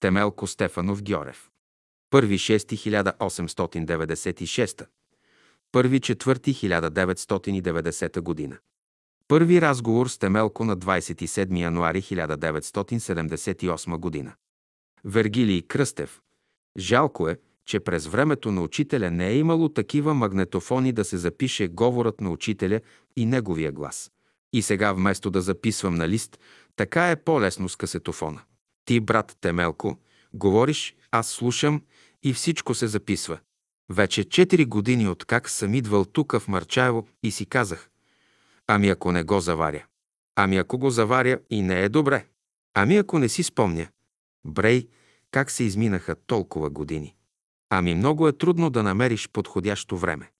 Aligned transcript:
Темелко 0.00 0.46
Стефанов 0.46 1.02
Гьорев. 1.02 1.50
1.6.1896. 2.14 4.86
1.4.1990 5.74 8.20
година. 8.20 8.58
Първи 9.28 9.60
разговор 9.60 10.08
с 10.08 10.18
Темелко 10.18 10.64
на 10.64 10.76
27 10.76 11.60
януари 11.60 12.02
1978 12.02 13.96
година. 13.96 14.32
Вергилий 15.04 15.62
Кръстев. 15.62 16.20
Жалко 16.78 17.28
е, 17.28 17.36
че 17.66 17.80
през 17.80 18.06
времето 18.06 18.52
на 18.52 18.62
учителя 18.62 19.10
не 19.10 19.28
е 19.28 19.36
имало 19.36 19.68
такива 19.68 20.14
магнетофони 20.14 20.92
да 20.92 21.04
се 21.04 21.16
запише 21.16 21.68
говорът 21.68 22.20
на 22.20 22.30
учителя 22.30 22.80
и 23.16 23.26
неговия 23.26 23.72
глас. 23.72 24.10
И 24.52 24.62
сега 24.62 24.92
вместо 24.92 25.30
да 25.30 25.40
записвам 25.40 25.94
на 25.94 26.08
лист, 26.08 26.38
така 26.76 27.10
е 27.10 27.16
по-лесно 27.16 27.68
с 27.68 27.76
касетофона. 27.76 28.40
Ти, 28.86 29.00
брат 29.00 29.36
Темелко, 29.40 29.98
говориш, 30.34 30.94
аз 31.10 31.28
слушам 31.28 31.82
и 32.22 32.32
всичко 32.32 32.74
се 32.74 32.86
записва. 32.86 33.38
Вече 33.90 34.24
4 34.24 34.66
години 34.66 35.08
от 35.08 35.24
как 35.24 35.50
съм 35.50 35.74
идвал 35.74 36.04
тук 36.04 36.32
в 36.38 36.48
Марчаево 36.48 37.08
и 37.22 37.30
си 37.30 37.46
казах, 37.46 37.90
ами 38.66 38.88
ако 38.88 39.12
не 39.12 39.22
го 39.22 39.40
заваря. 39.40 39.84
Ами 40.36 40.56
ако 40.56 40.78
го 40.78 40.90
заваря 40.90 41.38
и 41.50 41.62
не 41.62 41.82
е 41.82 41.88
добре. 41.88 42.26
Ами 42.74 42.96
ако 42.96 43.18
не 43.18 43.28
си 43.28 43.42
спомня. 43.42 43.88
Брей, 44.46 44.88
как 45.30 45.50
се 45.50 45.64
изминаха 45.64 46.16
толкова 46.26 46.70
години. 46.70 47.14
Ами 47.70 47.94
много 47.94 48.28
е 48.28 48.32
трудно 48.38 48.70
да 48.70 48.82
намериш 48.82 49.28
подходящо 49.28 49.96
време. 49.96 50.30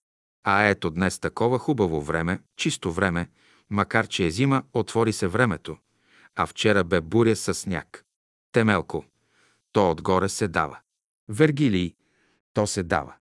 А 0.45 0.65
ето 0.65 0.91
днес 0.91 1.19
такова 1.19 1.59
хубаво 1.59 2.01
време, 2.01 2.41
чисто 2.57 2.93
време, 2.93 3.29
макар 3.71 4.07
че 4.07 4.27
е 4.27 4.31
зима, 4.31 4.63
отвори 4.73 5.13
се 5.13 5.27
времето, 5.27 5.77
а 6.35 6.47
вчера 6.47 6.85
бе 6.85 7.01
буря 7.01 7.37
с 7.37 7.55
сняг. 7.55 8.06
Темелко, 8.53 9.05
то 9.73 9.91
отгоре 9.91 10.29
се 10.29 10.49
дава. 10.49 10.79
Вергилий, 11.29 11.95
то 12.55 12.67
се 12.67 12.83
дава. 12.83 13.15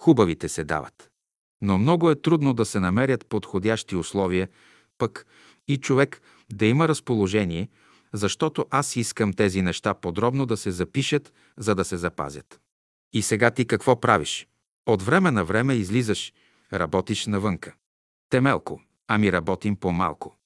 Хубавите 0.00 0.48
се 0.48 0.64
дават. 0.64 1.10
Но 1.60 1.78
много 1.78 2.10
е 2.10 2.20
трудно 2.20 2.54
да 2.54 2.64
се 2.64 2.80
намерят 2.80 3.26
подходящи 3.26 3.96
условия, 3.96 4.48
пък 4.98 5.26
и 5.68 5.76
човек 5.76 6.22
да 6.52 6.66
има 6.66 6.88
разположение, 6.88 7.68
защото 8.12 8.66
аз 8.70 8.96
искам 8.96 9.32
тези 9.32 9.62
неща 9.62 9.94
подробно 9.94 10.46
да 10.46 10.56
се 10.56 10.70
запишат, 10.70 11.32
за 11.56 11.74
да 11.74 11.84
се 11.84 11.96
запазят. 11.96 12.60
И 13.12 13.22
сега 13.22 13.50
ти 13.50 13.66
какво 13.66 14.00
правиш? 14.00 14.48
От 14.86 15.02
време 15.02 15.30
на 15.30 15.44
време 15.44 15.74
излизаш, 15.74 16.32
работиш 16.72 17.26
навънка. 17.26 17.74
Темелко, 18.30 18.80
ами 19.08 19.32
работим 19.32 19.76
по-малко. 19.76 20.36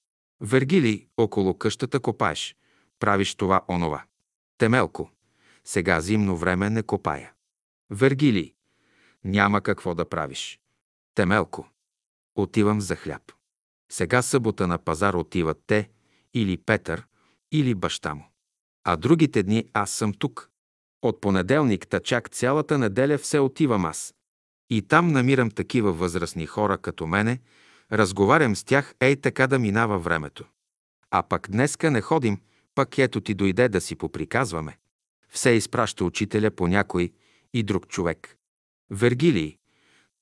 Вергили, 0.41 1.06
около 1.17 1.55
къщата 1.55 2.01
копаеш. 2.01 2.56
Правиш 2.98 3.34
това 3.34 3.61
онова. 3.69 4.05
Темелко, 4.59 5.11
сега 5.65 6.01
зимно 6.01 6.37
време 6.37 6.71
не 6.71 6.83
копая. 6.83 7.33
Вергили, 7.91 8.55
няма 9.25 9.61
какво 9.61 9.95
да 9.95 10.09
правиш. 10.09 10.61
Темелко, 11.15 11.69
отивам 12.35 12.81
за 12.81 12.97
хляб. 12.97 13.33
Сега 13.93 14.23
събота 14.23 14.67
на 14.67 14.79
пазар 14.79 15.15
отиват 15.15 15.59
те, 15.67 15.91
или 16.35 16.57
Петър, 16.57 17.07
или 17.53 17.75
баща 17.75 18.15
му. 18.15 18.25
А 18.85 18.97
другите 18.97 19.43
дни 19.43 19.65
аз 19.73 19.91
съм 19.91 20.13
тук. 20.15 20.51
От 21.03 21.20
понеделник 21.20 21.89
та 21.89 22.01
чак 22.01 22.29
цялата 22.29 22.79
неделя 22.79 23.19
все 23.19 23.39
отивам 23.39 23.85
аз. 23.85 24.15
И 24.70 24.83
там 24.83 25.09
намирам 25.13 25.51
такива 25.51 25.93
възрастни 25.93 26.47
хора 26.47 26.79
като 26.79 27.07
мене, 27.07 27.41
разговарям 27.93 28.57
с 28.57 28.65
тях, 28.65 28.95
ей 29.01 29.17
така 29.17 29.47
да 29.47 29.59
минава 29.59 29.98
времето. 29.98 30.45
А 31.11 31.23
пък 31.23 31.51
днеска 31.51 31.91
не 31.91 32.01
ходим, 32.01 32.41
пък 32.77 32.99
ето 32.99 33.21
ти 33.21 33.35
дойде 33.35 33.69
да 33.69 33.81
си 33.81 33.97
поприказваме. 33.97 34.79
Все 35.29 35.51
изпраща 35.51 36.05
учителя 36.05 36.51
по 36.51 36.67
някой 36.67 37.13
и 37.55 37.63
друг 37.63 37.89
човек. 37.89 38.37
Вергилий, 38.91 39.59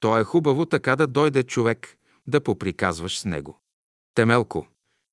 то 0.00 0.18
е 0.18 0.24
хубаво 0.24 0.66
така 0.66 0.96
да 0.96 1.06
дойде 1.06 1.42
човек, 1.42 1.96
да 2.26 2.40
поприказваш 2.40 3.18
с 3.18 3.24
него. 3.24 3.60
Темелко, 4.14 4.68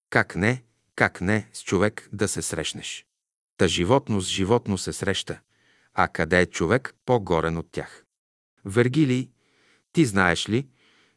как 0.10 0.36
не, 0.36 0.64
как 0.96 1.22
не 1.22 1.50
с 1.54 1.64
човек 1.64 2.10
да 2.14 2.28
се 2.28 2.42
срещнеш. 2.42 3.06
Та 3.58 3.68
животно 3.68 4.22
с 4.22 4.28
животно 4.30 4.78
се 4.78 4.94
среща, 4.94 5.40
а 5.94 6.08
къде 6.08 6.42
е 6.42 6.46
човек 6.46 6.96
по-горен 7.06 7.58
от 7.58 7.72
тях? 7.72 8.06
Вергилий, 8.66 9.30
ти 9.94 10.06
знаеш 10.06 10.50
ли, 10.50 10.68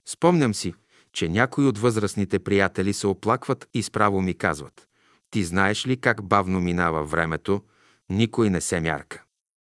спомням 0.06 0.54
си, 0.54 0.74
че 1.12 1.28
някои 1.28 1.66
от 1.66 1.78
възрастните 1.78 2.38
приятели 2.38 2.92
се 2.92 3.06
оплакват 3.06 3.68
и 3.74 3.82
справо 3.82 4.22
ми 4.22 4.34
казват. 4.34 4.88
Ти 5.34 5.44
знаеш 5.44 5.86
ли 5.86 5.96
как 5.96 6.24
бавно 6.24 6.60
минава 6.60 7.04
времето, 7.04 7.62
никой 8.10 8.50
не 8.50 8.60
се 8.60 8.80
мярка. 8.80 9.22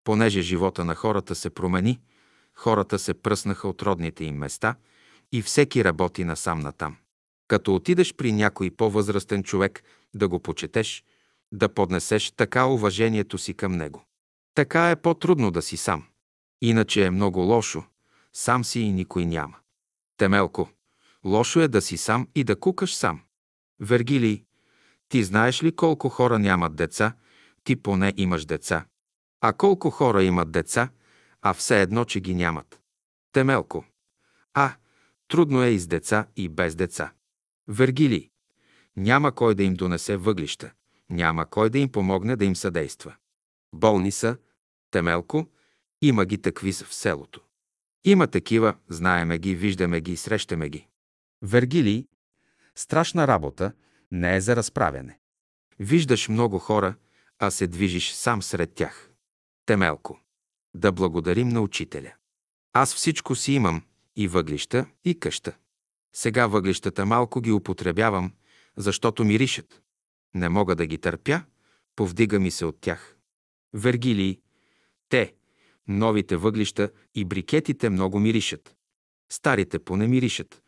Понеже 0.05 0.43
живота 0.43 0.85
на 0.85 0.95
хората 0.95 1.35
се 1.35 1.51
промени, 1.51 2.01
хората 2.55 2.99
се 2.99 3.15
пръснаха 3.15 3.69
от 3.69 3.83
родните 3.83 4.25
им 4.25 4.37
места 4.37 4.75
и 5.33 5.43
всеки 5.43 5.85
работи 5.85 6.25
насам 6.25 6.61
натам. 6.61 6.97
Като 7.49 7.75
отидеш 7.75 8.15
при 8.15 8.33
някой 8.33 8.71
по-възрастен 8.71 9.43
човек 9.43 9.83
да 10.15 10.29
го 10.29 10.41
почетеш, 10.41 11.05
да 11.53 11.69
поднесеш 11.69 12.31
така 12.31 12.67
уважението 12.67 13.39
си 13.39 13.55
към 13.55 13.73
него. 13.73 14.05
Така 14.55 14.91
е 14.91 14.97
по-трудно 14.97 15.51
да 15.51 15.63
си 15.63 15.77
сам. 15.77 16.05
Иначе 16.63 17.05
е 17.05 17.11
много 17.11 17.41
лошо. 17.41 17.85
Сам 18.33 18.65
си 18.65 18.81
и 18.81 18.93
никой 18.93 19.27
няма. 19.27 19.57
Темелко, 20.17 20.69
лошо 21.25 21.61
е 21.61 21.69
да 21.69 21.83
си 21.83 21.97
сам 21.97 22.29
и 22.35 22.45
да 22.45 22.61
кукаш 22.61 22.95
сам. 22.95 23.21
Вергилий, 23.81 24.45
ти 25.11 25.25
знаеш 25.25 25.63
ли 25.63 25.77
колко 25.77 26.09
хора 26.09 26.39
нямат 26.39 26.77
деца, 26.77 27.13
ти 27.65 27.77
поне 27.77 28.15
имаш 28.17 28.45
деца. 28.45 28.87
А 29.41 29.53
колко 29.53 29.91
хора 29.91 30.23
имат 30.23 30.51
деца, 30.51 30.89
а 31.43 31.55
все 31.55 31.83
едно, 31.83 32.05
че 32.05 32.21
ги 32.21 32.35
нямат. 32.35 32.81
Темелко. 33.33 33.85
А, 34.55 34.75
трудно 35.29 35.63
е 35.63 35.69
и 35.69 35.79
с 35.79 35.87
деца, 35.87 36.27
и 36.37 36.49
без 36.49 36.75
деца. 36.75 37.13
Вергилий. 37.69 38.31
Няма 38.97 39.33
кой 39.33 39.55
да 39.55 39.63
им 39.63 39.75
донесе 39.75 40.17
въглища. 40.17 40.71
Няма 41.11 41.47
кой 41.47 41.71
да 41.71 41.79
им 41.79 41.93
помогне 41.93 42.37
да 42.37 42.45
им 42.45 42.57
съдейства. 42.57 43.15
Болни 43.75 44.13
са, 44.13 44.37
Темелко, 44.91 45.47
има 46.03 46.25
ги 46.25 46.43
такви 46.43 46.73
в 46.73 46.95
селото. 46.95 47.41
Има 48.05 48.27
такива, 48.27 48.75
знаеме 48.89 49.39
ги, 49.39 49.55
виждаме 49.55 50.01
ги, 50.01 50.17
срещаме 50.17 50.69
ги. 50.69 50.87
Вергилий, 51.43 52.07
страшна 52.75 53.29
работа, 53.29 53.73
не 54.13 54.37
е 54.37 54.41
за 54.41 54.57
разправяне. 54.57 55.19
Виждаш 55.79 56.29
много 56.29 56.59
хора, 56.59 56.95
а 57.39 57.51
се 57.51 57.67
движиш 57.67 58.13
сам 58.13 58.43
сред 58.43 58.75
тях. 58.75 59.11
Темелко. 59.67 60.21
Да 60.75 60.93
благодарим 60.93 61.49
на 61.49 61.61
учителя. 61.61 62.13
Аз 62.73 62.95
всичко 62.95 63.35
си 63.35 63.53
имам, 63.53 63.83
и 64.17 64.29
въглища, 64.29 64.87
и 65.05 65.21
къща. 65.21 65.57
Сега 66.13 66.47
въглищата 66.47 67.07
малко 67.07 67.41
ги 67.41 67.53
употребявам, 67.53 68.33
защото 68.77 69.25
миришат. 69.25 69.83
Не 70.35 70.49
мога 70.49 70.77
да 70.77 70.87
ги 70.87 70.99
търпя, 70.99 71.43
повдига 71.97 72.41
ми 72.41 72.51
се 72.51 72.65
от 72.65 72.81
тях. 72.81 73.17
Вергилии, 73.75 74.41
те, 75.09 75.35
новите 75.89 76.37
въглища 76.37 76.91
и 77.15 77.25
брикетите 77.25 77.91
много 77.91 78.19
миришат. 78.19 78.77
Старите 79.33 79.79
поне 79.79 80.07
миришат. 80.07 80.63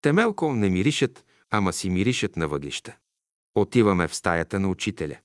Темелко 0.00 0.54
не 0.54 0.70
миришат, 0.70 1.24
ама 1.50 1.72
си 1.72 1.90
миришат 1.90 2.36
на 2.36 2.48
въглища. 2.48 2.96
Отиваме 3.54 4.08
в 4.08 4.14
стаята 4.14 4.60
на 4.60 4.68
учителя. 4.68 5.18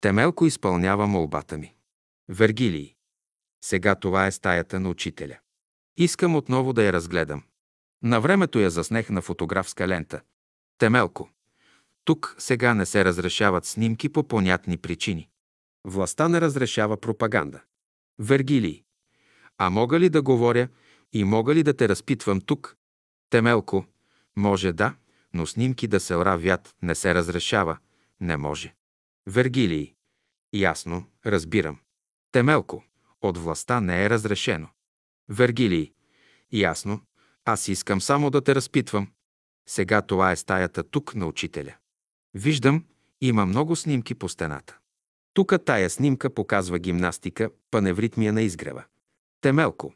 Темелко 0.00 0.46
изпълнява 0.46 1.06
молбата 1.06 1.58
ми. 1.58 1.74
Вергилий. 2.28 2.94
Сега 3.64 3.94
това 3.94 4.26
е 4.26 4.32
стаята 4.32 4.80
на 4.80 4.88
учителя. 4.88 5.38
Искам 5.96 6.36
отново 6.36 6.72
да 6.72 6.82
я 6.84 6.92
разгледам. 6.92 7.42
На 8.02 8.20
времето 8.20 8.58
я 8.58 8.70
заснех 8.70 9.10
на 9.10 9.22
фотографска 9.22 9.88
лента. 9.88 10.20
Темелко. 10.78 11.30
Тук 12.04 12.34
сега 12.38 12.74
не 12.74 12.86
се 12.86 13.04
разрешават 13.04 13.64
снимки 13.64 14.08
по 14.08 14.28
понятни 14.28 14.76
причини. 14.76 15.28
Властта 15.84 16.28
не 16.28 16.40
разрешава 16.40 16.96
пропаганда. 16.96 17.62
Вергилий. 18.18 18.84
А 19.58 19.70
мога 19.70 20.00
ли 20.00 20.08
да 20.08 20.22
говоря 20.22 20.68
и 21.12 21.24
мога 21.24 21.54
ли 21.54 21.62
да 21.62 21.76
те 21.76 21.88
разпитвам 21.88 22.40
тук? 22.40 22.76
Темелко. 23.30 23.86
Може 24.36 24.72
да, 24.72 24.94
но 25.34 25.46
снимки 25.46 25.86
да 25.86 26.00
се 26.00 26.16
вят 26.16 26.74
не 26.82 26.94
се 26.94 27.14
разрешава. 27.14 27.78
Не 28.20 28.36
може. 28.36 28.74
Вергилий. 29.26 29.94
Ясно, 30.52 31.04
разбирам. 31.26 31.78
Темелко. 32.32 32.84
От 33.20 33.38
властта 33.38 33.80
не 33.80 34.04
е 34.04 34.10
разрешено. 34.10 34.68
Вергилий. 35.28 35.92
Ясно. 36.52 37.00
Аз 37.44 37.68
искам 37.68 38.00
само 38.00 38.30
да 38.30 38.40
те 38.40 38.54
разпитвам. 38.54 39.08
Сега 39.68 40.02
това 40.02 40.32
е 40.32 40.36
стаята 40.36 40.82
тук 40.82 41.14
на 41.14 41.26
учителя. 41.26 41.74
Виждам, 42.34 42.84
има 43.20 43.46
много 43.46 43.76
снимки 43.76 44.14
по 44.14 44.28
стената. 44.28 44.78
Тук 45.34 45.54
тая 45.64 45.90
снимка 45.90 46.34
показва 46.34 46.78
гимнастика, 46.78 47.50
паневритмия 47.70 48.32
на 48.32 48.42
изгрева. 48.42 48.84
Темелко. 49.40 49.94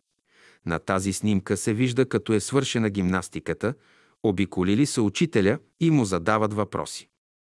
На 0.66 0.78
тази 0.78 1.12
снимка 1.12 1.56
се 1.56 1.74
вижда 1.74 2.08
като 2.08 2.32
е 2.32 2.40
свършена 2.40 2.90
гимнастиката, 2.90 3.74
обиколили 4.22 4.86
се 4.86 5.00
учителя 5.00 5.58
и 5.80 5.90
му 5.90 6.04
задават 6.04 6.54
въпроси. 6.54 7.08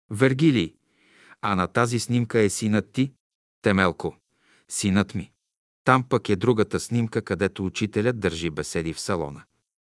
Вергилий. 0.10 0.76
А 1.42 1.56
на 1.56 1.68
тази 1.68 2.00
снимка 2.00 2.40
е 2.40 2.50
синът 2.50 2.92
ти? 2.92 3.14
Темелко. 3.62 4.16
Синът 4.70 5.16
ми. 5.16 5.32
Там 5.84 6.04
пък 6.10 6.30
е 6.30 6.36
другата 6.36 6.80
снимка, 6.80 7.22
където 7.22 7.66
учителят 7.66 8.20
държи 8.20 8.50
беседи 8.50 8.94
в 8.94 9.00
салона. 9.00 9.44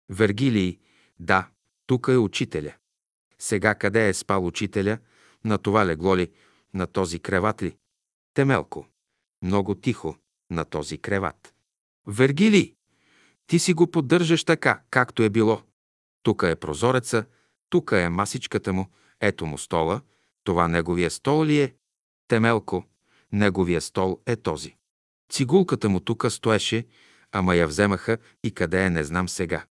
Вергилий, 0.08 0.78
да, 1.20 1.48
тук 1.86 2.08
е 2.08 2.16
учителя. 2.16 2.74
Сега 3.38 3.74
къде 3.74 4.08
е 4.08 4.14
спал 4.14 4.46
учителя? 4.46 4.98
На 5.44 5.58
това 5.58 5.86
легло 5.86 6.16
ли? 6.16 6.30
На 6.74 6.86
този 6.86 7.18
креват 7.18 7.62
ли? 7.62 7.76
Темелко. 8.34 8.86
Много 9.42 9.74
тихо. 9.74 10.16
На 10.50 10.64
този 10.64 10.98
креват. 10.98 11.54
Вергилий, 12.06 12.74
ти 13.46 13.58
си 13.58 13.74
го 13.74 13.90
поддържаш 13.90 14.44
така, 14.44 14.82
както 14.90 15.22
е 15.22 15.30
било. 15.30 15.62
Тук 16.24 16.42
е 16.42 16.56
прозореца, 16.56 17.24
тук 17.70 17.92
е 17.92 18.08
масичката 18.08 18.72
му, 18.72 18.86
ето 19.20 19.46
му 19.46 19.58
стола. 19.58 20.00
Това 20.44 20.68
неговия 20.68 21.10
стол 21.10 21.44
ли 21.44 21.60
е? 21.60 21.74
Темелко, 22.28 22.84
неговия 23.32 23.80
стол 23.80 24.20
е 24.26 24.36
този. 24.36 24.76
Цигулката 25.32 25.88
му 25.88 26.00
тука 26.00 26.30
стоеше, 26.30 26.86
ама 27.32 27.54
я 27.54 27.66
вземаха 27.66 28.18
и 28.44 28.50
къде 28.50 28.84
е 28.84 28.90
не 28.90 29.04
знам 29.04 29.28
сега. 29.28 29.64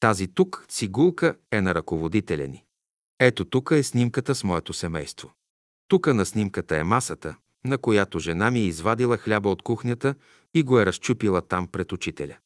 Тази 0.00 0.28
тук 0.28 0.64
цигулка 0.68 1.36
е 1.50 1.60
на 1.60 1.74
ръководителя 1.74 2.48
ни. 2.48 2.64
Ето 3.20 3.44
тук 3.44 3.70
е 3.70 3.82
снимката 3.82 4.34
с 4.34 4.44
моето 4.44 4.72
семейство. 4.72 5.32
Тука 5.88 6.14
на 6.14 6.26
снимката 6.26 6.76
е 6.76 6.84
масата, 6.84 7.36
на 7.64 7.78
която 7.78 8.18
жена 8.18 8.50
ми 8.50 8.60
е 8.60 8.66
извадила 8.66 9.16
хляба 9.16 9.48
от 9.48 9.62
кухнята 9.62 10.14
и 10.54 10.62
го 10.62 10.80
е 10.80 10.86
разчупила 10.86 11.42
там 11.42 11.68
пред 11.68 11.92
учителя. 11.92 12.36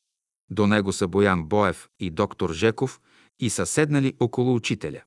До 0.51 0.67
него 0.67 0.93
са 0.93 1.09
Боян 1.09 1.45
Боев 1.45 1.89
и 2.01 2.11
доктор 2.11 2.53
Жеков 2.53 3.01
и 3.41 3.51
са 3.51 3.67
седнали 3.67 4.15
около 4.21 4.55
учителя. 4.55 5.03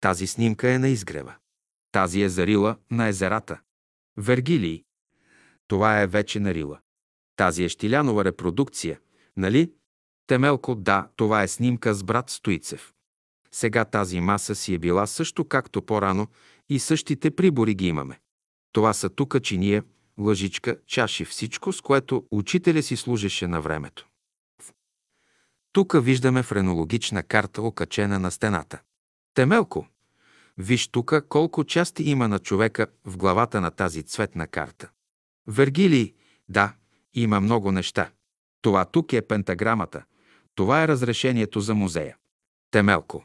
Тази 0.00 0.26
снимка 0.26 0.70
е 0.70 0.78
на 0.78 0.88
изгрева. 0.88 1.34
Тази 1.92 2.22
е 2.22 2.28
зарила 2.28 2.76
на 2.90 3.08
езерата. 3.08 3.60
Вергилий. 4.16 4.84
Това 5.68 6.00
е 6.00 6.06
вече 6.06 6.40
на 6.40 6.54
Рила. 6.54 6.80
Тази 7.36 7.64
е 7.64 7.68
Штилянова 7.68 8.24
репродукция, 8.24 9.00
нали? 9.36 9.72
Темелко, 10.26 10.74
да, 10.74 11.08
това 11.16 11.42
е 11.42 11.48
снимка 11.48 11.94
с 11.94 12.04
брат 12.04 12.30
Стоицев. 12.30 12.92
Сега 13.52 13.84
тази 13.84 14.20
маса 14.20 14.54
си 14.54 14.74
е 14.74 14.78
била 14.78 15.06
също 15.06 15.44
както 15.44 15.82
по-рано 15.82 16.26
и 16.68 16.78
същите 16.78 17.30
прибори 17.30 17.74
ги 17.74 17.86
имаме. 17.86 18.20
Това 18.72 18.92
са 18.92 19.10
тука 19.10 19.40
чиния, 19.40 19.84
лъжичка, 20.18 20.78
чаши, 20.86 21.24
всичко, 21.24 21.72
с 21.72 21.80
което 21.80 22.24
учителя 22.30 22.82
си 22.82 22.96
служеше 22.96 23.46
на 23.46 23.60
времето. 23.60 24.08
Тук 25.72 26.04
виждаме 26.04 26.42
френологична 26.42 27.22
карта, 27.22 27.62
окачена 27.62 28.18
на 28.18 28.30
стената. 28.30 28.80
Темелко, 29.34 29.88
виж 30.58 30.88
тука 30.88 31.28
колко 31.28 31.64
части 31.64 32.02
има 32.02 32.28
на 32.28 32.38
човека 32.38 32.86
в 33.04 33.16
главата 33.16 33.60
на 33.60 33.70
тази 33.70 34.02
цветна 34.02 34.46
карта. 34.46 34.90
Вергилий, 35.46 36.14
да, 36.48 36.74
има 37.14 37.40
много 37.40 37.72
неща. 37.72 38.10
Това 38.62 38.84
тук 38.84 39.12
е 39.12 39.22
пентаграмата. 39.22 40.04
Това 40.54 40.82
е 40.82 40.88
разрешението 40.88 41.60
за 41.60 41.74
музея. 41.74 42.16
Темелко. 42.70 43.24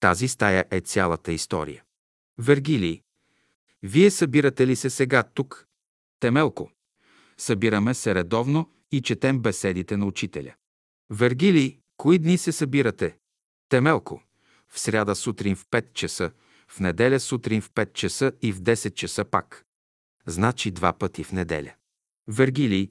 Тази 0.00 0.28
стая 0.28 0.64
е 0.70 0.80
цялата 0.80 1.32
история. 1.32 1.82
Вергилий. 2.38 3.02
Вие 3.82 4.10
събирате 4.10 4.66
ли 4.66 4.76
се 4.76 4.90
сега 4.90 5.22
тук? 5.22 5.66
Темелко. 6.20 6.70
Събираме 7.38 7.94
се 7.94 8.14
редовно 8.14 8.70
и 8.92 9.02
четем 9.02 9.38
беседите 9.38 9.96
на 9.96 10.06
учителя. 10.06 10.54
Вергилий, 11.10 11.78
кои 11.96 12.18
дни 12.18 12.38
се 12.38 12.52
събирате? 12.52 13.16
Темелко. 13.68 14.22
В 14.68 14.80
сряда 14.80 15.14
сутрин 15.14 15.56
в 15.56 15.66
5 15.66 15.92
часа, 15.92 16.30
в 16.68 16.80
неделя 16.80 17.20
сутрин 17.20 17.60
в 17.60 17.70
5 17.70 17.92
часа 17.92 18.32
и 18.42 18.52
в 18.52 18.60
10 18.60 18.94
часа 18.94 19.24
пак. 19.24 19.66
Значи 20.26 20.70
два 20.70 20.92
пъти 20.92 21.24
в 21.24 21.32
неделя. 21.32 21.74
Вергилий. 22.28 22.90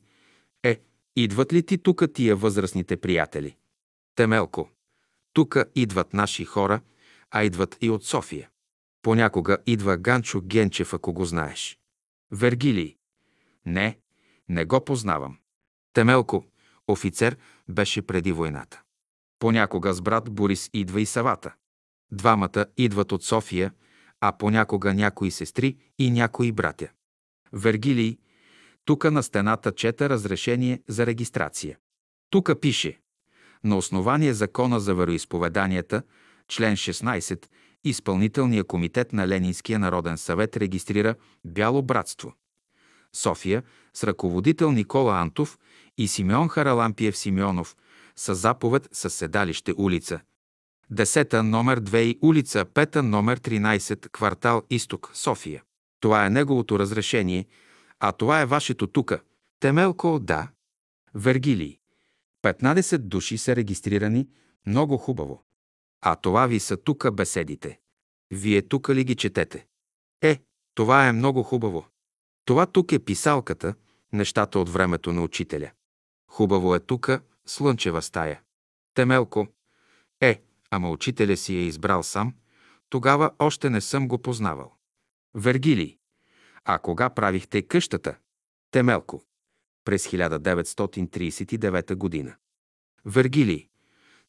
Е, 0.63 0.79
идват 1.15 1.53
ли 1.53 1.65
ти 1.65 1.77
тука 1.77 2.13
тия 2.13 2.35
възрастните 2.35 2.97
приятели? 2.97 3.55
Темелко. 4.15 4.69
Тука 5.33 5.65
идват 5.75 6.13
наши 6.13 6.45
хора, 6.45 6.81
а 7.31 7.43
идват 7.43 7.77
и 7.81 7.89
от 7.89 8.05
София. 8.05 8.49
Понякога 9.01 9.57
идва 9.65 9.97
Ганчо 9.97 10.41
Генчев, 10.41 10.93
ако 10.93 11.13
го 11.13 11.25
знаеш. 11.25 11.79
Вергилий. 12.31 12.97
Не, 13.65 13.99
не 14.49 14.65
го 14.65 14.85
познавам. 14.85 15.37
Темелко, 15.93 16.45
офицер, 16.87 17.37
беше 17.69 18.01
преди 18.01 18.31
войната. 18.31 18.81
Понякога 19.39 19.93
с 19.93 20.01
брат 20.01 20.29
Борис 20.29 20.69
идва 20.73 21.01
и 21.01 21.05
Савата. 21.05 21.53
Двамата 22.11 22.65
идват 22.77 23.11
от 23.11 23.23
София, 23.23 23.71
а 24.21 24.31
понякога 24.31 24.93
някои 24.93 25.31
сестри 25.31 25.77
и 25.99 26.11
някои 26.11 26.51
братя. 26.51 26.87
Вергилий, 27.53 28.17
тука 28.85 29.11
на 29.11 29.23
стената 29.23 29.71
чета 29.71 30.09
разрешение 30.09 30.81
за 30.87 31.05
регистрация. 31.05 31.77
Тука 32.29 32.59
пише 32.59 32.99
на 33.63 33.77
основание 33.77 34.33
Закона 34.33 34.79
за 34.79 34.95
вероисповеданията, 34.95 36.03
член 36.47 36.75
16, 36.75 37.45
Изпълнителният 37.83 38.67
комитет 38.67 39.13
на 39.13 39.27
Ленинския 39.27 39.79
народен 39.79 40.17
съвет 40.17 40.57
регистрира 40.57 41.15
Бяло 41.45 41.81
братство. 41.81 42.33
София 43.13 43.63
с 43.93 44.03
ръководител 44.03 44.71
Никола 44.71 45.19
Антов 45.19 45.59
и 45.99 46.07
Симеон 46.07 46.47
Харалампиев 46.47 47.17
Симеонов 47.17 47.75
с 48.15 48.35
заповед 48.35 48.89
със 48.91 49.13
седалище 49.13 49.73
улица. 49.77 50.19
Десета 50.89 51.43
номер 51.43 51.81
2 51.81 51.97
и 51.97 52.19
улица 52.21 52.65
Пета 52.65 53.03
номер 53.03 53.39
13, 53.39 54.09
квартал 54.09 54.63
Изток, 54.69 55.11
София. 55.13 55.63
Това 55.99 56.25
е 56.25 56.29
неговото 56.29 56.79
разрешение, 56.79 57.47
а 57.99 58.11
това 58.11 58.41
е 58.41 58.45
вашето 58.45 58.87
тука. 58.87 59.21
Темелко, 59.59 60.19
да. 60.19 60.47
Вергилий. 61.15 61.77
15 62.43 62.97
души 62.97 63.37
са 63.37 63.55
регистрирани, 63.55 64.27
много 64.65 64.97
хубаво. 64.97 65.43
А 66.01 66.15
това 66.15 66.47
ви 66.47 66.59
са 66.59 66.77
тука 66.77 67.11
беседите. 67.11 67.79
Вие 68.31 68.61
тука 68.61 68.95
ли 68.95 69.03
ги 69.03 69.15
четете? 69.15 69.67
Е, 70.21 70.39
това 70.75 71.07
е 71.07 71.11
много 71.11 71.43
хубаво. 71.43 71.85
Това 72.45 72.65
тук 72.65 72.91
е 72.91 72.99
писалката, 72.99 73.73
нещата 74.13 74.59
от 74.59 74.69
времето 74.69 75.13
на 75.13 75.21
учителя. 75.23 75.71
Хубаво 76.29 76.75
е 76.75 76.79
тука, 76.79 77.21
слънчева 77.45 78.01
стая. 78.01 78.41
Темелко. 78.93 79.47
Е, 80.21 80.41
ама 80.71 80.89
учителя 80.89 81.37
си 81.37 81.55
е 81.55 81.61
избрал 81.61 82.03
сам, 82.03 82.33
тогава 82.89 83.31
още 83.39 83.69
не 83.69 83.81
съм 83.81 84.07
го 84.07 84.17
познавал. 84.17 84.73
Вергилий. 85.35 85.97
А 86.65 86.79
кога 86.79 87.09
правихте 87.09 87.61
къщата? 87.61 88.15
Темелко. 88.71 89.23
През 89.85 90.07
1939 90.07 91.95
година. 91.95 92.35
Вергилий. 93.05 93.69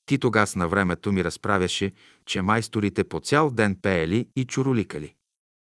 Ти 0.07 0.19
тогас 0.19 0.57
на 0.57 0.69
времето 0.69 1.13
ми 1.13 1.25
разправяше, 1.25 1.93
че 2.27 2.43
майсторите 2.43 3.05
по 3.05 3.21
цял 3.21 3.51
ден 3.51 3.77
пеели 3.83 4.29
и 4.37 4.45
чуроликали. 4.45 5.15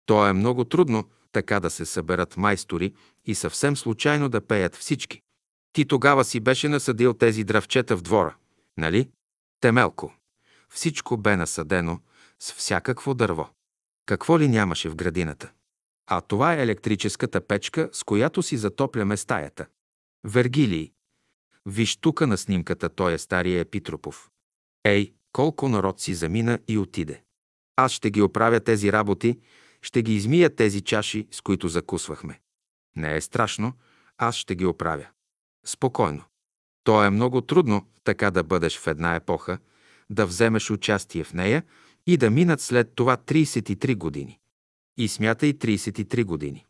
То 0.06 0.27
е 0.27 0.34
много 0.34 0.65
трудно 0.65 1.10
така 1.32 1.60
да 1.60 1.70
се 1.70 1.86
съберат 1.86 2.38
майстори 2.38 2.94
и 3.25 3.36
съвсем 3.36 3.77
случайно 3.77 4.30
да 4.30 4.42
пеят 4.48 4.75
всички. 4.75 5.22
Ти 5.75 5.86
тогава 5.86 6.25
си 6.25 6.39
беше 6.39 6.70
насъдил 6.70 7.13
тези 7.13 7.44
дравчета 7.44 7.98
в 7.98 8.01
двора, 8.01 8.36
нали? 8.77 9.10
Темелко. 9.60 10.13
Всичко 10.70 11.17
бе 11.17 11.36
насъдено 11.36 12.00
с 12.39 12.53
всякакво 12.53 13.13
дърво. 13.13 13.50
Какво 14.05 14.39
ли 14.39 14.48
нямаше 14.48 14.89
в 14.89 14.96
градината? 14.96 15.51
А 16.08 16.22
това 16.22 16.53
е 16.53 16.62
електрическата 16.62 17.48
печка, 17.48 17.89
с 17.91 18.03
която 18.03 18.44
си 18.44 18.58
затопляме 18.58 19.17
стаята. 19.17 19.65
Вергилий. 20.24 20.91
Виж 21.65 21.98
тука 21.98 22.27
на 22.27 22.38
снимката, 22.38 22.89
той 22.89 23.13
е 23.13 23.17
стария 23.17 23.60
Епитропов. 23.60 24.29
Ей, 24.84 25.13
колко 25.32 25.70
народ 25.70 26.00
си 26.00 26.13
замина 26.13 26.60
и 26.67 26.77
отиде. 26.77 27.24
Аз 27.75 27.91
ще 27.91 28.12
ги 28.12 28.22
оправя 28.22 28.60
тези 28.60 28.91
работи, 28.91 29.39
ще 29.82 30.01
ги 30.01 30.15
измия 30.15 30.55
тези 30.55 30.82
чаши, 30.82 31.27
с 31.32 31.41
които 31.41 31.67
закусвахме. 31.67 32.39
Не 32.96 33.15
е 33.15 33.22
страшно, 33.22 33.74
аз 34.17 34.36
ще 34.36 34.55
ги 34.55 34.65
оправя. 34.65 35.08
Спокойно. 35.65 36.24
То 36.84 37.03
е 37.03 37.10
много 37.10 37.41
трудно 37.41 37.86
така 38.03 38.31
да 38.31 38.43
бъдеш 38.43 38.79
в 38.79 38.88
една 38.88 39.15
епоха, 39.15 39.57
да 40.10 40.25
вземеш 40.25 40.72
участие 40.72 41.24
в 41.24 41.34
нея 41.34 41.63
и 42.07 42.17
да 42.17 42.29
минат 42.29 42.62
след 42.62 42.95
това 42.95 43.17
33 43.17 43.95
години. 43.95 44.39
И 44.98 45.07
смятай 45.07 45.53
33 45.53 46.24
години. 46.24 46.65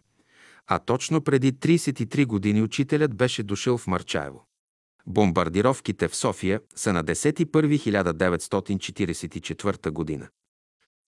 А 0.67 0.79
точно 0.79 1.21
преди 1.21 1.53
33 1.53 2.27
години 2.27 2.63
учителят 2.63 3.15
беше 3.15 3.43
дошъл 3.43 3.79
в 3.79 3.87
Марчаево. 3.87 4.45
Бомбардировките 5.07 6.09
в 6.09 6.17
София 6.17 6.61
са 6.75 6.93
на 6.93 7.05
10.1.1944 7.05 9.91
година. 9.91 10.29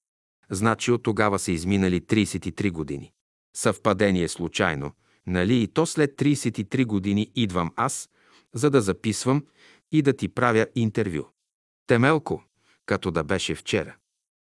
Значи 0.50 0.92
от 0.92 1.02
тогава 1.02 1.38
са 1.38 1.52
изминали 1.52 2.00
33 2.00 2.70
години. 2.70 3.12
Съвпадение 3.56 4.28
случайно, 4.28 4.92
нали 5.26 5.62
и 5.62 5.68
то 5.68 5.86
след 5.86 6.10
33 6.10 6.84
години 6.84 7.30
идвам 7.34 7.72
аз, 7.76 8.08
за 8.54 8.70
да 8.70 8.80
записвам 8.80 9.46
и 9.92 10.02
да 10.02 10.12
ти 10.12 10.28
правя 10.28 10.66
интервю. 10.74 11.22
Темелко, 11.86 12.42
като 12.86 13.10
да 13.10 13.24
беше 13.24 13.54
вчера. 13.54 13.96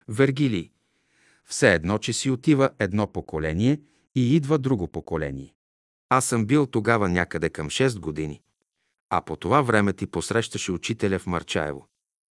Вергилий, 0.07 0.71
все 1.45 1.73
едно, 1.73 1.97
че 1.97 2.13
си 2.13 2.29
отива 2.29 2.69
едно 2.79 3.07
поколение 3.07 3.81
и 4.15 4.35
идва 4.35 4.57
друго 4.57 4.87
поколение. 4.87 5.53
Аз 6.09 6.25
съм 6.25 6.45
бил 6.45 6.65
тогава 6.65 7.09
някъде 7.09 7.49
към 7.49 7.69
6 7.69 7.99
години, 7.99 8.41
а 9.09 9.21
по 9.21 9.35
това 9.35 9.61
време 9.61 9.93
ти 9.93 10.07
посрещаше 10.07 10.71
учителя 10.71 11.19
в 11.19 11.27
Марчаево. 11.27 11.87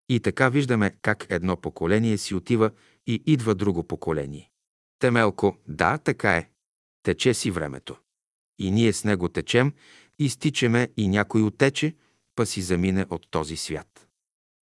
И 0.08 0.20
така 0.20 0.48
виждаме 0.48 0.96
как 1.02 1.26
едно 1.30 1.56
поколение 1.56 2.18
си 2.18 2.34
отива 2.34 2.70
и 3.06 3.22
идва 3.26 3.54
друго 3.54 3.84
поколение. 3.84 4.50
Темелко, 4.98 5.56
да, 5.68 5.98
така 5.98 6.36
е. 6.36 6.50
Тече 7.02 7.34
си 7.34 7.50
времето. 7.50 7.96
И 8.58 8.70
ние 8.70 8.92
с 8.92 9.04
него 9.04 9.28
течем, 9.28 9.72
изтичаме 10.18 10.88
и 10.96 11.08
някой 11.08 11.42
отече, 11.42 11.96
па 12.34 12.46
си 12.46 12.62
замине 12.62 13.06
от 13.10 13.30
този 13.30 13.56
свят. 13.56 14.08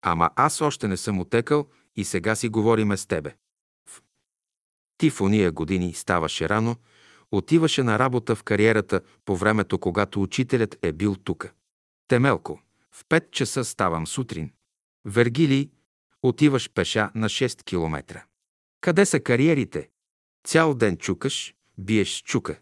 Ама 0.01 0.29
аз 0.35 0.61
още 0.61 0.87
не 0.87 0.97
съм 0.97 1.19
отекал 1.19 1.67
и 1.95 2.03
сега 2.03 2.35
си 2.35 2.49
говориме 2.49 2.97
с 2.97 3.05
тебе. 3.05 3.35
Ти 4.97 5.09
в 5.09 5.21
уния 5.21 5.51
години 5.51 5.93
ставаше 5.93 6.49
рано, 6.49 6.75
отиваше 7.31 7.83
на 7.83 7.99
работа 7.99 8.35
в 8.35 8.43
кариерата 8.43 9.01
по 9.25 9.35
времето, 9.37 9.79
когато 9.79 10.21
учителят 10.21 10.77
е 10.81 10.91
бил 10.91 11.15
тука. 11.15 11.51
Темелко, 12.07 12.61
в 12.91 13.05
5 13.05 13.31
часа 13.31 13.65
ставам 13.65 14.07
сутрин. 14.07 14.51
Вергилий, 15.05 15.71
отиваш 16.21 16.69
пеша 16.69 17.11
на 17.15 17.29
6 17.29 17.63
километра. 17.63 18.25
Къде 18.81 19.05
са 19.05 19.19
кариерите? 19.19 19.89
Цял 20.43 20.73
ден 20.73 20.97
чукаш, 20.97 21.55
биеш 21.77 22.21
чука. 22.23 22.59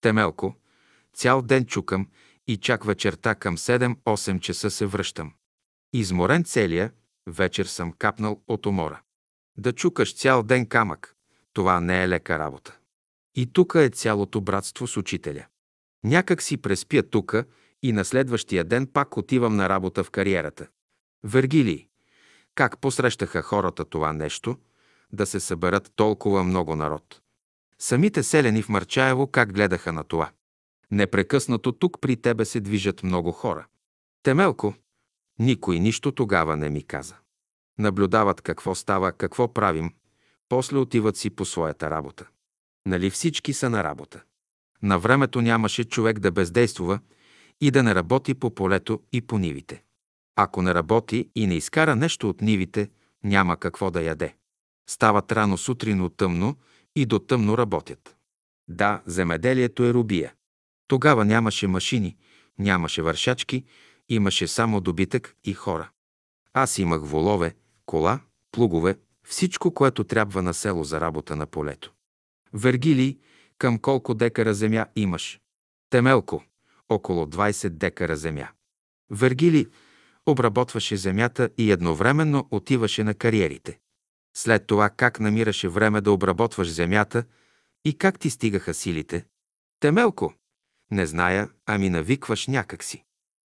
Темелко, 0.00 0.56
цял 1.14 1.42
ден 1.42 1.66
чукам 1.66 2.08
и 2.46 2.56
чак 2.56 2.84
вечерта 2.84 3.34
към 3.34 3.56
7-8 3.56 4.40
часа 4.40 4.70
се 4.70 4.86
връщам. 4.86 5.34
Изморен 5.92 6.44
целия, 6.44 6.92
вечер 7.26 7.64
съм 7.66 7.92
капнал 7.92 8.42
от 8.48 8.66
умора. 8.66 9.02
Да 9.56 9.72
чукаш 9.72 10.14
цял 10.14 10.42
ден 10.42 10.66
камък, 10.66 11.16
това 11.52 11.80
не 11.80 12.02
е 12.02 12.08
лека 12.08 12.38
работа. 12.38 12.78
И 13.34 13.52
тука 13.52 13.82
е 13.82 13.90
цялото 13.90 14.40
братство 14.40 14.86
с 14.86 14.96
учителя. 14.96 15.46
Някак 16.04 16.42
си 16.42 16.56
преспя 16.56 17.02
тука 17.02 17.44
и 17.82 17.92
на 17.92 18.04
следващия 18.04 18.64
ден 18.64 18.86
пак 18.86 19.16
отивам 19.16 19.56
на 19.56 19.68
работа 19.68 20.04
в 20.04 20.10
кариерата. 20.10 20.66
Вергилий, 21.24 21.88
как 22.54 22.78
посрещаха 22.78 23.42
хората 23.42 23.84
това 23.84 24.12
нещо, 24.12 24.56
да 25.12 25.26
се 25.26 25.40
съберат 25.40 25.92
толкова 25.96 26.44
много 26.44 26.76
народ. 26.76 27.20
Самите 27.78 28.22
селени 28.22 28.62
в 28.62 28.68
Марчаево 28.68 29.26
как 29.26 29.52
гледаха 29.52 29.92
на 29.92 30.04
това. 30.04 30.30
Непрекъснато 30.90 31.72
тук 31.72 32.00
при 32.00 32.16
тебе 32.16 32.44
се 32.44 32.60
движат 32.60 33.02
много 33.02 33.32
хора. 33.32 33.66
Темелко, 34.22 34.74
никой 35.38 35.80
нищо 35.80 36.12
тогава 36.12 36.56
не 36.56 36.70
ми 36.70 36.82
каза. 36.82 37.16
Наблюдават 37.78 38.40
какво 38.40 38.74
става, 38.74 39.12
какво 39.12 39.54
правим, 39.54 39.90
после 40.48 40.78
отиват 40.78 41.16
си 41.16 41.30
по 41.30 41.44
своята 41.44 41.90
работа. 41.90 42.28
Нали 42.86 43.10
всички 43.10 43.52
са 43.52 43.70
на 43.70 43.84
работа? 43.84 44.22
На 44.82 44.98
времето 44.98 45.40
нямаше 45.40 45.84
човек 45.84 46.18
да 46.18 46.30
бездействува 46.30 47.00
и 47.62 47.70
да 47.70 47.82
не 47.82 47.94
работи 47.94 48.34
по 48.34 48.54
полето 48.54 49.02
и 49.12 49.20
по 49.20 49.38
нивите. 49.38 49.82
Ако 50.36 50.62
не 50.62 50.74
работи 50.74 51.30
и 51.34 51.46
не 51.46 51.54
изкара 51.54 51.96
нещо 51.96 52.28
от 52.28 52.40
нивите, 52.40 52.90
няма 53.24 53.56
какво 53.56 53.90
да 53.90 54.02
яде. 54.02 54.34
Стават 54.88 55.32
рано 55.32 55.58
сутрин 55.58 56.00
от 56.00 56.16
тъмно 56.16 56.56
и 56.96 57.06
до 57.06 57.18
тъмно 57.18 57.58
работят. 57.58 58.16
Да, 58.68 59.02
земеделието 59.06 59.84
е 59.84 59.94
рубия. 59.94 60.32
Тогава 60.88 61.24
нямаше 61.24 61.66
машини, 61.66 62.16
нямаше 62.58 63.02
вършачки, 63.02 63.64
имаше 64.08 64.48
само 64.48 64.80
добитък 64.80 65.36
и 65.44 65.54
хора. 65.54 65.90
Аз 66.52 66.78
имах 66.78 67.00
волове, 67.04 67.54
кола, 67.86 68.20
плугове, 68.52 68.98
всичко, 69.24 69.74
което 69.74 70.04
трябва 70.04 70.42
на 70.42 70.54
село 70.54 70.84
за 70.84 71.00
работа 71.00 71.36
на 71.36 71.46
полето. 71.46 71.92
Вергилий, 72.52 73.18
към 73.58 73.78
колко 73.78 74.14
декара 74.14 74.54
земя 74.54 74.86
имаш? 74.96 75.40
Темелко, 75.90 76.44
около 76.88 77.26
20 77.26 77.68
декара 77.68 78.16
земя. 78.16 78.48
Вергили 79.10 79.66
обработваше 80.26 80.96
земята 80.96 81.50
и 81.58 81.72
едновременно 81.72 82.48
отиваше 82.50 83.04
на 83.04 83.14
кариерите. 83.14 83.78
След 84.36 84.66
това 84.66 84.90
как 84.90 85.20
намираше 85.20 85.68
време 85.68 86.00
да 86.00 86.12
обработваш 86.12 86.68
земята 86.68 87.24
и 87.84 87.98
как 87.98 88.18
ти 88.18 88.30
стигаха 88.30 88.74
силите? 88.74 89.24
Темелко, 89.80 90.34
не 90.90 91.06
зная, 91.06 91.48
ами 91.66 91.90
навикваш 91.90 92.46
някакси. 92.46 93.04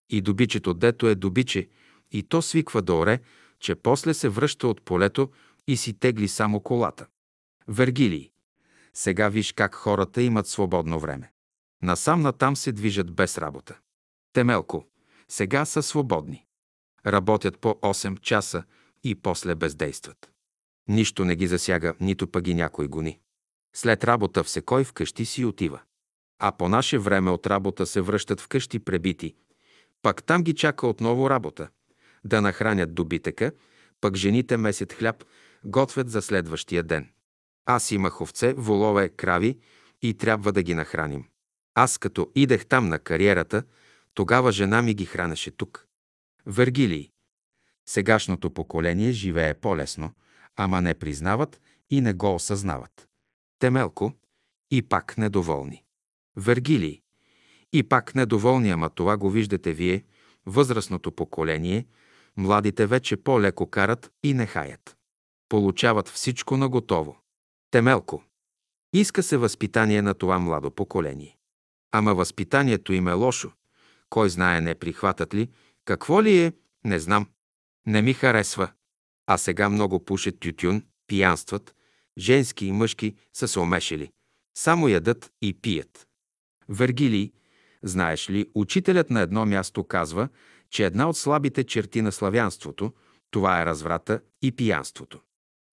И 0.09 0.21
добичето, 0.21 0.73
дето 0.73 1.07
е 1.07 1.15
добиче, 1.15 1.67
и 2.11 2.23
то 2.23 2.41
свиква 2.41 2.81
да 2.81 2.93
оре, 2.93 3.19
че 3.59 3.75
после 3.75 4.13
се 4.13 4.29
връща 4.29 4.67
от 4.67 4.81
полето 4.81 5.31
и 5.67 5.77
си 5.77 5.93
тегли 5.93 6.27
само 6.27 6.59
колата. 6.59 7.07
Вергилий. 7.67 8.31
Сега 8.93 9.29
виж 9.29 9.53
как 9.53 9.75
хората 9.75 10.21
имат 10.21 10.47
свободно 10.47 10.99
време. 10.99 11.31
Насам 11.81 12.21
натам 12.21 12.55
се 12.55 12.71
движат 12.71 13.11
без 13.11 13.37
работа. 13.37 13.77
Темелко. 14.33 14.85
Сега 15.29 15.65
са 15.65 15.83
свободни. 15.83 16.45
Работят 17.05 17.59
по 17.59 17.69
8 17.69 18.19
часа 18.19 18.63
и 19.03 19.15
после 19.15 19.55
бездействат. 19.55 20.31
Нищо 20.87 21.25
не 21.25 21.35
ги 21.35 21.47
засяга, 21.47 21.93
нито 21.99 22.27
пък 22.27 22.43
ги 22.43 22.53
някой 22.53 22.87
гони. 22.87 23.19
След 23.75 24.03
работа 24.03 24.43
всекой 24.43 24.83
вкъщи 24.83 25.25
си 25.25 25.45
отива. 25.45 25.79
А 26.39 26.51
по 26.51 26.69
наше 26.69 26.99
време 26.99 27.31
от 27.31 27.47
работа 27.47 27.85
се 27.85 28.01
връщат 28.01 28.41
вкъщи 28.41 28.79
пребити. 28.79 29.35
Пак 30.01 30.23
там 30.23 30.43
ги 30.43 30.55
чака 30.55 30.87
отново 30.87 31.29
работа. 31.29 31.69
Да 32.25 32.41
нахранят 32.41 32.93
добитъка, 32.93 33.51
пък 34.01 34.15
жените 34.15 34.57
месят 34.57 34.93
хляб, 34.93 35.23
готвят 35.65 36.09
за 36.09 36.21
следващия 36.21 36.83
ден. 36.83 37.09
Аз 37.65 37.91
имах 37.91 38.21
овце, 38.21 38.53
волове, 38.53 39.09
крави 39.09 39.59
и 40.01 40.13
трябва 40.13 40.51
да 40.51 40.63
ги 40.63 40.73
нахраним. 40.73 41.25
Аз 41.79 41.97
като 41.97 42.31
идех 42.35 42.65
там 42.65 42.87
на 42.87 42.99
кариерата, 42.99 43.63
тогава 44.13 44.51
жена 44.51 44.81
ми 44.81 44.93
ги 44.93 45.05
хранеше 45.05 45.51
тук. 45.51 45.87
Вергилий. 46.45 47.09
Сегашното 47.89 48.53
поколение 48.53 49.11
живее 49.11 49.53
по-лесно, 49.53 50.13
ама 50.55 50.81
не 50.81 50.93
признават 50.93 51.61
и 51.89 52.01
не 52.01 52.13
го 52.13 52.35
осъзнават. 52.35 53.07
Темелко. 53.59 54.13
И 54.71 54.81
пак 54.81 55.17
недоволни. 55.17 55.83
Вергилий. 56.35 57.01
И 57.73 57.83
пак 57.83 58.15
недоволни, 58.15 58.69
ама 58.69 58.89
това 58.89 59.17
го 59.17 59.29
виждате 59.29 59.73
вие, 59.73 60.03
възрастното 60.45 61.11
поколение, 61.11 61.85
младите 62.37 62.85
вече 62.85 63.17
по-леко 63.17 63.69
карат 63.69 64.11
и 64.23 64.33
не 64.33 64.45
хаят. 64.45 64.97
Получават 65.49 66.07
всичко 66.09 66.57
на 66.57 66.69
готово. 66.69 67.17
Темелко. 67.71 68.23
Иска 68.93 69.23
се 69.23 69.37
възпитание 69.37 70.01
на 70.01 70.13
това 70.13 70.39
младо 70.39 70.71
поколение. 70.71 71.36
Ама 71.91 72.15
възпитанието 72.15 72.93
им 72.93 73.07
е 73.07 73.13
лошо. 73.13 73.51
Кой 74.09 74.29
знае 74.29 74.61
не 74.61 74.75
прихватат 74.75 75.33
ли, 75.33 75.49
какво 75.85 76.23
ли 76.23 76.37
е, 76.37 76.53
не 76.83 76.99
знам. 76.99 77.27
Не 77.85 78.01
ми 78.01 78.13
харесва. 78.13 78.71
А 79.27 79.37
сега 79.37 79.69
много 79.69 80.05
пушат 80.05 80.39
тютюн, 80.39 80.83
пиянстват, 81.07 81.75
женски 82.17 82.65
и 82.65 82.71
мъжки 82.71 83.15
са 83.33 83.47
се 83.47 83.59
омешили. 83.59 84.11
Само 84.57 84.87
ядат 84.87 85.31
и 85.41 85.53
пият. 85.53 86.07
Вергилий, 86.69 87.31
знаеш 87.83 88.29
ли, 88.29 88.49
учителят 88.55 89.09
на 89.09 89.21
едно 89.21 89.45
място 89.45 89.83
казва, 89.83 90.29
че 90.69 90.85
една 90.85 91.09
от 91.09 91.17
слабите 91.17 91.63
черти 91.63 92.01
на 92.01 92.11
славянството, 92.11 92.93
това 93.31 93.61
е 93.61 93.65
разврата 93.65 94.21
и 94.41 94.51
пиянството. 94.51 95.21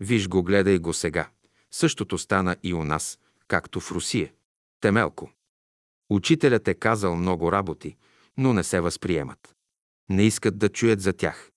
Виж 0.01 0.29
го, 0.29 0.43
гледай 0.43 0.79
го 0.79 0.93
сега. 0.93 1.29
Същото 1.71 2.19
стана 2.19 2.57
и 2.63 2.75
у 2.75 2.85
нас, 2.85 3.19
както 3.49 3.81
в 3.81 3.93
Русия. 3.93 4.33
Темелко. 4.81 5.31
Учителят 6.11 6.69
е 6.69 6.75
казал 6.75 7.17
много 7.17 7.53
работи, 7.53 7.97
но 8.37 8.53
не 8.53 8.65
се 8.65 8.81
възприемат. 8.81 9.55
Не 10.09 10.23
искат 10.23 10.59
да 10.59 10.69
чуят 10.69 11.01
за 11.01 11.13
тях. 11.13 11.51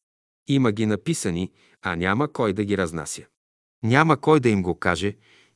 Има 0.48 0.72
ги 0.72 0.86
написани, 0.86 1.52
а 1.82 1.96
няма 1.96 2.34
кой 2.34 2.54
да 2.54 2.66
ги 2.66 2.78
разнася. 2.78 3.26
Няма 3.84 4.18
кой 4.18 4.40
да 4.40 4.50
им 4.50 4.62
го 4.62 4.76
каже 4.76 5.16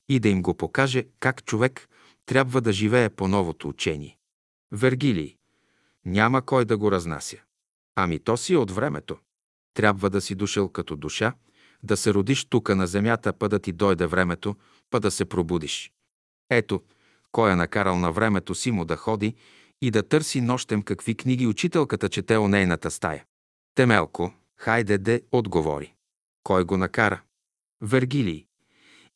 и 0.10 0.19
да 0.19 0.29
им 0.29 0.41
го 0.41 0.53
покаже 0.53 1.07
как 1.19 1.45
човек 1.45 1.89
трябва 2.25 2.62
да 2.62 2.74
живее 2.74 3.10
по 3.10 3.27
новото 3.27 3.67
учение. 3.69 4.17
Вергилий. 4.71 5.36
Няма 6.05 6.41
кой 6.41 6.65
да 6.65 6.77
го 6.77 6.91
разнася. 6.91 7.38
Ами 7.95 8.19
то 8.19 8.38
си 8.38 8.55
от 8.55 8.71
времето. 8.71 9.17
Трябва 9.74 10.10
да 10.10 10.21
си 10.21 10.36
дошъл 10.36 10.69
като 10.69 10.95
душа, 10.95 11.33
да 11.83 11.98
се 11.98 12.13
родиш 12.13 12.45
тука 12.45 12.75
на 12.75 12.88
земята, 12.88 13.33
па 13.33 13.50
да 13.50 13.60
ти 13.60 13.71
дойде 13.71 14.05
времето, 14.05 14.55
па 14.89 15.00
да 15.00 15.12
се 15.12 15.25
пробудиш. 15.25 15.91
Ето, 16.50 16.81
кой 17.32 17.52
е 17.52 17.56
накарал 17.56 17.98
на 17.98 18.12
времето 18.12 18.56
си 18.56 18.72
му 18.72 18.86
да 18.86 18.96
ходи 18.96 19.36
и 19.82 19.92
да 19.92 20.04
търси 20.04 20.42
нощем 20.42 20.82
какви 20.82 21.16
книги 21.16 21.48
учителката 21.48 22.10
чете 22.10 22.38
о 22.38 22.48
нейната 22.48 22.92
стая. 22.92 23.26
Темелко, 23.76 24.34
хайде 24.58 24.98
де, 24.98 25.22
отговори. 25.32 25.94
Кой 26.44 26.64
го 26.64 26.78
накара? 26.78 27.22
Вергилий. 27.82 28.46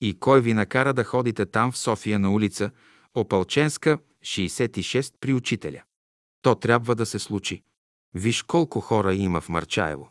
И 0.01 0.19
кой 0.19 0.41
ви 0.41 0.53
накара 0.53 0.93
да 0.93 1.03
ходите 1.03 1.45
там 1.45 1.71
в 1.71 1.77
София 1.77 2.19
на 2.19 2.31
улица 2.31 2.71
Опалченска, 3.13 3.97
66 4.21 5.13
при 5.19 5.33
учителя? 5.33 5.83
То 6.41 6.55
трябва 6.55 6.95
да 6.95 7.05
се 7.05 7.19
случи. 7.19 7.63
Виж 8.13 8.43
колко 8.43 8.81
хора 8.81 9.13
има 9.13 9.41
в 9.41 9.49
Марчаево. 9.49 10.09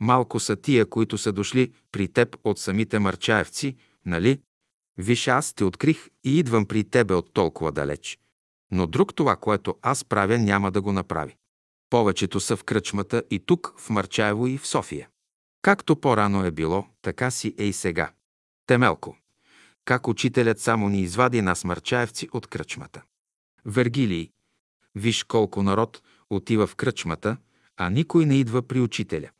Малко 0.00 0.40
са 0.40 0.56
тия, 0.56 0.86
които 0.86 1.18
са 1.18 1.32
дошли 1.32 1.72
при 1.92 2.08
теб 2.08 2.36
от 2.44 2.58
самите 2.58 2.98
марчаевци, 2.98 3.76
нали? 4.06 4.40
Виж, 4.98 5.28
аз 5.28 5.54
те 5.54 5.64
открих 5.64 6.08
и 6.24 6.38
идвам 6.38 6.66
при 6.66 6.84
тебе 6.84 7.14
от 7.14 7.32
толкова 7.32 7.72
далеч. 7.72 8.18
Но 8.70 8.86
друг 8.86 9.14
това, 9.14 9.36
което 9.36 9.76
аз 9.82 10.04
правя, 10.04 10.38
няма 10.38 10.70
да 10.70 10.82
го 10.82 10.92
направи. 10.92 11.36
Повечето 11.90 12.40
са 12.40 12.56
в 12.56 12.64
кръчмата 12.64 13.22
и 13.30 13.38
тук, 13.38 13.74
в 13.78 13.90
Марчаево 13.90 14.46
и 14.46 14.58
в 14.58 14.66
София. 14.66 15.08
Както 15.62 15.96
по-рано 15.96 16.44
е 16.44 16.50
било, 16.50 16.86
така 17.02 17.30
си 17.30 17.54
е 17.58 17.64
и 17.64 17.72
сега. 17.72 18.12
Темелко. 18.66 19.16
Как 19.84 20.08
учителят 20.08 20.60
само 20.60 20.88
ни 20.88 21.00
извади 21.00 21.42
нас 21.42 21.64
марчаевци 21.64 22.28
от 22.32 22.46
кръчмата. 22.46 23.02
Вергилий. 23.64 24.30
Виж 24.94 25.24
колко 25.24 25.62
народ 25.62 26.02
отива 26.30 26.66
в 26.66 26.76
кръчмата, 26.76 27.36
а 27.76 27.90
никой 27.90 28.26
не 28.26 28.34
идва 28.34 28.62
при 28.62 28.80
учителя. 28.80 29.30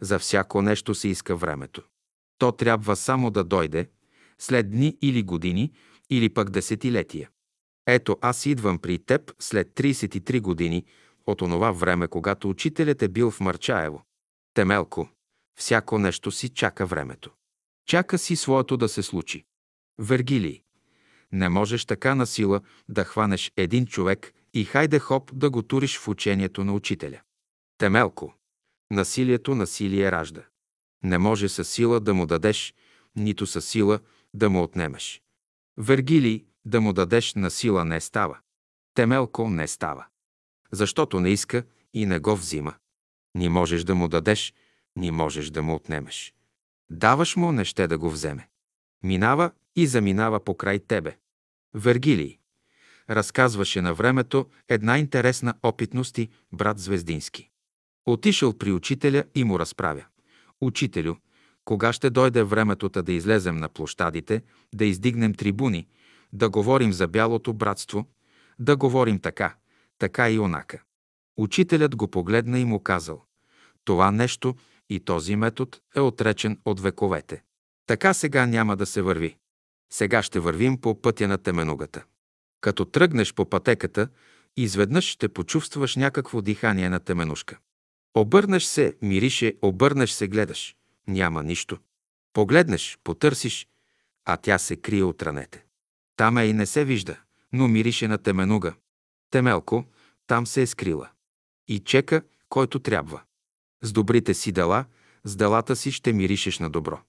За 0.00 0.18
всяко 0.18 0.62
нещо 0.62 0.94
се 0.94 1.08
иска 1.08 1.36
времето. 1.36 1.82
То 2.38 2.52
трябва 2.52 2.96
само 2.96 3.30
да 3.30 3.44
дойде, 3.44 3.88
след 4.38 4.70
дни 4.70 4.98
или 5.02 5.22
години, 5.22 5.72
или 6.10 6.28
пък 6.28 6.50
десетилетия. 6.50 7.30
Ето 7.86 8.18
аз 8.20 8.46
идвам 8.46 8.78
при 8.78 8.98
теб 8.98 9.32
след 9.38 9.68
33 9.68 10.40
години 10.40 10.84
от 11.26 11.42
онова 11.42 11.70
време, 11.70 12.08
когато 12.08 12.50
учителят 12.50 13.02
е 13.02 13.08
бил 13.08 13.30
в 13.30 13.40
Марчаево. 13.40 14.02
Темелко, 14.54 15.08
всяко 15.58 15.98
нещо 15.98 16.30
си 16.30 16.48
чака 16.48 16.86
времето. 16.86 17.30
Чака 17.86 18.18
си 18.18 18.36
своето 18.36 18.76
да 18.76 18.88
се 18.88 19.02
случи. 19.02 19.44
Вергилий. 19.98 20.62
Не 21.32 21.48
можеш 21.48 21.84
така 21.84 22.14
на 22.14 22.26
сила 22.26 22.60
да 22.88 23.04
хванеш 23.04 23.52
един 23.56 23.86
човек 23.86 24.32
и 24.54 24.64
хайде 24.64 24.98
хоп 24.98 25.30
да 25.34 25.50
го 25.50 25.62
туриш 25.62 25.98
в 25.98 26.08
учението 26.08 26.64
на 26.64 26.72
учителя. 26.72 27.20
Темелко. 27.78 28.34
Насилието 28.90 29.54
насилие 29.54 30.12
ражда. 30.12 30.42
Не 31.04 31.18
може 31.18 31.48
със 31.48 31.68
сила 31.68 32.00
да 32.00 32.14
му 32.14 32.26
дадеш, 32.26 32.74
нито 33.16 33.46
със 33.46 33.64
сила 33.68 34.00
да 34.36 34.50
му 34.50 34.62
отнемеш. 34.62 35.22
Вергилий, 35.76 36.44
да 36.64 36.80
му 36.80 36.92
дадеш 36.92 37.34
на 37.34 37.50
сила 37.50 37.84
не 37.84 38.00
става. 38.00 38.38
Темелко 38.94 39.50
не 39.50 39.66
става. 39.66 40.06
Защото 40.72 41.20
не 41.20 41.30
иска 41.30 41.64
и 41.94 42.06
не 42.06 42.18
го 42.18 42.36
взима. 42.36 42.74
Ни 43.34 43.48
можеш 43.48 43.84
да 43.84 43.94
му 43.94 44.08
дадеш, 44.08 44.54
ни 44.96 45.10
можеш 45.10 45.50
да 45.50 45.62
му 45.62 45.74
отнемеш. 45.74 46.34
Даваш 46.90 47.36
му, 47.36 47.52
не 47.52 47.64
ще 47.64 47.86
да 47.86 47.98
го 47.98 48.10
вземе. 48.10 48.48
Минава 49.02 49.50
и 49.76 49.86
заминава 49.86 50.44
покрай 50.44 50.78
тебе. 50.78 51.16
Вергилий. 51.74 52.38
Разказваше 53.10 53.80
на 53.80 53.94
времето 53.94 54.46
една 54.68 54.98
интересна 54.98 55.54
опитност 55.62 56.18
брат 56.52 56.78
Звездински. 56.78 57.50
Отишъл 58.06 58.58
при 58.58 58.72
учителя 58.72 59.24
и 59.34 59.44
му 59.44 59.58
разправя. 59.58 60.04
Учителю, 60.60 61.14
кога 61.66 61.92
ще 61.92 62.10
дойде 62.10 62.42
времето 62.42 62.88
да 62.88 63.12
излезем 63.12 63.56
на 63.56 63.68
площадите, 63.68 64.42
да 64.74 64.84
издигнем 64.84 65.34
трибуни, 65.34 65.86
да 66.32 66.50
говорим 66.50 66.92
за 66.92 67.08
бялото 67.08 67.52
братство, 67.52 68.06
да 68.58 68.76
говорим 68.76 69.18
така, 69.18 69.54
така 69.98 70.30
и 70.30 70.38
онака. 70.38 70.82
Учителят 71.36 71.96
го 71.96 72.08
погледна 72.08 72.58
и 72.58 72.64
му 72.64 72.80
казал, 72.80 73.22
това 73.84 74.10
нещо 74.10 74.54
и 74.90 75.00
този 75.00 75.36
метод 75.36 75.78
е 75.96 76.00
отречен 76.00 76.58
от 76.64 76.80
вековете. 76.80 77.42
Така 77.86 78.14
сега 78.14 78.46
няма 78.46 78.76
да 78.76 78.86
се 78.86 79.02
върви. 79.02 79.36
Сега 79.92 80.22
ще 80.22 80.40
вървим 80.40 80.80
по 80.80 81.02
пътя 81.02 81.28
на 81.28 81.38
теменугата. 81.38 82.04
Като 82.60 82.84
тръгнеш 82.84 83.34
по 83.34 83.50
пътеката, 83.50 84.08
изведнъж 84.56 85.04
ще 85.04 85.28
почувстваш 85.28 85.96
някакво 85.96 86.42
дихание 86.42 86.88
на 86.88 87.00
теменушка. 87.00 87.58
Обърнеш 88.16 88.64
се, 88.64 88.96
мирише, 89.02 89.54
обърнеш 89.62 90.10
се, 90.10 90.28
гледаш. 90.28 90.76
Няма 91.08 91.42
нищо. 91.42 91.78
Погледнеш, 92.32 92.98
потърсиш, 93.04 93.68
а 94.24 94.36
тя 94.36 94.58
се 94.58 94.76
крие 94.76 95.02
от 95.02 95.22
ранете. 95.22 95.64
Там 96.16 96.38
е 96.38 96.44
и 96.44 96.52
не 96.52 96.66
се 96.66 96.84
вижда, 96.84 97.16
но 97.52 97.68
мирише 97.68 98.08
на 98.08 98.18
теменуга. 98.18 98.74
Темелко, 99.30 99.84
там 100.26 100.46
се 100.46 100.62
е 100.62 100.66
скрила. 100.66 101.08
И 101.68 101.78
чека, 101.78 102.22
който 102.48 102.78
трябва. 102.78 103.22
С 103.82 103.92
добрите 103.92 104.34
си 104.34 104.52
дела, 104.52 104.84
с 105.24 105.36
делата 105.36 105.76
си 105.76 105.92
ще 105.92 106.12
миришеш 106.12 106.58
на 106.58 106.70
добро. 106.70 107.00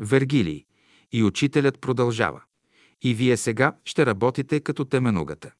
Вергилий. 0.00 0.64
И 1.12 1.22
учителят 1.22 1.80
продължава. 1.80 2.42
И 3.02 3.14
вие 3.14 3.36
сега 3.36 3.76
ще 3.84 4.06
работите 4.06 4.60
като 4.60 4.84
теменугата. 4.84 5.52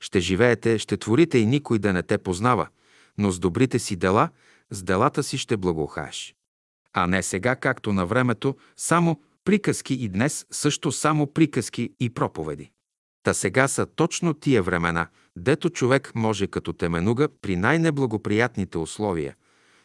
Ще 0.00 0.20
живеете, 0.20 0.78
ще 0.78 0.96
творите 0.96 1.38
и 1.38 1.46
никой 1.46 1.78
да 1.78 1.92
не 1.92 2.02
те 2.02 2.18
познава, 2.18 2.68
но 3.18 3.30
с 3.30 3.38
добрите 3.38 3.78
си 3.78 3.96
дела, 3.96 4.28
с 4.70 4.82
делата 4.82 5.22
си 5.22 5.38
ще 5.38 5.56
благоухаеш. 5.56 6.34
А 6.92 7.06
не 7.06 7.22
сега, 7.22 7.56
както 7.56 7.92
на 7.92 8.06
времето, 8.06 8.56
само 8.76 9.20
приказки 9.44 9.94
и 9.94 10.08
днес 10.08 10.46
също 10.50 10.92
само 10.92 11.26
приказки 11.26 11.94
и 12.00 12.10
проповеди. 12.10 12.70
Та 13.22 13.34
сега 13.34 13.68
са 13.68 13.86
точно 13.86 14.34
тия 14.34 14.62
времена, 14.62 15.08
дето 15.36 15.70
човек 15.70 16.12
може 16.14 16.46
като 16.46 16.72
теменуга 16.72 17.28
при 17.42 17.56
най-неблагоприятните 17.56 18.78
условия, 18.78 19.36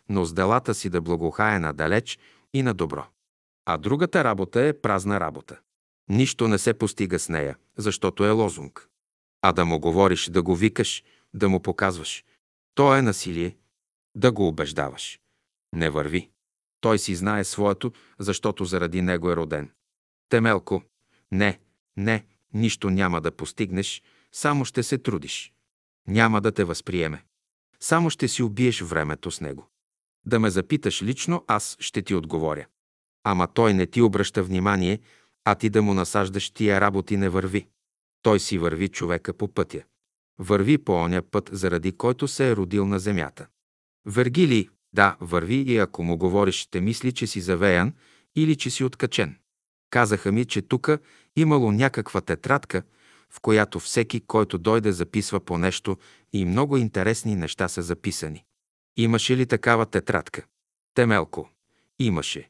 но 0.10 0.26
с 0.26 0.34
делата 0.34 0.74
си 0.74 0.90
да 0.90 1.02
благохае 1.02 1.60
надалеч 1.60 2.20
и 2.54 2.64
на 2.64 2.74
добро. 2.74 3.06
А 3.66 3.78
другата 3.78 4.24
работа 4.24 4.62
е 4.62 4.82
празна 4.82 5.20
работа. 5.20 5.60
Нищо 6.10 6.48
не 6.48 6.58
се 6.58 6.74
постига 6.74 7.20
с 7.20 7.30
нея, 7.30 7.58
защото 7.78 8.26
е 8.26 8.30
лозунг. 8.30 8.90
А 9.42 9.52
да 9.52 9.66
му 9.66 9.80
говориш, 9.80 10.30
да 10.30 10.44
го 10.44 10.56
викаш, 10.56 11.04
да 11.34 11.50
му 11.50 11.60
показваш. 11.60 12.24
То 12.76 12.96
е 12.96 13.02
насилие. 13.02 13.56
Да 14.16 14.32
го 14.32 14.48
убеждаваш. 14.48 15.20
Не 15.74 15.90
върви. 15.90 16.30
Той 16.82 17.00
си 17.00 17.16
знае 17.16 17.44
своето, 17.44 17.92
защото 18.20 18.66
заради 18.66 19.02
него 19.02 19.32
е 19.32 19.36
роден. 19.36 19.72
Темелко, 20.30 20.84
не, 21.32 21.60
не, 21.98 22.26
нищо 22.54 22.90
няма 22.90 23.22
да 23.22 23.32
постигнеш, 23.32 24.04
само 24.32 24.66
ще 24.66 24.84
се 24.84 24.98
трудиш. 24.98 25.54
Няма 26.08 26.42
да 26.42 26.52
те 26.52 26.64
възприеме. 26.64 27.24
Само 27.80 28.10
ще 28.10 28.28
си 28.28 28.44
убиеш 28.44 28.82
времето 28.82 29.32
с 29.32 29.42
него. 29.42 29.70
Да 30.26 30.40
ме 30.40 30.50
запиташ 30.50 31.04
лично, 31.04 31.44
аз 31.48 31.78
ще 31.80 32.02
ти 32.02 32.16
отговоря. 32.16 32.66
Ама 33.24 33.48
той 33.48 33.74
не 33.74 33.86
ти 33.86 34.02
обръща 34.02 34.44
внимание, 34.44 35.00
а 35.46 35.56
ти 35.56 35.70
да 35.70 35.82
му 35.82 35.94
насаждаш 35.94 36.50
тия 36.50 36.82
работи 36.82 37.18
не 37.18 37.30
върви. 37.30 37.68
Той 38.22 38.40
си 38.40 38.58
върви 38.58 38.90
човека 38.90 39.34
по 39.34 39.48
пътя. 39.48 39.84
Върви 40.40 40.78
по 40.78 40.94
оня 40.94 41.22
път, 41.22 41.50
заради 41.52 41.92
който 41.92 42.28
се 42.28 42.50
е 42.50 42.56
родил 42.56 42.88
на 42.88 43.00
земята. 43.00 43.48
Вергилий, 44.06 44.70
да, 44.96 45.18
върви 45.22 45.56
и 45.56 45.78
ако 45.78 46.04
му 46.04 46.18
говориш, 46.18 46.56
ще 46.56 46.82
мисли, 46.82 47.12
че 47.12 47.28
си 47.28 47.42
завеян 47.42 47.94
или 48.36 48.56
че 48.56 48.70
си 48.70 48.84
откачен. 48.84 49.38
Казаха 49.90 50.32
ми, 50.32 50.46
че 50.46 50.62
тука 50.62 51.00
имало 51.36 51.72
някаква 51.72 52.22
тетрадка, 52.22 52.84
в 53.30 53.40
която 53.42 53.80
всеки, 53.80 54.20
който 54.20 54.58
дойде, 54.58 54.92
записва 54.92 55.40
по 55.40 55.58
нещо 55.58 55.98
и 56.34 56.46
много 56.46 56.78
интересни 56.78 57.36
неща 57.36 57.68
са 57.68 57.82
записани. 57.82 58.44
Имаше 58.98 59.38
ли 59.38 59.46
такава 59.46 59.86
тетрадка? 59.86 60.46
Темелко. 60.94 61.50
Имаше. 62.00 62.50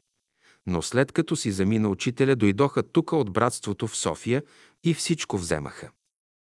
Но 0.66 0.82
след 0.82 1.12
като 1.12 1.36
си 1.36 1.52
замина 1.52 1.88
учителя, 1.88 2.36
дойдоха 2.36 2.82
тука 2.82 3.16
от 3.16 3.32
братството 3.32 3.86
в 3.86 3.96
София 3.96 4.42
и 4.84 4.94
всичко 4.94 5.38
вземаха. 5.38 5.90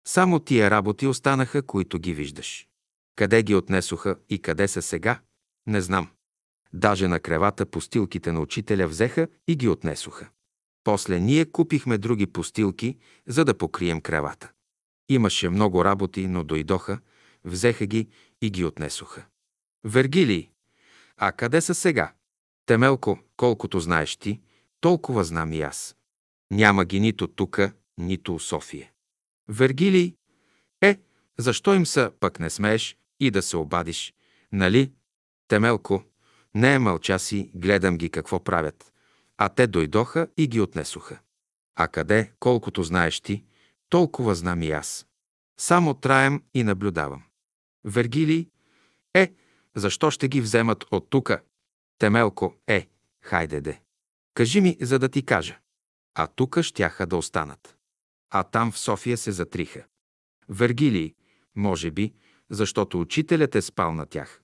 Само 0.08 0.40
тия 0.40 0.72
работи 0.72 1.08
останаха, 1.08 1.62
които 1.62 2.00
ги 2.00 2.14
виждаш. 2.14 2.68
Къде 3.16 3.44
ги 3.44 3.56
отнесоха 3.56 4.16
и 4.30 4.40
къде 4.40 4.68
са 4.68 4.82
сега, 4.82 5.20
не 5.68 5.82
знам. 5.82 6.10
Даже 6.74 7.08
на 7.08 7.20
кревата 7.20 7.66
постилките 7.66 8.32
на 8.32 8.40
учителя 8.42 8.88
взеха 8.88 9.28
и 9.48 9.56
ги 9.56 9.68
отнесоха. 9.68 10.30
После 10.84 11.20
ние 11.20 11.52
купихме 11.52 11.98
други 11.98 12.26
постилки, 12.28 12.98
за 13.28 13.46
да 13.46 13.58
покрием 13.58 14.02
кревата. 14.02 14.52
Имаше 15.10 15.50
много 15.50 15.86
работи, 15.86 16.28
но 16.28 16.44
дойдоха, 16.44 17.00
взеха 17.44 17.86
ги 17.86 18.08
и 18.42 18.50
ги 18.50 18.66
отнесоха. 18.66 19.26
Вергилий, 19.84 20.50
а 21.18 21.32
къде 21.32 21.62
са 21.62 21.76
сега? 21.76 22.14
Темелко, 22.66 23.20
колкото 23.38 23.80
знаеш 23.80 24.18
ти, 24.18 24.42
толкова 24.82 25.24
знам 25.24 25.54
и 25.54 25.62
аз. 25.62 25.96
Няма 26.52 26.86
ги 26.86 27.00
нито 27.00 27.28
тука, 27.28 27.74
нито 27.98 28.36
у 28.36 28.40
София. 28.40 28.92
Вергилий, 29.48 30.16
е, 30.82 31.00
защо 31.38 31.74
им 31.74 31.86
са, 31.86 32.12
пък 32.20 32.40
не 32.40 32.50
смееш 32.50 32.98
и 33.20 33.32
да 33.32 33.42
се 33.42 33.58
обадиш, 33.58 34.14
нали? 34.52 34.92
Темелко, 35.54 36.04
не 36.56 36.74
е 36.74 36.80
мълча 36.80 37.20
си, 37.20 37.52
гледам 37.56 37.98
ги 37.98 38.10
какво 38.10 38.44
правят. 38.44 38.94
А 39.38 39.50
те 39.50 39.68
дойдоха 39.68 40.28
и 40.38 40.48
ги 40.48 40.62
отнесоха. 40.62 41.20
А 41.76 41.88
къде, 41.88 42.32
колкото 42.40 42.84
знаеш 42.84 43.22
ти, 43.22 43.46
толкова 43.90 44.36
знам 44.36 44.62
и 44.62 44.72
аз. 44.72 45.08
Само 45.60 45.94
траем 45.94 46.44
и 46.54 46.64
наблюдавам. 46.64 47.24
Вергилий, 47.86 48.50
е, 49.14 49.34
защо 49.76 50.12
ще 50.12 50.28
ги 50.28 50.42
вземат 50.42 50.86
от 50.92 51.10
тука? 51.10 51.42
Темелко, 51.98 52.56
е, 52.68 52.88
хайде 53.22 53.62
де. 53.62 53.82
Кажи 54.34 54.62
ми, 54.62 54.78
за 54.82 55.00
да 55.00 55.10
ти 55.10 55.26
кажа. 55.26 55.60
А 56.16 56.28
тука 56.28 56.64
щяха 56.64 57.08
да 57.08 57.18
останат. 57.18 57.78
А 58.30 58.44
там 58.44 58.72
в 58.72 58.80
София 58.80 59.18
се 59.18 59.32
затриха. 59.32 59.84
Вергилий, 60.50 61.16
може 61.56 61.92
би, 61.92 62.14
защото 62.50 63.02
учителят 63.02 63.56
е 63.56 63.62
спал 63.62 63.94
на 63.94 64.06
тях. 64.06 64.43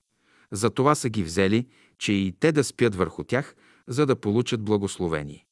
За 0.52 0.70
това 0.70 0.94
са 0.94 1.08
ги 1.08 1.22
взели, 1.22 1.66
че 1.98 2.12
и 2.12 2.32
те 2.40 2.52
да 2.52 2.64
спят 2.64 2.94
върху 2.94 3.24
тях, 3.24 3.54
за 3.88 4.06
да 4.06 4.16
получат 4.16 4.62
благословение. 4.62 5.46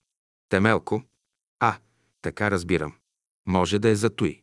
Темелко. 0.48 1.02
А, 1.60 1.78
така 2.22 2.50
разбирам. 2.50 2.94
Може 3.46 3.78
да 3.78 3.88
е 3.88 3.94
за 3.94 4.10
той. 4.10 4.42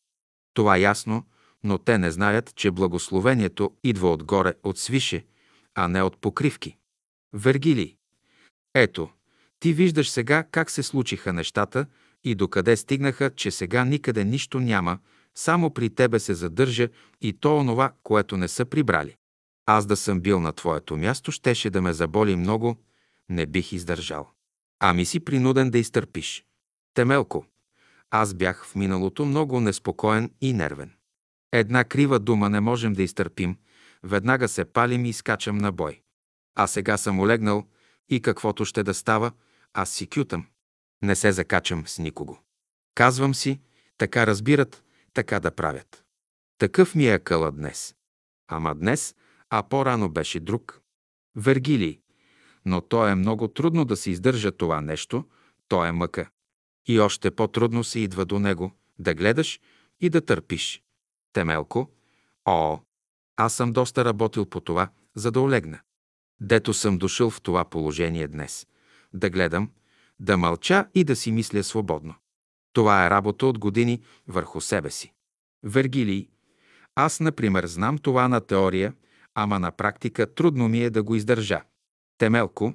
Това 0.53 0.77
ясно, 0.77 1.23
но 1.63 1.77
те 1.77 1.97
не 1.97 2.11
знаят, 2.11 2.55
че 2.55 2.71
благословението 2.71 3.73
идва 3.83 4.11
отгоре, 4.11 4.53
от 4.63 4.77
свише, 4.77 5.25
а 5.75 5.87
не 5.87 6.01
от 6.01 6.17
покривки. 6.21 6.77
Вергилий. 7.33 7.95
Ето, 8.73 9.09
ти 9.59 9.73
виждаш 9.73 10.09
сега 10.09 10.43
как 10.51 10.71
се 10.71 10.83
случиха 10.83 11.33
нещата 11.33 11.85
и 12.23 12.35
докъде 12.35 12.77
стигнаха, 12.77 13.35
че 13.35 13.51
сега 13.51 13.85
никъде 13.85 14.23
нищо 14.23 14.59
няма, 14.59 14.99
само 15.35 15.73
при 15.73 15.89
тебе 15.89 16.19
се 16.19 16.33
задържа 16.33 16.89
и 17.21 17.33
то 17.33 17.57
онова, 17.57 17.93
което 18.03 18.37
не 18.37 18.47
са 18.47 18.65
прибрали. 18.65 19.15
Аз 19.65 19.85
да 19.85 19.97
съм 19.97 20.21
бил 20.21 20.39
на 20.39 20.53
твоето 20.53 20.97
място, 20.97 21.31
щеше 21.31 21.69
да 21.69 21.81
ме 21.81 21.93
заболи 21.93 22.35
много, 22.35 22.77
не 23.29 23.45
бих 23.45 23.71
издържал. 23.71 24.29
Ами 24.79 25.05
си 25.05 25.19
принуден 25.19 25.71
да 25.71 25.77
изтърпиш. 25.77 26.45
Темелко, 26.93 27.45
аз 28.11 28.33
бях 28.33 28.65
в 28.65 28.75
миналото 28.75 29.25
много 29.25 29.59
неспокоен 29.59 30.31
и 30.41 30.53
нервен. 30.53 30.91
Една 31.51 31.83
крива 31.83 32.19
дума 32.19 32.49
не 32.49 32.59
можем 32.59 32.93
да 32.93 33.03
изтърпим, 33.03 33.57
веднага 34.03 34.47
се 34.47 34.65
палим 34.65 35.05
и 35.05 35.13
скачам 35.13 35.57
на 35.57 35.71
бой. 35.71 36.01
А 36.55 36.67
сега 36.67 36.97
съм 36.97 37.19
олегнал 37.19 37.67
и 38.09 38.21
каквото 38.21 38.65
ще 38.65 38.83
да 38.83 38.93
става, 38.93 39.31
аз 39.73 39.89
си 39.89 40.07
кютам. 40.07 40.47
Не 41.01 41.15
се 41.15 41.31
закачам 41.31 41.87
с 41.87 41.99
никого. 41.99 42.39
Казвам 42.95 43.35
си, 43.35 43.59
така 43.97 44.27
разбират, 44.27 44.83
така 45.13 45.39
да 45.39 45.51
правят. 45.51 46.03
Такъв 46.57 46.95
ми 46.95 47.07
е 47.07 47.19
къла 47.19 47.51
днес. 47.51 47.95
Ама 48.47 48.75
днес, 48.75 49.15
а 49.49 49.63
по-рано 49.63 50.09
беше 50.09 50.39
друг. 50.39 50.81
Вергилий. 51.35 51.99
Но 52.65 52.81
то 52.81 53.07
е 53.07 53.15
много 53.15 53.47
трудно 53.47 53.85
да 53.85 53.95
се 53.95 54.11
издържа 54.11 54.51
това 54.51 54.81
нещо, 54.81 55.25
то 55.67 55.85
е 55.85 55.91
мъка. 55.91 56.29
И 56.87 56.99
още 56.99 57.31
по-трудно 57.31 57.83
се 57.83 57.99
идва 57.99 58.25
до 58.25 58.39
него, 58.39 58.71
да 58.99 59.13
гледаш 59.13 59.59
и 60.01 60.09
да 60.09 60.21
търпиш. 60.21 60.83
Темелко, 61.33 61.91
о, 62.45 62.79
аз 63.37 63.53
съм 63.53 63.73
доста 63.73 64.05
работил 64.05 64.45
по 64.45 64.61
това, 64.61 64.89
за 65.15 65.31
да 65.31 65.41
олегна. 65.41 65.79
Дето 66.41 66.73
съм 66.73 66.97
дошъл 66.97 67.29
в 67.29 67.41
това 67.41 67.65
положение 67.65 68.27
днес. 68.27 68.67
Да 69.13 69.29
гледам, 69.29 69.71
да 70.19 70.37
мълча 70.37 70.87
и 70.93 71.03
да 71.03 71.15
си 71.15 71.31
мисля 71.31 71.63
свободно. 71.63 72.15
Това 72.73 73.05
е 73.05 73.09
работа 73.09 73.45
от 73.47 73.59
години 73.59 74.01
върху 74.27 74.61
себе 74.61 74.91
си. 74.91 75.13
Вергилий, 75.63 76.27
аз, 76.95 77.19
например, 77.19 77.65
знам 77.65 77.97
това 77.97 78.27
на 78.27 78.41
теория, 78.41 78.93
ама 79.35 79.59
на 79.59 79.71
практика 79.71 80.33
трудно 80.33 80.67
ми 80.67 80.83
е 80.83 80.89
да 80.89 81.03
го 81.03 81.15
издържа. 81.15 81.61
Темелко, 82.17 82.73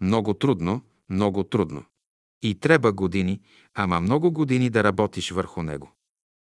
много 0.00 0.34
трудно, 0.34 0.82
много 1.10 1.44
трудно. 1.44 1.84
И 2.42 2.54
трябва 2.54 2.92
години, 2.92 3.40
ама 3.74 4.00
много 4.00 4.32
години 4.32 4.70
да 4.70 4.84
работиш 4.84 5.30
върху 5.30 5.62
него. 5.62 5.92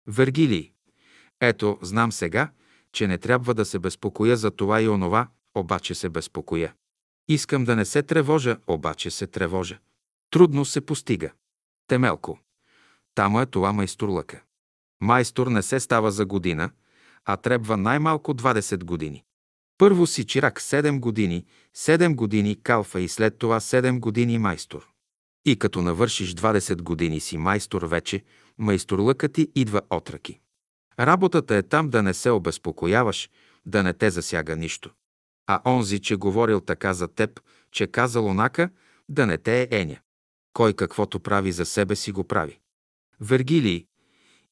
Вергилий, 0.07 0.73
ето, 1.41 1.79
знам 1.83 2.13
сега, 2.13 2.51
че 2.93 3.07
не 3.07 3.19
трябва 3.19 3.55
да 3.55 3.65
се 3.65 3.79
безпокоя 3.79 4.37
за 4.37 4.51
това 4.51 4.83
и 4.83 4.89
онова, 4.89 5.29
обаче 5.55 5.95
се 5.95 6.09
безпокоя. 6.09 6.75
Искам 7.29 7.65
да 7.65 7.77
не 7.77 7.85
се 7.85 8.03
тревожа, 8.03 8.59
обаче 8.67 9.11
се 9.11 9.27
тревожа. 9.27 9.79
Трудно 10.31 10.65
се 10.65 10.81
постига. 10.81 11.31
Темелко. 11.87 12.39
Тамо 13.15 13.41
е 13.41 13.47
това 13.47 13.73
майсторлъка. 13.73 14.43
Майстор 15.01 15.47
не 15.47 15.63
се 15.63 15.81
става 15.81 16.11
за 16.11 16.27
година, 16.27 16.71
а 17.25 17.37
трябва 17.37 17.77
най-малко 17.77 18.35
20 18.35 18.85
години. 18.85 19.25
Първо 19.79 20.07
си 20.07 20.27
чирак 20.27 20.61
7 20.61 21.01
години, 21.01 21.45
7 21.77 22.15
години 22.15 22.63
калфа 22.63 23.01
и 23.01 23.09
след 23.09 23.39
това 23.39 23.61
7 23.61 24.01
години 24.01 24.39
майстор. 24.39 24.89
И 25.45 25.59
като 25.59 25.83
навършиш 25.83 26.35
20 26.35 26.83
години 26.83 27.21
си 27.21 27.37
майстор 27.39 27.83
вече, 27.83 28.25
майсторлъкът 28.59 29.33
ти 29.33 29.49
идва 29.55 29.83
отръки. 29.91 30.41
Работата 31.01 31.57
е 31.57 31.63
там 31.63 31.91
да 31.91 32.03
не 32.03 32.15
се 32.15 32.31
обезпокояваш, 32.31 33.31
да 33.67 33.83
не 33.83 33.93
те 33.93 34.11
засяга 34.11 34.57
нищо. 34.57 34.91
А 35.47 35.61
онзи, 35.67 35.99
че 35.99 36.17
говорил 36.17 36.61
така 36.61 36.95
за 36.95 37.09
теб, 37.09 37.41
че 37.73 37.87
казал 37.87 38.27
онака, 38.27 38.71
да 39.09 39.27
не 39.27 39.39
те 39.39 39.63
е 39.63 39.69
еня. 39.71 39.97
Кой 40.53 40.73
каквото 40.73 41.21
прави 41.21 41.53
за 41.53 41.67
себе 41.67 41.97
си 41.97 42.13
го 42.13 42.25
прави. 42.25 42.59
Вергилий, 43.21 43.87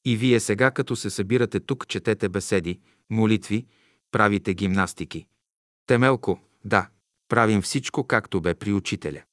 и 0.05 0.17
вие 0.17 0.39
сега, 0.39 0.71
като 0.71 0.95
се 0.95 1.09
събирате 1.09 1.59
тук, 1.59 1.87
четете 1.87 2.29
беседи, 2.29 2.79
молитви, 3.09 3.65
правите 4.15 4.53
гимнастики. 4.53 5.27
Темелко, 5.87 6.39
да, 6.65 6.89
правим 7.29 7.61
всичко 7.61 8.03
както 8.03 8.41
бе 8.41 8.53
при 8.53 8.73
учителя. 8.73 9.23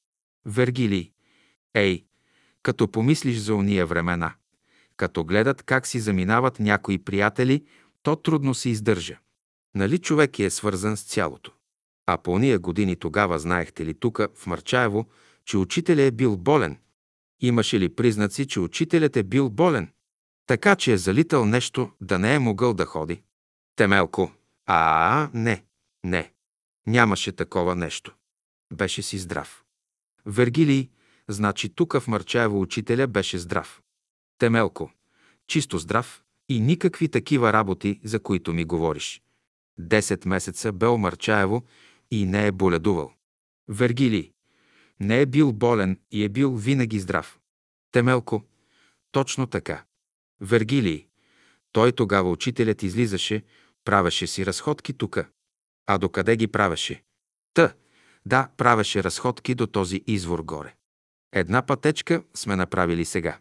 Вергилий, 0.45 1.11
ей, 1.73 2.05
като 2.63 2.87
помислиш 2.87 3.37
за 3.37 3.55
уния 3.55 3.85
времена, 3.85 4.33
като 4.97 5.23
гледат 5.23 5.63
как 5.63 5.87
си 5.87 5.99
заминават 5.99 6.59
някои 6.59 6.97
приятели, 6.97 7.65
то 8.01 8.15
трудно 8.15 8.53
се 8.53 8.69
издържа. 8.69 9.19
Нали 9.75 9.99
човек 9.99 10.39
е 10.39 10.49
свързан 10.49 10.97
с 10.97 11.03
цялото? 11.03 11.51
А 12.05 12.17
по 12.17 12.31
уния 12.31 12.59
години 12.59 12.95
тогава 12.95 13.39
знаехте 13.39 13.85
ли 13.85 13.93
тука, 13.93 14.27
в 14.35 14.47
Марчаево, 14.47 15.09
че 15.45 15.57
учителя 15.57 16.01
е 16.01 16.11
бил 16.11 16.37
болен? 16.37 16.77
Имаше 17.41 17.79
ли 17.79 17.95
признаци, 17.95 18.47
че 18.47 18.59
учителят 18.59 19.17
е 19.17 19.23
бил 19.23 19.49
болен? 19.49 19.91
Така, 20.47 20.75
че 20.75 20.93
е 20.93 20.97
залитал 20.97 21.45
нещо, 21.45 21.91
да 22.01 22.19
не 22.19 22.35
е 22.35 22.39
могъл 22.39 22.73
да 22.73 22.85
ходи? 22.85 23.21
Темелко. 23.75 24.31
А, 24.65 25.29
не, 25.33 25.63
не. 26.03 26.31
Нямаше 26.87 27.31
такова 27.31 27.75
нещо. 27.75 28.15
Беше 28.73 29.01
си 29.01 29.17
здрав. 29.17 29.63
Вергилий, 30.25 30.89
значи 31.27 31.69
тук 31.69 31.93
в 31.99 32.07
Марчаево 32.07 32.61
учителя 32.61 33.07
беше 33.07 33.37
здрав. 33.37 33.81
Темелко. 34.37 34.91
Чисто 35.47 35.77
здрав 35.77 36.23
и 36.49 36.59
никакви 36.59 37.09
такива 37.09 37.53
работи, 37.53 37.99
за 38.03 38.19
които 38.19 38.53
ми 38.53 38.65
говориш. 38.65 39.21
Десет 39.77 40.25
месеца 40.25 40.71
бе 40.71 40.87
Марчаево 40.87 41.63
и 42.11 42.25
не 42.25 42.47
е 42.47 42.51
боледувал. 42.51 43.13
Вергилий. 43.67 44.31
Не 44.99 45.21
е 45.21 45.25
бил 45.25 45.51
болен 45.51 45.99
и 46.11 46.23
е 46.23 46.29
бил 46.29 46.55
винаги 46.55 46.99
здрав. 46.99 47.39
Темелко. 47.91 48.43
Точно 49.11 49.47
така. 49.47 49.83
Вергилий. 50.41 51.07
Той 51.71 51.91
тогава 51.91 52.29
учителят 52.29 52.83
излизаше, 52.83 53.43
правеше 53.85 54.27
си 54.27 54.45
разходки 54.45 54.93
тука. 54.93 55.27
А 55.87 55.97
докъде 55.97 56.35
ги 56.35 56.47
правеше? 56.47 57.03
Та, 57.53 57.73
да, 58.25 58.49
правеше 58.57 59.03
разходки 59.03 59.55
до 59.55 59.67
този 59.67 60.03
извор 60.07 60.39
горе. 60.39 60.75
Една 61.33 61.65
пътечка 61.65 62.23
сме 62.33 62.55
направили 62.55 63.05
сега. 63.05 63.37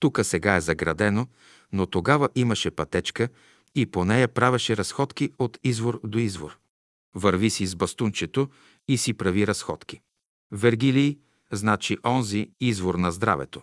Тука 0.00 0.24
сега 0.24 0.56
е 0.56 0.60
заградено, 0.60 1.26
но 1.72 1.86
тогава 1.86 2.28
имаше 2.34 2.70
пътечка 2.70 3.28
и 3.74 3.86
по 3.86 4.04
нея 4.04 4.28
правеше 4.28 4.76
разходки 4.76 5.32
от 5.38 5.58
извор 5.64 6.00
до 6.04 6.18
извор. 6.18 6.58
Върви 7.14 7.50
си 7.50 7.66
с 7.66 7.76
бастунчето 7.76 8.48
и 8.88 8.98
си 8.98 9.14
прави 9.14 9.46
разходки. 9.46 10.00
Вергилий, 10.52 11.18
значи 11.52 11.98
онзи 12.06 12.50
извор 12.60 12.94
на 12.94 13.12
здравето. 13.12 13.62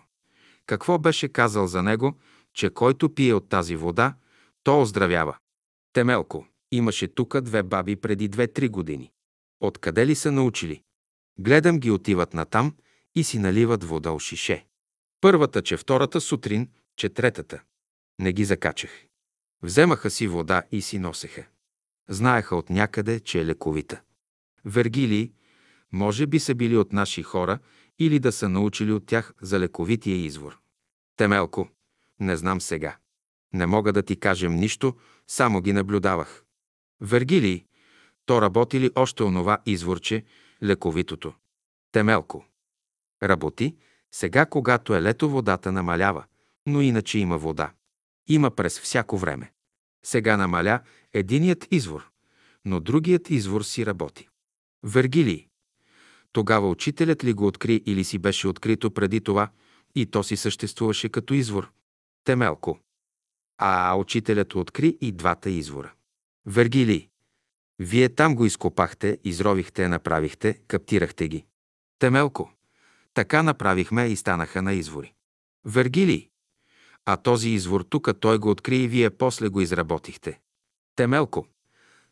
Какво 0.66 0.98
беше 0.98 1.28
казал 1.28 1.66
за 1.66 1.82
него, 1.82 2.18
че 2.54 2.70
който 2.70 3.14
пие 3.14 3.34
от 3.34 3.48
тази 3.48 3.76
вода, 3.76 4.14
то 4.62 4.80
оздравява. 4.80 5.36
Темелко, 5.96 6.46
имаше 6.70 7.08
тука 7.08 7.42
две 7.42 7.62
баби 7.62 7.96
преди 7.96 8.28
две-три 8.28 8.68
години. 8.68 9.12
Откъде 9.60 10.06
ли 10.06 10.14
са 10.14 10.32
научили? 10.32 10.82
Гледам 11.38 11.78
ги 11.78 11.90
отиват 11.90 12.34
натам 12.34 12.76
и 13.14 13.24
си 13.24 13.38
наливат 13.38 13.84
вода 13.84 14.12
от 14.12 14.22
шише. 14.22 14.66
Първата, 15.20 15.62
че 15.62 15.76
втората 15.76 16.20
сутрин, 16.20 16.68
че 16.96 17.08
третата. 17.08 17.62
Не 18.18 18.32
ги 18.32 18.44
закачах. 18.44 19.06
Вземаха 19.62 20.10
си 20.10 20.26
вода 20.26 20.62
и 20.72 20.82
си 20.82 20.98
носеха. 20.98 21.46
Знаеха 22.08 22.56
от 22.56 22.70
някъде, 22.70 23.20
че 23.20 23.40
е 23.40 23.46
лековита. 23.46 24.00
Вергилии, 24.64 25.32
може 25.92 26.26
би 26.26 26.38
са 26.38 26.54
били 26.54 26.76
от 26.76 26.92
наши 26.92 27.22
хора 27.22 27.58
или 27.98 28.18
да 28.18 28.32
са 28.32 28.48
научили 28.48 28.92
от 28.92 29.06
тях 29.06 29.34
за 29.42 29.60
лековития 29.60 30.16
извор. 30.16 30.58
Темелко, 31.16 31.68
не 32.20 32.36
знам 32.36 32.60
сега. 32.60 32.96
Не 33.56 33.66
мога 33.66 33.92
да 33.92 34.02
ти 34.02 34.16
кажем 34.16 34.54
нищо, 34.54 34.94
само 35.26 35.60
ги 35.60 35.72
наблюдавах. 35.72 36.44
Вергилий, 37.00 37.64
то 38.26 38.42
работи 38.42 38.80
ли 38.80 38.90
още 38.94 39.22
онова 39.22 39.58
изворче, 39.66 40.24
лековитото? 40.62 41.34
Темелко. 41.92 42.46
Работи, 43.22 43.76
сега 44.12 44.46
когато 44.46 44.94
е 44.94 45.02
лето 45.02 45.30
водата 45.30 45.72
намалява, 45.72 46.24
но 46.66 46.80
иначе 46.80 47.18
има 47.18 47.38
вода. 47.38 47.72
Има 48.28 48.50
през 48.50 48.80
всяко 48.80 49.18
време. 49.18 49.52
Сега 50.04 50.36
намаля 50.36 50.80
единият 51.12 51.68
извор, 51.70 52.10
но 52.64 52.80
другият 52.80 53.30
извор 53.30 53.62
си 53.62 53.86
работи. 53.86 54.28
Вергилий. 54.82 55.46
Тогава 56.32 56.70
учителят 56.70 57.24
ли 57.24 57.32
го 57.32 57.46
откри 57.46 57.82
или 57.86 58.04
си 58.04 58.18
беше 58.18 58.48
открито 58.48 58.90
преди 58.90 59.20
това 59.20 59.48
и 59.94 60.06
то 60.06 60.22
си 60.22 60.36
съществуваше 60.36 61.08
като 61.08 61.34
извор? 61.34 61.70
Темелко. 62.24 62.78
А 63.58 63.96
учителят 63.96 64.54
откри 64.54 64.98
и 65.00 65.12
двата 65.12 65.50
извора. 65.50 65.92
Вергилий. 66.46 67.08
Вие 67.78 68.08
там 68.08 68.34
го 68.34 68.46
изкопахте, 68.46 69.18
изровихте, 69.24 69.88
направихте, 69.88 70.54
каптирахте 70.68 71.28
ги. 71.28 71.44
Темелко. 71.98 72.52
Така 73.14 73.42
направихме 73.42 74.06
и 74.06 74.16
станаха 74.16 74.62
на 74.62 74.72
извори. 74.72 75.12
Вергилий. 75.64 76.28
А 77.04 77.16
този 77.16 77.48
извор 77.48 77.80
тука 77.80 78.14
той 78.14 78.38
го 78.38 78.50
откри 78.50 78.76
и 78.76 78.88
вие 78.88 79.10
после 79.10 79.48
го 79.48 79.60
изработихте. 79.60 80.40
Темелко. 80.96 81.46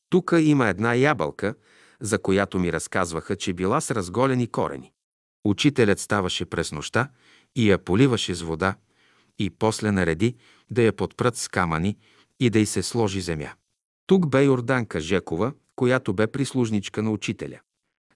Тука 0.09 0.41
има 0.41 0.69
една 0.69 0.95
ябълка, 0.95 1.55
за 2.01 2.19
която 2.19 2.59
ми 2.59 2.73
разказваха, 2.73 3.37
че 3.37 3.53
била 3.53 3.81
с 3.81 3.91
разголени 3.91 4.47
корени. 4.47 4.93
Учителят 5.45 6.01
ставаше 6.01 6.45
през 6.45 6.73
нощта 6.73 7.09
и 7.57 7.71
я 7.71 7.79
поливаше 7.79 8.35
с 8.35 8.43
вода 8.43 8.77
и 9.39 9.51
после 9.51 9.91
нареди 9.91 10.37
да 10.71 10.83
я 10.83 10.93
подпрат 10.93 11.37
с 11.37 11.49
камъни 11.49 11.97
и 12.41 12.51
да 12.51 12.59
й 12.59 12.67
се 12.67 12.83
сложи 12.83 13.21
земя. 13.21 13.53
Тук 14.07 14.29
бе 14.29 14.45
Йорданка 14.45 15.01
Жекова, 15.01 15.53
която 15.77 16.13
бе 16.13 16.27
прислужничка 16.27 17.03
на 17.03 17.11
учителя. 17.11 17.61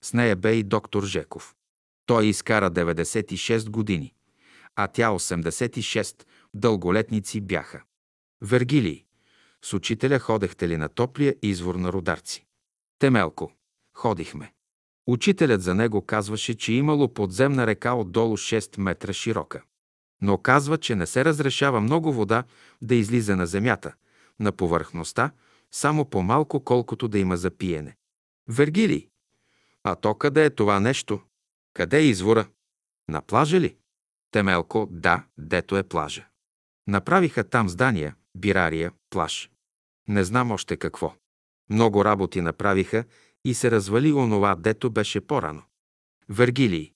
С 0.02 0.12
нея 0.12 0.36
бе 0.36 0.54
и 0.54 0.62
доктор 0.62 1.04
Жеков. 1.04 1.54
Той 2.06 2.26
изкара 2.26 2.70
96 2.70 3.70
години, 3.70 4.14
а 4.76 4.88
тя 4.88 5.08
86 5.08 6.24
дълголетници 6.54 7.40
бяха. 7.40 7.82
Вергилий. 8.42 9.04
С 9.64 9.74
учителя 9.74 10.18
ходехте 10.18 10.68
ли 10.68 10.76
на 10.76 10.88
топлия 10.88 11.36
извор 11.42 11.74
на 11.74 11.92
Родарци? 11.92 12.46
Темелко. 12.98 13.52
Ходихме. 13.94 14.52
Учителят 15.06 15.62
за 15.62 15.74
него 15.74 16.02
казваше, 16.02 16.54
че 16.54 16.72
имало 16.72 17.14
подземна 17.14 17.66
река 17.66 17.92
отдолу 17.92 18.36
6 18.36 18.80
метра 18.80 19.12
широка. 19.12 19.62
Но 20.22 20.38
казва, 20.38 20.78
че 20.78 20.94
не 20.94 21.06
се 21.06 21.24
разрешава 21.24 21.80
много 21.80 22.12
вода 22.12 22.44
да 22.82 22.94
излиза 22.94 23.36
на 23.36 23.46
земята, 23.46 23.94
на 24.40 24.52
повърхността, 24.52 25.30
само 25.72 26.04
по-малко, 26.04 26.64
колкото 26.64 27.08
да 27.08 27.18
има 27.18 27.36
за 27.36 27.50
пиене. 27.50 27.96
Вергилий. 28.48 29.08
А 29.84 29.94
то 29.94 30.14
къде 30.14 30.44
е 30.44 30.50
това 30.50 30.80
нещо? 30.80 31.20
Къде 31.74 31.98
е 31.98 32.06
извора? 32.06 32.48
На 33.08 33.22
плажа 33.22 33.60
ли? 33.60 33.76
Темелко, 34.30 34.88
да, 34.90 35.24
дето 35.38 35.76
е 35.76 35.82
плажа. 35.82 36.26
Направиха 36.86 37.44
там 37.44 37.68
здания, 37.68 38.16
бирария, 38.34 38.92
плаж. 39.10 39.50
Не 40.08 40.24
знам 40.24 40.50
още 40.50 40.76
какво. 40.76 41.14
Много 41.70 42.04
работи 42.04 42.40
направиха 42.40 43.04
и 43.44 43.54
се 43.54 43.70
развали 43.70 44.12
онова, 44.12 44.54
дето 44.54 44.90
беше 44.90 45.20
по-рано. 45.20 45.62
Вергилий. 46.28 46.92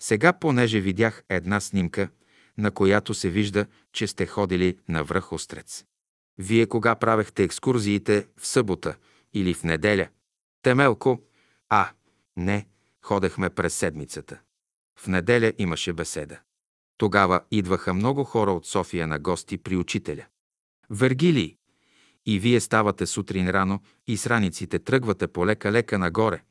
Сега, 0.00 0.32
понеже 0.32 0.80
видях 0.80 1.24
една 1.28 1.60
снимка, 1.60 2.08
на 2.58 2.70
която 2.70 3.14
се 3.14 3.30
вижда, 3.30 3.66
че 3.92 4.06
сте 4.06 4.26
ходили 4.26 4.78
на 4.88 5.04
връх 5.04 5.32
Острец. 5.32 5.84
Вие 6.38 6.66
кога 6.66 6.94
правехте 6.94 7.44
екскурзиите 7.44 8.26
в 8.36 8.46
събота 8.46 8.96
или 9.34 9.54
в 9.54 9.64
неделя? 9.64 10.08
Темелко. 10.62 11.22
А, 11.68 11.90
не, 12.36 12.66
ходехме 13.02 13.50
през 13.50 13.74
седмицата. 13.74 14.38
В 14.98 15.06
неделя 15.06 15.52
имаше 15.58 15.92
беседа. 15.92 16.40
Тогава 16.98 17.40
идваха 17.50 17.94
много 17.94 18.24
хора 18.24 18.52
от 18.52 18.66
София 18.66 19.06
на 19.06 19.18
гости 19.18 19.58
при 19.58 19.76
учителя. 19.76 20.26
Вергилий, 20.90 21.56
и 22.26 22.38
вие 22.38 22.60
ставате 22.60 23.06
сутрин 23.06 23.50
рано 23.50 23.82
и 24.06 24.16
с 24.16 24.26
раниците 24.26 24.78
тръгвате 24.78 25.26
полека-лека 25.28 25.98
нагоре. 25.98 26.42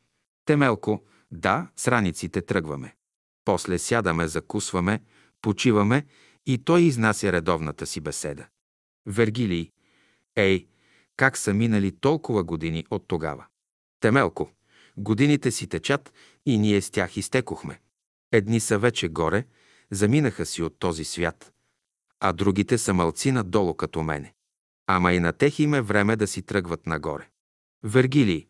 Темелко, 0.45 1.03
да, 1.31 1.67
с 1.75 1.87
раниците 1.87 2.41
тръгваме. 2.41 2.95
После 3.45 3.79
сядаме, 3.79 4.27
закусваме, 4.27 5.01
почиваме 5.45 6.05
и 6.45 6.57
той 6.57 6.81
изнася 6.81 7.31
редовната 7.31 7.85
си 7.85 8.01
беседа. 8.01 8.47
Вергилий, 9.05 9.71
ей, 10.35 10.67
как 11.17 11.37
са 11.37 11.53
минали 11.53 11.91
толкова 11.91 12.43
години 12.43 12.85
от 12.89 13.07
тогава? 13.07 13.45
Темелко, 13.99 14.49
годините 14.97 15.51
си 15.51 15.67
течат 15.67 16.13
и 16.45 16.57
ние 16.57 16.81
с 16.81 16.89
тях 16.89 17.17
изтекохме. 17.17 17.79
Едни 18.31 18.59
са 18.59 18.79
вече 18.79 19.07
горе, 19.07 19.45
заминаха 19.91 20.45
си 20.45 20.63
от 20.63 20.79
този 20.79 21.03
свят, 21.03 21.53
а 22.19 22.33
другите 22.33 22.77
са 22.77 22.93
мълци 22.93 23.31
надолу 23.31 23.73
като 23.73 24.03
мене. 24.03 24.33
Ама 24.87 25.13
и 25.13 25.19
на 25.19 25.33
тех 25.33 25.59
им 25.59 25.73
е 25.73 25.81
време 25.81 26.15
да 26.15 26.27
си 26.27 26.41
тръгват 26.41 26.87
нагоре. 26.87 27.27
Вергилий, 27.83 28.47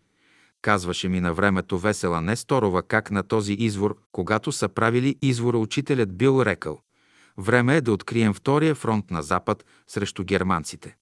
казваше 0.62 1.10
ми 1.10 1.20
на 1.22 1.34
времето 1.34 1.80
весела 1.80 2.22
Несторова, 2.22 2.84
как 2.84 3.12
на 3.12 3.24
този 3.24 3.54
извор, 3.54 3.98
когато 4.12 4.52
са 4.52 4.70
правили 4.70 5.16
извора, 5.22 5.58
учителят 5.58 6.18
бил 6.18 6.42
рекал. 6.46 6.82
Време 7.38 7.78
е 7.78 7.82
да 7.82 7.94
открием 7.94 8.34
втория 8.34 8.76
фронт 8.76 9.12
на 9.12 9.24
Запад 9.24 9.66
срещу 9.88 10.24
германците. 10.24 10.96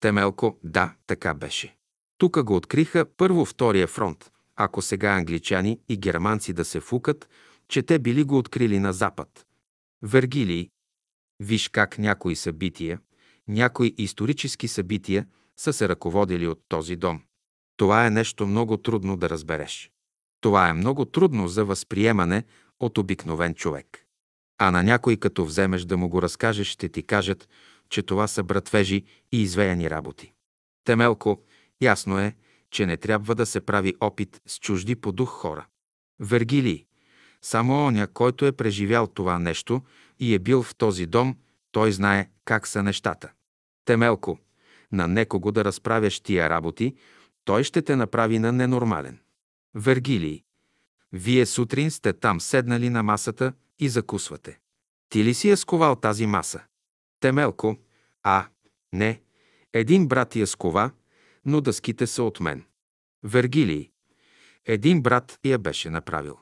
Темелко, 0.00 0.58
да, 0.62 0.94
така 1.06 1.34
беше. 1.34 1.76
Тука 2.18 2.44
го 2.44 2.56
откриха 2.56 3.06
първо 3.16 3.44
втория 3.44 3.86
фронт, 3.86 4.30
ако 4.56 4.82
сега 4.82 5.10
англичани 5.10 5.80
и 5.88 5.96
германци 5.96 6.52
да 6.52 6.64
се 6.64 6.80
фукат, 6.80 7.28
че 7.68 7.82
те 7.82 7.98
били 7.98 8.24
го 8.24 8.38
открили 8.38 8.78
на 8.78 8.92
Запад. 8.92 9.46
Вергилий, 10.02 10.68
виж 11.40 11.68
как 11.68 11.98
някои 11.98 12.36
събития, 12.36 13.00
някои 13.48 13.94
исторически 13.98 14.68
събития 14.68 15.26
са 15.56 15.72
се 15.72 15.88
ръководили 15.88 16.46
от 16.46 16.60
този 16.68 16.96
дом. 16.96 17.22
Това 17.76 18.06
е 18.06 18.10
нещо 18.10 18.46
много 18.46 18.76
трудно 18.76 19.16
да 19.16 19.30
разбереш. 19.30 19.90
Това 20.40 20.68
е 20.68 20.72
много 20.72 21.04
трудно 21.04 21.48
за 21.48 21.64
възприемане 21.64 22.44
от 22.80 22.98
обикновен 22.98 23.54
човек. 23.54 24.05
А 24.58 24.70
на 24.70 24.82
някой, 24.82 25.16
като 25.16 25.44
вземеш 25.44 25.82
да 25.82 25.96
му 25.96 26.08
го 26.08 26.22
разкажеш, 26.22 26.66
ще 26.66 26.88
ти 26.88 27.02
кажат, 27.02 27.48
че 27.90 28.02
това 28.02 28.28
са 28.28 28.42
братвежи 28.42 29.04
и 29.32 29.42
извеяни 29.42 29.90
работи. 29.90 30.32
Темелко, 30.84 31.42
ясно 31.80 32.18
е, 32.18 32.36
че 32.70 32.86
не 32.86 32.96
трябва 32.96 33.34
да 33.34 33.46
се 33.46 33.60
прави 33.60 33.94
опит 34.00 34.40
с 34.46 34.58
чужди 34.58 34.96
по 34.96 35.12
дух 35.12 35.28
хора. 35.28 35.66
Вергилий, 36.20 36.86
само 37.42 37.86
оня, 37.86 38.06
който 38.06 38.46
е 38.46 38.52
преживял 38.52 39.06
това 39.06 39.38
нещо 39.38 39.82
и 40.18 40.34
е 40.34 40.38
бил 40.38 40.62
в 40.62 40.74
този 40.74 41.06
дом, 41.06 41.36
той 41.72 41.92
знае 41.92 42.30
как 42.44 42.66
са 42.66 42.82
нещата. 42.82 43.32
Темелко, 43.84 44.38
на 44.92 45.08
некого 45.08 45.52
да 45.52 45.64
разправяш 45.64 46.20
тия 46.20 46.50
работи, 46.50 46.94
той 47.44 47.64
ще 47.64 47.82
те 47.82 47.96
направи 47.96 48.38
на 48.38 48.52
ненормален. 48.52 49.18
Вергилий, 49.74 50.42
вие 51.12 51.46
сутрин 51.46 51.90
сте 51.90 52.12
там 52.12 52.40
седнали 52.40 52.90
на 52.90 53.02
масата 53.02 53.52
и 53.78 53.88
закусвате. 53.88 54.58
Ти 55.08 55.24
ли 55.24 55.34
си 55.34 55.50
е 55.50 55.56
сковал 55.56 55.96
тази 55.96 56.26
маса? 56.26 56.62
Темелко, 57.20 57.76
а, 58.22 58.46
не, 58.92 59.22
един 59.72 60.08
брат 60.08 60.36
я 60.36 60.46
скова, 60.46 60.90
но 61.44 61.60
дъските 61.60 62.06
са 62.06 62.22
от 62.22 62.40
мен. 62.40 62.64
Вергилий, 63.22 63.90
един 64.64 65.02
брат 65.02 65.38
я 65.44 65.58
беше 65.58 65.90
направил. 65.90 66.38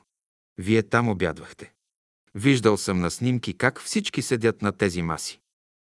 Вие 0.57 0.83
там 0.83 1.09
обядвахте. 1.09 1.73
Виждал 2.35 2.77
съм 2.77 2.99
на 2.99 3.11
снимки 3.11 3.57
как 3.57 3.81
всички 3.81 4.21
седят 4.21 4.61
на 4.61 4.71
тези 4.71 5.01
маси. 5.01 5.39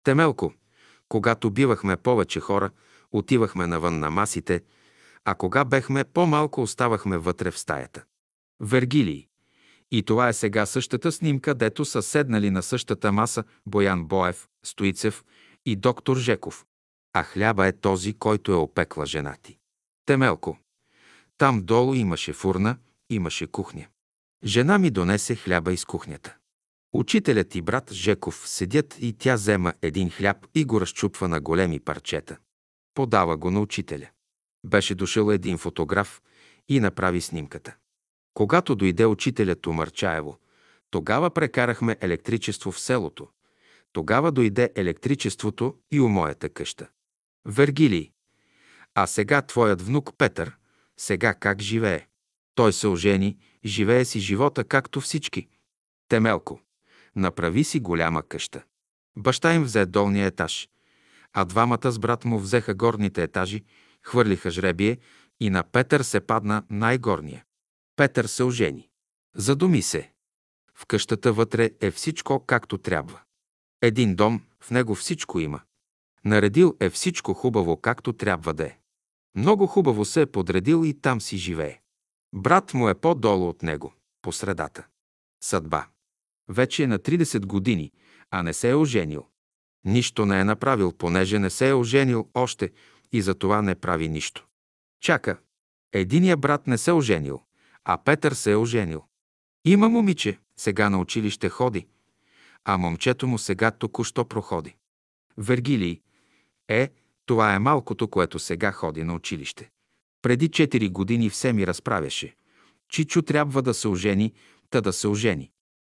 Темелко, 0.04 0.54
когато 1.08 1.50
бивахме 1.50 1.96
повече 1.96 2.40
хора, 2.40 2.70
отивахме 3.12 3.66
навън 3.66 3.98
на 3.98 4.10
масите, 4.10 4.62
а 5.24 5.34
кога 5.34 5.64
бехме 5.64 6.04
по-малко, 6.04 6.62
оставахме 6.62 7.18
вътре 7.18 7.50
в 7.50 7.58
стаята. 7.58 8.04
Вергилий. 8.60 9.28
И 9.92 10.02
това 10.02 10.28
е 10.28 10.32
сега 10.32 10.66
същата 10.66 11.12
снимка, 11.12 11.54
дето 11.54 11.84
са 11.84 12.02
седнали 12.02 12.50
на 12.50 12.62
същата 12.62 13.12
маса 13.12 13.44
Боян 13.66 14.04
Боев, 14.04 14.48
Стоицев 14.64 15.24
и 15.66 15.76
доктор 15.76 16.16
Жеков. 16.16 16.64
А 17.12 17.22
хляба 17.22 17.66
е 17.66 17.72
този, 17.72 18.12
който 18.12 18.52
е 18.52 18.54
опекла 18.54 19.06
жена 19.06 19.36
ти. 19.42 19.58
Темелко. 20.06 20.58
Там 21.38 21.62
долу 21.62 21.94
имаше 21.94 22.32
фурна, 22.32 22.76
имаше 23.10 23.46
кухня. 23.46 23.86
Жена 24.44 24.78
ми 24.78 24.90
донесе 24.90 25.36
хляба 25.36 25.72
из 25.72 25.84
кухнята. 25.84 26.36
Учителят 26.92 27.54
и 27.54 27.62
брат 27.62 27.92
Жеков 27.92 28.48
седят 28.48 28.96
и 29.00 29.12
тя 29.12 29.34
взема 29.34 29.72
един 29.82 30.10
хляб 30.10 30.36
и 30.54 30.64
го 30.64 30.80
разчупва 30.80 31.28
на 31.28 31.40
големи 31.40 31.80
парчета. 31.80 32.36
Подава 32.94 33.36
го 33.36 33.50
на 33.50 33.60
учителя. 33.60 34.08
Беше 34.66 34.94
дошъл 34.94 35.30
един 35.30 35.58
фотограф 35.58 36.22
и 36.68 36.80
направи 36.80 37.20
снимката. 37.20 37.74
Когато 38.34 38.74
дойде 38.74 39.06
учителят 39.06 39.66
у 39.66 39.72
Марчаево, 39.72 40.38
тогава 40.90 41.30
прекарахме 41.30 41.96
електричество 42.00 42.72
в 42.72 42.80
селото. 42.80 43.28
Тогава 43.92 44.32
дойде 44.32 44.72
електричеството 44.76 45.76
и 45.90 46.00
у 46.00 46.08
моята 46.08 46.48
къща. 46.48 46.88
Вергилий. 47.46 48.12
А 48.94 49.06
сега 49.06 49.42
твоят 49.42 49.82
внук 49.82 50.10
Петър, 50.18 50.56
сега 50.96 51.34
как 51.34 51.60
живее? 51.62 52.06
Той 52.54 52.72
се 52.72 52.86
ожени, 52.86 53.38
живее 53.64 54.04
си 54.04 54.20
живота 54.20 54.64
както 54.64 55.00
всички. 55.00 55.48
Темелко. 56.08 56.60
Направи 57.16 57.64
си 57.64 57.80
голяма 57.80 58.22
къща. 58.22 58.62
Баща 59.16 59.54
им 59.54 59.64
взе 59.64 59.86
долния 59.86 60.26
етаж, 60.26 60.68
а 61.32 61.44
двамата 61.44 61.92
с 61.92 61.98
брат 61.98 62.24
му 62.24 62.38
взеха 62.38 62.74
горните 62.74 63.22
етажи, 63.22 63.64
хвърлиха 64.02 64.50
жребие 64.50 64.98
и 65.40 65.50
на 65.50 65.62
Петър 65.62 66.02
се 66.02 66.20
падна 66.20 66.62
най-горния. 66.70 67.44
Петър 67.96 68.24
се 68.24 68.42
ожени. 68.42 68.88
Задуми 69.34 69.82
се. 69.82 70.12
В 70.74 70.86
къщата 70.86 71.32
вътре 71.32 71.70
е 71.80 71.90
всичко 71.90 72.46
както 72.46 72.78
трябва. 72.78 73.20
Един 73.82 74.16
дом, 74.16 74.40
в 74.60 74.70
него 74.70 74.94
всичко 74.94 75.40
има. 75.40 75.60
Наредил 76.24 76.76
е 76.80 76.90
всичко 76.90 77.34
хубаво 77.34 77.76
както 77.76 78.12
трябва 78.12 78.54
да 78.54 78.64
е. 78.64 78.78
Много 79.34 79.66
хубаво 79.66 80.04
се 80.04 80.20
е 80.20 80.26
подредил 80.26 80.84
и 80.84 81.00
там 81.00 81.20
си 81.20 81.36
живее. 81.36 81.80
Брат 82.34 82.74
му 82.74 82.88
е 82.88 82.94
по-долу 82.94 83.48
от 83.48 83.62
него, 83.62 83.94
по 84.22 84.32
средата. 84.32 84.86
Съдба. 85.42 85.86
Вече 86.48 86.82
е 86.82 86.86
на 86.86 86.98
30 86.98 87.46
години, 87.46 87.92
а 88.30 88.42
не 88.42 88.52
се 88.52 88.70
е 88.70 88.74
оженил. 88.74 89.26
Нищо 89.84 90.26
не 90.26 90.40
е 90.40 90.44
направил, 90.44 90.92
понеже 90.92 91.38
не 91.38 91.50
се 91.50 91.68
е 91.68 91.74
оженил 91.74 92.28
още 92.34 92.70
и 93.12 93.22
за 93.22 93.34
това 93.34 93.62
не 93.62 93.74
прави 93.74 94.08
нищо. 94.08 94.46
Чака. 95.00 95.38
Единия 95.92 96.36
брат 96.36 96.66
не 96.66 96.78
се 96.78 96.90
е 96.90 96.94
оженил, 96.94 97.42
а 97.84 97.98
Петър 98.04 98.32
се 98.32 98.52
е 98.52 98.56
оженил. 98.56 99.04
Има 99.64 99.88
момиче, 99.88 100.38
сега 100.56 100.90
на 100.90 101.00
училище 101.00 101.48
ходи, 101.48 101.86
а 102.64 102.76
момчето 102.76 103.26
му 103.26 103.38
сега 103.38 103.70
току-що 103.70 104.24
проходи. 104.24 104.76
Вергилий. 105.38 106.00
Е, 106.68 106.90
това 107.26 107.54
е 107.54 107.58
малкото, 107.58 108.08
което 108.08 108.38
сега 108.38 108.72
ходи 108.72 109.04
на 109.04 109.14
училище. 109.14 109.70
Преди 110.22 110.48
4 110.48 110.90
години 110.90 111.30
все 111.30 111.52
ми 111.52 111.66
разправяше. 111.66 112.36
Чичо 112.88 113.22
трябва 113.22 113.62
да 113.62 113.74
се 113.74 113.88
ожени, 113.88 114.32
та 114.70 114.80
да 114.80 114.92
се 114.92 115.08
ожени. 115.08 115.50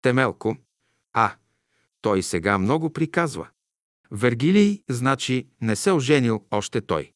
Темелко. 0.02 0.56
А, 1.12 1.34
той 2.00 2.22
сега 2.22 2.58
много 2.58 2.92
приказва. 2.92 3.48
Вергилий, 4.10 4.82
значи, 4.90 5.48
не 5.60 5.76
се 5.76 5.92
оженил 5.92 6.44
още 6.50 6.80
той. 6.80 7.12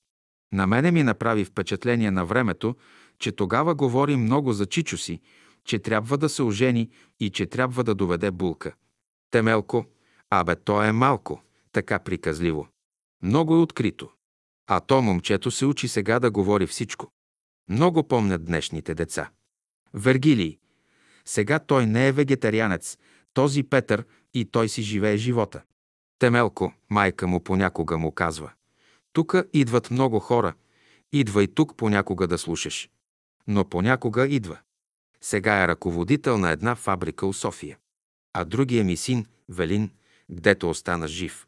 На 0.52 0.66
мене 0.66 0.90
ми 0.90 1.02
направи 1.02 1.44
впечатление 1.44 2.10
на 2.10 2.24
времето, 2.24 2.76
че 3.18 3.32
тогава 3.32 3.74
говори 3.74 4.16
много 4.16 4.52
за 4.52 4.66
Чичо 4.66 4.96
си, 4.96 5.20
че 5.64 5.78
трябва 5.78 6.18
да 6.18 6.28
се 6.28 6.42
ожени 6.42 6.90
и 7.20 7.30
че 7.30 7.46
трябва 7.46 7.84
да 7.84 7.94
доведе 7.94 8.30
булка. 8.30 8.74
Темелко, 9.30 9.84
абе, 10.30 10.56
то 10.56 10.82
е 10.82 10.92
малко, 10.92 11.42
така 11.72 11.98
приказливо. 11.98 12.68
Много 13.22 13.54
е 13.54 13.58
открито. 13.58 14.10
А 14.66 14.80
то 14.80 15.02
момчето 15.02 15.50
се 15.50 15.66
учи 15.66 15.88
сега 15.88 16.18
да 16.18 16.30
говори 16.30 16.66
всичко. 16.66 17.10
Много 17.68 18.08
помнят 18.08 18.44
днешните 18.44 18.94
деца. 18.94 19.30
Вергилий. 19.94 20.58
Сега 21.24 21.58
той 21.58 21.86
не 21.86 22.08
е 22.08 22.12
вегетарианец, 22.12 22.98
този 23.34 23.62
Петър 23.62 24.04
и 24.34 24.44
той 24.44 24.68
си 24.68 24.82
живее 24.82 25.16
живота. 25.16 25.62
Темелко, 26.18 26.72
майка 26.90 27.26
му 27.26 27.44
понякога 27.44 27.98
му 27.98 28.12
казва. 28.12 28.50
Тука 29.12 29.44
идват 29.52 29.90
много 29.90 30.18
хора. 30.18 30.54
Идва 31.12 31.42
и 31.42 31.54
тук 31.54 31.76
понякога 31.76 32.26
да 32.26 32.38
слушаш. 32.38 32.90
Но 33.48 33.64
понякога 33.64 34.26
идва. 34.26 34.58
Сега 35.20 35.62
е 35.62 35.68
ръководител 35.68 36.38
на 36.38 36.50
една 36.50 36.74
фабрика 36.74 37.26
у 37.26 37.32
София. 37.32 37.78
А 38.32 38.44
другия 38.44 38.84
ми 38.84 38.96
син, 38.96 39.26
Велин, 39.48 39.90
гдето 40.30 40.70
остана 40.70 41.08
жив. 41.08 41.46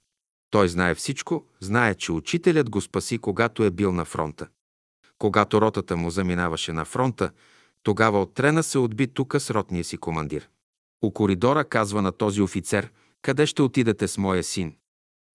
Той 0.50 0.68
знае 0.68 0.94
всичко, 0.94 1.46
знае, 1.60 1.94
че 1.94 2.12
учителят 2.12 2.70
го 2.70 2.80
спаси, 2.80 3.18
когато 3.18 3.64
е 3.64 3.70
бил 3.70 3.92
на 3.92 4.04
фронта. 4.04 4.48
Когато 5.18 5.60
ротата 5.60 5.96
му 5.96 6.10
заминаваше 6.10 6.72
на 6.72 6.84
фронта, 6.84 7.30
тогава 7.82 8.22
от 8.22 8.34
трена 8.34 8.62
се 8.62 8.78
отби 8.78 9.06
тука 9.06 9.40
с 9.40 9.50
ротния 9.50 9.84
си 9.84 9.96
командир. 9.96 10.48
У 11.02 11.12
коридора 11.12 11.64
казва 11.64 12.02
на 12.02 12.12
този 12.12 12.42
офицер, 12.42 12.92
къде 13.22 13.46
ще 13.46 13.62
отидете 13.62 14.08
с 14.08 14.18
моя 14.18 14.44
син? 14.44 14.76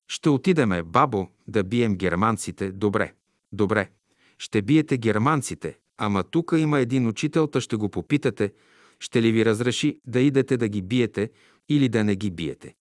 Ще 0.09 0.29
отидеме, 0.29 0.83
бабо, 0.83 1.29
да 1.49 1.65
бием 1.65 1.97
германците. 1.97 2.73
Добре, 2.73 3.15
добре. 3.53 3.91
Ще 4.39 4.63
биете 4.63 4.99
германците, 4.99 5.79
ама 5.99 6.23
тука 6.23 6.59
има 6.59 6.81
един 6.81 7.07
учител, 7.07 7.47
та 7.47 7.61
ще 7.61 7.77
го 7.77 7.89
попитате, 7.89 8.53
ще 9.01 9.23
ли 9.23 9.33
ви 9.33 9.45
разреши 9.45 10.01
да 10.07 10.21
идете 10.21 10.57
да 10.57 10.69
ги 10.69 10.83
биете 10.83 11.31
или 11.69 11.89
да 11.89 12.05
не 12.05 12.17
ги 12.17 12.31
биете. 12.31 12.75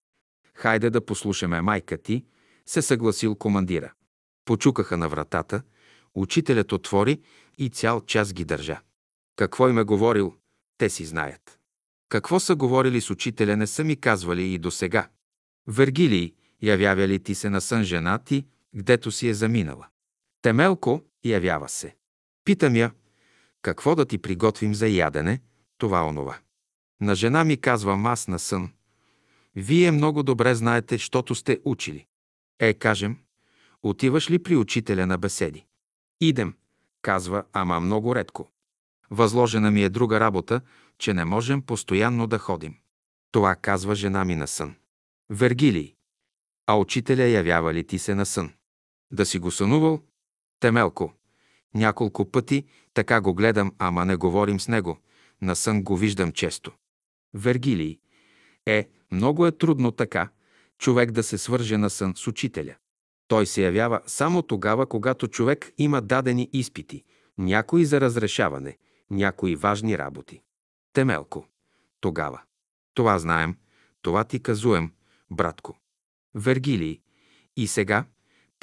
Хайде 0.54 0.90
да 0.90 1.04
послушаме 1.04 1.60
майка 1.60 1.98
ти, 1.98 2.24
се 2.66 2.82
съгласил 2.82 3.34
командира. 3.34 3.92
Почукаха 4.44 4.96
на 4.96 5.08
вратата, 5.08 5.62
учителят 6.14 6.72
отвори 6.72 7.20
и 7.58 7.68
цял 7.68 8.00
час 8.00 8.32
ги 8.32 8.44
държа. 8.44 8.80
Какво 9.36 9.68
им 9.68 9.78
е 9.78 9.84
говорил, 9.84 10.34
те 10.78 10.90
си 10.90 11.04
знаят. 11.04 11.58
Какво 12.08 12.40
са 12.40 12.56
говорили 12.56 13.00
с 13.00 13.10
учителя, 13.10 13.56
не 13.56 13.66
са 13.66 13.84
ми 13.84 13.96
казвали 13.96 14.42
и 14.42 14.58
до 14.58 14.70
сега. 14.70 15.08
Вергилий, 15.66 16.34
явява 16.62 17.08
ли 17.08 17.18
ти 17.18 17.34
се 17.34 17.50
на 17.50 17.60
сън 17.60 17.82
жена 17.84 18.18
ти, 18.18 18.46
гдето 18.76 19.10
си 19.10 19.28
е 19.28 19.34
заминала? 19.34 19.86
Темелко 20.42 21.02
явява 21.24 21.68
се. 21.68 21.96
Питам 22.44 22.76
я, 22.76 22.92
какво 23.64 23.94
да 23.94 24.04
ти 24.06 24.18
приготвим 24.18 24.74
за 24.74 24.88
ядене, 24.88 25.40
това 25.78 26.08
онова. 26.08 26.38
На 27.00 27.14
жена 27.14 27.44
ми 27.44 27.56
казвам 27.56 28.06
аз 28.06 28.28
на 28.28 28.38
сън. 28.38 28.72
Вие 29.56 29.90
много 29.90 30.22
добре 30.22 30.54
знаете, 30.54 30.98
щото 30.98 31.34
сте 31.34 31.60
учили. 31.64 32.06
Е, 32.58 32.74
кажем, 32.74 33.18
отиваш 33.82 34.30
ли 34.30 34.42
при 34.42 34.56
учителя 34.56 35.06
на 35.06 35.18
беседи? 35.18 35.66
Идем, 36.20 36.54
казва, 37.02 37.44
ама 37.52 37.80
много 37.80 38.14
редко. 38.14 38.50
Възложена 39.10 39.70
ми 39.70 39.82
е 39.82 39.88
друга 39.88 40.20
работа, 40.20 40.60
че 40.98 41.14
не 41.14 41.24
можем 41.24 41.62
постоянно 41.62 42.26
да 42.26 42.38
ходим. 42.38 42.74
Това 43.30 43.56
казва 43.56 43.94
жена 43.94 44.24
ми 44.24 44.36
на 44.36 44.46
сън. 44.46 44.74
Вергилий. 45.30 45.94
А 46.66 46.74
учителя 46.78 47.24
явява 47.24 47.74
ли 47.74 47.86
ти 47.86 47.98
се 47.98 48.14
на 48.14 48.26
сън? 48.26 48.52
Да 49.12 49.26
си 49.26 49.38
го 49.38 49.50
сънувал? 49.50 50.02
Темелко. 50.60 51.12
Няколко 51.74 52.30
пъти 52.30 52.64
така 52.94 53.20
го 53.20 53.34
гледам, 53.34 53.72
ама 53.78 54.04
не 54.04 54.16
говорим 54.16 54.60
с 54.60 54.68
него. 54.68 54.98
На 55.42 55.56
сън 55.56 55.82
го 55.82 55.96
виждам 55.96 56.32
често. 56.32 56.72
Вергилий. 57.34 57.98
Е, 58.66 58.88
много 59.12 59.46
е 59.46 59.52
трудно 59.52 59.92
така, 59.92 60.28
човек 60.78 61.10
да 61.10 61.22
се 61.22 61.38
свърже 61.38 61.76
на 61.76 61.90
сън 61.90 62.12
с 62.16 62.26
учителя. 62.26 62.74
Той 63.28 63.46
се 63.46 63.62
явява 63.62 64.00
само 64.06 64.42
тогава, 64.42 64.86
когато 64.86 65.28
човек 65.28 65.72
има 65.78 66.02
дадени 66.02 66.48
изпити, 66.52 67.04
някои 67.38 67.84
за 67.84 68.00
разрешаване, 68.00 68.78
някои 69.10 69.56
важни 69.56 69.98
работи. 69.98 70.40
Темелко. 70.92 71.46
Тогава. 72.00 72.42
Това 72.94 73.18
знаем, 73.18 73.56
това 74.02 74.24
ти 74.24 74.42
казуем, 74.42 74.92
братко. 75.30 75.78
Вергилий. 76.34 77.00
И 77.56 77.66
сега, 77.66 78.04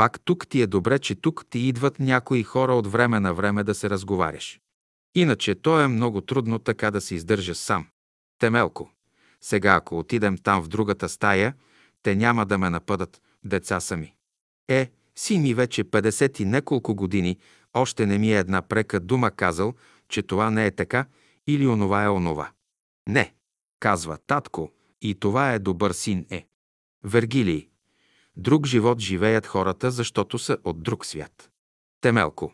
пак 0.02 0.20
тук 0.20 0.48
ти 0.48 0.62
е 0.62 0.68
добре, 0.68 1.00
че 1.00 1.16
тук 1.16 1.46
ти 1.50 1.60
идват 1.60 2.00
някои 2.00 2.44
хора 2.44 2.74
от 2.74 2.88
време 2.88 3.20
на 3.20 3.34
време 3.34 3.64
да 3.64 3.76
се 3.76 3.90
разговаряш. 3.90 4.60
Иначе 5.16 5.56
то 5.56 5.80
е 5.80 5.88
много 5.88 6.22
трудно 6.22 6.60
така 6.60 6.92
да 6.92 7.02
се 7.02 7.16
издържа 7.16 7.56
сам. 7.56 7.88
Темелко. 8.40 8.92
Сега, 9.42 9.76
ако 9.76 10.00
отидем 10.00 10.38
там 10.38 10.64
в 10.64 10.68
другата 10.68 11.10
стая, 11.10 11.54
те 12.04 12.16
няма 12.16 12.46
да 12.46 12.58
ме 12.58 12.70
напъдат, 12.70 13.22
деца 13.44 13.80
сами. 13.80 14.16
Е, 14.68 14.92
син 15.16 15.42
ми 15.42 15.54
вече 15.54 15.84
50 15.84 16.42
и 16.42 16.46
неколко 16.46 16.96
години, 16.96 17.38
още 17.74 18.06
не 18.06 18.18
ми 18.18 18.34
е 18.34 18.40
една 18.40 18.62
прека 18.62 19.00
дума 19.00 19.32
казал, 19.32 19.74
че 20.10 20.22
това 20.22 20.50
не 20.52 20.66
е 20.66 20.72
така 20.72 21.06
или 21.48 21.68
онова 21.68 22.04
е 22.04 22.10
онова. 22.10 22.52
Не, 23.10 23.34
казва 23.80 24.18
татко, 24.28 24.72
и 25.02 25.16
това 25.16 25.54
е 25.54 25.60
добър 25.60 25.92
син 25.92 26.26
е. 26.30 26.48
Вергилий. 27.04 27.71
Друг 28.42 28.66
живот 28.66 29.00
живеят 29.00 29.48
хората, 29.48 29.92
защото 29.92 30.40
са 30.40 30.58
от 30.64 30.84
друг 30.84 31.06
свят. 31.06 31.50
Темелко. 32.02 32.54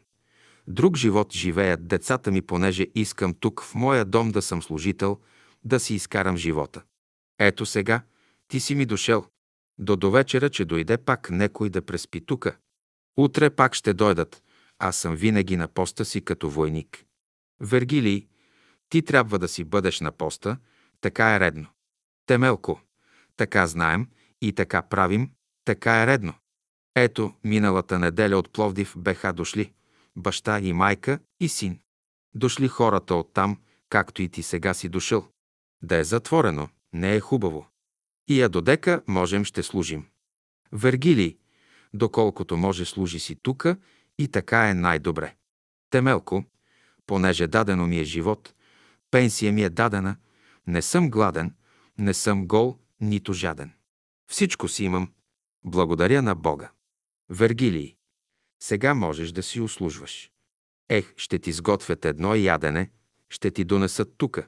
Друг 0.68 0.98
живот 0.98 1.34
живеят 1.34 1.88
децата 1.88 2.32
ми, 2.32 2.42
понеже 2.42 2.88
искам 2.96 3.34
тук 3.34 3.64
в 3.64 3.76
моя 3.76 4.06
дом 4.06 4.32
да 4.32 4.42
съм 4.42 4.62
служител, 4.62 5.20
да 5.64 5.80
си 5.80 5.96
изкарам 5.96 6.38
живота. 6.38 6.84
Ето 7.40 7.66
сега, 7.66 8.02
ти 8.48 8.60
си 8.60 8.76
ми 8.76 8.86
дошел. 8.86 9.26
До 9.80 9.96
довечера, 9.96 10.50
че 10.50 10.66
дойде 10.66 10.98
пак 10.98 11.30
некой 11.30 11.70
да 11.70 11.82
преспи 11.82 12.26
тука. 12.26 12.58
Утре 13.18 13.50
пак 13.50 13.74
ще 13.74 13.94
дойдат. 13.94 14.44
Аз 14.80 14.98
съм 14.98 15.16
винаги 15.16 15.58
на 15.58 15.68
поста 15.68 16.06
си 16.06 16.22
като 16.22 16.50
войник. 16.50 17.06
Вергилий, 17.60 18.28
ти 18.90 19.02
трябва 19.02 19.40
да 19.40 19.48
си 19.48 19.64
бъдеш 19.64 20.00
на 20.00 20.12
поста, 20.12 20.58
така 21.02 21.36
е 21.36 21.40
редно. 21.40 21.68
Темелко, 22.26 22.82
така 23.38 23.68
знаем 23.68 24.08
и 24.42 24.54
така 24.54 24.82
правим, 24.82 25.32
така 25.68 26.04
е 26.04 26.08
редно. 26.08 26.34
Ето, 26.96 27.34
миналата 27.44 28.00
неделя 28.00 28.38
от 28.38 28.54
Пловдив 28.54 28.94
беха 28.98 29.34
дошли 29.34 29.74
баща 30.16 30.60
и 30.60 30.74
майка 30.74 31.20
и 31.40 31.50
син. 31.50 31.80
Дошли 32.36 32.68
хората 32.68 33.16
оттам, 33.16 33.58
както 33.90 34.22
и 34.22 34.30
ти 34.30 34.44
сега 34.44 34.74
си 34.74 34.90
дошъл. 34.90 35.28
Да 35.82 35.98
е 35.98 36.04
затворено, 36.04 36.70
не 36.94 37.16
е 37.16 37.20
хубаво. 37.20 37.68
И 38.28 38.42
я 38.42 38.50
додека 38.50 39.02
можем 39.08 39.44
ще 39.44 39.64
служим. 39.64 40.06
Вергилий, 40.72 41.38
доколкото 41.94 42.58
може 42.58 42.86
служи 42.86 43.20
си 43.20 43.36
тука 43.36 43.78
и 44.18 44.28
така 44.28 44.70
е 44.70 44.74
най-добре. 44.74 45.36
Темелко, 45.90 46.44
понеже 47.06 47.48
дадено 47.48 47.88
ми 47.88 48.00
е 48.00 48.04
живот, 48.04 48.54
пенсия 49.12 49.54
ми 49.54 49.64
е 49.64 49.70
дадена, 49.70 50.16
не 50.68 50.82
съм 50.82 51.10
гладен, 51.10 51.56
не 51.98 52.14
съм 52.14 52.48
гол, 52.48 52.78
нито 53.02 53.34
жаден. 53.34 53.72
Всичко 54.28 54.68
си 54.68 54.84
имам. 54.84 55.10
Благодаря 55.68 56.22
на 56.22 56.36
Бога. 56.36 56.72
Вергилий, 57.30 57.96
сега 58.60 58.94
можеш 58.94 59.32
да 59.32 59.44
си 59.44 59.62
услужваш. 59.62 60.32
Ех, 60.90 61.14
ще 61.18 61.40
ти 61.40 61.52
сготвят 61.52 62.06
едно 62.06 62.36
ядене, 62.36 62.92
ще 63.30 63.52
ти 63.52 63.64
донесат 63.64 64.18
тука. 64.18 64.48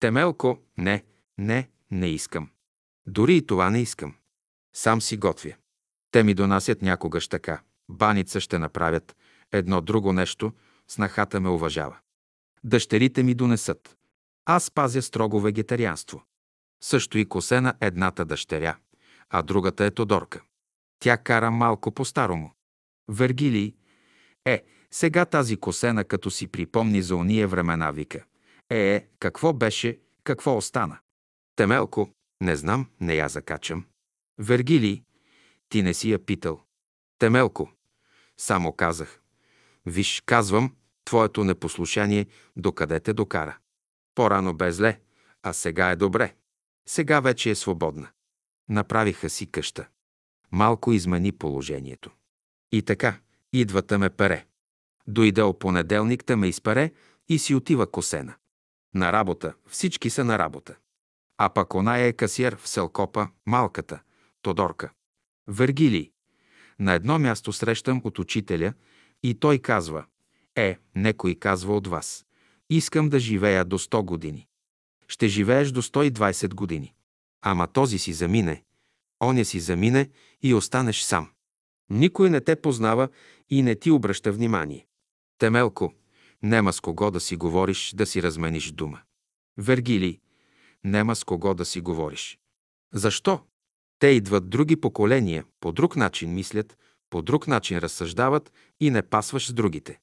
Темелко, 0.00 0.58
не, 0.78 1.04
не, 1.38 1.70
не 1.90 2.08
искам. 2.08 2.50
Дори 3.06 3.36
и 3.36 3.46
това 3.46 3.70
не 3.70 3.82
искам. 3.82 4.14
Сам 4.74 5.02
си 5.02 5.16
готвя. 5.16 5.54
Те 6.10 6.22
ми 6.22 6.34
донасят 6.34 6.82
някогаш 6.82 7.28
така. 7.28 7.62
Баница 7.88 8.40
ще 8.40 8.58
направят, 8.58 9.16
Едно 9.52 9.80
друго 9.80 10.12
нещо, 10.12 10.52
снахата 10.88 11.40
ме 11.40 11.48
уважава. 11.48 11.98
Дъщерите 12.64 13.22
ми 13.22 13.34
донесат. 13.34 13.96
Аз 14.44 14.70
пазя 14.70 15.02
строго 15.02 15.40
вегетарианство. 15.40 16.22
Също 16.82 17.18
и 17.18 17.28
косена 17.28 17.74
едната 17.80 18.24
дъщеря, 18.24 18.76
а 19.30 19.42
другата 19.42 19.84
е 19.84 19.90
Тодорка. 19.90 20.42
Тя 20.98 21.16
кара 21.16 21.50
малко 21.50 21.90
по-старому. 21.90 22.52
Вергилий, 23.08 23.74
е, 24.44 24.64
сега 24.90 25.24
тази 25.24 25.56
косена, 25.56 26.04
като 26.04 26.30
си 26.30 26.48
припомни 26.48 27.02
за 27.02 27.16
уния 27.16 27.48
времена, 27.48 27.90
вика. 27.90 28.24
Е, 28.70 28.94
е, 28.94 29.06
какво 29.18 29.52
беше, 29.52 30.00
какво 30.24 30.56
остана? 30.56 30.98
Темелко, 31.56 32.10
не 32.40 32.56
знам, 32.56 32.90
не 33.00 33.14
я 33.14 33.28
закачам. 33.28 33.84
Вергилий, 34.38 35.02
ти 35.68 35.82
не 35.82 35.94
си 35.94 36.10
я 36.10 36.18
питал. 36.18 36.60
Темелко, 37.18 37.72
само 38.36 38.72
казах. 38.72 39.20
Виж, 39.86 40.22
казвам, 40.26 40.76
твоето 41.04 41.44
непослушание 41.44 42.26
докъде 42.56 43.00
те 43.00 43.12
докара. 43.12 43.58
По-рано 44.14 44.54
бе 44.54 44.72
зле, 44.72 45.00
а 45.42 45.52
сега 45.52 45.90
е 45.90 45.96
добре. 45.96 46.34
Сега 46.88 47.20
вече 47.20 47.50
е 47.50 47.54
свободна. 47.54 48.08
Направиха 48.68 49.30
си 49.30 49.50
къща. 49.50 49.88
Малко 50.52 50.92
измени 50.92 51.32
положението. 51.32 52.10
И 52.72 52.82
така, 52.82 53.18
идвата 53.52 53.98
ме 53.98 54.10
пере. 54.10 54.46
Дойде 55.06 55.42
понеделник, 55.60 56.24
та 56.24 56.36
ме 56.36 56.48
изпере 56.48 56.92
и 57.28 57.38
си 57.38 57.54
отива 57.54 57.90
косена. 57.90 58.34
На 58.94 59.12
работа, 59.12 59.54
всички 59.68 60.10
са 60.10 60.24
на 60.24 60.38
работа. 60.38 60.76
А 61.38 61.48
пък 61.48 61.74
оная 61.74 62.06
е 62.06 62.12
касиер 62.12 62.56
в 62.56 62.68
Селкопа, 62.68 63.28
малката, 63.46 64.00
Тодорка. 64.42 64.90
Вергилий. 65.48 66.10
На 66.78 66.92
едно 66.92 67.18
място 67.18 67.52
срещам 67.52 68.00
от 68.04 68.18
учителя 68.18 68.72
и 69.22 69.34
той 69.34 69.58
казва, 69.58 70.04
е, 70.56 70.78
некой 70.94 71.34
казва 71.34 71.76
от 71.76 71.86
вас, 71.86 72.26
искам 72.70 73.08
да 73.08 73.18
живея 73.18 73.64
до 73.64 73.78
100 73.78 74.02
години. 74.02 74.46
Ще 75.08 75.28
живееш 75.28 75.70
до 75.70 75.82
120 75.82 76.54
години. 76.54 76.94
Ама 77.42 77.66
този 77.66 77.98
си 77.98 78.12
замине, 78.12 78.64
оня 79.22 79.44
си 79.44 79.60
замине 79.60 80.10
и 80.42 80.54
останеш 80.54 81.02
сам. 81.02 81.30
Никой 81.90 82.30
не 82.30 82.40
те 82.40 82.56
познава 82.56 83.08
и 83.50 83.62
не 83.62 83.74
ти 83.74 83.90
обръща 83.90 84.32
внимание. 84.32 84.86
Темелко, 85.38 85.94
нема 86.42 86.72
с 86.72 86.80
кого 86.80 87.10
да 87.10 87.20
си 87.20 87.36
говориш, 87.36 87.92
да 87.94 88.06
си 88.06 88.22
размениш 88.22 88.72
дума. 88.72 89.00
Вергилий, 89.58 90.20
нема 90.84 91.16
с 91.16 91.24
кого 91.24 91.54
да 91.54 91.64
си 91.64 91.80
говориш. 91.80 92.38
Защо? 92.92 93.40
Те 93.98 94.06
идват 94.06 94.50
други 94.50 94.76
поколения, 94.76 95.44
по 95.60 95.72
друг 95.72 95.96
начин 95.96 96.34
мислят, 96.34 96.78
по 97.10 97.22
друг 97.22 97.46
начин 97.46 97.78
разсъждават 97.78 98.52
и 98.80 98.90
не 98.90 99.02
пасваш 99.02 99.48
с 99.48 99.52
другите. 99.52 100.00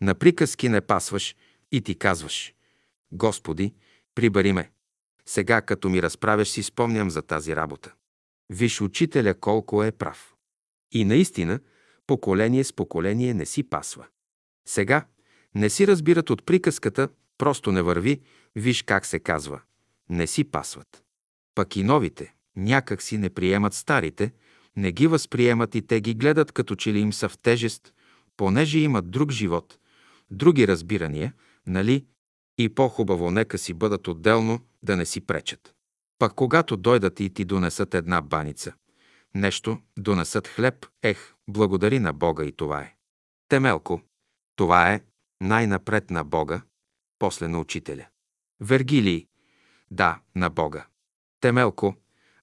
На 0.00 0.14
приказки 0.14 0.68
не 0.68 0.80
пасваш 0.80 1.36
и 1.72 1.82
ти 1.82 1.94
казваш 1.94 2.54
Господи, 3.12 3.74
прибари 4.14 4.52
ме. 4.52 4.70
Сега, 5.26 5.60
като 5.60 5.88
ми 5.88 6.02
разправяш, 6.02 6.48
си 6.48 6.62
спомням 6.62 7.10
за 7.10 7.22
тази 7.22 7.56
работа. 7.56 7.94
Виж 8.50 8.80
учителя 8.80 9.34
колко 9.34 9.84
е 9.84 9.92
прав. 9.92 10.34
И 10.92 11.04
наистина, 11.04 11.60
поколение 12.06 12.64
с 12.64 12.72
поколение 12.72 13.34
не 13.34 13.46
си 13.46 13.62
пасва. 13.62 14.06
Сега 14.68 15.06
не 15.54 15.70
си 15.70 15.86
разбират 15.86 16.30
от 16.30 16.46
приказката, 16.46 17.08
просто 17.38 17.72
не 17.72 17.82
върви, 17.82 18.20
виж 18.56 18.82
как 18.82 19.06
се 19.06 19.18
казва. 19.18 19.60
Не 20.08 20.26
си 20.26 20.44
пасват. 20.44 21.04
Пък 21.54 21.76
и 21.76 21.82
новите, 21.82 22.34
някак 22.56 23.02
си 23.02 23.18
не 23.18 23.30
приемат 23.30 23.74
старите, 23.74 24.32
не 24.76 24.92
ги 24.92 25.06
възприемат 25.06 25.74
и 25.74 25.82
те 25.82 26.00
ги 26.00 26.14
гледат 26.14 26.52
като 26.52 26.74
че 26.74 26.92
ли 26.92 26.98
им 26.98 27.12
са 27.12 27.28
в 27.28 27.38
тежест, 27.38 27.92
понеже 28.36 28.78
имат 28.78 29.10
друг 29.10 29.30
живот, 29.30 29.78
други 30.30 30.68
разбирания, 30.68 31.32
нали? 31.66 32.06
И 32.58 32.68
по-хубаво 32.68 33.30
нека 33.30 33.58
си 33.58 33.74
бъдат 33.74 34.08
отделно, 34.08 34.60
да 34.82 34.96
не 34.96 35.04
си 35.04 35.20
пречат. 35.20 35.73
Пък 36.18 36.34
когато 36.34 36.76
дойдат 36.76 37.20
и 37.20 37.34
ти 37.34 37.44
донесат 37.44 37.94
една 37.94 38.20
баница, 38.20 38.72
нещо, 39.34 39.78
донесат 39.98 40.48
хлеб, 40.48 40.86
ех, 41.02 41.34
благодари 41.48 41.98
на 41.98 42.12
Бога 42.12 42.44
и 42.44 42.52
това 42.52 42.80
е. 42.80 42.96
Темелко, 43.48 44.00
това 44.56 44.92
е 44.92 45.04
най-напред 45.40 46.10
на 46.10 46.24
Бога, 46.24 46.62
после 47.18 47.48
на 47.48 47.60
учителя. 47.60 48.06
Вергилий, 48.60 49.26
да, 49.90 50.20
на 50.36 50.50
Бога. 50.50 50.86
Темелко, 51.40 51.94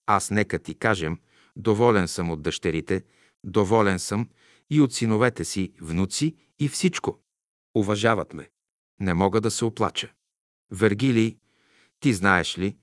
аз 0.05 0.32
нека 0.32 0.59
ти 0.59 0.76
кажем, 0.76 1.19
доволен 1.55 2.07
съм 2.07 2.32
от 2.32 2.41
дъщерите, 2.41 3.03
доволен 3.43 3.99
съм 3.99 4.30
и 4.69 4.82
от 4.82 4.93
синовете 4.93 5.45
си, 5.45 5.74
внуци 5.82 6.36
и 6.59 6.69
всичко. 6.69 7.19
Уважават 7.76 8.34
ме. 8.34 8.49
Не 8.99 9.13
мога 9.13 9.41
да 9.41 9.51
се 9.51 9.65
оплача. 9.65 10.11
Вергилий, 10.72 11.38
ти 11.99 12.13
знаеш 12.13 12.57
ли, 12.57 12.78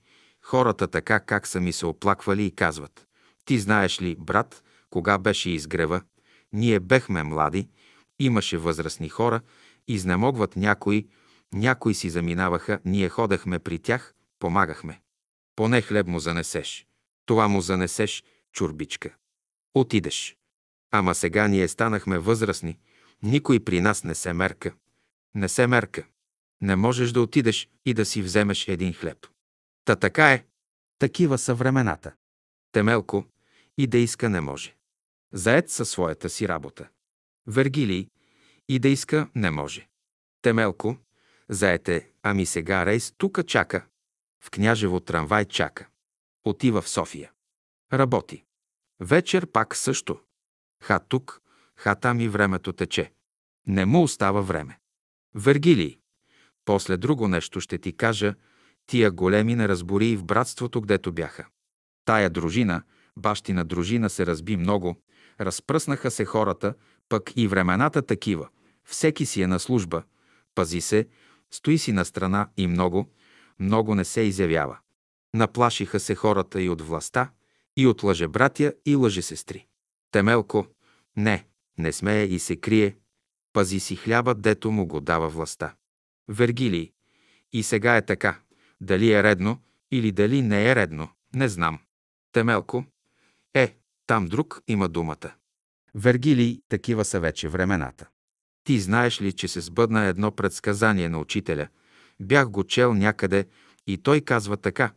хората 0.49 0.87
така 0.87 1.19
как 1.19 1.47
са 1.47 1.59
ми 1.59 1.73
се 1.73 1.85
оплаквали 1.85 2.45
и 2.45 2.51
казват. 2.51 3.07
Ти 3.45 3.59
знаеш 3.59 4.01
ли, 4.01 4.15
брат, 4.19 4.63
кога 4.89 5.17
беше 5.17 5.49
изгрева, 5.49 6.01
ние 6.53 6.79
бехме 6.79 7.23
млади, 7.23 7.67
имаше 8.19 8.57
възрастни 8.57 9.09
хора, 9.09 9.41
изнемогват 9.87 10.55
някои, 10.55 11.07
някои 11.53 11.93
си 11.93 12.09
заминаваха, 12.09 12.79
ние 12.85 13.09
ходехме 13.09 13.59
при 13.59 13.79
тях, 13.79 14.13
помагахме. 14.39 15.01
Поне 15.55 15.81
хлеб 15.81 16.07
му 16.07 16.19
занесеш. 16.19 16.87
Това 17.25 17.47
му 17.47 17.61
занесеш, 17.61 18.23
чурбичка. 18.53 19.09
Отидеш. 19.73 20.37
Ама 20.91 21.15
сега 21.15 21.47
ние 21.47 21.67
станахме 21.67 22.19
възрастни, 22.19 22.79
никой 23.23 23.59
при 23.59 23.81
нас 23.81 24.03
не 24.03 24.15
се 24.15 24.33
мерка. 24.33 24.73
Не 25.35 25.49
се 25.49 25.67
мерка. 25.67 26.03
Не 26.61 26.75
можеш 26.75 27.11
да 27.11 27.21
отидеш 27.21 27.69
и 27.85 27.93
да 27.93 28.05
си 28.05 28.21
вземеш 28.21 28.67
един 28.67 28.93
хлеб. 28.93 29.17
Та 29.89 29.95
така 29.95 30.31
е. 30.31 30.45
Такива 30.99 31.37
са 31.37 31.53
времената. 31.53 32.13
Темелко 32.71 33.25
и 33.77 33.87
да 33.87 33.97
иска 33.97 34.29
не 34.29 34.41
може. 34.41 34.75
Заед 35.33 35.69
със 35.69 35.89
своята 35.89 36.29
си 36.29 36.47
работа. 36.47 36.89
Вергилий 37.47 38.09
и 38.67 38.79
да 38.79 38.89
иска 38.89 39.29
не 39.35 39.51
може. 39.51 39.87
Темелко, 40.41 40.97
заете, 41.49 42.11
ами 42.23 42.45
сега 42.45 42.85
рейс 42.85 43.13
тука 43.17 43.43
чака. 43.43 43.85
В 44.43 44.51
княжево 44.51 44.99
трамвай 44.99 45.45
чака. 45.45 45.87
Отива 46.43 46.81
в 46.81 46.89
София. 46.89 47.31
Работи. 47.93 48.43
Вечер 48.99 49.47
пак 49.51 49.75
също. 49.75 50.19
Ха 50.83 50.99
тук, 50.99 51.41
ха 51.75 51.95
там 51.95 52.19
и 52.19 52.27
времето 52.27 52.73
тече. 52.73 53.13
Не 53.67 53.85
му 53.85 54.03
остава 54.03 54.41
време. 54.41 54.79
Вергилий. 55.35 55.99
После 56.65 56.97
друго 56.97 57.27
нещо 57.27 57.61
ще 57.61 57.77
ти 57.77 57.97
кажа, 57.97 58.35
тия 58.89 59.11
големи 59.11 59.55
неразбори 59.55 60.07
и 60.07 60.17
в 60.17 60.23
братството, 60.23 60.81
гдето 60.81 61.11
бяха. 61.11 61.47
Тая 62.05 62.29
дружина, 62.29 62.83
бащина 63.17 63.65
дружина 63.65 64.09
се 64.09 64.25
разби 64.25 64.57
много, 64.57 65.01
разпръснаха 65.41 66.11
се 66.11 66.25
хората, 66.25 66.73
пък 67.09 67.31
и 67.35 67.47
времената 67.47 68.01
такива. 68.01 68.49
Всеки 68.83 69.25
си 69.25 69.41
е 69.41 69.47
на 69.47 69.59
служба, 69.59 70.03
пази 70.55 70.81
се, 70.81 71.07
стои 71.51 71.77
си 71.77 71.91
на 71.91 72.05
страна 72.05 72.49
и 72.57 72.67
много, 72.67 73.09
много 73.59 73.95
не 73.95 74.05
се 74.05 74.21
изявява. 74.21 74.77
Наплашиха 75.33 75.99
се 75.99 76.15
хората 76.15 76.61
и 76.61 76.69
от 76.69 76.81
властта, 76.81 77.31
и 77.77 77.87
от 77.87 78.03
лъжебратя 78.03 78.73
и 78.85 78.95
лъжесестри. 78.95 79.65
Темелко, 80.11 80.67
не, 81.17 81.45
не 81.77 81.91
смее 81.91 82.23
и 82.23 82.39
се 82.39 82.55
крие, 82.55 82.95
пази 83.53 83.79
си 83.79 83.95
хляба, 83.95 84.35
дето 84.35 84.71
му 84.71 84.85
го 84.85 85.01
дава 85.01 85.29
властта. 85.29 85.75
Вергилий, 86.27 86.91
и 87.53 87.63
сега 87.63 87.97
е 87.97 88.05
така, 88.05 88.39
дали 88.81 89.11
е 89.11 89.23
редно 89.23 89.61
или 89.91 90.11
дали 90.11 90.41
не 90.41 90.71
е 90.71 90.75
редно, 90.75 91.09
не 91.35 91.49
знам. 91.49 91.79
Темелко, 92.31 92.85
е, 93.53 93.75
там 94.07 94.25
друг 94.25 94.61
има 94.67 94.89
думата. 94.89 95.31
Вергилий, 95.95 96.61
такива 96.69 97.05
са 97.05 97.19
вече 97.19 97.47
времената. 97.47 98.07
Ти 98.63 98.79
знаеш 98.79 99.21
ли, 99.21 99.33
че 99.33 99.47
се 99.47 99.61
сбъдна 99.61 100.05
едно 100.05 100.31
предсказание 100.31 101.09
на 101.09 101.19
учителя? 101.19 101.67
Бях 102.19 102.49
го 102.49 102.63
чел 102.63 102.93
някъде 102.93 103.45
и 103.87 103.97
той 103.97 104.21
казва 104.21 104.57
така. 104.57 104.91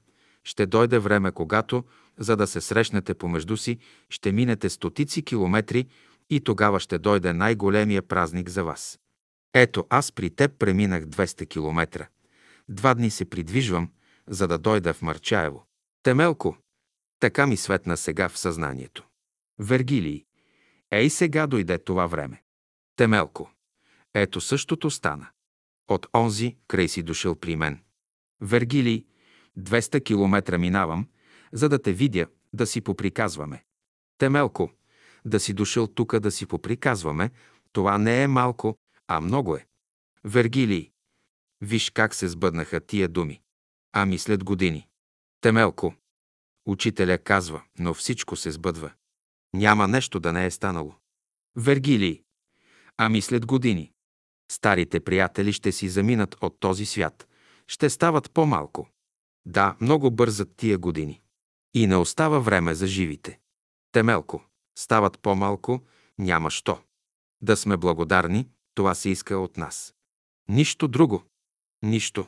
Ще 0.45 0.67
дойде 0.67 0.99
време, 0.99 1.33
когато, 1.33 1.85
за 2.19 2.37
да 2.37 2.47
се 2.47 2.61
срещнете 2.61 3.15
помежду 3.15 3.57
си, 3.57 3.79
ще 4.11 4.33
минете 4.33 4.71
стотици 4.71 5.23
километри 5.23 5.87
и 6.31 6.41
тогава 6.41 6.81
ще 6.81 6.99
дойде 6.99 7.33
най-големия 7.33 8.03
празник 8.03 8.49
за 8.49 8.65
вас. 8.65 8.99
Ето, 9.55 9.87
аз 9.91 10.13
при 10.13 10.31
теб 10.31 10.59
преминах 10.59 11.05
200 11.05 11.49
километра. 11.49 12.07
Два 12.73 12.95
дни 12.95 13.11
се 13.11 13.25
придвижвам, 13.25 13.91
за 14.29 14.49
да 14.49 14.59
дойда 14.59 14.95
в 14.95 15.03
Марчаево. 15.03 15.67
Темелко, 16.03 16.57
така 17.21 17.47
ми 17.47 17.57
светна 17.57 17.97
сега 17.97 18.29
в 18.29 18.39
съзнанието. 18.39 19.07
Вергилий, 19.59 20.25
ей 20.91 21.11
сега 21.11 21.47
дойде 21.47 21.79
това 21.79 22.07
време. 22.07 22.43
Темелко, 22.97 23.51
ето 24.15 24.41
същото 24.41 24.91
стана. 24.91 25.29
От 25.89 26.07
онзи 26.15 26.57
край 26.69 26.89
си 26.89 27.03
дошъл 27.03 27.35
при 27.35 27.57
мен. 27.57 27.83
Вергилий, 28.41 29.07
200 29.59 30.05
километра 30.05 30.59
минавам, 30.59 31.09
за 31.53 31.69
да 31.69 31.83
те 31.83 31.93
видя, 31.93 32.27
да 32.53 32.67
си 32.67 32.81
поприказваме. 32.81 33.65
Темелко, 34.19 34.71
да 35.25 35.41
си 35.41 35.53
дошъл 35.53 35.87
тука 35.87 36.21
да 36.21 36.31
си 36.31 36.47
поприказваме, 36.47 37.31
Това 37.73 37.99
не 37.99 38.23
е 38.23 38.27
малко, 38.27 38.77
а 39.09 39.21
много 39.21 39.57
е. 39.57 39.67
Вергилий. 40.25 40.92
Виж 41.63 41.91
как 41.91 42.15
се 42.15 42.29
сбъднаха 42.29 42.81
тия 42.81 43.09
думи. 43.09 43.41
Ами 43.93 44.19
след 44.19 44.45
години. 44.45 44.89
Темелко. 45.41 45.95
Учителя 46.67 47.19
казва, 47.19 47.63
но 47.79 47.95
всичко 47.95 48.37
се 48.37 48.51
сбъдва. 48.51 48.93
Няма 49.55 49.89
нещо 49.89 50.21
да 50.21 50.33
не 50.33 50.47
е 50.47 50.51
станало. 50.51 50.95
Вергилий. 51.57 52.23
Ами 52.97 53.21
след 53.21 53.47
години. 53.47 53.93
Старите 54.51 55.01
приятели 55.01 55.53
ще 55.53 55.73
си 55.73 55.89
заминат 55.89 56.37
от 56.41 56.61
този 56.61 56.87
свят. 56.87 57.29
Ще 57.69 57.91
стават 57.91 58.31
по-малко. 58.31 58.89
Да, 59.47 59.77
много 59.81 60.11
бързат 60.11 60.57
тия 60.57 60.79
години. 60.79 61.21
И 61.75 61.87
не 61.87 61.97
остава 61.97 62.39
време 62.39 62.75
за 62.75 62.87
живите. 62.87 63.41
Темелко. 63.93 64.45
Стават 64.79 65.19
по-малко, 65.19 65.81
няма 66.19 66.51
що. 66.51 66.83
Да 67.43 67.57
сме 67.57 67.77
благодарни, 67.77 68.49
това 68.75 68.95
се 68.95 69.09
иска 69.11 69.39
от 69.39 69.57
нас. 69.57 69.95
Нищо 70.49 70.89
друго. 70.89 71.25
Нищо. 71.83 72.27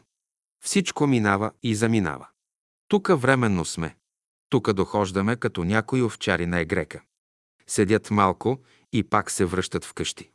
Всичко 0.65 1.07
минава 1.07 1.53
и 1.63 1.75
заминава. 1.75 2.29
Тука 2.89 3.17
временно 3.17 3.65
сме. 3.65 3.97
Тука 4.49 4.75
дохождаме 4.75 5.37
като 5.37 5.65
някои 5.65 6.03
овчари 6.03 6.47
на 6.47 6.61
егрека. 6.61 7.03
Седят 7.67 8.11
малко 8.11 8.59
и 8.93 9.05
пак 9.05 9.31
се 9.31 9.45
връщат 9.45 9.85
вкъщи. 9.85 10.31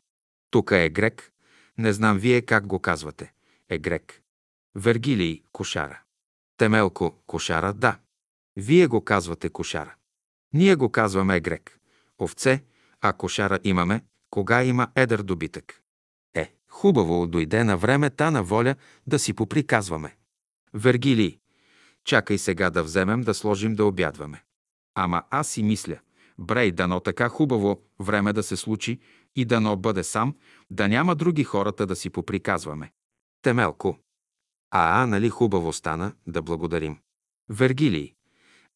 Тука 0.50 0.78
е 0.78 0.88
грек. 0.88 1.32
Не 1.78 1.92
знам 1.92 2.18
вие 2.18 2.42
как 2.42 2.66
го 2.66 2.78
казвате. 2.80 3.32
Е 3.68 3.78
грек. 3.78 4.22
Вергилий– 4.74 5.42
кошара. 5.52 6.02
Темелко– 6.56 7.22
кошара, 7.26 7.72
да. 7.74 7.98
Вие 8.56 8.86
го 8.86 9.04
казвате 9.04 9.50
кошара. 9.50 9.94
Ние 10.52 10.74
го 10.76 10.92
казваме 10.92 11.40
грек. 11.40 11.78
Овце, 12.18 12.64
а 13.00 13.12
кошара 13.12 13.58
имаме, 13.64 14.04
кога 14.30 14.64
има 14.64 14.88
едър 14.94 15.22
добитък. 15.22 15.79
Хубаво 16.70 17.26
дойде 17.26 17.64
на 17.64 17.76
време 17.76 18.10
та 18.10 18.30
на 18.30 18.42
воля 18.42 18.74
да 19.06 19.18
си 19.18 19.32
поприказваме. 19.32 20.16
Вергилий, 20.74 21.38
чакай 22.04 22.38
сега 22.38 22.70
да 22.70 22.82
вземем 22.82 23.20
да 23.20 23.34
сложим 23.34 23.74
да 23.74 23.84
обядваме. 23.84 24.44
Ама 24.94 25.22
аз 25.30 25.48
си 25.48 25.62
мисля, 25.62 25.98
брей, 26.38 26.72
дано 26.72 27.00
така 27.00 27.28
хубаво 27.28 27.82
време 28.00 28.32
да 28.32 28.42
се 28.42 28.56
случи 28.56 29.00
и 29.36 29.44
дано 29.44 29.76
бъде 29.76 30.04
сам, 30.04 30.36
да 30.70 30.88
няма 30.88 31.14
други 31.14 31.44
хората 31.44 31.86
да 31.86 31.96
си 31.96 32.10
поприказваме. 32.10 32.92
Темелко. 33.42 33.98
А, 34.70 35.02
а, 35.02 35.06
нали 35.06 35.30
хубаво 35.30 35.72
стана 35.72 36.12
да 36.26 36.42
благодарим. 36.42 36.98
Вергилий. 37.48 38.14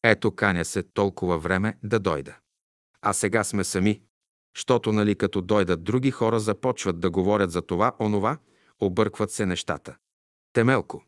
Ето 0.03 0.31
каня 0.31 0.65
се 0.65 0.83
толкова 0.83 1.39
време 1.39 1.77
да 1.83 1.99
дойда. 1.99 2.37
А 3.01 3.13
сега 3.13 3.43
сме 3.43 3.63
сами, 3.63 4.01
Щото, 4.57 4.91
нали, 4.91 5.15
като 5.15 5.41
дойдат 5.41 5.83
други 5.83 6.11
хора, 6.11 6.39
започват 6.39 6.99
да 6.99 7.09
говорят 7.09 7.51
за 7.51 7.61
това, 7.61 7.95
онова, 7.99 8.37
объркват 8.79 9.31
се 9.31 9.45
нещата. 9.45 9.95
Темелко. 10.53 11.03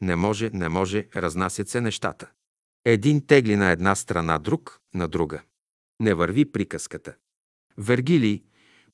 Не 0.00 0.16
може, 0.16 0.50
не 0.52 0.68
може, 0.68 1.08
разнасят 1.16 1.68
се 1.68 1.80
нещата. 1.80 2.30
Един 2.84 3.26
тегли 3.26 3.56
на 3.56 3.70
една 3.70 3.94
страна, 3.94 4.38
друг 4.38 4.80
на 4.94 5.08
друга. 5.08 5.42
Не 6.00 6.14
върви 6.14 6.52
приказката. 6.52 7.14
Вергилий, 7.78 8.42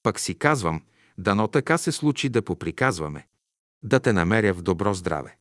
пък 0.03 0.21
си 0.21 0.35
казвам, 0.35 0.83
дано 1.19 1.49
така 1.49 1.79
се 1.79 1.93
случи 1.93 2.29
да 2.29 2.43
поприказваме. 2.43 3.27
Да 3.83 4.01
те 4.01 4.13
намеря 4.13 4.55
в 4.55 4.63
добро 4.63 4.95
здраве. 4.95 5.37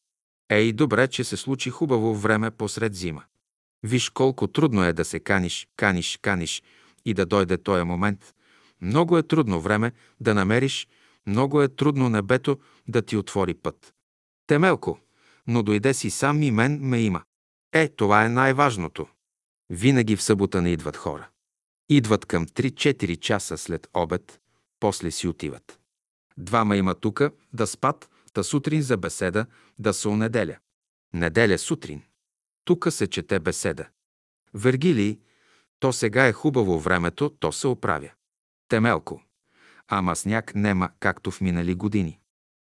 Ей, 0.49 0.73
добре, 0.73 1.07
че 1.07 1.23
се 1.23 1.37
случи 1.37 1.69
хубаво 1.69 2.15
време 2.15 2.51
посред 2.51 2.95
зима. 2.95 3.23
Виж 3.83 4.09
колко 4.09 4.47
трудно 4.47 4.83
е 4.83 4.93
да 4.93 5.05
се 5.05 5.19
каниш, 5.19 5.67
каниш, 5.77 6.19
каниш 6.21 6.63
и 7.05 7.13
да 7.13 7.25
дойде 7.25 7.57
този 7.57 7.83
момент, 7.83 8.33
много 8.82 9.17
е 9.17 9.23
трудно 9.23 9.61
време 9.61 9.91
да 10.19 10.34
намериш, 10.34 10.88
много 11.27 11.61
е 11.61 11.67
трудно 11.67 12.09
небето 12.09 12.59
да 12.88 13.01
ти 13.01 13.17
отвори 13.17 13.53
път. 13.53 13.93
Темелко, 14.47 14.99
но 15.47 15.63
дойде 15.63 15.93
си 15.93 16.09
сам 16.09 16.43
и 16.43 16.51
мен 16.51 16.79
ме 16.82 17.01
има. 17.01 17.23
Е, 17.73 17.88
това 17.88 18.25
е 18.25 18.29
най-важното. 18.29 19.07
Винаги 19.69 20.15
в 20.15 20.23
събота 20.23 20.61
не 20.61 20.69
идват 20.69 20.97
хора. 20.97 21.29
Идват 21.89 22.25
към 22.25 22.45
3-4 22.45 23.19
часа 23.19 23.57
след 23.57 23.88
обед, 23.93 24.39
после 24.79 25.11
си 25.11 25.27
отиват. 25.27 25.79
Двама 26.38 26.77
има 26.77 26.95
тука 26.95 27.32
да 27.53 27.67
спат, 27.67 28.09
та 28.34 28.43
сутрин 28.43 28.82
за 28.82 28.97
беседа, 28.97 29.45
да 29.79 29.93
се 29.93 30.07
онеделя. 30.07 30.57
Неделя 31.13 31.57
сутрин. 31.57 32.01
Тука 32.65 32.91
се 32.91 33.07
чете 33.07 33.39
беседа. 33.39 33.88
Вергилий, 34.53 35.19
то 35.79 35.93
сега 35.93 36.27
е 36.27 36.34
хубаво 36.34 36.79
времето, 36.79 37.29
то 37.39 37.51
се 37.51 37.67
оправя. 37.67 38.09
Темелко. 38.72 39.24
Ама 39.88 40.15
сняг 40.15 40.55
нема, 40.55 40.89
както 40.99 41.32
в 41.32 41.41
минали 41.41 41.76
години. 41.76 42.19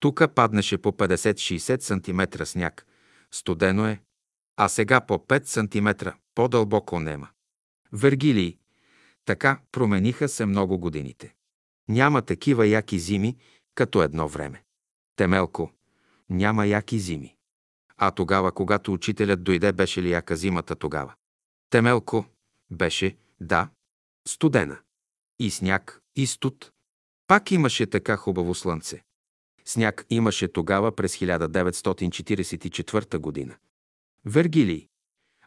Тука 0.01 0.29
паднеше 0.29 0.79
по 0.79 0.93
50-60 0.93 1.81
см 1.81 2.45
сняг. 2.45 2.87
Студено 3.31 3.87
е. 3.87 4.01
А 4.57 4.69
сега 4.69 5.01
по 5.01 5.19
5 5.19 5.45
см 5.45 6.11
по-дълбоко 6.35 7.01
нема. 7.01 7.29
Вергилий. 7.93 8.59
Така 9.25 9.61
промениха 9.73 10.29
се 10.29 10.47
много 10.47 10.79
годините. 10.79 11.35
Няма 11.89 12.23
такива 12.23 12.67
яки 12.67 12.99
зими, 12.99 13.37
като 13.75 14.03
едно 14.03 14.29
време. 14.29 14.63
Темелко. 15.17 15.73
Няма 16.31 16.67
яки 16.67 16.99
зими. 16.99 17.37
А 17.97 18.11
тогава, 18.11 18.53
когато 18.53 18.93
учителят 18.93 19.43
дойде, 19.43 19.73
беше 19.73 20.03
ли 20.03 20.11
яка 20.11 20.37
зимата 20.37 20.77
тогава? 20.77 21.15
Темелко. 21.71 22.25
Беше, 22.71 23.17
да, 23.41 23.69
студена. 24.29 24.79
И 25.39 25.51
сняг, 25.51 26.01
и 26.17 26.27
студ. 26.27 26.73
Пак 27.27 27.51
имаше 27.51 27.87
така 27.87 28.17
хубаво 28.17 28.55
слънце. 28.55 29.03
Сняг 29.65 30.07
имаше 30.11 30.49
тогава 30.49 30.97
през 30.97 31.17
1944 31.17 33.19
година. 33.19 33.57
Вергилий. 34.25 34.89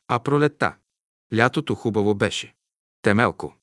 А 0.08 0.20
пролета. 0.20 0.76
Лятото 1.36 1.76
хубаво 1.76 2.16
беше. 2.16 2.56
Темелко. 3.02 3.56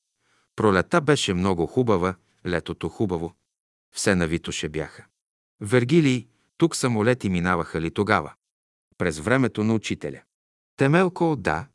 Пролета 0.55 1.01
беше 1.01 1.33
много 1.33 1.67
хубава, 1.67 2.15
летото 2.45 2.89
хубаво. 2.89 3.35
Все 3.91 4.15
на 4.15 4.27
Витоше 4.27 4.69
бяха. 4.69 5.05
Вергилий, 5.61 6.27
тук 6.57 6.75
самолети 6.75 7.29
минаваха 7.29 7.81
ли 7.81 7.91
тогава? 7.91 8.33
През 8.97 9.19
времето 9.19 9.63
на 9.63 9.73
учителя. 9.73 10.21
Темелко, 10.77 11.35
да. 11.35 11.67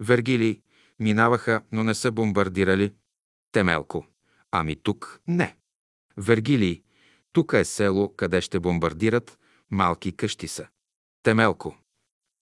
Вергилий, 0.00 0.60
минаваха, 1.00 1.62
но 1.72 1.84
не 1.84 1.94
са 1.94 2.12
бомбардирали. 2.12 2.94
Темелко. 3.52 4.06
Ами 4.50 4.76
тук 4.76 5.20
не. 5.28 5.56
Вергилий. 6.16 6.82
Тук 7.32 7.52
е 7.52 7.64
село, 7.64 8.14
къде 8.16 8.40
ще 8.40 8.60
бомбардират, 8.60 9.38
малки 9.70 10.16
къщи 10.16 10.48
са. 10.48 10.66
Темелко. 11.22 11.76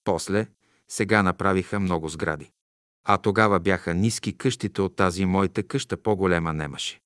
После, 0.03 0.47
сега 0.87 1.23
направиха 1.23 1.79
много 1.79 2.09
сгради. 2.09 2.51
А 3.03 3.17
тогава 3.17 3.59
бяха 3.59 3.93
ниски 3.93 4.37
къщите 4.37 4.81
от 4.81 4.95
тази 4.95 5.25
моята 5.25 5.63
къща, 5.63 5.97
по-голема 5.97 6.53
немаше. 6.53 7.01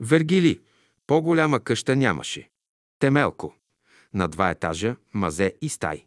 Вергили, 0.00 0.60
по-голяма 1.06 1.60
къща 1.60 1.96
нямаше. 1.96 2.50
Темелко. 2.98 3.54
На 4.14 4.28
два 4.28 4.50
етажа, 4.50 4.96
мазе 5.14 5.54
и 5.60 5.68
стай. 5.68 6.06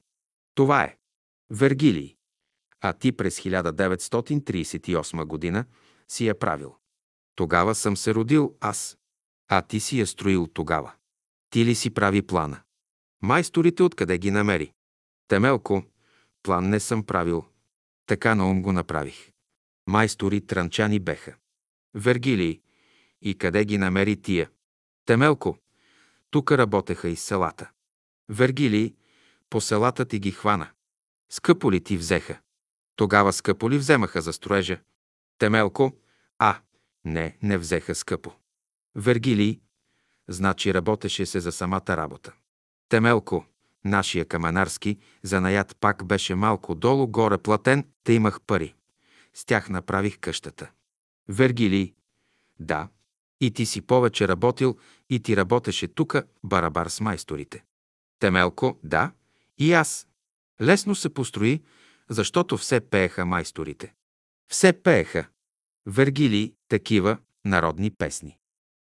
Това 0.55 0.83
е. 0.83 0.97
Вергилий. 1.49 2.15
А 2.81 2.93
ти 2.93 3.11
през 3.11 3.39
1938 3.39 5.25
година 5.25 5.65
си 6.07 6.27
я 6.27 6.39
правил. 6.39 6.75
Тогава 7.39 7.75
съм 7.75 7.97
се 7.97 8.13
родил 8.13 8.55
аз, 8.61 8.97
а 9.47 9.61
ти 9.61 9.79
си 9.79 9.99
я 9.99 10.07
строил 10.07 10.47
тогава. 10.47 10.93
Ти 11.49 11.65
ли 11.65 11.75
си 11.75 11.93
прави 11.93 12.21
плана? 12.21 12.61
Майсторите 13.21 13.83
откъде 13.83 14.17
ги 14.17 14.31
намери? 14.31 14.73
Темелко, 15.27 15.83
план 16.43 16.69
не 16.69 16.79
съм 16.79 17.03
правил. 17.03 17.45
Така 18.05 18.35
на 18.35 18.49
ум 18.49 18.61
го 18.61 18.71
направих. 18.71 19.31
Майстори 19.87 20.41
транчани 20.41 20.99
беха. 20.99 21.35
Вергилий, 21.93 22.61
и 23.21 23.37
къде 23.37 23.65
ги 23.65 23.77
намери 23.77 24.21
тия? 24.21 24.49
Темелко, 25.05 25.57
тук 26.29 26.51
работеха 26.51 27.09
из 27.09 27.21
селата. 27.21 27.69
Вергилий, 28.29 28.95
по 29.49 29.61
селата 29.61 30.05
ти 30.05 30.19
ги 30.19 30.31
хвана. 30.31 30.69
Скъпо 31.29 31.71
ли 31.71 31.83
ти 31.83 31.97
взеха? 31.97 32.39
Тогава 32.95 33.33
скъпо 33.33 33.69
ли 33.69 33.77
вземаха 33.77 34.21
за 34.21 34.33
строежа? 34.33 34.79
Темелко, 35.37 35.93
а, 36.39 36.59
не, 37.05 37.37
не 37.41 37.57
взеха 37.57 37.95
скъпо. 37.95 38.31
Вергилий, 38.95 39.59
значи 40.27 40.73
работеше 40.73 41.25
се 41.25 41.39
за 41.39 41.51
самата 41.51 41.87
работа. 41.87 42.33
Темелко, 42.89 43.45
нашия 43.85 44.25
каменарски, 44.25 44.97
занаят 45.23 45.77
пак 45.79 46.05
беше 46.05 46.35
малко 46.35 46.75
долу-горе 46.75 47.37
платен, 47.37 47.87
те 48.03 48.13
имах 48.13 48.41
пари. 48.41 48.75
С 49.33 49.45
тях 49.45 49.69
направих 49.69 50.19
къщата. 50.19 50.71
Вергилий, 51.27 51.93
да, 52.59 52.87
и 53.41 53.51
ти 53.51 53.65
си 53.65 53.81
повече 53.81 54.27
работил 54.27 54.77
и 55.09 55.19
ти 55.19 55.37
работеше 55.37 55.87
тука 55.87 56.23
барабар 56.43 56.87
с 56.87 57.01
майсторите. 57.01 57.63
Темелко, 58.19 58.79
да, 58.83 59.11
и 59.57 59.73
аз. 59.73 60.07
Лесно 60.61 60.95
се 60.95 61.13
построи, 61.13 61.63
защото 62.09 62.57
все 62.57 62.79
пееха 62.79 63.25
майсторите. 63.25 63.93
Все 64.47 64.73
пееха. 64.73 65.27
Вергилий 65.91 66.53
такива 66.67 67.17
народни 67.45 67.91
песни. 67.91 68.37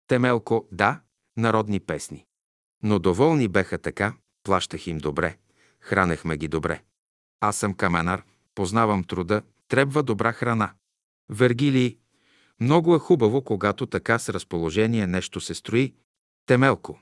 Темелко, 0.07 0.67
да, 0.71 1.01
народни 1.37 1.79
песни. 1.79 2.25
Но 2.83 2.99
доволни 2.99 3.47
беха 3.47 3.77
така, 3.77 4.13
плащах 4.43 4.87
им 4.87 4.97
добре, 4.97 5.37
хранехме 5.79 6.37
ги 6.37 6.47
добре. 6.47 6.83
Аз 7.39 7.57
съм 7.57 7.73
каменар, 7.73 8.23
познавам 8.55 9.03
труда, 9.03 9.41
трябва 9.67 10.03
добра 10.03 10.31
храна. 10.31 10.73
Вергилий, 11.29 11.97
много 12.59 12.95
е 12.95 12.99
хубаво, 12.99 13.43
когато 13.43 13.85
така 13.85 14.19
с 14.19 14.29
разположение 14.29 15.07
нещо 15.07 15.41
се 15.41 15.53
строи. 15.53 15.93
Темелко. 16.45 16.99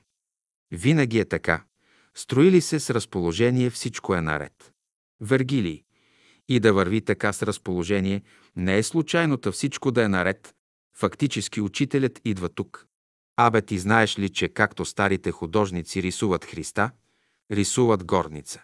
Винаги 0.72 1.20
е 1.20 1.26
така. 1.26 1.64
Строили 2.16 2.62
се 2.62 2.80
с 2.80 2.94
разположение, 2.94 3.70
всичко 3.70 4.16
е 4.16 4.22
наред. 4.22 4.74
Вергилий. 5.22 5.84
И 6.50 6.60
да 6.60 6.74
върви 6.74 7.02
така 7.02 7.34
с 7.34 7.44
разположение, 7.44 8.22
не 8.56 8.78
е 8.78 8.84
случайното 8.84 9.52
всичко 9.52 9.92
да 9.92 10.04
е 10.04 10.08
наред. 10.08 10.56
Фактически 10.98 11.62
учителят 11.62 12.22
идва 12.26 12.50
тук. 12.50 12.86
Абе, 13.38 13.62
ти 13.62 13.80
знаеш 13.80 14.20
ли, 14.20 14.30
че 14.30 14.50
както 14.50 14.86
старите 14.86 15.32
художници 15.32 16.04
рисуват 16.04 16.46
Христа, 16.46 16.92
рисуват 17.52 18.04
горница. 18.04 18.62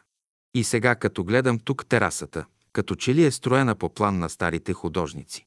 И 0.53 0.63
сега, 0.63 0.95
като 0.95 1.23
гледам 1.23 1.59
тук 1.59 1.85
терасата, 1.85 2.45
като 2.73 2.95
че 2.95 3.15
ли 3.15 3.25
е 3.25 3.31
строена 3.31 3.75
по 3.75 3.93
план 3.93 4.19
на 4.19 4.29
старите 4.29 4.73
художници. 4.73 5.45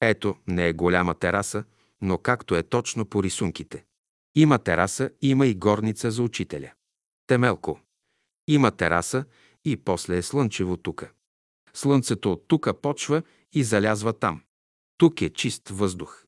Ето, 0.00 0.36
не 0.46 0.68
е 0.68 0.72
голяма 0.72 1.14
тераса, 1.14 1.64
но 2.02 2.18
както 2.18 2.56
е 2.56 2.62
точно 2.62 3.06
по 3.06 3.22
рисунките. 3.22 3.84
Има 4.34 4.58
тераса, 4.58 5.10
има 5.22 5.46
и 5.46 5.54
горница 5.54 6.10
за 6.10 6.22
учителя. 6.22 6.72
Темелко. 7.26 7.80
Има 8.48 8.70
тераса 8.70 9.24
и 9.64 9.76
после 9.76 10.16
е 10.16 10.22
слънчево 10.22 10.76
тука. 10.76 11.10
Слънцето 11.76 12.32
от 12.32 12.48
тука 12.48 12.80
почва 12.80 13.22
и 13.52 13.64
залязва 13.64 14.12
там. 14.12 14.42
Тук 14.98 15.22
е 15.22 15.30
чист 15.30 15.68
въздух. 15.68 16.24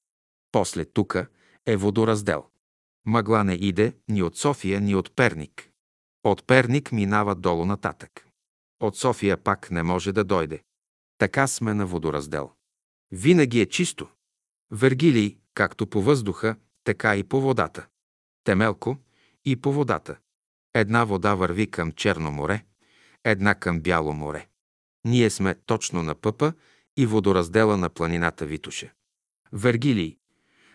После 0.52 0.84
тука 0.84 1.26
е 1.66 1.76
водораздел. 1.76 2.44
Мъгла 3.06 3.44
не 3.44 3.54
иде 3.54 3.96
ни 4.08 4.22
от 4.22 4.36
София, 4.36 4.80
ни 4.80 4.94
от 4.94 5.16
Перник. 5.16 5.70
От 6.24 6.46
Перник 6.46 6.92
минава 6.92 7.34
долу 7.34 7.64
нататък. 7.64 8.28
От 8.80 8.96
София 8.96 9.36
пак 9.36 9.70
не 9.70 9.82
може 9.82 10.12
да 10.12 10.24
дойде. 10.24 10.62
Така 11.18 11.46
сме 11.46 11.74
на 11.74 11.86
водораздел. 11.86 12.52
Винаги 13.12 13.60
е 13.60 13.66
чисто. 13.66 14.08
Вергилий, 14.70 15.38
както 15.54 15.86
по 15.86 16.02
въздуха, 16.02 16.56
така 16.84 17.16
и 17.16 17.24
по 17.24 17.40
водата. 17.40 17.86
Темелко 18.44 18.96
и 19.44 19.60
по 19.60 19.72
водата. 19.72 20.18
Една 20.74 21.04
вода 21.04 21.34
върви 21.34 21.70
към 21.70 21.92
Черно 21.92 22.30
море, 22.30 22.64
една 23.24 23.54
към 23.54 23.80
Бяло 23.80 24.12
море. 24.12 24.48
Ние 25.04 25.30
сме 25.30 25.54
точно 25.66 26.02
на 26.02 26.14
пъпа 26.14 26.52
и 26.96 27.06
водораздела 27.06 27.76
на 27.76 27.88
планината 27.88 28.46
Витуша. 28.46 28.90
Вергилий, 29.52 30.16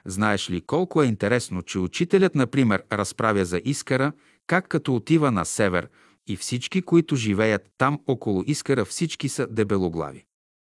знаеш 0.05 0.49
ли 0.49 0.61
колко 0.61 1.03
е 1.03 1.05
интересно, 1.05 1.61
че 1.61 1.79
учителят, 1.79 2.35
например, 2.35 2.83
разправя 2.91 3.45
за 3.45 3.61
Искара, 3.65 4.13
как 4.47 4.67
като 4.67 4.95
отива 4.95 5.31
на 5.31 5.45
север 5.45 5.89
и 6.27 6.37
всички, 6.37 6.81
които 6.81 7.15
живеят 7.15 7.71
там 7.77 7.99
около 8.07 8.43
Искара, 8.47 8.85
всички 8.85 9.29
са 9.29 9.47
дебелоглави. 9.47 10.25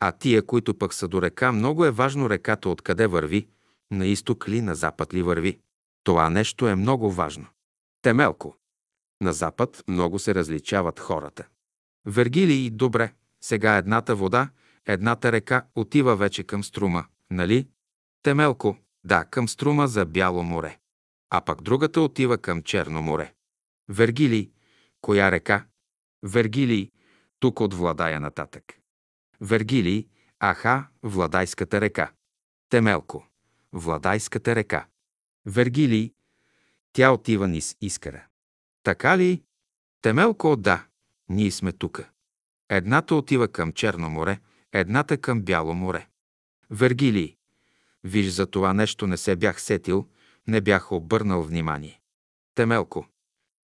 А 0.01 0.13
тия, 0.13 0.47
които 0.47 0.79
пък 0.79 0.95
са 0.95 1.09
до 1.09 1.23
река, 1.23 1.53
много 1.53 1.85
е 1.85 1.91
важно 1.91 2.31
реката 2.31 2.69
откъде 2.69 3.07
върви, 3.07 3.49
на 3.91 4.07
изток 4.07 4.49
ли, 4.49 4.61
на 4.61 4.75
запад 4.75 5.15
ли 5.15 5.23
върви. 5.23 5.61
Това 6.05 6.31
нещо 6.31 6.69
е 6.69 6.75
много 6.75 7.11
важно. 7.11 7.47
Темелко. 8.03 8.57
На 9.23 9.33
запад 9.33 9.85
много 9.89 10.19
се 10.19 10.35
различават 10.35 11.01
хората. 11.01 11.47
Вергилий, 12.07 12.71
добре, 12.71 13.13
сега 13.47 13.77
едната 13.77 14.17
вода, 14.17 14.51
едната 14.87 15.33
река 15.33 15.67
отива 15.75 16.17
вече 16.17 16.45
към 16.45 16.65
струма, 16.65 17.07
нали? 17.31 17.69
Темелко, 18.23 18.77
да, 19.05 19.25
към 19.25 19.49
струма 19.49 19.89
за 19.89 20.07
Бяло 20.07 20.43
море. 20.43 20.79
А 21.31 21.41
пък 21.41 21.63
другата 21.63 22.01
отива 22.01 22.39
към 22.39 22.63
Черно 22.63 23.03
море. 23.03 23.35
Вергилий, 23.89 24.51
коя 25.01 25.31
река? 25.31 25.67
Вергилий, 26.23 26.91
тук 27.41 27.61
от 27.61 27.75
Владая 27.75 28.21
нататък. 28.21 28.65
Вергилий, 29.41 30.09
аха, 30.39 30.89
Владайската 31.03 31.81
река. 31.81 32.13
Темелко, 32.69 33.27
Владайската 33.73 34.55
река. 34.55 34.87
Вергилий, 35.45 36.13
тя 36.93 37.11
отива 37.11 37.49
низ 37.49 37.77
Искара. 37.81 38.27
Така 38.83 39.19
ли? 39.19 39.43
Темелко, 40.03 40.57
да, 40.57 40.87
ние 41.29 41.51
сме 41.51 41.73
тука. 41.73 42.11
Едната 42.69 43.15
отива 43.15 43.49
към 43.49 43.73
Черно 43.73 44.11
море, 44.11 44.41
едната 44.73 45.19
към 45.19 45.43
Бяло 45.43 45.75
море. 45.75 46.07
Вергилий, 46.71 47.37
виж 48.05 48.27
за 48.27 48.47
това 48.47 48.73
нещо 48.73 49.07
не 49.07 49.17
се 49.17 49.37
бях 49.37 49.61
сетил, 49.61 50.09
не 50.47 50.61
бях 50.61 50.93
обърнал 50.93 51.43
внимание. 51.43 52.01
Темелко, 52.55 53.07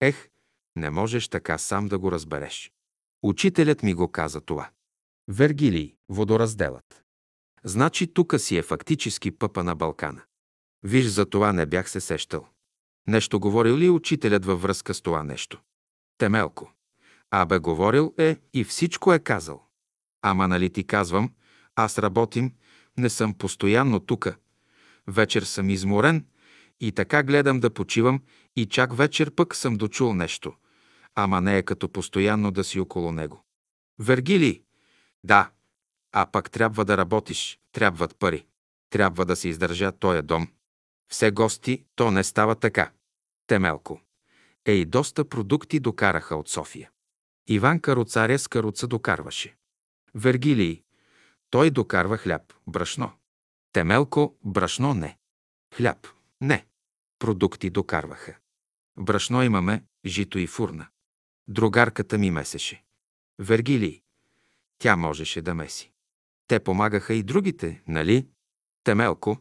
ех, 0.01 0.29
не 0.77 0.91
можеш 0.91 1.29
така 1.29 1.59
сам 1.59 1.89
да 1.89 1.99
го 1.99 2.13
разбереш. 2.13 2.73
Учителят 3.23 3.83
ми 3.83 3.95
го 3.95 4.09
каза 4.09 4.41
това. 4.41 4.71
Вергилий, 5.29 5.95
водоразделът. 6.09 7.05
Значи 7.65 8.15
тука 8.15 8.39
си 8.39 8.57
е 8.57 8.63
фактически 8.63 9.31
пъпа 9.31 9.65
на 9.65 9.77
Балкана. 9.77 10.23
Виж, 10.83 11.07
за 11.07 11.27
това 11.27 11.53
не 11.53 11.67
бях 11.67 11.91
се 11.91 12.01
сещал. 12.01 12.49
Нещо 13.07 13.41
говорил 13.41 13.77
ли 13.79 13.91
учителят 13.91 14.45
във 14.45 14.63
връзка 14.63 14.95
с 14.95 15.01
това 15.01 15.23
нещо? 15.23 15.61
Темелко. 16.19 16.73
Абе, 17.31 17.59
говорил 17.59 18.15
е 18.19 18.37
и 18.55 18.65
всичко 18.65 19.13
е 19.13 19.19
казал. 19.19 19.63
Ама 20.23 20.49
нали 20.49 20.71
ти 20.71 20.85
казвам, 20.85 21.33
аз 21.77 21.99
работим, 21.99 22.53
не 22.99 23.11
съм 23.11 23.35
постоянно 23.35 24.01
тука. 24.01 24.37
Вечер 25.07 25.43
съм 25.43 25.71
изморен 25.71 26.27
и 26.81 26.93
така 26.93 27.23
гледам 27.23 27.61
да 27.61 27.71
почивам 27.71 28.23
и 28.57 28.67
чак 28.67 28.97
вечер 28.97 29.35
пък 29.35 29.55
съм 29.55 29.77
дочул 29.77 30.15
нещо. 30.15 30.55
Ама 31.15 31.41
не 31.41 31.59
е 31.59 31.63
като 31.63 31.89
постоянно 31.89 32.51
да 32.51 32.65
си 32.65 32.81
около 32.81 33.13
него. 33.13 33.45
Вергили, 33.99 34.63
да, 35.25 35.51
а 36.13 36.27
пък 36.27 36.51
трябва 36.51 36.85
да 36.85 36.97
работиш, 36.97 37.59
трябват 37.73 38.17
пари. 38.19 38.47
Трябва 38.91 39.25
да 39.25 39.37
се 39.37 39.49
издържа 39.49 39.93
тоя 39.93 40.23
дом. 40.23 40.49
Все 41.13 41.31
гости, 41.31 41.85
то 41.95 42.11
не 42.11 42.25
става 42.25 42.55
така. 42.55 42.91
Темелко. 43.47 44.01
Е 44.67 44.73
и 44.73 44.85
доста 44.85 45.29
продукти 45.29 45.81
докараха 45.81 46.37
от 46.37 46.49
София. 46.49 46.91
Иван 47.47 47.81
Каруцаря 47.81 48.39
с 48.39 48.49
каруца 48.49 48.87
докарваше. 48.87 49.57
Вергилий. 50.15 50.83
Той 51.51 51.71
докарва 51.71 52.17
хляб, 52.17 52.53
брашно. 52.67 53.13
Темелко, 53.73 54.37
брашно 54.45 54.95
не. 54.95 55.19
Хляб, 55.75 56.07
не. 56.41 56.67
Продукти 57.19 57.71
докарваха. 57.71 58.39
Брашно 58.99 59.43
имаме, 59.43 59.85
жито 60.07 60.39
и 60.39 60.47
фурна. 60.47 60.89
Другарката 61.49 62.19
ми 62.19 62.31
месеше. 62.31 62.85
Вергилий. 63.39 64.03
Тя 64.79 64.97
можеше 64.97 65.43
да 65.43 65.55
меси. 65.55 65.93
Те 66.47 66.61
помагаха 66.61 67.15
и 67.15 67.23
другите, 67.23 67.83
нали? 67.89 68.29
Темелко, 68.85 69.39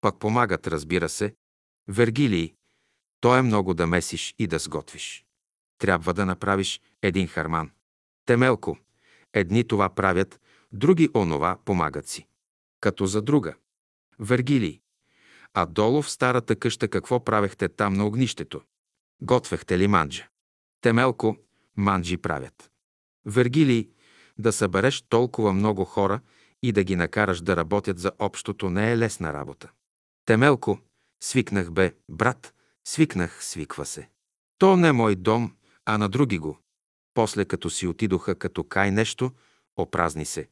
пък 0.00 0.18
помагат, 0.18 0.66
разбира 0.66 1.08
се. 1.08 1.34
Вергилий, 1.88 2.54
то 3.20 3.36
е 3.36 3.42
много 3.42 3.74
да 3.74 3.86
месиш 3.86 4.34
и 4.38 4.46
да 4.46 4.58
сготвиш. 4.58 5.24
Трябва 5.82 6.14
да 6.14 6.26
направиш 6.26 6.80
един 7.02 7.26
харман. 7.26 7.70
Темелко, 8.26 8.78
едни 9.32 9.64
това 9.64 9.88
правят, 9.88 10.40
други 10.72 11.08
онова 11.14 11.58
помагат 11.64 12.08
си. 12.08 12.26
Като 12.80 13.06
за 13.06 13.22
друга. 13.22 13.54
Вергилий, 14.18 14.80
а 15.54 15.66
долу 15.66 16.02
в 16.02 16.10
старата 16.10 16.56
къща 16.56 16.88
какво 16.88 17.24
правехте 17.24 17.68
там 17.68 17.94
на 17.94 18.06
огнището? 18.06 18.62
Готвехте 19.22 19.78
ли 19.78 19.88
манджа? 19.88 20.28
Темелко, 20.80 21.36
манджи 21.76 22.16
правят. 22.16 22.70
Вергилий, 23.26 23.90
да 24.38 24.52
събереш 24.52 25.02
толкова 25.02 25.52
много 25.52 25.84
хора 25.84 26.20
и 26.62 26.72
да 26.72 26.84
ги 26.84 26.96
накараш 26.96 27.40
да 27.40 27.56
работят 27.56 27.98
за 27.98 28.12
общото 28.18 28.70
не 28.70 28.92
е 28.92 28.98
лесна 28.98 29.32
работа. 29.32 29.70
Темелко, 30.26 30.78
свикнах 31.22 31.70
бе, 31.70 31.94
брат, 32.08 32.54
свикнах, 32.84 33.44
свиква 33.44 33.86
се. 33.86 34.08
То 34.58 34.76
не 34.76 34.88
е 34.88 34.92
мой 34.92 35.16
дом, 35.16 35.56
а 35.86 35.98
на 35.98 36.08
други 36.08 36.38
го. 36.38 36.58
После 37.14 37.44
като 37.44 37.70
си 37.70 37.86
отидоха 37.86 38.34
като 38.34 38.64
кай 38.64 38.90
нещо, 38.90 39.30
опразни 39.76 40.24
се. 40.24 40.48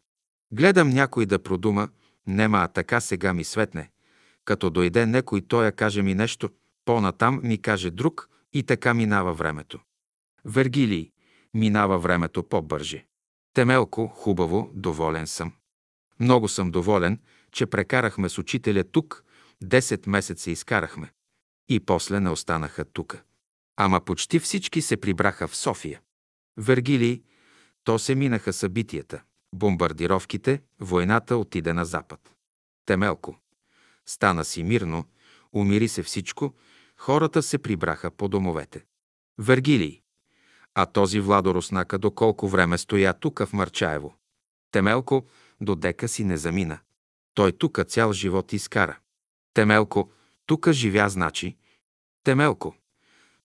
Гледам 0.53 0.89
някой 0.89 1.27
да 1.27 1.39
продума, 1.39 1.89
нема, 2.27 2.59
а 2.59 2.69
така 2.69 3.01
сега 3.01 3.35
ми 3.35 3.45
светне. 3.45 3.91
Като 4.45 4.71
дойде 4.71 5.07
некой, 5.07 5.41
той 5.41 5.65
я 5.65 5.73
каже 5.73 6.03
ми 6.03 6.15
нещо, 6.15 6.51
по-натам 6.85 7.41
ми 7.43 7.63
каже 7.63 7.91
друг 7.91 8.29
и 8.53 8.63
така 8.63 8.95
минава 8.95 9.35
времето. 9.35 9.81
Вергилий, 10.45 11.13
минава 11.55 11.99
времето 11.99 12.43
по-бърже. 12.43 13.07
Темелко, 13.55 14.07
хубаво, 14.07 14.71
доволен 14.75 15.27
съм. 15.27 15.53
Много 16.21 16.49
съм 16.49 16.71
доволен, 16.71 17.21
че 17.53 17.67
прекарахме 17.67 18.29
с 18.29 18.39
учителя 18.39 18.85
тук, 18.85 19.25
10 19.65 20.09
месеца 20.09 20.51
изкарахме. 20.51 21.13
И 21.69 21.81
после 21.81 22.21
не 22.21 22.31
останаха 22.31 22.85
тук. 22.85 23.23
Ама 23.83 24.01
почти 24.01 24.39
всички 24.39 24.83
се 24.83 24.97
прибраха 24.97 25.49
в 25.49 25.57
София. 25.57 26.01
Вергилий, 26.57 27.23
то 27.85 27.99
се 27.99 28.15
минаха 28.15 28.53
събитията. 28.53 29.23
Бомбардировките, 29.55 30.63
войната 30.81 31.37
отиде 31.37 31.73
на 31.73 31.85
запад. 31.85 32.35
Темелко. 32.87 33.39
Стана 34.07 34.45
си 34.45 34.63
мирно, 34.63 35.05
умири 35.53 35.89
се 35.89 36.03
всичко, 36.03 36.55
хората 36.97 37.43
се 37.43 37.59
прибраха 37.59 38.11
по 38.11 38.29
домовете. 38.29 38.85
Вергилий. 39.39 40.03
А 40.75 40.87
този 40.87 41.21
Владо 41.21 41.55
Руснака 41.55 41.99
до 41.99 42.11
колко 42.11 42.49
време 42.49 42.79
стоя 42.79 43.15
тука 43.15 43.47
в 43.47 43.53
Марчаево? 43.53 44.15
Темелко 44.71 45.27
до 45.61 45.75
дека 45.75 46.09
си 46.09 46.25
не 46.25 46.37
замина. 46.37 46.79
Той 47.35 47.53
тука 47.53 47.85
цял 47.85 48.13
живот 48.13 48.53
изкара. 48.53 48.99
Темелко, 49.55 50.13
тука 50.47 50.73
живя, 50.73 51.09
значи. 51.09 51.57
Темелко, 52.25 52.75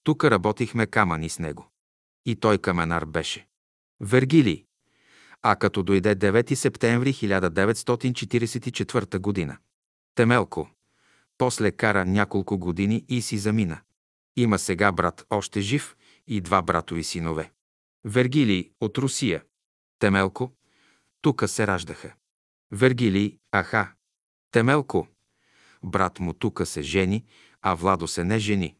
тука 0.05 0.31
работихме 0.31 0.87
камъни 0.87 1.29
с 1.29 1.39
него. 1.39 1.67
И 2.25 2.35
той 2.35 2.57
каменар 2.57 3.05
беше. 3.05 3.47
Вергилий. 3.99 4.65
А 5.41 5.55
като 5.55 5.83
дойде 5.83 6.15
9 6.15 6.53
септември 6.53 7.13
1944 7.13 9.19
година. 9.19 9.57
Темелко. 10.15 10.69
После 11.37 11.71
кара 11.71 12.05
няколко 12.05 12.57
години 12.57 13.05
и 13.09 13.21
си 13.21 13.37
замина. 13.37 13.81
Има 14.37 14.59
сега 14.59 14.91
брат 14.91 15.25
още 15.29 15.61
жив 15.61 15.95
и 16.27 16.41
два 16.41 16.61
братови 16.61 17.03
синове. 17.03 17.51
Вергилий 18.03 18.71
от 18.81 18.97
Русия. 18.97 19.43
Темелко. 19.99 20.51
Тука 21.21 21.47
се 21.47 21.67
раждаха. 21.67 22.13
Вергилий, 22.71 23.37
аха. 23.51 23.91
Темелко. 24.51 25.07
Брат 25.83 26.19
му 26.19 26.33
тука 26.33 26.65
се 26.65 26.81
жени, 26.81 27.25
а 27.61 27.73
Владо 27.73 28.07
се 28.07 28.23
не 28.23 28.39
жени. 28.39 28.75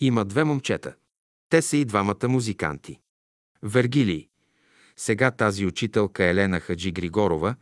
Има 0.00 0.24
две 0.24 0.44
момчета. 0.44 0.94
Те 1.48 1.62
са 1.62 1.76
и 1.76 1.84
двамата 1.84 2.28
музиканти. 2.28 3.00
Вергилий. 3.62 4.28
Сега 4.96 5.30
тази 5.30 5.66
учителка 5.66 6.24
Елена 6.24 6.60
Хаджи 6.60 6.92
Григорова, 6.92 7.54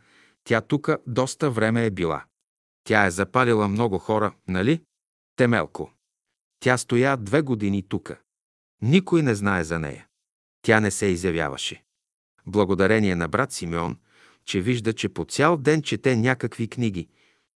тя 0.43 0.61
тука 0.61 0.97
доста 1.07 1.51
време 1.51 1.85
е 1.85 1.91
била. 1.91 2.23
Тя 2.83 3.05
е 3.05 3.11
запалила 3.11 3.67
много 3.67 3.97
хора, 3.97 4.33
нали? 4.47 4.81
Темелко. 5.35 5.91
Тя 6.59 6.77
стоя 6.77 7.17
две 7.17 7.41
години 7.41 7.83
тука. 7.87 8.19
Никой 8.81 9.21
не 9.21 9.35
знае 9.35 9.63
за 9.63 9.79
нея. 9.79 10.07
Тя 10.61 10.79
не 10.79 10.91
се 10.91 11.05
изявяваше. 11.05 11.83
Благодарение 12.47 13.15
на 13.15 13.27
брат 13.27 13.51
Симеон, 13.51 13.97
че 14.45 14.61
вижда, 14.61 14.93
че 14.93 15.09
по 15.09 15.25
цял 15.25 15.57
ден 15.57 15.81
чете 15.81 16.15
някакви 16.15 16.67
книги, 16.67 17.07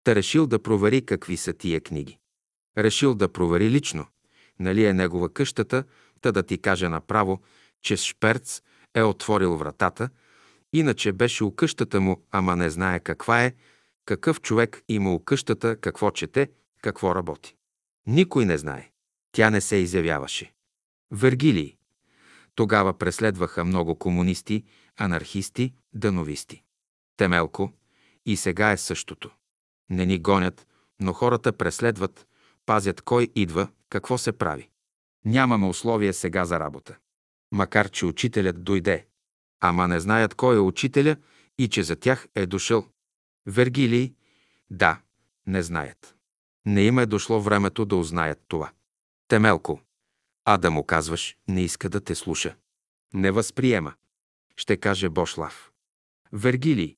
та 0.03 0.15
решил 0.15 0.47
да 0.47 0.63
провери 0.63 1.05
какви 1.05 1.38
са 1.38 1.53
тия 1.53 1.82
книги. 1.82 2.17
Решил 2.77 3.15
да 3.15 3.32
провери 3.32 3.69
лично, 3.69 4.05
нали 4.62 4.86
е 4.86 4.93
негова 4.93 5.30
къщата, 5.30 5.84
та 6.22 6.32
да 6.32 6.43
ти 6.43 6.57
каже 6.57 6.89
направо, 6.89 7.41
че 7.82 7.97
с 7.97 8.03
шперц 8.03 8.62
е 8.95 9.03
отворил 9.03 9.57
вратата, 9.57 10.09
иначе 10.74 11.12
беше 11.12 11.43
у 11.43 11.55
къщата 11.55 12.01
му, 12.01 12.24
ама 12.32 12.55
не 12.55 12.70
знае 12.70 12.99
каква 12.99 13.43
е, 13.43 13.53
какъв 14.05 14.41
човек 14.41 14.84
има 14.88 15.14
у 15.14 15.20
къщата, 15.20 15.76
какво 15.76 16.12
чете, 16.12 16.49
какво 16.82 17.16
работи. 17.16 17.55
Никой 18.07 18.45
не 18.45 18.57
знае. 18.57 18.91
Тя 19.32 19.49
не 19.49 19.62
се 19.62 19.76
изявяваше. 19.76 20.53
Вергилий. 21.12 21.78
Тогава 22.55 22.97
преследваха 22.97 23.66
много 23.66 23.95
комунисти, 23.95 24.64
анархисти, 24.97 25.74
дановисти. 25.93 26.64
Темелко. 27.18 27.74
И 28.26 28.38
сега 28.38 28.72
е 28.72 28.78
същото. 28.78 29.32
Не 29.89 30.05
ни 30.05 30.20
гонят, 30.20 30.68
но 30.99 31.14
хората 31.14 31.53
преследват, 31.53 32.28
пазят 32.72 33.01
кой 33.01 33.28
идва, 33.36 33.67
какво 33.89 34.17
се 34.17 34.32
прави. 34.32 34.69
Нямаме 35.26 35.67
условия 35.67 36.13
сега 36.13 36.45
за 36.45 36.59
работа. 36.59 36.97
Макар, 37.51 37.89
че 37.89 38.05
учителят 38.05 38.63
дойде. 38.63 39.05
Ама 39.59 39.88
не 39.88 39.99
знаят 39.99 40.36
кой 40.36 40.55
е 40.55 40.59
учителя 40.59 41.15
и 41.57 41.67
че 41.67 41.84
за 41.84 41.95
тях 41.95 42.28
е 42.36 42.45
дошъл. 42.45 42.86
Вергилий? 43.45 44.13
Да, 44.69 45.01
не 45.47 45.63
знаят. 45.63 46.15
Не 46.65 46.82
им 46.82 46.99
е 46.99 47.05
дошло 47.05 47.41
времето 47.41 47.86
да 47.86 47.95
узнаят 47.95 48.39
това. 48.47 48.72
Темелко. 49.28 49.82
А 50.45 50.57
да 50.57 50.72
му 50.72 50.84
казваш, 50.84 51.38
не 51.47 51.61
иска 51.61 51.89
да 51.89 52.01
те 52.01 52.15
слуша. 52.15 52.55
Не 53.13 53.32
възприема. 53.32 53.93
Ще 54.57 54.78
каже 54.78 55.09
Бошлав. 55.09 55.72
Вергилий. 56.34 56.95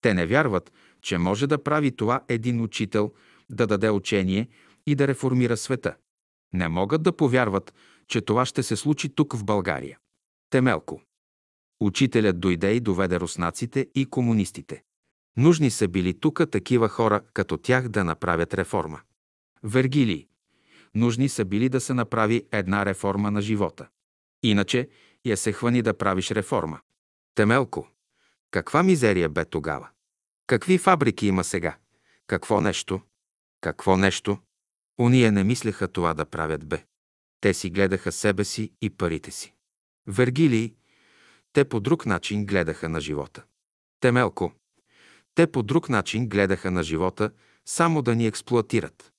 Те 0.00 0.14
не 0.14 0.26
вярват, 0.26 0.72
че 1.02 1.18
може 1.18 1.46
да 1.46 1.62
прави 1.62 1.96
това 1.96 2.24
един 2.28 2.60
учител, 2.60 3.12
да 3.50 3.66
даде 3.66 3.90
учение 3.90 4.48
и 4.90 4.94
да 4.94 5.08
реформира 5.08 5.56
света. 5.56 5.96
Не 6.52 6.68
могат 6.68 7.02
да 7.02 7.16
повярват, 7.16 7.74
че 8.08 8.20
това 8.20 8.46
ще 8.46 8.62
се 8.62 8.76
случи 8.76 9.08
тук 9.08 9.36
в 9.36 9.44
България. 9.44 9.98
Темелко. 10.50 11.02
Учителят 11.80 12.40
дойде 12.40 12.72
и 12.72 12.80
доведе 12.80 13.20
руснаците 13.20 13.86
и 13.94 14.06
комунистите. 14.06 14.82
Нужни 15.36 15.70
са 15.70 15.88
били 15.88 16.20
тук 16.20 16.42
такива 16.50 16.88
хора, 16.88 17.20
като 17.32 17.56
тях 17.56 17.88
да 17.88 18.04
направят 18.04 18.54
реформа. 18.54 19.00
Вергилий. 19.62 20.26
Нужни 20.94 21.28
са 21.28 21.44
били 21.44 21.68
да 21.68 21.80
се 21.80 21.94
направи 21.94 22.46
една 22.52 22.86
реформа 22.86 23.30
на 23.30 23.40
живота. 23.40 23.88
Иначе 24.42 24.88
я 25.24 25.36
се 25.36 25.52
хвани 25.52 25.82
да 25.82 25.98
правиш 25.98 26.30
реформа. 26.30 26.80
Темелко. 27.34 27.88
Каква 28.50 28.82
мизерия 28.82 29.28
бе 29.28 29.44
тогава? 29.44 29.88
Какви 30.46 30.78
фабрики 30.78 31.26
има 31.26 31.44
сега? 31.44 31.76
Какво 32.26 32.60
нещо? 32.60 33.00
Какво 33.60 33.96
нещо? 33.96 34.38
Уния 35.00 35.32
не 35.32 35.44
мислеха 35.44 35.88
това 35.88 36.14
да 36.14 36.26
правят 36.26 36.68
бе. 36.68 36.84
Те 37.40 37.54
си 37.54 37.70
гледаха 37.70 38.12
себе 38.12 38.44
си 38.44 38.72
и 38.82 38.90
парите 38.90 39.30
си. 39.30 39.54
Вергилий, 40.06 40.74
те 41.52 41.64
по 41.64 41.80
друг 41.80 42.06
начин 42.06 42.46
гледаха 42.46 42.88
на 42.88 43.00
живота. 43.00 43.44
Темелко, 44.00 44.52
те 45.34 45.46
по 45.46 45.62
друг 45.62 45.88
начин 45.88 46.28
гледаха 46.28 46.70
на 46.70 46.82
живота, 46.82 47.30
само 47.64 48.02
да 48.02 48.14
ни 48.14 48.26
експлуатират. 48.26 49.12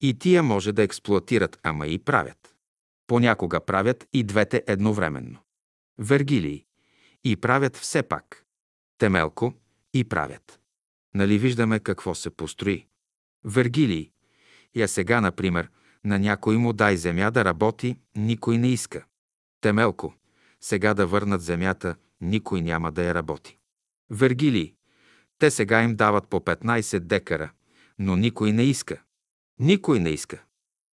И 0.00 0.18
тия 0.18 0.42
може 0.42 0.72
да 0.72 0.82
експлуатират, 0.82 1.58
ама 1.62 1.86
и 1.86 1.98
правят. 1.98 2.54
Понякога 3.06 3.60
правят 3.60 4.08
и 4.12 4.24
двете 4.24 4.64
едновременно. 4.66 5.38
Вергилий. 5.98 6.64
И 7.24 7.36
правят 7.36 7.76
все 7.76 8.02
пак. 8.02 8.44
Темелко. 8.98 9.54
И 9.94 10.04
правят. 10.04 10.60
Нали 11.14 11.38
виждаме 11.38 11.80
какво 11.80 12.14
се 12.14 12.30
построи? 12.30 12.86
Вергилий. 13.44 14.10
Я 14.76 14.88
сега, 14.88 15.20
например, 15.20 15.70
на 16.04 16.18
някой 16.18 16.56
му 16.56 16.72
дай 16.72 16.96
земя 16.96 17.30
да 17.30 17.44
работи, 17.44 17.96
никой 18.16 18.58
не 18.58 18.68
иска. 18.68 19.04
Темелко. 19.60 20.14
Сега 20.60 20.94
да 20.94 21.06
върнат 21.06 21.42
земята, 21.42 21.96
никой 22.20 22.60
няма 22.60 22.92
да 22.92 23.02
я 23.02 23.14
работи. 23.14 23.58
Вергилий. 24.10 24.74
Те 25.38 25.50
сега 25.50 25.82
им 25.82 25.96
дават 25.96 26.28
по 26.28 26.40
15 26.40 26.98
декара, 26.98 27.50
но 27.98 28.16
никой 28.16 28.52
не 28.52 28.62
иска. 28.62 29.02
Никой 29.58 30.00
не 30.00 30.10
иска. 30.10 30.42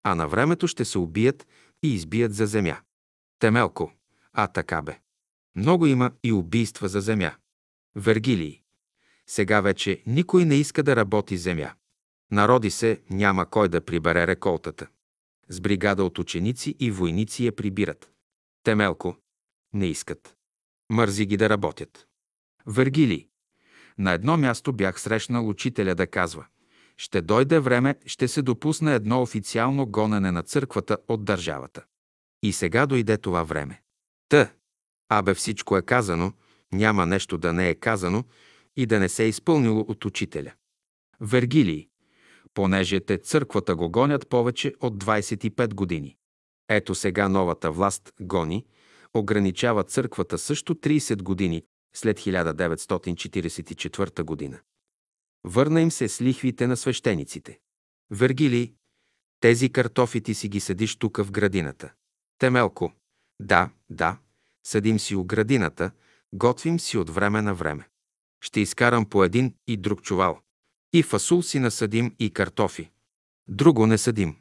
А 0.03 0.15
на 0.15 0.27
времето 0.27 0.67
ще 0.67 0.85
се 0.85 0.97
убият 0.97 1.47
и 1.83 1.93
избият 1.93 2.33
за 2.33 2.45
земя. 2.45 2.77
Темелко. 3.39 3.91
А 4.33 4.47
така 4.47 4.81
бе. 4.81 4.99
Много 5.55 5.85
има 5.85 6.11
и 6.23 6.31
убийства 6.31 6.89
за 6.89 7.01
земя. 7.01 7.35
Вергилий. 7.95 8.61
Сега 9.27 9.61
вече 9.61 10.03
никой 10.05 10.45
не 10.45 10.55
иска 10.55 10.83
да 10.83 10.95
работи 10.95 11.37
земя. 11.37 11.73
Народи 12.33 12.71
се, 12.71 13.01
няма 13.09 13.45
кой 13.45 13.69
да 13.69 13.81
прибере 13.81 14.27
реколтата. 14.27 14.87
С 15.49 15.61
бригада 15.61 16.03
от 16.03 16.19
ученици 16.19 16.75
и 16.79 16.91
войници 16.91 17.45
я 17.45 17.55
прибират. 17.55 18.11
Темелко. 18.63 19.15
Не 19.73 19.87
искат. 19.87 20.35
Мързи 20.89 21.25
ги 21.25 21.37
да 21.37 21.49
работят. 21.49 22.07
Вергилий. 22.67 23.27
На 23.97 24.11
едно 24.11 24.37
място 24.37 24.73
бях 24.73 25.01
срещнал 25.01 25.49
учителя 25.49 25.95
да 25.95 26.07
казва 26.07 26.45
ще 26.97 27.21
дойде 27.21 27.59
време, 27.59 27.95
ще 28.05 28.27
се 28.27 28.41
допусне 28.41 28.95
едно 28.95 29.21
официално 29.21 29.85
гонене 29.85 30.31
на 30.31 30.43
църквата 30.43 30.97
от 31.07 31.25
държавата. 31.25 31.83
И 32.43 32.53
сега 32.53 32.85
дойде 32.85 33.17
това 33.17 33.43
време. 33.43 33.81
Та, 34.29 34.51
абе 35.09 35.33
всичко 35.33 35.77
е 35.77 35.81
казано, 35.81 36.33
няма 36.71 37.05
нещо 37.05 37.37
да 37.37 37.53
не 37.53 37.69
е 37.69 37.75
казано 37.75 38.23
и 38.75 38.85
да 38.85 38.99
не 38.99 39.09
се 39.09 39.23
е 39.23 39.27
изпълнило 39.27 39.79
от 39.79 40.05
учителя. 40.05 40.51
Вергилий, 41.19 41.87
понеже 42.53 42.99
те 42.99 43.17
църквата 43.17 43.75
го 43.75 43.89
гонят 43.89 44.29
повече 44.29 44.73
от 44.79 45.03
25 45.03 45.73
години. 45.73 46.17
Ето 46.69 46.95
сега 46.95 47.29
новата 47.29 47.71
власт 47.71 48.13
гони, 48.21 48.65
ограничава 49.13 49.83
църквата 49.83 50.37
също 50.37 50.75
30 50.75 51.21
години 51.21 51.63
след 51.95 52.19
1944 52.19 54.23
година. 54.23 54.59
Върна 55.43 55.81
им 55.81 55.91
се 55.91 56.07
с 56.07 56.21
лихвите 56.21 56.67
на 56.67 56.77
свещениците. 56.77 57.59
Вергилий, 58.11 58.73
тези 59.39 59.69
картофи 59.69 60.21
ти 60.21 60.33
си 60.33 60.49
ги 60.49 60.59
съдиш 60.59 60.95
тука 60.95 61.23
в 61.23 61.31
градината. 61.31 61.93
Темелко, 62.37 62.93
да, 63.41 63.69
да, 63.89 64.17
съдим 64.65 64.99
си 64.99 65.15
у 65.15 65.23
градината, 65.23 65.91
готвим 66.33 66.79
си 66.79 66.97
от 66.97 67.09
време 67.09 67.41
на 67.41 67.53
време. 67.53 67.89
Ще 68.41 68.59
изкарам 68.59 69.05
по 69.05 69.23
един 69.23 69.55
и 69.67 69.77
друг 69.77 70.01
чувал. 70.01 70.39
И 70.93 71.03
фасул 71.03 71.43
си 71.43 71.59
насъдим 71.59 72.15
и 72.19 72.29
картофи. 72.29 72.91
Друго 73.47 73.87
не 73.87 73.97
съдим. 73.97 74.35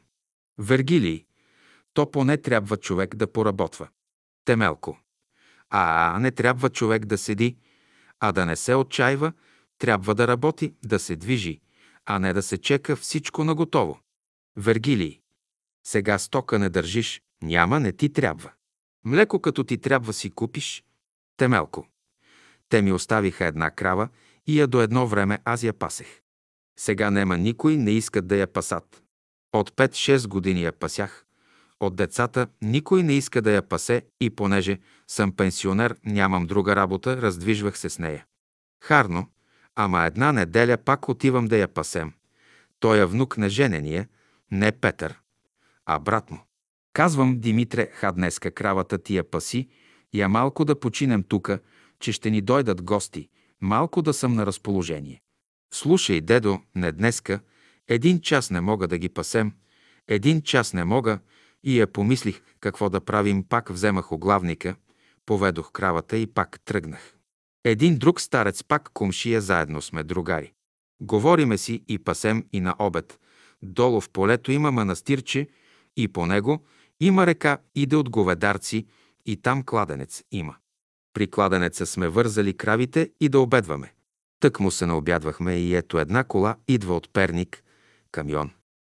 Вергилий, 0.57 1.25
то 1.93 2.11
поне 2.11 2.37
трябва 2.37 2.77
човек 2.77 3.15
да 3.15 3.31
поработва. 3.31 3.87
Темелко, 4.45 4.99
а 5.69 6.19
не 6.19 6.31
трябва 6.31 6.69
човек 6.69 7.05
да 7.05 7.17
седи, 7.17 7.57
а 8.19 8.31
да 8.31 8.45
не 8.45 8.55
се 8.55 8.75
отчаива, 8.75 9.33
трябва 9.77 10.15
да 10.15 10.27
работи, 10.27 10.73
да 10.85 10.99
се 10.99 11.15
движи, 11.15 11.61
а 12.05 12.19
не 12.19 12.33
да 12.33 12.41
се 12.41 12.57
чека 12.57 12.95
всичко 12.95 13.43
наготово. 13.43 13.99
Вергилий. 14.57 15.19
Сега 15.83 16.19
стока 16.19 16.59
не 16.59 16.69
държиш, 16.69 17.21
няма, 17.41 17.79
не 17.79 17.91
ти 17.91 18.13
трябва. 18.13 18.51
Млеко 19.05 19.41
като 19.41 19.63
ти 19.63 19.77
трябва 19.77 20.13
си 20.13 20.29
купиш. 20.29 20.83
Темелко. 21.37 21.87
Те 22.69 22.81
ми 22.81 22.91
оставиха 22.91 23.45
една 23.45 23.71
крава 23.71 24.09
и 24.47 24.59
я 24.59 24.67
до 24.67 24.81
едно 24.81 25.07
време 25.07 25.39
аз 25.45 25.63
я 25.63 25.73
пасех. 25.73 26.22
Сега 26.79 27.11
нема 27.11 27.37
никой, 27.37 27.77
не 27.77 27.91
искат 27.91 28.27
да 28.27 28.35
я 28.35 28.47
пасат. 28.47 29.03
От 29.53 29.71
5-6 29.71 30.27
години 30.27 30.63
я 30.63 30.71
пасях. 30.71 31.25
От 31.79 31.95
децата 31.95 32.47
никой 32.61 33.03
не 33.03 33.13
иска 33.13 33.41
да 33.41 33.51
я 33.51 33.61
пасе 33.61 34.05
и 34.21 34.29
понеже 34.29 34.79
съм 35.07 35.31
пенсионер, 35.31 35.95
нямам 36.05 36.47
друга 36.47 36.75
работа, 36.75 37.21
раздвижвах 37.21 37.77
се 37.77 37.89
с 37.89 37.99
нея. 37.99 38.25
Харно, 38.83 39.27
ама 39.75 40.03
една 40.03 40.31
неделя 40.31 40.77
пак 40.77 41.09
отивам 41.09 41.47
да 41.47 41.57
я 41.57 41.67
пасем. 41.67 42.13
Той 42.79 42.99
е 42.99 43.05
внук 43.05 43.37
на 43.37 43.49
женения, 43.49 44.07
не 44.51 44.71
Петър, 44.71 45.19
а 45.85 45.99
брат 45.99 46.31
му. 46.31 46.39
Казвам, 46.93 47.39
Димитре, 47.39 47.89
ха 47.93 48.11
днеска 48.11 48.51
кравата 48.51 48.97
ти 48.97 49.15
я 49.15 49.23
паси, 49.23 49.69
я 50.13 50.29
малко 50.29 50.65
да 50.65 50.79
починем 50.79 51.23
тука, 51.23 51.59
че 51.99 52.11
ще 52.11 52.29
ни 52.29 52.41
дойдат 52.41 52.81
гости, 52.81 53.29
малко 53.61 54.01
да 54.01 54.13
съм 54.13 54.35
на 54.35 54.45
разположение. 54.45 55.22
Слушай, 55.73 56.21
дедо, 56.21 56.59
не 56.75 56.91
днеска, 56.91 57.39
един 57.87 58.21
час 58.21 58.49
не 58.49 58.61
мога 58.61 58.87
да 58.87 58.97
ги 58.97 59.09
пасем, 59.09 59.51
един 60.07 60.41
час 60.41 60.73
не 60.73 60.83
мога, 60.83 61.19
и 61.63 61.79
я 61.79 61.87
помислих 61.87 62.41
какво 62.59 62.89
да 62.89 63.01
правим, 63.01 63.43
пак 63.43 63.69
вземах 63.69 64.11
оглавника, 64.11 64.75
поведох 65.25 65.71
кравата 65.71 66.17
и 66.17 66.27
пак 66.27 66.59
тръгнах. 66.65 67.15
Един 67.63 67.97
друг 67.97 68.21
старец 68.21 68.63
пак 68.63 68.89
комшия, 68.93 69.41
заедно 69.41 69.81
сме 69.81 70.03
другари. 70.03 70.53
Говориме 71.01 71.57
си 71.57 71.83
и 71.87 71.99
пасем 71.99 72.45
и 72.53 72.61
на 72.61 72.75
обед. 72.79 73.19
Долу 73.61 74.01
в 74.01 74.09
полето 74.09 74.51
има 74.51 74.71
манастирче 74.71 75.47
и 75.97 76.07
по 76.07 76.25
него 76.25 76.65
има 76.99 77.27
река, 77.27 77.57
иде 77.75 77.95
от 77.95 78.09
говедарци 78.09 78.85
и 79.25 79.37
там 79.37 79.63
кладенец 79.63 80.23
има. 80.31 80.55
При 81.13 81.27
кладенеца 81.27 81.85
сме 81.85 82.07
вързали 82.07 82.57
кравите 82.57 83.11
и 83.21 83.29
да 83.29 83.39
обедваме. 83.39 83.93
Тък 84.43 84.59
му 84.59 84.71
се 84.71 84.85
наобядвахме 84.85 85.55
и 85.55 85.75
ето 85.75 85.99
една 85.99 86.23
кола 86.23 86.55
идва 86.67 86.95
от 86.95 87.13
Перник, 87.13 87.63
камион. 88.11 88.51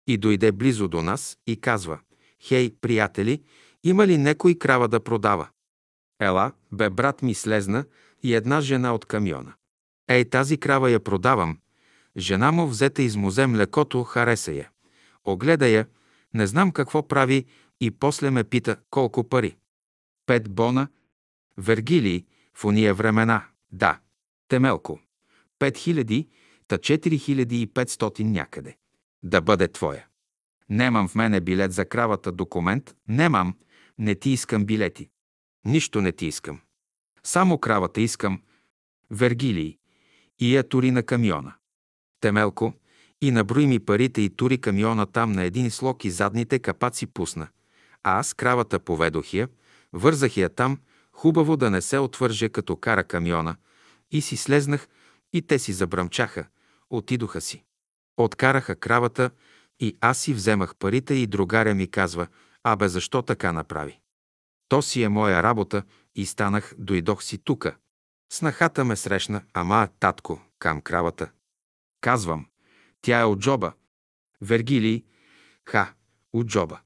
И 0.07 0.17
дойде 0.17 0.51
близо 0.51 0.87
до 0.87 1.01
нас 1.01 1.37
и 1.47 1.61
казва, 1.61 1.99
«Хей, 2.47 2.75
приятели, 2.81 3.43
има 3.83 4.07
ли 4.07 4.17
некой 4.17 4.55
крава 4.55 4.87
да 4.87 4.99
продава?» 4.99 5.49
Ела, 6.19 6.51
бе 6.71 6.89
брат 6.89 7.21
ми 7.21 7.33
слезна 7.33 7.85
и 8.23 8.33
една 8.33 8.61
жена 8.61 8.93
от 8.93 9.05
камиона. 9.05 9.53
Ей, 10.09 10.29
тази 10.29 10.57
крава 10.57 10.91
я 10.91 10.99
продавам. 10.99 11.57
Жена 12.17 12.51
му 12.51 12.67
взета 12.67 13.01
из 13.01 13.15
музе 13.15 13.47
млекото, 13.47 14.03
хареса 14.03 14.51
я. 14.51 14.69
Огледа 15.23 15.67
я, 15.67 15.85
не 16.33 16.47
знам 16.47 16.71
какво 16.71 17.07
прави 17.07 17.45
и 17.81 17.91
после 17.91 18.29
ме 18.29 18.43
пита 18.43 18.77
колко 18.89 19.29
пари. 19.29 19.57
Пет 20.25 20.49
бона. 20.49 20.87
Вергилий, 21.57 22.25
в 22.53 22.65
уния 22.65 22.93
времена, 22.93 23.45
да. 23.71 23.99
Темелко. 24.47 25.02
Пет 25.63 25.77
хиляди, 25.77 26.27
та 26.67 26.77
четири 26.77 27.17
хиляди 27.17 27.61
и 27.61 27.67
петстотин 27.67 28.31
някъде. 28.31 28.77
Да 29.23 29.41
бъде 29.41 29.67
твоя. 29.67 30.07
Немам 30.69 31.07
в 31.07 31.15
мене 31.15 31.41
билет 31.41 31.73
за 31.73 31.85
кравата, 31.85 32.31
документ. 32.31 32.95
Немам. 33.07 33.55
Не 33.97 34.15
ти 34.15 34.29
искам 34.29 34.65
билети. 34.65 35.09
Нищо 35.65 36.01
не 36.01 36.11
ти 36.11 36.25
искам. 36.25 36.59
Само 37.23 37.57
кравата 37.57 38.01
искам. 38.01 38.41
Вергилий. 39.11 39.77
И 40.39 40.55
я 40.55 40.63
тури 40.63 40.91
на 40.91 41.03
камиона. 41.03 41.53
Темелко. 42.21 42.73
И 43.21 43.31
наброи 43.31 43.67
ми 43.67 43.79
парите 43.79 44.21
и 44.21 44.29
тури 44.29 44.57
камиона 44.57 45.05
там 45.05 45.31
на 45.31 45.43
един 45.43 45.71
слог 45.71 46.05
и 46.05 46.09
задните 46.09 46.59
капаци 46.59 47.07
пусна. 47.07 47.47
А 48.03 48.19
аз 48.19 48.33
кравата 48.33 48.79
поведох 48.79 49.33
я, 49.33 49.47
вързах 49.93 50.37
я 50.37 50.49
там, 50.49 50.77
хубаво 51.11 51.57
да 51.57 51.69
не 51.69 51.81
се 51.81 51.97
отвърже 51.97 52.49
като 52.49 52.75
кара 52.75 53.03
камиона, 53.03 53.55
и 54.11 54.21
си 54.21 54.37
слезнах, 54.37 54.87
и 55.33 55.41
те 55.41 55.59
си 55.59 55.73
забръмчаха, 55.73 56.47
отидоха 56.89 57.41
си. 57.41 57.63
Откараха 58.17 58.75
кравата 58.75 59.31
и 59.79 59.97
аз 60.01 60.17
си 60.17 60.33
вземах 60.33 60.75
парите 60.75 61.13
и 61.13 61.27
другаря 61.27 61.75
ми 61.75 61.91
казва, 61.91 62.27
абе 62.63 62.87
защо 62.87 63.21
така 63.21 63.51
направи? 63.51 63.99
То 64.69 64.81
си 64.81 65.03
е 65.03 65.09
моя 65.09 65.43
работа 65.43 65.83
и 66.15 66.25
станах, 66.25 66.73
дойдох 66.77 67.23
си 67.23 67.37
тука. 67.37 67.75
Снахата 68.31 68.85
ме 68.85 68.95
срещна, 68.95 69.43
ама 69.53 69.87
татко, 69.99 70.41
кам 70.59 70.81
кравата. 70.81 71.31
Казвам, 72.01 72.47
тя 73.01 73.19
е 73.19 73.23
от 73.23 73.39
джоба. 73.39 73.73
Вергилий, 74.41 75.03
ха, 75.65 75.93
от 76.33 76.47
джоба. 76.47 76.79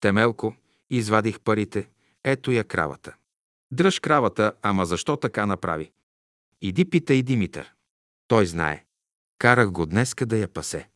Темелко, 0.00 0.56
извадих 0.90 1.40
парите, 1.40 1.88
ето 2.24 2.52
я 2.52 2.64
кравата. 2.64 3.16
Дръж 3.70 4.00
кравата, 4.00 4.52
ама 4.62 4.86
защо 4.86 5.16
така 5.16 5.46
направи? 5.46 5.92
Иди 6.60 6.84
питай 6.90 7.22
Димитър. 7.22 7.74
Той 8.28 8.46
знае. 8.46 8.84
Карах 9.38 9.70
го 9.70 9.86
днеска 9.86 10.26
да 10.26 10.36
я 10.36 10.48
пасе. 10.48 10.88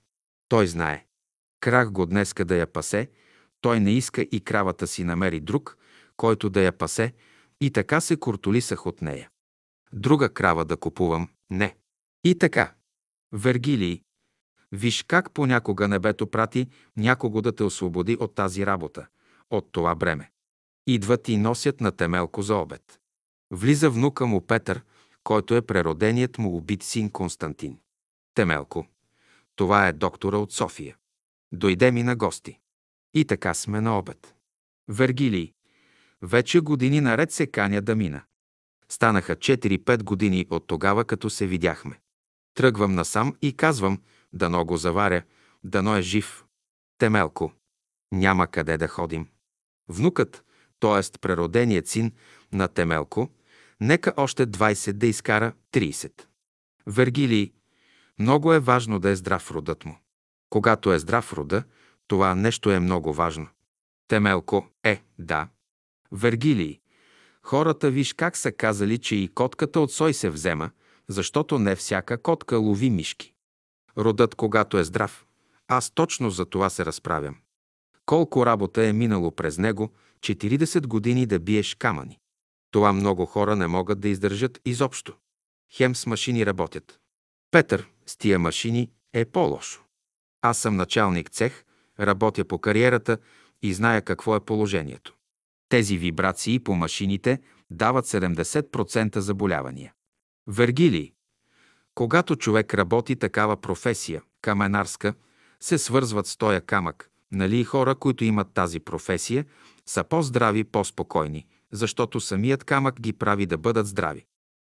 Той 0.49 0.67
знае. 0.67 1.07
Крах 1.61 1.91
го 1.91 2.07
днеска 2.07 2.45
да 2.45 2.57
я 2.57 2.67
пасе, 2.67 3.11
той 3.61 3.81
не 3.81 3.91
иска 3.93 4.23
и 4.23 4.41
кравата 4.41 4.87
си 4.87 5.05
намери 5.05 5.41
друг, 5.41 5.79
който 6.17 6.51
да 6.51 6.61
я 6.63 6.73
пасе, 6.73 7.13
и 7.61 7.71
така 7.71 8.01
се 8.01 8.17
куртолисах 8.17 8.87
от 8.87 9.03
нея. 9.03 9.31
Друга 9.93 10.29
крава 10.29 10.65
да 10.65 10.77
купувам? 10.77 11.29
Не. 11.51 11.77
И 12.25 12.39
така. 12.39 12.75
Вергилий, 13.33 14.03
виж 14.73 15.03
как 15.03 15.33
понякога 15.33 15.89
небето 15.89 16.31
прати 16.31 16.69
някого 16.97 17.43
да 17.43 17.57
те 17.57 17.65
освободи 17.65 18.17
от 18.21 18.35
тази 18.35 18.67
работа, 18.67 19.07
от 19.51 19.73
това 19.73 19.95
бреме. 19.95 20.31
Идват 20.87 21.29
и 21.29 21.37
носят 21.37 21.81
на 21.81 21.93
темелко 21.93 22.43
за 22.43 22.57
обед. 22.57 23.01
Влиза 23.51 23.91
внука 23.91 24.27
му 24.27 24.47
Петър, 24.47 24.83
който 25.25 25.55
е 25.55 25.63
прероденият 25.63 26.39
му 26.39 26.57
убит 26.57 26.83
син 26.83 27.11
Константин. 27.11 27.79
Темелко. 28.35 28.87
Това 29.57 29.89
е 29.89 29.93
доктора 29.93 30.37
от 30.37 30.53
София. 30.53 30.97
Дойде 31.53 31.91
ми 31.91 32.03
на 32.03 32.17
гости. 32.17 32.59
И 33.15 33.25
така 33.25 33.55
сме 33.55 33.81
на 33.81 33.99
обед. 33.99 34.35
Вергилий. 34.89 35.53
Вече 36.23 36.61
години 36.61 37.01
наред 37.01 37.33
се 37.33 37.47
каня 37.47 37.83
да 37.83 37.97
мина. 37.97 38.23
Станаха 38.89 39.37
4-5 39.37 40.03
години 40.03 40.47
от 40.51 40.67
тогава, 40.67 41.05
като 41.05 41.31
се 41.31 41.47
видяхме. 41.47 42.01
Тръгвам 42.55 42.95
насам 42.95 43.37
и 43.43 43.57
казвам, 43.57 44.03
дано 44.33 44.65
го 44.65 44.77
заваря, 44.77 45.23
дано 45.65 45.97
е 45.97 46.03
жив. 46.03 46.45
Темелко. 46.99 47.53
Няма 48.13 48.47
къде 48.47 48.77
да 48.77 48.89
ходим. 48.89 49.29
Внукът, 49.89 50.45
т.е. 50.81 51.19
прероденият 51.21 51.89
син 51.89 52.13
на 52.53 52.69
Темелко, 52.69 53.31
нека 53.83 54.13
още 54.17 54.47
20 54.47 54.93
да 54.93 55.07
изкара 55.07 55.53
30. 55.73 56.13
Вергилий. 56.87 57.53
Много 58.19 58.53
е 58.53 58.61
важно 58.61 58.99
да 58.99 59.11
е 59.11 59.17
здрав 59.17 59.51
родът 59.51 59.85
му. 59.85 59.99
Когато 60.51 60.93
е 60.93 60.99
здрав 60.99 61.33
рода, 61.33 61.65
това 62.07 62.35
нещо 62.35 62.71
е 62.71 62.81
много 62.81 63.13
важно. 63.13 63.49
Темелко 64.09 64.69
е, 64.85 65.03
да. 65.19 65.49
Вергилий. 66.13 66.81
Хората 67.43 67.91
виж 67.91 68.13
как 68.13 68.37
са 68.37 68.53
казали, 68.53 68.99
че 68.99 69.17
и 69.17 69.29
котката 69.29 69.81
от 69.81 69.93
сой 69.93 70.15
се 70.15 70.31
взема, 70.31 70.71
защото 71.09 71.59
не 71.59 71.77
всяка 71.77 72.23
котка 72.23 72.57
лови 72.57 72.91
мишки. 72.91 73.35
Родът, 73.99 74.35
когато 74.35 74.79
е 74.79 74.85
здрав, 74.85 75.27
аз 75.69 75.91
точно 75.91 76.31
за 76.31 76.45
това 76.45 76.71
се 76.71 76.85
разправям. 76.85 77.37
Колко 78.07 78.47
работа 78.47 78.87
е 78.87 78.93
минало 78.93 79.31
през 79.31 79.59
него, 79.59 79.93
40 80.21 80.87
години 80.87 81.27
да 81.27 81.39
биеш 81.39 81.75
камъни. 81.75 82.22
Това 82.73 82.93
много 82.93 83.27
хора 83.27 83.57
не 83.57 83.67
могат 83.67 84.01
да 84.01 84.09
издържат 84.09 84.61
изобщо. 84.65 85.17
Хем 85.73 85.97
с 85.97 86.07
машини 86.07 86.47
работят. 86.47 87.01
Петър 87.51 87.89
с 88.07 88.17
тия 88.17 88.39
машини 88.39 88.91
е 89.13 89.25
по-лошо. 89.25 89.83
Аз 90.43 90.59
съм 90.59 90.77
началник 90.77 91.31
цех, 91.31 91.65
работя 92.01 92.45
по 92.45 92.59
кариерата 92.59 93.19
и 93.63 93.75
зная 93.75 94.03
какво 94.03 94.37
е 94.37 94.45
положението. 94.45 95.15
Тези 95.69 95.99
вибрации 95.99 96.59
по 96.59 96.75
машините 96.75 97.41
дават 97.71 98.07
70% 98.07 99.19
заболявания. 99.19 99.93
Вергилий. 100.47 101.13
Когато 101.95 102.37
човек 102.37 102.75
работи 102.75 103.17
такава 103.17 103.57
професия, 103.57 104.23
каменарска, 104.43 105.15
се 105.61 105.79
свързват 105.79 106.27
с 106.27 106.37
тоя 106.37 106.61
камък. 106.61 107.11
Нали 107.33 107.61
и 107.61 107.65
хора, 107.65 107.95
които 107.95 108.25
имат 108.25 108.53
тази 108.55 108.81
професия, 108.81 109.45
са 109.87 110.05
по-здрави, 110.05 110.65
по-спокойни, 110.65 111.47
защото 111.73 112.21
самият 112.21 112.65
камък 112.65 113.01
ги 113.01 113.13
прави 113.13 113.47
да 113.47 113.59
бъдат 113.59 113.87
здрави. 113.87 114.27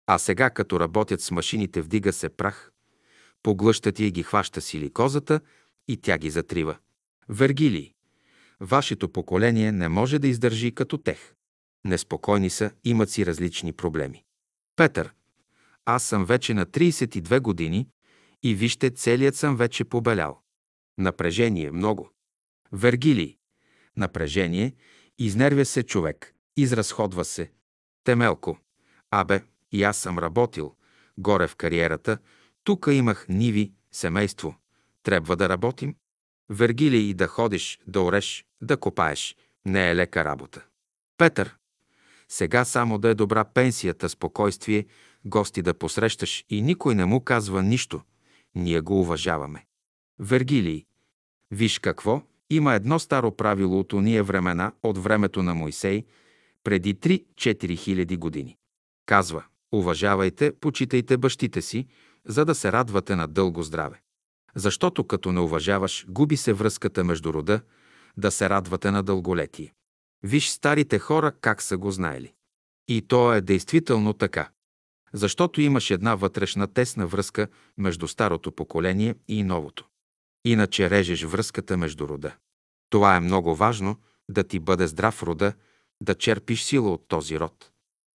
А 0.06 0.18
сега, 0.18 0.50
като 0.50 0.80
работят 0.80 1.20
с 1.20 1.30
машините, 1.30 1.82
вдига 1.82 2.12
се 2.12 2.28
прах, 2.28 2.72
поглъщат 3.42 3.98
и 3.98 4.10
ги 4.10 4.22
хваща 4.22 4.60
силикозата 4.60 5.40
и 5.88 5.96
тя 5.96 6.18
ги 6.18 6.30
затрива. 6.30 6.76
Вергилий. 7.28 7.94
Вашето 8.60 9.08
поколение 9.08 9.72
не 9.72 9.88
може 9.88 10.18
да 10.18 10.28
издържи 10.28 10.72
като 10.72 10.98
тех. 10.98 11.34
Неспокойни 11.84 12.50
са, 12.50 12.70
имат 12.84 13.10
си 13.10 13.26
различни 13.26 13.72
проблеми. 13.72 14.24
Петър. 14.76 15.12
Аз 15.84 16.04
съм 16.04 16.24
вече 16.24 16.54
на 16.54 16.66
32 16.66 17.40
години 17.40 17.88
и 18.42 18.54
вижте, 18.54 18.90
целият 18.90 19.36
съм 19.36 19.56
вече 19.56 19.84
побелял. 19.84 20.40
Напрежение 20.98 21.70
много. 21.70 22.10
Вергилий. 22.72 23.36
Напрежение, 23.96 24.74
изнервя 25.18 25.64
се 25.64 25.82
човек, 25.82 26.34
изразходва 26.56 27.24
се. 27.24 27.50
Темелко. 28.04 28.58
Абе, 29.10 29.42
и 29.72 29.82
аз 29.82 29.96
съм 29.96 30.18
работил. 30.18 30.74
Горе 31.18 31.46
в 31.46 31.56
кариерата. 31.56 32.18
Тук 32.64 32.88
имах 32.90 33.26
ниви, 33.28 33.72
семейство. 33.92 34.56
Трябва 35.02 35.36
да 35.36 35.48
работим. 35.48 35.94
Вергилий 36.48 37.14
да 37.14 37.26
ходиш, 37.26 37.80
да 37.86 38.00
ореш, 38.00 38.46
да 38.60 38.76
копаеш. 38.76 39.36
Не 39.66 39.90
е 39.90 39.96
лека 39.96 40.24
работа. 40.24 40.64
Петър. 41.18 41.56
Сега 42.28 42.64
само 42.64 42.98
да 42.98 43.08
е 43.08 43.14
добра 43.14 43.44
пенсията, 43.44 44.08
спокойствие, 44.08 44.86
гости 45.24 45.62
да 45.62 45.74
посрещаш 45.74 46.44
и 46.48 46.62
никой 46.62 46.94
не 46.94 47.04
му 47.04 47.20
казва 47.20 47.62
нищо. 47.62 48.00
Ние 48.54 48.80
го 48.80 49.00
уважаваме. 49.00 49.66
Вергилий. 50.18 50.84
Виж 51.50 51.78
какво, 51.78 52.22
има 52.50 52.74
едно 52.74 52.98
старо 52.98 53.36
правило 53.36 53.78
от 53.78 53.92
уния 53.92 54.24
времена, 54.24 54.72
от 54.82 54.98
времето 54.98 55.42
на 55.42 55.54
Мойсей, 55.54 56.04
преди 56.64 56.94
3-4 56.94 57.78
хиляди 57.78 58.16
години. 58.16 58.56
Казва, 59.06 59.44
уважавайте, 59.72 60.52
почитайте 60.60 61.16
бащите 61.16 61.62
си, 61.62 61.86
за 62.26 62.44
да 62.44 62.54
се 62.54 62.72
радвате 62.72 63.16
на 63.16 63.28
дълго 63.28 63.62
здраве. 63.62 64.00
Защото 64.54 65.04
като 65.04 65.32
не 65.32 65.40
уважаваш, 65.40 66.06
губи 66.08 66.36
се 66.36 66.52
връзката 66.52 67.04
между 67.04 67.32
рода, 67.32 67.60
да 68.16 68.30
се 68.30 68.48
радвате 68.50 68.90
на 68.90 69.02
дълголетие. 69.02 69.74
Виж 70.22 70.48
старите 70.48 70.98
хора 70.98 71.32
как 71.40 71.62
са 71.62 71.76
го 71.76 71.90
знаели. 71.90 72.32
И 72.88 73.02
то 73.02 73.32
е 73.32 73.40
действително 73.40 74.12
така. 74.12 74.50
Защото 75.12 75.60
имаш 75.60 75.90
една 75.90 76.14
вътрешна 76.14 76.66
тесна 76.66 77.06
връзка 77.06 77.48
между 77.78 78.08
старото 78.08 78.52
поколение 78.52 79.14
и 79.28 79.42
новото. 79.42 79.86
Иначе 80.44 80.90
режеш 80.90 81.24
връзката 81.24 81.76
между 81.76 82.08
рода. 82.08 82.34
Това 82.90 83.16
е 83.16 83.20
много 83.20 83.54
важно, 83.54 83.96
да 84.28 84.44
ти 84.44 84.58
бъде 84.58 84.86
здрав 84.86 85.22
рода, 85.22 85.52
да 86.00 86.14
черпиш 86.14 86.62
сила 86.62 86.92
от 86.92 87.08
този 87.08 87.40
род. 87.40 87.70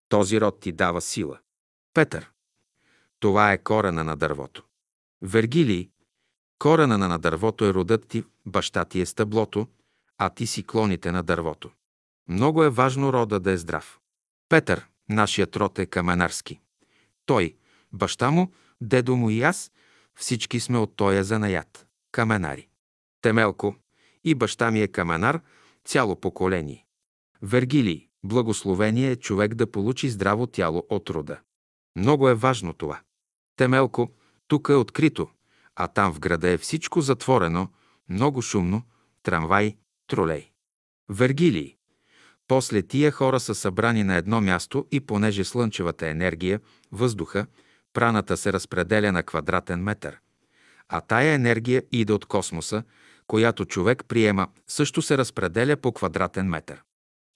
Този 0.08 0.40
род 0.40 0.60
ти 0.60 0.72
дава 0.72 1.00
сила. 1.00 1.38
Петър. 1.94 2.30
Това 3.20 3.52
е 3.52 3.58
корена 3.58 4.04
на 4.04 4.16
дървото. 4.16 4.64
Вергилий. 5.22 5.90
Корена 6.58 6.98
на 6.98 7.18
дървото 7.18 7.64
е 7.64 7.74
родът 7.74 8.08
ти, 8.08 8.24
баща 8.46 8.84
ти 8.84 9.00
е 9.00 9.06
стъблото, 9.06 9.68
а 10.18 10.30
ти 10.30 10.46
си 10.46 10.66
клоните 10.66 11.12
на 11.12 11.22
дървото. 11.22 11.70
Много 12.28 12.64
е 12.64 12.70
важно 12.70 13.12
рода 13.12 13.40
да 13.40 13.50
е 13.50 13.56
здрав. 13.56 14.00
Петър, 14.48 14.86
нашият 15.08 15.56
род 15.56 15.78
е 15.78 15.86
каменарски. 15.86 16.60
Той, 17.26 17.56
баща 17.92 18.30
му, 18.30 18.52
дедо 18.80 19.16
му 19.16 19.30
и 19.30 19.42
аз, 19.42 19.72
всички 20.14 20.60
сме 20.60 20.78
от 20.78 20.96
тоя 20.96 21.24
занаят. 21.24 21.86
Каменари. 22.12 22.68
Темелко, 23.22 23.76
и 24.24 24.34
баща 24.34 24.70
ми 24.70 24.82
е 24.82 24.88
каменар, 24.88 25.40
цяло 25.84 26.20
поколение. 26.20 26.86
Вергилий, 27.43 28.09
благословение 28.24 29.11
е 29.11 29.16
човек 29.16 29.55
да 29.55 29.70
получи 29.70 30.09
здраво 30.09 30.47
тяло 30.47 30.87
от 30.89 31.11
рода. 31.11 31.41
Много 31.97 32.28
е 32.28 32.34
важно 32.34 32.72
това. 32.72 33.01
Темелко, 33.57 34.11
тук 34.49 34.68
е 34.68 34.74
открито, 34.74 35.28
а 35.76 35.89
там 35.89 36.12
в 36.12 36.20
града 36.20 36.49
е 36.49 36.59
всичко 36.59 37.01
затворено, 37.01 37.68
много 38.09 38.43
шумно, 38.43 38.82
трамвай, 39.22 39.76
тролей. 40.07 40.51
Вергилий. 41.09 41.76
После 42.49 42.82
тия 42.82 43.11
хора 43.11 43.41
са 43.41 43.55
събрани 43.55 44.05
на 44.05 44.14
едно 44.16 44.41
място 44.41 44.87
и 44.91 45.01
понеже 45.01 45.45
слънчевата 45.45 46.09
енергия, 46.09 46.61
въздуха, 46.93 47.47
праната 47.93 48.37
се 48.37 48.53
разпределя 48.53 49.12
на 49.12 49.22
квадратен 49.22 49.82
метър, 49.82 50.18
а 50.89 51.01
тая 51.01 51.34
енергия 51.34 51.82
иде 51.93 52.12
от 52.12 52.26
космоса, 52.26 52.82
която 53.26 53.64
човек 53.64 54.05
приема, 54.09 54.49
също 54.66 55.03
се 55.03 55.18
разпределя 55.18 55.76
по 55.76 55.93
квадратен 55.93 56.49
метър. 56.49 56.82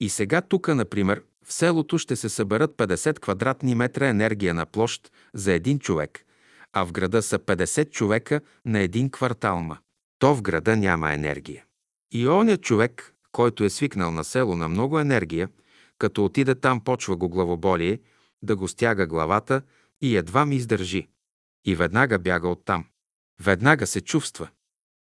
И 0.01 0.09
сега 0.09 0.41
тук, 0.41 0.67
например, 0.67 1.23
в 1.45 1.53
селото 1.53 1.97
ще 1.97 2.15
се 2.15 2.29
съберат 2.29 2.71
50 2.71 3.19
квадратни 3.19 3.75
метра 3.75 4.07
енергия 4.07 4.53
на 4.53 4.65
площ 4.65 5.11
за 5.33 5.53
един 5.53 5.79
човек, 5.79 6.25
а 6.73 6.85
в 6.85 6.91
града 6.91 7.21
са 7.21 7.39
50 7.39 7.91
човека 7.91 8.41
на 8.65 8.79
един 8.79 9.09
кварталма. 9.09 9.77
То 10.19 10.35
в 10.35 10.41
града 10.41 10.77
няма 10.77 11.13
енергия. 11.13 11.65
И 12.11 12.27
оня 12.27 12.57
човек, 12.57 13.15
който 13.31 13.63
е 13.63 13.69
свикнал 13.69 14.11
на 14.11 14.23
село 14.23 14.55
на 14.55 14.69
много 14.69 14.99
енергия, 14.99 15.49
като 15.97 16.25
отиде 16.25 16.55
там 16.55 16.83
почва 16.83 17.15
го 17.15 17.29
главоболие, 17.29 17.99
да 18.41 18.55
го 18.55 18.67
стяга 18.67 19.07
главата 19.07 19.61
и 20.01 20.17
едва 20.17 20.45
ми 20.45 20.55
издържи. 20.55 21.07
И 21.65 21.75
веднага 21.75 22.19
бяга 22.19 22.47
оттам. 22.47 22.85
Веднага 23.41 23.87
се 23.87 24.01
чувства. 24.01 24.49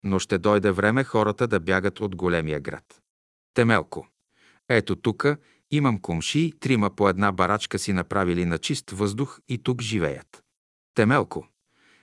Но 0.03 0.19
ще 0.19 0.37
дойде 0.37 0.71
време 0.71 1.03
хората 1.03 1.47
да 1.47 1.59
бягат 1.59 1.99
от 1.99 2.15
големия 2.15 2.59
град. 2.59 3.01
Темелко. 3.53 4.07
Ето 4.69 4.95
тука 4.95 5.37
имам 5.71 5.99
комши, 5.99 6.53
трима 6.59 6.95
по 6.95 7.09
една 7.09 7.31
барачка 7.31 7.79
си 7.79 7.93
направили 7.93 8.45
на 8.45 8.57
чист 8.57 8.91
въздух 8.91 9.39
и 9.47 9.57
тук 9.57 9.81
живеят. 9.81 10.43
Темелко. 10.93 11.47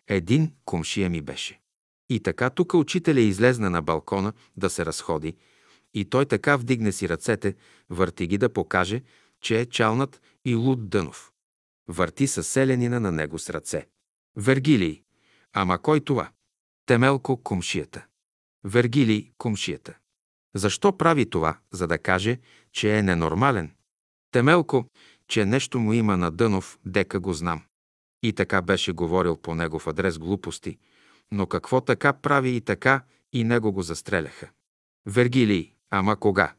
Един 0.08 0.52
комшия 0.64 1.10
ми 1.10 1.20
беше. 1.20 1.60
И 2.08 2.20
така 2.20 2.50
тук 2.50 2.74
учителя 2.74 3.20
излезна 3.20 3.70
на 3.70 3.82
балкона 3.82 4.32
да 4.56 4.70
се 4.70 4.86
разходи 4.86 5.36
и 5.94 6.04
той 6.04 6.26
така 6.26 6.56
вдигне 6.56 6.92
си 6.92 7.08
ръцете, 7.08 7.54
върти 7.90 8.26
ги 8.26 8.38
да 8.38 8.52
покаже, 8.52 9.02
че 9.40 9.60
е 9.60 9.66
чалнат 9.66 10.22
и 10.44 10.54
луд 10.54 10.88
Дънов. 10.88 11.32
Върти 11.88 12.26
със 12.26 12.48
селянина 12.48 13.00
на 13.00 13.12
него 13.12 13.38
с 13.38 13.50
ръце. 13.50 13.86
Вергилий. 14.36 15.02
Ама 15.52 15.78
кой 15.78 16.00
това? 16.00 16.30
Темелко 16.86 17.42
комшията. 17.42 18.06
Вергилий 18.64 19.32
комшията. 19.38 19.98
Защо 20.54 20.98
прави 20.98 21.30
това? 21.30 21.58
За 21.72 21.86
да 21.86 21.98
каже, 21.98 22.38
че 22.72 22.98
е 22.98 23.02
ненормален. 23.02 23.70
Темелко, 24.30 24.86
че 25.28 25.44
нещо 25.44 25.78
му 25.78 25.92
има 25.92 26.16
на 26.16 26.30
Дънов, 26.30 26.78
дека 26.86 27.20
го 27.20 27.32
знам. 27.32 27.62
И 28.22 28.32
така 28.32 28.62
беше 28.62 28.92
говорил 28.92 29.36
по 29.36 29.54
негов 29.54 29.86
адрес 29.86 30.18
глупости, 30.18 30.78
но 31.32 31.46
какво 31.46 31.80
така 31.80 32.12
прави 32.12 32.50
и 32.50 32.60
така, 32.60 33.04
и 33.32 33.44
него 33.44 33.72
го 33.72 33.82
застреляха. 33.82 34.50
Вергилий, 35.06 35.72
ама 35.90 36.16
кога? 36.16 36.54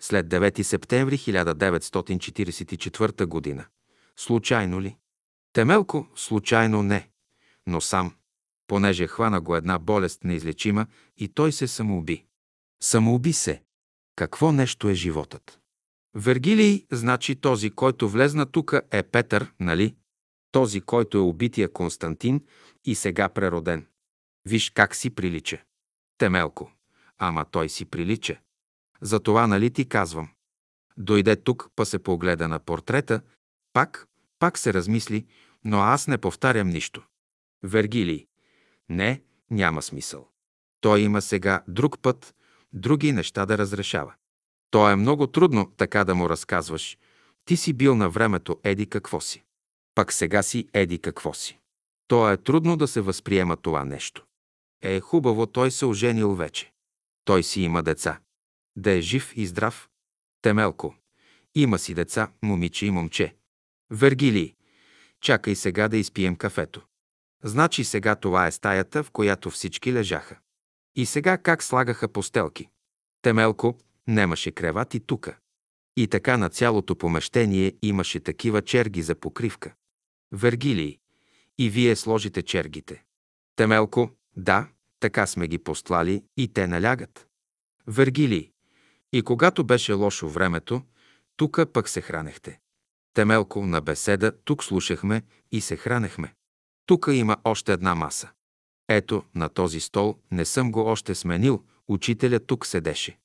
След 0.00 0.28
9 0.28 0.62
септември 0.62 1.18
1944 1.18 3.26
година. 3.26 3.64
Случайно 4.16 4.80
ли? 4.80 4.96
Темелко, 5.52 6.08
случайно 6.16 6.82
не, 6.82 7.08
но 7.66 7.80
сам, 7.80 8.14
понеже 8.66 9.06
хвана 9.06 9.40
го 9.40 9.56
една 9.56 9.78
болест 9.78 10.24
неизлечима 10.24 10.86
и 11.16 11.28
той 11.28 11.52
се 11.52 11.66
самоуби. 11.66 12.27
Самоуби 12.80 13.32
се. 13.32 13.62
Какво 14.16 14.52
нещо 14.52 14.88
е 14.88 14.94
животът? 14.94 15.60
Вергилий 16.14 16.86
значи 16.92 17.36
този, 17.36 17.70
който 17.70 18.08
влезна 18.08 18.46
тука 18.46 18.82
е 18.90 19.02
Петър, 19.02 19.52
нали? 19.60 19.96
Този, 20.52 20.80
който 20.80 21.18
е 21.18 21.20
убития 21.20 21.72
Константин 21.72 22.44
и 22.84 22.94
сега 22.94 23.28
прероден. 23.28 23.86
Виж 24.44 24.70
как 24.70 24.94
си 24.94 25.10
прилича. 25.10 25.62
Темелко. 26.18 26.72
Ама 27.18 27.44
той 27.44 27.68
си 27.68 27.84
прилича. 27.84 28.40
Затова 29.00 29.46
нали 29.46 29.70
ти 29.70 29.88
казвам. 29.88 30.28
Дойде 30.96 31.36
тук, 31.36 31.70
па 31.76 31.86
се 31.86 31.98
погледа 31.98 32.48
на 32.48 32.58
портрета, 32.58 33.20
пак, 33.72 34.06
пак 34.38 34.58
се 34.58 34.74
размисли, 34.74 35.26
но 35.64 35.78
аз 35.78 36.06
не 36.06 36.18
повтарям 36.18 36.68
нищо. 36.68 37.06
Вергилий. 37.62 38.26
Не, 38.88 39.22
няма 39.50 39.82
смисъл. 39.82 40.28
Той 40.80 41.00
има 41.00 41.22
сега 41.22 41.62
друг 41.68 41.98
път, 42.02 42.34
други 42.72 43.12
неща 43.12 43.46
да 43.46 43.58
разрешава. 43.58 44.14
То 44.70 44.90
е 44.90 44.96
много 44.96 45.26
трудно 45.26 45.72
така 45.76 46.04
да 46.04 46.14
му 46.14 46.30
разказваш. 46.30 46.98
Ти 47.44 47.56
си 47.56 47.72
бил 47.72 47.94
на 47.94 48.10
времето 48.10 48.60
еди 48.64 48.86
какво 48.86 49.20
си. 49.20 49.42
Пак 49.94 50.12
сега 50.12 50.42
си 50.42 50.68
еди 50.72 50.98
какво 50.98 51.34
си. 51.34 51.58
То 52.08 52.30
е 52.30 52.36
трудно 52.36 52.76
да 52.76 52.88
се 52.88 53.00
възприема 53.00 53.56
това 53.56 53.84
нещо. 53.84 54.26
Е 54.82 55.00
хубаво, 55.00 55.46
той 55.46 55.70
се 55.70 55.86
оженил 55.86 56.34
вече. 56.34 56.72
Той 57.24 57.42
си 57.42 57.60
има 57.60 57.82
деца. 57.82 58.20
Да 58.76 58.90
е 58.90 59.00
жив 59.00 59.32
и 59.36 59.46
здрав. 59.46 59.88
Темелко. 60.42 60.94
Има 61.54 61.78
си 61.78 61.94
деца, 61.94 62.30
момиче 62.42 62.86
и 62.86 62.90
момче. 62.90 63.36
Вергилий. 63.90 64.54
Чакай 65.20 65.54
сега 65.54 65.88
да 65.88 65.96
изпием 65.96 66.36
кафето. 66.36 66.82
Значи 67.44 67.84
сега 67.84 68.14
това 68.14 68.46
е 68.46 68.52
стаята, 68.52 69.02
в 69.02 69.10
която 69.10 69.50
всички 69.50 69.92
лежаха. 69.92 70.38
И 70.98 71.06
сега 71.06 71.38
как 71.38 71.62
слагаха 71.62 72.08
постелки. 72.08 72.68
Темелко, 73.22 73.78
немаше 74.06 74.50
кревати 74.50 75.00
тука. 75.00 75.36
И 75.96 76.06
така 76.06 76.36
на 76.36 76.48
цялото 76.48 76.96
помещение 76.96 77.72
имаше 77.82 78.20
такива 78.20 78.62
черги 78.62 79.02
за 79.02 79.14
покривка. 79.14 79.74
Вергилий, 80.32 80.98
и 81.58 81.70
вие 81.70 81.96
сложите 81.96 82.42
чергите. 82.42 83.04
Темелко, 83.56 84.10
да, 84.36 84.68
така 85.00 85.26
сме 85.26 85.48
ги 85.48 85.58
постлали 85.58 86.24
и 86.36 86.52
те 86.52 86.66
налягат. 86.66 87.28
Вергилий, 87.86 88.50
и 89.12 89.22
когато 89.22 89.64
беше 89.64 89.92
лошо 89.92 90.28
времето, 90.28 90.82
тука 91.36 91.72
пък 91.72 91.88
се 91.88 92.00
хранехте. 92.00 92.60
Темелко 93.14 93.66
на 93.66 93.80
беседа, 93.80 94.32
тук 94.44 94.64
слушахме 94.64 95.22
и 95.52 95.60
се 95.60 95.76
хранехме. 95.76 96.34
Тука 96.86 97.14
има 97.14 97.36
още 97.44 97.72
една 97.72 97.94
маса. 97.94 98.30
Ето, 98.88 99.24
на 99.34 99.48
този 99.48 99.80
стол 99.80 100.18
не 100.30 100.44
съм 100.44 100.72
го 100.72 100.80
още 100.80 101.14
сменил, 101.14 101.64
учителя 101.88 102.40
тук 102.40 102.66
седеше. 102.66 103.18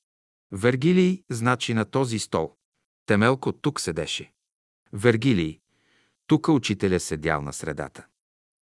Вергилий 0.52 1.22
значи 1.30 1.74
на 1.74 1.84
този 1.84 2.18
стол. 2.18 2.52
Темелко 3.06 3.52
тук 3.52 3.80
седеше. 3.80 4.32
Вергилий. 4.92 5.60
Тука 6.26 6.52
учителя 6.52 7.00
седял 7.00 7.42
на 7.42 7.52
средата. 7.52 8.06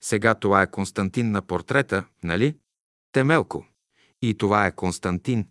Сега 0.04 0.36
това 0.36 0.62
е 0.62 0.72
Константин 0.72 1.32
на 1.32 1.41
портрета, 1.41 2.06
нали? 2.24 2.58
Темелко. 3.12 3.66
И 4.22 4.34
това 4.38 4.66
е 4.66 4.76
Константин, 4.76 5.47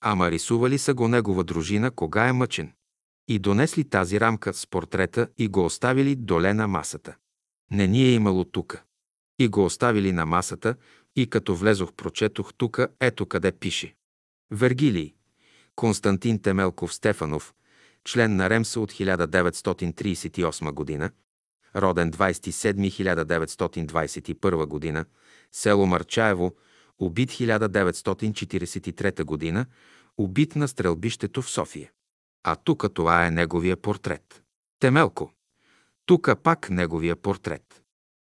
ама 0.00 0.30
рисували 0.30 0.78
са 0.78 0.94
го 0.94 1.08
негова 1.08 1.44
дружина, 1.44 1.90
кога 1.90 2.28
е 2.28 2.32
мъчен. 2.32 2.72
И 3.28 3.38
донесли 3.38 3.88
тази 3.88 4.20
рамка 4.20 4.54
с 4.54 4.66
портрета 4.66 5.28
и 5.38 5.48
го 5.48 5.64
оставили 5.64 6.16
доле 6.16 6.54
на 6.54 6.68
масата. 6.68 7.16
Не 7.70 7.86
ни 7.86 8.04
е 8.04 8.12
имало 8.12 8.44
тука. 8.44 8.82
И 9.38 9.48
го 9.48 9.64
оставили 9.64 10.12
на 10.12 10.26
масата 10.26 10.76
и 11.16 11.30
като 11.30 11.56
влезох, 11.56 11.92
прочетох 11.92 12.54
тука, 12.54 12.88
ето 13.00 13.26
къде 13.26 13.52
пише. 13.52 13.94
Вергилий. 14.50 15.14
Константин 15.76 16.42
Темелков 16.42 16.94
Стефанов, 16.94 17.54
член 18.04 18.36
на 18.36 18.50
Ремса 18.50 18.80
от 18.80 18.92
1938 18.92 20.72
година, 20.72 21.10
роден 21.76 22.12
27 22.12 24.66
година, 24.66 25.04
село 25.52 25.86
Марчаево, 25.86 26.54
убит 26.98 27.30
1943 27.30 29.24
година, 29.24 29.66
убит 30.18 30.56
на 30.56 30.68
стрелбището 30.68 31.42
в 31.42 31.50
София. 31.50 31.90
А 32.44 32.56
тук 32.56 32.94
това 32.94 33.26
е 33.26 33.30
неговия 33.30 33.76
портрет. 33.76 34.42
Темелко. 34.80 35.32
Тука 36.06 36.36
пак 36.36 36.70
неговия 36.70 37.16
портрет. 37.16 37.82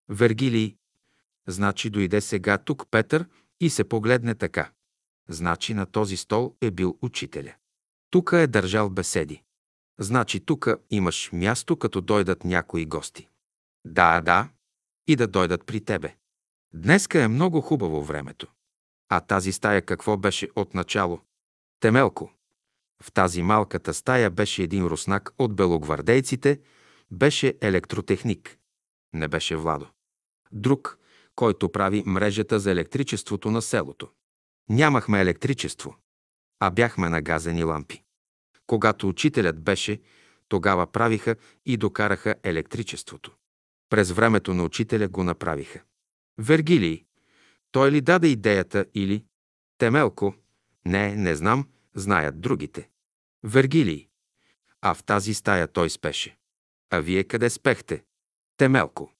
Вергилий. 0.08 0.76
Значи 1.46 1.90
дойде 1.90 2.20
сега 2.20 2.58
тук 2.58 2.86
Петър 2.90 3.26
и 3.60 3.70
се 3.70 3.84
погледне 3.84 4.34
така. 4.34 4.70
Значи 5.28 5.74
на 5.74 5.86
този 5.86 6.16
стол 6.16 6.56
е 6.60 6.70
бил 6.70 6.98
учителя. 7.02 7.54
Тука 8.10 8.38
е 8.38 8.46
държал 8.46 8.90
беседи. 8.90 9.42
Значи 9.98 10.40
тука 10.40 10.78
имаш 10.90 11.30
място, 11.32 11.76
като 11.76 12.00
дойдат 12.00 12.44
някои 12.44 12.86
гости. 12.86 13.28
Да, 13.84 14.20
да, 14.20 14.48
и 15.06 15.16
да 15.16 15.26
дойдат 15.26 15.66
при 15.66 15.84
тебе. 15.84 16.16
Днеска 16.74 17.22
е 17.22 17.28
много 17.28 17.60
хубаво 17.60 18.02
времето. 18.02 18.46
А 19.08 19.20
тази 19.20 19.52
стая 19.52 19.82
какво 19.82 20.16
беше 20.16 20.48
от 20.56 20.74
начало? 20.74 21.20
Темелко. 21.80 22.32
В 23.02 23.12
тази 23.12 23.42
малката 23.42 23.94
стая 23.94 24.30
беше 24.30 24.62
един 24.62 24.86
руснак 24.86 25.34
от 25.38 25.54
белогвардейците, 25.54 26.60
беше 27.10 27.58
електротехник. 27.60 28.58
Не 29.12 29.28
беше 29.28 29.56
Владо. 29.56 29.88
Друг, 30.52 30.98
който 31.36 31.72
прави 31.72 32.02
мрежата 32.06 32.60
за 32.60 32.70
електричеството 32.70 33.50
на 33.50 33.62
селото. 33.62 34.10
Нямахме 34.68 35.20
електричество, 35.20 35.96
а 36.60 36.70
бяхме 36.70 37.08
на 37.08 37.22
газени 37.22 37.64
лампи. 37.64 38.02
Когато 38.66 39.08
учителят 39.08 39.62
беше, 39.62 40.00
тогава 40.48 40.86
правиха 40.86 41.36
и 41.66 41.76
докараха 41.76 42.34
електричеството. 42.42 43.36
През 43.88 44.10
времето 44.10 44.54
на 44.54 44.64
учителя 44.64 45.08
го 45.08 45.24
направиха. 45.24 45.82
Вергилий. 46.38 47.04
Той 47.72 47.92
ли 47.92 48.00
даде 48.00 48.28
идеята 48.28 48.86
или... 48.94 49.24
Темелко. 49.78 50.34
Не, 50.86 51.16
не 51.16 51.34
знам, 51.34 51.68
знаят 51.94 52.40
другите. 52.40 52.88
Вергилий. 53.44 54.08
А 54.80 54.94
в 54.94 55.04
тази 55.04 55.34
стая 55.34 55.68
той 55.68 55.90
спеше. 55.90 56.36
А 56.90 57.00
вие 57.00 57.24
къде 57.24 57.50
спехте? 57.50 58.04
Темелко. 58.56 59.12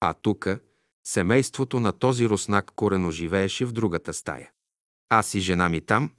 А 0.00 0.14
тука 0.14 0.60
семейството 1.04 1.80
на 1.80 1.92
този 1.92 2.28
руснак 2.28 2.72
корено 2.76 3.10
живееше 3.10 3.66
в 3.66 3.72
другата 3.72 4.14
стая. 4.14 4.50
Аз 5.08 5.34
и 5.34 5.40
жена 5.40 5.68
ми 5.68 5.80
там, 5.80 6.10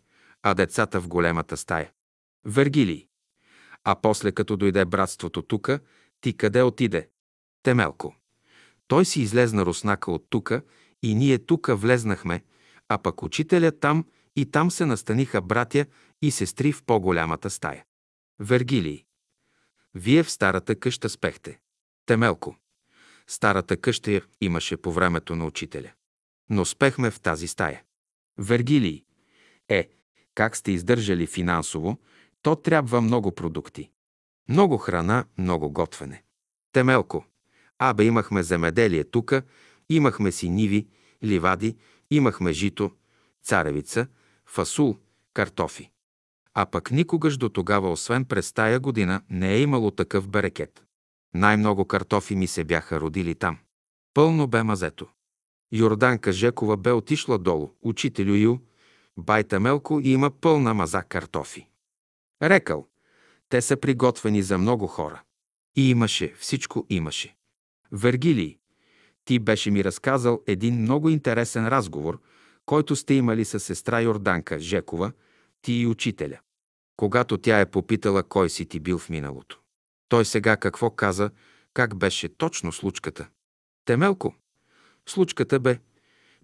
а 0.43 0.53
децата 0.53 1.01
в 1.01 1.07
големата 1.07 1.57
стая. 1.57 1.91
Вергилий. 2.45 3.07
А 3.83 3.95
после 4.01 4.31
като 4.31 4.57
дойде 4.57 4.85
братството 4.85 5.41
тука, 5.41 5.79
ти 6.21 6.37
къде 6.37 6.61
отиде? 6.61 7.09
Темелко. 7.63 8.15
Той 8.87 9.05
си 9.05 9.21
излезна 9.21 9.65
руснака 9.65 10.11
от 10.11 10.25
тука 10.29 10.61
и 11.03 11.15
ние 11.15 11.45
тука 11.45 11.75
влезнахме, 11.75 12.43
а 12.89 12.97
пък 12.97 13.23
учителя 13.23 13.71
там 13.79 14.05
и 14.35 14.51
там 14.51 14.71
се 14.71 14.85
настаниха 14.85 15.41
братя 15.41 15.85
и 16.21 16.31
сестри 16.31 16.71
в 16.71 16.83
по-голямата 16.83 17.49
стая. 17.49 17.85
Вергилий. 18.39 19.05
Вие 19.93 20.23
в 20.23 20.31
старата 20.31 20.79
къща 20.79 21.09
спехте. 21.09 21.59
Темелко. 22.05 22.55
Старата 23.27 23.77
къща 23.77 24.21
имаше 24.41 24.77
по 24.77 24.91
времето 24.91 25.35
на 25.35 25.45
учителя. 25.45 25.91
Но 26.49 26.65
спехме 26.65 27.11
в 27.11 27.19
тази 27.19 27.47
стая. 27.47 27.83
Вергилий. 28.37 29.03
Е, 29.69 29.89
как 30.35 30.57
сте 30.57 30.71
издържали 30.71 31.27
финансово, 31.27 31.99
то 32.41 32.55
трябва 32.55 33.01
много 33.01 33.31
продукти. 33.31 33.89
Много 34.49 34.77
храна, 34.77 35.25
много 35.37 35.71
готвене. 35.71 36.23
Темелко. 36.71 37.25
Абе 37.79 38.03
имахме 38.03 38.43
земеделие 38.43 39.03
тука, 39.03 39.41
имахме 39.89 40.31
си 40.31 40.49
ниви, 40.49 40.87
ливади, 41.23 41.77
имахме 42.11 42.53
жито, 42.53 42.91
царевица, 43.43 44.07
фасул, 44.45 44.97
картофи. 45.33 45.91
А 46.53 46.65
пък 46.65 46.91
никогаш 46.91 47.37
до 47.37 47.49
тогава, 47.49 47.91
освен 47.91 48.25
през 48.25 48.53
тая 48.53 48.79
година, 48.79 49.21
не 49.29 49.53
е 49.53 49.61
имало 49.61 49.91
такъв 49.91 50.27
берекет. 50.27 50.84
Най-много 51.35 51.85
картофи 51.85 52.35
ми 52.35 52.47
се 52.47 52.63
бяха 52.63 52.99
родили 52.99 53.35
там. 53.35 53.57
Пълно 54.13 54.47
бе 54.47 54.63
мазето. 54.63 55.07
Йорданка 55.71 56.31
Жекова 56.31 56.77
бе 56.77 56.91
отишла 56.91 57.37
долу. 57.37 57.71
Учителю 57.81 58.35
Ю, 58.35 58.57
байта 59.17 59.59
Мелко 59.59 59.99
и 59.99 60.11
има 60.11 60.31
пълна 60.31 60.73
маза 60.73 61.03
картофи. 61.03 61.67
Рекал, 62.43 62.87
те 63.49 63.61
са 63.61 63.77
приготвени 63.77 64.41
за 64.41 64.57
много 64.57 64.87
хора. 64.87 65.21
И 65.75 65.89
имаше, 65.89 66.33
всичко 66.39 66.85
имаше. 66.89 67.35
Вергилий, 67.91 68.57
ти 69.25 69.39
беше 69.39 69.71
ми 69.71 69.83
разказал 69.83 70.41
един 70.47 70.81
много 70.81 71.09
интересен 71.09 71.67
разговор, 71.67 72.21
който 72.65 72.95
сте 72.95 73.13
имали 73.13 73.45
с 73.45 73.59
сестра 73.59 74.01
Йорданка 74.01 74.59
Жекова, 74.59 75.11
ти 75.61 75.73
и 75.73 75.87
учителя. 75.87 76.39
Когато 76.97 77.37
тя 77.37 77.59
е 77.59 77.71
попитала 77.71 78.23
кой 78.23 78.49
си 78.49 78.65
ти 78.65 78.79
бил 78.79 78.97
в 78.97 79.09
миналото. 79.09 79.64
Той 80.09 80.25
сега 80.25 80.57
какво 80.57 80.89
каза, 80.89 81.31
как 81.73 81.95
беше 81.95 82.37
точно 82.37 82.71
случката. 82.71 83.27
Темелко, 83.85 84.35
случката 85.05 85.59
бе, 85.59 85.79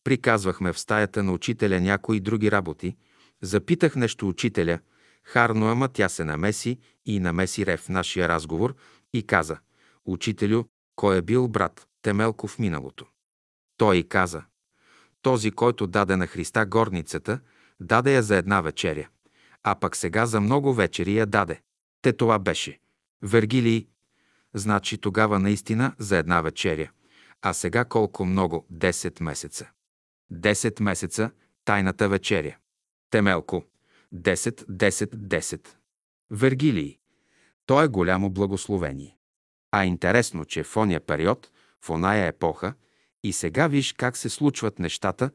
приказвахме 0.03 0.73
в 0.73 0.79
стаята 0.79 1.23
на 1.23 1.33
учителя 1.33 1.81
някои 1.81 2.19
други 2.19 2.51
работи, 2.51 2.97
запитах 3.41 3.95
нещо 3.95 4.27
учителя, 4.27 4.79
харно, 5.23 5.71
ама 5.71 5.87
тя 5.87 6.09
се 6.09 6.23
намеси 6.23 6.79
и 7.05 7.19
намеси 7.19 7.65
Рев 7.65 7.79
в 7.79 7.89
нашия 7.89 8.27
разговор 8.27 8.75
и 9.13 9.23
каза, 9.27 9.57
учителю, 10.05 10.63
кой 10.95 11.17
е 11.17 11.21
бил 11.21 11.47
брат 11.47 11.87
Темелко 12.01 12.47
в 12.47 12.59
миналото. 12.59 13.05
Той 13.77 13.97
и 13.97 14.09
каза, 14.09 14.43
този, 15.21 15.51
който 15.51 15.87
даде 15.87 16.15
на 16.15 16.27
Христа 16.27 16.65
горницата, 16.65 17.39
даде 17.79 18.13
я 18.13 18.23
за 18.23 18.37
една 18.37 18.61
вечеря, 18.61 19.09
а 19.63 19.75
пък 19.75 19.95
сега 19.95 20.25
за 20.25 20.41
много 20.41 20.73
вечери 20.73 21.15
я 21.15 21.25
даде. 21.25 21.61
Те 22.01 22.13
това 22.13 22.39
беше. 22.39 22.79
Вергилий, 23.23 23.87
значи 24.53 24.97
тогава 24.97 25.39
наистина 25.39 25.95
за 25.99 26.17
една 26.17 26.41
вечеря, 26.41 26.91
а 27.41 27.53
сега 27.53 27.85
колко 27.85 28.25
много? 28.25 28.67
10 28.73 29.21
месеца. 29.21 29.69
10 30.33 30.81
месеца 30.81 31.31
тайната 31.65 32.09
вечеря. 32.09 32.57
Темелко. 33.09 33.63
10, 34.13 34.65
10, 34.69 35.15
10. 35.15 35.67
Вергилий. 36.31 36.97
То 37.65 37.81
е 37.81 37.87
голямо 37.87 38.29
благословение. 38.29 39.17
А 39.71 39.85
интересно, 39.85 40.45
че 40.45 40.63
в 40.63 40.77
ония 40.77 40.99
период, 41.05 41.51
в 41.85 41.89
оная 41.89 42.27
епоха, 42.27 42.73
и 43.23 43.33
сега 43.33 43.67
виж 43.67 43.93
как 43.93 44.17
се 44.17 44.29
случват 44.29 44.79
нещата, 44.79 45.31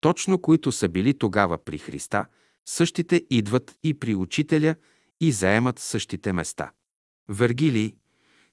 точно 0.00 0.42
които 0.42 0.72
са 0.72 0.88
били 0.88 1.18
тогава 1.18 1.64
при 1.64 1.78
Христа, 1.78 2.26
същите 2.66 3.26
идват 3.30 3.76
и 3.82 3.98
при 3.98 4.14
учителя 4.14 4.74
и 5.20 5.32
заемат 5.32 5.78
същите 5.78 6.32
места. 6.32 6.72
Вергилий, 7.30 7.96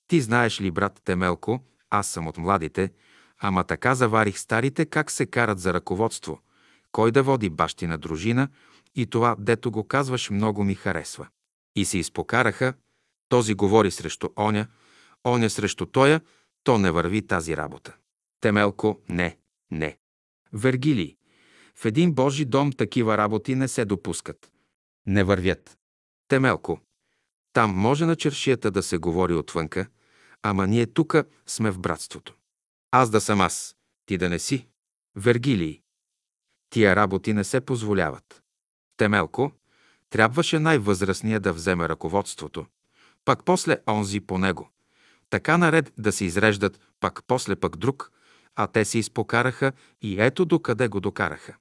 ти 0.07 0.21
знаеш 0.21 0.61
ли, 0.61 0.71
брат 0.71 1.01
Темелко, 1.05 1.63
аз 1.89 2.07
съм 2.07 2.27
от 2.27 2.37
младите, 2.37 2.91
ама 3.39 3.63
така 3.63 3.95
заварих 3.95 4.39
старите 4.39 4.85
как 4.85 5.11
се 5.11 5.25
карат 5.25 5.59
за 5.59 5.73
ръководство, 5.73 6.41
кой 6.91 7.11
да 7.11 7.23
води 7.23 7.49
бащина 7.49 7.97
дружина 7.97 8.47
и 8.95 9.05
това, 9.05 9.35
дето 9.39 9.71
го 9.71 9.87
казваш, 9.87 10.29
много 10.29 10.63
ми 10.63 10.75
харесва. 10.75 11.27
И 11.75 11.85
се 11.85 11.97
изпокараха, 11.97 12.73
този 13.29 13.53
говори 13.53 13.91
срещу 13.91 14.29
оня, 14.39 14.67
оня 15.27 15.49
срещу 15.49 15.85
тоя, 15.85 16.21
то 16.63 16.77
не 16.77 16.91
върви 16.91 17.27
тази 17.27 17.57
работа. 17.57 17.95
Темелко, 18.41 19.01
не, 19.09 19.37
не. 19.71 19.97
Вергилий, 20.53 21.15
в 21.75 21.85
един 21.85 22.13
Божи 22.13 22.45
дом 22.45 22.71
такива 22.71 23.17
работи 23.17 23.55
не 23.55 23.67
се 23.67 23.85
допускат. 23.85 24.51
Не 25.05 25.23
вървят. 25.23 25.77
Темелко, 26.27 26.79
там 27.57 27.75
може 27.75 28.05
на 28.05 28.15
чершията 28.15 28.71
да 28.71 28.83
се 28.83 28.97
говори 28.97 29.33
отвънка, 29.33 29.87
ама 30.43 30.67
ние 30.67 30.85
тука 30.85 31.23
сме 31.45 31.71
в 31.71 31.79
братството. 31.79 32.35
Аз 32.91 33.09
да 33.09 33.21
съм 33.21 33.41
аз, 33.41 33.75
ти 34.05 34.17
да 34.17 34.29
не 34.29 34.39
си. 34.39 34.67
Вергилий. 35.15 35.81
Тия 36.69 36.95
работи 36.95 37.33
не 37.33 37.43
се 37.43 37.61
позволяват. 37.61 38.43
Темелко, 38.97 39.51
Трябваше 40.09 40.59
най-възрастния 40.59 41.39
да 41.39 41.53
вземе 41.53 41.89
ръководството, 41.89 42.65
пак 43.25 43.43
после 43.43 43.77
онзи 43.89 44.19
по 44.19 44.37
него. 44.37 44.71
Така 45.29 45.57
наред 45.57 45.93
да 45.97 46.11
се 46.11 46.25
изреждат, 46.25 46.79
пак 46.99 47.23
после 47.27 47.55
пък 47.55 47.77
друг, 47.77 48.11
а 48.55 48.67
те 48.67 48.85
се 48.85 48.97
изпокараха 48.97 49.71
и 50.01 50.21
ето 50.21 50.45
докъде 50.45 50.87
го 50.87 50.99
докараха. 50.99 51.55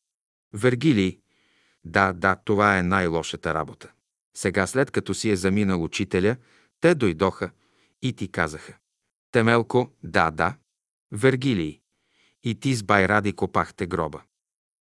Вергилий, 0.52 1.18
да, 1.84 2.12
да, 2.12 2.36
това 2.44 2.78
е 2.78 2.82
най-лошата 2.82 3.54
работа. 3.54 3.92
Сега, 4.36 4.66
след 4.66 4.90
като 4.90 5.14
си 5.14 5.30
е 5.30 5.36
заминал 5.36 5.82
учителя, 5.82 6.36
те 6.80 6.94
дойдоха 6.94 7.50
и 8.02 8.12
ти 8.12 8.28
казаха. 8.28 8.76
Темелко, 9.32 9.90
да, 10.02 10.30
да. 10.30 10.56
Вергилий, 11.12 11.80
и 12.44 12.60
ти 12.60 12.74
с 12.74 12.82
Байради 12.82 13.32
копахте 13.32 13.86
гроба. 13.86 14.22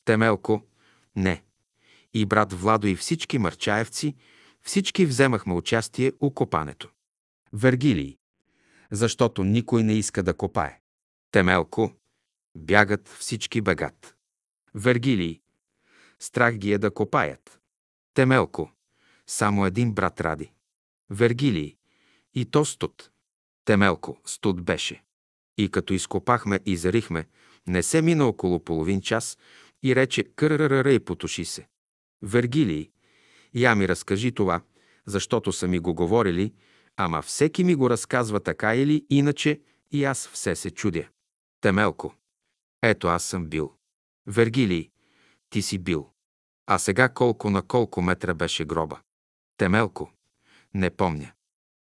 Темелко, 0.06 0.68
не. 1.16 1.44
И 2.14 2.26
брат 2.26 2.54
Владо 2.54 2.88
и 2.88 2.96
всички 2.96 3.38
мърчаевци, 3.38 4.16
всички 4.62 5.06
вземахме 5.06 5.54
участие 5.54 6.14
у 6.20 6.34
копането. 6.34 6.90
Вергилий, 7.54 8.18
защото 8.92 9.44
никой 9.44 9.84
не 9.84 9.94
иска 9.94 10.24
да 10.24 10.34
копае. 10.34 10.82
Темелко, 11.32 11.94
бягат, 12.58 13.08
всички 13.08 13.62
бегат. 13.62 14.16
Вергилий, 14.74 15.42
страх 16.20 16.56
ги 16.58 16.74
е 16.74 16.78
да 16.78 16.94
копаят. 16.94 17.62
Темелко, 18.14 18.75
само 19.28 19.66
един 19.66 19.94
брат 19.94 20.22
ради. 20.22 20.52
Вергилий, 21.10 21.78
и 22.34 22.46
то 22.46 22.66
студ. 22.66 23.12
Темелко, 23.66 24.18
студ 24.26 24.64
беше. 24.64 25.04
И 25.58 25.70
като 25.70 25.94
изкопахме 25.94 26.60
и 26.66 26.78
зарихме, 26.78 27.28
не 27.68 27.84
се 27.84 28.02
мина 28.02 28.26
около 28.26 28.64
половин 28.64 29.02
час 29.02 29.38
и 29.84 29.96
рече 29.96 30.24
къррррр 30.24 30.86
и 30.86 31.00
потуши 31.00 31.46
се. 31.46 31.68
Вергилий, 32.22 32.92
я 33.54 33.76
ми 33.76 33.88
разкажи 33.88 34.32
това, 34.32 34.62
защото 35.06 35.52
са 35.52 35.68
ми 35.68 35.80
го 35.80 35.94
говорили, 35.94 36.54
ама 36.98 37.22
всеки 37.22 37.64
ми 37.64 37.76
го 37.76 37.90
разказва 37.90 38.40
така 38.40 38.76
или 38.76 39.06
иначе 39.10 39.62
и 39.92 40.04
аз 40.04 40.28
все 40.28 40.56
се 40.56 40.72
чудя. 40.72 41.08
Темелко, 41.62 42.16
ето 42.82 43.08
аз 43.08 43.24
съм 43.24 43.46
бил. 43.46 43.74
Вергилий, 44.28 44.90
ти 45.50 45.62
си 45.62 45.78
бил. 45.78 46.10
А 46.68 46.78
сега 46.80 47.10
колко 47.10 47.50
на 47.50 47.62
колко 47.62 48.02
метра 48.02 48.34
беше 48.34 48.66
гроба? 48.66 49.00
Темелко, 49.58 50.12
не 50.74 50.90
помня. 50.90 51.32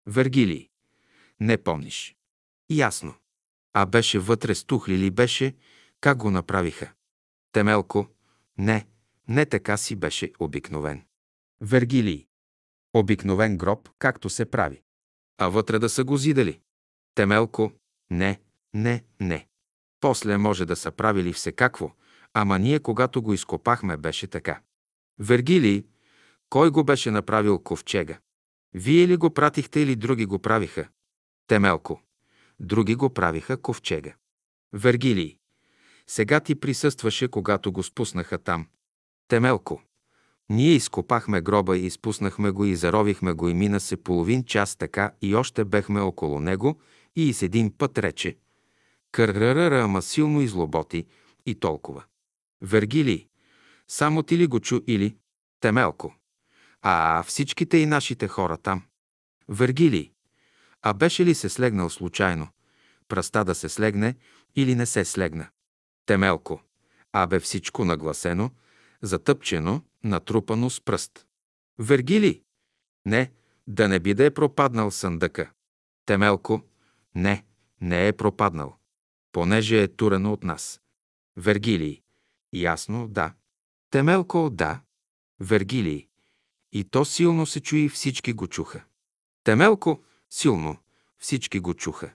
Вергилий, 0.06 0.68
не 1.40 1.58
помниш. 1.58 2.16
Ясно. 2.70 3.14
А 3.72 3.86
беше 3.86 4.18
вътре 4.18 4.54
стухли 4.54 4.98
ли 4.98 5.10
беше, 5.10 5.56
как 6.00 6.18
го 6.18 6.30
направиха? 6.30 6.92
Темелко, 7.52 8.08
не, 8.58 8.86
не 9.28 9.46
така 9.46 9.76
си 9.76 9.96
беше 9.96 10.32
обикновен. 10.38 11.04
Вергилий, 11.60 12.26
обикновен 12.92 13.58
гроб, 13.58 13.88
както 13.98 14.30
се 14.30 14.50
прави. 14.50 14.82
А 15.38 15.48
вътре 15.48 15.78
да 15.78 15.88
са 15.88 16.04
го 16.04 16.16
зидали. 16.16 16.60
Темелко, 17.14 17.72
не, 18.10 18.40
не, 18.74 19.04
не. 19.20 19.48
После 20.00 20.36
може 20.36 20.64
да 20.66 20.76
са 20.76 20.90
правили 20.90 21.32
всекакво, 21.32 21.94
ама 22.34 22.58
ние, 22.58 22.80
когато 22.80 23.22
го 23.22 23.32
изкопахме, 23.32 23.96
беше 23.96 24.26
така. 24.26 24.60
Вергилий, 25.18 25.84
кой 26.52 26.70
го 26.70 26.84
беше 26.84 27.10
направил 27.10 27.58
ковчега? 27.58 28.18
Вие 28.74 29.08
ли 29.08 29.16
го 29.16 29.34
пратихте 29.34 29.80
или 29.80 29.96
други 29.96 30.26
го 30.26 30.38
правиха? 30.38 30.88
Темелко. 31.46 32.02
Други 32.60 32.94
го 32.94 33.10
правиха 33.14 33.62
ковчега. 33.62 34.14
Вергилий. 34.72 35.38
Сега 36.06 36.40
ти 36.40 36.54
присъстваше, 36.54 37.28
когато 37.28 37.72
го 37.72 37.82
спуснаха 37.82 38.38
там. 38.38 38.66
Темелко. 39.28 39.82
Ние 40.50 40.72
изкопахме 40.72 41.40
гроба 41.40 41.78
и 41.78 41.86
изпуснахме 41.86 42.50
го 42.50 42.64
и 42.64 42.76
заровихме 42.76 43.32
го 43.32 43.48
и 43.48 43.54
мина 43.54 43.80
се 43.80 43.96
половин 43.96 44.44
час 44.44 44.76
така 44.76 45.12
и 45.22 45.34
още 45.34 45.64
бехме 45.64 46.00
около 46.00 46.40
него 46.40 46.80
и 47.16 47.32
с 47.32 47.42
един 47.42 47.78
път 47.78 47.98
рече 47.98 48.36
Кърръръра, 49.12 49.82
ама 49.84 50.02
силно 50.02 50.40
излоботи 50.40 51.06
и 51.46 51.54
толкова. 51.54 52.04
Вергилий, 52.62 53.26
само 53.88 54.22
ти 54.22 54.38
ли 54.38 54.46
го 54.46 54.60
чу 54.60 54.80
или 54.86 55.16
Темелко? 55.60 56.14
А 56.82 57.22
всичките 57.22 57.76
и 57.76 57.86
нашите 57.86 58.28
хора 58.28 58.56
там. 58.56 58.82
Вергилий, 59.48 60.12
а 60.82 60.92
беше 60.92 61.24
ли 61.24 61.34
се 61.34 61.48
слегнал 61.48 61.90
случайно? 61.90 62.48
Пръста 63.08 63.44
да 63.44 63.54
се 63.54 63.68
слегне 63.68 64.16
или 64.56 64.74
не 64.74 64.86
се 64.86 65.04
слегна? 65.04 65.48
Темелко, 66.06 66.62
абе 67.12 67.40
всичко 67.40 67.84
нагласено, 67.84 68.50
затъпчено, 69.02 69.82
натрупано 70.04 70.70
с 70.70 70.80
пръст. 70.80 71.26
Вергили? 71.78 72.42
Не, 73.06 73.30
да 73.66 73.88
не 73.88 74.00
би 74.00 74.14
да 74.14 74.24
е 74.24 74.30
пропаднал 74.30 74.90
съндъка. 74.90 75.50
Темелко? 76.06 76.62
Не, 77.14 77.44
не 77.80 78.08
е 78.08 78.12
пропаднал, 78.12 78.76
понеже 79.32 79.82
е 79.82 79.88
турено 79.88 80.32
от 80.32 80.44
нас. 80.44 80.80
Вергилий? 81.36 82.02
Ясно, 82.52 83.08
да. 83.08 83.34
Темелко, 83.90 84.50
да. 84.50 84.80
Вергилий? 85.40 86.08
И 86.72 86.84
то 86.84 87.04
силно 87.04 87.46
се 87.46 87.60
чуи, 87.60 87.88
всички 87.88 88.32
го 88.32 88.46
чуха. 88.46 88.84
Темелко, 89.44 90.04
силно, 90.30 90.76
всички 91.18 91.60
го 91.60 91.74
чуха. 91.74 92.12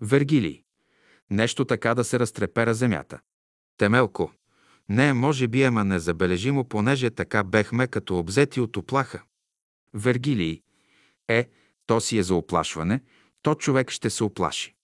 Вергилий? 0.00 0.64
Нещо 1.30 1.64
така 1.64 1.94
да 1.94 2.04
се 2.04 2.18
разтрепера 2.18 2.74
земята. 2.74 3.20
Темелко, 3.76 4.32
не, 4.88 5.12
може 5.12 5.48
би, 5.48 5.62
ама 5.62 5.84
незабележимо, 5.84 6.64
понеже 6.64 7.10
така 7.10 7.44
бехме 7.44 7.86
като 7.86 8.18
обзети 8.18 8.60
от 8.60 8.76
оплаха. 8.76 9.22
Вергилий. 9.94 10.62
Е, 11.28 11.48
то 11.86 12.00
си 12.00 12.18
е 12.18 12.22
за 12.22 12.34
оплашване, 12.34 13.00
то 13.42 13.54
човек 13.54 13.90
ще 13.90 14.10
се 14.10 14.24
оплаши. 14.24 14.74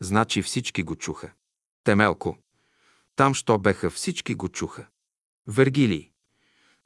Значи 0.00 0.42
всички 0.42 0.82
го 0.82 0.96
чуха. 0.96 1.32
Темелко. 1.84 2.38
Там, 3.16 3.34
що 3.34 3.58
беха, 3.58 3.90
всички 3.90 4.34
го 4.34 4.48
чуха. 4.48 4.86
Вергилий. 5.46 6.10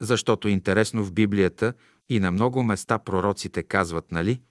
Защото 0.03 0.47
интересно 0.47 1.03
в 1.03 1.13
Библията 1.13 1.73
и 2.09 2.19
на 2.19 2.31
много 2.31 2.63
места 2.63 2.99
пророците 2.99 3.63
казват, 3.63 4.11
нали? 4.11 4.41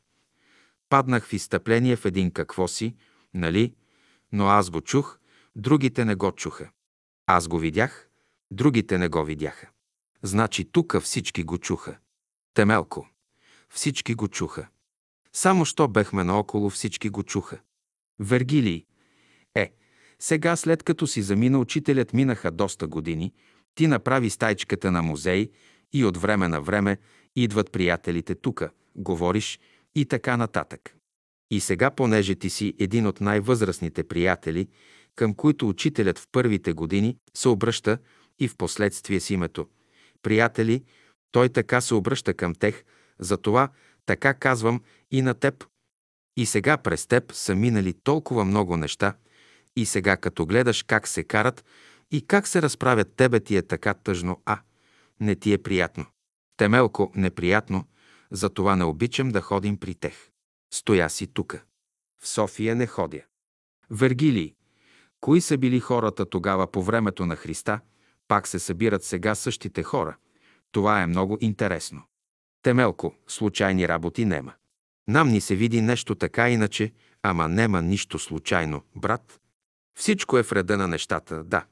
Паднах 0.88 1.26
в 1.26 1.32
изтъпление 1.32 1.96
в 1.96 2.04
един 2.04 2.30
какво 2.30 2.68
си, 2.68 2.94
нали? 3.34 3.74
Но 4.32 4.46
аз 4.46 4.70
го 4.70 4.80
чух, 4.80 5.18
другите 5.56 6.04
не 6.04 6.14
го 6.14 6.32
чуха. 6.32 6.70
Аз 7.26 7.48
го 7.48 7.58
видях, 7.58 8.08
другите 8.50 8.98
не 8.98 9.08
го 9.08 9.24
видяха. 9.24 9.68
Значи 10.22 10.64
тука 10.64 11.00
всички 11.00 11.44
го 11.44 11.58
чуха. 11.58 11.98
Темелко. 12.54 13.08
Всички 13.68 14.14
го 14.14 14.28
чуха. 14.28 14.68
Само 15.32 15.64
що 15.64 15.88
бехме 15.88 16.24
наоколо, 16.24 16.70
всички 16.70 17.08
го 17.08 17.22
чуха. 17.22 17.58
Вергилий. 18.18 18.86
Е, 19.54 19.72
сега 20.18 20.56
след 20.56 20.82
като 20.82 21.06
си 21.06 21.22
замина 21.22 21.58
учителят, 21.58 22.12
минаха 22.12 22.50
доста 22.50 22.86
години, 22.86 23.32
ти 23.74 23.86
направи 23.86 24.30
стайчката 24.30 24.90
на 24.90 25.02
музей 25.02 25.50
и 25.92 26.04
от 26.04 26.16
време 26.16 26.48
на 26.48 26.60
време 26.60 26.96
идват 27.36 27.72
приятелите 27.72 28.34
тука, 28.34 28.70
говориш 28.96 29.60
и 29.94 30.04
така 30.04 30.36
нататък. 30.36 30.96
И 31.50 31.60
сега, 31.60 31.90
понеже 31.90 32.34
ти 32.34 32.50
си 32.50 32.74
един 32.78 33.06
от 33.06 33.20
най-възрастните 33.20 34.04
приятели, 34.04 34.68
към 35.16 35.34
които 35.34 35.68
учителят 35.68 36.18
в 36.18 36.26
първите 36.32 36.72
години 36.72 37.16
се 37.34 37.48
обръща 37.48 37.98
и 38.38 38.48
в 38.48 38.56
последствие 38.56 39.20
с 39.20 39.30
името. 39.30 39.68
Приятели, 40.22 40.84
той 41.32 41.48
така 41.48 41.80
се 41.80 41.94
обръща 41.94 42.34
към 42.34 42.54
тех, 42.54 42.84
затова 43.18 43.68
така 44.06 44.34
казвам 44.34 44.80
и 45.10 45.22
на 45.22 45.34
теб. 45.34 45.64
И 46.36 46.46
сега 46.46 46.76
през 46.76 47.06
теб 47.06 47.32
са 47.32 47.54
минали 47.54 47.92
толкова 47.92 48.44
много 48.44 48.76
неща, 48.76 49.14
и 49.76 49.86
сега 49.86 50.16
като 50.16 50.46
гледаш 50.46 50.82
как 50.82 51.08
се 51.08 51.24
карат 51.24 51.64
и 52.12 52.26
как 52.26 52.48
се 52.48 52.62
разправят 52.62 53.14
тебе 53.16 53.40
ти 53.40 53.56
е 53.56 53.62
така 53.62 53.94
тъжно, 53.94 54.42
а 54.44 54.60
не 55.20 55.34
ти 55.34 55.52
е 55.52 55.58
приятно. 55.58 56.06
Темелко 56.56 57.12
неприятно, 57.14 57.84
затова 58.30 58.76
не 58.76 58.84
обичам 58.84 59.28
да 59.28 59.40
ходим 59.40 59.76
при 59.76 59.94
тех. 59.94 60.30
Стоя 60.74 61.10
си 61.10 61.26
тука. 61.26 61.62
В 62.22 62.28
София 62.28 62.76
не 62.76 62.86
ходя. 62.86 63.22
Вергилий, 63.90 64.54
кои 65.20 65.40
са 65.40 65.58
били 65.58 65.80
хората 65.80 66.30
тогава 66.30 66.70
по 66.70 66.82
времето 66.82 67.26
на 67.26 67.36
Христа, 67.36 67.80
пак 68.28 68.48
се 68.48 68.58
събират 68.58 69.04
сега 69.04 69.34
същите 69.34 69.82
хора. 69.82 70.16
Това 70.72 71.02
е 71.02 71.06
много 71.06 71.38
интересно. 71.40 72.02
Темелко, 72.62 73.14
случайни 73.28 73.88
работи 73.88 74.24
нема. 74.24 74.52
Нам 75.08 75.28
ни 75.28 75.40
се 75.40 75.56
види 75.56 75.80
нещо 75.80 76.14
така 76.14 76.50
иначе, 76.50 76.92
ама 77.22 77.48
нема 77.48 77.82
нищо 77.82 78.18
случайно, 78.18 78.82
брат. 78.96 79.40
Всичко 79.98 80.38
е 80.38 80.42
в 80.42 80.52
реда 80.52 80.76
на 80.76 80.88
нещата, 80.88 81.44
да. 81.44 81.64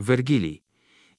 Вергилий. 0.00 0.60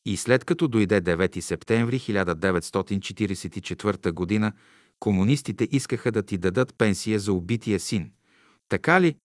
И 0.06 0.18
след 0.18 0.46
като 0.46 0.68
дойде 0.68 1.02
9 1.02 1.40
септември 1.40 2.00
1944 2.00 4.42
г., 4.42 4.52
комунистите 5.00 5.68
искаха 5.72 6.12
да 6.12 6.24
ти 6.24 6.38
дадат 6.38 6.76
пенсия 6.78 7.20
за 7.20 7.34
убития 7.34 7.80
син. 7.80 8.12
Така 8.70 9.02
ли? 9.02 9.16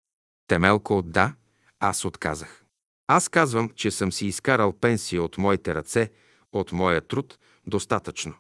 Темелко, 0.47 1.03
да, 1.03 1.35
аз 1.81 2.05
отказах. 2.05 2.65
Аз 3.07 3.29
казвам, 3.29 3.71
че 3.75 3.91
съм 3.91 4.13
си 4.13 4.27
изкарал 4.27 4.73
пенсия 4.73 5.23
от 5.23 5.39
моите 5.39 5.75
ръце, 5.75 6.11
от 6.53 6.73
моя 6.73 7.01
труд, 7.01 7.39
достатъчно. 7.67 8.35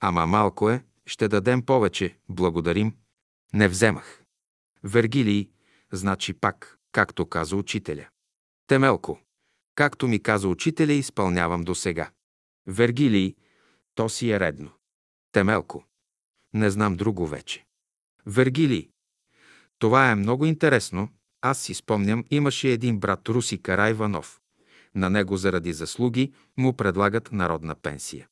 Ама 0.00 0.26
малко 0.26 0.70
е, 0.70 0.84
ще 1.06 1.28
дадем 1.28 1.62
повече, 1.62 2.18
благодарим. 2.28 2.94
Не 3.52 3.68
вземах. 3.68 4.22
Вергилий, 4.84 5.50
значи 5.92 6.32
пак, 6.32 6.78
както 6.92 7.26
каза 7.26 7.56
учителя. 7.56 8.08
Темелко, 8.66 9.20
както 9.74 10.08
ми 10.08 10.22
каза 10.22 10.48
учителя, 10.48 10.92
изпълнявам 10.92 11.62
до 11.62 11.74
сега. 11.74 12.10
Вергилий, 12.66 13.34
то 13.94 14.08
си 14.08 14.30
е 14.30 14.40
редно. 14.40 14.70
Темелко, 15.32 15.84
не 16.54 16.70
знам 16.70 16.96
друго 16.96 17.26
вече. 17.26 17.64
Вергилий, 18.26 18.90
това 19.78 20.10
е 20.10 20.14
много 20.14 20.46
интересно. 20.46 21.08
Аз 21.42 21.58
си 21.58 21.74
спомням, 21.74 22.24
имаше 22.30 22.68
един 22.68 22.98
брат 22.98 23.28
Руси 23.28 23.62
Карайванов. 23.62 24.40
На 24.94 25.10
него 25.10 25.36
заради 25.36 25.72
заслуги 25.72 26.32
му 26.56 26.76
предлагат 26.76 27.32
народна 27.32 27.74
пенсия. 27.74 28.28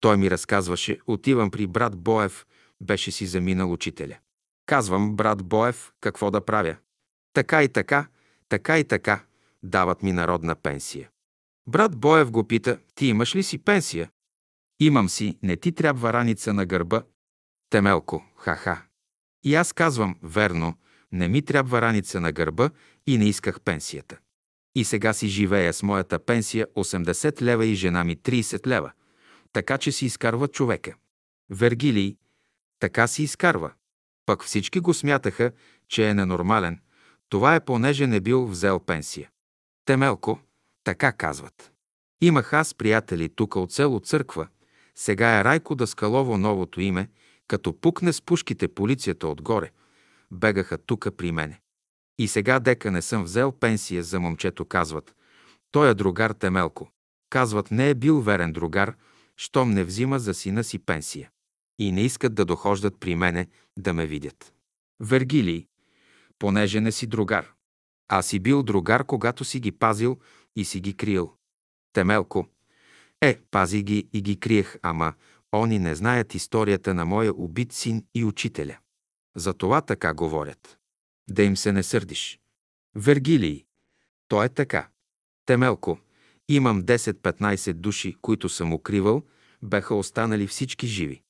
Той 0.00 0.16
ми 0.16 0.30
разказваше, 0.30 1.00
отивам 1.06 1.50
при 1.50 1.66
брат 1.66 1.96
Боев, 1.96 2.46
беше 2.80 3.10
си 3.10 3.26
заминал 3.26 3.72
учителя. 3.72 4.18
Казвам, 4.66 5.16
брат 5.16 5.42
Боев, 5.42 5.92
какво 6.00 6.30
да 6.30 6.44
правя? 6.44 6.76
Така 7.32 7.62
и 7.62 7.68
така, 7.68 8.06
така 8.48 8.78
и 8.78 8.84
така, 8.84 9.24
дават 9.62 10.02
ми 10.02 10.12
народна 10.12 10.54
пенсия. 10.54 11.10
Брат 11.66 11.96
Боев 11.96 12.30
го 12.30 12.48
пита, 12.48 12.78
ти 12.94 13.06
имаш 13.06 13.36
ли 13.36 13.42
си 13.42 13.58
пенсия? 13.58 14.10
Имам 14.80 15.08
си, 15.08 15.38
не 15.42 15.56
ти 15.56 15.72
трябва 15.72 16.12
раница 16.12 16.54
на 16.54 16.66
гърба. 16.66 17.02
Темелко, 17.70 18.24
ха-ха. 18.36 18.82
И 19.44 19.54
аз 19.54 19.72
казвам, 19.72 20.16
верно, 20.22 20.74
не 21.12 21.28
ми 21.28 21.42
трябва 21.42 21.82
раница 21.82 22.20
на 22.20 22.32
гърба 22.32 22.70
и 23.06 23.18
не 23.18 23.24
исках 23.24 23.60
пенсията. 23.60 24.18
И 24.74 24.84
сега 24.84 25.12
си 25.12 25.28
живея 25.28 25.72
с 25.72 25.82
моята 25.82 26.18
пенсия 26.18 26.66
80 26.66 27.42
лева 27.42 27.66
и 27.66 27.74
жена 27.74 28.04
ми 28.04 28.16
30 28.16 28.66
лева. 28.66 28.92
Така 29.52 29.78
че 29.78 29.92
си 29.92 30.06
изкарва 30.06 30.48
човека. 30.48 30.94
Вергилий, 31.50 32.16
така 32.80 33.06
си 33.06 33.22
изкарва. 33.22 33.72
Пък 34.26 34.44
всички 34.44 34.80
го 34.80 34.94
смятаха, 34.94 35.52
че 35.88 36.08
е 36.08 36.14
ненормален. 36.14 36.80
Това 37.28 37.54
е 37.54 37.64
понеже 37.64 38.06
не 38.06 38.20
бил 38.20 38.46
взел 38.46 38.80
пенсия. 38.80 39.30
Темелко, 39.88 40.40
така 40.84 41.12
казват. 41.12 41.72
Имах 42.20 42.52
аз 42.52 42.74
приятели 42.74 43.28
тук 43.28 43.56
от 43.56 43.72
село 43.72 44.00
Църква. 44.00 44.48
Сега 44.94 45.40
е 45.40 45.44
Райко 45.44 45.74
Даскалово 45.74 46.38
новото 46.38 46.80
име. 46.80 47.08
Като 47.46 47.80
пукне 47.80 48.12
с 48.12 48.22
пушките 48.22 48.68
полицията 48.68 49.28
отгоре, 49.28 49.70
бегаха 50.30 50.78
тука 50.78 51.16
при 51.16 51.32
мене. 51.32 51.60
И 52.18 52.28
сега 52.28 52.60
дека 52.60 52.90
не 52.90 53.02
съм 53.02 53.24
взел 53.24 53.52
пенсия 53.52 54.02
за 54.02 54.20
момчето, 54.20 54.64
казват. 54.64 55.14
Той 55.70 55.90
е 55.90 55.94
другар 55.94 56.30
Темелко. 56.30 56.90
Казват, 57.30 57.70
не 57.70 57.90
е 57.90 57.94
бил 57.94 58.20
верен 58.20 58.52
другар, 58.52 58.96
щом 59.36 59.70
не 59.70 59.84
взима 59.84 60.18
за 60.18 60.34
сина 60.34 60.64
си 60.64 60.78
пенсия. 60.78 61.30
И 61.78 61.92
не 61.92 62.02
искат 62.02 62.34
да 62.34 62.44
дохождат 62.44 62.94
при 63.00 63.14
мене 63.14 63.46
да 63.78 63.92
ме 63.92 64.06
видят. 64.06 64.52
Вергилий, 65.00 65.66
понеже 66.38 66.80
не 66.80 66.92
си 66.92 67.06
другар. 67.06 67.52
Аз 68.08 68.26
си 68.26 68.38
бил 68.38 68.62
другар, 68.62 69.04
когато 69.04 69.44
си 69.44 69.60
ги 69.60 69.72
пазил 69.72 70.18
и 70.56 70.64
си 70.64 70.80
ги 70.80 70.96
криел. 70.96 71.32
Темелко. 71.92 72.48
Е, 73.20 73.38
пази 73.50 73.82
ги 73.82 74.08
и 74.12 74.22
ги 74.22 74.40
криех, 74.40 74.76
ама 74.82 75.14
они 75.52 75.78
не 75.78 75.94
знаят 75.94 76.34
историята 76.34 76.94
на 76.94 77.04
моя 77.04 77.32
убит 77.34 77.72
син 77.72 78.04
и 78.14 78.24
учителя. 78.24 78.78
За 79.36 79.54
това 79.54 79.80
така 79.80 80.14
говорят. 80.14 80.78
Да 81.30 81.42
им 81.42 81.56
се 81.56 81.72
не 81.72 81.82
сърдиш. 81.82 82.40
Вергилий. 82.94 83.64
То 84.28 84.42
е 84.42 84.48
така. 84.48 84.88
Темелко. 85.46 85.98
Имам 86.48 86.82
10-15 86.82 87.72
души, 87.72 88.16
които 88.22 88.48
съм 88.48 88.72
укривал, 88.72 89.22
беха 89.62 89.94
останали 89.94 90.46
всички 90.46 90.86
живи. 90.86 91.22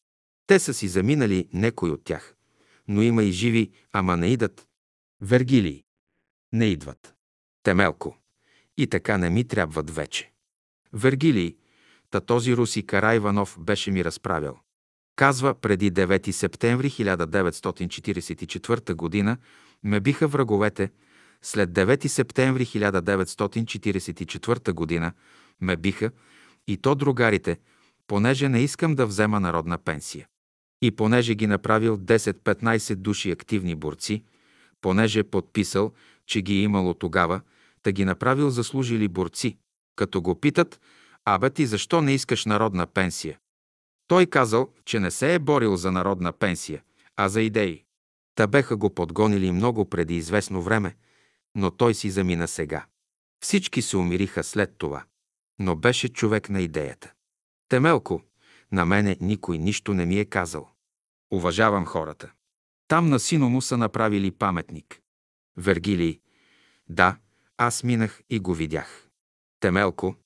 Те 0.46 0.58
са 0.58 0.74
си 0.74 0.88
заминали 0.88 1.48
некой 1.52 1.90
от 1.90 2.04
тях. 2.04 2.34
Но 2.88 3.02
има 3.02 3.22
и 3.22 3.32
живи, 3.32 3.70
ама 3.92 4.16
не 4.16 4.26
идат. 4.26 4.68
Вергилий. 5.20 5.84
Не 6.52 6.66
идват. 6.66 7.14
Темелко. 7.62 8.16
И 8.76 8.86
така 8.86 9.18
не 9.18 9.30
ми 9.30 9.44
трябват 9.44 9.90
вече. 9.90 10.32
Вергилий. 10.92 11.56
Та 12.10 12.20
този 12.20 12.56
Руси 12.56 12.86
Карайванов 12.86 13.56
беше 13.60 13.90
ми 13.90 14.04
разправял. 14.04 14.58
Казва, 15.16 15.54
преди 15.54 15.92
9 15.92 16.30
септември 16.30 16.90
1944 16.90 19.24
г. 19.24 19.36
ме 19.82 20.00
биха 20.00 20.28
враговете, 20.28 20.90
след 21.42 21.70
9 21.70 22.06
септември 22.06 22.66
1944 22.66 25.00
г. 25.00 25.12
ме 25.60 25.76
биха 25.76 26.10
и 26.66 26.76
то 26.76 26.94
другарите, 26.94 27.58
понеже 28.06 28.48
не 28.48 28.60
искам 28.60 28.94
да 28.94 29.06
взема 29.06 29.40
народна 29.40 29.78
пенсия. 29.78 30.26
И 30.82 30.90
понеже 30.90 31.34
ги 31.34 31.46
направил 31.46 31.96
10-15 31.96 32.94
души 32.94 33.30
активни 33.30 33.74
борци, 33.74 34.24
понеже 34.80 35.22
подписал, 35.22 35.92
че 36.28 36.42
ги 36.42 36.54
е 36.54 36.62
имало 36.62 36.94
тогава, 36.94 37.40
та 37.82 37.92
ги 37.92 38.04
направил 38.04 38.50
заслужили 38.50 39.08
борци, 39.08 39.58
като 39.96 40.22
го 40.22 40.40
питат, 40.40 40.80
абе 41.24 41.50
ти 41.50 41.66
защо 41.66 42.02
не 42.02 42.14
искаш 42.14 42.44
народна 42.44 42.86
пенсия? 42.86 43.38
Той 44.06 44.26
казал, 44.26 44.68
че 44.84 45.00
не 45.00 45.10
се 45.10 45.34
е 45.34 45.38
борил 45.38 45.76
за 45.76 45.92
народна 45.92 46.32
пенсия, 46.32 46.82
а 47.16 47.28
за 47.28 47.42
идеи. 47.42 47.84
Та 48.34 48.46
беха 48.46 48.76
го 48.76 48.94
подгонили 48.94 49.52
много 49.52 49.84
преди 49.90 50.16
известно 50.16 50.62
време, 50.62 50.96
но 51.54 51.70
той 51.70 51.94
си 51.94 52.10
замина 52.10 52.48
сега. 52.48 52.86
Всички 53.42 53.82
се 53.82 53.96
умириха 53.96 54.44
след 54.44 54.74
това, 54.78 55.04
но 55.58 55.76
беше 55.76 56.08
човек 56.08 56.50
на 56.50 56.60
идеята. 56.60 57.12
Темелко, 57.68 58.22
на 58.72 58.84
мене 58.84 59.16
никой 59.20 59.58
нищо 59.58 59.94
не 59.94 60.06
ми 60.06 60.18
е 60.18 60.24
казал. 60.24 60.68
Уважавам 61.32 61.86
хората. 61.86 62.32
Там 62.88 63.08
на 63.08 63.20
сино 63.20 63.50
му 63.50 63.62
са 63.62 63.76
направили 63.76 64.30
паметник. 64.30 65.00
Вергилий. 65.58 66.20
Да, 66.88 67.18
аз 67.56 67.84
минах 67.84 68.22
и 68.30 68.38
го 68.38 68.54
видях. 68.54 69.08
Темелко. 69.60 70.16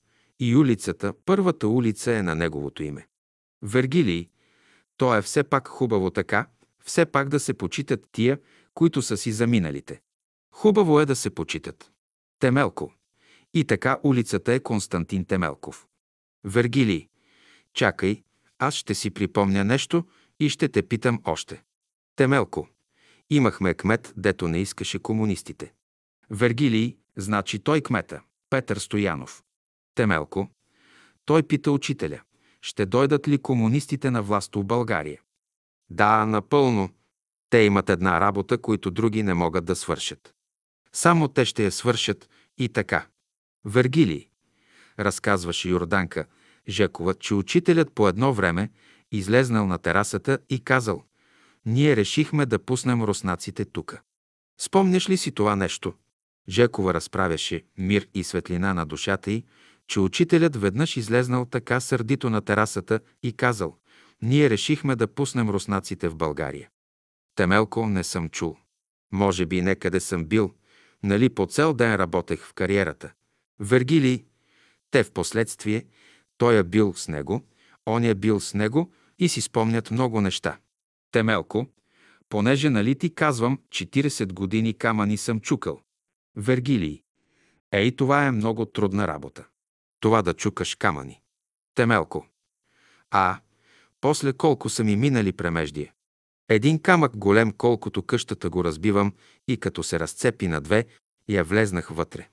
И 0.40 0.56
улицата, 0.56 1.14
първата 1.24 1.68
улица 1.68 2.12
е 2.12 2.22
на 2.22 2.34
неговото 2.34 2.82
име. 2.82 3.08
Вергилий. 3.62 4.30
То 4.96 5.16
е 5.16 5.22
все 5.22 5.44
пак 5.44 5.68
хубаво 5.68 6.10
така, 6.10 6.46
все 6.84 7.06
пак 7.06 7.28
да 7.28 7.40
се 7.40 7.54
почитат 7.54 8.08
тия, 8.12 8.40
които 8.74 9.02
са 9.02 9.16
си 9.16 9.32
заминалите. 9.32 10.00
Хубаво 10.50 11.00
е 11.00 11.06
да 11.06 11.16
се 11.16 11.30
почитат. 11.30 11.92
Темелко. 12.38 12.94
И 13.54 13.64
така 13.64 13.98
улицата 14.02 14.52
е 14.52 14.60
Константин 14.60 15.24
Темелков. 15.24 15.86
Вергилий. 16.44 17.08
Чакай, 17.74 18.22
аз 18.58 18.74
ще 18.74 18.94
си 18.94 19.10
припомня 19.10 19.64
нещо 19.64 20.04
и 20.40 20.48
ще 20.48 20.68
те 20.68 20.82
питам 20.82 21.20
още. 21.24 21.62
Темелко. 22.16 22.68
Имахме 23.30 23.74
кмет, 23.74 24.12
дето 24.16 24.48
не 24.48 24.58
искаше 24.58 24.98
комунистите. 24.98 25.72
Вергилий, 26.30 26.96
значи 27.16 27.58
той 27.58 27.80
кмета, 27.80 28.20
Петър 28.50 28.76
Стоянов. 28.76 29.42
Темелко. 29.94 30.48
Той 31.24 31.42
пита 31.42 31.72
учителя. 31.72 32.20
Ще 32.62 32.86
дойдат 32.86 33.28
ли 33.28 33.38
комунистите 33.38 34.10
на 34.10 34.22
власт 34.22 34.54
в 34.54 34.64
България? 34.64 35.20
Да, 35.90 36.26
напълно. 36.26 36.90
Те 37.50 37.58
имат 37.58 37.90
една 37.90 38.20
работа, 38.20 38.58
които 38.58 38.90
други 38.90 39.22
не 39.22 39.34
могат 39.34 39.64
да 39.64 39.76
свършат. 39.76 40.34
Само 40.92 41.28
те 41.28 41.44
ще 41.44 41.64
я 41.64 41.72
свършат 41.72 42.28
и 42.58 42.68
така. 42.68 43.06
Вергилий. 43.64 44.28
Разказваше 44.98 45.68
Йорданка 45.68 46.26
Жекова, 46.68 47.14
че 47.14 47.34
учителят 47.34 47.92
по 47.92 48.08
едно 48.08 48.32
време 48.32 48.70
излезнал 49.12 49.66
на 49.66 49.78
терасата 49.78 50.38
и 50.50 50.64
казал 50.64 51.04
«Ние 51.66 51.96
решихме 51.96 52.46
да 52.46 52.58
пуснем 52.58 53.02
руснаците 53.02 53.64
тука». 53.64 54.02
Спомняш 54.60 55.08
ли 55.08 55.16
си 55.16 55.32
това 55.32 55.56
нещо? 55.56 55.94
Жекова 56.48 56.94
разправяше 56.94 57.64
мир 57.78 58.08
и 58.14 58.24
светлина 58.24 58.74
на 58.74 58.86
душата 58.86 59.30
й, 59.30 59.44
че 59.86 60.00
учителят 60.00 60.56
веднъж 60.56 60.96
излезнал 60.96 61.44
така 61.44 61.80
сърдито 61.80 62.30
на 62.30 62.40
терасата 62.40 63.00
и 63.22 63.32
казал 63.32 63.76
«Ние 64.22 64.50
решихме 64.50 64.96
да 64.96 65.06
пуснем 65.06 65.50
руснаците 65.50 66.08
в 66.08 66.16
България». 66.16 66.68
Темелко 67.34 67.86
не 67.86 68.04
съм 68.04 68.28
чул. 68.28 68.56
Може 69.12 69.46
би 69.46 69.62
некъде 69.62 70.00
съм 70.00 70.24
бил, 70.24 70.54
нали 71.02 71.28
по 71.28 71.46
цел 71.46 71.74
ден 71.74 71.94
работех 71.94 72.46
в 72.46 72.54
кариерата. 72.54 73.12
Вергилий, 73.60 74.24
те 74.90 75.04
в 75.04 75.12
последствие, 75.12 75.84
той 76.38 76.58
е 76.58 76.62
бил 76.62 76.94
с 76.94 77.08
него, 77.08 77.42
он 77.86 78.04
е 78.04 78.14
бил 78.14 78.40
с 78.40 78.54
него 78.54 78.92
и 79.18 79.28
си 79.28 79.40
спомнят 79.40 79.90
много 79.90 80.20
неща. 80.20 80.58
Темелко, 81.12 81.66
понеже 82.28 82.70
нали 82.70 82.94
ти 82.98 83.14
казвам, 83.14 83.58
40 83.68 84.32
години 84.32 84.74
камъни 84.74 85.16
съм 85.16 85.40
чукал. 85.40 85.82
Вергилий. 86.36 87.02
Ей, 87.72 87.96
това 87.96 88.26
е 88.26 88.30
много 88.30 88.66
трудна 88.66 89.08
работа. 89.08 89.46
Това 90.00 90.22
да 90.22 90.34
чукаш 90.34 90.74
камъни. 90.74 91.20
Темелко. 91.74 92.26
А, 93.10 93.40
после 94.00 94.32
колко 94.32 94.68
са 94.68 94.84
ми 94.84 94.96
минали 94.96 95.32
премеждия. 95.32 95.92
Един 96.48 96.78
камък 96.78 97.16
голем, 97.16 97.52
колкото 97.52 98.02
къщата 98.02 98.50
го 98.50 98.64
разбивам 98.64 99.12
и 99.48 99.56
като 99.56 99.82
се 99.82 100.00
разцепи 100.00 100.48
на 100.48 100.60
две, 100.60 100.86
я 101.28 101.44
влезнах 101.44 101.88
вътре. 101.88 102.28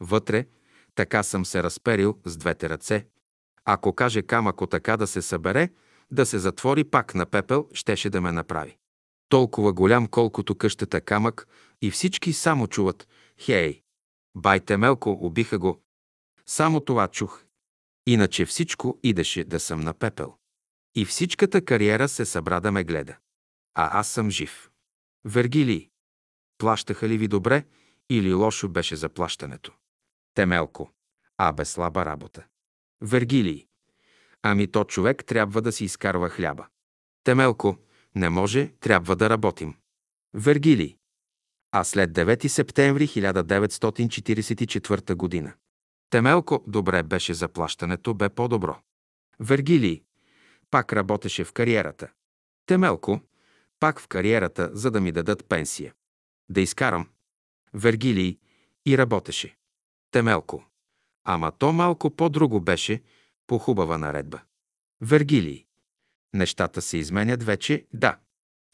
Вътре, 0.00 0.46
така 0.94 1.22
съм 1.22 1.44
се 1.44 1.62
разперил 1.62 2.18
с 2.24 2.36
двете 2.36 2.68
ръце. 2.68 3.06
Ако 3.64 3.92
каже 3.92 4.22
камъко 4.22 4.66
така 4.66 4.96
да 4.96 5.06
се 5.06 5.22
събере, 5.22 5.70
да 6.10 6.26
се 6.26 6.38
затвори 6.38 6.84
пак 6.84 7.14
на 7.14 7.26
пепел, 7.26 7.68
щеше 7.74 8.10
да 8.10 8.20
ме 8.20 8.32
направи. 8.32 8.76
Толкова 9.28 9.72
голям, 9.72 10.06
колкото 10.06 10.54
къщата 10.54 11.00
камък, 11.00 11.48
и 11.82 11.90
всички 11.90 12.32
само 12.32 12.66
чуват 12.66 13.08
«Хей!» 13.40 13.82
Байте 14.36 14.76
Мелко, 14.76 15.18
убиха 15.20 15.58
го. 15.58 15.82
Само 16.46 16.80
това 16.80 17.08
чух. 17.08 17.44
Иначе 18.06 18.46
всичко 18.46 18.98
идеше 19.02 19.44
да 19.44 19.60
съм 19.60 19.80
на 19.80 19.94
пепел. 19.94 20.34
И 20.94 21.04
всичката 21.04 21.64
кариера 21.64 22.08
се 22.08 22.24
събра 22.24 22.60
да 22.60 22.72
ме 22.72 22.84
гледа. 22.84 23.16
А 23.74 24.00
аз 24.00 24.08
съм 24.08 24.30
жив. 24.30 24.70
Вергилий, 25.24 25.90
плащаха 26.58 27.08
ли 27.08 27.18
ви 27.18 27.28
добре 27.28 27.64
или 28.10 28.34
лошо 28.34 28.68
беше 28.68 28.96
заплащането? 28.96 29.72
Темелко. 30.34 30.90
А 31.38 31.52
бе 31.52 31.64
слаба 31.64 32.04
работа. 32.04 32.46
Вергилий. 33.00 33.67
Ами 34.42 34.70
то 34.70 34.84
човек 34.84 35.24
трябва 35.24 35.62
да 35.62 35.72
си 35.72 35.84
изкарва 35.84 36.28
хляба. 36.28 36.66
Темелко. 37.24 37.76
Не 38.14 38.28
може, 38.28 38.72
трябва 38.80 39.16
да 39.16 39.30
работим. 39.30 39.74
Вергилий. 40.34 40.96
А 41.72 41.84
след 41.84 42.12
9 42.12 42.46
септември 42.46 43.08
1944 43.08 45.14
година. 45.14 45.52
Темелко, 46.10 46.64
добре 46.66 47.02
беше 47.02 47.34
заплащането, 47.34 48.14
бе 48.14 48.28
по-добро. 48.28 48.76
Вергилий. 49.40 50.02
Пак 50.70 50.92
работеше 50.92 51.44
в 51.44 51.52
кариерата. 51.52 52.08
Темелко. 52.66 53.20
Пак 53.80 54.00
в 54.00 54.08
кариерата, 54.08 54.70
за 54.72 54.90
да 54.90 55.00
ми 55.00 55.12
дадат 55.12 55.48
пенсия. 55.48 55.94
Да 56.48 56.60
изкарам. 56.60 57.08
Вергилий. 57.74 58.38
И 58.86 58.98
работеше. 58.98 59.56
Темелко. 60.10 60.64
Ама 61.24 61.52
то 61.58 61.72
малко 61.72 62.10
по-друго 62.10 62.60
беше, 62.60 63.02
по 63.48 63.58
хубава 63.58 63.98
наредба. 63.98 64.40
Вергилий. 65.00 65.64
Нещата 66.34 66.82
се 66.82 66.98
изменят 66.98 67.42
вече, 67.42 67.86
да. 67.92 68.18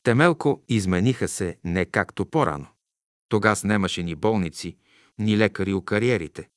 Темелко 0.02 0.62
измениха 0.68 1.28
се 1.28 1.59
не 1.64 1.84
както 1.84 2.26
по-рано. 2.26 2.66
Тогас 3.28 3.64
немаше 3.64 4.02
ни 4.02 4.14
болници, 4.14 4.76
ни 5.18 5.38
лекари 5.38 5.72
у 5.72 5.82
кариерите. 5.82 6.48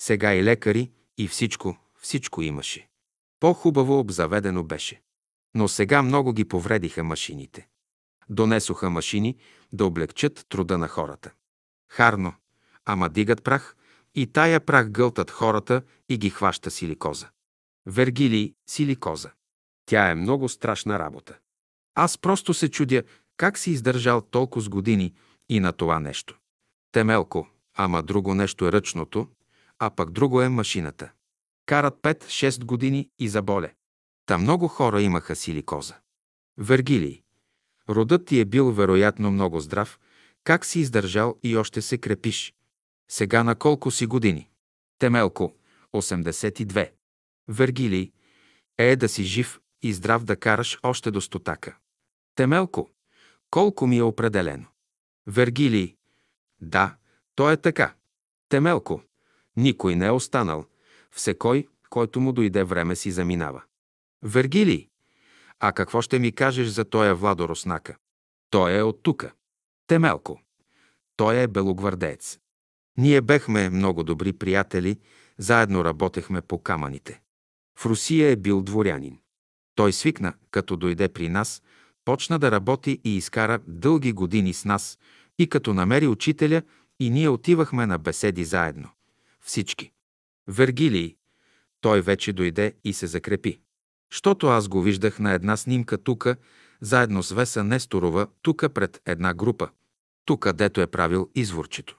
Сега 0.00 0.34
и 0.34 0.44
лекари, 0.44 0.92
и 1.18 1.28
всичко, 1.28 1.76
всичко 2.00 2.42
имаше. 2.42 2.88
По-хубаво 3.40 3.98
обзаведено 3.98 4.64
беше. 4.64 5.02
Но 5.54 5.68
сега 5.68 6.02
много 6.02 6.32
ги 6.32 6.44
повредиха 6.44 7.04
машините. 7.04 7.68
Донесоха 8.28 8.90
машини 8.90 9.36
да 9.72 9.84
облегчат 9.84 10.46
труда 10.48 10.78
на 10.78 10.88
хората. 10.88 11.30
Харно, 11.88 12.34
ама 12.84 13.08
дигат 13.08 13.44
прах 13.44 13.76
и 14.14 14.26
тая 14.26 14.60
прах 14.60 14.90
гълтат 14.90 15.30
хората 15.30 15.82
и 16.08 16.18
ги 16.18 16.30
хваща 16.30 16.70
силикоза. 16.70 17.28
Вергилий 17.86 18.54
силикоза. 18.66 19.30
Тя 19.86 20.10
е 20.10 20.14
много 20.14 20.48
страшна 20.48 20.98
работа. 20.98 21.38
Аз 21.94 22.18
просто 22.18 22.54
се 22.54 22.70
чудя 22.70 23.02
как 23.36 23.58
си 23.58 23.70
издържал 23.70 24.20
толкова 24.20 24.62
с 24.62 24.68
години 24.68 25.14
и 25.48 25.60
на 25.60 25.72
това 25.72 26.00
нещо. 26.00 26.38
Темелко, 26.92 27.48
ама 27.74 28.02
друго 28.02 28.34
нещо 28.34 28.66
е 28.66 28.72
ръчното, 28.72 29.28
а 29.78 29.90
пък 29.90 30.10
друго 30.10 30.42
е 30.42 30.48
машината. 30.48 31.10
Карат 31.66 31.94
5-6 32.02 32.64
години 32.64 33.08
и 33.18 33.28
заболе. 33.28 33.74
Та 34.26 34.38
много 34.38 34.68
хора 34.68 35.02
имаха 35.02 35.36
силикоза. 35.36 35.94
Вергилий. 36.58 37.22
Родът 37.88 38.26
ти 38.26 38.40
е 38.40 38.44
бил 38.44 38.70
вероятно 38.72 39.30
много 39.30 39.60
здрав, 39.60 39.98
как 40.44 40.64
си 40.64 40.80
издържал 40.80 41.38
и 41.42 41.56
още 41.56 41.82
се 41.82 41.98
крепиш. 41.98 42.54
Сега 43.10 43.44
на 43.44 43.54
колко 43.54 43.90
си 43.90 44.06
години? 44.06 44.50
Темелко, 44.98 45.54
82. 45.92 46.90
Вергилий, 47.50 48.12
е 48.78 48.96
да 48.96 49.08
си 49.08 49.24
жив 49.24 49.60
и 49.82 49.92
здрав 49.92 50.24
да 50.24 50.36
караш 50.36 50.78
още 50.82 51.10
до 51.10 51.20
стотака. 51.20 51.76
Темелко, 52.34 52.90
колко 53.50 53.86
ми 53.86 53.98
е 53.98 54.02
определено? 54.02 54.66
Вергилий, 55.26 55.96
да, 56.60 56.96
то 57.34 57.50
е 57.50 57.56
така. 57.56 57.94
Темелко, 58.48 59.02
никой 59.56 59.96
не 59.96 60.06
е 60.06 60.10
останал. 60.10 60.64
Всекой, 61.10 61.68
който 61.88 62.20
му 62.20 62.32
дойде 62.32 62.64
време 62.64 62.96
си 62.96 63.10
заминава. 63.10 63.62
Вергилий, 64.22 64.88
а 65.60 65.72
какво 65.72 66.02
ще 66.02 66.18
ми 66.18 66.32
кажеш 66.32 66.68
за 66.68 66.84
тоя 66.84 67.14
Владо 67.14 67.48
Роснака? 67.48 67.96
Той 68.50 68.78
е 68.78 68.82
от 68.82 69.02
тука. 69.02 69.32
Темелко. 69.86 70.40
Той 71.16 71.42
е 71.42 71.48
белогвардеец. 71.48 72.38
Ние 72.98 73.20
бехме 73.20 73.70
много 73.70 74.04
добри 74.04 74.32
приятели, 74.32 75.00
заедно 75.38 75.84
работехме 75.84 76.40
по 76.40 76.62
камъните. 76.62 77.20
В 77.80 77.86
Русия 77.86 78.30
е 78.30 78.36
бил 78.36 78.62
дворянин. 78.62 79.18
Той 79.74 79.92
свикна, 79.92 80.34
като 80.50 80.76
дойде 80.76 81.08
при 81.08 81.28
нас, 81.28 81.62
почна 82.04 82.38
да 82.38 82.50
работи 82.50 83.00
и 83.04 83.16
изкара 83.16 83.60
дълги 83.66 84.12
години 84.12 84.52
с 84.54 84.64
нас 84.64 84.98
и 85.38 85.48
като 85.48 85.74
намери 85.74 86.06
учителя 86.06 86.62
и 87.00 87.10
ние 87.10 87.28
отивахме 87.28 87.86
на 87.86 87.98
беседи 87.98 88.44
заедно. 88.44 88.88
Всички. 89.40 89.92
Вергилий. 90.48 91.16
Той 91.80 92.00
вече 92.00 92.32
дойде 92.32 92.74
и 92.84 92.92
се 92.92 93.06
закрепи. 93.06 93.60
Щото 94.10 94.46
аз 94.46 94.68
го 94.68 94.82
виждах 94.82 95.18
на 95.18 95.32
една 95.32 95.56
снимка 95.56 95.98
тука, 95.98 96.36
заедно 96.80 97.22
с 97.22 97.32
Веса 97.32 97.64
Несторова, 97.64 98.26
тука 98.42 98.68
пред 98.68 99.02
една 99.06 99.34
група. 99.34 99.68
Тук, 100.24 100.52
дето 100.52 100.80
е 100.80 100.86
правил 100.86 101.30
изворчето. 101.34 101.98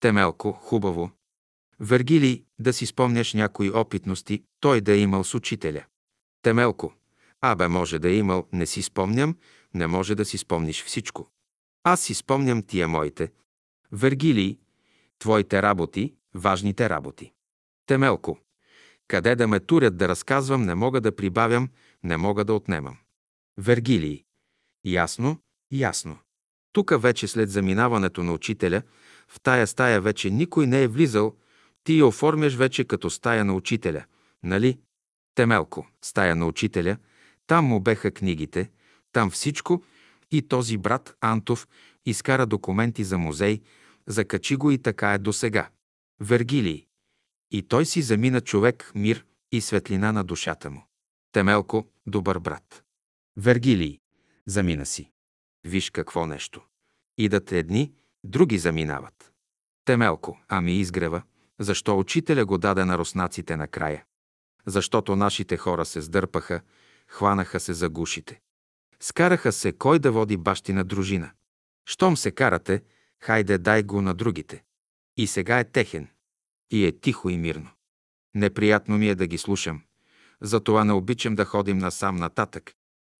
Темелко, 0.00 0.52
хубаво. 0.52 1.10
Вергилий, 1.84 2.44
да 2.58 2.72
си 2.72 2.86
спомняш 2.86 3.34
някои 3.34 3.70
опитности, 3.70 4.42
той 4.60 4.80
да 4.80 4.92
е 4.92 4.98
имал 4.98 5.24
с 5.24 5.34
учителя. 5.34 5.84
Темелко, 6.42 6.94
абе 7.40 7.68
може 7.68 7.98
да 7.98 8.08
е 8.08 8.14
имал, 8.14 8.48
не 8.52 8.66
си 8.66 8.82
спомням, 8.82 9.36
не 9.74 9.86
може 9.86 10.14
да 10.14 10.24
си 10.24 10.38
спомниш 10.38 10.84
всичко. 10.84 11.30
Аз 11.84 12.00
си 12.00 12.14
спомням 12.14 12.62
тия 12.62 12.88
моите. 12.88 13.32
Вергилий, 13.92 14.58
твоите 15.18 15.62
работи, 15.62 16.14
важните 16.34 16.88
работи. 16.88 17.32
Темелко, 17.86 18.38
къде 19.08 19.36
да 19.36 19.48
ме 19.48 19.60
турят 19.60 19.96
да 19.96 20.08
разказвам, 20.08 20.62
не 20.62 20.74
мога 20.74 21.00
да 21.00 21.16
прибавям, 21.16 21.68
не 22.02 22.16
мога 22.16 22.44
да 22.44 22.54
отнемам. 22.54 22.96
Вергилий. 23.58 24.24
Ясно, 24.84 25.38
ясно. 25.72 26.18
Тук 26.72 27.02
вече 27.02 27.28
след 27.28 27.50
заминаването 27.50 28.22
на 28.22 28.32
учителя, 28.32 28.82
в 29.28 29.40
тая 29.40 29.66
стая 29.66 30.00
вече 30.00 30.30
никой 30.30 30.66
не 30.66 30.82
е 30.82 30.88
влизал, 30.88 31.36
ти 31.84 31.98
я 31.98 32.06
оформяш 32.06 32.54
вече 32.54 32.84
като 32.84 33.10
стая 33.10 33.44
на 33.44 33.54
учителя, 33.54 34.04
нали? 34.42 34.78
Темелко, 35.34 35.86
стая 36.02 36.36
на 36.36 36.46
учителя, 36.46 36.96
там 37.46 37.64
му 37.64 37.80
беха 37.80 38.10
книгите, 38.10 38.70
там 39.12 39.30
всичко 39.30 39.84
и 40.30 40.42
този 40.42 40.78
брат 40.78 41.16
Антов 41.20 41.68
изкара 42.06 42.46
документи 42.46 43.04
за 43.04 43.18
музей, 43.18 43.60
закачи 44.06 44.56
го 44.56 44.70
и 44.70 44.78
така 44.78 45.12
е 45.12 45.18
до 45.18 45.32
сега. 45.32 45.70
Вергилий. 46.20 46.86
И 47.50 47.62
той 47.62 47.86
си 47.86 48.02
замина 48.02 48.40
човек, 48.40 48.92
мир 48.94 49.24
и 49.52 49.60
светлина 49.60 50.12
на 50.12 50.24
душата 50.24 50.70
му. 50.70 50.86
Темелко, 51.32 51.86
добър 52.06 52.38
брат. 52.38 52.84
Вергилий. 53.36 53.98
Замина 54.46 54.86
си. 54.86 55.10
Виж 55.64 55.90
какво 55.90 56.26
нещо. 56.26 56.60
Идат 57.18 57.52
едни, 57.52 57.92
други 58.24 58.58
заминават. 58.58 59.32
Темелко, 59.84 60.40
ами 60.48 60.72
изгрева, 60.72 61.22
защо 61.62 61.98
учителя 61.98 62.44
го 62.44 62.58
даде 62.58 62.84
на 62.84 62.98
руснаците 62.98 63.56
накрая? 63.56 64.04
Защото 64.66 65.16
нашите 65.16 65.56
хора 65.56 65.84
се 65.84 66.00
сдърпаха, 66.00 66.60
хванаха 67.06 67.60
се 67.60 67.72
за 67.72 67.88
гушите. 67.88 68.40
Скараха 69.00 69.52
се 69.52 69.72
кой 69.72 69.98
да 69.98 70.12
води 70.12 70.36
бащина 70.36 70.84
дружина. 70.84 71.30
Щом 71.86 72.16
се 72.16 72.30
карате, 72.30 72.82
хайде 73.20 73.58
дай 73.58 73.82
го 73.82 74.02
на 74.02 74.14
другите. 74.14 74.64
И 75.16 75.26
сега 75.26 75.58
е 75.58 75.64
техен. 75.64 76.08
И 76.70 76.86
е 76.86 77.00
тихо 77.00 77.30
и 77.30 77.38
мирно. 77.38 77.70
Неприятно 78.34 78.98
ми 78.98 79.08
е 79.08 79.14
да 79.14 79.26
ги 79.26 79.38
слушам. 79.38 79.82
Затова 80.40 80.84
не 80.84 80.92
обичам 80.92 81.34
да 81.34 81.44
ходим 81.44 81.78
насам 81.78 82.16
нататък, 82.16 82.72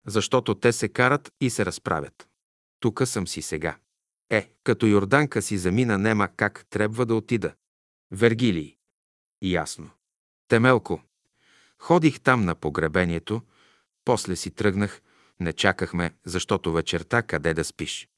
защото 0.07 0.55
те 0.55 0.73
се 0.73 0.89
карат 0.89 1.33
и 1.41 1.51
се 1.51 1.67
разправят. 1.67 2.29
Тука 2.81 3.07
съм 3.07 3.29
си 3.29 3.43
сега. 3.43 3.77
Е, 4.31 4.51
като 4.65 4.87
Йорданка 4.87 5.43
си 5.43 5.59
замина, 5.59 5.99
нема 5.99 6.29
как 6.37 6.67
трябва 6.71 7.07
да 7.07 7.15
отида. 7.15 7.55
Вергилий. 8.15 8.77
Ясно. 9.43 9.91
Темелко. 10.49 11.03
Ходих 11.79 12.21
там 12.21 12.45
на 12.45 12.55
погребението, 12.55 13.43
после 14.05 14.37
си 14.37 14.51
тръгнах, 14.51 15.03
не 15.41 15.53
чакахме, 15.53 16.15
защото 16.25 16.73
вечерта 16.73 17.23
къде 17.23 17.55
да 17.55 17.65
спиш. 17.65 18.09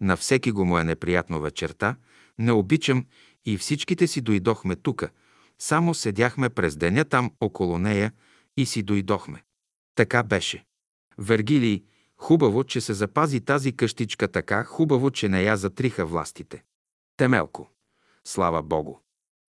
На 0.00 0.16
всеки 0.16 0.50
го 0.50 0.64
му 0.64 0.78
е 0.78 0.84
неприятно 0.84 1.40
вечерта, 1.40 1.96
не 2.38 2.52
обичам 2.52 3.06
и 3.44 3.58
всичките 3.58 4.06
си 4.06 4.20
дойдохме 4.20 4.76
тука. 4.76 5.10
Само 5.58 5.94
седяхме 5.94 6.48
през 6.48 6.76
деня 6.76 7.04
там 7.04 7.32
около 7.40 7.78
нея 7.78 8.12
и 8.56 8.66
си 8.66 8.82
дойдохме. 8.82 9.44
Така 9.94 10.22
беше. 10.22 10.64
Вергилий, 11.18 11.84
хубаво, 12.16 12.64
че 12.64 12.80
се 12.80 12.94
запази 12.94 13.40
тази 13.40 13.76
къщичка 13.76 14.28
така, 14.28 14.64
хубаво, 14.64 15.10
че 15.10 15.28
не 15.28 15.42
я 15.42 15.56
затриха 15.56 16.06
властите. 16.06 16.64
Темелко. 17.16 17.70
Слава 18.24 18.62
Богу. 18.62 18.98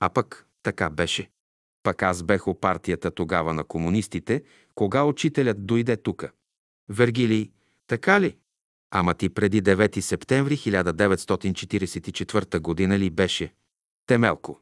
А 0.04 0.08
пък 0.08 0.46
така 0.62 0.90
беше. 0.90 1.30
Пък 1.82 2.02
аз 2.02 2.22
бех 2.22 2.48
у 2.48 2.60
партията 2.60 3.10
тогава 3.10 3.54
на 3.54 3.64
комунистите, 3.64 4.42
кога 4.74 5.04
учителят 5.04 5.66
дойде 5.66 5.96
тука. 5.96 6.32
Вергилий, 6.88 7.50
така 7.86 8.20
ли? 8.20 8.36
Ама 8.90 9.14
ти 9.14 9.28
преди 9.28 9.62
9 9.62 10.00
септември 10.00 10.56
1944 10.56 12.60
година 12.60 12.98
ли 12.98 13.10
беше? 13.10 13.54
Темелко. 14.06 14.60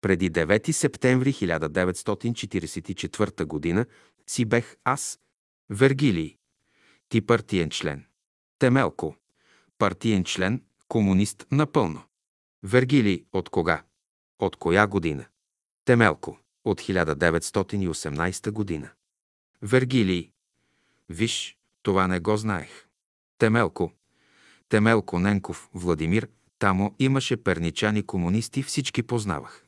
Преди 0.00 0.30
9 0.30 0.70
септември 0.70 1.32
1944 1.32 3.44
година 3.44 3.86
си 4.26 4.44
бех 4.44 4.76
аз. 4.84 5.20
Вергилий. 5.70 6.36
Ти 7.08 7.20
партиен 7.20 7.70
член. 7.70 8.04
Темелко. 8.58 9.16
Партиен 9.78 10.24
член, 10.24 10.62
комунист 10.88 11.46
напълно. 11.52 12.02
Вергилий. 12.62 13.24
От 13.32 13.48
кога? 13.48 13.82
От 14.40 14.56
коя 14.56 14.86
година? 14.86 15.24
Темелко. 15.84 16.38
От 16.64 16.80
1918 16.80 18.50
година. 18.50 18.90
Вергилий. 19.62 20.30
Виж, 21.08 21.58
това 21.82 22.06
не 22.06 22.20
го 22.20 22.36
знаех. 22.36 22.86
Темелко. 23.38 23.92
Темелко 24.68 25.18
Ненков, 25.18 25.68
Владимир, 25.74 26.28
тамо 26.58 26.94
имаше 26.98 27.36
перничани 27.36 28.02
комунисти, 28.02 28.62
всички 28.62 29.02
познавах. 29.02 29.66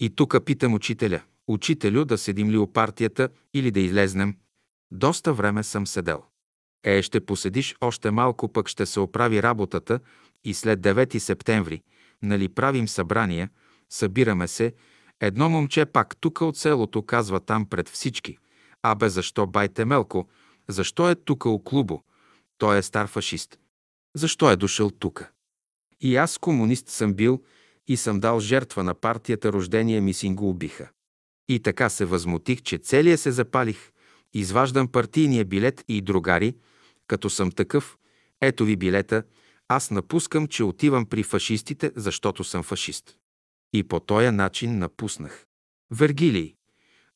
И 0.00 0.10
тук 0.10 0.44
питам 0.44 0.74
учителя, 0.74 1.22
учителю 1.46 2.04
да 2.04 2.18
седим 2.18 2.50
ли 2.50 2.58
у 2.58 2.72
партията 2.72 3.28
или 3.54 3.70
да 3.70 3.80
излезнем. 3.80 4.36
Доста 4.90 5.34
време 5.34 5.62
съм 5.62 5.86
седел. 5.86 6.22
Е, 6.84 7.02
ще 7.02 7.26
поседиш 7.26 7.76
още 7.80 8.10
малко, 8.10 8.52
пък 8.52 8.68
ще 8.68 8.86
се 8.86 9.00
оправи 9.00 9.42
работата 9.42 10.00
и 10.44 10.54
след 10.54 10.80
9 10.80 11.18
септември, 11.18 11.82
нали 12.22 12.48
правим 12.48 12.88
събрания, 12.88 13.50
събираме 13.92 14.48
се, 14.48 14.74
едно 15.20 15.48
момче 15.48 15.84
пак 15.84 16.16
тук 16.20 16.40
от 16.40 16.56
селото 16.56 17.02
казва 17.02 17.40
там 17.40 17.66
пред 17.66 17.88
всички. 17.88 18.38
Абе, 18.82 19.08
защо 19.08 19.46
байте 19.46 19.84
Мелко? 19.84 20.28
Защо 20.68 21.10
е 21.10 21.14
тука 21.14 21.48
у 21.48 21.64
клубо? 21.64 22.02
Той 22.58 22.78
е 22.78 22.82
стар 22.82 23.06
фашист. 23.06 23.58
Защо 24.14 24.50
е 24.50 24.56
дошъл 24.56 24.90
тука? 24.90 25.30
И 26.00 26.16
аз 26.16 26.38
комунист 26.38 26.88
съм 26.88 27.14
бил 27.14 27.42
и 27.86 27.96
съм 27.96 28.20
дал 28.20 28.40
жертва 28.40 28.84
на 28.84 28.94
партията, 28.94 29.52
рождения 29.52 30.02
ми 30.02 30.14
син 30.14 30.36
го 30.36 30.48
убиха. 30.48 30.88
И 31.48 31.60
така 31.60 31.88
се 31.88 32.04
възмутих, 32.04 32.62
че 32.62 32.78
целия 32.78 33.18
се 33.18 33.30
запалих. 33.30 33.90
Изваждам 34.34 34.88
партийния 34.88 35.44
билет 35.44 35.84
и 35.88 36.00
другари, 36.00 36.56
като 37.06 37.30
съм 37.30 37.50
такъв, 37.50 37.98
ето 38.40 38.64
ви 38.64 38.76
билета, 38.76 39.22
аз 39.68 39.90
напускам, 39.90 40.46
че 40.46 40.64
отивам 40.64 41.06
при 41.06 41.22
фашистите, 41.22 41.92
защото 41.96 42.44
съм 42.44 42.62
фашист. 42.62 43.16
И 43.72 43.82
по 43.82 44.00
този 44.00 44.30
начин 44.30 44.78
напуснах. 44.78 45.46
Вергилий. 45.90 46.54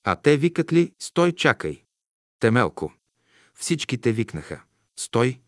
А 0.05 0.17
те 0.17 0.37
викат 0.37 0.73
ли 0.73 0.93
«Стой, 0.99 1.33
чакай». 1.33 1.83
Темелко. 2.41 2.93
Всичките 3.55 4.13
викнаха 4.13 4.63
«Стой». 4.97 5.41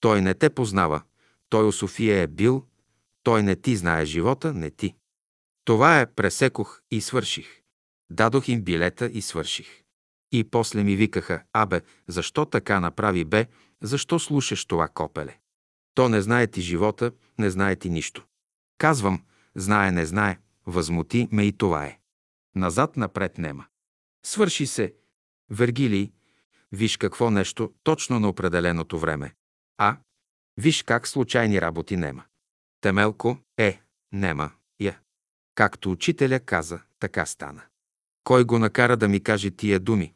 Той 0.00 0.22
не 0.22 0.34
те 0.34 0.50
познава. 0.50 1.02
Той 1.48 1.66
у 1.66 1.72
София 1.72 2.22
е 2.22 2.26
бил. 2.26 2.64
Той 3.22 3.42
не 3.42 3.56
ти 3.56 3.76
знае 3.76 4.04
живота, 4.04 4.52
не 4.52 4.70
ти. 4.70 4.94
Това 5.64 6.00
е 6.00 6.12
пресекох 6.12 6.82
и 6.90 7.00
свърших. 7.00 7.62
Дадох 8.10 8.48
им 8.48 8.62
билета 8.62 9.06
и 9.06 9.22
свърших. 9.22 9.82
И 10.32 10.44
после 10.44 10.84
ми 10.84 10.96
викаха, 10.96 11.42
абе, 11.52 11.80
защо 12.08 12.44
така 12.44 12.80
направи 12.80 13.24
бе, 13.24 13.46
защо 13.82 14.18
слушаш 14.18 14.64
това 14.64 14.88
копеле? 14.88 15.38
То 15.94 16.08
не 16.08 16.22
знае 16.22 16.46
ти 16.46 16.60
живота, 16.60 17.12
не 17.38 17.50
знае 17.50 17.76
ти 17.76 17.90
нищо. 17.90 18.26
Казвам, 18.78 19.22
знае, 19.54 19.92
не 19.92 20.06
знае, 20.06 20.38
възмути 20.66 21.28
ме 21.32 21.42
и 21.42 21.52
това 21.52 21.84
е. 21.84 21.98
Назад-напред 22.54 23.38
нема. 23.38 23.66
Свърши 24.26 24.66
се. 24.66 24.94
Вергилий, 25.50 26.12
виж 26.72 26.96
какво 26.96 27.30
нещо 27.30 27.74
точно 27.82 28.20
на 28.20 28.28
определеното 28.28 28.98
време. 28.98 29.34
А, 29.78 29.96
виж 30.56 30.82
как 30.82 31.08
случайни 31.08 31.60
работи 31.60 31.96
нема. 31.96 32.24
Темелко 32.80 33.38
е, 33.58 33.80
нема, 34.12 34.50
я. 34.80 35.00
Както 35.54 35.90
учителя 35.90 36.40
каза, 36.40 36.80
така 36.98 37.26
стана. 37.26 37.62
Кой 38.24 38.44
го 38.44 38.58
накара 38.58 38.96
да 38.96 39.08
ми 39.08 39.22
каже 39.22 39.50
тия 39.50 39.80
думи? 39.80 40.14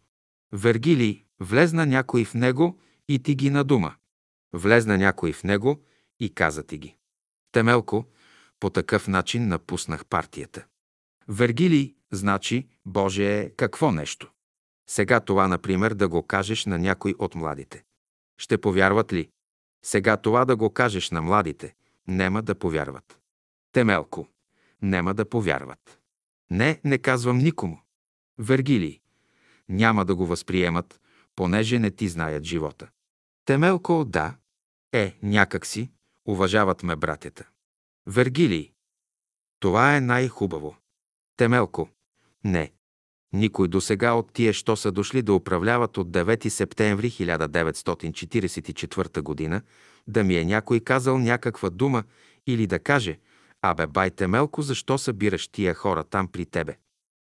Вергилий, 0.52 1.24
влезна 1.40 1.86
някой 1.86 2.24
в 2.24 2.34
него 2.34 2.80
и 3.08 3.22
ти 3.22 3.34
ги 3.34 3.50
надума. 3.50 3.94
Влезна 4.52 4.98
някой 4.98 5.32
в 5.32 5.44
него 5.44 5.84
и 6.20 6.34
каза 6.34 6.62
ти 6.62 6.78
ги. 6.78 6.96
Темелко, 7.52 8.04
по 8.60 8.70
такъв 8.70 9.08
начин 9.08 9.48
напуснах 9.48 10.06
партията. 10.06 10.64
Вергилий, 11.28 11.94
значи, 12.12 12.68
Боже 12.86 13.40
е 13.40 13.50
какво 13.50 13.92
нещо. 13.92 14.30
Сега 14.88 15.20
това, 15.20 15.48
например, 15.48 15.94
да 15.94 16.08
го 16.08 16.26
кажеш 16.26 16.66
на 16.66 16.78
някой 16.78 17.14
от 17.18 17.34
младите. 17.34 17.84
Ще 18.38 18.58
повярват 18.58 19.12
ли? 19.12 19.30
Сега 19.84 20.16
това 20.16 20.44
да 20.44 20.56
го 20.56 20.70
кажеш 20.70 21.10
на 21.10 21.22
младите, 21.22 21.74
нема 22.08 22.42
да 22.42 22.54
повярват. 22.54 23.20
Темелко, 23.72 24.28
нема 24.82 25.14
да 25.14 25.28
повярват. 25.28 26.00
Не, 26.50 26.80
не 26.84 26.98
казвам 26.98 27.38
никому. 27.38 27.80
Вергилий, 28.38 29.00
няма 29.68 30.04
да 30.04 30.14
го 30.14 30.26
възприемат, 30.26 31.00
понеже 31.36 31.78
не 31.78 31.90
ти 31.90 32.08
знаят 32.08 32.44
живота. 32.44 32.88
Темелко, 33.44 34.04
да. 34.04 34.36
Е, 34.92 35.18
някак 35.22 35.66
си, 35.66 35.90
уважават 36.26 36.82
ме 36.82 36.96
братята. 36.96 37.48
Вергилий, 38.12 38.72
това 39.60 39.96
е 39.96 40.00
най-хубаво. 40.00 40.76
Темелко, 41.36 41.88
не. 42.44 42.72
Никой 43.32 43.68
до 43.68 43.80
сега 43.80 44.12
от 44.12 44.32
тия, 44.32 44.52
що 44.52 44.76
са 44.76 44.92
дошли 44.92 45.22
да 45.22 45.34
управляват 45.34 45.98
от 45.98 46.10
9 46.10 46.48
септември 46.48 47.10
1944 47.10 49.20
година, 49.20 49.62
да 50.06 50.24
ми 50.24 50.36
е 50.36 50.44
някой 50.44 50.80
казал 50.80 51.18
някаква 51.18 51.70
дума 51.70 52.04
или 52.46 52.66
да 52.66 52.78
каже, 52.78 53.18
абе, 53.62 53.86
бай 53.86 54.10
Темелко, 54.10 54.62
защо 54.62 54.98
събираш 54.98 55.48
тия 55.48 55.74
хора 55.74 56.04
там 56.04 56.28
при 56.28 56.46
тебе? 56.46 56.76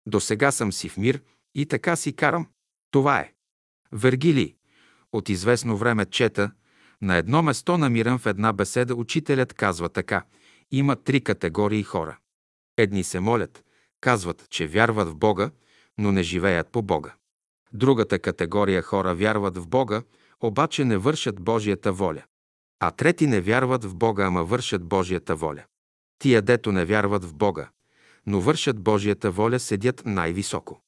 До 0.06 0.20
сега 0.20 0.50
съм 0.50 0.72
си 0.72 0.88
в 0.88 0.96
мир 0.96 1.22
и 1.54 1.66
така 1.66 1.96
си 1.96 2.12
карам. 2.12 2.46
Това 2.90 3.20
е. 3.20 3.32
Вергили, 3.92 4.56
от 5.12 5.28
известно 5.28 5.76
време 5.76 6.06
чета, 6.06 6.50
на 7.02 7.16
едно 7.16 7.42
место 7.42 7.78
намирам 7.78 8.18
в 8.18 8.26
една 8.26 8.52
беседа, 8.52 8.94
учителят 8.94 9.52
казва 9.52 9.88
така, 9.88 10.22
има 10.72 10.96
три 10.96 11.20
категории 11.20 11.82
хора. 11.82 12.18
Едни 12.76 13.04
се 13.04 13.20
молят, 13.20 13.64
казват, 14.00 14.46
че 14.50 14.66
вярват 14.66 15.08
в 15.08 15.16
Бога, 15.16 15.50
но 15.98 16.12
не 16.12 16.22
живеят 16.22 16.68
по 16.68 16.82
Бога. 16.82 17.14
Другата 17.72 18.18
категория 18.18 18.82
хора 18.82 19.14
вярват 19.14 19.56
в 19.56 19.68
Бога, 19.68 20.02
обаче 20.40 20.84
не 20.84 20.96
вършат 20.96 21.40
Божията 21.40 21.92
воля. 21.92 22.22
А 22.80 22.90
трети 22.90 23.26
не 23.26 23.40
вярват 23.40 23.84
в 23.84 23.94
Бога, 23.94 24.24
ама 24.24 24.44
вършат 24.44 24.84
Божията 24.84 25.36
воля. 25.36 25.64
Тия, 26.18 26.42
дето 26.42 26.72
не 26.72 26.84
вярват 26.84 27.24
в 27.24 27.34
Бога, 27.34 27.70
но 28.26 28.40
вършат 28.40 28.80
Божията 28.80 29.30
воля, 29.30 29.58
седят 29.58 30.02
най-високо. 30.06 30.80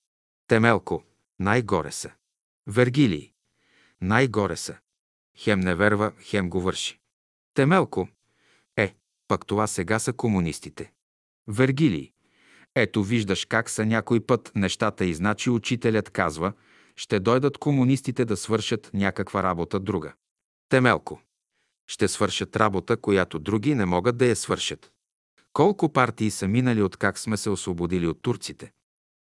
Темелко, 0.49 1.03
най-горе 1.39 1.93
са. 1.93 2.11
Вергилий, 2.67 3.33
най-горе 4.01 4.57
са. 4.57 4.77
Хем 5.39 5.61
не 5.61 5.75
верва, 5.75 6.13
хем 6.21 6.51
го 6.51 6.61
върши. 6.61 7.01
Темелко, 7.55 8.09
пък 9.29 9.47
това 9.47 9.67
сега 9.67 9.99
са 9.99 10.13
комунистите. 10.13 10.93
Вергилий, 11.49 12.13
ето 12.75 13.03
виждаш 13.03 13.45
как 13.45 13.71
са 13.71 13.87
някой 13.87 14.21
път 14.21 14.53
нещата 14.55 15.05
и 15.05 15.15
значи 15.15 15.51
учителят 15.51 16.11
казва, 16.11 16.53
ще 16.97 17.21
дойдат 17.21 17.59
комунистите 17.59 18.25
да 18.25 18.37
свършат 18.37 18.91
някаква 18.95 19.43
работа 19.43 19.81
друга. 19.81 20.13
Темелко, 20.69 21.21
ще 21.87 22.09
свършат 22.09 22.57
работа, 22.57 22.97
която 22.97 23.39
други 23.39 23.75
не 23.75 23.85
могат 23.85 24.17
да 24.17 24.27
я 24.27 24.37
свършат. 24.37 24.93
Колко 25.53 25.93
партии 25.93 26.31
са 26.31 26.49
минали 26.49 26.83
от 26.83 26.97
как 26.97 27.19
сме 27.19 27.37
се 27.37 27.51
освободили 27.51 28.07
от 28.07 28.23
турците? 28.23 28.73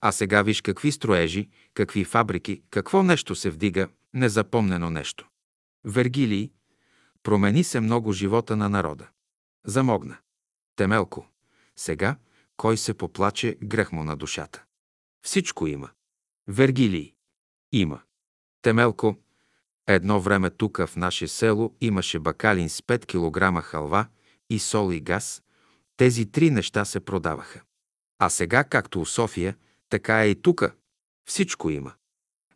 А 0.01 0.12
сега 0.12 0.43
виж 0.43 0.62
какви 0.62 0.93
строежи, 0.93 1.48
какви 1.74 2.05
фабрики, 2.05 2.62
какво 2.70 3.02
нещо 3.02 3.35
се 3.35 3.51
вдига, 3.51 3.89
незапомнено 4.14 4.90
нещо. 4.90 5.28
Вергилий, 5.85 6.51
промени 7.22 7.64
се 7.64 7.81
много 7.81 8.12
живота 8.12 8.56
на 8.56 8.68
народа. 8.68 9.09
Замогна. 9.65 10.19
Темелко, 10.77 11.27
сега, 11.77 12.16
кой 12.57 12.77
се 12.77 12.95
поплаче, 12.95 13.59
грех 13.65 13.93
му 13.93 14.05
на 14.05 14.16
душата. 14.16 14.65
Всичко 15.23 15.66
има. 15.66 15.91
Вергилий, 16.49 17.15
има. 17.73 18.01
Темелко, 18.62 19.16
едно 19.87 20.20
време 20.20 20.51
тук 20.51 20.78
в 20.87 20.97
наше 20.97 21.28
село 21.28 21.77
имаше 21.81 22.19
бакалин 22.19 22.69
с 22.69 22.81
5 22.81 23.07
кг 23.07 23.65
халва 23.65 24.07
и 24.51 24.59
сол 24.59 24.93
и 24.93 25.01
газ. 25.01 25.43
Тези 25.97 26.27
три 26.27 26.51
неща 26.51 26.85
се 26.85 27.01
продаваха. 27.01 27.62
А 28.19 28.31
сега, 28.31 28.65
както 28.65 29.01
у 29.01 29.07
София, 29.07 29.57
така 29.89 30.24
е 30.24 30.28
и 30.28 30.43
тука. 30.43 30.74
Всичко 31.28 31.70
има. 31.70 31.93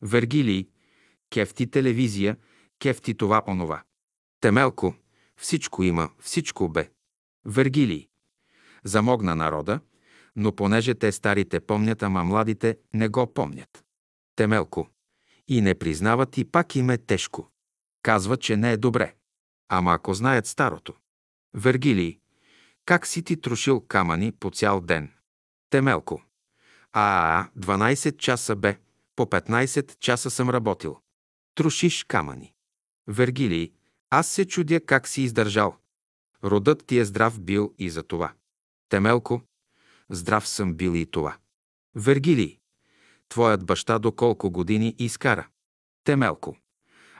Вергилий, 0.02 0.68
кефти 1.30 1.70
телевизия, 1.70 2.36
кефти 2.78 3.14
това 3.14 3.42
онова. 3.46 3.82
Темелко, 4.40 4.94
всичко 5.40 5.82
има, 5.82 6.10
всичко 6.20 6.68
бе. 6.68 6.90
Вергилий, 7.44 8.08
замогна 8.84 9.36
народа, 9.36 9.80
но 10.36 10.56
понеже 10.56 10.94
те 10.94 11.12
старите 11.12 11.60
помнят, 11.60 12.02
ама 12.02 12.24
младите 12.24 12.78
не 12.94 13.08
го 13.08 13.34
помнят. 13.34 13.84
Темелко, 14.36 14.88
и 15.48 15.60
не 15.60 15.74
признават 15.74 16.38
и 16.38 16.44
пак 16.44 16.76
им 16.76 16.90
е 16.90 16.98
тежко. 16.98 17.50
Казват, 18.02 18.40
че 18.40 18.56
не 18.56 18.72
е 18.72 18.76
добре. 18.76 19.14
Ама 19.68 19.94
ако 19.94 20.14
знаят 20.14 20.46
старото. 20.46 20.94
Вергилий, 21.54 22.18
как 22.84 23.06
си 23.06 23.22
ти 23.22 23.40
трошил 23.40 23.80
камъни 23.80 24.32
по 24.32 24.50
цял 24.50 24.80
ден? 24.80 25.12
Темелко. 25.70 26.22
А, 26.92 27.48
12 27.58 28.16
часа 28.16 28.56
бе, 28.56 28.78
по 29.16 29.26
15 29.26 29.98
часа 29.98 30.30
съм 30.30 30.50
работил. 30.50 30.98
Трошиш 31.54 32.04
камъни. 32.04 32.54
Вергилий, 33.08 33.72
аз 34.18 34.28
се 34.28 34.44
чудя 34.44 34.80
как 34.80 35.08
си 35.08 35.22
издържал. 35.22 35.76
Родът 36.44 36.86
ти 36.86 36.98
е 36.98 37.04
здрав 37.04 37.40
бил 37.40 37.74
и 37.78 37.90
за 37.90 38.02
това. 38.02 38.32
Темелко, 38.88 39.42
здрав 40.10 40.48
съм 40.48 40.74
бил 40.74 40.94
и 40.94 41.06
това. 41.06 41.36
Вергилий, 41.94 42.58
твоят 43.28 43.66
баща 43.66 43.98
до 43.98 44.12
колко 44.12 44.50
години 44.50 44.94
изкара? 44.98 45.48
Темелко, 46.04 46.56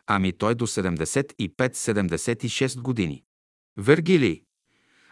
ами 0.06 0.32
той 0.32 0.54
до 0.54 0.66
75-76 0.66 2.80
години. 2.80 3.24
Вергилий, 3.76 4.42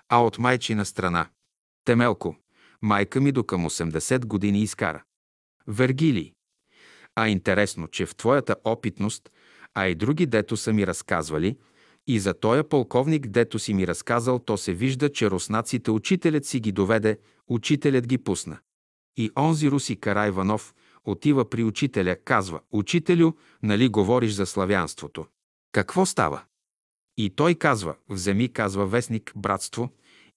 а 0.09 0.25
от 0.25 0.39
майчина 0.39 0.85
страна. 0.85 1.29
Темелко, 1.85 2.37
майка 2.83 3.21
ми 3.21 3.33
до 3.33 3.45
към 3.45 3.65
80 3.65 4.27
години 4.27 4.63
изкара. 4.63 5.05
Вергилий, 5.67 6.33
а 7.17 7.29
интересно, 7.29 7.89
че 7.89 8.07
в 8.07 8.17
твоята 8.17 8.57
опитност, 8.65 9.31
а 9.75 9.89
и 9.89 9.95
други 9.95 10.27
дето 10.27 10.57
са 10.57 10.73
ми 10.73 10.87
разказвали, 10.87 11.57
и 12.07 12.19
за 12.21 12.35
тоя 12.35 12.69
полковник, 12.69 13.27
дето 13.27 13.59
си 13.59 13.75
ми 13.75 13.87
разказал, 13.87 14.39
то 14.39 14.57
се 14.57 14.73
вижда, 14.73 15.13
че 15.13 15.31
руснаците 15.31 15.91
учителят 15.91 16.45
си 16.47 16.61
ги 16.61 16.73
доведе, 16.73 17.19
учителят 17.49 18.07
ги 18.07 18.19
пусна. 18.19 18.59
И 19.17 19.31
онзи 19.39 19.71
руси 19.71 19.97
Кара 19.97 20.27
Иванов 20.27 20.75
отива 21.05 21.51
при 21.51 21.65
учителя, 21.65 22.17
казва, 22.25 22.61
«Учителю, 22.71 23.33
нали 23.63 23.89
говориш 23.89 24.33
за 24.33 24.47
славянството? 24.47 25.27
Какво 25.73 26.07
става?» 26.07 26.43
И 27.17 27.31
той 27.31 27.55
казва, 27.55 27.95
«Вземи, 28.09 28.49
казва 28.49 28.87
вестник, 28.87 29.33
братство, 29.37 29.91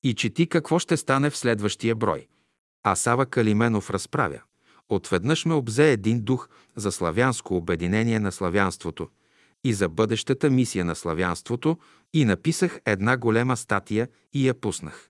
и 0.03 0.15
чети 0.15 0.47
какво 0.47 0.79
ще 0.79 0.97
стане 0.97 1.29
в 1.29 1.37
следващия 1.37 1.95
брой». 1.95 2.27
А 2.83 2.95
Сава 2.95 3.25
Калименов 3.25 3.89
разправя. 3.89 4.41
Отведнъж 4.89 5.45
ме 5.45 5.53
обзе 5.53 5.91
един 5.91 6.21
дух 6.21 6.49
за 6.75 6.91
славянско 6.91 7.57
обединение 7.57 8.19
на 8.19 8.31
славянството 8.31 9.09
и 9.65 9.73
за 9.73 9.89
бъдещата 9.89 10.49
мисия 10.49 10.85
на 10.85 10.95
славянството 10.95 11.77
и 12.13 12.25
написах 12.25 12.79
една 12.85 13.17
голема 13.17 13.57
статия 13.57 14.09
и 14.33 14.47
я 14.47 14.53
пуснах. 14.53 15.09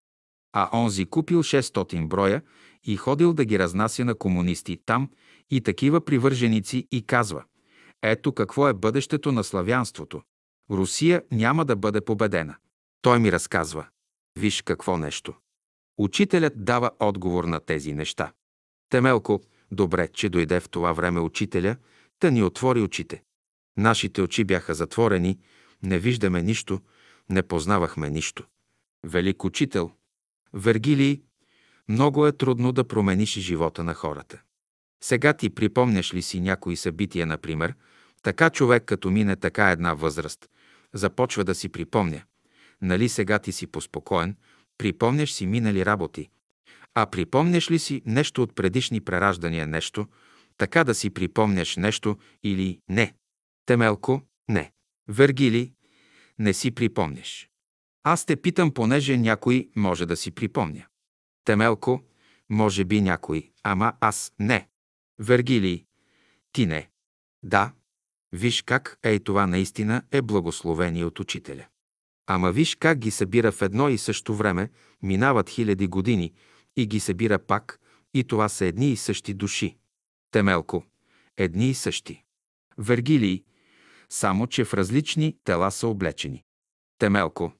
А 0.53 0.69
онзи 0.73 1.05
купил 1.05 1.43
600 1.43 2.07
броя 2.07 2.41
и 2.83 2.97
ходил 2.97 3.33
да 3.33 3.45
ги 3.45 3.59
разнася 3.59 4.05
на 4.05 4.15
комунисти 4.15 4.77
там 4.85 5.09
и 5.51 5.61
такива 5.61 6.05
привърженици 6.05 6.87
и 6.91 7.05
казва 7.05 7.43
«Ето 8.01 8.31
какво 8.31 8.67
е 8.67 8.73
бъдещето 8.73 9.31
на 9.31 9.43
славянството. 9.43 10.21
Русия 10.71 11.23
няма 11.31 11.65
да 11.65 11.75
бъде 11.75 12.01
победена». 12.01 12.55
Той 13.01 13.19
ми 13.19 13.31
разказва 13.31 13.87
«Виж 14.39 14.61
какво 14.61 14.97
нещо». 14.97 15.33
Учителят 15.97 16.53
дава 16.65 16.91
отговор 16.99 17.43
на 17.43 17.59
тези 17.59 17.93
неща. 17.93 18.33
Темелко, 18.89 19.41
добре, 19.71 20.07
че 20.07 20.29
дойде 20.29 20.59
в 20.59 20.69
това 20.69 20.93
време 20.93 21.19
учителя, 21.19 21.75
да 22.21 22.31
ни 22.31 22.43
отвори 22.43 22.81
очите. 22.81 23.23
Нашите 23.77 24.21
очи 24.21 24.43
бяха 24.43 24.73
затворени, 24.73 25.39
не 25.83 25.99
виждаме 25.99 26.41
нищо, 26.41 26.81
не 27.29 27.43
познавахме 27.43 28.09
нищо. 28.09 28.43
Велик 29.03 29.43
учител, 29.43 29.91
Вергилий, 30.53 31.21
много 31.89 32.27
е 32.27 32.31
трудно 32.31 32.71
да 32.71 32.87
промениш 32.87 33.39
живота 33.39 33.83
на 33.83 33.93
хората. 33.93 34.41
Сега 35.03 35.33
ти 35.33 35.49
припомняш 35.49 36.13
ли 36.13 36.21
си 36.21 36.41
някои 36.41 36.75
събития, 36.75 37.25
например, 37.25 37.73
така 38.23 38.49
човек 38.49 38.83
като 38.85 39.11
мине 39.11 39.35
така 39.35 39.69
една 39.69 39.93
възраст, 39.93 40.49
започва 40.93 41.43
да 41.43 41.55
си 41.55 41.69
припомня. 41.69 42.21
Нали 42.81 43.09
сега 43.09 43.39
ти 43.39 43.51
си 43.51 43.67
поспокоен, 43.67 44.35
припомняш 44.77 45.33
си 45.33 45.47
минали 45.47 45.85
работи, 45.85 46.29
а 46.93 47.05
припомняш 47.05 47.71
ли 47.71 47.79
си 47.79 48.01
нещо 48.05 48.43
от 48.43 48.55
предишни 48.55 49.01
прераждания, 49.01 49.67
нещо, 49.67 50.07
така 50.57 50.83
да 50.83 50.95
си 50.95 51.09
припомняш 51.09 51.75
нещо 51.77 52.17
или 52.43 52.79
не? 52.89 53.13
Темелко, 53.65 54.21
не. 54.49 54.71
Вергили, 55.07 55.73
не 56.39 56.53
си 56.53 56.71
припомняш. 56.71 57.49
Аз 58.03 58.25
те 58.25 58.35
питам, 58.35 58.73
понеже 58.73 59.17
някой 59.17 59.69
може 59.75 60.05
да 60.05 60.17
си 60.17 60.31
припомня. 60.31 60.85
Темелко, 61.45 62.03
може 62.49 62.85
би 62.85 63.01
някой, 63.01 63.51
ама 63.63 63.93
аз 63.99 64.33
не. 64.39 64.67
Вергилий, 65.19 65.85
ти 66.51 66.65
не. 66.65 66.89
Да, 67.43 67.73
виж 68.31 68.61
как 68.61 68.99
ей 69.03 69.19
това 69.19 69.47
наистина 69.47 70.03
е 70.11 70.21
благословение 70.21 71.05
от 71.05 71.19
учителя. 71.19 71.65
Ама 72.27 72.51
виж 72.51 72.75
как 72.75 72.97
ги 72.97 73.11
събира 73.11 73.51
в 73.51 73.61
едно 73.61 73.89
и 73.89 73.97
също 73.97 74.35
време, 74.35 74.69
минават 75.01 75.49
хиляди 75.49 75.87
години 75.87 76.33
и 76.75 76.87
ги 76.87 76.99
събира 76.99 77.39
пак, 77.39 77.79
и 78.13 78.23
това 78.23 78.49
са 78.49 78.65
едни 78.65 78.91
и 78.91 78.97
същи 78.97 79.33
души. 79.33 79.77
Темелко, 80.31 80.85
едни 81.37 81.69
и 81.69 81.73
същи. 81.73 82.23
Вергилий, 82.77 83.43
само 84.09 84.47
че 84.47 84.65
в 84.65 84.73
различни 84.73 85.37
тела 85.43 85.71
са 85.71 85.87
облечени. 85.87 86.43
Темелко, 86.99 87.53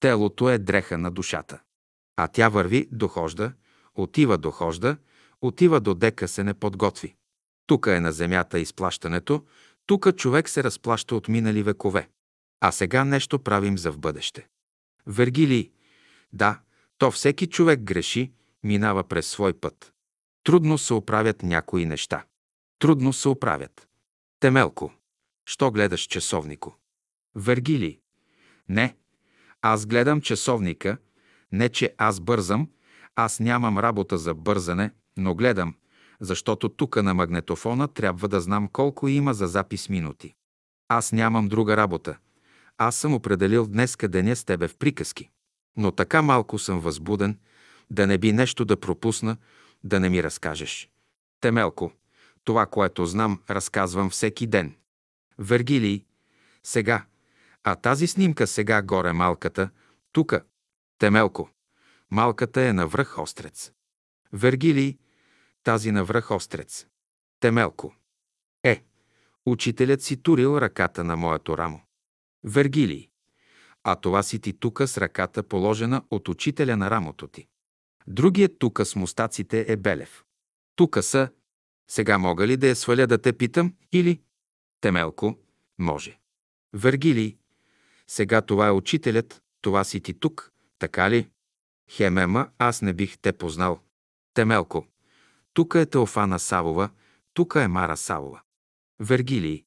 телото 0.00 0.50
е 0.50 0.58
дреха 0.58 0.98
на 0.98 1.10
душата. 1.10 1.60
А 2.16 2.28
тя 2.28 2.48
върви, 2.48 2.88
дохожда, 2.92 3.52
отива, 3.94 4.38
дохожда, 4.38 4.96
отива 5.40 5.80
до 5.80 5.94
дека 5.94 6.28
се 6.28 6.44
не 6.44 6.54
подготви. 6.54 7.14
Тука 7.66 7.96
е 7.96 8.00
на 8.00 8.12
земята 8.12 8.58
изплащането, 8.58 9.44
тука 9.86 10.12
човек 10.12 10.48
се 10.48 10.64
разплаща 10.64 11.16
от 11.16 11.28
минали 11.28 11.62
векове. 11.62 12.08
А 12.60 12.72
сега 12.72 13.04
нещо 13.04 13.38
правим 13.38 13.78
за 13.78 13.92
в 13.92 13.98
бъдеще. 13.98 14.48
Вергилий, 15.06 15.72
да, 16.32 16.60
то 16.98 17.10
всеки 17.10 17.46
човек 17.46 17.80
греши, 17.80 18.32
минава 18.62 19.04
през 19.04 19.26
свой 19.26 19.52
път. 19.52 19.92
Трудно 20.44 20.78
се 20.78 20.94
оправят 20.94 21.42
някои 21.42 21.86
неща. 21.86 22.24
Трудно 22.78 23.12
се 23.12 23.28
оправят. 23.28 23.88
Темелко, 24.40 24.92
що 25.50 25.70
гледаш 25.70 26.02
часовнико? 26.02 26.76
Вергилий, 27.34 28.00
не, 28.68 28.96
аз 29.62 29.86
гледам 29.86 30.20
часовника, 30.20 30.98
не 31.52 31.68
че 31.68 31.94
аз 31.98 32.20
бързам, 32.20 32.68
аз 33.16 33.40
нямам 33.40 33.78
работа 33.78 34.18
за 34.18 34.34
бързане, 34.34 34.90
но 35.16 35.34
гледам, 35.34 35.74
защото 36.20 36.68
тука 36.68 37.02
на 37.02 37.14
магнетофона 37.14 37.88
трябва 37.88 38.28
да 38.28 38.40
знам 38.40 38.68
колко 38.68 39.08
има 39.08 39.34
за 39.34 39.46
запис 39.46 39.88
минути. 39.88 40.34
Аз 40.88 41.12
нямам 41.12 41.48
друга 41.48 41.76
работа. 41.76 42.18
Аз 42.78 42.96
съм 42.96 43.14
определил 43.14 43.66
днеска 43.66 44.08
деня 44.08 44.36
с 44.36 44.44
тебе 44.44 44.68
в 44.68 44.76
приказки. 44.76 45.30
Но 45.76 45.92
така 45.92 46.22
малко 46.22 46.58
съм 46.58 46.80
възбуден, 46.80 47.38
да 47.90 48.06
не 48.06 48.18
би 48.18 48.32
нещо 48.32 48.64
да 48.64 48.80
пропусна, 48.80 49.36
да 49.84 50.00
не 50.00 50.08
ми 50.08 50.22
разкажеш. 50.22 50.88
Темелко, 51.40 51.92
това, 52.44 52.66
което 52.66 53.06
знам, 53.06 53.40
разказвам 53.50 54.10
всеки 54.10 54.46
ден. 54.46 54.74
Вергилий, 55.40 56.04
сега, 56.62 57.04
а 57.64 57.74
тази 57.74 58.06
снимка 58.06 58.46
сега 58.46 58.82
горе 58.82 59.12
малката, 59.12 59.70
тука. 60.12 60.44
Темелко, 60.98 61.50
малката 62.10 62.62
е 62.62 62.72
на 62.72 62.86
връх 62.86 63.18
Острец. 63.18 63.72
Вергилий, 64.32 64.98
тази 65.62 65.92
на 65.92 66.04
връх 66.04 66.30
Острец. 66.30 66.86
Темелко. 67.40 67.94
Е, 68.64 68.84
учителят 69.46 70.02
си 70.02 70.22
турил 70.22 70.58
ръката 70.58 71.04
на 71.04 71.16
моето 71.16 71.58
рамо. 71.58 71.80
Вергилий. 72.44 73.08
А 73.84 73.96
това 73.96 74.22
си 74.22 74.40
ти 74.40 74.52
тука 74.52 74.88
с 74.88 74.98
ръката 74.98 75.42
положена 75.42 76.02
от 76.10 76.28
учителя 76.28 76.76
на 76.76 76.90
рамото 76.90 77.28
ти. 77.28 77.46
Другият 78.06 78.58
тука 78.58 78.84
с 78.84 78.96
мустаците 78.96 79.64
е 79.68 79.76
Белев. 79.76 80.24
Тука 80.76 81.02
са... 81.02 81.28
Сега 81.90 82.18
мога 82.18 82.46
ли 82.46 82.56
да 82.56 82.68
я 82.68 82.76
сваля 82.76 83.06
да 83.06 83.18
те 83.18 83.32
питам 83.32 83.74
или... 83.92 84.20
Темелко, 84.80 85.38
може. 85.78 86.18
Вергилий, 86.72 87.36
сега 88.06 88.40
това 88.40 88.66
е 88.66 88.70
учителят, 88.70 89.42
това 89.60 89.84
си 89.84 90.00
ти 90.00 90.14
тук, 90.14 90.52
така 90.78 91.10
ли? 91.10 91.30
Хемема, 91.90 92.50
аз 92.58 92.82
не 92.82 92.92
бих 92.92 93.18
те 93.18 93.32
познал. 93.32 93.80
Темелко, 94.34 94.86
тука 95.52 95.80
е 95.80 95.86
Теофана 95.86 96.38
Савова, 96.38 96.90
тука 97.34 97.62
е 97.62 97.68
Мара 97.68 97.96
Савова. 97.96 98.40
Вергилий, 99.00 99.64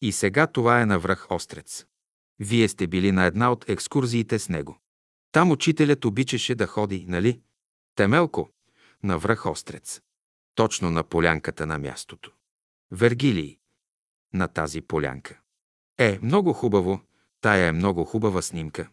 и 0.00 0.12
сега 0.12 0.46
това 0.46 0.80
е 0.80 0.86
на 0.86 0.98
връх 0.98 1.30
Острец. 1.30 1.86
Вие 2.38 2.68
сте 2.68 2.86
били 2.86 3.12
на 3.12 3.24
една 3.24 3.52
от 3.52 3.68
екскурзиите 3.68 4.38
с 4.38 4.48
него. 4.48 4.78
Там 5.32 5.50
учителят 5.50 6.04
обичаше 6.04 6.54
да 6.54 6.66
ходи, 6.66 7.04
нали? 7.08 7.40
Темелко, 7.94 8.50
на 9.02 9.18
връх 9.18 9.46
Острец. 9.46 10.00
Точно 10.54 10.90
на 10.90 11.04
полянката 11.04 11.66
на 11.66 11.78
мястото. 11.78 12.32
Вергилий, 12.90 13.59
на 14.32 14.48
тази 14.48 14.80
полянка. 14.80 15.38
Е, 15.98 16.18
много 16.22 16.52
хубаво, 16.52 17.00
тая 17.40 17.66
е 17.66 17.72
много 17.72 18.04
хубава 18.04 18.42
снимка. 18.42 18.88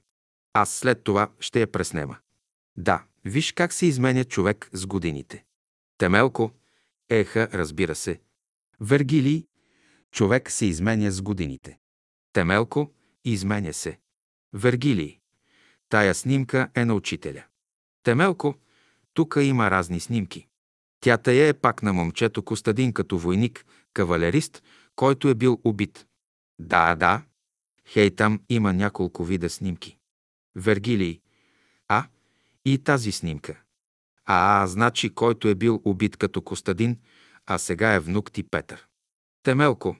Аз 0.53 0.73
след 0.73 1.03
това 1.03 1.29
ще 1.39 1.61
я 1.61 1.71
преснема. 1.71 2.17
Да, 2.77 3.03
виж 3.25 3.51
как 3.51 3.73
се 3.73 3.85
изменя 3.85 4.23
човек 4.23 4.69
с 4.73 4.85
годините. 4.85 5.45
Темелко, 5.97 6.51
еха, 7.09 7.49
разбира 7.53 7.95
се. 7.95 8.19
Вергилий, 8.79 9.47
Човек 10.11 10.51
се 10.51 10.65
изменя 10.65 11.11
с 11.11 11.21
годините. 11.21 11.77
Темелко 12.33 12.93
изменя 13.25 13.73
се. 13.73 13.99
Вергилий. 14.53 15.19
Тая 15.89 16.15
снимка 16.15 16.69
е 16.75 16.85
на 16.85 16.93
учителя. 16.93 17.43
Темелко, 18.03 18.55
тук 19.13 19.37
има 19.41 19.71
разни 19.71 19.99
снимки. 19.99 20.47
Тя 20.99 21.17
тая 21.17 21.47
е 21.47 21.53
пак 21.53 21.83
на 21.83 21.93
момчето 21.93 22.43
Костадин 22.43 22.93
като 22.93 23.17
войник, 23.17 23.65
кавалерист, 23.93 24.63
който 24.97 25.29
е 25.29 25.35
бил 25.35 25.61
убит. 25.63 26.07
Да, 26.59 26.95
да. 26.95 27.21
Хей, 27.87 28.15
там 28.15 28.41
има 28.49 28.73
няколко 28.73 29.23
вида 29.23 29.49
снимки. 29.49 29.97
Вергилий. 30.55 31.21
А, 31.87 32.07
и 32.65 32.77
тази 32.77 33.11
снимка. 33.11 33.61
А, 34.25 34.63
а, 34.63 34.67
значи, 34.67 35.09
който 35.09 35.47
е 35.47 35.55
бил 35.55 35.81
убит 35.85 36.17
като 36.17 36.41
Костадин, 36.41 36.97
а 37.45 37.57
сега 37.57 37.93
е 37.93 37.99
внук 37.99 38.31
ти 38.31 38.43
Петър. 38.43 38.87
Темелко. 39.43 39.97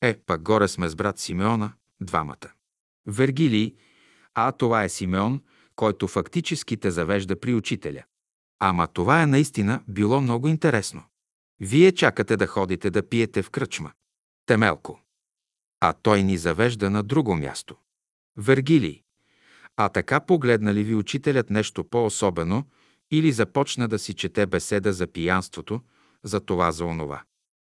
Е, 0.00 0.14
пак 0.14 0.42
горе 0.42 0.68
сме 0.68 0.88
с 0.88 0.94
брат 0.94 1.18
Симеона, 1.18 1.72
двамата. 2.00 2.52
Вергилий. 3.06 3.74
А, 4.34 4.52
това 4.52 4.84
е 4.84 4.88
Симеон, 4.88 5.42
който 5.76 6.08
фактически 6.08 6.76
те 6.76 6.90
завежда 6.90 7.40
при 7.40 7.54
учителя. 7.54 8.04
Ама 8.58 8.86
това 8.86 9.22
е 9.22 9.26
наистина 9.26 9.82
било 9.88 10.20
много 10.20 10.48
интересно. 10.48 11.02
Вие 11.60 11.92
чакате 11.92 12.36
да 12.36 12.46
ходите 12.46 12.90
да 12.90 13.08
пиете 13.08 13.42
в 13.42 13.50
кръчма. 13.50 13.92
Темелко. 14.50 15.00
А 15.80 15.92
той 15.92 16.22
ни 16.22 16.38
завежда 16.38 16.90
на 16.90 17.02
друго 17.02 17.36
място. 17.36 17.76
Вергилий. 18.36 19.02
А 19.76 19.88
така 19.88 20.20
погледна 20.20 20.74
ли 20.74 20.84
ви 20.84 20.94
учителят 20.94 21.50
нещо 21.50 21.84
по-особено 21.84 22.64
или 23.10 23.32
започна 23.32 23.88
да 23.88 23.98
си 23.98 24.14
чете 24.14 24.46
беседа 24.46 24.92
за 24.92 25.06
пиянството, 25.06 25.80
за 26.22 26.40
това, 26.40 26.72
за 26.72 26.84
онова? 26.84 27.22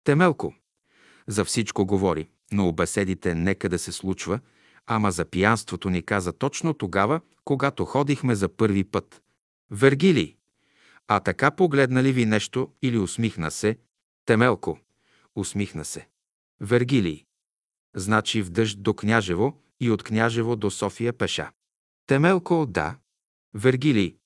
Темелко. 0.04 0.56
За 1.28 1.46
всичко 1.46 1.86
говори, 1.86 2.30
но 2.52 2.68
обеседите 2.68 3.36
нека 3.36 3.70
да 3.70 3.80
се 3.80 3.92
случва, 3.92 4.40
ама 4.88 5.12
за 5.12 5.26
пиянството 5.26 5.90
ни 5.90 6.02
каза 6.02 6.34
точно 6.34 6.74
тогава, 6.74 7.22
когато 7.44 7.86
ходихме 7.86 8.36
за 8.36 8.50
първи 8.50 8.84
път. 8.84 9.22
Вергилий. 9.72 10.36
А 11.08 11.20
така 11.20 11.52
погледна 11.52 12.04
ли 12.04 12.12
ви 12.12 12.26
нещо 12.26 12.72
или 12.82 12.98
усмихна 12.98 13.52
се? 13.52 13.78
Темелко. 14.26 14.80
Усмихна 15.36 15.86
се. 15.86 16.08
Вергилий. 16.64 17.26
Значи 17.96 18.42
в 18.42 18.50
дъжд 18.50 18.84
до 18.84 18.94
Княжево 18.94 19.64
и 19.80 19.92
от 19.92 20.04
Княжево 20.04 20.56
до 20.56 20.72
София 20.72 21.14
пеша. 21.14 21.52
Темелко, 22.08 22.66
да. 22.66 22.98
Вергилий. 23.54 24.18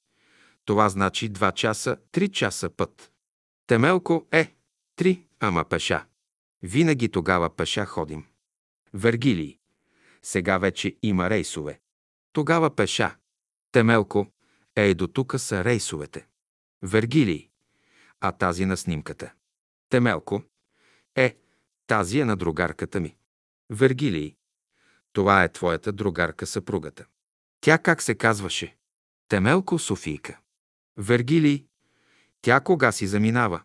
Това 0.65 0.89
значи 0.89 1.30
два 1.30 1.51
часа, 1.51 1.97
три 2.11 2.30
часа 2.30 2.69
път. 2.69 3.11
Темелко 3.68 4.27
е 4.31 4.55
три, 4.95 5.23
ама 5.39 5.65
пеша. 5.65 6.05
Винаги 6.61 7.09
тогава 7.09 7.55
пеша 7.55 7.85
ходим. 7.85 8.26
Вергилий. 8.93 9.59
Сега 10.22 10.57
вече 10.57 10.97
има 11.01 11.30
рейсове. 11.30 11.80
Тогава 12.34 12.76
пеша. 12.76 13.15
Темелко. 13.72 14.27
Ей, 14.76 14.93
до 14.93 15.07
тука 15.07 15.39
са 15.39 15.64
рейсовете. 15.64 16.27
Вергилий. 16.81 17.49
А 18.22 18.31
тази 18.31 18.65
на 18.65 18.77
снимката. 18.77 19.34
Темелко. 19.89 20.43
Е, 21.15 21.38
тази 21.88 22.19
е 22.19 22.26
на 22.26 22.35
другарката 22.35 22.99
ми. 22.99 23.15
Вергилий. 23.69 24.35
Това 25.14 25.43
е 25.43 25.51
твоята 25.51 25.91
другарка 25.91 26.45
съпругата. 26.45 27.05
Тя 27.61 27.77
как 27.77 28.01
се 28.01 28.15
казваше? 28.15 28.77
Темелко 29.27 29.80
Софийка. 29.80 30.39
Вергилий. 30.97 31.65
Тя 32.41 32.59
кога 32.59 32.91
си 32.91 33.07
заминава? 33.07 33.61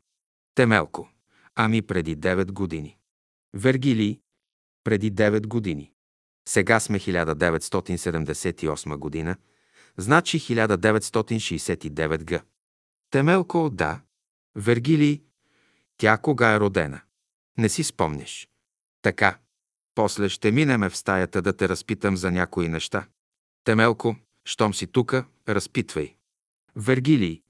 Темелко. 0.55 1.09
Ами 1.55 1.82
преди 1.82 2.16
9 2.16 2.53
години. 2.53 2.99
Вергилий. 3.55 4.20
Преди 4.85 5.12
9 5.12 5.47
години. 5.47 5.93
Сега 6.49 6.81
сме 6.81 6.99
1978 6.99 8.97
година, 8.97 9.36
значи 9.97 10.40
1969 10.40 12.24
г. 12.24 12.43
Темелко, 13.11 13.70
да. 13.70 14.01
Вергилий, 14.57 15.23
тя 15.97 16.19
кога 16.19 16.55
е 16.55 16.61
родена? 16.61 17.01
Не 17.59 17.69
си 17.69 17.85
спомняш. 17.85 18.49
Така. 19.03 19.39
После 19.95 20.29
ще 20.29 20.53
минеме 20.53 20.91
в 20.91 20.97
стаята 20.97 21.43
да 21.43 21.53
те 21.53 21.69
разпитам 21.69 22.16
за 22.16 22.31
някои 22.31 22.69
неща. 22.69 23.07
Темелко, 23.65 24.16
щом 24.45 24.74
си 24.74 24.87
тука, 24.87 25.24
разпитвай. 25.49 26.16
Вергилий. 26.77 27.43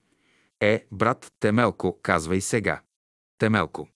Е, 0.60 0.86
брат 0.92 1.32
Темелко, 1.40 1.98
казвай 2.02 2.40
сега. 2.40 2.82
Темелко. 3.38 3.88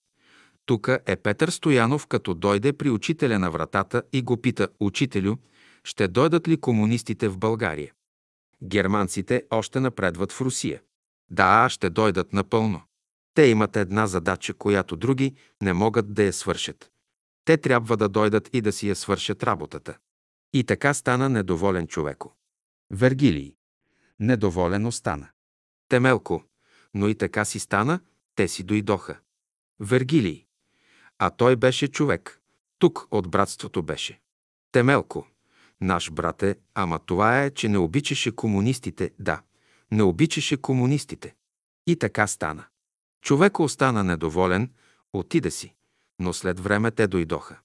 Тука 0.65 0.99
е 1.05 1.15
Петър 1.15 1.49
Стоянов, 1.49 2.07
като 2.07 2.33
дойде 2.33 2.73
при 2.73 2.89
учителя 2.89 3.39
на 3.39 3.51
вратата 3.51 4.03
и 4.13 4.21
го 4.21 4.41
пита, 4.41 4.67
учителю, 4.79 5.35
ще 5.83 6.07
дойдат 6.07 6.47
ли 6.47 6.61
комунистите 6.61 7.27
в 7.27 7.37
България? 7.37 7.93
Германците 8.63 9.43
още 9.49 9.79
напредват 9.79 10.31
в 10.31 10.41
Русия. 10.41 10.81
Да, 11.29 11.69
ще 11.69 11.89
дойдат 11.89 12.33
напълно. 12.33 12.81
Те 13.37 13.45
имат 13.45 13.75
една 13.75 14.07
задача, 14.07 14.53
която 14.53 14.95
други 14.95 15.35
не 15.61 15.73
могат 15.73 16.13
да 16.13 16.23
я 16.23 16.33
свършат. 16.33 16.91
Те 17.45 17.57
трябва 17.57 17.97
да 17.97 18.09
дойдат 18.09 18.49
и 18.53 18.61
да 18.61 18.71
си 18.71 18.89
я 18.89 18.95
свършат 18.95 19.43
работата. 19.43 19.97
И 20.53 20.63
така 20.63 20.93
стана 20.93 21.29
недоволен 21.29 21.87
човеко. 21.87 22.35
Вергилий. 22.91 23.55
Недоволен 24.19 24.85
остана. 24.85 25.27
Темелко. 25.89 26.43
Но 26.93 27.07
и 27.07 27.15
така 27.15 27.45
си 27.45 27.59
стана, 27.59 27.99
те 28.35 28.47
си 28.47 28.63
дойдоха. 28.63 29.19
Вергилий. 29.79 30.45
А 31.17 31.29
той 31.29 31.55
беше 31.55 31.87
човек. 31.87 32.41
Тук 32.79 33.07
от 33.11 33.29
братството 33.29 33.83
беше. 33.83 34.21
Темелко. 34.71 35.27
Наш 35.81 36.11
брат 36.11 36.43
е, 36.43 36.55
ама 36.73 36.99
това 36.99 37.43
е, 37.43 37.51
че 37.51 37.69
не 37.69 37.77
обичаше 37.77 38.35
комунистите, 38.35 39.11
да. 39.19 39.41
Не 39.91 40.03
обичаше 40.03 40.57
комунистите. 40.57 41.35
И 41.87 41.95
така 41.95 42.27
стана. 42.27 42.65
Човек 43.27 43.59
остана 43.59 44.03
недоволен, 44.03 44.71
отиде 45.13 45.51
си, 45.51 45.73
но 46.19 46.33
след 46.33 46.59
време 46.59 46.91
те 46.91 47.07
дойдоха. 47.07 47.59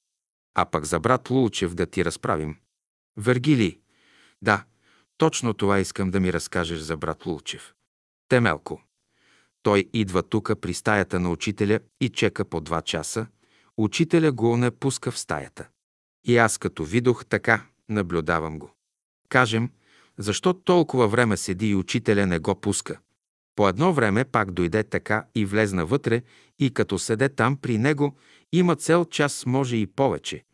А 0.55 0.65
пък 0.65 0.85
за 0.85 1.01
брат 1.01 1.31
Лулчев 1.31 1.75
да 1.75 1.87
ти 1.87 2.05
разправим. 2.05 2.57
Вергили, 3.17 3.81
да, 4.43 4.65
точно 5.19 5.55
това 5.55 5.81
искам 5.81 6.11
да 6.11 6.21
ми 6.21 6.33
разкажеш 6.33 6.79
за 6.79 6.97
брат 6.97 7.27
Лулчев. 7.27 7.75
Темелко. 8.29 8.83
Той 9.63 9.91
идва 9.93 10.23
тука 10.23 10.57
при 10.57 10.75
стаята 10.75 11.21
на 11.21 11.31
учителя 11.31 11.81
и 12.01 12.09
чека 12.09 12.45
по 12.45 12.61
два 12.61 12.83
часа. 12.83 13.27
Учителя 13.77 14.33
го 14.33 14.57
не 14.57 14.71
пуска 14.71 15.11
в 15.11 15.19
стаята. 15.19 15.69
И 16.25 16.37
аз 16.37 16.59
като 16.59 16.85
видох 16.85 17.27
така, 17.27 17.67
наблюдавам 17.89 18.59
го. 18.59 18.75
Кажем, 19.29 19.71
защо 20.19 20.53
толкова 20.55 21.09
време 21.09 21.37
седи 21.37 21.69
и 21.69 21.75
учителя 21.75 22.27
не 22.27 22.39
го 22.39 22.61
пуска? 22.61 22.99
По 23.57 23.69
едно 23.69 23.93
време 23.93 24.25
пак 24.25 24.51
дойде 24.51 24.83
така 24.83 25.27
и 25.35 25.45
влезна 25.45 25.87
вътре 25.87 26.23
и 26.59 26.75
като 26.75 26.99
седе 26.99 27.29
там 27.29 27.57
при 27.57 27.79
него, 27.79 28.17
има 28.53 28.77
цел 28.77 29.05
час, 29.05 29.47
може 29.47 29.77
и 29.77 29.87
повече. 29.87 30.45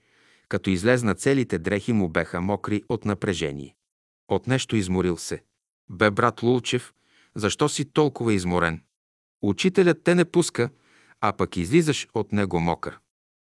Като 0.49 0.71
излезна 0.71 1.15
целите 1.15 1.59
дрехи 1.59 1.93
му 1.93 2.09
беха 2.09 2.41
мокри 2.41 2.83
от 2.89 3.05
напрежение. 3.05 3.75
От 4.29 4.47
нещо 4.47 4.77
изморил 4.77 5.17
се. 5.17 5.43
Бе, 5.91 6.11
брат 6.11 6.43
Лулчев, 6.43 6.93
защо 7.35 7.69
си 7.69 7.93
толкова 7.93 8.35
изморен? 8.35 8.83
Учителят 9.43 10.05
те 10.05 10.15
не 10.15 10.25
пуска, 10.25 10.71
а 11.21 11.33
пък 11.33 11.57
излизаш 11.57 12.09
от 12.15 12.33
него 12.33 12.61
мокър. 12.61 12.99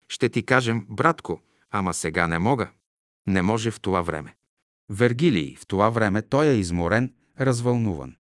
Ще 0.09 0.29
ти 0.29 0.43
кажем, 0.43 0.87
братко, 0.91 1.41
ама 1.71 1.95
сега 1.95 2.27
не 2.27 2.39
мога. 2.39 2.71
Не 3.27 3.43
може 3.43 3.71
в 3.71 3.81
това 3.81 4.03
време. 4.03 4.35
Вергилий 4.91 5.57
в 5.57 5.67
това 5.67 5.91
време 5.91 6.23
той 6.23 6.47
е 6.47 6.55
изморен, 6.55 7.15
развълнуван. 7.41 8.17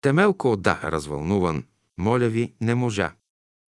Темелко, 0.00 0.56
да, 0.56 0.80
развълнуван, 0.84 1.64
моля 1.98 2.28
ви, 2.28 2.54
не 2.60 2.74
можа. 2.74 3.14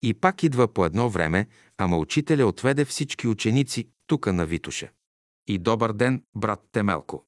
И 0.02 0.14
пак 0.14 0.42
идва 0.42 0.68
по 0.68 0.84
едно 0.84 1.08
време, 1.08 1.48
ама 1.78 1.98
учителя 1.98 2.46
отведе 2.46 2.84
всички 2.84 3.28
ученици 3.28 3.88
тука 4.06 4.32
на 4.32 4.46
Витуша. 4.46 4.88
И 5.46 5.58
добър 5.58 5.92
ден, 5.92 6.24
брат 6.34 6.60
Темелко. 6.72 7.26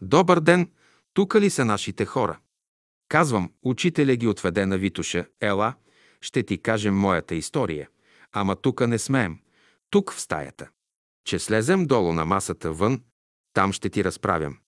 Добър 0.00 0.40
ден, 0.40 0.70
тука 1.14 1.40
ли 1.40 1.50
са 1.50 1.64
нашите 1.64 2.04
хора? 2.04 2.38
Казвам, 3.08 3.52
учителя 3.62 4.16
ги 4.16 4.28
отведе 4.28 4.66
на 4.66 4.78
Витуша. 4.78 5.26
Ела, 5.40 5.74
ще 6.20 6.42
ти 6.42 6.58
кажем 6.58 6.98
моята 6.98 7.34
история. 7.34 7.88
Ама 8.32 8.56
тука 8.56 8.88
не 8.88 8.98
смеем. 8.98 9.38
Тук 9.90 10.12
в 10.12 10.20
стаята. 10.20 10.68
Че 11.24 11.38
слезем 11.38 11.86
долу 11.86 12.12
на 12.12 12.24
масата 12.24 12.72
вън, 12.72 13.02
там 13.52 13.72
ще 13.72 13.90
ти 13.90 14.04
разправям. 14.04 14.58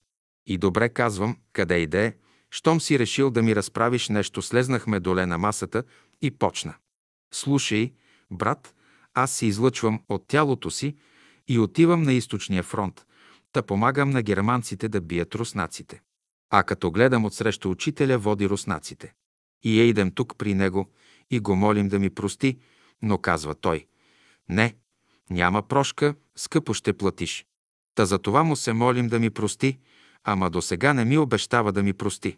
И 0.46 0.58
добре 0.58 0.88
казвам, 0.88 1.36
къде 1.52 1.78
иде, 1.78 2.16
щом 2.54 2.80
си 2.80 2.98
решил 2.98 3.30
да 3.30 3.42
ми 3.42 3.56
разправиш 3.56 4.08
нещо, 4.08 4.42
слезнахме 4.42 5.00
доле 5.00 5.26
на 5.26 5.38
масата 5.38 5.82
и 6.22 6.30
почна. 6.30 6.74
Слушай, 7.32 7.92
брат, 8.30 8.74
аз 9.14 9.32
се 9.32 9.46
излъчвам 9.46 10.02
от 10.08 10.24
тялото 10.28 10.70
си 10.70 10.96
и 11.48 11.58
отивам 11.58 12.02
на 12.02 12.12
източния 12.12 12.62
фронт, 12.62 13.06
да 13.54 13.62
помагам 13.62 14.10
на 14.10 14.22
германците 14.22 14.88
да 14.88 15.00
бият 15.00 15.34
руснаците. 15.34 16.00
А 16.50 16.62
като 16.62 16.90
гледам 16.90 17.24
отсреща 17.24 17.68
учителя, 17.68 18.18
води 18.18 18.48
руснаците. 18.48 19.14
И 19.62 19.80
я 19.80 19.84
идем 19.84 20.10
тук 20.10 20.36
при 20.38 20.54
него 20.54 20.90
и 21.30 21.40
го 21.40 21.56
молим 21.56 21.88
да 21.88 21.98
ми 21.98 22.10
прости, 22.10 22.58
но 23.02 23.18
казва 23.18 23.54
той, 23.54 23.86
не, 24.48 24.74
Няма 25.30 25.62
прошка, 25.62 26.14
скъпо 26.36 26.74
ще 26.74 26.92
платиш. 26.92 27.46
Та 27.94 28.06
за 28.06 28.18
това 28.18 28.44
му 28.44 28.56
се 28.56 28.72
молим 28.72 29.08
да 29.08 29.18
ми 29.18 29.30
прости, 29.30 29.78
ама 30.24 30.50
до 30.50 30.62
сега 30.62 30.94
не 30.94 31.04
ми 31.04 31.18
обещава 31.18 31.72
да 31.72 31.82
ми 31.82 31.92
прости. 31.92 32.36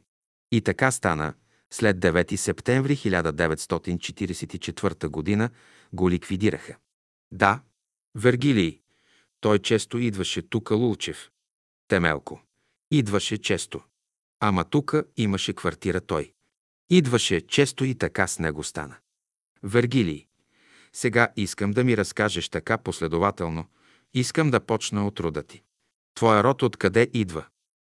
И 0.52 0.60
така 0.60 0.90
стана. 0.90 1.34
След 1.70 1.98
9 1.98 2.36
септември 2.36 2.96
1944 2.96 5.38
г. 5.38 5.50
го 5.92 6.10
ликвидираха. 6.10 6.76
Да, 7.32 7.60
Вергилий. 8.14 8.80
Той 9.40 9.58
често 9.58 9.98
идваше 9.98 10.42
тука 10.42 10.74
Лулчев. 10.74 11.30
Темелко. 11.88 12.42
Идваше 12.90 13.38
често. 13.38 13.82
Ама 14.40 14.64
тука 14.64 15.04
имаше 15.16 15.52
квартира 15.52 16.00
той. 16.00 16.32
Идваше 16.90 17.40
често 17.40 17.84
и 17.84 17.94
така 17.94 18.26
с 18.26 18.38
него 18.38 18.64
стана. 18.64 18.96
Вергилий. 19.62 20.26
Сега 20.92 21.28
искам 21.36 21.70
да 21.70 21.84
ми 21.84 21.96
разкажеш 21.96 22.48
така 22.48 22.78
последователно. 22.78 23.66
Искам 24.14 24.50
да 24.50 24.60
почна 24.60 25.06
от 25.06 25.20
рода 25.20 25.42
ти. 25.42 25.62
Твоя 26.14 26.44
род 26.44 26.62
откъде 26.62 27.10
идва? 27.12 27.46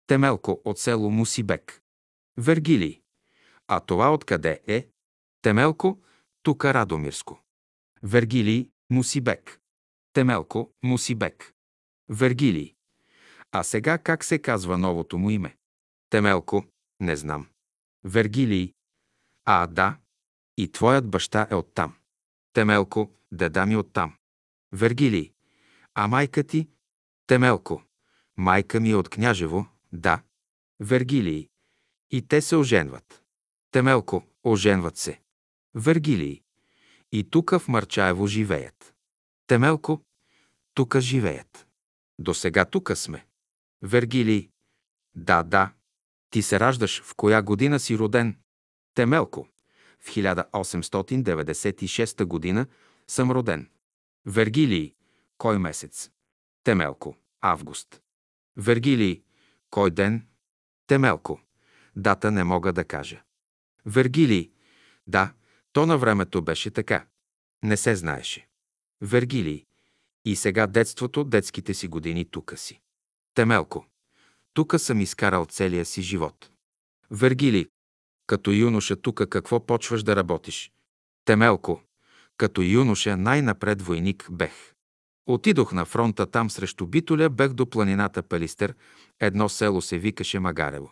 Темелко 0.08 0.62
от 0.66 0.80
село 0.80 1.10
Мусибек. 1.10 1.83
Вергилий. 2.38 3.02
А 3.68 3.80
това 3.80 4.14
откъде 4.14 4.62
е? 4.68 4.88
Темелко, 5.42 6.02
тука 6.44 6.74
Радомирско. 6.74 7.44
Вергилий, 8.04 8.70
Мусибек. 8.90 9.62
Темелко, 10.14 10.74
Мусибек. 10.84 11.54
Вергилий. 12.10 12.76
А 13.52 13.64
сега 13.64 13.98
как 13.98 14.24
се 14.24 14.40
казва 14.40 14.78
новото 14.78 15.18
му 15.18 15.30
име? 15.30 15.58
Темелко, 16.10 16.66
не 17.00 17.16
знам. 17.16 17.48
Вергилий. 18.04 18.74
А, 19.46 19.68
да. 19.68 19.98
И 20.58 20.72
твоят 20.72 21.10
баща 21.10 21.48
е 21.52 21.56
оттам. 21.56 21.96
Темелко, 22.54 23.12
деда 23.32 23.66
ми 23.66 23.78
оттам. 23.78 24.16
Вергилий. 24.72 25.34
А 25.94 26.08
майка 26.08 26.44
ти? 26.44 26.70
Темелко. 27.28 27.84
Майка 28.38 28.80
ми 28.80 28.92
е 28.92 28.96
от 28.96 29.10
Княжево, 29.10 29.68
да. 29.92 30.24
Вергилий. 30.80 31.50
И 32.14 32.28
те 32.28 32.42
се 32.42 32.56
оженват. 32.56 33.24
Темелко, 33.72 34.24
оженват 34.44 34.98
се. 34.98 35.22
Вергилий. 35.76 36.42
И 37.12 37.30
тука 37.30 37.60
в 37.60 37.68
Марчаево 37.68 38.28
живеят. 38.28 38.96
Темелко, 39.48 40.02
тука 40.74 41.02
живеят. 41.02 41.68
До 42.20 42.34
сега 42.34 42.66
тука 42.66 42.96
сме. 42.96 43.26
Вергилий. 43.82 44.50
Да, 45.16 45.44
да. 45.44 45.74
Ти 46.30 46.42
се 46.42 46.60
раждаш 46.60 47.04
в 47.04 47.16
коя 47.16 47.42
година 47.42 47.80
си 47.80 47.98
роден? 47.98 48.38
Темелко. 48.96 49.48
В 50.00 50.08
1896 50.08 52.26
година 52.26 52.68
съм 53.08 53.32
роден. 53.32 53.70
Вергилий. 54.26 54.96
Кой 55.38 55.60
месец? 55.60 56.12
Темелко. 56.64 57.16
Август. 57.42 58.02
Вергилий. 58.58 59.24
Кой 59.70 59.92
ден? 59.92 60.28
Темелко. 60.88 61.43
Дата 61.96 62.32
не 62.32 62.44
мога 62.44 62.74
да 62.74 62.84
кажа. 62.84 63.22
Вергилий. 63.86 64.52
Да, 65.08 65.34
то 65.74 65.86
на 65.86 65.98
времето 65.98 66.42
беше 66.42 66.72
така. 66.72 67.06
Не 67.64 67.78
се 67.78 67.96
знаеше. 67.96 68.48
Вергилий. 69.02 69.66
И 70.26 70.36
сега 70.36 70.68
детството, 70.68 71.24
детските 71.24 71.74
си 71.74 71.88
години 71.88 72.26
тука 72.26 72.58
си. 72.58 72.82
Темелко. 73.34 73.86
Тука 74.54 74.80
съм 74.80 75.02
изкарал 75.02 75.46
целия 75.46 75.86
си 75.86 76.02
живот. 76.02 76.52
Вергили. 77.12 77.70
Като 78.28 78.52
юноша 78.52 78.96
тука 78.96 79.30
какво 79.30 79.66
почваш 79.66 80.04
да 80.04 80.16
работиш? 80.16 80.72
Темелко. 81.26 81.82
Като 82.38 82.62
юноша 82.62 83.18
най-напред 83.18 83.82
войник 83.82 84.28
бех. 84.32 84.74
Отидох 85.26 85.74
на 85.74 85.86
фронта 85.86 86.26
там 86.26 86.50
срещу 86.50 86.88
Битоля, 86.88 87.30
бех 87.30 87.54
до 87.54 87.70
планината 87.70 88.24
Пелистер, 88.24 88.76
едно 89.20 89.50
село 89.50 89.82
се 89.82 89.98
викаше 89.98 90.40
Магарево. 90.40 90.92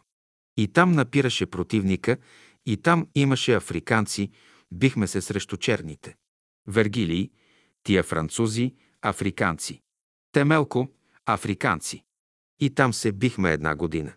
И 0.57 0.67
там 0.67 0.91
напираше 0.91 1.45
противника, 1.45 2.17
и 2.65 2.77
там 2.77 3.07
имаше 3.15 3.53
африканци, 3.55 4.31
бихме 4.71 5.07
се 5.07 5.21
срещу 5.21 5.57
черните. 5.57 6.15
Вергилии, 6.67 7.31
тия 7.83 8.03
французи, 8.03 8.75
африканци. 9.01 9.81
Темелко, 10.31 10.87
африканци. 11.25 12.03
И 12.59 12.69
там 12.69 12.93
се 12.93 13.11
бихме 13.11 13.51
една 13.51 13.75
година. 13.75 14.13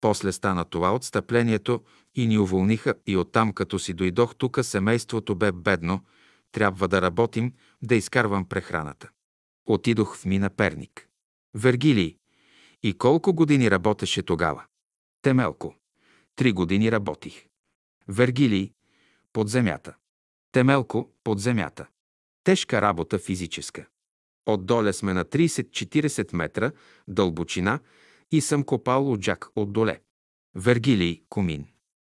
После 0.00 0.32
стана 0.32 0.64
това 0.64 0.94
отстъплението 0.94 1.82
и 2.14 2.26
ни 2.26 2.38
уволниха 2.38 2.94
и 3.06 3.16
оттам, 3.16 3.52
като 3.52 3.78
си 3.78 3.94
дойдох 3.94 4.34
тука, 4.34 4.64
семейството 4.64 5.34
бе 5.34 5.52
бедно, 5.52 6.04
трябва 6.52 6.88
да 6.88 7.02
работим, 7.02 7.52
да 7.82 7.94
изкарвам 7.94 8.48
прехраната. 8.48 9.10
Отидох 9.66 10.16
в 10.16 10.24
мина 10.24 10.50
Перник. 10.50 11.08
Вергилий. 11.54 12.16
И 12.82 12.98
колко 12.98 13.34
години 13.34 13.70
работеше 13.70 14.22
тогава? 14.22 14.64
Темелко. 15.22 15.74
Три 16.36 16.52
години 16.52 16.90
работих. 16.90 17.46
Вергилий. 18.08 18.72
Под 19.32 19.48
земята. 19.48 19.94
Темелко. 20.52 21.10
Под 21.24 21.40
земята. 21.40 21.86
Тежка 22.44 22.80
работа 22.80 23.18
физическа. 23.18 23.86
Отдоле 24.46 24.92
сме 24.92 25.12
на 25.12 25.24
30-40 25.24 26.36
метра 26.36 26.72
дълбочина 27.08 27.80
и 28.30 28.40
съм 28.40 28.64
копал 28.64 29.12
оджак 29.12 29.48
отдоле. 29.56 30.00
Вергилий 30.54 31.22
Комин. 31.28 31.66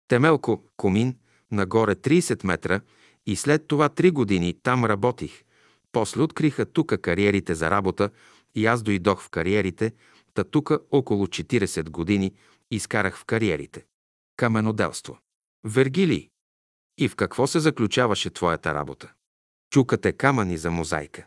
Темелко 0.08 0.64
Комин, 0.76 1.18
нагоре 1.50 1.94
30 1.94 2.46
метра 2.46 2.80
и 3.26 3.36
след 3.36 3.66
това 3.66 3.88
3 3.88 4.12
години 4.12 4.54
там 4.62 4.84
работих. 4.84 5.44
После 5.92 6.22
откриха 6.22 6.66
тука 6.66 6.98
кариерите 6.98 7.54
за 7.54 7.70
работа 7.70 8.10
и 8.54 8.66
аз 8.66 8.82
дойдох 8.82 9.22
в 9.22 9.30
кариерите, 9.30 9.92
та 10.34 10.44
тука 10.44 10.80
около 10.90 11.26
40 11.26 11.90
години 11.90 12.32
изкарах 12.70 13.16
в 13.16 13.24
кариерите. 13.24 13.86
Каменоделство. 14.36 15.18
Вергилий. 15.64 16.30
И 16.98 17.08
в 17.08 17.16
какво 17.16 17.46
се 17.46 17.60
заключаваше 17.60 18.30
твоята 18.30 18.74
работа? 18.74 19.12
Чукате 19.70 20.12
камъни 20.12 20.56
за 20.56 20.70
мозайка. 20.70 21.26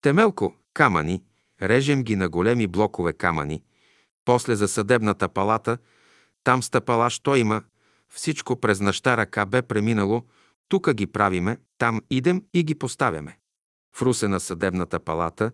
Темелко, 0.00 0.54
камъни, 0.74 1.22
режем 1.62 2.02
ги 2.02 2.16
на 2.16 2.28
големи 2.28 2.66
блокове 2.66 3.12
камъни, 3.12 3.62
после 4.24 4.56
за 4.56 4.68
съдебната 4.68 5.28
палата, 5.28 5.78
там 6.44 6.62
стъпала, 6.62 7.10
що 7.10 7.36
има, 7.36 7.62
всичко 8.08 8.60
през 8.60 8.80
наща 8.80 9.16
ръка 9.16 9.46
бе 9.46 9.62
преминало, 9.62 10.22
тука 10.68 10.94
ги 10.94 11.06
правиме, 11.06 11.58
там 11.78 12.00
идем 12.10 12.44
и 12.54 12.64
ги 12.64 12.74
поставяме. 12.74 13.38
В 13.96 14.02
Русе 14.02 14.28
на 14.28 14.40
съдебната 14.40 15.00
палата 15.00 15.52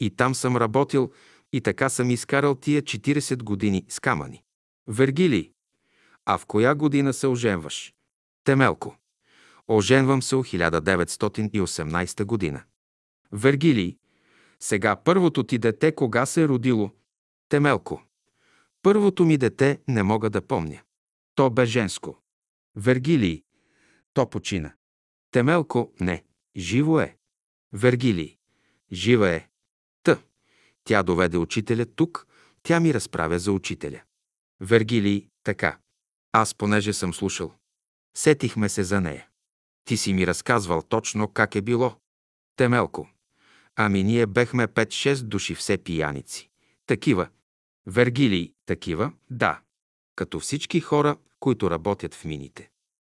и 0.00 0.10
там 0.10 0.34
съм 0.34 0.56
работил 0.56 1.12
и 1.52 1.60
така 1.60 1.88
съм 1.88 2.10
изкарал 2.10 2.54
тия 2.54 2.82
40 2.82 3.42
години 3.42 3.84
с 3.88 4.00
камъни. 4.00 4.42
Вергилий, 4.88 5.52
а 6.24 6.38
в 6.38 6.46
коя 6.46 6.74
година 6.74 7.12
се 7.12 7.26
оженваш? 7.26 7.94
Темелко. 8.44 8.96
Оженвам 9.68 10.22
се 10.22 10.36
о 10.36 10.44
1918 10.44 12.24
година. 12.24 12.62
Вергилий. 13.32 13.98
Сега 14.60 14.96
първото 14.96 15.42
ти 15.42 15.58
дете 15.58 15.94
кога 15.94 16.26
се 16.26 16.42
е 16.42 16.48
родило? 16.48 16.90
Темелко. 17.48 18.02
Първото 18.82 19.24
ми 19.24 19.38
дете 19.38 19.80
не 19.88 20.02
мога 20.02 20.30
да 20.30 20.42
помня. 20.42 20.80
То 21.34 21.50
бе 21.50 21.66
женско. 21.66 22.22
Вергилий. 22.76 23.42
То 24.14 24.30
почина. 24.30 24.72
Темелко. 25.30 25.92
Не. 26.00 26.24
Живо 26.56 27.00
е. 27.00 27.16
Вергилий. 27.72 28.38
Жива 28.92 29.28
е. 29.28 29.48
Т. 30.02 30.18
Тя 30.84 31.02
доведе 31.02 31.38
учителя 31.38 31.86
тук, 31.86 32.26
тя 32.62 32.80
ми 32.80 32.94
разправя 32.94 33.38
за 33.38 33.52
учителя. 33.52 34.02
Вергилий. 34.60 35.28
Така. 35.44 35.78
Аз 36.32 36.54
понеже 36.54 36.92
съм 36.92 37.14
слушал. 37.14 37.54
Сетихме 38.16 38.68
се 38.68 38.84
за 38.84 39.00
нея. 39.00 39.28
Ти 39.84 39.96
си 39.96 40.12
ми 40.12 40.26
разказвал 40.26 40.82
точно 40.82 41.28
как 41.28 41.54
е 41.54 41.62
било. 41.62 41.96
Темелко. 42.56 43.08
Ами 43.76 44.02
ние 44.02 44.26
бехме 44.26 44.68
5-6 44.68 45.22
души 45.22 45.54
все 45.54 45.78
пияници. 45.78 46.50
Такива. 46.86 47.28
Вергилий, 47.86 48.52
такива, 48.66 49.12
да. 49.30 49.60
Като 50.16 50.40
всички 50.40 50.80
хора, 50.80 51.16
които 51.40 51.70
работят 51.70 52.14
в 52.14 52.24
мините. 52.24 52.70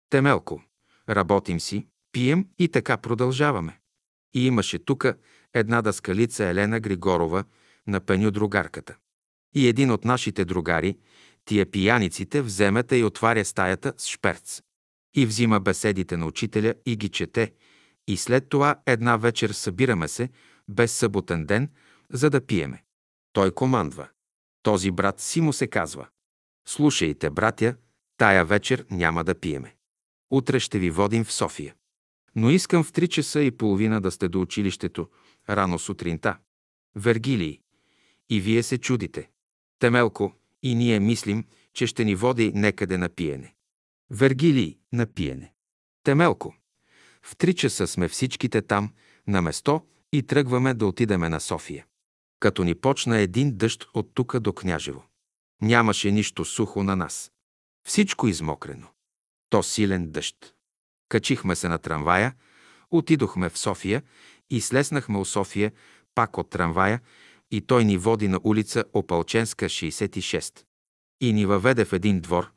Темелко. 0.09 0.63
Работим 1.09 1.59
си, 1.59 1.88
пием 2.11 2.47
и 2.59 2.68
така 2.68 2.97
продължаваме. 2.97 3.80
И 4.34 4.45
имаше 4.47 4.80
тука 4.80 5.18
една 5.53 5.81
даскалица 5.81 6.45
Елена 6.45 6.80
Григорова 6.80 7.43
на 7.88 7.99
пеню 7.99 8.31
другарката. 8.31 8.95
И 9.55 9.68
един 9.68 9.91
от 9.91 10.05
нашите 10.05 10.45
другари, 10.45 10.97
тия 11.45 11.72
пияниците, 11.72 12.41
вземете 12.41 12.95
и 12.95 13.03
отваря 13.03 13.45
стаята 13.45 13.93
с 13.97 14.07
шперц. 14.07 14.61
И 15.15 15.26
взима 15.26 15.59
беседите 15.59 16.18
на 16.18 16.26
учителя 16.26 16.73
и 16.85 16.95
ги 16.95 17.09
чете. 17.09 17.53
И 18.07 18.18
след 18.18 18.49
това 18.49 18.76
една 18.85 19.18
вечер 19.18 19.49
събираме 19.49 20.07
се, 20.07 20.30
без 20.69 20.91
съботен 20.91 21.45
ден, 21.45 21.69
за 22.09 22.30
да 22.30 22.45
пиеме. 22.45 22.84
Той 23.34 23.51
командва. 23.51 24.07
Този 24.63 24.91
брат 24.91 25.19
си 25.19 25.41
му 25.41 25.53
се 25.53 25.68
казва. 25.68 26.07
Слушайте, 26.68 27.30
братя, 27.30 27.76
тая 28.18 28.45
вечер 28.45 28.85
няма 28.91 29.23
да 29.23 29.39
пиеме. 29.39 29.76
Утре 30.31 30.59
ще 30.59 30.80
ви 30.80 30.89
водим 30.89 31.23
в 31.23 31.34
София. 31.34 31.76
Но 32.35 32.49
искам 32.49 32.84
в 32.84 32.91
три 32.91 33.07
часа 33.07 33.41
и 33.41 33.51
половина 33.51 34.01
да 34.01 34.11
сте 34.11 34.30
до 34.30 34.41
училището, 34.41 35.09
рано 35.49 35.80
сутринта. 35.80 36.38
Вергилий. 36.95 37.59
И 38.30 38.41
вие 38.41 38.63
се 38.63 38.77
чудите. 38.77 39.30
Темелко, 39.80 40.34
и 40.63 40.75
ние 40.75 40.99
мислим, 40.99 41.45
че 41.73 41.88
ще 41.88 42.05
ни 42.05 42.15
води 42.15 42.51
некъде 42.55 42.97
на 42.97 43.09
пиене. 43.09 43.55
Вергилий 44.09 44.79
на 44.93 45.05
пиене. 45.05 45.53
Темелко. 46.03 46.55
В 47.21 47.35
три 47.35 47.53
часа 47.53 47.88
сме 47.88 48.07
всичките 48.07 48.61
там, 48.61 48.93
на 49.27 49.41
место 49.41 49.81
и 50.13 50.23
тръгваме 50.23 50.73
да 50.73 50.85
отидеме 50.85 51.29
на 51.29 51.39
София. 51.39 51.85
Като 52.39 52.63
ни 52.63 52.75
почна 52.75 53.17
един 53.17 53.57
дъжд 53.57 53.85
от 53.93 54.13
тука 54.13 54.39
до 54.39 54.53
Княжево. 54.53 55.03
Нямаше 55.61 56.11
нищо 56.11 56.45
сухо 56.45 56.83
на 56.83 56.95
нас. 56.95 57.31
Всичко 57.88 58.27
измокрено. 58.27 58.88
То 59.49 59.63
силен 59.63 60.11
дъжд. 60.11 60.53
Качихме 61.09 61.55
се 61.55 61.69
на 61.69 61.77
трамвая, 61.77 62.35
отидохме 62.91 63.49
в 63.49 63.57
София 63.57 64.03
и 64.49 64.61
слеснахме 64.61 65.17
у 65.17 65.25
София 65.25 65.71
пак 66.15 66.38
от 66.38 66.49
трамвая 66.49 67.01
и 67.52 67.61
той 67.61 67.86
ни 67.86 67.98
води 67.98 68.28
на 68.28 68.40
улица 68.44 68.84
Опалченска, 68.94 69.65
66. 69.65 70.64
И 71.22 71.34
ни 71.34 71.45
въведе 71.45 71.86
в 71.86 71.94
един 71.94 72.19
двор. 72.19 72.52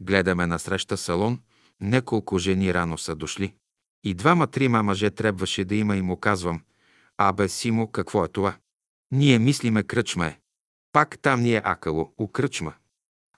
Гледаме 0.00 0.46
насреща 0.46 0.96
салон. 0.96 1.40
Неколко 1.80 2.38
жени 2.38 2.74
рано 2.74 2.98
са 2.98 3.16
дошли. 3.16 3.54
И 4.04 4.14
двама-трима 4.14 4.82
мъже 4.82 5.10
трябваше 5.10 5.64
да 5.64 5.74
има 5.74 5.96
и 5.96 6.02
му 6.02 6.16
казвам. 6.16 6.62
Абе, 7.18 7.48
Симо, 7.48 7.90
какво 7.90 8.24
е 8.24 8.28
това? 8.28 8.56
Ние 9.12 9.38
мислиме 9.38 9.82
кръчма 9.82 10.26
е. 10.26 10.38
Пак 10.92 11.18
там 11.18 11.40
ни 11.40 11.54
е 11.54 11.62
акало, 11.64 12.12
у 12.18 12.28
кръчма. 12.28 12.72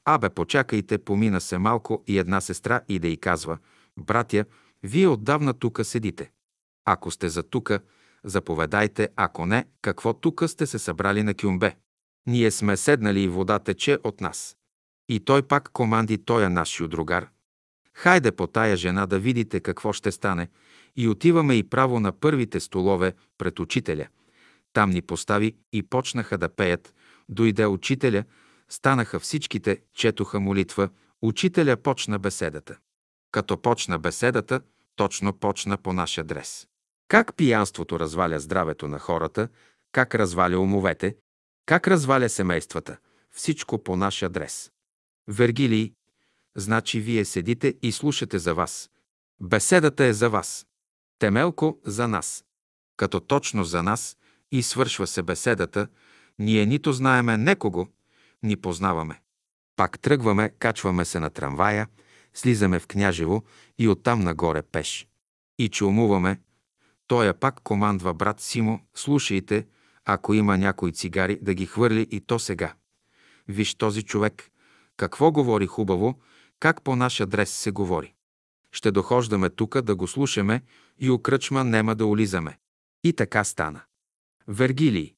Абе, 0.05 0.31
почакайте, 0.31 0.99
помина 0.99 1.41
се 1.41 1.59
малко 1.59 2.05
и 2.07 2.19
една 2.19 2.41
сестра 2.41 2.81
и 2.89 2.99
да 2.99 3.09
й 3.09 3.17
казва, 3.17 3.59
братя, 3.99 4.45
вие 4.83 5.09
отдавна 5.09 5.55
тука 5.55 5.85
седите. 5.85 6.31
Ако 6.85 7.11
сте 7.11 7.29
за 7.29 7.43
тука, 7.43 7.81
заповедайте, 8.25 9.09
ако 9.17 9.47
не, 9.47 9.65
какво 9.83 10.13
тука 10.13 10.49
сте 10.49 10.67
се 10.67 10.79
събрали 10.79 11.23
на 11.23 11.35
кюмбе. 11.35 11.77
Ние 12.27 12.51
сме 12.51 12.77
седнали 12.77 13.21
и 13.21 13.29
вода 13.29 13.59
тече 13.59 13.99
от 14.05 14.21
нас. 14.21 14.57
И 15.09 15.21
той 15.21 15.43
пак 15.43 15.69
команди 15.73 16.19
тоя 16.19 16.51
нашио 16.51 16.89
другар. 16.89 17.29
Хайде 17.95 18.33
по 18.33 18.47
тая 18.47 18.77
жена 18.77 19.07
да 19.07 19.19
видите 19.19 19.61
какво 19.61 19.93
ще 19.93 20.13
стане. 20.13 20.49
И 20.97 21.09
отиваме 21.09 21.55
и 21.55 21.63
право 21.63 22.01
на 22.01 22.13
първите 22.13 22.61
столове 22.61 23.15
пред 23.39 23.61
учителя. 23.61 24.07
Там 24.73 24.91
ни 24.91 25.03
постави 25.03 25.57
и 25.73 25.83
почнаха 25.83 26.39
да 26.39 26.49
пеят. 26.49 26.95
Дойде 27.29 27.67
учителя, 27.67 28.25
станаха 28.69 29.21
всичките, 29.21 29.81
четоха 29.95 30.41
молитва. 30.41 30.89
Учителя 31.23 31.77
почна 31.77 32.19
беседата. 32.19 32.77
Като 33.31 33.63
почна 33.63 33.99
беседата, 33.99 34.61
точно 34.97 35.33
почна 35.33 35.77
по 35.77 35.93
наш 35.93 36.19
адрес. 36.19 36.67
Как 37.13 37.35
пиянството 37.37 38.01
разваля 38.01 38.41
здравето 38.41 38.89
на 38.89 38.99
хората, 38.99 39.49
как 39.93 40.15
разваля 40.15 40.59
умовете, 40.59 41.17
как 41.67 41.89
разваля 41.89 42.29
семействата, 42.29 42.97
всичко 43.31 43.85
по 43.85 43.97
наш 43.97 44.23
адрес. 44.23 44.71
Вергилий, 45.29 45.93
значи 46.57 47.01
вие 47.01 47.25
седите 47.25 47.75
и 47.83 47.93
слушате 47.93 48.39
за 48.39 48.55
вас. 48.55 48.91
Беседата 49.41 50.05
е 50.05 50.13
за 50.13 50.31
вас. 50.31 50.67
Темелко 51.19 51.79
за 51.85 52.09
нас. 52.09 52.45
Като 52.97 53.21
точно 53.21 53.65
за 53.65 53.83
нас 53.83 54.17
и 54.53 54.63
свършва 54.63 55.07
се 55.07 55.23
беседата, 55.23 55.89
ние 56.39 56.67
нито 56.67 56.93
знаеме 56.93 57.37
некого, 57.37 57.89
ни 58.43 58.57
познаваме. 58.57 59.23
Пак 59.77 59.99
тръгваме, 59.99 60.51
качваме 60.59 61.05
се 61.05 61.21
на 61.21 61.31
трамвая, 61.31 61.89
слизаме 62.35 62.79
в 62.79 62.87
Княжево 62.87 63.43
и 63.79 63.89
оттам 63.89 64.21
нагоре 64.21 64.63
пеш. 64.63 65.09
И 65.59 65.69
чумуваме. 65.69 66.37
Той 66.37 66.52
е 67.11 67.33
пак 67.33 67.61
командва 67.61 68.15
брат 68.15 68.41
Симо, 68.41 68.81
слушайте, 68.95 69.67
ако 70.05 70.35
има 70.35 70.59
някой 70.59 70.93
цигари, 70.93 71.39
да 71.43 71.55
ги 71.55 71.67
хвърли 71.67 72.07
и 72.11 72.21
то 72.21 72.39
сега. 72.39 72.75
Виж 73.49 73.75
този 73.75 74.03
човек, 74.03 74.51
какво 74.97 75.33
говори 75.33 75.67
хубаво, 75.67 76.21
как 76.61 76.83
по 76.83 76.97
наш 76.97 77.21
адрес 77.21 77.51
се 77.51 77.71
говори. 77.71 78.15
Ще 78.73 78.91
дохождаме 78.91 79.51
тука 79.51 79.83
да 79.83 79.97
го 79.97 80.07
слушаме 80.07 80.63
и 80.99 81.11
окръчма 81.11 81.65
нема 81.65 81.95
да 81.95 82.07
улизаме. 82.07 82.59
И 83.05 83.13
така 83.13 83.45
стана. 83.45 83.81
Вергилий, 84.49 85.15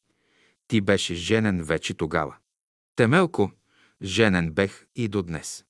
ти 0.69 0.81
беше 0.81 1.15
женен 1.15 1.63
вече 1.63 1.95
тогава. 1.95 2.37
Темелко, 2.97 3.53
женен 4.03 4.53
бех 4.53 4.87
и 4.97 5.09
до 5.09 5.23
днес. 5.23 5.65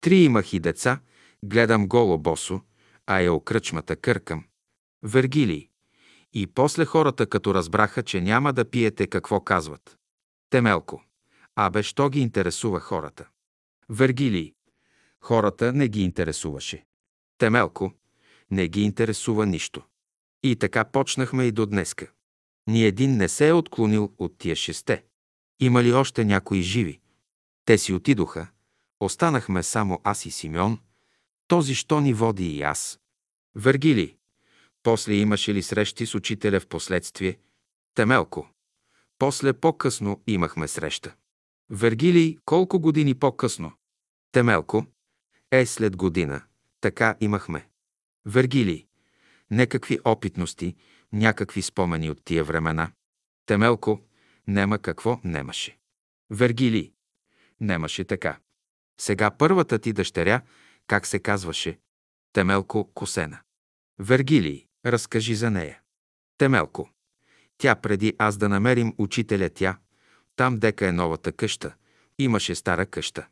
Три 0.00 0.16
имах 0.16 0.52
и 0.52 0.60
деца, 0.60 1.00
гледам 1.44 1.88
голо 1.88 2.18
босо, 2.18 2.60
а 3.06 3.22
е 3.22 3.28
окръчмата 3.28 3.96
къркам. 3.96 4.44
Вергилий. 5.02 5.68
И 6.32 6.46
после 6.46 6.84
хората, 6.84 7.26
като 7.26 7.54
разбраха, 7.54 8.02
че 8.02 8.20
няма 8.20 8.52
да 8.52 8.70
пиете, 8.70 9.06
какво 9.06 9.40
казват. 9.40 9.98
Темелко. 10.50 11.04
Абе, 11.56 11.82
що 11.82 12.10
ги 12.10 12.20
интересува 12.20 12.80
хората? 12.80 13.28
Вергилий. 13.88 14.54
Хората 15.20 15.72
не 15.72 15.88
ги 15.88 16.02
интересуваше. 16.02 16.84
Темелко. 17.38 17.92
Не 18.50 18.68
ги 18.68 18.82
интересува 18.82 19.46
нищо. 19.46 19.82
И 20.42 20.56
така 20.56 20.84
почнахме 20.84 21.44
и 21.44 21.52
до 21.52 21.66
днеска. 21.66 22.10
Ни 22.66 22.84
един 22.84 23.16
не 23.16 23.28
се 23.28 23.48
е 23.48 23.52
отклонил 23.52 24.12
от 24.18 24.38
тия 24.38 24.56
шесте. 24.56 25.04
Има 25.60 25.82
ли 25.82 25.92
още 25.92 26.24
някои 26.24 26.62
живи? 26.62 27.00
Те 27.64 27.78
си 27.78 27.92
отидоха. 27.92 28.48
Останахме 29.00 29.62
само 29.62 30.00
аз 30.04 30.26
и 30.26 30.30
Симеон. 30.30 30.78
Този, 31.48 31.74
що 31.74 32.00
ни 32.00 32.14
води 32.14 32.56
и 32.56 32.62
аз. 32.62 33.00
Вергили. 33.54 34.17
После 34.82 35.14
имаше 35.14 35.54
ли 35.54 35.62
срещи 35.62 36.06
с 36.06 36.14
учителя 36.14 36.60
в 36.60 36.66
последствие? 36.66 37.38
Темелко. 37.94 38.48
После 39.18 39.52
по-късно 39.52 40.22
имахме 40.26 40.68
среща. 40.68 41.14
Вергилий, 41.70 42.38
колко 42.44 42.80
години 42.80 43.14
по-късно? 43.14 43.72
Темелко. 44.32 44.86
Е, 45.50 45.66
след 45.66 45.96
година. 45.96 46.42
Така 46.80 47.16
имахме. 47.20 47.68
Вергилий. 48.26 48.86
Некакви 49.50 49.98
опитности, 50.04 50.76
някакви 51.12 51.62
спомени 51.62 52.10
от 52.10 52.24
тия 52.24 52.44
времена. 52.44 52.92
Темелко. 53.46 54.00
Нема 54.46 54.78
какво 54.78 55.20
немаше. 55.24 55.78
Вергилий. 56.30 56.92
Немаше 57.60 58.04
така. 58.04 58.38
Сега 59.00 59.30
първата 59.30 59.78
ти 59.78 59.92
дъщеря, 59.92 60.42
как 60.86 61.06
се 61.06 61.18
казваше? 61.18 61.78
Темелко 62.32 62.90
Косена. 62.94 63.40
Вергилий, 63.98 64.66
разкажи 64.92 65.34
за 65.34 65.50
нея. 65.50 65.80
Темелко. 66.38 66.90
Тя 67.58 67.74
преди 67.74 68.14
аз 68.18 68.36
да 68.36 68.48
намерим 68.48 68.94
учителя 68.98 69.50
тя, 69.50 69.78
там 70.36 70.58
дека 70.58 70.86
е 70.86 70.92
новата 70.92 71.32
къща, 71.32 71.74
имаше 72.18 72.54
стара 72.54 72.86
къща. 72.86 73.26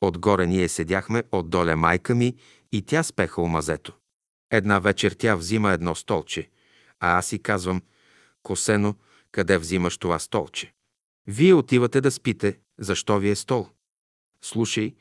Отгоре 0.00 0.46
ние 0.46 0.68
седяхме, 0.68 1.22
отдоле 1.32 1.76
майка 1.76 2.14
ми 2.14 2.36
и 2.72 2.82
тя 2.82 3.02
спеха 3.02 3.42
омазето. 3.42 3.92
Една 4.50 4.78
вечер 4.78 5.12
тя 5.12 5.36
взима 5.36 5.72
едно 5.72 5.94
столче, 5.94 6.50
а 7.00 7.18
аз 7.18 7.26
си 7.26 7.38
казвам, 7.38 7.82
Косено, 8.42 8.94
къде 9.32 9.58
взимаш 9.58 9.98
това 9.98 10.18
столче? 10.18 10.72
Вие 11.26 11.54
отивате 11.54 12.00
да 12.00 12.10
спите, 12.10 12.58
защо 12.78 13.18
ви 13.18 13.30
е 13.30 13.34
стол? 13.34 13.68
Слушай, 14.42 14.94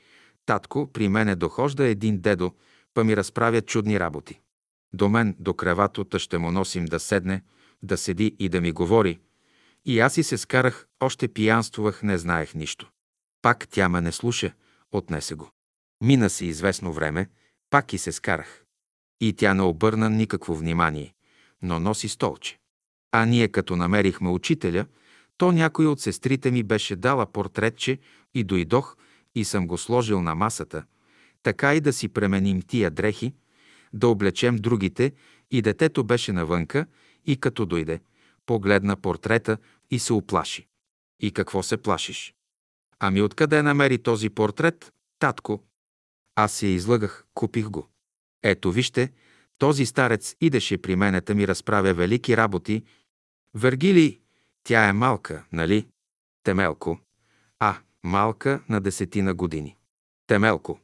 татко, 0.45 0.89
при 0.93 1.09
мене 1.09 1.35
дохожда 1.35 1.85
един 1.85 2.21
дедо, 2.21 2.51
па 2.93 3.03
ми 3.03 3.17
разправя 3.17 3.61
чудни 3.61 3.99
работи. 3.99 4.39
До 4.93 5.09
мен, 5.09 5.35
до 5.39 5.53
креватота 5.53 6.19
ще 6.19 6.37
му 6.37 6.51
носим 6.51 6.85
да 6.85 6.99
седне, 6.99 7.41
да 7.83 7.97
седи 7.97 8.35
и 8.39 8.49
да 8.49 8.61
ми 8.61 8.71
говори. 8.71 9.19
И 9.85 9.99
аз 9.99 10.17
и 10.17 10.23
се 10.23 10.37
скарах, 10.37 10.87
още 10.99 11.27
пиянствувах, 11.27 12.03
не 12.03 12.17
знаех 12.17 12.53
нищо. 12.55 12.91
Пак 13.41 13.67
тя 13.67 13.89
ме 13.89 14.01
не 14.01 14.11
слуша, 14.11 14.53
отнесе 14.91 15.35
го. 15.35 15.49
Мина 16.03 16.29
си 16.29 16.45
известно 16.45 16.93
време, 16.93 17.29
пак 17.69 17.93
и 17.93 17.97
се 17.97 18.11
скарах. 18.11 18.63
И 19.21 19.33
тя 19.33 19.53
не 19.53 19.61
обърна 19.61 20.09
никакво 20.09 20.55
внимание, 20.55 21.13
но 21.61 21.79
носи 21.79 22.09
столче. 22.09 22.59
А 23.11 23.25
ние 23.25 23.47
като 23.47 23.75
намерихме 23.75 24.29
учителя, 24.29 24.85
то 25.37 25.51
някой 25.51 25.85
от 25.85 26.01
сестрите 26.01 26.51
ми 26.51 26.63
беше 26.63 26.95
дала 26.95 27.25
портретче 27.25 27.99
и 28.33 28.43
дойдох 28.43 28.97
и 29.35 29.45
съм 29.45 29.67
го 29.67 29.77
сложил 29.77 30.21
на 30.21 30.35
масата, 30.35 30.83
така 31.43 31.75
и 31.75 31.81
да 31.81 31.93
си 31.93 32.09
пременим 32.09 32.61
тия 32.61 32.91
дрехи, 32.91 33.33
да 33.93 34.07
облечем 34.07 34.55
другите 34.55 35.13
и 35.51 35.61
детето 35.61 36.03
беше 36.03 36.31
навънка 36.31 36.85
и 37.25 37.37
като 37.37 37.65
дойде, 37.65 38.01
погледна 38.45 38.95
портрета 38.95 39.57
и 39.91 39.99
се 39.99 40.13
оплаши. 40.13 40.67
И 41.19 41.31
какво 41.31 41.63
се 41.63 41.77
плашиш? 41.77 42.35
Ами 42.99 43.21
откъде 43.21 43.61
намери 43.61 43.97
този 44.03 44.29
портрет, 44.29 44.93
татко? 45.19 45.63
Аз 46.35 46.53
се 46.53 46.67
излъгах, 46.67 47.25
купих 47.33 47.69
го. 47.69 47.87
Ето 48.43 48.71
вижте, 48.71 49.11
този 49.57 49.85
старец 49.85 50.35
идеше 50.41 50.77
при 50.77 50.95
мене 50.95 51.21
да 51.21 51.35
ми 51.35 51.47
разправя 51.47 51.93
велики 51.93 52.37
работи. 52.37 52.83
Вергилий, 53.53 54.19
тя 54.63 54.87
е 54.87 54.93
малка, 54.93 55.45
нали? 55.51 55.87
Темелко. 56.43 56.99
А, 57.59 57.77
малка 58.03 58.63
на 58.69 58.81
десетина 58.81 59.33
години. 59.33 59.77
Темелко. 60.27 60.79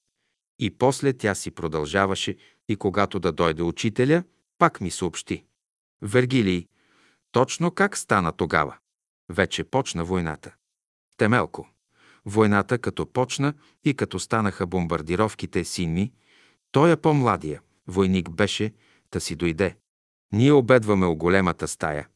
И 0.60 0.70
после 0.78 1.14
тя 1.14 1.36
си 1.36 1.52
продължаваше 1.52 2.38
и 2.70 2.76
когато 2.76 3.20
да 3.20 3.32
дойде 3.32 3.64
учителя, 3.64 4.24
Пак 4.60 4.82
ми 4.82 4.92
съобщи. 4.92 5.44
Вергилий, 6.02 6.68
точно 7.32 7.72
как 7.72 7.98
стана 7.98 8.32
тогава? 8.32 8.78
Вече 9.30 9.64
почна 9.64 10.06
войната. 10.06 10.56
Темелко. 11.18 11.70
Войната 12.26 12.78
като 12.78 13.06
почна 13.06 13.54
и 13.84 13.94
като 13.94 14.20
станаха 14.20 14.68
бомбардировките 14.68 15.64
син 15.64 15.94
ми, 15.94 16.12
той 16.72 16.92
е 16.92 16.96
по-младия, 16.96 17.62
войник 17.88 18.30
беше, 18.30 18.74
та 19.10 19.20
си 19.20 19.36
дойде. 19.36 19.78
Ние 20.32 20.52
обедваме 20.52 21.06
у 21.06 21.16
големата 21.16 21.68
стая. 21.68 22.08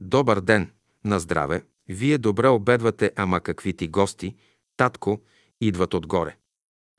Добър 0.00 0.40
ден, 0.40 0.72
на 1.04 1.20
здраве, 1.20 1.64
вие 1.88 2.18
добре 2.18 2.48
обедвате, 2.48 3.12
ама 3.16 3.40
какви 3.40 3.76
ти 3.76 3.88
гости, 3.88 4.36
татко, 4.76 5.20
идват 5.60 5.94
отгоре. 5.94 6.36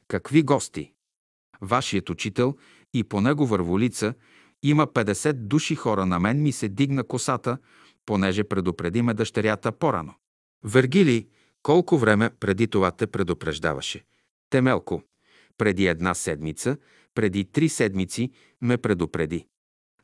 Какви 0.07 0.43
гости? 0.43 0.93
Вашият 1.61 2.09
учител 2.09 2.55
и 2.95 3.03
по 3.03 3.21
него 3.21 3.45
върволица 3.45 4.13
има 4.63 4.87
50 4.87 5.33
души 5.33 5.75
хора. 5.75 6.05
На 6.05 6.19
мен 6.19 6.41
ми 6.41 6.51
се 6.51 6.69
дигна 6.69 7.03
косата, 7.03 7.57
понеже 8.05 8.43
предупредиме 8.43 9.13
дъщерята 9.13 9.71
по-рано. 9.71 10.13
Вергили, 10.63 11.27
колко 11.63 11.97
време 11.97 12.29
преди 12.39 12.67
това 12.67 12.91
те 12.91 13.07
предупреждаваше? 13.07 14.03
Темелко, 14.49 15.01
преди 15.57 15.87
една 15.87 16.13
седмица, 16.13 16.77
преди 17.15 17.45
три 17.45 17.69
седмици 17.69 18.31
ме 18.61 18.77
предупреди. 18.77 19.47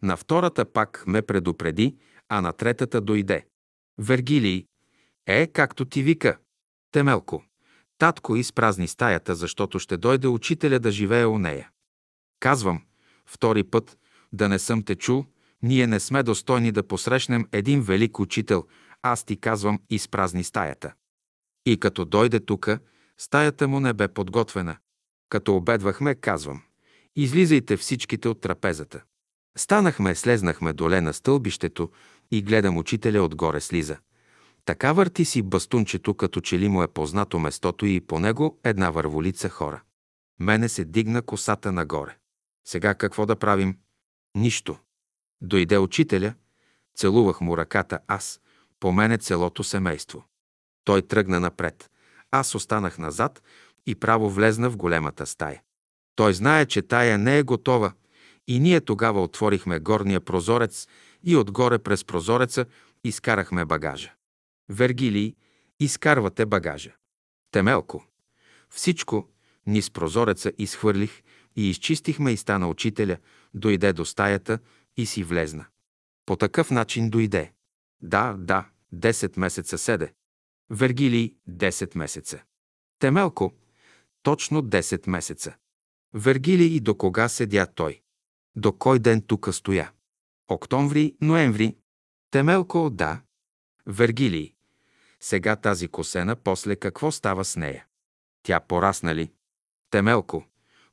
На 0.03 0.17
втората 0.17 0.65
пак 0.65 1.03
ме 1.07 1.21
предупреди, 1.21 1.97
а 2.29 2.41
на 2.41 2.53
третата 2.53 3.01
дойде. 3.01 3.45
Вергилий, 3.97 4.65
е, 5.27 5.47
както 5.47 5.85
ти 5.85 6.03
вика. 6.03 6.37
Темелко, 6.91 7.43
татко 7.97 8.35
изпразни 8.35 8.87
стаята, 8.87 9.35
защото 9.35 9.79
ще 9.79 9.97
дойде 9.97 10.27
учителя 10.27 10.79
да 10.79 10.91
живее 10.91 11.25
у 11.25 11.37
нея. 11.37 11.69
Казвам, 12.41 12.81
втори 13.25 13.63
път, 13.63 13.97
да 14.33 14.49
не 14.49 14.59
съм 14.59 14.83
те 14.83 14.95
чул, 14.95 15.25
ние 15.63 15.87
не 15.87 15.99
сме 15.99 16.23
достойни 16.23 16.71
да 16.71 16.87
посрещнем 16.87 17.47
един 17.51 17.81
велик 17.81 18.19
учител, 18.19 18.65
аз 19.01 19.23
ти 19.23 19.37
казвам, 19.37 19.79
изпразни 19.89 20.43
стаята. 20.43 20.93
И 21.65 21.79
като 21.79 22.05
дойде 22.05 22.39
тука, 22.39 22.79
стаята 23.17 23.67
му 23.67 23.79
не 23.79 23.93
бе 23.93 24.07
подготвена. 24.07 24.77
Като 25.29 25.55
обедвахме, 25.55 26.15
казвам, 26.15 26.61
излизайте 27.15 27.77
всичките 27.77 28.29
от 28.29 28.41
трапезата. 28.41 29.03
Станахме, 29.57 30.15
слезнахме 30.15 30.73
доле 30.73 31.01
на 31.01 31.13
стълбището 31.13 31.91
и 32.31 32.41
гледам 32.41 32.77
учителя 32.77 33.23
отгоре 33.23 33.61
слиза. 33.61 33.97
Така 34.65 34.93
върти 34.93 35.25
си 35.25 35.41
бастунчето, 35.41 36.13
като 36.13 36.41
че 36.41 36.59
ли 36.59 36.69
му 36.69 36.83
е 36.83 36.87
познато 36.87 37.39
местото 37.39 37.85
и 37.85 38.01
по 38.01 38.19
него 38.19 38.59
една 38.63 38.89
върволица 38.89 39.49
хора. 39.49 39.81
Мене 40.39 40.69
се 40.69 40.85
дигна 40.85 41.21
косата 41.21 41.71
нагоре. 41.71 42.15
Сега 42.65 42.93
какво 42.93 43.25
да 43.25 43.35
правим? 43.35 43.77
Нищо. 44.35 44.77
Дойде 45.41 45.77
учителя, 45.77 46.33
целувах 46.95 47.41
му 47.41 47.57
ръката 47.57 47.99
аз, 48.07 48.41
по 48.79 48.91
мене 48.91 49.17
целото 49.17 49.63
семейство. 49.63 50.25
Той 50.83 51.01
тръгна 51.01 51.39
напред. 51.39 51.91
Аз 52.31 52.55
останах 52.55 52.97
назад 52.97 53.43
и 53.85 53.95
право 53.95 54.29
влезна 54.29 54.69
в 54.69 54.77
големата 54.77 55.25
стая. 55.25 55.61
Той 56.15 56.33
знае, 56.33 56.65
че 56.65 56.81
тая 56.81 57.17
не 57.17 57.37
е 57.37 57.43
готова 57.43 57.93
и 58.47 58.59
ние 58.59 58.81
тогава 58.81 59.23
отворихме 59.23 59.79
горния 59.79 60.21
прозорец 60.21 60.87
и 61.23 61.35
отгоре 61.35 61.79
през 61.79 62.05
прозореца 62.05 62.65
изкарахме 63.03 63.65
багажа. 63.65 64.13
Вергилий, 64.69 65.35
изкарвате 65.79 66.45
багажа. 66.45 66.91
Темелко. 67.51 68.05
Всичко, 68.69 69.29
ни 69.67 69.81
с 69.81 69.91
прозореца 69.91 70.51
изхвърлих 70.57 71.21
и 71.55 71.69
изчистихме 71.69 72.31
и 72.31 72.37
стана 72.37 72.69
учителя, 72.69 73.17
дойде 73.53 73.93
до 73.93 74.05
стаята 74.05 74.59
и 74.97 75.05
си 75.05 75.23
влезна. 75.23 75.65
По 76.25 76.35
такъв 76.35 76.71
начин 76.71 77.09
дойде. 77.09 77.51
Да, 78.01 78.35
да, 78.37 78.69
10 78.95 79.39
месеца 79.39 79.77
седе. 79.77 80.13
Вергилий 80.69 81.35
10 81.49 81.97
месеца. 81.97 82.43
Темелко 82.99 83.53
точно 84.23 84.61
10 84.61 85.09
месеца. 85.09 85.55
Вергилий 86.13 86.75
и 86.75 86.79
до 86.79 86.95
кога 86.95 87.29
седя 87.29 87.67
той? 87.75 88.01
До 88.55 88.73
кой 88.73 88.99
ден 88.99 89.21
тука 89.21 89.53
стоя? 89.53 89.91
Октомври, 90.47 91.15
ноември. 91.21 91.77
Темелко, 92.31 92.89
да. 92.89 93.21
Вергилий. 93.87 94.53
Сега 95.19 95.55
тази 95.55 95.87
косена, 95.87 96.35
после 96.35 96.75
какво 96.75 97.11
става 97.11 97.45
с 97.45 97.55
нея? 97.55 97.85
Тя 98.43 98.59
порасна 98.59 99.15
ли? 99.15 99.31
Темелко. 99.89 100.45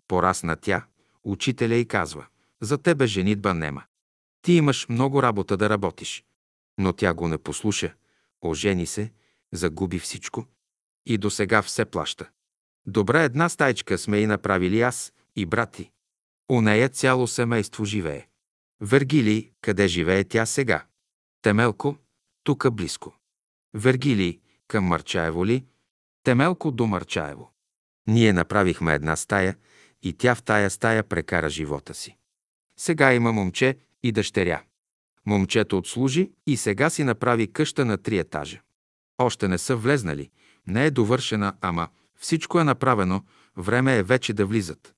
Порасна 0.09 0.56
тя. 0.56 0.86
Учителя 1.24 1.74
и 1.74 1.89
казва. 1.89 2.26
За 2.60 2.78
тебе 2.78 3.06
женитба 3.06 3.55
нема. 3.55 3.82
Ти 4.43 4.52
имаш 4.52 4.89
много 4.89 5.22
работа 5.22 5.56
да 5.56 5.70
работиш. 5.70 6.24
Но 6.78 6.93
тя 6.93 7.14
го 7.14 7.28
не 7.28 7.39
послуша. 7.39 7.94
Ожени 8.43 8.86
се, 8.86 9.12
загуби 9.52 9.98
всичко. 9.98 10.47
И 11.06 11.18
до 11.18 11.30
сега 11.30 11.62
все 11.62 11.85
плаща. 11.85 12.28
Добре 12.86 13.24
една 13.24 13.48
стайчка 13.48 13.98
сме 13.98 14.18
и 14.18 14.26
направили 14.26 14.80
аз 14.80 15.12
и 15.36 15.47
брати. 15.47 15.90
У 16.51 16.60
нея 16.60 16.89
цяло 16.89 17.26
семейство 17.26 17.85
живее. 17.85 18.26
Вергилий, 18.80 19.51
къде 19.60 19.89
живее 19.89 20.24
тя 20.24 20.47
сега? 20.47 20.85
Темелко, 21.43 21.97
тука 22.44 22.70
близко. 22.70 23.14
Вергилий, 23.74 24.40
към 24.68 24.85
Марчаево 24.85 25.47
ли? 25.47 25.64
Темелко 26.22 26.70
до 26.70 26.86
Марчаево. 26.86 27.52
Ние 28.06 28.32
направихме 28.32 28.94
една 28.94 29.16
стая 29.16 29.56
и 30.03 30.12
тя 30.12 30.35
в 30.35 30.43
тая 30.43 30.70
стая 30.70 31.03
прекара 31.03 31.51
живота 31.51 31.95
си. 31.95 32.16
Сега 32.77 33.15
има 33.15 33.33
момче 33.33 33.79
и 34.03 34.12
дъщеря. 34.12 34.62
Момчето 35.27 35.79
отслужи 35.79 36.33
и 36.47 36.57
сега 36.57 36.91
си 36.91 37.05
направи 37.05 37.53
къща 37.53 37.85
на 37.85 37.99
три 37.99 38.19
етажа. 38.19 38.61
Още 39.19 39.49
не 39.49 39.59
са 39.59 39.77
влезнали, 39.77 40.31
не 40.66 40.87
е 40.87 40.91
довършена, 40.91 41.57
ама 41.61 41.89
всичко 42.19 42.61
е 42.61 42.65
направено, 42.65 43.25
време 43.57 43.97
е 43.97 44.03
вече 44.03 44.33
да 44.33 44.47
влизат. 44.47 44.95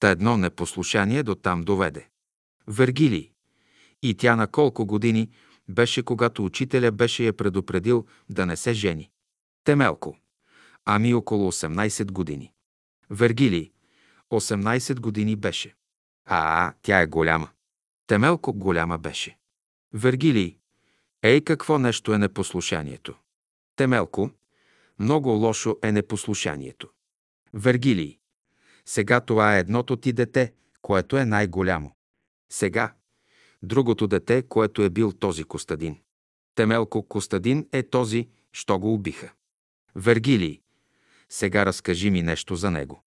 Та 0.00 0.10
едно 0.10 0.36
непослушание 0.36 1.22
до 1.22 1.34
там 1.34 1.62
доведе. 1.62 2.08
Вергилий. 2.66 3.30
И 4.02 4.14
тя 4.14 4.36
на 4.36 4.46
колко 4.46 4.86
години 4.86 5.30
беше, 5.68 6.02
когато 6.02 6.44
учителя 6.44 6.92
беше 6.92 7.24
я 7.24 7.32
предупредил 7.32 8.06
да 8.30 8.46
не 8.46 8.56
се 8.56 8.72
жени. 8.72 9.10
Темелко. 9.64 10.16
Ами 10.84 11.14
около 11.14 11.52
18 11.52 12.12
години. 12.12 12.52
Вергилий. 13.10 13.71
18 14.32 15.00
години 15.00 15.36
беше. 15.36 15.74
А, 16.24 16.72
тя 16.82 17.00
е 17.00 17.06
голяма. 17.06 17.48
Темелко 18.06 18.52
голяма 18.52 18.98
беше. 18.98 19.36
Вергилий. 19.94 20.56
Ей, 21.22 21.40
какво 21.40 21.78
нещо 21.78 22.12
е 22.12 22.18
непослушанието. 22.18 23.14
Темелко. 23.76 24.30
Много 24.98 25.28
лошо 25.30 25.76
е 25.82 25.92
непослушанието. 25.92 26.88
Вергилий. 27.54 28.18
Сега 28.86 29.20
това 29.20 29.56
е 29.56 29.60
едното 29.60 29.96
ти 29.96 30.12
дете, 30.12 30.52
което 30.82 31.16
е 31.16 31.24
най-голямо. 31.24 31.96
Сега 32.50 32.94
другото 33.62 34.06
дете, 34.06 34.42
което 34.42 34.82
е 34.82 34.90
бил 34.90 35.12
този 35.12 35.44
Костадин. 35.44 35.98
Темелко 36.54 37.08
Костадин 37.08 37.68
е 37.72 37.82
този, 37.82 38.28
що 38.52 38.78
го 38.78 38.94
убиха. 38.94 39.32
Вергилий. 39.94 40.60
Сега 41.28 41.66
разкажи 41.66 42.10
ми 42.10 42.22
нещо 42.22 42.56
за 42.56 42.70
него. 42.70 43.04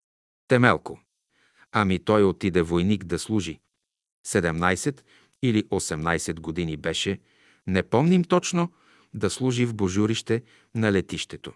Темелко. 0.48 1.03
Ами 1.76 1.98
той 1.98 2.24
отиде 2.24 2.62
войник 2.62 3.04
да 3.04 3.18
служи. 3.18 3.60
17 4.26 5.00
или 5.42 5.64
18 5.64 6.40
години 6.40 6.76
беше, 6.76 7.20
не 7.66 7.82
помним 7.82 8.24
точно, 8.24 8.72
да 9.14 9.30
служи 9.30 9.66
в 9.66 9.74
божурище 9.74 10.42
на 10.74 10.92
летището. 10.92 11.52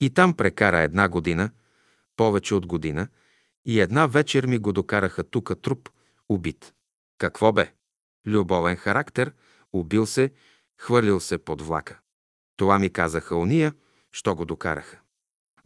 И 0.00 0.10
там 0.10 0.34
прекара 0.34 0.78
една 0.78 1.08
година, 1.08 1.50
повече 2.16 2.54
от 2.54 2.66
година, 2.66 3.08
и 3.64 3.80
една 3.80 4.06
вечер 4.06 4.46
ми 4.46 4.58
го 4.58 4.72
докараха 4.72 5.24
тука 5.24 5.56
труп, 5.56 5.88
убит. 6.28 6.74
Какво 7.18 7.52
бе? 7.52 7.72
Любовен 8.26 8.76
характер, 8.76 9.32
убил 9.72 10.06
се, 10.06 10.32
хвърлил 10.76 11.20
се 11.20 11.38
под 11.38 11.62
влака. 11.62 11.98
Това 12.56 12.78
ми 12.78 12.90
казаха 12.90 13.36
уния, 13.36 13.74
що 14.12 14.34
го 14.34 14.44
докараха. 14.44 14.98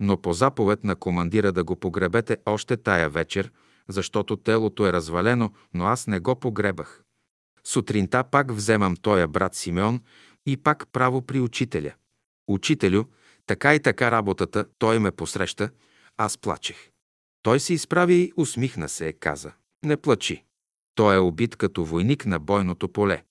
Но 0.01 0.23
по 0.23 0.33
заповед 0.33 0.85
на 0.85 0.97
командира 0.97 1.53
да 1.53 1.65
го 1.65 1.77
погребете 1.77 2.37
още 2.47 2.77
тая 2.77 3.11
вечер, 3.11 3.53
защото 3.89 4.37
телото 4.37 4.87
е 4.87 4.93
развалено, 4.93 5.53
но 5.75 5.85
аз 5.85 6.07
не 6.07 6.21
го 6.21 6.37
погребах. 6.37 7.03
Сутринта 7.65 8.25
пак 8.25 8.53
вземам 8.53 8.97
тоя 8.97 9.29
брат 9.29 9.55
Симеон 9.55 10.01
и 10.47 10.57
пак 10.57 10.89
право 10.93 11.23
при 11.23 11.41
учителя. 11.41 11.93
Учителю, 12.49 13.05
така 13.47 13.75
и 13.75 13.81
така 13.81 14.11
работата, 14.11 14.65
той 14.79 14.99
ме 14.99 15.11
посреща, 15.11 15.71
аз 16.17 16.39
плачех. 16.39 16.91
Той 17.43 17.61
се 17.61 17.75
изправи 17.75 18.15
и 18.15 18.33
усмихна 18.37 18.89
се, 18.89 19.13
каза. 19.13 19.53
Не 19.85 19.97
плачи. 19.97 20.45
Той 20.95 21.17
е 21.17 21.19
убит 21.19 21.57
като 21.57 21.85
войник 21.85 22.27
на 22.27 22.39
бойното 22.39 22.89
поле. 22.89 23.25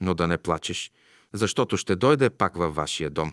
Но 0.00 0.14
да 0.14 0.26
не 0.26 0.38
плачеш, 0.38 0.92
защото 1.32 1.76
ще 1.76 1.96
дойде 1.96 2.30
пак 2.30 2.56
във 2.56 2.74
вашия 2.74 3.10
дом. 3.10 3.32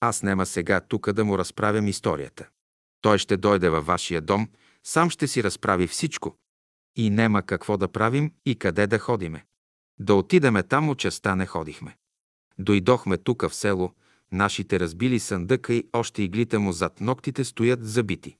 Аз 0.00 0.22
нема 0.22 0.46
сега 0.46 0.80
тука 0.80 1.12
да 1.12 1.24
му 1.24 1.38
разправям 1.38 1.88
историята. 1.88 2.48
Той 3.00 3.18
ще 3.18 3.36
дойде 3.36 3.68
във 3.68 3.86
вашия 3.86 4.20
дом, 4.20 4.48
сам 4.84 5.10
ще 5.10 5.28
си 5.28 5.42
разправи 5.42 5.86
всичко. 5.86 6.36
И 6.96 7.10
нема 7.10 7.42
какво 7.42 7.76
да 7.76 7.88
правим 7.88 8.32
и 8.46 8.56
къде 8.56 8.86
да 8.86 8.98
ходиме. 8.98 9.44
Да 9.98 10.14
отидеме 10.14 10.62
там, 10.62 10.88
от 10.88 10.98
частта 10.98 11.36
не 11.36 11.46
ходихме. 11.46 11.96
Дойдохме 12.58 13.18
тука 13.18 13.48
в 13.48 13.54
село, 13.54 13.94
нашите 14.32 14.80
разбили 14.80 15.18
съндъка 15.18 15.74
и 15.74 15.88
още 15.92 16.22
иглите 16.22 16.58
му 16.58 16.72
зад 16.72 17.00
ногтите 17.00 17.44
стоят 17.44 17.86
забити. 17.86 18.36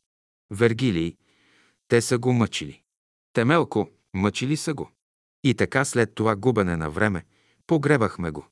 Вергилий, 0.51 1.17
те 1.89 2.01
са 2.01 2.19
го 2.19 2.33
мъчили. 2.33 2.83
Темелко, 3.33 3.91
мъчили 4.15 4.57
са 4.57 4.75
го. 4.75 4.91
И 5.45 5.55
така 5.55 5.85
след 5.85 6.15
това 6.15 6.37
губене 6.37 6.77
на 6.77 6.91
време, 6.91 7.25
погребахме 7.67 8.31
го. 8.31 8.47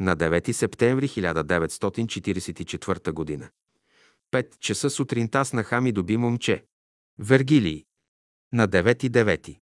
На 0.00 0.16
9 0.16 0.52
септември 0.52 1.08
1944 1.08 3.40
г. 3.40 3.50
Пет 4.30 4.60
часа 4.60 4.90
сутринта 4.90 5.44
с 5.44 5.52
нахами 5.52 5.92
доби 5.92 6.16
момче. 6.16 6.64
Вергилий. 7.18 7.86
На 8.52 8.68
9.9. 8.68 9.60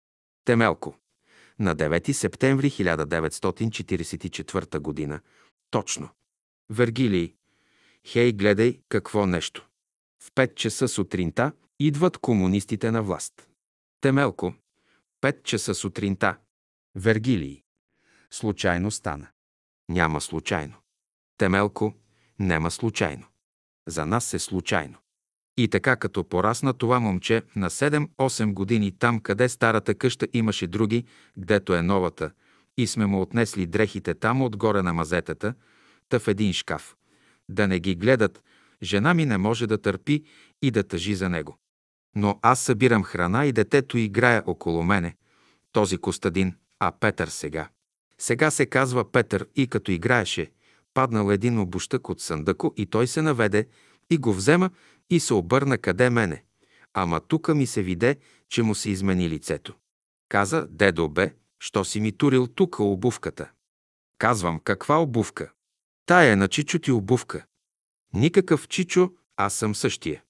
Темелко. 0.46 0.96
На 1.60 1.76
9 1.76 2.14
септември 2.14 2.70
1944 2.70 5.10
г. 5.10 5.22
Точно. 5.70 6.10
Вергилий. 6.70 7.36
Хей, 8.06 8.34
гледай 8.34 8.82
какво 8.90 9.26
нещо. 9.26 9.68
В 10.20 10.32
5 10.32 10.56
часа 10.56 10.88
сутринта 10.88 11.52
идват 11.80 12.18
комунистите 12.18 12.92
на 12.92 13.04
власт. 13.04 13.50
Темелко. 14.02 14.54
5 15.22 15.44
часа 15.44 15.74
сутринта. 15.74 16.38
Вергилий. 16.96 17.64
Случайно 18.30 18.92
стана. 18.92 19.28
Няма 19.90 20.22
случайно. 20.22 20.76
Темелко. 21.38 21.94
Нема 22.40 22.72
случайно. 22.72 23.26
За 23.88 24.06
нас 24.06 24.34
е 24.34 24.40
случайно. 24.40 24.98
И 25.58 25.68
така 25.68 25.96
като 25.96 26.24
порасна 26.24 26.74
това 26.74 27.00
момче 27.00 27.42
на 27.56 27.70
7-8 27.70 28.54
години 28.54 28.92
там, 28.92 29.20
къде 29.20 29.50
старата 29.50 29.96
къща 29.96 30.28
имаше 30.34 30.68
други, 30.68 31.06
гдето 31.38 31.76
е 31.76 31.82
новата, 31.82 32.32
и 32.78 32.88
сме 32.88 33.06
му 33.06 33.22
отнесли 33.22 33.66
дрехите 33.66 34.14
там 34.14 34.42
отгоре 34.42 34.82
на 34.82 34.94
мазетата, 34.94 35.54
та 36.10 36.20
в 36.20 36.28
един 36.28 36.54
шкаф. 36.54 36.96
Да 37.50 37.68
не 37.68 37.80
ги 37.80 37.96
гледат, 37.96 38.44
жена 38.84 39.14
ми 39.14 39.26
не 39.26 39.38
може 39.38 39.68
да 39.68 39.78
търпи 39.78 40.24
и 40.62 40.72
да 40.72 40.84
тъжи 40.84 41.16
за 41.16 41.30
него. 41.30 41.58
Но 42.16 42.40
аз 42.42 42.60
събирам 42.60 43.04
храна 43.04 43.46
и 43.46 43.52
детето 43.52 43.98
играе 43.98 44.42
около 44.46 44.84
мене. 44.84 45.16
Този 45.72 45.98
Костадин, 45.98 46.56
а 46.80 46.92
Петър 47.00 47.28
сега. 47.28 47.70
Сега 48.18 48.52
се 48.52 48.66
казва 48.66 49.12
Петър 49.12 49.48
и 49.56 49.68
като 49.68 49.92
играеше, 49.92 50.52
паднал 50.94 51.32
един 51.32 51.60
обущък 51.60 52.10
от 52.10 52.22
съндъко 52.22 52.74
и 52.78 52.86
той 52.86 53.08
се 53.08 53.22
наведе 53.22 53.68
и 54.10 54.18
го 54.18 54.34
взема 54.34 54.70
и 55.10 55.20
се 55.20 55.34
обърна 55.34 55.78
къде 55.78 56.10
мене. 56.10 56.44
Ама 56.94 57.20
тука 57.20 57.56
ми 57.56 57.68
се 57.68 57.84
виде, 57.84 58.18
че 58.50 58.64
му 58.64 58.76
се 58.76 58.90
измени 58.90 59.30
лицето. 59.30 59.76
Каза, 60.30 60.68
дедо 60.70 61.10
бе, 61.10 61.34
що 61.60 61.86
си 61.86 62.00
ми 62.00 62.12
турил 62.12 62.48
тука 62.48 62.84
обувката. 62.84 63.50
Казвам, 64.18 64.60
каква 64.60 65.02
обувка? 65.02 65.52
Тая 66.06 66.32
е 66.32 66.36
на 66.36 66.48
Чичо 66.48 66.80
ти 66.80 66.92
обувка. 66.92 67.46
Никакъв 68.14 68.68
Чичо, 68.68 69.14
аз 69.36 69.54
съм 69.54 69.76
същия. 69.76 70.24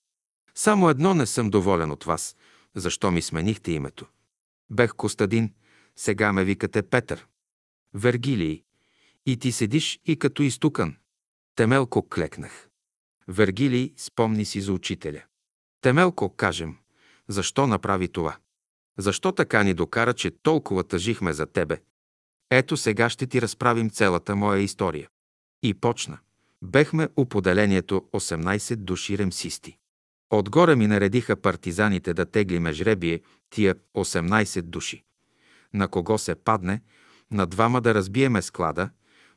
Само 0.56 0.90
едно 0.90 1.14
не 1.14 1.26
съм 1.26 1.50
доволен 1.50 1.92
от 1.92 2.04
вас. 2.04 2.36
Защо 2.76 3.12
ми 3.12 3.22
сменихте 3.22 3.72
името? 3.72 4.06
Бех 4.70 4.94
Костадин, 4.94 5.54
сега 5.96 6.34
ме 6.34 6.44
викате 6.44 6.82
Петър. 6.82 7.28
Вергилий. 7.94 8.64
И 9.26 9.38
ти 9.38 9.52
седиш 9.52 10.00
и 10.06 10.20
като 10.20 10.44
изтукан. 10.44 10.96
Темелко 11.56 12.10
клекнах. 12.10 12.67
Вергилий 13.28 13.94
спомни 13.98 14.46
си 14.46 14.62
за 14.62 14.74
учителя. 14.74 15.24
Темелко, 15.82 16.30
кажем, 16.30 16.76
защо 17.28 17.68
направи 17.68 18.08
това? 18.08 18.38
Защо 18.98 19.32
така 19.32 19.64
ни 19.64 19.74
докара, 19.74 20.14
че 20.14 20.32
толкова 20.32 20.84
тъжихме 20.84 21.34
за 21.34 21.46
тебе? 21.46 21.82
Ето 22.52 22.78
сега 22.78 23.10
ще 23.10 23.28
ти 23.28 23.42
разправим 23.42 23.90
цялата 23.90 24.36
моя 24.36 24.62
история. 24.62 25.08
И 25.64 25.74
почна. 25.74 26.18
Бехме 26.62 27.10
у 27.16 27.26
поделението 27.26 28.06
18 28.14 28.76
души 28.76 29.18
ремсисти. 29.18 29.78
Отгоре 30.30 30.76
ми 30.76 30.88
наредиха 30.88 31.36
партизаните 31.36 32.14
да 32.14 32.26
теглиме 32.26 32.74
жребие 32.74 33.22
тия 33.50 33.76
18 33.96 34.62
души. 34.62 35.04
На 35.74 35.88
кого 35.88 36.18
се 36.18 36.36
падне, 36.36 36.82
на 37.32 37.46
двама 37.46 37.82
да 37.82 37.94
разбиеме 37.94 38.42
склада, 38.42 38.90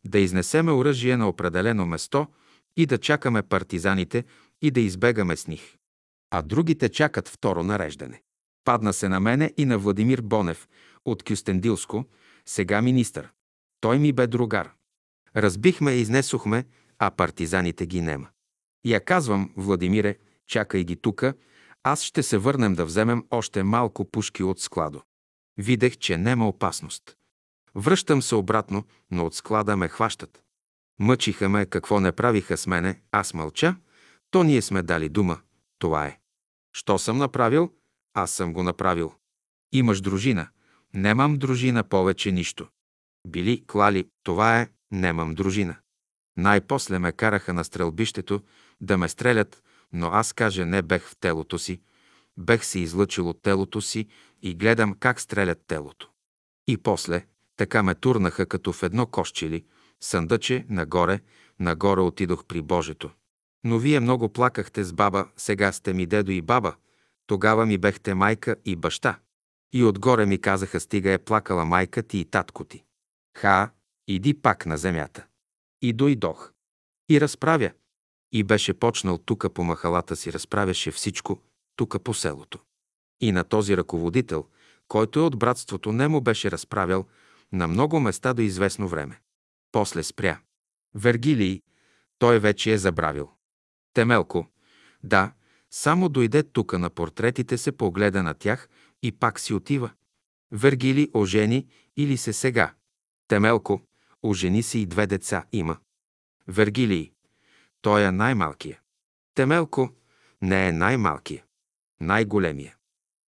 да 0.04 0.18
изнесеме 0.18 0.72
оръжие 0.72 1.16
на 1.16 1.28
определено 1.28 1.86
место 1.86 2.26
и 2.76 2.86
да 2.86 2.98
чакаме 2.98 3.42
партизаните 3.42 4.24
и 4.62 4.70
да 4.70 4.80
избегаме 4.80 5.36
с 5.36 5.46
них. 5.46 5.76
А 6.30 6.42
другите 6.42 6.88
чакат 6.88 7.28
второ 7.28 7.62
нареждане. 7.62 8.22
Падна 8.64 8.92
се 8.92 9.08
на 9.08 9.20
мене 9.20 9.52
и 9.56 9.64
на 9.64 9.78
Владимир 9.78 10.20
Бонев 10.20 10.68
от 11.04 11.22
Кюстендилско, 11.22 12.04
сега 12.46 12.82
министър. 12.82 13.28
Той 13.80 13.98
ми 13.98 14.12
бе 14.12 14.26
другар. 14.26 14.70
Разбихме 15.36 15.92
и 15.92 16.00
изнесохме, 16.00 16.64
а 16.98 17.10
партизаните 17.10 17.86
ги 17.86 18.00
нема. 18.00 18.28
Я 18.84 19.04
казвам, 19.04 19.50
Владимире, 19.56 20.16
чакай 20.46 20.84
ги 20.84 20.96
тука, 20.96 21.34
аз 21.82 22.02
ще 22.02 22.22
се 22.22 22.38
върнем 22.38 22.74
да 22.74 22.84
вземем 22.84 23.24
още 23.30 23.62
малко 23.62 24.04
пушки 24.04 24.42
от 24.42 24.60
складо. 24.60 25.02
Видех, 25.58 25.96
че 25.96 26.16
нема 26.16 26.48
опасност. 26.48 27.16
Връщам 27.74 28.22
се 28.22 28.34
обратно, 28.34 28.84
но 29.10 29.26
от 29.26 29.34
склада 29.34 29.76
ме 29.76 29.88
хващат. 29.88 30.42
Мъчиха 31.00 31.48
ме, 31.48 31.66
какво 31.66 32.00
не 32.00 32.12
правиха 32.12 32.56
с 32.56 32.66
мене, 32.66 33.00
аз 33.12 33.34
мълча, 33.34 33.76
то 34.30 34.42
ние 34.42 34.62
сме 34.62 34.82
дали 34.82 35.08
дума, 35.08 35.40
това 35.78 36.06
е. 36.06 36.18
Що 36.72 36.98
съм 36.98 37.18
направил? 37.18 37.72
Аз 38.14 38.30
съм 38.30 38.52
го 38.52 38.62
направил. 38.62 39.14
Имаш 39.72 40.00
дружина. 40.00 40.48
Немам 40.94 41.38
дружина 41.38 41.84
повече 41.84 42.32
нищо. 42.32 42.68
Били, 43.26 43.64
клали, 43.66 44.08
това 44.22 44.60
е, 44.60 44.68
немам 44.90 45.34
дружина. 45.34 45.76
Най-после 46.36 46.98
ме 46.98 47.12
караха 47.12 47.52
на 47.52 47.64
стрелбището 47.64 48.42
да 48.80 48.98
ме 48.98 49.08
стрелят, 49.08 49.62
но 49.92 50.06
аз 50.06 50.32
каже 50.32 50.64
не 50.64 50.82
бех 50.82 51.02
в 51.02 51.16
телото 51.20 51.58
си, 51.58 51.80
бех 52.38 52.64
се 52.64 52.78
излъчил 52.78 53.28
от 53.28 53.42
телото 53.42 53.80
си 53.80 54.08
и 54.42 54.54
гледам 54.54 54.94
как 54.94 55.20
стрелят 55.20 55.66
телото. 55.66 56.10
И 56.68 56.76
после, 56.76 57.26
така 57.56 57.82
ме 57.82 57.94
турнаха 57.94 58.46
като 58.46 58.72
в 58.72 58.82
едно 58.82 59.06
кошчили, 59.06 59.64
съндъче, 60.00 60.66
нагоре, 60.68 61.20
нагоре 61.60 62.00
отидох 62.00 62.44
при 62.44 62.62
Божето. 62.62 63.10
Но 63.64 63.78
вие 63.78 64.00
много 64.00 64.28
плакахте 64.28 64.84
с 64.84 64.92
баба, 64.92 65.28
сега 65.36 65.72
сте 65.72 65.92
ми 65.92 66.06
дедо 66.06 66.30
и 66.30 66.42
баба, 66.42 66.74
тогава 67.26 67.66
ми 67.66 67.78
бехте 67.78 68.14
майка 68.14 68.56
и 68.64 68.76
баща. 68.76 69.18
И 69.72 69.84
отгоре 69.84 70.26
ми 70.26 70.40
казаха, 70.40 70.80
стига 70.80 71.12
е 71.12 71.18
плакала 71.18 71.64
майка 71.64 72.02
ти 72.02 72.18
и 72.18 72.24
татко 72.24 72.64
ти. 72.64 72.84
Ха, 73.38 73.70
иди 74.08 74.34
пак 74.34 74.66
на 74.66 74.78
земята. 74.78 75.26
И 75.82 75.92
дойдох. 75.92 76.52
И 77.10 77.20
разправя. 77.20 77.70
И 78.32 78.44
беше 78.44 78.74
почнал 78.74 79.18
тука 79.18 79.50
по 79.50 79.64
махалата 79.64 80.16
си, 80.16 80.32
разправяше 80.32 80.90
всичко, 80.90 81.40
тука 81.76 81.98
по 81.98 82.14
селото. 82.14 82.58
И 83.20 83.32
на 83.32 83.44
този 83.44 83.76
ръководител, 83.76 84.46
който 84.88 85.18
е 85.18 85.22
от 85.22 85.38
братството, 85.38 85.92
не 85.92 86.08
му 86.08 86.20
беше 86.20 86.50
разправял 86.50 87.06
на 87.52 87.68
много 87.68 88.00
места 88.00 88.34
до 88.34 88.42
известно 88.42 88.88
време. 88.88 89.20
После 89.72 90.02
спря. 90.02 90.40
Вергилий, 90.94 91.62
той 92.18 92.38
вече 92.38 92.72
е 92.72 92.78
забравил. 92.78 93.30
Темелко, 93.94 94.46
да, 95.02 95.32
само 95.70 96.08
дойде 96.08 96.42
тука 96.42 96.78
на 96.78 96.90
портретите 96.90 97.58
се, 97.58 97.72
погледа 97.72 98.22
на 98.22 98.34
тях 98.34 98.68
и 99.02 99.12
пак 99.12 99.40
си 99.40 99.54
отива. 99.54 99.90
Вергили 100.52 101.10
ожени 101.14 101.66
или 101.96 102.16
се 102.16 102.32
сега. 102.32 102.74
Темелко, 103.28 103.82
ожени 104.22 104.62
се 104.62 104.78
и 104.78 104.86
две 104.86 105.06
деца 105.06 105.44
има. 105.52 105.76
Вергилий, 106.48 107.12
той 107.80 108.04
е 108.04 108.10
най-малкия. 108.10 108.80
Темелко 109.34 109.90
не 110.42 110.68
е 110.68 110.72
най-малкия. 110.72 111.44
Най-големия. 112.00 112.76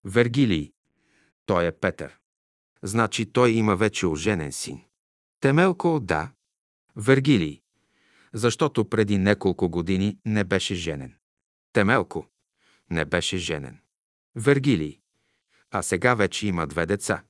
Вергилий, 0.05 0.73
той 1.47 1.66
е 1.66 1.73
Петър. 1.73 2.19
Значи 2.82 3.32
той 3.32 3.51
има 3.51 3.77
вече 3.77 4.06
оженен 4.06 4.52
син. 4.52 4.81
Темелко, 5.43 6.01
да. 6.01 6.32
Вергилий, 6.97 7.60
защото 8.32 8.89
преди 8.89 9.19
няколко 9.19 9.69
години 9.69 10.19
не 10.27 10.44
беше 10.44 10.74
женен. 10.74 11.14
Темелко, 11.73 12.27
не 12.90 13.05
беше 13.05 13.36
женен. 13.36 13.78
Вергилий, 14.36 15.01
а 15.70 15.82
сега 15.82 16.14
вече 16.14 16.47
има 16.47 16.66
две 16.66 16.86
деца. 16.86 17.23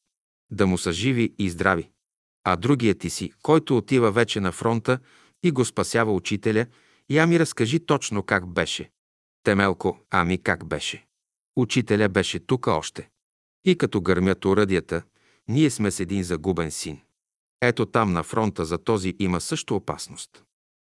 Да 0.50 0.66
му 0.66 0.78
са 0.78 0.92
живи 0.92 1.34
и 1.38 1.50
здрави. 1.50 1.90
А 2.44 2.56
другият 2.56 2.98
ти 2.98 3.10
си, 3.10 3.32
който 3.42 3.76
отива 3.76 4.12
вече 4.12 4.40
на 4.40 4.52
фронта 4.52 4.98
и 5.42 5.50
го 5.50 5.64
спасява 5.64 6.12
учителя, 6.12 6.66
я 7.10 7.26
ми 7.26 7.40
разкажи 7.40 7.86
точно 7.86 8.22
как 8.22 8.46
беше. 8.46 8.90
Темелко, 9.42 9.98
ами 10.10 10.42
как 10.42 10.64
беше? 10.64 11.06
Учителя 11.56 12.08
беше 12.08 12.38
тук 12.38 12.66
още. 12.66 13.10
И 13.64 13.78
като 13.78 14.00
гърмят 14.00 14.44
уръдията, 14.44 15.02
ние 15.48 15.70
сме 15.70 15.90
с 15.90 16.00
един 16.00 16.22
загубен 16.22 16.70
син. 16.70 17.00
Ето 17.64 17.86
там 17.86 18.12
на 18.12 18.22
фронта 18.22 18.64
за 18.64 18.78
този 18.78 19.14
има 19.18 19.40
също 19.40 19.76
опасност. 19.76 20.44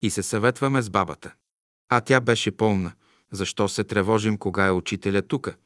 И 0.03 0.11
се 0.11 0.23
съветваме 0.23 0.83
с 0.83 0.91
бабата. 0.91 1.35
А 1.89 2.01
тя 2.01 2.21
беше 2.21 2.57
пълна. 2.57 2.93
Защо 3.33 3.69
се 3.69 3.85
тревожим, 3.85 4.39
кога 4.39 4.67
е 4.67 4.71
учителя 4.71 5.23
тука? 5.23 5.57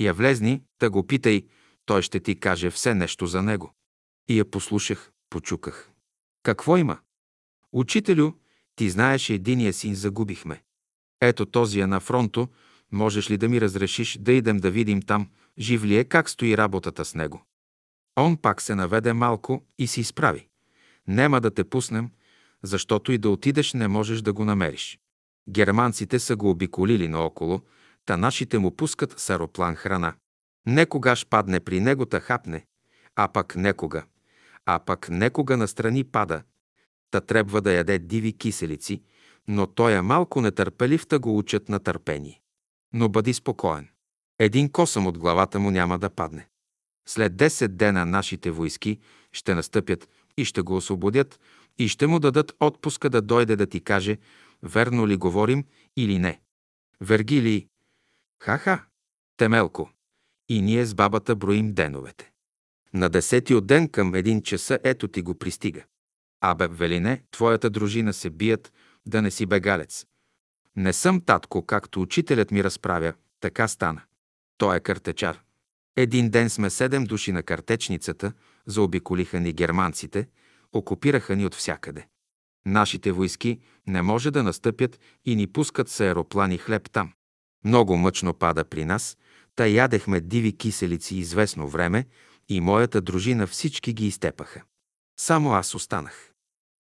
Я 0.00 0.14
влезни, 0.14 0.62
да 0.80 0.90
го 0.90 1.06
питай, 1.06 1.46
той 1.86 2.02
ще 2.02 2.20
ти 2.20 2.40
каже 2.40 2.70
все 2.70 2.94
нещо 2.94 3.26
за 3.26 3.42
него. 3.42 3.72
И 4.28 4.38
я 4.38 4.44
послушах, 4.44 5.12
почуках. 5.30 5.90
Какво 6.42 6.76
има? 6.76 6.98
Учителю, 7.72 8.32
ти 8.76 8.90
знаеш, 8.90 9.30
единия 9.30 9.72
син 9.72 9.94
загубихме. 9.94 10.62
Ето 11.20 11.46
този 11.46 11.80
е 11.80 11.86
на 11.86 12.00
фронто, 12.00 12.48
можеш 12.92 13.30
ли 13.30 13.36
да 13.36 13.48
ми 13.48 13.60
разрешиш 13.60 14.18
да 14.20 14.32
идем 14.32 14.56
да 14.56 14.70
видим 14.70 15.02
там, 15.02 15.30
жив 15.58 15.84
ли 15.84 15.96
е, 15.96 16.04
как 16.04 16.30
стои 16.30 16.56
работата 16.56 17.04
с 17.04 17.14
него? 17.14 17.46
Он 18.18 18.36
пак 18.36 18.62
се 18.62 18.74
наведе 18.74 19.12
малко 19.12 19.62
и 19.78 19.86
се 19.86 20.00
изправи. 20.00 20.48
Нема 21.08 21.40
да 21.40 21.50
те 21.50 21.64
пуснем, 21.64 22.10
защото 22.62 23.12
и 23.12 23.18
да 23.18 23.30
отидеш 23.30 23.72
не 23.72 23.88
можеш 23.88 24.22
да 24.22 24.32
го 24.32 24.44
намериш. 24.44 24.98
Германците 25.48 26.18
са 26.18 26.36
го 26.36 26.50
обиколили 26.50 27.08
наоколо, 27.08 27.60
та 28.06 28.16
нашите 28.16 28.58
му 28.58 28.76
пускат 28.76 29.20
с 29.20 29.30
аероплан 29.30 29.74
храна. 29.74 30.14
Некогаш 30.66 31.26
падне 31.26 31.60
при 31.60 31.80
него 31.80 32.06
та 32.06 32.20
хапне, 32.20 32.64
а 33.16 33.28
пък 33.28 33.56
некога, 33.56 34.04
а 34.66 34.78
пък 34.78 35.08
некога 35.10 35.56
настрани 35.56 36.04
пада, 36.04 36.42
та 37.10 37.20
трябва 37.20 37.60
да 37.60 37.72
яде 37.72 37.98
диви 37.98 38.32
киселици, 38.32 39.02
но 39.48 39.66
той 39.66 39.92
е 39.92 40.02
малко 40.02 40.40
нетърпелив, 40.40 41.06
та 41.06 41.18
го 41.18 41.38
учат 41.38 41.68
на 41.68 41.78
търпение. 41.78 42.40
Но 42.92 43.08
бъди 43.08 43.34
спокоен. 43.34 43.88
Един 44.38 44.72
косъм 44.72 45.06
от 45.06 45.18
главата 45.18 45.60
му 45.60 45.70
няма 45.70 45.98
да 45.98 46.10
падне. 46.10 46.48
След 47.06 47.32
10 47.32 47.68
дена 47.68 48.06
нашите 48.06 48.50
войски 48.50 48.98
ще 49.32 49.54
настъпят 49.54 50.08
и 50.36 50.44
ще 50.44 50.62
го 50.62 50.76
освободят 50.76 51.40
и 51.78 51.88
ще 51.88 52.06
му 52.06 52.18
дадат 52.18 52.52
отпуска 52.60 53.10
да 53.10 53.22
дойде 53.22 53.56
да 53.56 53.66
ти 53.66 53.80
каже, 53.80 54.18
верно 54.62 55.08
ли 55.08 55.16
говорим 55.16 55.64
или 55.96 56.18
не. 56.18 56.40
Вергилий. 57.00 57.66
Ха-ха. 58.42 58.84
Темелко. 59.36 59.90
И 60.48 60.62
ние 60.62 60.84
с 60.84 60.94
бабата 60.94 61.36
броим 61.36 61.74
деновете. 61.74 62.30
На 62.94 63.08
десети 63.08 63.54
от 63.54 63.66
ден 63.66 63.88
към 63.88 64.14
един 64.14 64.42
часа 64.42 64.78
ето 64.84 65.08
ти 65.08 65.22
го 65.22 65.34
пристига. 65.34 65.84
Абе, 66.40 66.68
Велине, 66.68 67.22
твоята 67.30 67.70
дружина 67.70 68.12
се 68.12 68.30
бият, 68.30 68.72
да 69.06 69.22
не 69.22 69.30
си 69.30 69.46
бегалец. 69.46 70.06
Не 70.76 70.92
съм 70.92 71.20
татко, 71.20 71.66
както 71.66 72.00
учителят 72.00 72.50
ми 72.50 72.64
разправя, 72.64 73.14
така 73.40 73.68
стана. 73.68 74.02
Той 74.58 74.76
е 74.76 74.80
картечар. 74.80 75.43
Един 75.96 76.30
ден 76.30 76.50
сме 76.50 76.70
седем 76.70 77.04
души 77.04 77.32
на 77.32 77.42
картечницата, 77.42 78.32
заобиколиха 78.66 79.40
ни 79.40 79.52
германците, 79.52 80.28
окупираха 80.72 81.36
ни 81.36 81.46
от 81.46 81.54
всякъде. 81.54 82.06
Нашите 82.66 83.12
войски 83.12 83.60
не 83.86 84.02
може 84.02 84.30
да 84.30 84.42
настъпят 84.42 85.00
и 85.24 85.36
ни 85.36 85.46
пускат 85.46 85.88
с 85.88 86.00
аероплани 86.00 86.58
хлеб 86.58 86.90
там. 86.90 87.12
Много 87.64 87.96
мъчно 87.96 88.34
пада 88.34 88.64
при 88.64 88.84
нас, 88.84 89.16
та 89.56 89.66
ядехме 89.66 90.20
диви 90.20 90.56
киселици 90.56 91.16
известно 91.16 91.68
време 91.68 92.06
и 92.48 92.60
моята 92.60 93.00
дружина 93.00 93.46
всички 93.46 93.92
ги 93.92 94.06
изтепаха. 94.06 94.62
Само 95.20 95.52
аз 95.52 95.74
останах. 95.74 96.30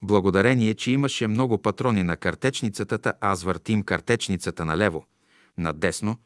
Благодарение, 0.04 0.74
че 0.74 0.92
имаше 0.92 1.28
много 1.28 1.62
патрони 1.62 2.04
на 2.04 2.18
картечницата, 2.18 3.14
аз 3.22 3.44
въртим 3.44 3.84
картечницата 3.84 4.66
налево, 4.66 5.06
надесно, 5.58 6.18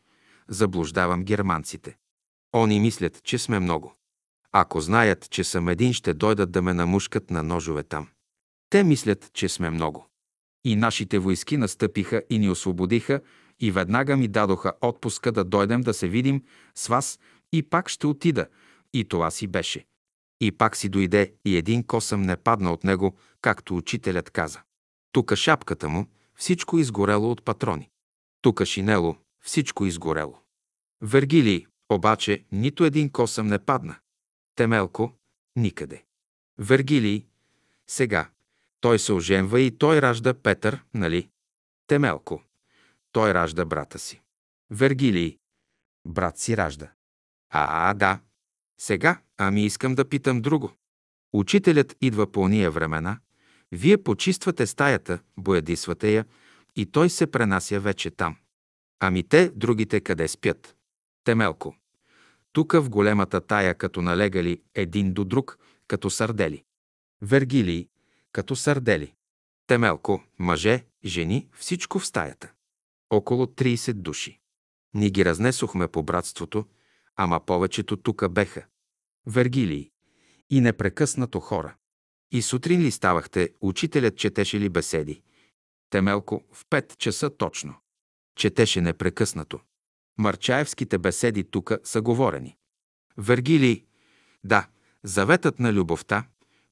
заблуждавам 0.48 1.24
германците. 1.24 1.98
Они 2.54 2.80
мислят, 2.80 3.24
че 3.24 3.38
сме 3.38 3.60
много. 3.60 3.94
Ако 4.52 4.82
знаят, 4.82 5.30
че 5.30 5.44
съм 5.44 5.70
един, 5.70 5.94
ще 5.94 6.14
дойдат 6.14 6.52
да 6.52 6.62
ме 6.62 6.74
намушкат 6.74 7.32
на 7.32 7.44
ножове 7.44 7.84
там. 7.84 8.08
Те 8.70 8.84
мислят, 8.84 9.30
че 9.34 9.50
сме 9.50 9.70
много. 9.70 10.08
И 10.66 10.76
нашите 10.76 11.20
войски 11.20 11.58
настъпиха 11.58 12.24
и 12.30 12.40
ни 12.40 12.50
освободиха 12.50 13.22
и 13.60 13.72
веднага 13.72 14.18
ми 14.18 14.28
дадоха 14.28 14.74
отпуска 14.82 15.32
да 15.32 15.44
дойдем 15.44 15.82
да 15.82 15.94
се 15.94 16.08
видим 16.08 16.44
с 16.76 16.88
вас 16.88 17.20
и 17.52 17.64
пак 17.64 17.90
ще 17.90 18.08
отида. 18.08 18.48
И 18.94 19.06
това 19.06 19.32
си 19.32 19.48
беше. 19.48 19.86
И 20.42 20.52
пак 20.52 20.76
си 20.76 20.90
дойде 20.90 21.34
и 21.46 21.58
един 21.58 21.84
косъм 21.84 22.22
не 22.22 22.38
падна 22.38 22.74
от 22.74 22.84
него, 22.84 23.18
както 23.42 23.78
учителят 23.78 24.30
каза. 24.30 24.62
Тука 25.12 25.36
шапката 25.36 25.90
му, 25.90 26.06
всичко 26.36 26.80
изгорело 26.80 27.32
от 27.32 27.44
патрони. 27.44 27.90
Тука 28.42 28.66
шинело, 28.66 29.16
всичко 29.44 29.86
изгорело. 29.86 30.40
Вергилий, 31.02 31.66
обаче, 31.90 32.46
нито 32.52 32.86
един 32.86 33.10
косъм 33.10 33.48
не 33.48 33.60
падна. 33.60 33.96
Темелко, 34.56 35.14
никъде. 35.56 36.04
Вергилий, 36.58 37.26
сега, 37.88 38.30
той 38.82 39.00
се 39.00 39.14
оженва 39.14 39.62
и 39.62 39.78
той 39.78 40.02
ражда 40.02 40.34
Петър, 40.34 40.84
нали? 40.94 41.30
Темелко, 41.88 42.44
той 43.12 43.34
ражда 43.34 43.66
брата 43.66 44.00
си. 44.00 44.22
Вергилий, 44.72 45.38
брат 46.08 46.38
си 46.38 46.58
ражда. 46.58 46.92
А, 47.50 47.90
а, 47.90 47.94
да. 47.94 48.20
Сега, 48.80 49.22
ами 49.38 49.66
искам 49.66 49.96
да 49.96 50.10
питам 50.10 50.42
друго. 50.42 50.72
Учителят 51.34 51.96
идва 52.02 52.32
по 52.32 52.42
ония 52.42 52.72
времена, 52.72 53.20
вие 53.72 53.98
почиствате 54.04 54.68
стаята, 54.68 55.20
боядисвате 55.38 56.14
я 56.14 56.26
и 56.76 56.86
той 56.86 57.10
се 57.10 57.32
пренася 57.32 57.80
вече 57.80 58.12
там. 58.12 58.38
Ами 59.00 59.24
те, 59.24 59.52
другите 59.56 60.02
къде 60.02 60.28
спят? 60.28 60.77
Темелко. 61.28 61.76
Тука 62.54 62.82
в 62.82 62.90
големата 62.90 63.42
тая, 63.42 63.76
като 63.76 64.02
налегали 64.02 64.62
един 64.76 65.14
до 65.14 65.26
друг, 65.26 65.58
като 65.88 66.10
сардели. 66.10 66.64
Вергилий, 67.22 67.90
като 68.32 68.56
сардели. 68.56 69.14
Темелко, 69.68 70.24
мъже, 70.40 70.86
жени, 71.06 71.50
всичко 71.54 72.00
в 72.00 72.06
стаята. 72.06 72.52
Около 73.10 73.46
30 73.46 73.94
души. 73.94 74.40
Ни 74.94 75.12
ги 75.12 75.26
разнесохме 75.26 75.88
по 75.88 76.04
братството, 76.04 76.66
ама 77.16 77.46
повечето 77.46 77.98
тука 77.98 78.30
беха. 78.30 78.66
Вергилий. 79.26 79.92
И 80.50 80.62
непрекъснато 80.62 81.40
хора. 81.40 81.76
И 82.32 82.42
сутрин 82.42 82.82
ли 82.82 82.92
ставахте, 82.92 83.50
учителят 83.62 84.18
четеше 84.18 84.60
ли 84.60 84.70
беседи? 84.70 85.22
Темелко 85.90 86.44
в 86.54 86.66
5 86.66 86.98
часа 86.98 87.38
точно. 87.38 87.76
Четеше 88.36 88.82
непрекъснато. 88.82 89.60
Марчаевските 90.18 90.98
беседи 90.98 91.44
тука 91.44 91.80
са 91.84 92.02
говорени. 92.02 92.58
Вергилий, 93.18 93.86
да, 94.44 94.68
заветът 95.04 95.60
на 95.60 95.74
любовта, 95.74 96.28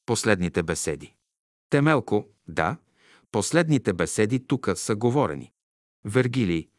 последните 0.06 0.64
беседи. 0.64 1.14
Темелко, 1.70 2.28
да, 2.48 2.78
последните 3.32 3.94
беседи 3.94 4.48
тука 4.48 4.76
са 4.76 4.96
говорени. 4.96 5.52
Вергилий, 6.06 6.70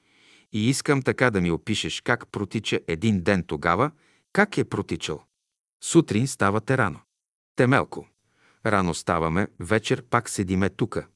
и 0.52 0.68
искам 0.68 1.02
така 1.02 1.30
да 1.30 1.40
ми 1.40 1.50
опишеш 1.50 2.00
как 2.00 2.28
протича 2.28 2.80
един 2.88 3.20
ден 3.20 3.44
тогава, 3.46 3.90
как 4.32 4.58
е 4.58 4.64
протичал. 4.64 5.22
Сутрин 5.84 6.26
ставате 6.26 6.78
рано. 6.78 7.00
Темелко, 7.56 8.08
рано 8.66 8.94
ставаме, 8.94 9.48
вечер 9.60 10.02
пак 10.02 10.28
седиме 10.28 10.68
тука. 10.68 11.06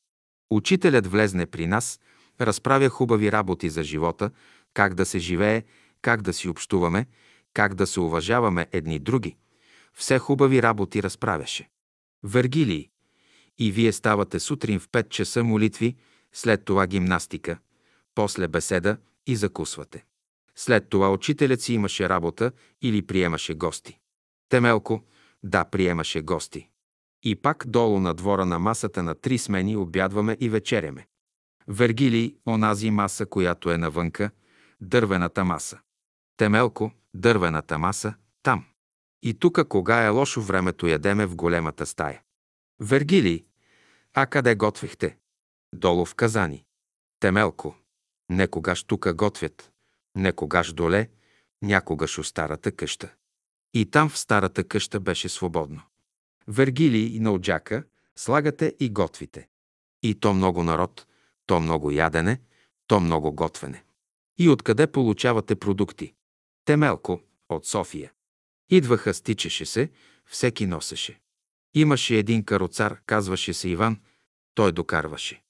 Учителят 0.50 1.06
влезне 1.06 1.46
при 1.46 1.66
нас, 1.66 2.00
разправя 2.40 2.88
хубави 2.88 3.32
работи 3.32 3.70
за 3.70 3.82
живота, 3.82 4.30
как 4.74 4.94
да 4.94 5.06
се 5.06 5.18
живее, 5.18 5.62
как 6.02 6.22
да 6.22 6.32
си 6.32 6.48
общуваме, 6.48 7.06
как 7.54 7.74
да 7.74 7.86
се 7.86 8.00
уважаваме 8.00 8.66
едни 8.72 8.98
други. 8.98 9.36
Все 9.94 10.18
хубави 10.18 10.62
работи 10.62 11.02
разправяше. 11.02 11.68
Вергилий. 12.24 12.90
И 13.58 13.72
вие 13.72 13.92
ставате 13.92 14.40
сутрин 14.40 14.80
в 14.80 14.88
5 14.88 15.08
часа 15.08 15.44
молитви, 15.44 15.96
след 16.32 16.64
това 16.64 16.86
гимнастика, 16.86 17.58
после 18.14 18.48
беседа 18.48 18.96
и 19.26 19.36
закусвате. 19.36 20.04
След 20.56 20.88
това 20.88 21.12
учителят 21.12 21.60
си 21.60 21.74
имаше 21.74 22.08
работа 22.08 22.52
или 22.82 23.02
приемаше 23.02 23.54
гости. 23.54 23.98
Темелко, 24.48 25.04
да, 25.42 25.64
приемаше 25.64 26.20
гости. 26.20 26.68
И 27.22 27.36
пак 27.36 27.64
долу 27.66 28.00
на 28.00 28.14
двора 28.14 28.46
на 28.46 28.58
масата 28.58 29.02
на 29.02 29.14
три 29.14 29.38
смени 29.38 29.76
обядваме 29.76 30.36
и 30.40 30.48
вечеряме. 30.48 31.06
Вергилий, 31.68 32.36
онази 32.46 32.90
маса, 32.90 33.26
която 33.26 33.70
е 33.70 33.78
навънка, 33.78 34.30
дървената 34.80 35.44
маса. 35.44 35.78
Темелко, 36.36 36.92
дървената 37.14 37.78
маса, 37.78 38.14
там. 38.42 38.64
И 39.22 39.34
тука, 39.34 39.68
кога 39.68 40.04
е 40.04 40.08
лошо 40.08 40.42
времето, 40.42 40.86
ядеме 40.86 41.26
в 41.26 41.36
големата 41.36 41.86
стая. 41.86 42.22
Вергилий, 42.80 43.44
а 44.14 44.26
къде 44.26 44.54
готвихте? 44.54 45.16
Долу 45.74 46.04
в 46.04 46.14
Казани. 46.14 46.64
Темелко, 47.20 47.76
некогаш 48.30 48.84
тука 48.84 49.14
готвят, 49.14 49.72
некогаш 50.16 50.72
доле, 50.72 51.08
някогаш 51.62 52.18
у 52.18 52.24
старата 52.24 52.72
къща. 52.72 53.14
И 53.74 53.90
там 53.90 54.08
в 54.08 54.18
старата 54.18 54.64
къща 54.64 55.00
беше 55.00 55.28
свободно. 55.28 55.82
Вергилий 56.48 57.20
на 57.20 57.32
оджака 57.32 57.84
слагате 58.16 58.76
и 58.80 58.90
готвите. 58.90 59.48
И 60.02 60.14
то 60.14 60.34
много 60.34 60.62
народ, 60.62 61.06
то 61.46 61.60
много 61.60 61.90
ядене, 61.90 62.40
то 62.86 63.00
много 63.00 63.32
готвене. 63.32 63.84
И 64.40 64.48
откъде 64.48 64.86
получавате 64.86 65.56
продукти? 65.56 66.12
Темелко, 66.64 67.20
от 67.48 67.66
София. 67.66 68.12
Идваха, 68.70 69.14
стичаше 69.14 69.66
се, 69.66 69.90
всеки 70.26 70.66
носеше. 70.66 71.20
Имаше 71.74 72.16
един 72.16 72.44
кароцар, 72.44 73.00
казваше 73.06 73.54
се 73.54 73.68
Иван, 73.68 74.00
той 74.54 74.72
докарваше. 74.72 75.42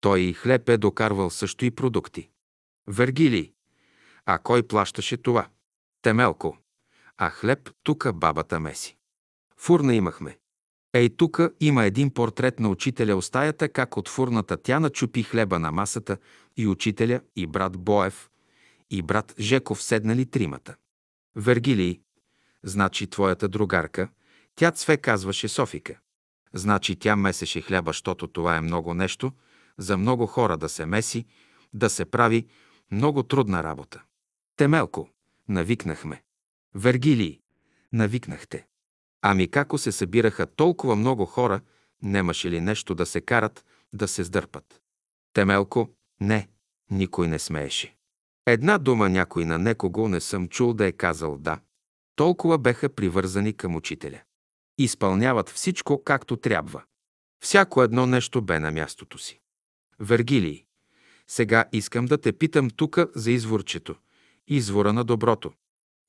Той 0.00 0.20
и 0.20 0.32
хлеб 0.32 0.68
е 0.68 0.76
докарвал 0.76 1.30
също 1.30 1.64
и 1.64 1.70
продукти. 1.70 2.28
Вергилий. 2.86 3.52
А 4.26 4.38
кой 4.38 4.62
плащаше 4.62 5.16
това? 5.16 5.48
Темелко. 6.02 6.58
А 7.16 7.30
хлеб 7.30 7.70
тука 7.82 8.12
бабата 8.12 8.60
меси. 8.60 8.96
Фурна 9.56 9.94
имахме. 9.94 10.38
Ей, 10.94 11.16
тука 11.16 11.50
има 11.60 11.84
един 11.84 12.10
портрет 12.10 12.60
на 12.60 12.68
учителя 12.68 13.16
от 13.16 13.24
стаята, 13.24 13.68
как 13.68 13.96
от 13.96 14.08
фурната 14.08 14.56
тя 14.56 14.80
начупи 14.80 15.22
хлеба 15.22 15.58
на 15.58 15.72
масата 15.72 16.18
и 16.56 16.66
учителя, 16.66 17.20
и 17.36 17.46
брат 17.46 17.78
Боев, 17.78 18.30
и 18.90 19.02
брат 19.02 19.34
Жеков 19.38 19.82
седнали 19.82 20.26
тримата. 20.26 20.76
Вергилий, 21.36 22.00
значи 22.62 23.06
твоята 23.06 23.48
другарка, 23.48 24.08
тя 24.54 24.70
Цве 24.70 24.96
казваше 24.96 25.48
Софика. 25.48 25.98
Значи 26.52 26.96
тя 26.96 27.16
месеше 27.16 27.60
хляба, 27.60 27.90
защото 27.90 28.26
това 28.26 28.56
е 28.56 28.60
много 28.60 28.94
нещо, 28.94 29.32
за 29.78 29.96
много 29.96 30.26
хора 30.26 30.56
да 30.56 30.68
се 30.68 30.86
меси, 30.86 31.26
да 31.74 31.90
се 31.90 32.04
прави 32.04 32.46
много 32.90 33.22
трудна 33.22 33.62
работа. 33.62 34.02
Темелко, 34.56 35.08
навикнахме. 35.48 36.22
Вергилий, 36.74 37.40
навикнахте. 37.92 38.66
Ами 39.22 39.50
како 39.50 39.78
се 39.78 39.92
събираха 39.92 40.46
толкова 40.46 40.96
много 40.96 41.26
хора, 41.26 41.60
немаше 42.02 42.50
ли 42.50 42.60
нещо 42.60 42.94
да 42.94 43.06
се 43.06 43.20
карат, 43.20 43.64
да 43.92 44.08
се 44.08 44.24
сдърпат? 44.24 44.80
Темелко, 45.32 45.90
не, 46.20 46.48
никой 46.90 47.28
не 47.28 47.38
смееше. 47.38 47.95
Една 48.46 48.78
дума 48.78 49.08
някой 49.08 49.44
на 49.44 49.58
некого 49.58 50.08
не 50.08 50.20
съм 50.20 50.48
чул 50.48 50.74
да 50.74 50.86
е 50.86 50.92
казал 50.92 51.38
да. 51.38 51.60
Толкова 52.16 52.58
беха 52.58 52.88
привързани 52.88 53.52
към 53.52 53.76
учителя. 53.76 54.20
Изпълняват 54.78 55.48
всичко 55.48 56.04
както 56.04 56.36
трябва. 56.36 56.82
Всяко 57.40 57.82
едно 57.82 58.06
нещо 58.06 58.42
бе 58.42 58.60
на 58.60 58.70
мястото 58.70 59.18
си. 59.18 59.40
Вергилий, 60.00 60.64
сега 61.28 61.64
искам 61.72 62.06
да 62.06 62.18
те 62.18 62.32
питам 62.32 62.70
тука 62.70 63.08
за 63.14 63.30
изворчето, 63.30 63.96
извора 64.48 64.92
на 64.92 65.04
доброто. 65.04 65.52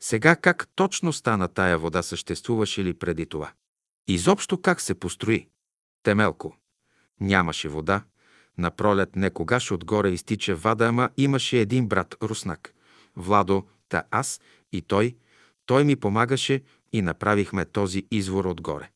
Сега 0.03 0.35
как 0.35 0.67
точно 0.75 1.13
стана 1.13 1.47
тая 1.47 1.77
вода, 1.77 2.03
съществуваше 2.03 2.83
ли 2.83 2.93
преди 2.93 3.25
това? 3.25 3.51
Изобщо 4.07 4.61
как 4.61 4.81
се 4.81 4.95
построи? 4.95 5.47
Темелко. 6.03 6.57
Нямаше 7.19 7.69
вода. 7.69 8.03
На 8.57 8.71
пролет 8.71 9.15
некогаш 9.15 9.71
отгоре 9.71 10.09
изтича 10.09 10.55
вада, 10.55 10.87
ама 10.87 11.09
имаше 11.17 11.59
един 11.59 11.87
брат, 11.87 12.15
руснак. 12.23 12.73
Владо, 13.15 13.63
та 13.89 14.03
аз 14.11 14.41
и 14.71 14.81
той. 14.81 15.15
Той 15.65 15.83
ми 15.83 15.95
помагаше 15.95 16.63
и 16.93 17.01
направихме 17.01 17.65
този 17.65 18.07
извор 18.11 18.45
отгоре. 18.45 18.89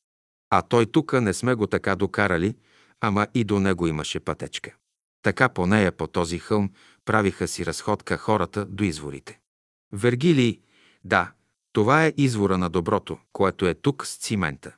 А 0.49 0.61
той 0.61 0.85
тука 0.85 1.21
не 1.21 1.33
сме 1.33 1.53
го 1.53 1.67
така 1.67 1.95
докарали, 1.95 2.55
ама 3.01 3.27
и 3.33 3.43
до 3.43 3.59
него 3.59 3.87
имаше 3.87 4.19
пътечка. 4.19 4.75
Така 5.23 5.49
по 5.49 5.67
нея, 5.67 5.91
по 5.91 6.07
този 6.07 6.39
хълм, 6.39 6.69
правиха 7.05 7.47
си 7.47 7.65
разходка 7.65 8.17
хората 8.17 8.65
до 8.65 8.83
изворите. 8.83 9.39
Вергилий, 9.93 10.59
да, 11.03 11.31
това 11.73 12.05
е 12.05 12.13
извора 12.17 12.57
на 12.57 12.69
доброто, 12.69 13.17
което 13.33 13.67
е 13.67 13.73
тук 13.73 14.05
с 14.05 14.17
цимента. 14.17 14.75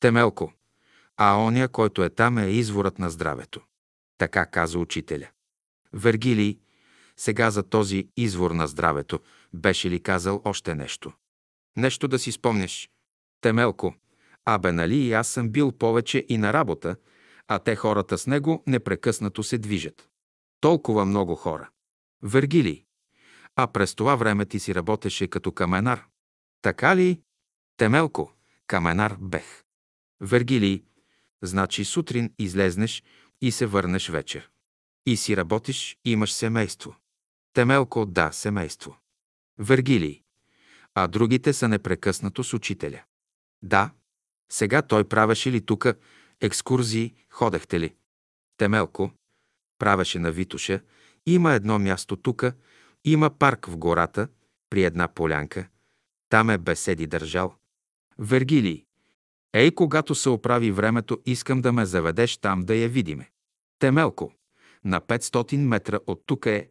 Темелко, 0.00 0.52
а 1.16 1.36
оня, 1.36 1.68
който 1.68 2.02
е 2.02 2.10
там, 2.10 2.38
е 2.38 2.46
изворът 2.46 2.98
на 2.98 3.10
здравето. 3.10 3.60
Така 4.22 4.46
каза 4.46 4.78
учителя. 4.78 5.28
Вергилий, 5.92 6.58
сега 7.16 7.50
за 7.50 7.62
този 7.62 8.08
извор 8.16 8.50
на 8.50 8.66
здравето, 8.66 9.20
беше 9.54 9.90
ли 9.90 10.02
казал 10.02 10.42
още 10.44 10.74
нещо? 10.74 11.12
Нещо 11.76 12.08
да 12.08 12.18
си 12.18 12.32
спомняш. 12.32 12.90
Темелко, 13.40 13.94
абе 14.44 14.72
нали 14.72 14.96
и 14.96 15.12
аз 15.12 15.28
съм 15.28 15.50
бил 15.50 15.72
повече 15.72 16.26
и 16.28 16.38
на 16.38 16.52
работа, 16.52 16.96
а 17.48 17.58
те 17.58 17.76
хората 17.76 18.18
с 18.18 18.26
него 18.26 18.62
непрекъснато 18.66 19.42
се 19.42 19.58
движат. 19.58 20.08
Толкова 20.60 21.04
много 21.04 21.34
хора. 21.34 21.70
Вергилий, 22.22 22.84
а 23.56 23.66
през 23.66 23.94
това 23.94 24.16
време 24.16 24.46
ти 24.46 24.58
си 24.58 24.74
работеше 24.74 25.28
като 25.28 25.52
каменар. 25.52 26.04
Така 26.62 26.96
ли? 26.96 27.20
Темелко, 27.76 28.32
каменар 28.66 29.16
бех. 29.20 29.62
Вергилий, 30.20 30.84
значи 31.42 31.84
сутрин 31.84 32.32
излезнеш 32.38 33.02
и 33.42 33.52
се 33.52 33.66
върнеш 33.66 34.08
вечер. 34.08 34.50
И 35.06 35.16
си 35.16 35.36
работиш, 35.36 35.98
имаш 36.04 36.32
семейство. 36.32 36.96
Темелко, 37.52 38.06
да, 38.06 38.32
семейство. 38.32 38.96
Вергилий, 39.58 40.22
а 40.94 41.06
другите 41.06 41.52
са 41.52 41.68
непрекъснато 41.68 42.44
с 42.44 42.54
учителя. 42.54 43.02
Да, 43.62 43.90
сега 44.52 44.82
той 44.82 45.04
правеше 45.04 45.52
ли 45.52 45.66
тука 45.66 45.94
екскурзии, 46.40 47.14
ходехте 47.30 47.80
ли? 47.80 47.94
Темелко, 48.56 49.10
правеше 49.78 50.18
на 50.18 50.32
Витуша, 50.32 50.80
има 51.26 51.52
едно 51.52 51.78
място 51.78 52.16
тука, 52.16 52.52
има 53.04 53.30
парк 53.30 53.66
в 53.66 53.76
гората, 53.76 54.28
при 54.70 54.84
една 54.84 55.08
полянка. 55.08 55.68
Там 56.28 56.50
е 56.50 56.58
беседи 56.58 57.06
държал. 57.06 57.54
Вергилий. 58.18 58.84
Ей, 59.52 59.74
когато 59.74 60.14
се 60.14 60.28
оправи 60.28 60.70
времето, 60.70 61.20
искам 61.26 61.60
да 61.60 61.72
ме 61.72 61.86
заведеш 61.86 62.36
там 62.36 62.62
да 62.62 62.74
я 62.74 62.88
видиме. 62.88 63.31
Темелко. 63.82 64.32
На 64.84 65.00
500 65.00 65.56
метра 65.56 65.98
от 66.06 66.22
тук 66.26 66.46
е. 66.46 66.70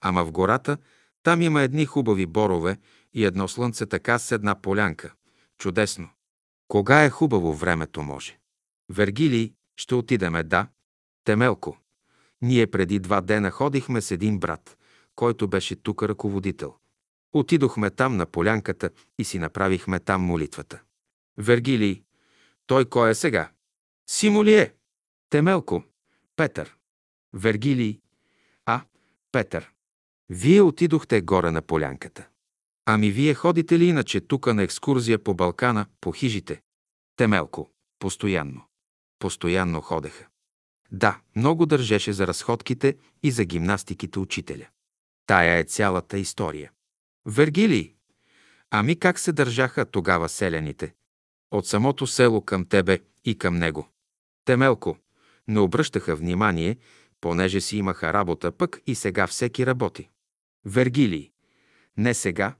Ама 0.00 0.24
в 0.24 0.32
гората, 0.32 0.76
там 1.22 1.42
има 1.42 1.62
едни 1.62 1.86
хубави 1.86 2.26
борове 2.26 2.78
и 3.14 3.24
едно 3.24 3.48
слънце 3.48 3.86
така 3.86 4.18
с 4.18 4.32
една 4.32 4.62
полянка. 4.62 5.12
Чудесно. 5.58 6.08
Кога 6.68 7.04
е 7.04 7.10
хубаво 7.10 7.54
времето 7.54 8.02
може? 8.02 8.38
Вергилий, 8.88 9.54
ще 9.76 9.94
отидеме, 9.94 10.42
да. 10.42 10.68
Темелко. 11.24 11.78
Ние 12.42 12.66
преди 12.66 12.98
два 12.98 13.20
дена 13.20 13.50
ходихме 13.50 14.00
с 14.00 14.10
един 14.10 14.38
брат 14.38 14.76
който 15.14 15.48
беше 15.48 15.76
тук 15.76 16.02
ръководител. 16.02 16.74
Отидохме 17.32 17.90
там 17.90 18.16
на 18.16 18.26
полянката 18.26 18.90
и 19.18 19.24
си 19.24 19.38
направихме 19.38 20.00
там 20.00 20.22
молитвата. 20.22 20.80
Вергилий, 21.38 22.02
той 22.66 22.84
кой 22.84 23.10
е 23.10 23.14
сега? 23.14 23.50
Симо 24.10 24.44
ли 24.44 24.54
е? 24.54 24.74
Темелко, 25.30 25.84
Петър. 26.40 26.76
Вергилий, 27.32 28.00
а, 28.66 28.80
Петър. 29.32 29.70
Вие 30.28 30.62
отидохте 30.62 31.20
горе 31.20 31.50
на 31.50 31.62
полянката. 31.62 32.28
Ами 32.86 33.10
вие 33.10 33.34
ходите 33.34 33.78
ли 33.78 33.84
иначе 33.84 34.20
тука 34.20 34.54
на 34.54 34.62
екскурзия 34.62 35.24
по 35.24 35.34
Балкана, 35.34 35.86
по 36.00 36.12
хижите? 36.12 36.62
Темелко, 37.16 37.70
постоянно. 37.98 38.62
Постоянно 39.18 39.80
ходеха. 39.80 40.26
Да, 40.92 41.20
много 41.36 41.66
държеше 41.66 42.12
за 42.12 42.26
разходките 42.26 42.96
и 43.22 43.30
за 43.30 43.44
гимнастиките 43.44 44.18
учителя. 44.18 44.66
Тая 45.26 45.58
е 45.58 45.64
цялата 45.64 46.18
история. 46.18 46.72
Вергилий, 47.26 47.94
ами 48.70 48.98
как 48.98 49.18
се 49.18 49.32
държаха 49.32 49.86
тогава 49.86 50.28
селяните? 50.28 50.94
От 51.50 51.66
самото 51.66 52.06
село 52.06 52.44
към 52.44 52.64
тебе 52.64 53.00
и 53.24 53.38
към 53.38 53.56
него. 53.56 53.88
Темелко, 54.44 54.96
не 55.50 55.60
обръщаха 55.60 56.16
внимание, 56.16 56.76
понеже 57.20 57.60
си 57.60 57.76
имаха 57.76 58.12
работа 58.12 58.52
пък 58.52 58.80
и 58.86 58.94
сега 58.94 59.26
всеки 59.26 59.66
работи. 59.66 60.08
Вергилий, 60.64 61.32
не 61.96 62.14
сега, 62.14 62.54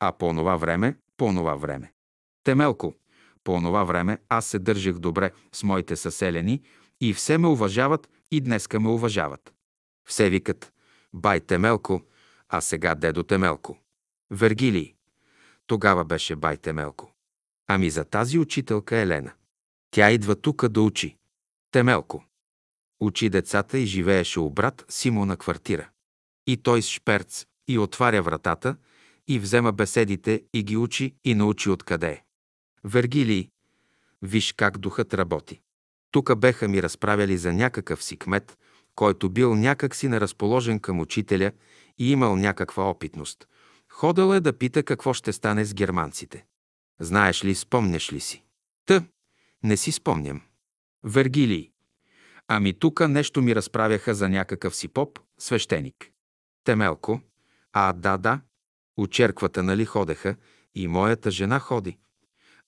а 0.00 0.12
по 0.12 0.26
онова 0.26 0.56
време, 0.56 0.96
по 1.16 1.24
онова 1.24 1.54
време. 1.54 1.92
Темелко, 2.44 2.94
по 3.44 3.52
онова 3.52 3.84
време 3.84 4.18
аз 4.28 4.46
се 4.46 4.58
държах 4.58 4.98
добре 4.98 5.30
с 5.52 5.62
моите 5.62 5.96
съселени 5.96 6.62
и 7.00 7.14
все 7.14 7.38
ме 7.38 7.48
уважават 7.48 8.08
и 8.30 8.40
днеска 8.40 8.80
ме 8.80 8.88
уважават. 8.88 9.54
Все 10.08 10.30
викат, 10.30 10.72
бай 11.12 11.40
Темелко, 11.40 12.02
а 12.48 12.60
сега 12.60 12.94
дедо 12.94 13.22
Темелко. 13.22 13.78
Вергилий. 14.30 14.94
Тогава 15.66 16.04
беше 16.04 16.36
бай 16.36 16.56
Темелко. 16.56 17.14
Ами 17.66 17.90
за 17.90 18.04
тази 18.04 18.38
учителка 18.38 18.96
Елена. 18.96 19.32
Тя 19.90 20.10
идва 20.10 20.36
тука 20.36 20.68
да 20.68 20.82
учи. 20.82 21.16
Темелко. 21.70 22.24
Учи 23.04 23.28
децата 23.28 23.78
и 23.78 23.86
живееше 23.86 24.40
у 24.40 24.50
брат 24.50 24.84
Симона 24.88 25.36
квартира. 25.36 25.88
И 26.46 26.56
той 26.56 26.82
с 26.82 26.88
шперц 26.88 27.46
и 27.68 27.78
отваря 27.78 28.22
вратата 28.22 28.76
и 29.28 29.38
взема 29.38 29.72
беседите 29.72 30.42
и 30.54 30.62
ги 30.62 30.76
учи 30.76 31.14
и 31.24 31.34
научи 31.34 31.70
откъде 31.70 32.08
е. 32.08 32.24
Вергилий. 32.84 33.48
Виж 34.22 34.52
как 34.52 34.78
духът 34.78 35.14
работи. 35.14 35.60
Тука 36.10 36.36
беха 36.36 36.68
ми 36.68 36.82
разправяли 36.82 37.36
за 37.36 37.52
някакъв 37.52 38.04
си 38.04 38.16
кмет, 38.16 38.58
който 38.94 39.30
бил 39.30 39.54
някак 39.54 39.94
си 39.94 40.08
неразположен 40.08 40.80
към 40.80 41.00
учителя 41.00 41.52
и 41.98 42.12
имал 42.12 42.36
някаква 42.36 42.90
опитност. 42.90 43.48
Ходил 43.92 44.34
е 44.34 44.40
да 44.40 44.58
пита 44.58 44.82
какво 44.82 45.14
ще 45.14 45.32
стане 45.32 45.64
с 45.64 45.74
германците. 45.74 46.44
Знаеш 47.00 47.44
ли, 47.44 47.54
спомняш 47.54 48.12
ли 48.12 48.20
си? 48.20 48.44
Та, 48.86 49.04
не 49.62 49.76
си 49.76 49.92
спомням. 49.92 50.40
Вергилий. 51.02 51.73
Ами 52.48 52.78
тука 52.78 53.08
нещо 53.08 53.42
ми 53.42 53.54
разправяха 53.54 54.14
за 54.14 54.28
някакъв 54.28 54.76
си 54.76 54.88
поп, 54.88 55.18
свещеник. 55.38 56.10
Темелко. 56.64 57.20
А, 57.72 57.92
да, 57.92 58.18
да. 58.18 58.40
У 58.96 59.06
черквата 59.06 59.62
нали 59.62 59.84
ходеха 59.84 60.36
и 60.74 60.88
моята 60.88 61.30
жена 61.30 61.58
ходи. 61.58 61.98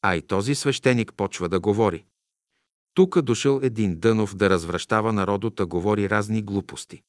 А 0.02 0.16
и 0.16 0.22
този 0.22 0.54
свещеник 0.54 1.12
почва 1.16 1.48
да 1.48 1.60
говори. 1.60 2.04
Тука 2.94 3.22
дошъл 3.22 3.60
един 3.62 4.00
Дънов 4.00 4.36
да 4.36 4.50
развръщава 4.50 5.12
народота, 5.12 5.66
говори 5.66 6.10
разни 6.10 6.42
глупости. 6.42 7.02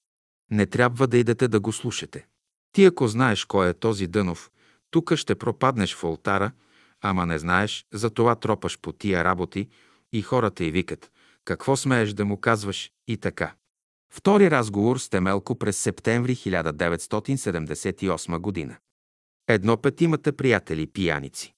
Не 0.51 0.65
трябва 0.65 1.07
да 1.07 1.17
идете 1.17 1.47
да 1.47 1.59
го 1.59 1.73
слушате. 1.73 2.27
Ти 2.71 2.85
ако 2.85 3.07
знаеш 3.07 3.45
кой 3.45 3.69
е 3.69 3.73
този 3.73 4.07
Дънов, 4.07 4.51
тук 4.91 5.15
ще 5.15 5.35
пропаднеш 5.35 5.95
в 5.95 6.03
ултара, 6.03 6.51
ама 7.01 7.25
не 7.25 7.39
знаеш, 7.39 7.85
за 7.93 8.09
това 8.09 8.35
тропаш 8.35 8.79
по 8.79 8.91
тия 8.91 9.23
работи 9.23 9.67
и 10.11 10.21
хората 10.21 10.63
й 10.63 10.71
викат 10.71 11.11
«Какво 11.47 11.77
смееш 11.77 12.13
да 12.13 12.25
му 12.25 12.37
казваш?» 12.37 12.91
и 13.07 13.17
така. 13.17 13.55
Втори 14.13 14.51
разговор 14.51 14.97
с 14.97 15.09
Темелко 15.09 15.55
през 15.55 15.77
септември 15.77 16.35
1978 16.35 18.39
година. 18.39 18.77
Едно 19.47 19.77
петимата 19.77 20.33
приятели 20.33 20.87
пияници. 20.87 21.53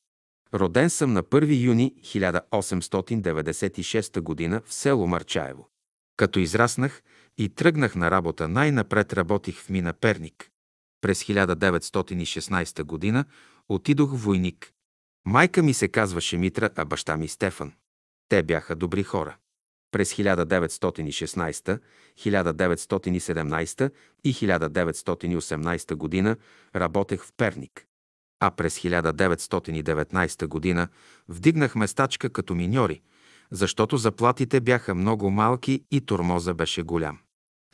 Роден 0.54 0.90
съм 0.90 1.14
на 1.14 1.24
1 1.24 1.64
юни 1.64 1.96
1896 2.02 4.22
година 4.22 4.62
в 4.66 4.74
село 4.74 5.08
Марчаево. 5.08 5.70
Като 6.18 6.40
израснах 6.40 7.04
и 7.38 7.50
тръгнах 7.50 7.96
на 7.96 8.12
работа, 8.12 8.48
най-напред 8.48 9.14
работих 9.14 9.62
в 9.62 9.70
мина 9.70 9.94
Перник. 9.94 10.50
През 11.02 11.24
1916 11.24 12.84
година 12.84 13.26
отидох 13.70 14.12
в 14.12 14.24
войник. 14.24 14.72
Майка 15.26 15.64
ми 15.64 15.74
се 15.74 15.88
казваше 15.88 16.38
Митра, 16.38 16.70
а 16.76 16.86
баща 16.86 17.18
ми 17.18 17.28
Стефан. 17.28 17.74
Те 18.30 18.44
бяха 18.44 18.76
добри 18.76 19.04
хора. 19.04 19.38
През 19.92 20.14
1916, 20.14 21.80
1917 22.18 23.92
и 24.24 24.34
1918 24.34 25.96
година 25.96 26.38
работех 26.76 27.24
в 27.24 27.34
Перник. 27.38 27.86
А 28.40 28.52
през 28.52 28.80
1919 28.80 30.48
година 30.48 30.88
вдигнахме 31.28 31.88
стачка 31.88 32.30
като 32.30 32.56
миньори, 32.56 33.02
защото 33.52 33.98
заплатите 33.98 34.62
бяха 34.62 34.96
много 34.96 35.30
малки 35.30 35.84
и 35.92 36.02
тормоза 36.02 36.54
беше 36.54 36.82
голям. 36.82 37.20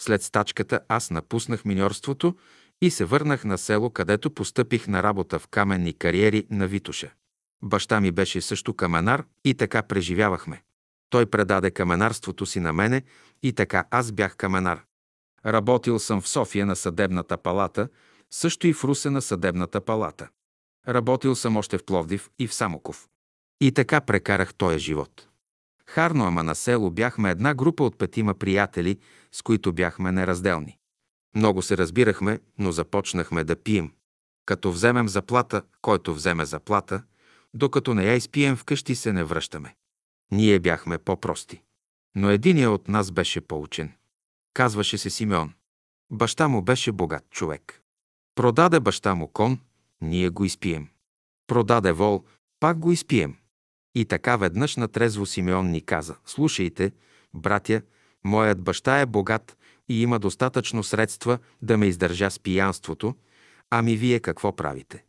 След 0.02 0.24
стачката 0.24 0.80
аз 0.88 1.12
напуснах 1.12 1.66
миньорството 1.66 2.36
и 2.82 2.92
се 2.92 3.06
върнах 3.06 3.46
на 3.46 3.58
село, 3.58 3.90
където 3.90 4.32
постъпих 4.32 4.88
на 4.88 5.04
работа 5.04 5.40
в 5.40 5.48
каменни 5.48 5.94
кариери 5.94 6.48
на 6.50 6.68
Витуша. 6.68 7.12
Баща 7.64 8.02
ми 8.02 8.12
беше 8.12 8.42
също 8.42 8.74
каменар 8.74 9.26
и 9.46 9.54
така 9.54 9.82
преживявахме. 9.82 10.62
Той 11.10 11.26
предаде 11.26 11.72
каменарството 11.72 12.46
си 12.46 12.60
на 12.60 12.74
мене 12.74 13.04
и 13.44 13.54
така 13.54 13.86
аз 13.92 14.12
бях 14.12 14.36
каменар. 14.36 14.84
Работил 15.46 16.00
съм 16.00 16.22
в 16.22 16.28
София 16.28 16.66
на 16.66 16.76
съдебната 16.76 17.38
палата, 17.38 17.90
също 18.32 18.68
и 18.68 18.74
в 18.74 18.84
Русе 18.84 19.10
на 19.10 19.22
съдебната 19.22 19.82
палата. 19.82 20.30
Работил 20.88 21.36
съм 21.36 21.58
още 21.58 21.78
в 21.78 21.86
Пловдив 21.86 22.30
и 22.40 22.48
в 22.48 22.54
Самоков. 22.54 23.08
И 23.62 23.72
така 23.72 24.02
прекарах 24.02 24.54
този 24.54 24.80
живот. 24.80 25.28
Харно, 25.88 26.26
ама 26.26 26.44
на 26.44 26.56
село 26.56 26.92
бяхме 26.92 27.30
една 27.30 27.54
група 27.54 27.84
от 27.84 27.98
петима 27.98 28.34
приятели, 28.34 29.00
с 29.32 29.42
които 29.42 29.74
бяхме 29.74 30.12
неразделни. 30.12 30.78
Много 31.36 31.62
се 31.62 31.78
разбирахме, 31.78 32.40
но 32.60 32.72
започнахме 32.72 33.44
да 33.44 33.56
пием. 33.56 33.92
Като 34.46 34.72
вземем 34.72 35.10
заплата, 35.10 35.62
който 35.82 36.14
вземе 36.14 36.46
заплата, 36.46 37.04
докато 37.54 37.94
не 37.94 38.06
я 38.06 38.14
изпием 38.14 38.56
вкъщи 38.56 38.96
се 38.96 39.14
не 39.14 39.24
връщаме. 39.24 39.76
Ние 40.32 40.60
бяхме 40.60 40.98
по-прости. 40.98 41.62
Но 42.16 42.30
единият 42.30 42.72
от 42.72 42.88
нас 42.88 43.12
беше 43.12 43.42
по-учен. 43.42 43.92
Казваше 44.54 44.98
се 44.98 45.10
Симеон. 45.10 45.54
Баща 46.12 46.48
му 46.48 46.62
беше 46.62 46.92
богат 46.92 47.30
човек. 47.30 47.82
Продаде 48.36 48.80
баща 48.80 49.16
му 49.16 49.28
кон, 49.28 49.60
ние 50.02 50.30
го 50.30 50.46
изпием. 50.46 50.88
Продаде 51.48 51.92
вол, 51.92 52.24
пак 52.60 52.80
го 52.80 52.92
изпием. 52.92 53.38
И 53.96 54.06
така 54.06 54.38
веднъж 54.38 54.76
на 54.76 54.88
трезво 54.88 55.26
Симеон 55.26 55.72
ни 55.72 55.82
каза, 55.82 56.16
слушайте, 56.26 56.92
братя, 57.34 57.82
моят 58.24 58.62
баща 58.62 59.00
е 59.00 59.06
богат 59.06 59.58
и 59.90 60.02
има 60.02 60.20
достатъчно 60.20 60.84
средства 60.84 61.40
да 61.62 61.78
ме 61.78 61.86
издържа 61.86 62.32
с 62.32 62.40
пиянството, 62.40 63.16
ами 63.70 63.98
вие 63.98 64.20
какво 64.20 64.56
правите? 64.56 65.06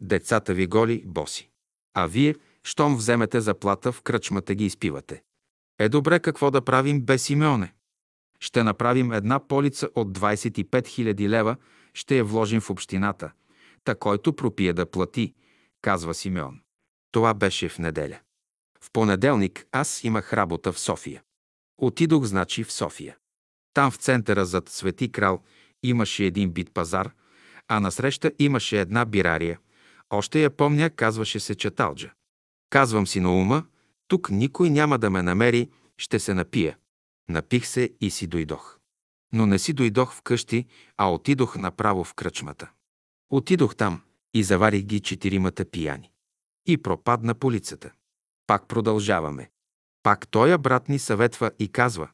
Децата 0.00 0.54
ви 0.54 0.66
голи, 0.66 1.02
боси. 1.06 1.48
А 1.94 2.06
вие, 2.06 2.34
щом 2.66 2.96
вземете 2.96 3.40
заплата, 3.40 3.92
в 3.92 4.02
кръчмата 4.02 4.54
ги 4.54 4.64
изпивате. 4.64 5.22
Е 5.78 5.88
добре 5.88 6.20
какво 6.20 6.50
да 6.50 6.62
правим 6.62 7.00
без 7.00 7.22
Симеоне? 7.22 7.74
Ще 8.40 8.62
направим 8.62 9.12
една 9.12 9.48
полица 9.48 9.88
от 9.94 10.18
25 10.18 10.66
000 10.66 11.28
лева, 11.28 11.56
ще 11.94 12.16
я 12.16 12.24
вложим 12.24 12.60
в 12.60 12.70
общината. 12.70 13.32
Та 13.84 13.94
който 13.94 14.32
пропие 14.32 14.72
да 14.72 14.90
плати, 14.90 15.34
казва 15.82 16.14
Симеон. 16.14 16.60
Това 17.12 17.34
беше 17.34 17.68
в 17.68 17.78
неделя. 17.78 18.18
В 18.80 18.90
понеделник 18.92 19.66
аз 19.72 20.04
имах 20.04 20.32
работа 20.32 20.72
в 20.72 20.78
София. 20.78 21.22
Отидох, 21.78 22.24
значи, 22.24 22.64
в 22.64 22.72
София. 22.72 23.16
Там 23.74 23.90
в 23.90 23.96
центъра 23.96 24.46
зад 24.46 24.68
Свети 24.68 25.12
крал 25.12 25.42
имаше 25.82 26.24
един 26.24 26.50
бит 26.50 26.74
пазар, 26.74 27.10
а 27.68 27.80
насреща 27.80 28.32
имаше 28.38 28.80
една 28.80 29.04
бирария. 29.04 29.58
Още 30.10 30.42
я 30.42 30.50
помня, 30.50 30.90
казваше 30.90 31.40
се 31.40 31.54
Чаталджа. 31.54 32.12
Казвам 32.70 33.06
си 33.06 33.20
на 33.20 33.32
ума, 33.32 33.64
тук 34.08 34.30
никой 34.30 34.70
няма 34.70 34.98
да 34.98 35.10
ме 35.10 35.22
намери, 35.22 35.70
ще 35.96 36.18
се 36.18 36.34
напия. 36.34 36.76
Напих 37.28 37.66
се 37.66 37.90
и 38.00 38.10
си 38.10 38.26
дойдох. 38.26 38.78
Но 39.32 39.46
не 39.46 39.58
си 39.58 39.72
дойдох 39.72 40.12
вкъщи, 40.12 40.66
а 40.96 41.12
отидох 41.12 41.56
направо 41.56 42.04
в 42.04 42.14
кръчмата. 42.14 42.70
Отидох 43.30 43.76
там 43.76 44.02
и 44.34 44.42
заварих 44.42 44.82
ги 44.82 45.00
четиримата 45.00 45.64
пияни. 45.64 46.10
И 46.66 46.76
пропадна 46.76 47.34
полицата. 47.34 47.90
Пак 48.46 48.68
продължаваме. 48.68 49.50
Пак 50.02 50.28
тоя 50.28 50.58
брат 50.58 50.88
ни 50.88 50.98
съветва 50.98 51.50
и 51.58 51.68
казва, 51.68 52.08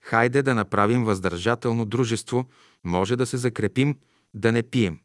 хайде 0.00 0.42
да 0.42 0.54
направим 0.54 1.04
въздържателно 1.04 1.84
дружество, 1.84 2.48
може 2.84 3.16
да 3.16 3.26
се 3.26 3.36
закрепим, 3.36 3.98
да 4.34 4.52
не 4.52 4.62
пием. 4.62 5.00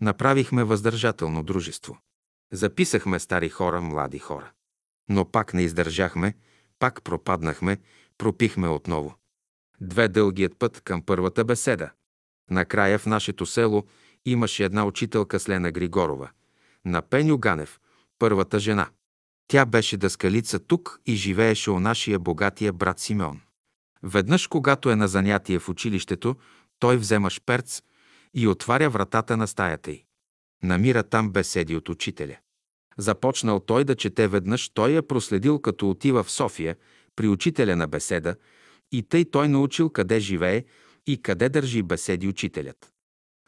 Направихме 0.00 0.64
въздържателно 0.64 1.42
дружество. 1.42 1.98
Записахме 2.52 3.18
стари 3.18 3.48
хора, 3.48 3.80
млади 3.80 4.18
хора. 4.18 4.50
Но 5.08 5.24
пак 5.24 5.54
не 5.54 5.62
издържахме, 5.62 6.34
пак 6.78 7.02
пропаднахме, 7.02 7.78
пропихме 8.18 8.68
отново. 8.68 9.14
Две 9.80 10.08
дългият 10.08 10.58
път 10.58 10.80
към 10.80 11.02
първата 11.02 11.44
беседа. 11.44 11.90
Накрая 12.50 12.98
в 12.98 13.06
нашето 13.06 13.46
село 13.46 13.84
имаше 14.24 14.64
една 14.64 14.84
учителка 14.84 15.40
с 15.40 15.48
Лена 15.48 15.72
Григорова, 15.72 16.30
на 16.84 17.02
Пеню 17.02 17.38
Ганев, 17.38 17.80
първата 18.18 18.58
жена. 18.58 18.88
Тя 19.48 19.66
беше 19.66 19.96
дъскалица 19.96 20.58
тук 20.58 21.00
и 21.06 21.14
живееше 21.14 21.70
у 21.70 21.80
нашия 21.80 22.18
богатия 22.18 22.72
брат 22.72 22.98
Симеон. 22.98 23.40
Веднъж, 24.02 24.46
когато 24.46 24.90
е 24.90 24.96
на 24.96 25.08
занятие 25.08 25.58
в 25.58 25.68
училището, 25.68 26.36
той 26.78 26.96
взема 26.96 27.30
шперц 27.30 27.82
и 28.34 28.48
отваря 28.48 28.90
вратата 28.90 29.36
на 29.36 29.46
стаята 29.46 29.90
й. 29.90 30.04
Намира 30.62 31.02
там 31.02 31.30
беседи 31.30 31.76
от 31.76 31.88
учителя. 31.88 32.36
Започнал 32.98 33.60
той 33.60 33.84
да 33.84 33.94
чете 33.94 34.28
веднъж, 34.28 34.68
той 34.68 34.90
я 34.90 35.02
проследил 35.02 35.58
като 35.58 35.90
отива 35.90 36.22
в 36.22 36.30
София 36.30 36.76
при 37.16 37.28
учителя 37.28 37.76
на 37.76 37.86
беседа 37.86 38.36
и 38.92 39.02
тъй 39.02 39.24
той 39.30 39.48
научил 39.48 39.90
къде 39.90 40.20
живее 40.20 40.64
и 41.06 41.22
къде 41.22 41.48
държи 41.48 41.82
беседи 41.82 42.28
учителят. 42.28 42.92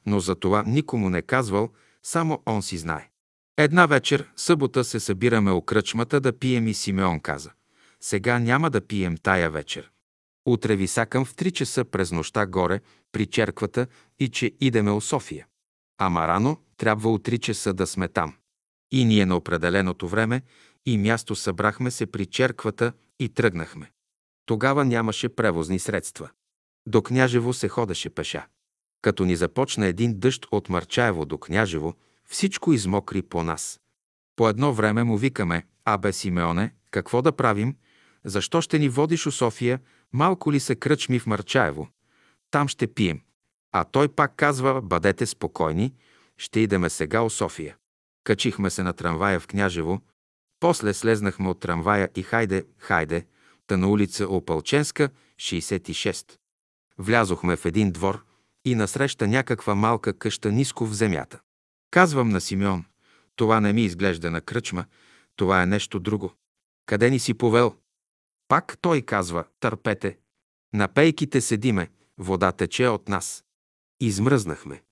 Но 0.07 0.21
за 0.21 0.35
това 0.35 0.65
никому 0.67 1.11
не 1.11 1.23
казвал, 1.23 1.73
само 2.03 2.43
он 2.47 2.63
си 2.63 2.79
знае. 2.79 3.11
Една 3.57 3.87
вечер, 3.87 4.31
събота, 4.37 4.85
се 4.85 5.01
събираме 5.01 5.51
о 5.51 5.63
кръчмата 5.63 6.21
да 6.21 6.39
пием 6.39 6.69
и 6.69 6.75
Симеон 6.75 7.21
каза. 7.21 7.51
Сега 8.01 8.39
няма 8.39 8.71
да 8.71 8.87
пием 8.87 9.17
тая 9.17 9.51
вечер. 9.51 9.91
Утре 10.47 10.77
ви 10.77 10.87
сакам 10.87 11.25
в 11.25 11.35
три 11.35 11.51
часа 11.51 11.85
през 11.85 12.13
нощта 12.13 12.47
горе 12.47 12.81
при 13.13 13.27
черквата 13.27 13.87
и 14.19 14.29
че 14.29 14.53
идеме 14.61 14.91
о 14.91 15.01
София. 15.01 15.47
Ама 15.99 16.29
рано 16.29 16.59
трябва 16.77 17.13
от 17.13 17.23
три 17.23 17.39
часа 17.39 17.75
да 17.75 17.87
сме 17.87 18.09
там. 18.09 18.35
И 18.93 19.05
ние 19.05 19.27
на 19.27 19.37
определеното 19.37 20.09
време 20.09 20.43
и 20.87 20.99
място 20.99 21.35
събрахме 21.35 21.91
се 21.91 22.07
при 22.07 22.27
черквата 22.27 22.93
и 23.19 23.29
тръгнахме. 23.29 23.91
Тогава 24.47 24.85
нямаше 24.85 25.29
превозни 25.29 25.79
средства. 25.79 26.31
До 26.87 27.03
Княжево 27.03 27.53
се 27.53 27.69
ходеше 27.69 28.11
пеша. 28.11 28.47
Като 29.03 29.25
ни 29.25 29.37
започна 29.37 29.87
един 29.87 30.19
дъжд 30.19 30.47
от 30.53 30.69
Марчаево 30.69 31.25
до 31.25 31.39
Княжево, 31.39 31.95
всичко 32.29 32.73
измокри 32.73 33.23
по 33.23 33.43
нас. 33.43 33.81
По 34.37 34.49
едно 34.49 34.73
време 34.73 35.05
му 35.05 35.17
викаме, 35.17 35.67
абе 35.85 36.13
Симеоне, 36.13 36.75
какво 36.91 37.23
да 37.23 37.33
правим? 37.33 37.77
Защо 38.25 38.61
ще 38.61 38.79
ни 38.79 38.89
водиш 38.89 39.27
у 39.27 39.31
София? 39.31 39.81
Малко 40.13 40.53
ли 40.53 40.61
се 40.61 40.75
кръчми 40.75 41.19
в 41.19 41.27
Марчаево? 41.27 41.89
Там 42.51 42.69
ще 42.69 42.87
пием. 42.87 43.21
А 43.73 43.85
той 43.85 44.09
пак 44.09 44.37
казва, 44.37 44.83
бъдете 44.83 45.27
спокойни, 45.27 45.95
ще 46.39 46.61
идеме 46.61 46.91
сега 46.91 47.23
у 47.23 47.31
София. 47.31 47.77
Качихме 48.25 48.71
се 48.71 48.83
на 48.83 48.93
трамвая 48.93 49.41
в 49.41 49.47
Княжево, 49.47 50.01
после 50.61 50.95
слезнахме 50.95 51.49
от 51.49 51.61
трамвая 51.61 52.11
и 52.17 52.23
хайде, 52.23 52.67
хайде, 52.79 53.27
та 53.67 53.77
на 53.77 53.89
улица 53.89 54.29
Опалченска, 54.29 55.11
66. 55.37 56.39
Влязохме 56.99 57.57
в 57.57 57.65
един 57.65 57.93
двор 57.93 58.25
и 58.65 58.75
насреща 58.75 59.27
някаква 59.27 59.75
малка 59.75 60.19
къща 60.19 60.53
ниско 60.53 60.87
в 60.87 60.95
земята. 60.95 61.41
Казвам 61.91 62.29
на 62.29 62.41
Симеон, 62.41 62.85
това 63.37 63.61
не 63.61 63.73
ми 63.73 63.83
изглежда 63.83 64.31
на 64.31 64.41
кръчма, 64.41 64.85
това 65.37 65.63
е 65.63 65.67
нещо 65.67 66.01
друго. 66.01 66.33
Къде 66.87 67.11
ни 67.11 67.19
си 67.19 67.35
повел? 67.35 67.77
Пак 68.49 68.79
той 68.81 69.03
казва, 69.03 69.45
търпете. 69.61 70.19
На 70.75 70.89
пейките 70.89 71.41
седиме, 71.41 71.91
вода 72.19 72.53
тече 72.53 72.89
от 72.89 73.09
нас. 73.09 73.45
Измръзнахме. 74.01 74.84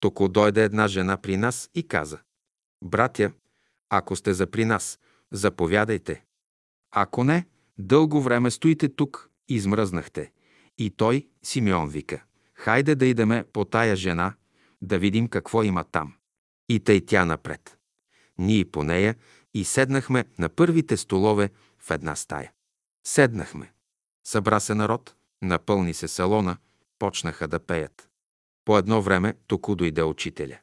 Токо 0.00 0.28
дойде 0.28 0.64
една 0.64 0.88
жена 0.88 1.16
при 1.16 1.36
нас 1.36 1.70
и 1.74 1.88
каза, 1.88 2.18
братя, 2.84 3.32
ако 3.90 4.16
сте 4.16 4.34
за 4.34 4.46
при 4.46 4.64
нас, 4.64 4.98
заповядайте. 5.32 6.24
Ако 6.90 7.24
не, 7.24 7.46
Дълго 7.78 8.20
време 8.20 8.50
стоите 8.50 8.88
тук, 8.88 9.30
измръзнахте. 9.48 10.32
И 10.78 10.90
той, 10.90 11.28
Симеон, 11.42 11.88
вика, 11.88 12.24
хайде 12.54 12.94
да 12.94 13.06
идеме 13.06 13.44
по 13.52 13.64
тая 13.64 13.96
жена, 13.96 14.34
да 14.82 14.98
видим 14.98 15.28
какво 15.28 15.62
има 15.62 15.84
там. 15.84 16.14
И 16.68 16.80
тъй 16.80 17.06
тя 17.06 17.24
напред. 17.24 17.78
Ние 18.38 18.64
по 18.64 18.84
нея 18.84 19.16
и 19.54 19.64
седнахме 19.64 20.24
на 20.38 20.48
първите 20.48 20.96
столове 20.96 21.50
в 21.78 21.90
една 21.90 22.16
стая. 22.16 22.52
Седнахме. 23.06 23.72
Събра 24.24 24.60
се 24.60 24.74
народ, 24.74 25.14
напълни 25.42 25.94
се 25.94 26.08
салона, 26.08 26.56
почнаха 26.98 27.48
да 27.48 27.60
пеят. 27.60 28.07
По 28.68 28.78
едно 28.78 29.02
време 29.02 29.34
току 29.46 29.74
дойде 29.74 30.02
учителя. 30.02 30.58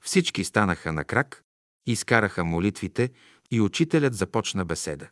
Всички 0.00 0.44
станаха 0.44 0.92
на 0.92 1.04
крак, 1.04 1.44
изкараха 1.86 2.44
молитвите 2.44 3.10
и 3.50 3.60
учителят 3.60 4.14
започна 4.14 4.64
беседа. 4.64 5.08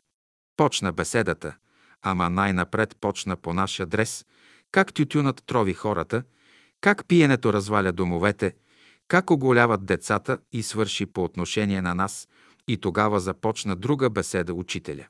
Почна 0.57 0.93
беседата, 0.93 1.57
ама 2.03 2.31
най-напред 2.31 2.97
почна 3.01 3.37
по 3.37 3.53
наш 3.55 3.81
адрес, 3.81 4.27
как 4.73 4.95
тютюнът 4.95 5.43
трови 5.47 5.75
хората, 5.75 6.23
как 6.81 7.09
пиенето 7.09 7.53
разваля 7.53 7.93
домовете, 7.93 8.55
как 9.09 9.31
оголяват 9.31 9.87
децата 9.87 10.39
и 10.53 10.63
свърши 10.63 11.07
по 11.07 11.25
отношение 11.25 11.83
на 11.83 11.95
нас, 11.95 12.29
и 12.69 12.77
тогава 12.77 13.21
започна 13.21 13.77
друга 13.77 14.11
беседа 14.11 14.55
учителя. 14.55 15.07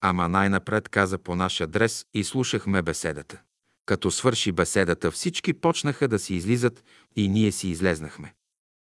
Ама 0.00 0.28
най-напред 0.28 0.88
каза 0.88 1.18
по 1.18 1.34
наш 1.36 1.60
адрес 1.60 2.06
и 2.14 2.24
слушахме 2.24 2.82
беседата. 2.82 3.40
Като 3.86 4.10
свърши 4.10 4.52
беседата, 4.52 5.10
всички 5.10 5.52
почнаха 5.52 6.08
да 6.08 6.18
си 6.18 6.34
излизат 6.34 6.84
и 7.16 7.28
ние 7.28 7.52
си 7.52 7.68
излезнахме. 7.68 8.34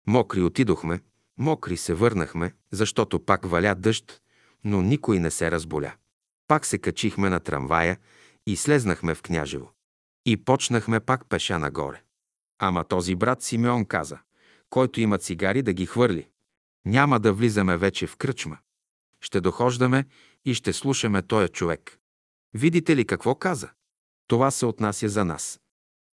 Мокри 0.08 0.42
отидохме, 0.42 1.00
мокри 1.38 1.78
се 1.78 1.94
върнахме, 1.94 2.54
защото 2.72 3.26
пак 3.26 3.46
валя 3.46 3.76
дъжд, 3.76 4.22
но 4.64 4.82
никой 4.82 5.20
не 5.20 5.32
се 5.32 5.52
разболя. 5.52 5.94
Пак 6.48 6.66
се 6.66 6.78
качихме 6.78 7.30
на 7.30 7.40
трамвая 7.40 7.98
и 8.48 8.56
слезнахме 8.56 9.16
в 9.16 9.22
Княжево. 9.22 9.72
И 10.26 10.38
почнахме 10.38 11.00
пак 11.00 11.30
пеша 11.30 11.60
нагоре. 11.60 12.02
Ама 12.60 12.84
този 12.84 13.16
брат 13.16 13.42
Симеон 13.42 13.86
каза, 13.86 14.18
който 14.70 15.02
има 15.02 15.18
цигари 15.18 15.62
да 15.62 15.74
ги 15.74 15.86
хвърли. 15.86 16.28
Няма 16.86 17.20
да 17.20 17.34
влизаме 17.34 17.78
вече 17.78 18.08
в 18.08 18.16
кръчма. 18.16 18.58
Ще 19.22 19.42
дохождаме 19.42 20.06
и 20.46 20.54
ще 20.54 20.74
слушаме 20.74 21.22
този 21.22 21.48
човек. 21.48 21.98
Видите 22.54 22.96
ли 22.96 23.06
какво 23.06 23.36
каза? 23.36 23.70
Това 24.32 24.52
се 24.52 24.66
отнася 24.66 25.10
за 25.10 25.26
нас. 25.26 25.60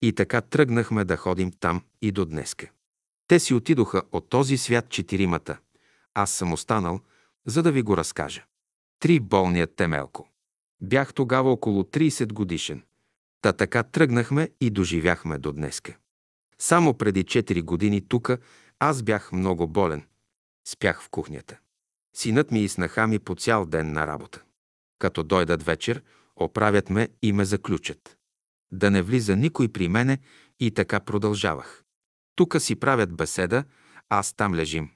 И 0.03 0.13
така 0.13 0.41
тръгнахме 0.41 1.05
да 1.05 1.17
ходим 1.17 1.53
там 1.61 1.85
и 2.03 2.13
до 2.13 2.25
днеска. 2.25 2.71
Те 3.27 3.41
си 3.41 3.55
отидоха 3.55 4.03
от 4.13 4.29
този 4.29 4.59
свят 4.59 4.89
четиримата. 4.89 5.59
Аз 6.15 6.31
съм 6.31 6.53
останал, 6.53 7.01
за 7.47 7.63
да 7.63 7.73
ви 7.73 7.83
го 7.83 7.97
разкажа. 7.97 8.45
Три 9.01 9.21
болният 9.21 9.77
темелко. 9.77 10.29
Бях 10.81 11.15
тогава 11.15 11.51
около 11.51 11.83
30 11.83 12.33
годишен. 12.33 12.83
Та 13.41 13.53
така 13.53 13.83
тръгнахме 13.83 14.51
и 14.61 14.71
доживяхме 14.71 15.39
до 15.39 15.53
днеска. 15.53 15.97
Само 16.59 16.95
преди 16.95 17.25
4 17.25 17.63
години 17.63 18.09
тука 18.09 18.39
аз 18.79 19.03
бях 19.03 19.33
много 19.33 19.69
болен. 19.69 20.07
Спях 20.69 21.03
в 21.03 21.09
кухнята. 21.09 21.59
Синът 22.17 22.51
ми 22.51 22.61
и 22.61 22.69
снаха 22.69 23.07
ми 23.07 23.19
по 23.19 23.35
цял 23.35 23.67
ден 23.67 23.93
на 23.93 24.07
работа. 24.07 24.43
Като 24.99 25.23
дойдат 25.23 25.63
вечер, 25.63 26.03
оправят 26.41 26.91
ме 26.91 27.09
и 27.23 27.33
ме 27.33 27.45
заключат. 27.45 28.17
Да 28.73 28.91
не 28.91 29.03
влиза 29.03 29.37
никой 29.37 29.69
при 29.69 29.89
мене 29.89 30.19
и 30.61 30.71
така 30.71 31.01
продължавах. 31.01 31.85
Тука 32.37 32.61
си 32.61 32.75
правят 32.77 33.17
беседа, 33.17 33.65
аз 34.09 34.33
там 34.33 34.55
лежим. 34.55 34.91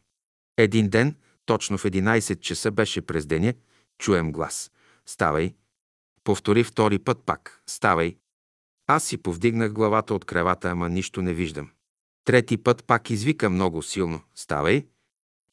Един 0.56 0.88
ден, 0.88 1.16
точно 1.46 1.78
в 1.78 1.84
11 1.84 2.40
часа 2.40 2.70
беше 2.70 3.00
през 3.02 3.26
деня, 3.26 3.54
чуем 3.98 4.32
глас. 4.32 4.70
Ставай. 5.06 5.54
Повтори 6.24 6.64
втори 6.64 6.98
път 6.98 7.22
пак. 7.26 7.62
Ставай. 7.66 8.16
Аз 8.86 9.04
си 9.04 9.16
повдигнах 9.16 9.72
главата 9.72 10.14
от 10.14 10.24
кревата, 10.24 10.70
ама 10.70 10.88
нищо 10.88 11.22
не 11.22 11.34
виждам. 11.34 11.70
Трети 12.24 12.56
път 12.56 12.84
пак 12.84 13.10
извика 13.10 13.50
много 13.50 13.82
силно. 13.82 14.20
Ставай. 14.34 14.86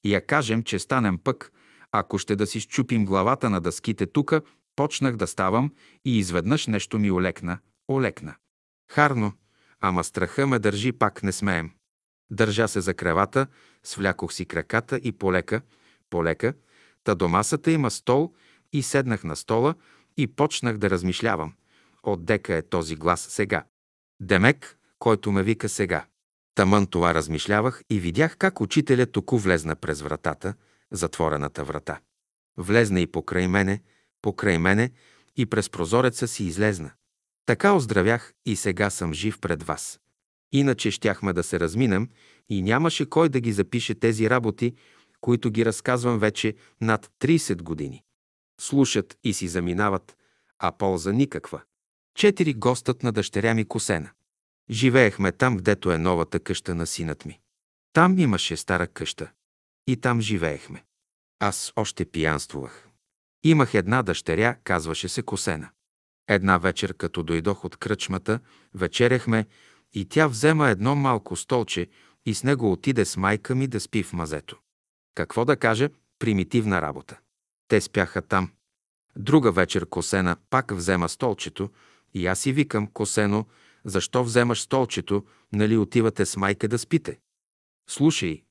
И 0.03 0.13
я 0.13 0.25
кажем, 0.25 0.63
че 0.63 0.79
станем 0.79 1.17
пък, 1.17 1.51
ако 1.91 2.17
ще 2.17 2.35
да 2.35 2.47
си 2.47 2.59
щупим 2.59 3.05
главата 3.05 3.49
на 3.49 3.61
дъските 3.61 4.05
тука, 4.05 4.41
почнах 4.79 5.15
да 5.15 5.27
ставам 5.27 5.73
и 6.05 6.17
изведнъж 6.17 6.67
нещо 6.67 6.99
ми 6.99 7.11
олекна, 7.11 7.59
олекна. 7.91 8.35
Харно, 8.91 9.33
ама 9.79 10.03
страха 10.03 10.47
ме 10.47 10.59
държи, 10.59 10.91
пак 10.91 11.23
не 11.23 11.31
смеем. 11.31 11.71
Държа 12.31 12.67
се 12.67 12.81
за 12.81 12.93
кревата, 12.93 13.47
свлякох 13.83 14.33
си 14.33 14.45
краката 14.45 14.99
и 15.03 15.11
полека, 15.11 15.61
полека, 16.09 16.53
та 17.03 17.15
до 17.15 17.27
масата 17.27 17.71
има 17.71 17.91
стол 17.91 18.33
и 18.73 18.83
седнах 18.83 19.23
на 19.23 19.35
стола 19.35 19.75
и 20.17 20.27
почнах 20.27 20.77
да 20.77 20.89
размишлявам. 20.89 21.53
Отдека 22.03 22.55
е 22.55 22.61
този 22.61 22.95
глас 22.95 23.21
сега. 23.21 23.63
Демек, 24.19 24.77
който 24.99 25.31
ме 25.31 25.43
вика 25.43 25.69
сега. 25.69 26.05
Тамън 26.55 26.87
това 26.87 27.13
размишлявах 27.13 27.83
и 27.89 27.99
видях 27.99 28.37
как 28.37 28.61
учителя 28.61 29.05
току 29.05 29.37
влезна 29.37 29.75
през 29.75 30.01
вратата, 30.01 30.53
затворената 30.91 31.63
врата. 31.63 31.99
Влезна 32.57 33.01
и 33.01 33.07
покрай 33.07 33.47
мене, 33.47 33.81
покрай 34.21 34.57
мене 34.57 34.91
и 35.37 35.45
през 35.45 35.69
прозореца 35.69 36.27
си 36.27 36.43
излезна. 36.43 36.91
Така 37.45 37.73
оздравях 37.73 38.33
и 38.45 38.55
сега 38.55 38.89
съм 38.89 39.13
жив 39.13 39.39
пред 39.39 39.63
вас. 39.63 39.99
Иначе 40.51 40.91
щяхме 40.91 41.33
да 41.33 41.43
се 41.43 41.59
разминем 41.59 42.09
и 42.49 42.61
нямаше 42.61 43.09
кой 43.09 43.29
да 43.29 43.39
ги 43.39 43.51
запише 43.51 43.95
тези 43.95 44.29
работи, 44.29 44.75
които 45.21 45.51
ги 45.51 45.65
разказвам 45.65 46.19
вече 46.19 46.55
над 46.81 47.11
30 47.19 47.61
години. 47.61 48.03
Слушат 48.61 49.17
и 49.23 49.33
си 49.33 49.47
заминават, 49.47 50.17
а 50.59 50.71
полза 50.71 51.11
никаква. 51.11 51.61
Четири 52.15 52.53
гостът 52.53 53.03
на 53.03 53.11
дъщеря 53.11 53.53
ми 53.53 53.65
Косена. 53.65 54.09
Живеехме 54.69 55.31
там, 55.31 55.57
гдето 55.57 55.91
е 55.91 55.97
новата 55.97 56.39
къща 56.39 56.75
на 56.75 56.87
синът 56.87 57.25
ми. 57.25 57.39
Там 57.93 58.19
имаше 58.19 58.57
стара 58.57 58.87
къща. 58.87 59.31
И 59.87 59.97
там 59.97 60.21
живеехме. 60.21 60.83
Аз 61.39 61.73
още 61.75 62.05
пиянствувах. 62.05 62.88
Имах 63.43 63.73
една 63.73 64.03
дъщеря, 64.03 64.55
казваше 64.63 65.09
се 65.09 65.21
Косена. 65.21 65.69
Една 66.27 66.57
вечер, 66.57 66.93
като 66.93 67.23
дойдох 67.23 67.65
от 67.65 67.77
кръчмата, 67.77 68.39
вечеряхме 68.73 69.45
и 69.93 70.05
тя 70.05 70.27
взема 70.27 70.69
едно 70.69 70.95
малко 70.95 71.35
столче 71.35 71.87
и 72.25 72.33
с 72.33 72.43
него 72.43 72.71
отиде 72.71 73.05
с 73.05 73.17
майка 73.17 73.55
ми 73.55 73.67
да 73.67 73.79
спи 73.79 74.03
в 74.03 74.13
мазето. 74.13 74.59
Какво 75.15 75.45
да 75.45 75.57
кажа, 75.57 75.89
примитивна 76.19 76.81
работа. 76.81 77.19
Те 77.67 77.81
спяха 77.81 78.21
там. 78.21 78.51
Друга 79.15 79.51
вечер 79.51 79.85
Косена 79.85 80.35
пак 80.49 80.71
взема 80.71 81.09
столчето 81.09 81.69
и 82.13 82.27
аз 82.27 82.39
си 82.39 82.53
викам, 82.53 82.87
Косено, 82.87 83.45
защо 83.85 84.23
вземаш 84.23 84.61
столчето, 84.61 85.25
нали 85.53 85.77
отивате 85.77 86.25
с 86.25 86.37
майка 86.37 86.67
да 86.67 86.79
спите? 86.79 87.19
Слушай, 87.89 88.43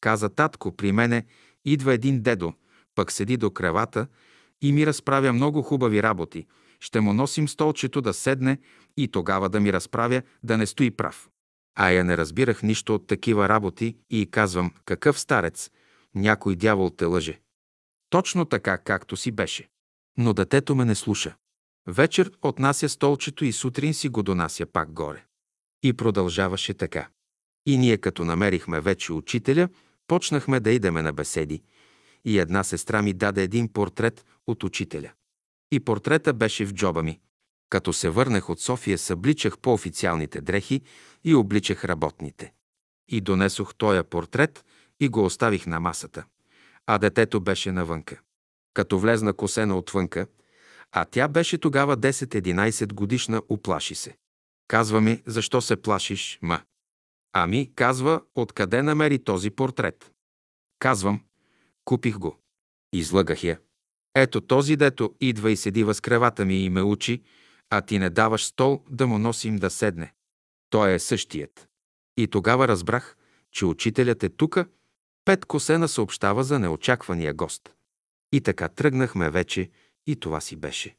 каза 0.00 0.28
татко, 0.28 0.76
при 0.76 0.92
мене 0.92 1.26
идва 1.64 1.94
един 1.94 2.22
дедо, 2.22 2.52
пък 2.94 3.12
седи 3.12 3.36
до 3.36 3.50
кревата 3.50 4.06
и 4.62 4.72
ми 4.72 4.86
разправя 4.86 5.32
много 5.32 5.62
хубави 5.62 6.02
работи. 6.02 6.46
Ще 6.80 7.00
му 7.00 7.12
носим 7.12 7.48
столчето 7.48 8.00
да 8.00 8.14
седне 8.14 8.58
и 8.96 9.08
тогава 9.08 9.48
да 9.48 9.60
ми 9.60 9.72
разправя 9.72 10.22
да 10.42 10.58
не 10.58 10.66
стои 10.66 10.90
прав. 10.90 11.30
А 11.74 11.90
я 11.90 12.04
не 12.04 12.16
разбирах 12.16 12.62
нищо 12.62 12.94
от 12.94 13.06
такива 13.06 13.48
работи 13.48 13.96
и 14.10 14.30
казвам, 14.30 14.72
какъв 14.84 15.20
старец, 15.20 15.70
някой 16.14 16.56
дявол 16.56 16.90
те 16.90 17.04
лъже. 17.04 17.40
Точно 18.10 18.44
така, 18.44 18.78
както 18.78 19.16
си 19.16 19.30
беше. 19.30 19.68
Но 20.18 20.34
детето 20.34 20.74
ме 20.74 20.84
не 20.84 20.94
слуша. 20.94 21.34
Вечер 21.86 22.30
отнася 22.42 22.88
столчето 22.88 23.44
и 23.44 23.52
сутрин 23.52 23.94
си 23.94 24.08
го 24.08 24.22
донася 24.22 24.66
пак 24.66 24.92
горе. 24.92 25.24
И 25.82 25.92
продължаваше 25.92 26.74
така. 26.74 27.08
И 27.66 27.78
ние, 27.78 27.98
като 27.98 28.24
намерихме 28.24 28.80
вече 28.80 29.12
учителя, 29.12 29.68
почнахме 30.06 30.60
да 30.60 30.70
идеме 30.70 31.02
на 31.02 31.12
беседи. 31.12 31.62
И 32.24 32.38
една 32.38 32.64
сестра 32.64 33.02
ми 33.02 33.12
даде 33.12 33.42
един 33.42 33.72
портрет 33.72 34.24
от 34.50 34.64
учителя. 34.64 35.12
И 35.72 35.80
портрета 35.80 36.32
беше 36.32 36.64
в 36.64 36.74
джоба 36.74 37.02
ми. 37.02 37.20
Като 37.70 37.92
се 37.92 38.10
върнах 38.10 38.50
от 38.50 38.60
София, 38.60 38.98
събличах 38.98 39.58
по 39.58 39.72
официалните 39.72 40.40
дрехи 40.40 40.80
и 41.24 41.34
обличах 41.34 41.84
работните. 41.84 42.52
И 43.08 43.20
донесох 43.20 43.74
тоя 43.74 44.04
портрет 44.04 44.64
и 45.00 45.08
го 45.08 45.24
оставих 45.24 45.66
на 45.66 45.80
масата. 45.80 46.24
А 46.86 46.98
детето 46.98 47.40
беше 47.40 47.72
навънка. 47.72 48.20
Като 48.74 48.98
влезна 48.98 49.32
косена 49.32 49.78
отвънка, 49.78 50.26
а 50.92 51.04
тя 51.04 51.28
беше 51.28 51.58
тогава 51.58 51.96
10-11 51.96 52.92
годишна, 52.92 53.42
уплаши 53.48 53.94
се. 53.94 54.16
Казва 54.68 55.00
ми, 55.00 55.22
защо 55.26 55.60
се 55.60 55.76
плашиш, 55.76 56.38
ма? 56.42 56.60
Ами, 57.32 57.72
казва, 57.74 58.22
откъде 58.34 58.82
намери 58.82 59.24
този 59.24 59.50
портрет? 59.50 60.12
Казвам, 60.78 61.20
купих 61.84 62.18
го. 62.18 62.36
Излъгах 62.92 63.44
я. 63.44 63.58
Ето 64.14 64.40
този 64.40 64.76
дето 64.76 65.14
идва 65.20 65.50
и 65.50 65.56
седи 65.56 65.84
въз 65.84 66.00
кревата 66.00 66.44
ми 66.44 66.64
и 66.64 66.70
ме 66.70 66.82
учи, 66.82 67.22
а 67.70 67.80
ти 67.80 67.98
не 67.98 68.10
даваш 68.10 68.44
стол 68.44 68.84
да 68.90 69.06
му 69.06 69.18
носим 69.18 69.56
да 69.56 69.70
седне. 69.70 70.12
Той 70.70 70.92
е 70.92 70.98
същият. 70.98 71.68
И 72.16 72.28
тогава 72.28 72.68
разбрах, 72.68 73.16
че 73.52 73.66
учителят 73.66 74.22
е 74.22 74.28
тука, 74.28 74.66
Пет 75.24 75.44
Косена 75.44 75.88
съобщава 75.88 76.44
за 76.44 76.58
неочаквания 76.58 77.34
гост. 77.34 77.74
И 78.32 78.40
така 78.40 78.68
тръгнахме 78.68 79.30
вече 79.30 79.70
и 80.06 80.16
това 80.16 80.40
си 80.40 80.56
беше. 80.56 80.96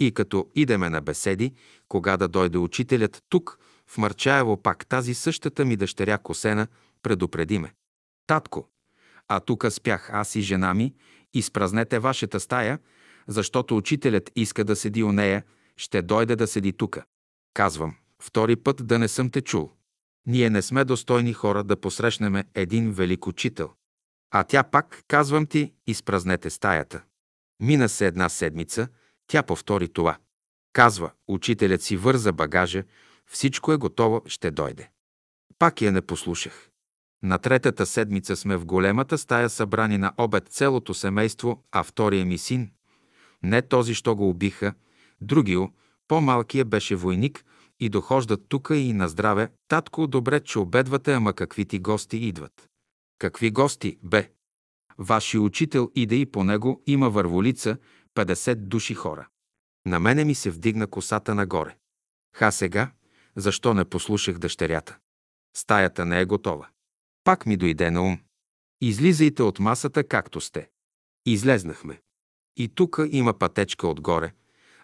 И 0.00 0.14
като 0.14 0.50
идеме 0.54 0.88
на 0.90 1.00
беседи, 1.00 1.54
кога 1.88 2.16
да 2.16 2.28
дойде 2.28 2.58
учителят 2.58 3.22
тук, 3.28 3.58
в 3.86 3.98
Марчаево 3.98 4.62
пак 4.62 4.86
тази 4.86 5.14
същата 5.14 5.64
ми 5.64 5.76
дъщеря 5.76 6.18
Косена 6.18 6.66
предупреди 7.02 7.58
ме. 7.58 7.74
Татко, 8.26 8.68
а 9.28 9.40
тук 9.40 9.66
спях 9.70 10.10
аз 10.12 10.34
и 10.34 10.40
жена 10.40 10.74
ми, 10.74 10.94
изпразнете 11.34 11.98
вашата 11.98 12.40
стая, 12.40 12.78
защото 13.26 13.76
учителят 13.76 14.30
иска 14.36 14.64
да 14.64 14.76
седи 14.76 15.02
у 15.02 15.12
нея, 15.12 15.44
ще 15.76 16.02
дойде 16.02 16.36
да 16.36 16.46
седи 16.46 16.72
тука. 16.72 17.04
Казвам, 17.54 17.94
втори 18.22 18.56
път 18.56 18.86
да 18.86 18.98
не 18.98 19.08
съм 19.08 19.30
те 19.30 19.40
чул. 19.40 19.70
Ние 20.26 20.50
не 20.50 20.62
сме 20.62 20.84
достойни 20.84 21.32
хора 21.32 21.64
да 21.64 21.80
посрещнеме 21.80 22.44
един 22.54 22.92
велик 22.92 23.26
учител. 23.26 23.70
А 24.30 24.44
тя 24.44 24.62
пак, 24.62 25.02
казвам 25.08 25.46
ти, 25.46 25.72
изпразнете 25.86 26.50
стаята. 26.50 27.02
Мина 27.60 27.88
се 27.88 28.06
една 28.06 28.28
седмица, 28.28 28.88
тя 29.26 29.42
повтори 29.42 29.88
това. 29.88 30.18
Казва, 30.72 31.10
учителят 31.28 31.82
си 31.82 31.96
върза 31.96 32.32
багажа, 32.32 32.84
всичко 33.26 33.72
е 33.72 33.76
готово, 33.76 34.22
ще 34.26 34.50
дойде. 34.50 34.90
Пак 35.58 35.80
я 35.80 35.92
не 35.92 36.02
послушах. 36.02 36.67
На 37.22 37.38
третата 37.38 37.86
седмица 37.86 38.36
сме 38.36 38.56
в 38.56 38.66
големата 38.66 39.18
стая 39.18 39.48
събрани 39.48 39.98
на 39.98 40.12
обед 40.16 40.48
целото 40.48 40.94
семейство, 40.94 41.64
а 41.72 41.82
втория 41.82 42.24
ми 42.24 42.38
син, 42.38 42.70
не 43.42 43.62
този, 43.62 43.94
що 43.94 44.16
го 44.16 44.28
убиха, 44.28 44.74
другио, 45.20 45.68
по-малкия 46.08 46.64
беше 46.64 46.96
войник 46.96 47.44
и 47.80 47.88
дохождат 47.88 48.48
тука 48.48 48.76
и 48.76 48.92
на 48.92 49.08
здраве. 49.08 49.50
Татко, 49.68 50.06
добре, 50.06 50.40
че 50.40 50.58
обедвате, 50.58 51.12
ама 51.12 51.32
какви 51.32 51.64
ти 51.64 51.78
гости 51.78 52.16
идват? 52.16 52.68
Какви 53.18 53.50
гости, 53.50 53.98
бе? 54.02 54.30
Ваши 54.98 55.38
учител 55.38 55.90
иде 55.94 56.14
и 56.14 56.26
по 56.26 56.44
него 56.44 56.82
има 56.86 57.10
върволица, 57.10 57.76
50 58.14 58.54
души 58.54 58.94
хора. 58.94 59.28
На 59.86 60.00
мене 60.00 60.24
ми 60.24 60.34
се 60.34 60.50
вдигна 60.50 60.86
косата 60.86 61.34
нагоре. 61.34 61.76
Ха 62.36 62.50
сега, 62.50 62.90
защо 63.36 63.74
не 63.74 63.84
послушах 63.84 64.38
дъщерята? 64.38 64.98
Стаята 65.56 66.06
не 66.06 66.20
е 66.20 66.24
готова. 66.24 66.68
Пак 67.28 67.46
ми 67.46 67.56
дойде 67.56 67.90
на 67.90 68.02
ум. 68.02 68.18
Излизайте 68.80 69.42
от 69.42 69.58
масата 69.58 70.04
както 70.04 70.40
сте. 70.40 70.68
Излезнахме. 71.26 72.00
И 72.56 72.68
тук 72.68 73.00
има 73.10 73.38
пътечка 73.38 73.88
отгоре, 73.88 74.32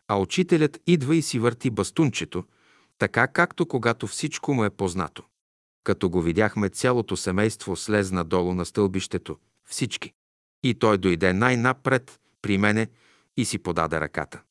а 0.09 0.17
учителят 0.17 0.81
идва 0.87 1.17
и 1.17 1.23
си 1.23 1.39
върти 1.39 1.71
бастунчето, 1.71 2.45
така 2.99 3.27
както 3.27 3.67
когато 3.67 4.07
всичко 4.07 4.55
му 4.55 4.65
е 4.65 4.71
познато. 4.71 5.23
Като 5.85 6.11
го 6.11 6.23
видяхме, 6.23 6.69
цялото 6.69 7.17
семейство 7.17 7.77
слезна 7.77 8.25
долу 8.25 8.55
на 8.55 8.65
стълбището, 8.65 9.39
всички. 9.65 10.13
И 10.63 10.75
той 10.75 10.99
дойде 10.99 11.33
най-напред 11.33 12.21
при 12.43 12.59
мене 12.59 12.89
и 13.37 13.45
си 13.45 13.59
подаде 13.59 14.01
ръката. 14.01 14.43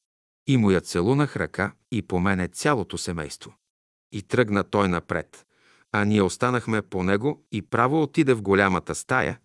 И 0.48 0.58
му 0.58 0.72
я 0.72 0.82
целунах 0.82 1.36
ръка 1.36 1.74
и 1.92 2.02
по 2.02 2.20
мене 2.20 2.48
цялото 2.48 2.98
семейство. 2.98 3.54
И 4.12 4.22
тръгна 4.22 4.64
той 4.64 4.90
напред, 4.90 5.46
а 5.96 6.06
ние 6.06 6.22
останахме 6.22 6.82
по 6.82 7.04
него 7.04 7.46
и 7.52 7.62
право 7.62 8.02
отиде 8.02 8.34
в 8.34 8.42
голямата 8.42 8.96
стая, 8.96 9.40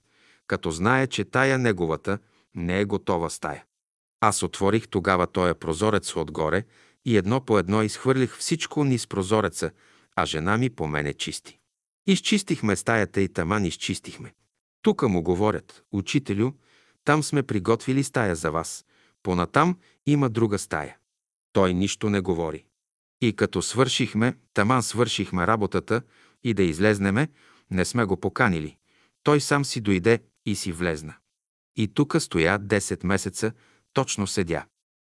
като 0.46 0.70
знае, 0.70 1.06
че 1.06 1.24
тая 1.24 1.58
неговата 1.58 2.18
не 2.54 2.80
е 2.80 2.84
готова 2.84 3.30
стая. 3.30 3.64
Аз 4.20 4.42
отворих 4.42 4.88
тогава 4.88 5.26
тоя 5.26 5.54
прозорец 5.54 6.16
отгоре 6.16 6.64
и 7.04 7.16
едно 7.16 7.40
по 7.40 7.58
едно 7.58 7.82
изхвърлих 7.82 8.36
всичко 8.36 8.84
низ 8.84 9.06
прозореца, 9.06 9.70
а 10.16 10.26
жена 10.26 10.58
ми 10.58 10.70
по 10.70 10.86
мене 10.86 11.14
чисти. 11.14 11.58
Изчистихме 12.06 12.76
стаята 12.76 13.20
и 13.20 13.28
таман 13.28 13.64
изчистихме. 13.64 14.34
Тука 14.82 15.08
му 15.08 15.22
говорят, 15.22 15.82
учителю, 15.92 16.52
там 17.04 17.22
сме 17.22 17.42
приготвили 17.42 18.04
стая 18.04 18.36
за 18.36 18.50
вас. 18.50 18.84
Понатам 19.22 19.78
има 20.06 20.30
друга 20.30 20.58
стая. 20.58 20.96
Той 21.52 21.74
нищо 21.74 22.10
не 22.10 22.20
говори. 22.20 22.64
И 23.20 23.36
като 23.36 23.62
свършихме, 23.62 24.34
таман 24.54 24.82
свършихме 24.82 25.46
работата 25.46 26.02
и 26.44 26.54
да 26.54 26.62
излезнеме, 26.62 27.28
не 27.70 27.84
сме 27.84 28.04
го 28.04 28.16
поканили. 28.16 28.76
Той 29.22 29.40
сам 29.40 29.64
си 29.64 29.80
дойде 29.80 30.22
и 30.46 30.54
си 30.54 30.72
влезна. 30.72 31.14
И 31.76 31.88
тука 31.88 32.20
стоя 32.20 32.58
10 32.58 33.06
месеца, 33.06 33.52
точно 33.92 34.26
седя. 34.26 34.64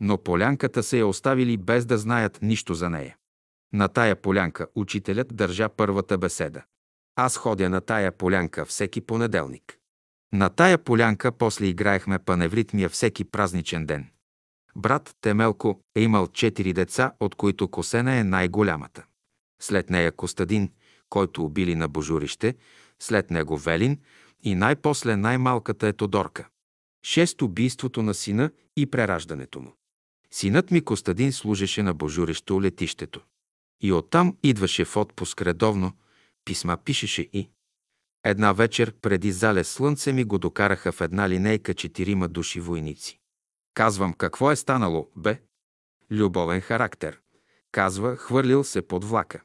но 0.00 0.18
полянката 0.18 0.82
се 0.82 0.98
я 0.98 1.06
оставили 1.06 1.56
без 1.56 1.86
да 1.86 1.98
знаят 1.98 2.38
нищо 2.42 2.74
за 2.74 2.90
нея. 2.90 3.16
На 3.72 3.88
тая 3.88 4.16
полянка 4.16 4.66
учителят 4.74 5.36
държа 5.36 5.68
първата 5.68 6.18
беседа. 6.18 6.62
Аз 7.16 7.36
ходя 7.36 7.68
на 7.68 7.80
тая 7.80 8.12
полянка 8.12 8.64
всеки 8.64 9.00
понеделник. 9.00 9.78
На 10.32 10.48
тая 10.48 10.78
полянка 10.78 11.32
после 11.32 11.66
играехме 11.66 12.18
паневритмия 12.18 12.88
всеки 12.88 13.24
празничен 13.24 13.86
ден. 13.86 14.10
Брат 14.76 15.16
Темелко 15.20 15.80
е 15.94 16.00
имал 16.00 16.26
четири 16.26 16.72
деца, 16.72 17.12
от 17.20 17.34
които 17.34 17.68
Косена 17.68 18.14
е 18.14 18.24
най-голямата. 18.24 19.04
След 19.62 19.90
нея 19.90 20.12
Костадин, 20.12 20.70
който 21.08 21.44
убили 21.44 21.74
на 21.74 21.88
божурище, 21.88 22.54
след 23.02 23.30
него 23.30 23.56
Велин 23.56 23.98
и 24.42 24.54
най-после 24.54 25.16
най-малката 25.16 25.88
е 25.88 25.92
Тодорка. 25.92 26.48
Шест 27.04 27.42
убийството 27.42 28.02
на 28.02 28.14
сина 28.14 28.50
и 28.76 28.86
прераждането 28.86 29.60
му. 29.60 29.72
Синът 30.30 30.70
ми 30.70 30.84
Костадин 30.84 31.32
служеше 31.32 31.82
на 31.82 31.94
божурище 31.94 32.52
летището. 32.52 33.20
И 33.80 33.92
оттам 33.92 34.36
идваше 34.42 34.84
в 34.84 34.96
отпуск 34.96 35.42
редовно, 35.42 35.92
писма 36.44 36.76
пишеше 36.76 37.28
и. 37.32 37.50
Една 38.24 38.52
вечер 38.52 38.92
преди 38.92 39.32
залез 39.32 39.68
слънце 39.68 40.12
ми 40.12 40.24
го 40.24 40.38
докараха 40.38 40.92
в 40.92 41.00
една 41.00 41.28
линейка 41.28 41.74
четирима 41.74 42.28
души 42.28 42.60
войници. 42.60 43.18
Казвам, 43.74 44.14
какво 44.14 44.50
е 44.50 44.56
станало, 44.56 45.10
бе? 45.16 45.40
Любовен 46.10 46.60
характер. 46.60 47.20
Казва, 47.72 48.16
хвърлил 48.16 48.64
се 48.64 48.82
под 48.82 49.04
влака. 49.04 49.42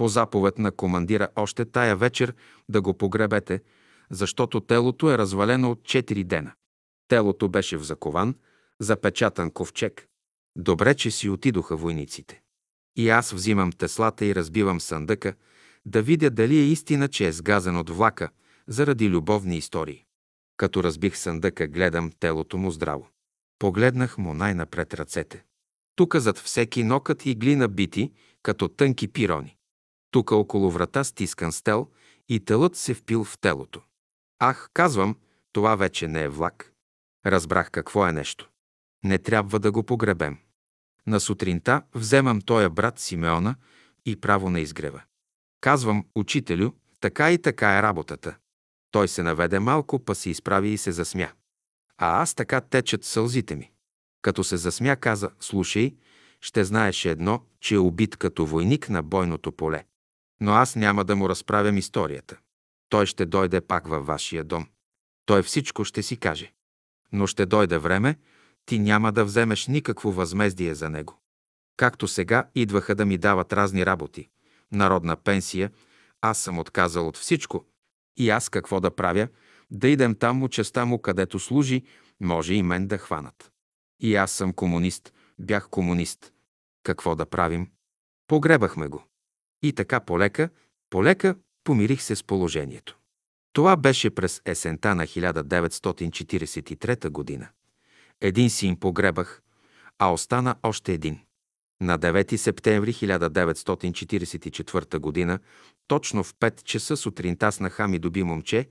По 0.00 0.08
заповед 0.08 0.58
на 0.58 0.72
командира 0.72 1.28
още 1.36 1.64
тая 1.64 1.96
вечер 1.96 2.34
да 2.68 2.82
го 2.82 2.94
погребете, 2.94 3.62
защото 4.10 4.60
телото 4.60 5.10
е 5.10 5.18
развалено 5.18 5.70
от 5.70 5.84
четири 5.84 6.24
дена. 6.24 6.52
Телото 7.08 7.48
беше 7.48 7.76
в 7.76 7.82
закован, 7.82 8.34
запечатан 8.78 9.50
ковчег. 9.50 10.06
Добре, 10.56 10.94
че 10.94 11.10
си 11.10 11.28
отидоха 11.28 11.76
войниците. 11.76 12.40
И 12.96 13.08
аз 13.08 13.32
взимам 13.32 13.72
теслата 13.72 14.24
и 14.24 14.34
разбивам 14.34 14.80
съндъка, 14.80 15.34
да 15.86 16.02
видя 16.02 16.30
дали 16.30 16.58
е 16.58 16.64
истина, 16.64 17.08
че 17.08 17.26
е 17.26 17.32
сгазен 17.32 17.76
от 17.76 17.90
влака, 17.90 18.28
заради 18.68 19.08
любовни 19.08 19.56
истории. 19.56 20.04
Като 20.56 20.84
разбих 20.84 21.16
съндъка, 21.16 21.68
гледам 21.68 22.10
телото 22.20 22.58
му 22.58 22.70
здраво. 22.70 23.08
Погледнах 23.58 24.18
му 24.18 24.34
най-напред 24.34 24.94
ръцете. 24.94 25.44
Тука 25.96 26.20
зад 26.20 26.38
всеки 26.38 26.84
нокът 26.84 27.26
и 27.26 27.34
глина 27.34 27.68
бити, 27.68 28.12
като 28.42 28.68
тънки 28.68 29.08
пирони. 29.08 29.56
Тука 30.10 30.36
около 30.36 30.70
врата 30.70 31.04
стискан 31.04 31.52
стел 31.52 31.88
и 32.28 32.44
телът 32.44 32.76
се 32.76 32.94
впил 32.94 33.24
в 33.24 33.38
телото. 33.38 33.82
Ах, 34.38 34.70
казвам, 34.74 35.16
това 35.52 35.76
вече 35.76 36.08
не 36.08 36.22
е 36.22 36.28
влак. 36.28 36.72
Разбрах 37.26 37.70
какво 37.70 38.06
е 38.06 38.12
нещо. 38.12 38.48
Не 39.04 39.18
трябва 39.18 39.58
да 39.58 39.72
го 39.72 39.82
погребем. 39.82 40.38
На 41.06 41.20
сутринта 41.20 41.82
вземам 41.94 42.40
тоя 42.40 42.70
брат 42.70 42.98
Симеона 42.98 43.54
и 44.06 44.20
право 44.20 44.50
на 44.50 44.60
изгрева. 44.60 45.02
Казвам, 45.60 46.06
учителю, 46.14 46.70
така 47.00 47.32
и 47.32 47.38
така 47.38 47.78
е 47.78 47.82
работата. 47.82 48.36
Той 48.90 49.08
се 49.08 49.22
наведе 49.22 49.58
малко, 49.58 50.04
па 50.04 50.14
се 50.14 50.30
изправи 50.30 50.68
и 50.68 50.78
се 50.78 50.92
засмя. 50.92 51.28
А 51.98 52.22
аз 52.22 52.34
така 52.34 52.60
течат 52.60 53.04
сълзите 53.04 53.56
ми. 53.56 53.70
Като 54.22 54.44
се 54.44 54.56
засмя, 54.56 54.96
каза, 54.96 55.30
слушай, 55.40 55.96
ще 56.40 56.64
знаеш 56.64 57.04
едно, 57.04 57.42
че 57.60 57.74
е 57.74 57.78
убит 57.78 58.16
като 58.16 58.46
войник 58.46 58.88
на 58.88 59.02
бойното 59.02 59.52
поле. 59.52 59.84
Но 60.40 60.52
аз 60.52 60.76
няма 60.76 61.04
да 61.04 61.16
му 61.16 61.28
разправям 61.28 61.76
историята. 61.76 62.38
Той 62.88 63.06
ще 63.06 63.26
дойде 63.26 63.60
пак 63.60 63.88
във 63.88 64.06
вашия 64.06 64.44
дом. 64.44 64.66
Той 65.26 65.42
всичко 65.42 65.84
ще 65.84 66.02
си 66.02 66.16
каже. 66.16 66.52
Но 67.12 67.26
ще 67.26 67.46
дойде 67.46 67.78
време, 67.78 68.18
ти 68.66 68.78
няма 68.78 69.12
да 69.12 69.24
вземеш 69.24 69.66
никакво 69.66 70.12
възмездие 70.12 70.74
за 70.74 70.90
него. 70.90 71.20
Както 71.76 72.08
сега 72.08 72.48
идваха 72.54 72.94
да 72.94 73.06
ми 73.06 73.18
дават 73.18 73.52
разни 73.52 73.86
работи, 73.86 74.28
народна 74.72 75.16
пенсия, 75.16 75.70
аз 76.20 76.38
съм 76.38 76.58
отказал 76.58 77.08
от 77.08 77.16
всичко. 77.16 77.64
И 78.16 78.30
аз 78.30 78.48
какво 78.48 78.80
да 78.80 78.90
правя? 78.90 79.28
Да 79.70 79.88
идем 79.88 80.14
там 80.14 80.42
участа 80.42 80.86
му, 80.86 80.98
където 80.98 81.38
служи, 81.38 81.84
може 82.20 82.54
и 82.54 82.62
мен 82.62 82.86
да 82.86 82.98
хванат. 82.98 83.52
И 84.00 84.16
аз 84.16 84.32
съм 84.32 84.52
комунист, 84.52 85.12
бях 85.38 85.68
комунист. 85.68 86.32
Какво 86.82 87.14
да 87.14 87.26
правим? 87.26 87.70
Погребахме 88.26 88.86
го. 88.86 89.09
И 89.62 89.72
така 89.72 90.00
полека, 90.00 90.48
полека 90.90 91.34
помирих 91.64 92.02
се 92.02 92.16
с 92.16 92.24
положението. 92.24 92.98
Това 93.52 93.76
беше 93.76 94.10
през 94.10 94.42
есента 94.44 94.94
на 94.94 95.06
1943 95.06 97.08
година. 97.08 97.48
Един 98.20 98.50
син 98.50 98.76
погребах, 98.76 99.42
а 99.98 100.12
остана 100.12 100.56
още 100.62 100.92
един. 100.92 101.20
На 101.82 101.98
9 101.98 102.36
септември 102.36 102.92
1944 102.92 104.98
година, 104.98 105.38
точно 105.86 106.24
в 106.24 106.34
5 106.34 106.62
часа 106.62 106.96
сутринта 106.96 107.52
с 107.52 107.60
наха 107.60 107.88
ми 107.88 107.98
доби 107.98 108.22
момче, 108.22 108.68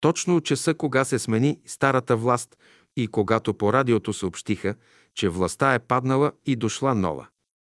точно 0.00 0.36
от 0.36 0.44
часа, 0.44 0.74
кога 0.74 1.04
се 1.04 1.18
смени 1.18 1.60
старата 1.66 2.16
власт 2.16 2.56
и 2.96 3.08
когато 3.08 3.54
по 3.54 3.72
радиото 3.72 4.12
съобщиха, 4.12 4.74
че 5.14 5.28
властта 5.28 5.74
е 5.74 5.78
паднала 5.78 6.32
и 6.46 6.56
дошла 6.56 6.94
нова. 6.94 7.26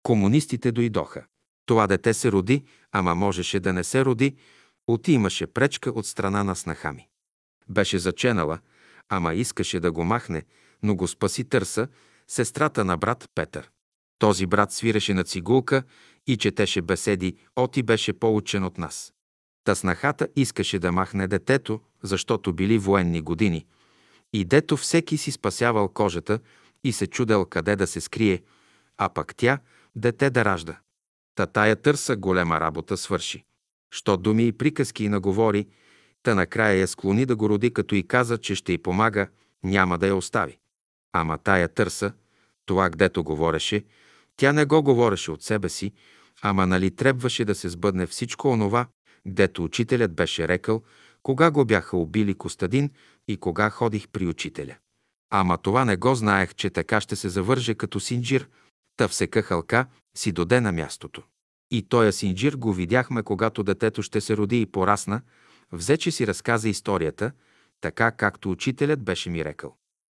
Комунистите 0.02 0.72
дойдоха. 0.72 1.26
Това 1.68 1.86
дете 1.86 2.14
се 2.14 2.32
роди, 2.32 2.64
ама 2.92 3.14
можеше 3.14 3.60
да 3.60 3.72
не 3.72 3.84
се 3.84 4.04
роди, 4.04 4.36
оти 4.86 5.12
имаше 5.12 5.46
пречка 5.46 5.90
от 5.90 6.06
страна 6.06 6.44
на 6.44 6.56
снаха 6.56 6.92
ми. 6.92 7.08
Беше 7.68 7.98
заченала, 7.98 8.58
ама 9.08 9.34
искаше 9.34 9.80
да 9.80 9.92
го 9.92 10.04
махне, 10.04 10.42
но 10.82 10.94
го 10.94 11.08
спаси 11.08 11.44
търса, 11.44 11.88
сестрата 12.28 12.84
на 12.84 12.96
брат 12.96 13.28
Петър. 13.34 13.70
Този 14.18 14.46
брат 14.46 14.72
свиреше 14.72 15.14
на 15.14 15.24
цигулка 15.24 15.82
и 16.26 16.36
четеше 16.36 16.82
беседи, 16.82 17.36
оти 17.56 17.82
беше 17.82 18.12
получен 18.12 18.64
от 18.64 18.78
нас. 18.78 19.12
Та 19.64 19.74
снахата 19.74 20.28
искаше 20.36 20.78
да 20.78 20.92
махне 20.92 21.28
детето, 21.28 21.80
защото 22.02 22.52
били 22.52 22.78
военни 22.78 23.20
години. 23.20 23.66
И 24.32 24.44
дето 24.44 24.76
всеки 24.76 25.16
си 25.16 25.30
спасявал 25.30 25.88
кожата 25.88 26.38
и 26.84 26.92
се 26.92 27.06
чудел 27.06 27.44
къде 27.44 27.76
да 27.76 27.86
се 27.86 28.00
скрие, 28.00 28.42
а 28.98 29.08
пък 29.08 29.36
тя 29.36 29.58
дете 29.96 30.30
да 30.30 30.44
ражда. 30.44 30.78
Та 31.38 31.46
тая 31.46 31.76
търса 31.76 32.16
голема 32.16 32.60
работа 32.60 32.96
свърши. 32.96 33.44
Що 33.90 34.16
думи 34.16 34.46
и 34.46 34.52
приказки 34.52 35.04
и 35.04 35.08
наговори, 35.08 35.66
та 36.22 36.34
накрая 36.34 36.78
я 36.78 36.88
склони 36.88 37.26
да 37.26 37.36
го 37.36 37.48
роди, 37.48 37.72
като 37.72 37.94
и 37.94 38.02
каза, 38.02 38.38
че 38.38 38.54
ще 38.54 38.72
й 38.72 38.78
помага, 38.78 39.28
няма 39.64 39.98
да 39.98 40.06
я 40.06 40.16
остави. 40.16 40.58
Ама 41.12 41.38
тая 41.38 41.68
търса, 41.68 42.12
това 42.66 42.90
гдето 42.90 43.24
говореше, 43.24 43.84
тя 44.36 44.52
не 44.52 44.64
го 44.64 44.82
говореше 44.82 45.30
от 45.30 45.42
себе 45.42 45.68
си, 45.68 45.92
ама 46.42 46.66
нали 46.66 46.90
трябваше 46.90 47.44
да 47.44 47.54
се 47.54 47.68
сбъдне 47.68 48.06
всичко 48.06 48.48
онова, 48.48 48.86
гдето 49.28 49.64
учителят 49.64 50.14
беше 50.14 50.48
рекал, 50.48 50.82
кога 51.22 51.50
го 51.50 51.64
бяха 51.64 51.96
убили 51.96 52.34
Костадин 52.34 52.90
и 53.28 53.36
кога 53.36 53.70
ходих 53.70 54.08
при 54.08 54.26
учителя. 54.26 54.76
Ама 55.30 55.58
това 55.58 55.84
не 55.84 55.96
го 55.96 56.14
знаех, 56.14 56.54
че 56.54 56.70
така 56.70 57.00
ще 57.00 57.16
се 57.16 57.28
завърже 57.28 57.74
като 57.74 58.00
синджир, 58.00 58.48
та 58.96 59.08
всека 59.08 59.42
хълка 59.42 59.86
си 60.18 60.32
доде 60.32 60.60
на 60.60 60.72
мястото. 60.72 61.22
И 61.70 61.82
тоя 61.82 62.12
синджир 62.12 62.54
го 62.54 62.72
видяхме, 62.72 63.22
когато 63.22 63.62
детето 63.62 64.02
ще 64.02 64.20
се 64.20 64.36
роди 64.36 64.60
и 64.60 64.66
порасна, 64.66 65.20
взе, 65.72 65.96
че 65.96 66.10
си 66.10 66.26
разказа 66.26 66.68
историята, 66.68 67.32
така 67.80 68.10
както 68.10 68.50
учителят 68.50 69.02
беше 69.02 69.30
ми 69.30 69.44
рекал. 69.44 69.76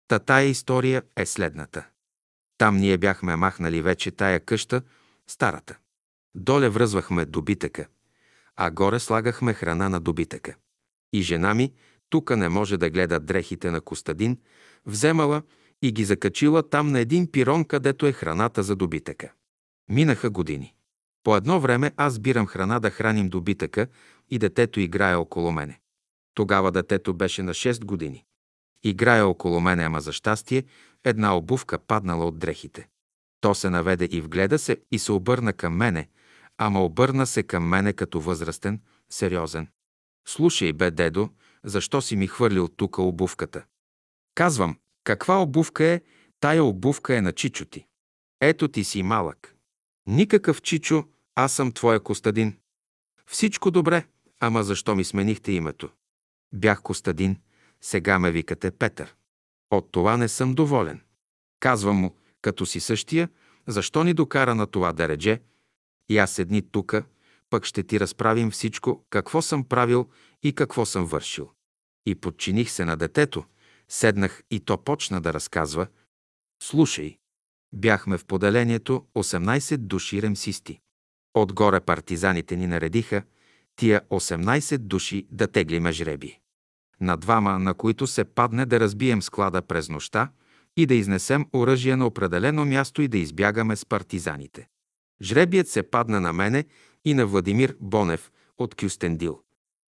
Та 0.07 0.19
тая 0.19 0.45
история 0.47 1.03
е 1.17 1.25
следната. 1.25 1.87
Там 2.57 2.77
ние 2.77 2.97
бяхме 2.97 3.35
махнали 3.35 3.81
вече 3.81 4.11
тая 4.11 4.39
къща, 4.39 4.81
старата. 5.27 5.77
Доле 6.35 6.69
връзвахме 6.69 7.25
добитъка, 7.25 7.87
а 8.55 8.71
горе 8.71 8.99
слагахме 8.99 9.53
храна 9.53 9.89
на 9.89 9.99
добитъка. 9.99 10.55
И 11.13 11.21
жена 11.21 11.53
ми, 11.53 11.73
тука 12.09 12.37
не 12.37 12.49
може 12.49 12.77
да 12.77 12.89
гледа 12.89 13.19
дрехите 13.19 13.71
на 13.71 13.81
Костадин, 13.81 14.37
вземала 14.85 15.41
и 15.81 15.91
ги 15.91 16.05
закачила 16.05 16.69
там 16.69 16.91
на 16.91 16.99
един 16.99 17.31
пирон, 17.31 17.65
където 17.65 18.07
е 18.07 18.11
храната 18.11 18.63
за 18.63 18.75
добитъка. 18.75 19.31
Минаха 19.89 20.29
години. 20.29 20.73
По 21.23 21.35
едно 21.35 21.59
време 21.59 21.91
аз 21.97 22.19
бирам 22.19 22.47
храна 22.47 22.79
да 22.79 22.89
храним 22.89 23.29
добитъка 23.29 23.87
и 24.29 24.39
детето 24.39 24.79
играе 24.79 25.15
около 25.15 25.51
мене. 25.51 25.79
Тогава 26.33 26.71
детето 26.71 27.13
беше 27.13 27.43
на 27.43 27.53
6 27.53 27.85
години. 27.85 28.25
Играе 28.83 29.21
около 29.21 29.59
мене, 29.59 29.83
ама 29.83 30.01
за 30.01 30.13
щастие, 30.13 30.63
една 31.03 31.37
обувка 31.37 31.79
паднала 31.79 32.25
от 32.25 32.39
дрехите. 32.39 32.87
То 33.41 33.55
се 33.55 33.69
наведе 33.69 34.07
и 34.11 34.21
вгледа 34.21 34.59
се 34.59 34.77
и 34.91 34.99
се 34.99 35.11
обърна 35.11 35.53
към 35.53 35.75
мене, 35.75 36.09
ама 36.57 36.83
обърна 36.83 37.27
се 37.27 37.43
към 37.43 37.67
мене 37.67 37.93
като 37.93 38.21
възрастен, 38.21 38.81
сериозен. 39.09 39.67
Слушай, 40.27 40.73
бе, 40.73 40.91
дедо, 40.91 41.29
защо 41.63 42.01
си 42.01 42.15
ми 42.15 42.27
хвърлил 42.27 42.67
тука 42.67 43.01
обувката? 43.01 43.65
Казвам, 44.35 44.77
каква 45.03 45.41
обувка 45.41 45.85
е? 45.85 46.01
Тая 46.39 46.63
обувка 46.63 47.15
е 47.15 47.21
на 47.21 47.31
Чичо 47.31 47.65
ти. 47.65 47.85
Ето 48.41 48.67
ти 48.67 48.83
си 48.83 49.03
малък. 49.03 49.55
Никакъв 50.09 50.61
Чичо, 50.61 51.03
аз 51.35 51.53
съм 51.53 51.71
твоя 51.71 51.99
Костадин. 51.99 52.57
Всичко 53.25 53.71
добре, 53.71 54.05
ама 54.39 54.63
защо 54.63 54.95
ми 54.95 55.03
сменихте 55.03 55.51
името? 55.51 55.89
Бях 56.53 56.81
Костадин, 56.81 57.37
сега 57.81 58.19
ме 58.19 58.31
викате 58.31 58.71
Петър. 58.71 59.15
От 59.71 59.91
това 59.91 60.17
не 60.17 60.27
съм 60.27 60.53
доволен. 60.53 61.01
Казвам 61.59 61.95
му, 61.95 62.15
като 62.41 62.65
си 62.65 62.79
същия, 62.79 63.29
защо 63.67 64.03
ни 64.03 64.13
докара 64.13 64.55
на 64.55 64.67
това 64.67 64.93
да 64.93 65.07
редже? 65.07 65.41
И 66.09 66.17
аз 66.17 66.31
седни 66.31 66.61
тука, 66.61 67.03
пък 67.49 67.65
ще 67.65 67.83
ти 67.83 67.99
разправим 67.99 68.51
всичко, 68.51 69.05
какво 69.09 69.41
съм 69.41 69.63
правил 69.63 70.09
и 70.43 70.53
какво 70.53 70.85
съм 70.85 71.05
вършил. 71.05 71.49
И 72.05 72.15
подчиних 72.15 72.71
се 72.71 72.85
на 72.85 72.97
детето, 72.97 73.45
седнах 73.89 74.43
и 74.51 74.59
то 74.59 74.83
почна 74.83 75.21
да 75.21 75.33
разказва. 75.33 75.87
Слушай, 76.63 77.19
бяхме 77.73 78.17
в 78.17 78.25
поделението 78.25 79.05
18 79.15 79.77
души 79.77 80.21
ремсисти. 80.21 80.79
Отгоре 81.33 81.79
партизаните 81.79 82.55
ни 82.55 82.67
наредиха 82.67 83.23
тия 83.75 84.01
18 84.09 84.77
души 84.77 85.27
да 85.31 85.47
теглиме 85.47 85.91
жреби 85.91 86.39
на 87.01 87.17
двама, 87.17 87.59
на 87.59 87.73
които 87.73 88.07
се 88.07 88.23
падне 88.23 88.65
да 88.65 88.79
разбием 88.79 89.21
склада 89.21 89.61
през 89.61 89.89
нощта 89.89 90.31
и 90.77 90.85
да 90.85 90.93
изнесем 90.93 91.45
оръжие 91.53 91.95
на 91.95 92.07
определено 92.07 92.65
място 92.65 93.01
и 93.01 93.07
да 93.07 93.17
избягаме 93.17 93.75
с 93.75 93.85
партизаните. 93.85 94.67
Жребият 95.21 95.67
се 95.67 95.83
падна 95.83 96.21
на 96.21 96.33
мене 96.33 96.65
и 97.05 97.13
на 97.13 97.25
Владимир 97.25 97.75
Бонев 97.79 98.31
от 98.57 98.75
Кюстендил. 98.75 99.41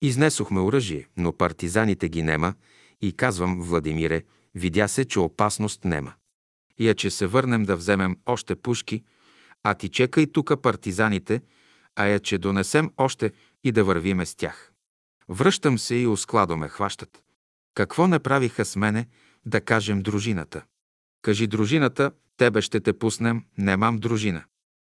Изнесохме 0.02 0.60
оръжие, 0.60 1.08
но 1.16 1.32
партизаните 1.32 2.08
ги 2.08 2.22
нема 2.22 2.54
и 3.00 3.12
казвам, 3.12 3.62
Владимире, 3.62 4.22
видя 4.54 4.88
се, 4.88 5.04
че 5.04 5.20
опасност 5.20 5.84
нема. 5.84 6.12
И 6.80 6.94
че 6.94 7.10
се 7.10 7.26
върнем 7.26 7.62
да 7.62 7.76
вземем 7.76 8.16
още 8.26 8.56
пушки, 8.56 9.04
а 9.62 9.74
ти 9.74 9.88
чекай 9.88 10.26
тука 10.26 10.56
партизаните, 10.56 11.42
а 11.96 12.06
я 12.06 12.20
че 12.20 12.38
донесем 12.38 12.90
още 12.96 13.32
и 13.64 13.72
да 13.72 13.84
вървиме 13.84 14.26
с 14.26 14.34
тях. 14.34 14.72
Връщам 15.28 15.78
се 15.78 15.94
и 15.94 16.06
оскладо 16.06 16.56
ме 16.56 16.68
хващат. 16.68 17.22
Какво 17.74 18.06
не 18.06 18.18
правиха 18.18 18.64
с 18.64 18.76
мене, 18.76 19.06
да 19.46 19.60
кажем 19.60 20.02
дружината? 20.02 20.62
Кажи 21.22 21.46
дружината, 21.46 22.12
тебе 22.36 22.62
ще 22.62 22.80
те 22.80 22.92
пуснем, 22.92 23.44
немам 23.58 23.98
дружина. 23.98 24.44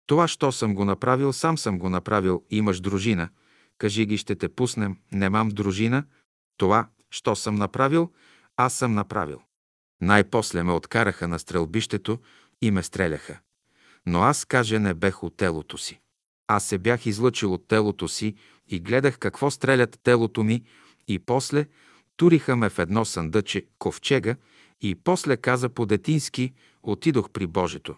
Това, 0.07 0.27
що 0.27 0.51
съм 0.51 0.75
го 0.75 0.85
направил, 0.85 1.33
сам 1.33 1.57
съм 1.57 1.80
го 1.80 1.89
направил, 1.89 2.43
имаш 2.49 2.80
дружина. 2.80 3.30
Кажи 3.77 4.05
ги, 4.05 4.17
ще 4.17 4.35
те 4.35 4.49
пуснем, 4.49 4.97
немам 5.11 5.49
дружина. 5.49 6.03
Това, 6.57 6.88
що 7.09 7.35
съм 7.35 7.55
направил, 7.55 8.11
аз 8.57 8.73
съм 8.73 8.93
направил. 8.93 9.41
Най-после 10.01 10.64
ме 10.64 10.72
откараха 10.72 11.27
на 11.27 11.40
стрелбището 11.40 12.19
и 12.61 12.72
ме 12.72 12.83
стреляха. 12.83 13.40
Но 14.06 14.22
аз, 14.22 14.45
каже, 14.45 14.80
не 14.80 14.93
бех 14.93 15.24
от 15.24 15.38
телото 15.38 15.77
си. 15.77 15.99
Аз 16.48 16.65
се 16.65 16.77
бях 16.77 17.06
излъчил 17.06 17.53
от 17.53 17.67
телото 17.67 18.07
си 18.07 18.35
и 18.67 18.80
гледах 18.80 19.17
какво 19.17 19.51
стрелят 19.51 19.99
телото 20.03 20.43
ми 20.43 20.64
и 21.07 21.19
после 21.19 21.65
туриха 22.17 22.56
ме 22.56 22.69
в 22.69 22.80
едно 22.80 23.06
съндъче, 23.06 23.65
ковчега 23.80 24.35
и 24.82 24.95
после 24.95 25.38
каза 25.38 25.69
по-детински 25.69 26.53
отидох 26.83 27.30
при 27.30 27.48
Божето. 27.48 27.95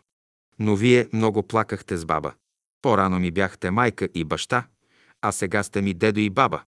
Но 0.59 0.76
вие 0.76 1.09
много 1.14 1.43
плакахте 1.43 1.98
с 1.98 2.06
баба. 2.06 2.34
По-рано 2.82 3.19
ми 3.19 3.32
бяхте 3.32 3.72
майка 3.72 4.09
и 4.14 4.24
баща, 4.24 4.67
а 5.22 5.32
сега 5.32 5.64
сте 5.64 5.82
ми 5.82 5.93
дедо 5.93 6.19
и 6.19 6.30
баба. 6.30 6.64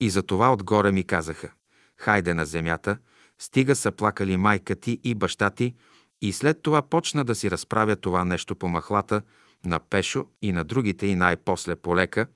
И 0.00 0.10
за 0.10 0.22
това 0.22 0.52
отгоре 0.52 0.92
ми 0.92 1.04
казаха, 1.04 1.52
хайде 1.96 2.34
на 2.34 2.46
земята, 2.46 2.98
стига 3.40 3.76
са 3.76 3.92
плакали 3.92 4.36
майка 4.36 4.76
ти 4.76 5.00
и 5.04 5.14
баща 5.14 5.50
ти, 5.50 5.74
и 6.22 6.32
след 6.32 6.62
това 6.62 6.82
почна 6.82 7.24
да 7.24 7.34
си 7.34 7.50
разправя 7.50 7.96
това 7.96 8.24
нещо 8.24 8.56
по 8.56 8.68
махлата 8.68 9.22
на 9.64 9.78
Пешо 9.78 10.26
и 10.42 10.52
на 10.52 10.64
другите 10.64 11.06
и 11.06 11.14
най-после 11.14 11.76
полека, 11.76 12.26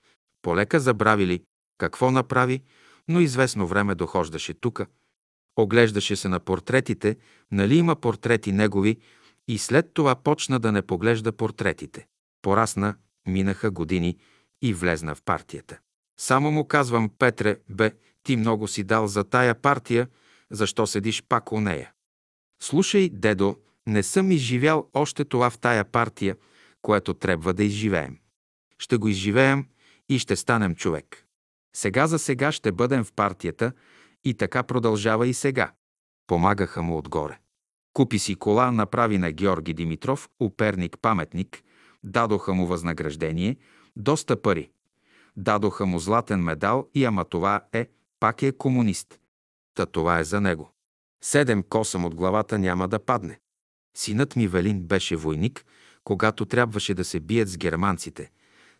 полека 0.42 0.80
забравили 0.80 1.42
какво 1.78 2.10
направи, 2.10 2.62
но 3.08 3.20
известно 3.20 3.66
време 3.66 3.94
дохождаше 3.94 4.54
тука, 4.54 4.86
оглеждаше 5.56 6.16
се 6.16 6.28
на 6.28 6.40
портретите, 6.40 7.16
нали 7.52 7.76
има 7.76 7.96
портрети 7.96 8.52
негови, 8.52 8.96
и 9.48 9.58
след 9.58 9.94
това 9.94 10.14
почна 10.14 10.60
да 10.60 10.72
не 10.72 10.82
поглежда 10.82 11.32
портретите. 11.32 12.06
Порасна, 12.42 12.94
минаха 13.26 13.70
години 13.70 14.16
и 14.62 14.74
влезна 14.74 15.14
в 15.14 15.22
партията. 15.22 15.78
Само 16.20 16.50
му 16.50 16.64
казвам, 16.64 17.10
Петре, 17.18 17.56
бе, 17.68 17.92
ти 18.22 18.36
много 18.36 18.68
си 18.68 18.84
дал 18.84 19.06
за 19.06 19.24
тая 19.24 19.54
партия, 19.54 20.08
защо 20.50 20.86
седиш 20.86 21.22
пак 21.28 21.52
у 21.52 21.60
нея? 21.60 21.92
Слушай, 22.62 23.08
дедо, 23.08 23.56
не 23.86 24.02
съм 24.02 24.32
изживял 24.32 24.88
още 24.94 25.24
това 25.24 25.50
в 25.50 25.58
тая 25.58 25.84
партия, 25.84 26.36
което 26.82 27.14
трябва 27.14 27.54
да 27.54 27.64
изживеем. 27.64 28.18
ще 28.78 28.96
го 28.96 29.08
изживеем 29.08 29.66
и 30.08 30.18
ще 30.18 30.36
станем 30.36 30.74
човек. 30.74 31.26
Сега 31.76 32.06
за 32.06 32.18
сега 32.18 32.52
ще 32.52 32.72
бъдем 32.72 33.04
в 33.04 33.12
партията 33.12 33.72
и 34.24 34.34
така 34.34 34.62
продължава 34.62 35.26
и 35.26 35.34
сега. 35.34 35.72
Помагаха 36.26 36.82
му 36.82 36.98
отгоре. 36.98 37.38
Купи 37.92 38.18
си 38.18 38.34
кола, 38.34 38.72
направи 38.72 39.18
на 39.18 39.32
Георги 39.32 39.74
Димитров, 39.74 40.28
уперник, 40.40 40.96
паметник, 41.02 41.62
дадоха 42.04 42.54
му 42.54 42.66
възнаграждение, 42.66 43.56
доста 43.96 44.42
пари. 44.42 44.70
Дадоха 45.36 45.86
му 45.86 45.98
златен 45.98 46.40
медал 46.40 46.88
и 46.94 47.04
ама 47.04 47.24
това 47.24 47.60
е, 47.72 47.88
пак 48.20 48.42
е 48.42 48.52
комунист. 48.52 49.19
Та 49.80 49.86
това 49.86 50.18
е 50.18 50.24
за 50.24 50.40
него. 50.40 50.72
Седем 51.24 51.62
косъм 51.62 52.04
от 52.04 52.14
главата 52.14 52.58
няма 52.58 52.88
да 52.88 52.98
падне. 52.98 53.38
Синът 53.96 54.36
ми 54.36 54.48
Велин 54.48 54.82
беше 54.82 55.16
войник, 55.16 55.64
когато 56.04 56.46
трябваше 56.46 56.94
да 56.94 57.04
се 57.04 57.20
бият 57.20 57.48
с 57.48 57.58
германците. 57.58 58.30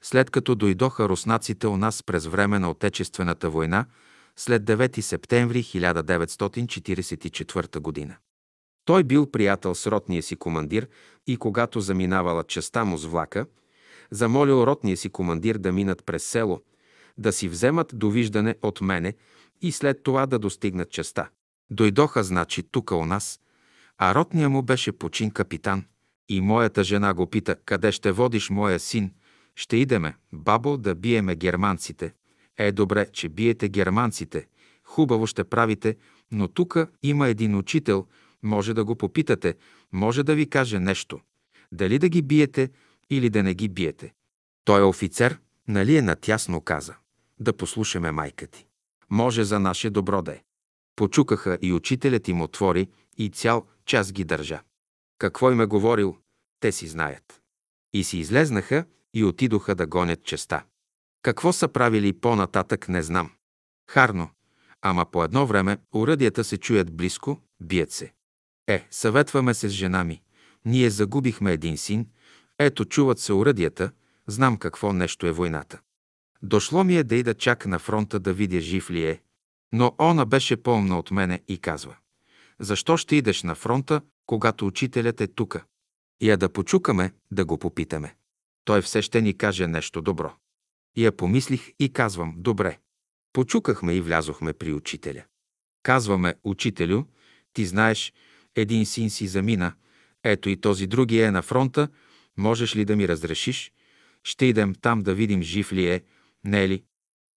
След 0.02 0.30
като 0.30 0.54
дойдоха 0.54 1.08
руснаците 1.08 1.66
у 1.66 1.76
нас 1.76 2.02
през 2.02 2.26
време 2.26 2.58
на 2.58 2.70
Отечествената 2.70 3.50
война, 3.50 3.86
след 4.36 4.62
9 4.62 5.00
септември 5.00 5.62
1944 5.62 7.78
година. 7.78 8.16
Той 8.84 9.04
бил 9.04 9.30
приятел 9.30 9.74
с 9.74 9.90
ротния 9.90 10.22
си 10.22 10.36
командир 10.36 10.88
и 11.26 11.36
когато 11.36 11.80
заминавала 11.80 12.44
частта 12.44 12.84
му 12.84 12.96
с 12.96 13.04
влака, 13.04 13.46
замолил 14.10 14.66
ротния 14.66 14.96
си 14.96 15.08
командир 15.08 15.58
да 15.58 15.72
минат 15.72 16.04
през 16.04 16.24
село, 16.24 16.62
да 17.18 17.32
си 17.32 17.48
вземат 17.48 17.92
довиждане 17.94 18.54
от 18.62 18.80
мене 18.80 19.14
и 19.62 19.72
след 19.72 20.02
това 20.02 20.26
да 20.26 20.38
достигнат 20.38 20.90
частта. 20.90 21.30
Дойдоха, 21.70 22.24
значи, 22.24 22.62
тука 22.62 22.96
у 22.96 23.06
нас, 23.06 23.40
а 23.98 24.14
ротния 24.14 24.48
му 24.48 24.62
беше 24.62 24.92
почин 24.92 25.30
капитан. 25.30 25.84
И 26.28 26.40
моята 26.40 26.84
жена 26.84 27.14
го 27.14 27.26
пита, 27.26 27.56
къде 27.64 27.92
ще 27.92 28.12
водиш 28.12 28.50
моя 28.50 28.80
син? 28.80 29.12
Ще 29.56 29.76
идеме, 29.76 30.16
бабо, 30.32 30.76
да 30.76 30.94
биеме 30.94 31.36
германците. 31.36 32.14
Е, 32.58 32.72
добре, 32.72 33.06
че 33.12 33.28
биете 33.28 33.68
германците. 33.68 34.46
Хубаво 34.84 35.26
ще 35.26 35.44
правите, 35.44 35.96
но 36.32 36.48
тука 36.48 36.88
има 37.02 37.28
един 37.28 37.56
учител, 37.56 38.06
може 38.42 38.74
да 38.74 38.84
го 38.84 38.96
попитате, 38.96 39.54
може 39.92 40.22
да 40.22 40.34
ви 40.34 40.50
каже 40.50 40.78
нещо. 40.78 41.20
Дали 41.72 41.98
да 41.98 42.08
ги 42.08 42.22
биете 42.22 42.70
или 43.10 43.30
да 43.30 43.42
не 43.42 43.54
ги 43.54 43.68
биете. 43.68 44.12
Той 44.64 44.80
е 44.80 44.84
офицер, 44.84 45.38
нали 45.68 45.96
е 45.96 46.02
натясно 46.02 46.60
каза. 46.60 46.94
Да 47.40 47.52
послушаме 47.52 48.12
майка 48.12 48.46
ти. 48.46 48.66
Може 49.10 49.44
за 49.44 49.58
наше 49.58 49.90
добро 49.90 50.22
да 50.22 50.32
е. 50.32 50.42
Почукаха 50.96 51.58
и 51.62 51.72
учителят 51.72 52.28
им 52.28 52.42
отвори 52.42 52.88
и 53.18 53.28
цял 53.28 53.66
час 53.84 54.12
ги 54.12 54.24
държа. 54.24 54.62
Какво 55.18 55.50
им 55.50 55.60
е 55.60 55.66
говорил, 55.66 56.16
те 56.60 56.72
си 56.72 56.86
знаят. 56.86 57.40
И 57.92 58.04
си 58.04 58.18
излезнаха 58.18 58.84
и 59.14 59.24
отидоха 59.24 59.74
да 59.74 59.86
гонят 59.86 60.24
честа. 60.24 60.62
Какво 61.22 61.52
са 61.52 61.68
правили 61.68 62.12
по-нататък, 62.12 62.88
не 62.88 63.02
знам. 63.02 63.30
Харно, 63.90 64.30
ама 64.82 65.06
по 65.10 65.24
едно 65.24 65.46
време 65.46 65.78
уръдията 65.94 66.44
се 66.44 66.56
чуят 66.56 66.96
близко, 66.96 67.40
бият 67.60 67.90
се. 67.90 68.12
Е, 68.66 68.86
съветваме 68.90 69.54
се 69.54 69.68
с 69.68 69.72
жена 69.72 70.04
ми. 70.04 70.22
Ние 70.64 70.90
загубихме 70.90 71.52
един 71.52 71.76
син, 71.76 72.06
ето 72.58 72.84
чуват 72.84 73.18
се 73.18 73.32
уръдията, 73.32 73.92
знам 74.26 74.56
какво 74.56 74.92
нещо 74.92 75.26
е 75.26 75.32
войната. 75.32 75.80
Дошло 76.42 76.84
ми 76.84 76.96
е 76.96 77.04
да 77.04 77.16
ида 77.16 77.34
чак 77.34 77.66
на 77.66 77.78
фронта 77.78 78.20
да 78.20 78.32
видя 78.32 78.60
жив 78.60 78.90
ли 78.90 79.04
е, 79.04 79.20
но 79.72 79.94
она 79.98 80.26
беше 80.26 80.56
по-умна 80.56 80.98
от 80.98 81.10
мене 81.10 81.42
и 81.48 81.58
казва. 81.58 81.96
Защо 82.58 82.96
ще 82.96 83.16
идеш 83.16 83.42
на 83.42 83.54
фронта, 83.54 84.02
когато 84.26 84.66
учителят 84.66 85.20
е 85.20 85.26
тука? 85.26 85.64
Я 86.22 86.36
да 86.36 86.48
почукаме, 86.48 87.12
да 87.30 87.44
го 87.44 87.58
попитаме. 87.58 88.14
Той 88.64 88.82
все 88.82 89.02
ще 89.02 89.20
ни 89.20 89.36
каже 89.36 89.66
нещо 89.66 90.02
добро. 90.02 90.32
Я 90.96 91.12
помислих 91.12 91.72
и 91.78 91.92
казвам, 91.92 92.34
добре. 92.36 92.78
Почукахме 93.32 93.94
и 93.94 94.00
влязохме 94.00 94.52
при 94.52 94.72
учителя. 94.72 95.22
Казваме, 95.82 96.34
учителю, 96.44 97.04
ти 97.52 97.66
знаеш, 97.66 98.12
един 98.56 98.86
син 98.86 99.10
си 99.10 99.26
замина, 99.26 99.72
ето 100.24 100.48
и 100.48 100.60
този 100.60 100.86
други 100.86 101.20
е 101.20 101.30
на 101.30 101.42
фронта, 101.42 101.88
можеш 102.36 102.76
ли 102.76 102.84
да 102.84 102.96
ми 102.96 103.08
разрешиш? 103.08 103.72
Ще 104.24 104.46
идем 104.46 104.74
там 104.74 105.02
да 105.02 105.14
видим 105.14 105.42
жив 105.42 105.72
ли 105.72 105.86
е, 105.86 106.02
не 106.44 106.64
е 106.64 106.68
ли? 106.68 106.84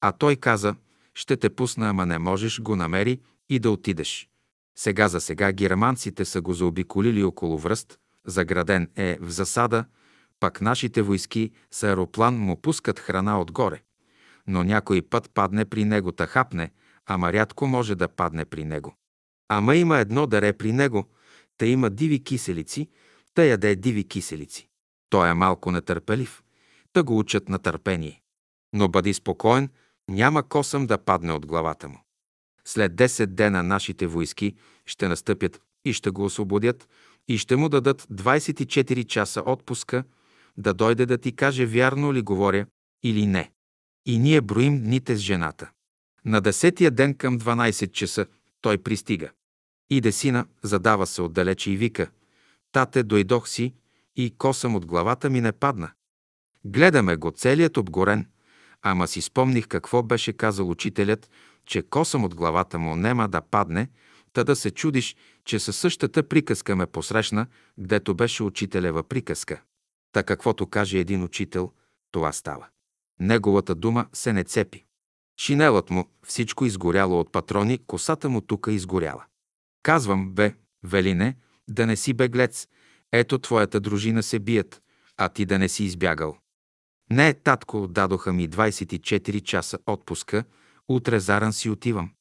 А 0.02 0.12
той 0.12 0.36
каза, 0.36 0.76
ще 1.14 1.38
те 1.38 1.50
пусна, 1.50 1.90
ама 1.90 2.06
не 2.06 2.20
можеш, 2.20 2.62
го 2.62 2.76
намери 2.76 3.20
и 3.50 3.60
да 3.60 3.72
отидеш. 3.72 4.30
Сега 4.76 5.08
за 5.08 5.22
сега 5.22 5.52
германците 5.52 6.26
са 6.26 6.42
го 6.42 6.54
заобиколили 6.54 7.24
около 7.24 7.58
връст, 7.58 8.00
заграден 8.26 8.90
е 8.96 9.18
в 9.22 9.30
засада, 9.30 9.86
пак 10.40 10.62
нашите 10.62 11.02
войски 11.02 11.52
с 11.72 11.84
аероплан 11.84 12.38
му 12.38 12.62
пускат 12.62 13.00
храна 13.00 13.42
отгоре. 13.42 13.82
Но 14.48 14.64
някой 14.64 15.02
път 15.02 15.32
падне 15.34 15.66
при 15.66 15.86
него 15.86 16.12
та 16.12 16.28
хапне, 16.28 16.72
ама 17.06 17.34
рядко 17.34 17.68
може 17.68 17.96
да 17.96 18.08
падне 18.08 18.46
при 18.46 18.66
него. 18.66 18.96
Ама 19.50 19.76
има 19.76 20.00
едно 20.00 20.28
даре 20.28 20.54
при 20.54 20.72
него, 20.72 21.10
та 21.58 21.66
има 21.66 21.90
диви 21.90 22.24
киселици, 22.24 22.90
та 23.34 23.44
яде 23.44 23.76
диви 23.76 24.08
киселици. 24.08 24.70
Той 25.10 25.30
е 25.30 25.34
малко 25.34 25.72
нетърпелив, 25.72 26.44
та 26.94 27.04
го 27.04 27.20
учат 27.20 27.50
на 27.50 27.60
търпение. 27.60 28.23
Но 28.74 28.90
бъди 28.90 29.14
спокоен, 29.14 29.70
няма 30.10 30.44
косъм 30.44 30.88
да 30.88 30.98
падне 30.98 31.34
от 31.34 31.46
главата 31.46 31.90
му. 31.90 32.00
След 32.66 32.94
10 32.96 33.26
дена 33.26 33.64
нашите 33.64 34.08
войски 34.08 34.56
ще 34.86 35.08
настъпят 35.08 35.62
и 35.86 35.94
ще 35.94 36.10
го 36.10 36.26
освободят 36.26 36.90
и 37.28 37.38
ще 37.38 37.56
му 37.56 37.70
дадат 37.70 38.02
24 38.02 39.06
часа 39.06 39.44
отпуска 39.46 40.04
да 40.58 40.74
дойде 40.74 41.06
да 41.06 41.18
ти 41.18 41.36
каже 41.36 41.66
вярно 41.66 42.14
ли 42.14 42.22
говоря 42.22 42.66
или 43.04 43.26
не. 43.26 43.52
И 44.06 44.20
ние 44.20 44.42
броим 44.42 44.84
дните 44.84 45.16
с 45.16 45.20
жената. 45.20 45.72
На 46.26 46.42
десетия 46.42 46.92
ден 46.92 47.18
към 47.18 47.40
12 47.40 47.92
часа 47.92 48.26
той 48.62 48.78
пристига. 48.78 49.30
Иде 49.90 50.12
сина, 50.12 50.46
задава 50.64 51.08
се 51.08 51.22
отдалече 51.22 51.72
и 51.72 51.78
вика 51.78 52.10
«Тате, 52.72 53.04
дойдох 53.04 53.48
си 53.48 53.74
и 54.16 54.36
косъм 54.38 54.76
от 54.76 54.86
главата 54.86 55.30
ми 55.30 55.42
не 55.42 55.52
падна». 55.52 55.92
Гледаме 56.66 57.16
го 57.16 57.32
целият 57.32 57.78
обгорен, 57.78 58.28
ама 58.84 59.08
си 59.08 59.22
спомних 59.22 59.68
какво 59.68 60.04
беше 60.04 60.34
казал 60.34 60.70
учителят, 60.70 61.30
че 61.66 61.82
косъм 61.82 62.24
от 62.24 62.36
главата 62.36 62.80
му 62.80 62.96
нема 62.96 63.30
да 63.30 63.42
падне, 63.42 63.90
та 64.34 64.44
да 64.44 64.56
се 64.56 64.72
чудиш, 64.72 65.16
че 65.46 65.60
със 65.60 65.78
същата 65.78 66.28
приказка 66.28 66.76
ме 66.76 66.86
посрещна, 66.86 67.48
гдето 67.80 68.16
беше 68.16 68.44
учителева 68.44 69.04
приказка. 69.04 69.62
Та 70.12 70.24
каквото 70.24 70.68
каже 70.68 71.00
един 71.00 71.24
учител, 71.24 71.72
това 72.12 72.32
става. 72.32 72.68
Неговата 73.20 73.76
дума 73.76 74.06
се 74.14 74.34
не 74.34 74.44
цепи. 74.44 74.86
Шинелът 75.42 75.90
му, 75.90 76.10
всичко 76.26 76.66
изгоряло 76.66 77.20
от 77.20 77.32
патрони, 77.32 77.78
косата 77.88 78.30
му 78.30 78.42
тука 78.42 78.72
изгоряла. 78.72 79.24
Казвам, 79.84 80.32
бе, 80.32 80.56
Велине, 80.84 81.36
да 81.68 81.86
не 81.88 81.96
си 81.96 82.14
беглец, 82.14 82.68
ето 83.12 83.38
твоята 83.38 83.80
дружина 83.80 84.24
се 84.24 84.40
бият, 84.40 84.82
а 85.18 85.30
ти 85.30 85.46
да 85.46 85.60
не 85.60 85.70
си 85.70 85.84
избягал. 85.84 86.38
Не, 87.14 87.34
татко, 87.34 87.88
дадоха 87.88 88.34
ми 88.34 88.50
24 88.50 89.44
часа 89.44 89.80
отпуска, 89.86 90.44
утре 90.88 91.20
заран 91.20 91.54
си 91.54 91.70
отивам. 91.70 92.12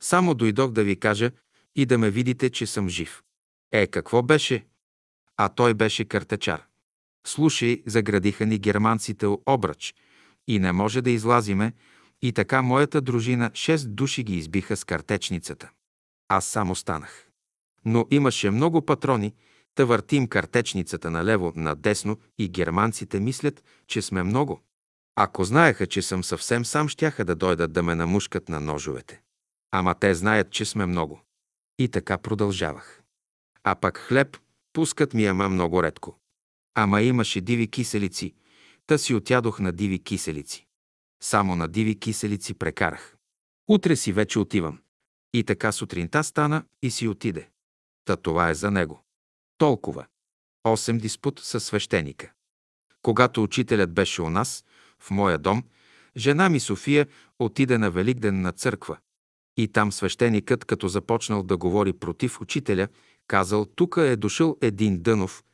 Само 0.00 0.34
дойдох 0.34 0.70
да 0.70 0.84
ви 0.84 1.00
кажа 1.00 1.30
и 1.76 1.86
да 1.86 1.98
ме 1.98 2.10
видите, 2.10 2.50
че 2.50 2.66
съм 2.66 2.88
жив. 2.88 3.22
Е, 3.72 3.86
какво 3.86 4.22
беше? 4.22 4.66
А 5.36 5.48
той 5.48 5.74
беше 5.74 6.04
картечар. 6.04 6.62
Слушай, 7.26 7.82
заградиха 7.86 8.46
ни 8.46 8.58
германците 8.58 9.26
обръч 9.46 9.94
и 10.48 10.58
не 10.58 10.72
може 10.72 11.02
да 11.02 11.10
излазиме, 11.10 11.72
и 12.22 12.32
така 12.32 12.62
моята 12.62 13.00
дружина 13.00 13.50
шест 13.54 13.94
души 13.94 14.22
ги 14.22 14.36
избиха 14.36 14.76
с 14.76 14.84
картечницата. 14.84 15.70
Аз 16.28 16.46
само 16.46 16.74
станах. 16.74 17.28
Но 17.84 18.06
имаше 18.10 18.50
много 18.50 18.86
патрони, 18.86 19.34
та 19.74 19.84
въртим 19.84 20.26
картечницата 20.26 21.10
налево, 21.10 21.52
надесно 21.56 22.18
и 22.38 22.48
германците 22.48 23.20
мислят, 23.20 23.64
че 23.86 24.02
сме 24.02 24.22
много. 24.22 24.60
Ако 25.16 25.44
знаеха, 25.44 25.86
че 25.86 26.02
съм 26.02 26.24
съвсем 26.24 26.64
сам, 26.64 26.88
щяха 26.88 27.24
да 27.24 27.34
дойдат 27.34 27.72
да 27.72 27.82
ме 27.82 27.94
намушкат 27.94 28.48
на 28.48 28.60
ножовете. 28.60 29.22
Ама 29.70 29.94
те 29.94 30.14
знаят, 30.14 30.50
че 30.50 30.64
сме 30.64 30.86
много. 30.86 31.20
И 31.78 31.88
така 31.88 32.18
продължавах. 32.18 33.02
А 33.64 33.74
пък 33.74 33.98
хлеб 33.98 34.38
пускат 34.72 35.14
ми 35.14 35.26
ама 35.26 35.48
много 35.48 35.82
редко. 35.82 36.18
Ама 36.74 37.02
имаше 37.02 37.40
диви 37.40 37.70
киселици, 37.70 38.34
та 38.86 38.98
си 38.98 39.14
отядох 39.14 39.60
на 39.60 39.72
диви 39.72 39.98
киселици. 39.98 40.66
Само 41.22 41.56
на 41.56 41.68
диви 41.68 41.98
киселици 41.98 42.54
прекарах. 42.54 43.16
Утре 43.68 43.96
си 43.96 44.12
вече 44.12 44.38
отивам. 44.38 44.80
И 45.34 45.44
така 45.44 45.72
сутринта 45.72 46.24
стана 46.24 46.64
и 46.82 46.90
си 46.90 47.08
отиде. 47.08 47.48
Та 48.04 48.16
това 48.16 48.50
е 48.50 48.54
за 48.54 48.70
него. 48.70 49.04
Толкова. 49.58 50.06
Осем 50.64 50.98
диспут 50.98 51.40
със 51.40 51.64
свещеника. 51.64 52.32
Когато 53.02 53.42
учителят 53.42 53.92
беше 53.92 54.22
у 54.22 54.30
нас, 54.30 54.64
в 54.98 55.10
моя 55.10 55.38
дом, 55.38 55.62
жена 56.16 56.48
ми 56.48 56.60
София 56.60 57.06
отиде 57.38 57.78
на 57.78 57.90
Великден 57.90 58.40
на 58.40 58.52
църква. 58.52 58.98
И 59.56 59.68
там 59.68 59.92
свещеникът, 59.92 60.64
като 60.64 60.88
започнал 60.88 61.42
да 61.42 61.56
говори 61.56 61.92
против 61.92 62.40
учителя, 62.40 62.88
казал, 63.26 63.64
тука 63.64 64.02
е 64.02 64.16
дошъл 64.16 64.56
един 64.60 65.02
Дънов, 65.02 65.44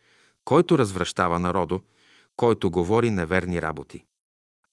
който 0.44 0.78
развръщава 0.78 1.39
народо, 1.39 1.81
който 2.36 2.70
говори 2.70 3.10
неверни 3.10 3.62
работи. 3.62 4.05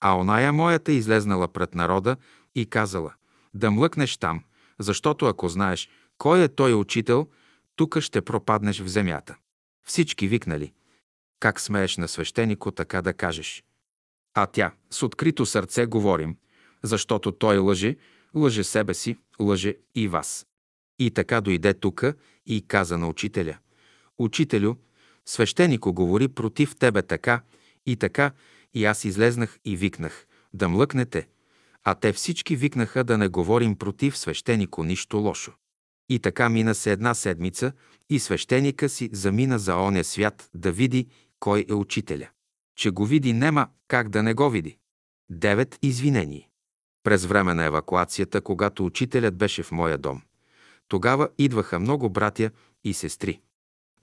А 0.01 0.17
оная 0.17 0.53
моята 0.53 0.91
излезнала 0.91 1.47
пред 1.47 1.75
народа 1.75 2.17
и 2.55 2.65
казала, 2.65 3.13
да 3.53 3.71
млъкнеш 3.71 4.17
там, 4.17 4.43
защото 4.79 5.25
ако 5.25 5.49
знаеш 5.49 5.89
кой 6.17 6.43
е 6.43 6.47
той 6.47 6.73
учител, 6.73 7.27
тук 7.75 7.99
ще 7.99 8.21
пропаднеш 8.21 8.79
в 8.79 8.87
земята. 8.87 9.35
Всички 9.87 10.27
викнали. 10.27 10.73
Как 11.39 11.59
смееш 11.59 11.97
на 11.97 12.07
свещенико 12.07 12.71
така 12.71 13.01
да 13.01 13.13
кажеш? 13.13 13.63
А 14.33 14.45
тя, 14.45 14.71
с 14.89 15.03
открито 15.03 15.45
сърце 15.45 15.85
говорим, 15.85 16.37
защото 16.83 17.31
той 17.31 17.57
лъже, 17.57 17.95
лъже 18.35 18.63
себе 18.63 18.93
си, 18.93 19.17
лъже 19.39 19.75
и 19.95 20.07
вас. 20.07 20.47
И 20.99 21.11
така 21.11 21.41
дойде 21.41 21.73
тука 21.73 22.13
и 22.45 22.67
каза 22.67 22.97
на 22.97 23.07
учителя. 23.07 23.57
Учителю, 24.17 24.75
свещенико 25.25 25.93
говори 25.93 26.27
против 26.27 26.75
тебе 26.75 27.01
така 27.01 27.41
и 27.85 27.95
така, 27.95 28.31
и 28.73 28.85
аз 28.85 29.05
излезнах 29.05 29.59
и 29.65 29.75
викнах, 29.77 30.27
да 30.53 30.69
млъкнете, 30.69 31.27
а 31.83 31.95
те 31.95 32.13
всички 32.13 32.55
викнаха 32.55 33.03
да 33.03 33.17
не 33.17 33.27
говорим 33.27 33.75
против 33.75 34.17
свещенико 34.17 34.83
нищо 34.83 35.17
лошо. 35.17 35.53
И 36.09 36.19
така 36.19 36.49
мина 36.49 36.75
се 36.75 36.91
една 36.91 37.13
седмица 37.13 37.71
и 38.09 38.19
свещеника 38.19 38.89
си 38.89 39.09
замина 39.13 39.59
за 39.59 39.75
оня 39.77 40.03
свят 40.03 40.49
да 40.53 40.71
види 40.71 41.07
кой 41.39 41.65
е 41.69 41.73
учителя. 41.73 42.29
Че 42.75 42.91
го 42.91 43.05
види, 43.05 43.33
нема 43.33 43.67
как 43.87 44.09
да 44.09 44.23
не 44.23 44.33
го 44.33 44.49
види. 44.49 44.77
Девет 45.29 45.79
извинени. 45.81 46.49
През 47.03 47.25
време 47.25 47.53
на 47.53 47.65
евакуацията, 47.65 48.41
когато 48.41 48.85
учителят 48.85 49.35
беше 49.35 49.63
в 49.63 49.71
моя 49.71 49.97
дом, 49.97 50.21
тогава 50.87 51.29
идваха 51.37 51.79
много 51.79 52.09
братя 52.09 52.51
и 52.83 52.93
сестри. 52.93 53.39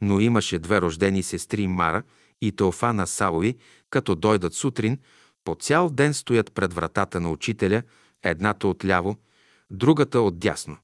Но 0.01 0.21
имаше 0.21 0.59
две 0.59 0.81
рождени 0.81 1.23
сестри 1.23 1.67
Мара 1.67 2.03
и 2.41 2.53
Теофана 2.53 3.07
Савови, 3.07 3.57
като 3.91 4.15
дойдат 4.15 4.55
сутрин, 4.55 4.99
по 5.45 5.55
цял 5.55 5.91
ден 5.91 6.15
стоят 6.15 6.53
пред 6.53 6.73
вратата 6.73 7.21
на 7.21 7.31
учителя, 7.31 7.83
едната 8.23 8.69
отляво, 8.69 9.17
другата 9.71 10.21
отдясно. 10.21 10.77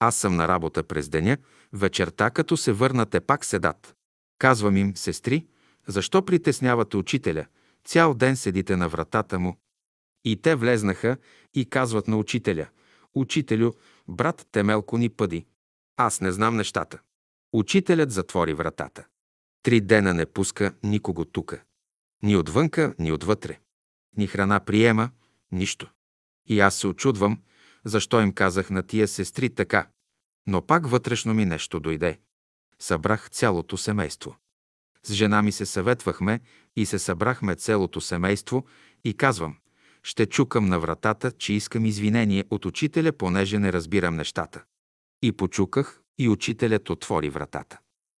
Аз 0.00 0.16
съм 0.16 0.36
на 0.36 0.48
работа 0.48 0.82
през 0.82 1.08
деня, 1.08 1.36
вечерта, 1.72 2.30
като 2.30 2.56
се 2.56 2.72
върнате, 2.72 3.20
пак 3.20 3.44
седат. 3.44 3.96
Казвам 4.38 4.76
им, 4.76 4.96
сестри, 4.96 5.46
защо 5.86 6.24
притеснявате 6.24 6.96
учителя? 6.96 7.46
Цял 7.84 8.14
ден 8.14 8.36
седите 8.36 8.76
на 8.76 8.88
вратата 8.88 9.38
му. 9.38 9.56
И 10.24 10.36
те 10.36 10.54
влезнаха 10.54 11.16
и 11.54 11.64
казват 11.64 12.08
на 12.08 12.16
учителя, 12.16 12.66
Учителю, 13.14 13.72
брат 14.08 14.46
Темелко 14.52 14.98
ни 14.98 15.08
пъди. 15.08 15.46
Аз 15.96 16.20
не 16.20 16.32
знам 16.32 16.56
нещата. 16.56 16.98
Учителят 17.52 18.10
затвори 18.10 18.54
вратата. 18.54 19.06
Три 19.62 19.80
дена 19.80 20.14
не 20.14 20.26
пуска 20.26 20.74
никого 20.82 21.24
тука. 21.24 21.62
Ни 22.22 22.36
отвънка, 22.36 22.94
ни 22.98 23.12
отвътре. 23.12 23.58
Ни 24.16 24.26
храна 24.26 24.60
приема, 24.60 25.10
нищо. 25.52 25.90
И 26.46 26.60
аз 26.60 26.74
се 26.74 26.86
очудвам, 26.86 27.42
защо 27.84 28.20
им 28.20 28.32
казах 28.32 28.70
на 28.70 28.82
тия 28.82 29.08
сестри 29.08 29.50
така. 29.50 29.88
Но 30.46 30.66
пак 30.66 30.86
вътрешно 30.86 31.34
ми 31.34 31.44
нещо 31.44 31.80
дойде. 31.80 32.18
Събрах 32.78 33.30
цялото 33.30 33.76
семейство. 33.76 34.36
С 35.02 35.12
жена 35.12 35.42
ми 35.42 35.52
се 35.52 35.66
съветвахме 35.66 36.40
и 36.76 36.86
се 36.86 36.98
събрахме 36.98 37.54
цялото 37.54 38.00
семейство 38.00 38.66
и 39.04 39.14
казвам, 39.14 39.56
ще 40.02 40.26
чукам 40.26 40.66
на 40.66 40.80
вратата, 40.80 41.32
че 41.32 41.52
искам 41.52 41.86
извинение 41.86 42.44
от 42.50 42.66
учителя, 42.66 43.12
понеже 43.12 43.58
не 43.58 43.72
разбирам 43.72 44.16
нещата. 44.16 44.64
И 45.22 45.32
почуках, 45.32 46.00
и 46.18 46.28
учителят 46.28 46.90
отвори 46.90 47.30
вратата. 47.30 47.78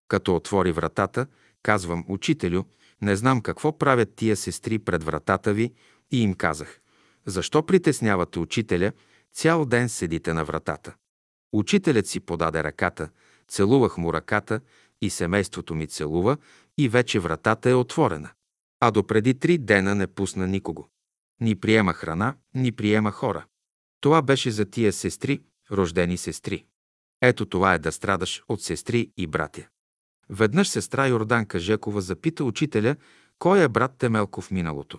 Като 0.08 0.36
отвори 0.36 0.72
вратата, 0.72 1.26
казвам, 1.62 2.04
учителю, 2.08 2.64
не 3.02 3.16
знам 3.16 3.40
какво 3.40 3.78
правят 3.78 4.14
тия 4.16 4.36
сестри 4.36 4.78
пред 4.78 5.04
вратата 5.04 5.52
ви 5.52 5.72
и 6.10 6.22
им 6.22 6.34
казах, 6.34 6.80
защо 7.26 7.66
притеснявате 7.66 8.38
учителя, 8.38 8.92
цял 9.34 9.64
ден 9.64 9.88
седите 9.88 10.32
на 10.32 10.44
вратата. 10.44 10.94
Учителят 11.52 12.06
си 12.06 12.20
подаде 12.20 12.64
ръката, 12.64 13.10
целувах 13.48 13.98
му 13.98 14.12
ръката 14.12 14.60
и 15.00 15.10
семейството 15.10 15.74
ми 15.74 15.86
целува 15.86 16.36
и 16.78 16.88
вече 16.88 17.20
вратата 17.20 17.70
е 17.70 17.74
отворена. 17.74 18.30
А 18.80 18.90
допреди 18.90 19.34
три 19.34 19.58
дена 19.58 19.94
не 19.94 20.06
пусна 20.06 20.46
никого. 20.46 20.88
Ни 21.40 21.56
приема 21.56 21.92
храна, 21.92 22.34
ни 22.54 22.72
приема 22.72 23.10
хора. 23.10 23.46
Това 24.00 24.22
беше 24.22 24.50
за 24.50 24.64
тия 24.64 24.92
сестри, 24.92 25.42
рождени 25.70 26.16
сестри. 26.16 26.64
Ето 27.20 27.46
това 27.46 27.74
е 27.74 27.78
да 27.78 27.92
страдаш 27.92 28.42
от 28.48 28.62
сестри 28.62 29.12
и 29.16 29.26
братя. 29.26 29.68
Веднъж 30.28 30.68
сестра 30.68 31.06
Йорданка 31.06 31.58
Жекова 31.58 32.00
запита 32.00 32.44
учителя, 32.44 32.96
кой 33.38 33.62
е 33.62 33.68
брат 33.68 33.98
Темелков 33.98 34.50
миналото. 34.50 34.98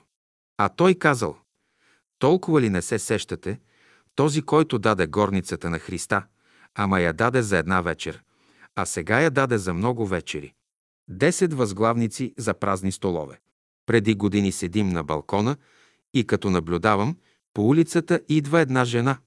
А 0.58 0.70
той 0.70 0.96
казал, 0.96 1.38
толкова 2.20 2.62
ли 2.62 2.70
не 2.70 2.82
се 2.82 3.00
сещате, 3.00 3.60
този, 4.16 4.42
който 4.42 4.80
даде 4.80 5.08
горницата 5.08 5.70
на 5.70 5.80
Христа, 5.80 6.26
ама 6.76 7.00
я 7.00 7.14
даде 7.14 7.42
за 7.42 7.58
една 7.58 7.82
вечер, 7.82 8.24
а 8.76 8.86
сега 8.86 9.22
я 9.22 9.32
даде 9.32 9.58
за 9.58 9.74
много 9.74 10.08
вечери. 10.08 10.54
Десет 11.08 11.54
възглавници 11.54 12.34
за 12.38 12.54
празни 12.54 12.92
столове. 12.92 13.40
Преди 13.86 14.16
години 14.16 14.52
седим 14.52 14.90
на 14.90 15.04
балкона 15.04 15.58
и 16.14 16.28
като 16.28 16.50
наблюдавам, 16.50 17.18
по 17.54 17.68
улицата 17.68 18.22
идва 18.30 18.60
една 18.60 18.86
жена. 18.86 19.18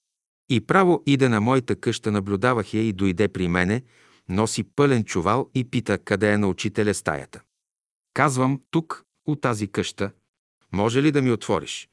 И 0.48 0.60
право 0.60 1.02
иде 1.06 1.28
на 1.28 1.40
моята 1.40 1.76
къща, 1.76 2.12
наблюдавах 2.12 2.74
я 2.74 2.82
и 2.82 2.92
дойде 2.92 3.28
при 3.28 3.48
мене, 3.48 3.82
носи 4.28 4.64
пълен 4.64 5.04
чувал 5.04 5.50
и 5.54 5.70
пита 5.70 5.98
къде 5.98 6.32
е 6.32 6.38
на 6.38 6.48
учителя 6.48 6.94
стаята. 6.94 7.40
Казвам, 8.14 8.60
тук, 8.70 9.04
от 9.26 9.40
тази 9.40 9.68
къща. 9.68 10.10
Може 10.72 11.02
ли 11.02 11.12
да 11.12 11.22
ми 11.22 11.30
отвориш? 11.30 11.88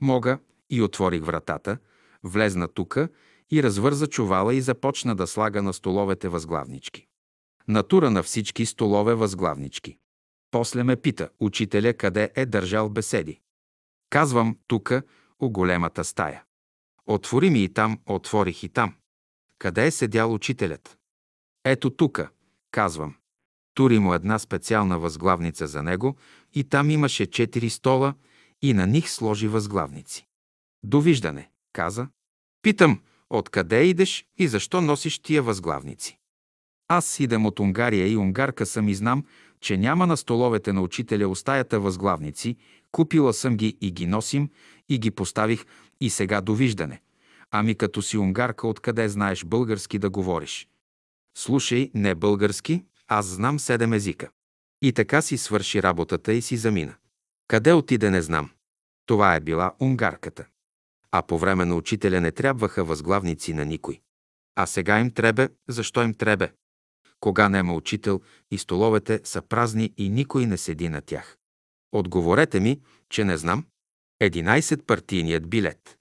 Мога 0.00 0.38
и 0.70 0.82
отворих 0.82 1.22
вратата, 1.22 1.78
влезна 2.24 2.68
тука 2.68 3.08
и 3.50 3.62
развърза 3.62 4.06
чувала 4.06 4.54
и 4.54 4.60
започна 4.60 5.16
да 5.16 5.26
слага 5.26 5.62
на 5.62 5.72
столовете 5.72 6.28
възглавнички. 6.28 7.06
Натура 7.68 8.10
на 8.10 8.22
всички 8.22 8.66
столове 8.66 9.14
възглавнички. 9.14 9.98
После 10.50 10.84
ме 10.84 10.96
пита, 10.96 11.28
учителя 11.40 11.94
къде 11.94 12.32
е 12.34 12.46
държал 12.46 12.88
беседи. 12.88 13.40
Казвам, 14.10 14.58
тука, 14.66 15.02
у 15.40 15.50
големата 15.50 16.04
стая. 16.04 16.44
Отвори 17.06 17.50
ми 17.50 17.64
и 17.64 17.68
там, 17.68 18.00
отворих 18.06 18.62
и 18.62 18.68
там. 18.68 18.94
Къде 19.58 19.86
е 19.86 19.90
седял 19.90 20.34
учителят? 20.34 20.98
Ето 21.64 21.90
тука, 21.90 22.30
казвам. 22.70 23.14
Тури 23.74 23.98
му 23.98 24.14
една 24.14 24.38
специална 24.38 24.98
възглавница 24.98 25.66
за 25.66 25.82
него 25.82 26.16
и 26.54 26.64
там 26.64 26.90
имаше 26.90 27.30
четири 27.30 27.70
стола 27.70 28.14
и 28.62 28.74
на 28.74 28.86
них 28.86 29.10
сложи 29.10 29.48
възглавници. 29.48 30.26
Довиждане, 30.84 31.50
каза. 31.72 32.08
Питам, 32.62 33.00
откъде 33.30 33.84
идеш 33.84 34.24
и 34.38 34.48
защо 34.48 34.80
носиш 34.80 35.18
тия 35.18 35.42
възглавници? 35.42 36.18
Аз 36.88 37.20
идем 37.20 37.46
от 37.46 37.60
Унгария 37.60 38.08
и 38.08 38.16
унгарка 38.16 38.66
съм 38.66 38.88
и 38.88 38.94
знам, 38.94 39.24
че 39.60 39.76
няма 39.76 40.06
на 40.06 40.16
столовете 40.16 40.72
на 40.72 40.82
учителя 40.82 41.28
остаята 41.28 41.80
възглавници, 41.80 42.56
купила 42.92 43.32
съм 43.32 43.56
ги 43.56 43.76
и 43.80 43.90
ги 43.90 44.06
носим 44.06 44.50
и 44.88 44.98
ги 44.98 45.10
поставих 45.10 45.64
и 46.00 46.10
сега 46.10 46.40
довиждане. 46.40 47.00
Ами 47.50 47.74
като 47.74 48.02
си 48.02 48.18
унгарка, 48.18 48.66
откъде 48.66 49.08
знаеш 49.08 49.44
български 49.44 49.98
да 49.98 50.10
говориш? 50.10 50.68
Слушай, 51.38 51.90
не 51.94 52.14
български, 52.14 52.84
аз 53.08 53.26
знам 53.26 53.58
седем 53.58 53.92
езика. 53.92 54.28
И 54.82 54.92
така 54.92 55.22
си 55.22 55.36
свърши 55.38 55.82
работата 55.82 56.32
и 56.32 56.42
си 56.42 56.56
замина. 56.56 56.94
Къде 57.48 57.72
отиде, 57.72 58.10
не 58.10 58.22
знам. 58.22 58.50
Това 59.06 59.34
е 59.34 59.40
била 59.40 59.74
унгарката. 59.80 60.46
А 61.12 61.22
по 61.22 61.38
време 61.38 61.64
на 61.64 61.76
учителя 61.76 62.20
не 62.20 62.32
трябваха 62.32 62.84
възглавници 62.84 63.54
на 63.54 63.64
никой. 63.64 64.00
А 64.56 64.66
сега 64.66 65.00
им 65.00 65.10
требе, 65.10 65.48
защо 65.68 66.02
им 66.02 66.14
требе? 66.14 66.52
Кога 67.20 67.48
нема 67.48 67.74
учител 67.74 68.20
и 68.50 68.58
столовете 68.58 69.20
са 69.24 69.42
празни 69.42 69.92
и 69.96 70.08
никой 70.08 70.46
не 70.46 70.58
седи 70.58 70.88
на 70.88 71.00
тях. 71.00 71.38
Отговорете 71.92 72.60
ми, 72.60 72.80
че 73.10 73.24
не 73.24 73.36
знам. 73.36 73.66
Единайсет 74.20 74.86
партийният 74.86 75.48
билет. 75.48 75.98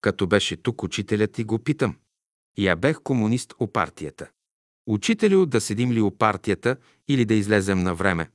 Като 0.00 0.26
беше 0.26 0.56
тук 0.56 0.82
учителят 0.82 1.38
и 1.38 1.44
го 1.44 1.58
питам. 1.58 1.96
Я 2.58 2.76
бех 2.76 3.02
комунист 3.02 3.54
у 3.58 3.66
партията. 3.66 4.30
Учителю, 4.86 5.46
да 5.46 5.60
седим 5.60 5.92
ли 5.92 6.00
у 6.00 6.10
партията 6.10 6.76
или 7.08 7.24
да 7.24 7.34
излезем 7.34 7.82
на 7.82 7.94
време? 7.94 8.30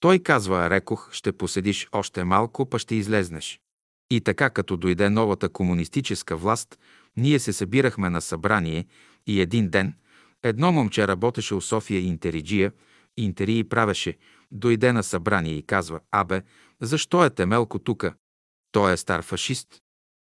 Той 0.00 0.18
казва, 0.18 0.70
рекох, 0.70 1.12
ще 1.12 1.32
поседиш 1.32 1.88
още 1.92 2.24
малко, 2.24 2.66
па 2.66 2.78
ще 2.78 2.94
излезнеш. 2.94 3.60
И 4.10 4.20
така, 4.20 4.50
като 4.50 4.76
дойде 4.76 5.10
новата 5.10 5.48
комунистическа 5.48 6.36
власт, 6.36 6.78
ние 7.16 7.38
се 7.38 7.52
събирахме 7.52 8.10
на 8.10 8.20
събрание 8.20 8.86
и 9.26 9.40
един 9.40 9.68
ден 9.68 9.94
едно 10.44 10.72
момче 10.72 11.08
работеше 11.08 11.54
у 11.54 11.60
София 11.60 12.00
Интериджия, 12.00 12.72
интерии 13.16 13.64
правеше, 13.64 14.16
дойде 14.52 14.92
на 14.92 15.02
събрание 15.02 15.54
и 15.54 15.62
казва, 15.62 16.00
абе, 16.10 16.42
защо 16.80 17.24
е 17.24 17.30
Темелко 17.30 17.78
тука? 17.78 18.14
Той 18.72 18.92
е 18.92 18.96
стар 18.96 19.22
фашист. 19.22 19.68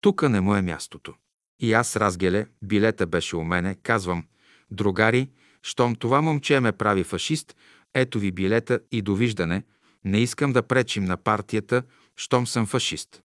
Тука 0.00 0.28
не 0.28 0.40
му 0.40 0.54
е 0.54 0.62
мястото. 0.62 1.14
И 1.60 1.72
аз 1.72 1.96
разгеле, 1.96 2.46
билета 2.62 3.06
беше 3.06 3.36
у 3.36 3.44
мене, 3.44 3.74
казвам, 3.74 4.24
другари, 4.70 5.30
щом 5.62 5.94
това 5.94 6.22
момче 6.22 6.60
ме 6.60 6.72
прави 6.72 7.04
фашист, 7.04 7.56
ето 7.94 8.18
ви 8.18 8.32
билета 8.32 8.80
и 8.92 9.02
довиждане, 9.02 9.62
не 10.04 10.18
искам 10.18 10.52
да 10.52 10.62
пречим 10.62 11.04
на 11.04 11.16
партията, 11.16 11.82
щом 12.16 12.46
съм 12.46 12.66
фашист. 12.66 13.22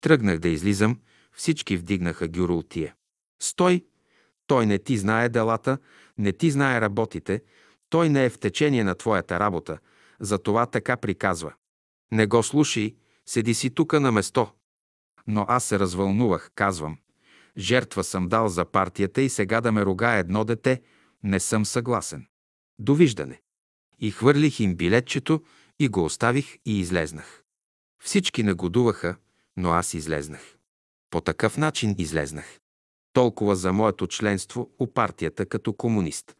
Тръгнах 0.00 0.38
да 0.38 0.48
излизам, 0.48 1.00
всички 1.32 1.76
вдигнаха 1.76 2.28
гюрултие. 2.28 2.94
Стой! 3.40 3.84
Той 4.46 4.66
не 4.66 4.78
ти 4.78 4.98
знае 4.98 5.28
делата, 5.28 5.78
не 6.18 6.32
ти 6.32 6.50
знае 6.50 6.80
работите, 6.80 7.42
той 7.90 8.08
не 8.08 8.24
е 8.24 8.30
в 8.30 8.38
течение 8.38 8.84
на 8.84 8.94
твоята 8.94 9.40
работа, 9.40 9.78
затова 10.20 10.66
така 10.66 10.96
приказва. 10.96 11.52
Не 12.12 12.26
го 12.26 12.42
слушай, 12.42 12.96
седи 13.26 13.54
си 13.54 13.70
тука 13.70 14.00
на 14.00 14.12
место. 14.12 14.50
Но 15.26 15.46
аз 15.48 15.64
се 15.64 15.78
развълнувах, 15.78 16.50
казвам. 16.54 16.98
Жертва 17.56 18.04
съм 18.04 18.28
дал 18.28 18.48
за 18.48 18.64
партията 18.64 19.22
и 19.22 19.28
сега 19.28 19.60
да 19.60 19.72
ме 19.72 19.84
рога 19.84 20.12
едно 20.12 20.44
дете, 20.44 20.82
не 21.22 21.40
съм 21.40 21.64
съгласен. 21.64 22.26
Довиждане. 22.78 23.40
И 23.98 24.10
хвърлих 24.10 24.60
им 24.60 24.76
билетчето 24.76 25.42
и 25.78 25.88
го 25.88 26.04
оставих 26.04 26.56
и 26.64 26.80
излезнах. 26.80 27.42
Всички 28.02 28.42
нагодуваха, 28.42 29.16
но 29.58 29.70
аз 29.70 29.94
излезнах. 29.94 30.56
По 31.10 31.20
такъв 31.20 31.56
начин 31.56 31.94
излезнах. 31.98 32.60
Толкова 33.12 33.56
за 33.56 33.72
моето 33.72 34.06
членство 34.06 34.70
у 34.78 34.86
партията 34.86 35.46
като 35.46 35.72
комунист. 35.72 36.36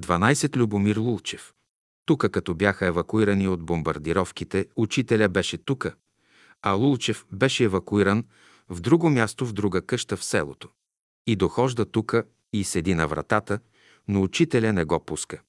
12. 0.00 0.56
Любомир 0.56 0.96
Лулчев. 0.96 1.54
Тука, 2.06 2.28
като 2.28 2.54
бяха 2.54 2.86
евакуирани 2.86 3.48
от 3.48 3.62
бомбардировките, 3.62 4.66
учителя 4.76 5.28
беше 5.28 5.58
тука, 5.58 5.94
а 6.62 6.72
Лулчев 6.72 7.26
беше 7.32 7.64
евакуиран 7.64 8.24
в 8.68 8.80
друго 8.80 9.10
място 9.10 9.46
в 9.46 9.52
друга 9.52 9.82
къща 9.82 10.16
в 10.16 10.24
селото. 10.24 10.68
И 11.26 11.36
дохожда 11.36 11.84
тука 11.84 12.24
и 12.52 12.64
седи 12.64 12.94
на 12.94 13.08
вратата, 13.08 13.58
но 14.08 14.22
учителя 14.22 14.72
не 14.72 14.84
го 14.84 15.04
пуска. 15.04 15.40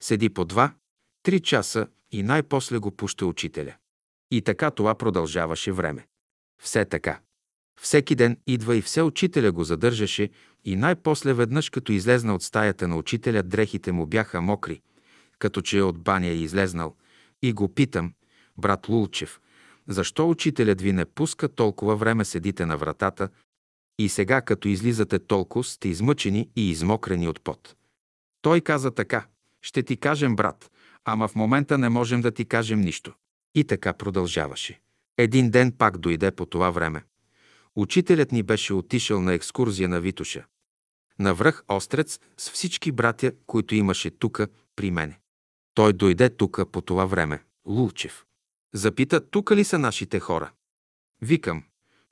Седи 0.00 0.28
по 0.28 0.44
два, 0.44 0.74
три 1.22 1.40
часа 1.40 1.88
и 2.10 2.22
най-после 2.22 2.78
го 2.78 2.90
пуща 2.90 3.26
учителя. 3.26 3.74
И 4.30 4.42
така 4.42 4.70
това 4.70 4.94
продължаваше 4.94 5.72
време. 5.72 6.06
Все 6.62 6.84
така. 6.84 7.20
Всеки 7.80 8.14
ден 8.14 8.38
идва 8.46 8.76
и 8.76 8.82
все 8.82 9.02
учителя 9.02 9.52
го 9.52 9.64
задържаше 9.64 10.30
и 10.64 10.76
най-после 10.76 11.32
веднъж, 11.32 11.70
като 11.70 11.92
излезна 11.92 12.34
от 12.34 12.42
стаята 12.42 12.88
на 12.88 12.96
учителя, 12.96 13.42
дрехите 13.42 13.92
му 13.92 14.06
бяха 14.06 14.40
мокри, 14.40 14.80
като 15.38 15.60
че 15.60 15.82
от 15.82 15.98
баня 15.98 16.28
е 16.28 16.36
излезнал, 16.36 16.96
и 17.42 17.52
го 17.52 17.74
питам, 17.74 18.14
брат 18.58 18.88
Лулчев, 18.88 19.40
защо 19.88 20.30
учителят 20.30 20.80
ви 20.80 20.92
не 20.92 21.04
пуска 21.04 21.48
толкова 21.48 21.96
време 21.96 22.24
седите 22.24 22.66
на 22.66 22.76
вратата 22.76 23.28
и 23.98 24.08
сега, 24.08 24.40
като 24.40 24.68
излизате 24.68 25.18
толкова, 25.18 25.64
сте 25.64 25.88
измъчени 25.88 26.50
и 26.56 26.70
измокрени 26.70 27.28
от 27.28 27.40
пот? 27.40 27.76
Той 28.42 28.60
каза 28.60 28.90
така, 28.90 29.26
ще 29.62 29.82
ти 29.82 29.96
кажем, 29.96 30.36
брат, 30.36 30.70
ама 31.04 31.28
в 31.28 31.34
момента 31.34 31.78
не 31.78 31.88
можем 31.88 32.20
да 32.20 32.30
ти 32.30 32.44
кажем 32.44 32.80
нищо. 32.80 33.14
И 33.54 33.64
така 33.64 33.92
продължаваше. 33.92 34.80
Един 35.18 35.50
ден 35.50 35.72
пак 35.72 35.98
дойде 35.98 36.30
по 36.30 36.46
това 36.46 36.70
време. 36.70 37.04
Учителят 37.76 38.32
ни 38.32 38.42
беше 38.42 38.74
отишъл 38.74 39.20
на 39.20 39.34
екскурзия 39.34 39.88
на 39.88 40.00
Витуша. 40.00 40.44
На 41.18 41.34
връх 41.34 41.64
Острец 41.68 42.20
с 42.36 42.50
всички 42.50 42.92
братя, 42.92 43.32
които 43.46 43.74
имаше 43.74 44.10
тука 44.10 44.48
при 44.76 44.90
мене. 44.90 45.18
Той 45.74 45.92
дойде 45.92 46.30
тука 46.30 46.66
по 46.66 46.80
това 46.80 47.06
време, 47.06 47.42
Лулчев. 47.66 48.24
Запита, 48.74 49.30
тука 49.30 49.56
ли 49.56 49.64
са 49.64 49.78
нашите 49.78 50.20
хора? 50.20 50.50
Викам, 51.22 51.64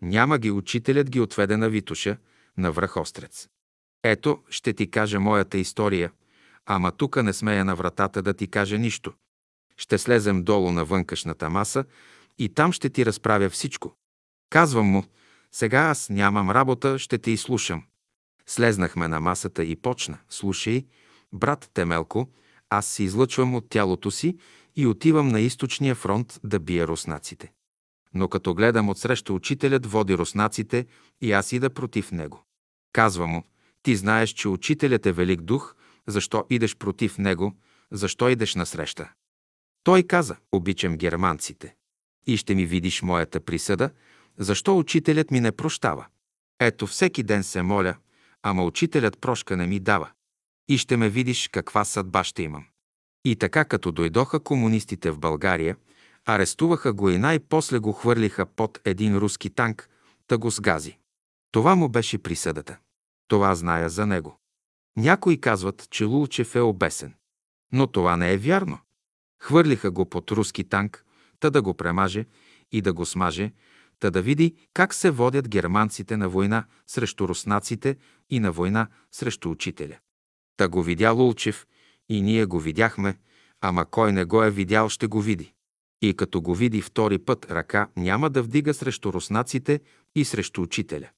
няма 0.02 0.38
ги, 0.38 0.50
учителят 0.50 1.10
ги 1.10 1.20
отведе 1.20 1.56
на 1.56 1.68
Витуша, 1.68 2.16
на 2.56 2.72
връх 2.72 2.96
Острец. 2.96 3.48
Ето, 4.02 4.42
ще 4.48 4.72
ти 4.72 4.90
кажа 4.90 5.20
моята 5.20 5.58
история, 5.58 6.12
ама 6.66 6.92
тука 6.92 7.22
не 7.22 7.32
смея 7.32 7.64
на 7.64 7.76
вратата 7.76 8.22
да 8.22 8.34
ти 8.34 8.48
кажа 8.48 8.78
нищо. 8.78 9.12
Ще 9.76 9.98
слезем 9.98 10.44
долу 10.44 10.72
на 10.72 10.84
вънкашната 10.84 11.50
маса 11.50 11.84
и 12.42 12.48
там 12.48 12.72
ще 12.72 12.90
ти 12.90 13.06
разправя 13.06 13.50
всичко. 13.50 13.96
Казвам 14.50 14.86
му, 14.86 15.04
сега 15.52 15.78
аз 15.78 16.10
нямам 16.10 16.50
работа, 16.50 16.98
ще 16.98 17.18
те 17.18 17.30
изслушам. 17.30 17.82
Слезнахме 18.46 19.08
на 19.08 19.20
масата 19.20 19.64
и 19.64 19.76
почна. 19.76 20.18
Слушай, 20.28 20.86
брат 21.32 21.70
Темелко, 21.74 22.28
аз 22.70 22.86
се 22.86 23.02
излъчвам 23.02 23.54
от 23.54 23.68
тялото 23.68 24.10
си 24.10 24.36
и 24.76 24.86
отивам 24.86 25.28
на 25.28 25.40
източния 25.40 25.94
фронт 25.94 26.40
да 26.44 26.60
бия 26.60 26.86
руснаците. 26.86 27.52
Но 28.14 28.28
като 28.28 28.54
гледам 28.54 28.88
отсреща 28.88 29.32
учителят 29.32 29.86
води 29.86 30.18
руснаците 30.18 30.86
и 31.20 31.32
аз 31.32 31.52
ида 31.52 31.70
против 31.70 32.12
него. 32.12 32.44
Казва 32.92 33.26
му, 33.26 33.42
ти 33.82 33.96
знаеш, 33.96 34.30
че 34.30 34.48
учителят 34.48 35.06
е 35.06 35.12
велик 35.12 35.40
дух, 35.40 35.74
защо 36.06 36.44
идеш 36.50 36.76
против 36.76 37.18
него, 37.18 37.52
защо 37.90 38.28
идеш 38.28 38.54
насреща? 38.54 39.12
Той 39.84 40.02
каза, 40.02 40.36
обичам 40.52 40.96
германците. 40.96 41.74
И 42.26 42.36
ще 42.36 42.54
ми 42.54 42.66
видиш 42.66 43.02
моята 43.02 43.40
присъда, 43.40 43.90
защо 44.38 44.78
учителят 44.78 45.30
ми 45.30 45.40
не 45.40 45.52
прощава. 45.52 46.06
Ето 46.60 46.86
всеки 46.86 47.22
ден 47.22 47.44
се 47.44 47.62
моля, 47.62 47.96
ама 48.42 48.64
учителят 48.64 49.20
прошка 49.20 49.56
не 49.56 49.66
ми 49.66 49.80
дава. 49.80 50.10
И 50.68 50.78
ще 50.78 50.96
ме 50.96 51.08
видиш 51.08 51.48
каква 51.48 51.84
съдба 51.84 52.24
ще 52.24 52.42
имам. 52.42 52.64
И 53.24 53.36
така 53.36 53.64
като 53.64 53.92
дойдоха 53.92 54.40
комунистите 54.40 55.10
в 55.10 55.18
България, 55.18 55.76
арестуваха 56.26 56.92
го 56.92 57.10
и 57.10 57.18
най-после 57.18 57.78
го 57.78 57.92
хвърлиха 57.92 58.46
под 58.46 58.80
един 58.84 59.16
руски 59.16 59.50
танк, 59.50 59.88
та 60.26 60.38
го 60.38 60.50
сгази. 60.50 60.98
Това 61.52 61.74
му 61.74 61.88
беше 61.88 62.18
присъдата. 62.18 62.78
Това 63.28 63.54
зная 63.54 63.88
за 63.88 64.06
него. 64.06 64.36
Някои 64.96 65.40
казват, 65.40 65.86
че 65.90 66.04
Лулчев 66.04 66.54
е 66.54 66.60
обесен. 66.60 67.14
Но 67.72 67.86
това 67.86 68.16
не 68.16 68.32
е 68.32 68.38
вярно. 68.38 68.78
Хвърлиха 69.40 69.90
го 69.90 70.04
под 70.04 70.30
руски 70.30 70.64
танк, 70.64 71.04
та 71.42 71.50
да 71.50 71.62
го 71.62 71.74
премаже 71.74 72.26
и 72.72 72.82
да 72.82 72.92
го 72.92 73.06
смаже, 73.06 73.52
та 73.98 74.10
да 74.10 74.22
види 74.22 74.54
как 74.74 74.94
се 74.94 75.10
водят 75.10 75.48
германците 75.48 76.16
на 76.16 76.28
война 76.28 76.64
срещу 76.86 77.28
руснаците 77.28 77.96
и 78.30 78.40
на 78.40 78.52
война 78.52 78.86
срещу 79.10 79.50
учителя. 79.50 79.98
Та 80.56 80.68
го 80.68 80.82
видя 80.82 81.10
Лулчев 81.10 81.66
и 82.08 82.22
ние 82.22 82.44
го 82.44 82.60
видяхме, 82.60 83.18
ама 83.60 83.86
кой 83.86 84.12
не 84.12 84.24
го 84.24 84.42
е 84.42 84.50
видял, 84.50 84.88
ще 84.88 85.06
го 85.06 85.20
види. 85.20 85.52
И 86.02 86.14
като 86.16 86.40
го 86.40 86.54
види 86.54 86.82
втори 86.82 87.18
път, 87.18 87.50
ръка 87.50 87.88
няма 87.96 88.30
да 88.30 88.42
вдига 88.42 88.74
срещу 88.74 89.12
руснаците 89.12 89.80
и 90.14 90.24
срещу 90.24 90.62
учителя. 90.62 91.08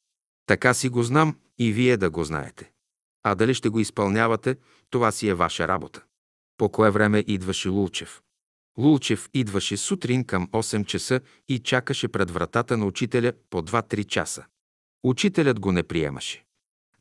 Така 0.46 0.74
си 0.74 0.88
го 0.88 1.02
знам 1.02 1.36
и 1.58 1.72
вие 1.72 1.96
да 1.96 2.10
го 2.10 2.24
знаете. 2.24 2.70
А 3.22 3.34
дали 3.34 3.54
ще 3.54 3.68
го 3.68 3.80
изпълнявате, 3.80 4.56
това 4.90 5.12
си 5.12 5.28
е 5.28 5.34
ваша 5.34 5.68
работа. 5.68 6.02
По 6.56 6.68
кое 6.68 6.90
време 6.90 7.24
идваше 7.26 7.68
Лулчев? 7.68 8.20
Лулчев 8.78 9.30
идваше 9.34 9.76
сутрин 9.76 10.24
към 10.24 10.48
8 10.48 10.84
часа 10.86 11.20
и 11.48 11.58
чакаше 11.58 12.08
пред 12.08 12.30
вратата 12.30 12.76
на 12.76 12.86
учителя 12.86 13.32
по 13.50 13.62
2-3 13.62 14.06
часа. 14.06 14.44
Учителят 15.04 15.60
го 15.60 15.72
не 15.72 15.82
приемаше. 15.82 16.44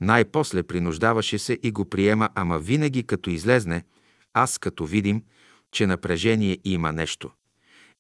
Най-после 0.02 0.64
принуждаваше 0.64 1.40
се 1.40 1.60
и 1.64 1.72
го 1.72 1.86
приема, 1.86 2.30
ама 2.36 2.60
винаги 2.60 3.04
като 3.04 3.30
излезне, 3.30 3.84
аз 4.34 4.58
като 4.58 4.86
видим, 4.86 5.24
че 5.72 5.88
напрежение 5.88 6.58
има 6.64 6.92
нещо. 6.92 7.32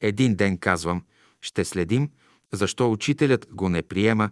Един 0.02 0.36
ден 0.36 0.58
казвам, 0.58 1.04
ще 1.42 1.66
следим, 1.66 2.10
защо 2.52 2.92
учителят 2.92 3.48
го 3.52 3.70
не 3.70 3.82
приема 3.82 4.30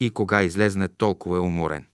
и 0.00 0.10
кога 0.10 0.42
излезне 0.42 0.88
толкова 0.88 1.36
е 1.36 1.40
уморен. 1.40 1.86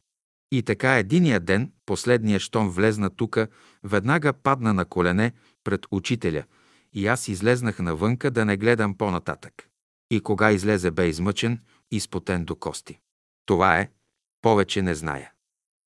И 0.53 0.63
така 0.63 0.99
единия 0.99 1.41
ден, 1.41 1.73
последния 1.87 2.41
щом 2.41 2.71
влезна 2.71 3.11
тука, 3.11 3.49
веднага 3.85 4.33
падна 4.33 4.75
на 4.75 4.85
колене 4.85 5.33
пред 5.65 5.87
учителя– 5.91 6.45
и 6.93 7.07
аз 7.07 7.29
излезнах 7.29 7.79
навънка 7.79 8.31
да 8.31 8.45
не 8.45 8.57
гледам 8.57 8.95
по-нататък. 8.95 9.69
И 10.11 10.21
кога 10.21 10.53
излезе 10.53 10.91
бе 10.91 11.09
измъчен, 11.09 11.61
изпотен 11.91 12.45
до 12.45 12.57
кости. 12.57 12.99
Това 13.47 13.79
е, 13.79 13.91
повече 14.43 14.83
не 14.83 14.95
зная. 14.95 15.33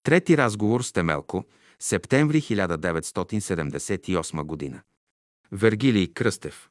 Трети 0.02 0.36
разговор 0.36 0.83
с 0.83 0.92
Темелко, 0.92 1.44
септември 1.78 2.41
1978 2.41 4.42
година. 4.42 4.83
Вергилий 5.52 6.12
Кръстев. 6.12 6.70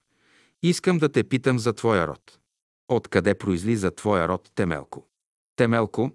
Искам 0.63 0.97
да 0.97 1.09
те 1.09 1.23
питам 1.23 1.59
за 1.59 1.73
твоя 1.73 2.07
род. 2.07 2.39
Откъде 2.87 3.37
произлиза 3.37 3.91
твоя 3.91 4.27
род, 4.27 4.51
Темелко? 4.55 5.07
Темелко, 5.55 6.11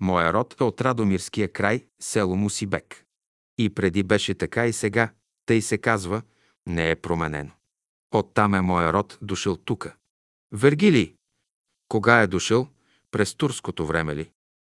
моя 0.00 0.32
род 0.32 0.60
е 0.60 0.64
от 0.64 0.80
Радомирския 0.80 1.52
край, 1.52 1.86
село 2.00 2.36
Мусибек. 2.36 3.04
И 3.58 3.74
преди 3.74 4.02
беше 4.02 4.34
така 4.34 4.66
и 4.66 4.72
сега, 4.72 5.10
тъй 5.46 5.62
се 5.62 5.78
казва, 5.78 6.22
не 6.66 6.90
е 6.90 6.96
променено. 6.96 7.50
Оттам 8.10 8.54
е 8.54 8.60
моя 8.60 8.92
род 8.92 9.18
дошъл 9.22 9.56
тука. 9.56 9.96
Вергилий. 10.52 11.16
Кога 11.88 12.20
е 12.20 12.26
дошъл? 12.26 12.68
През 13.10 13.34
турското 13.34 13.86
време 13.86 14.16
ли? 14.16 14.32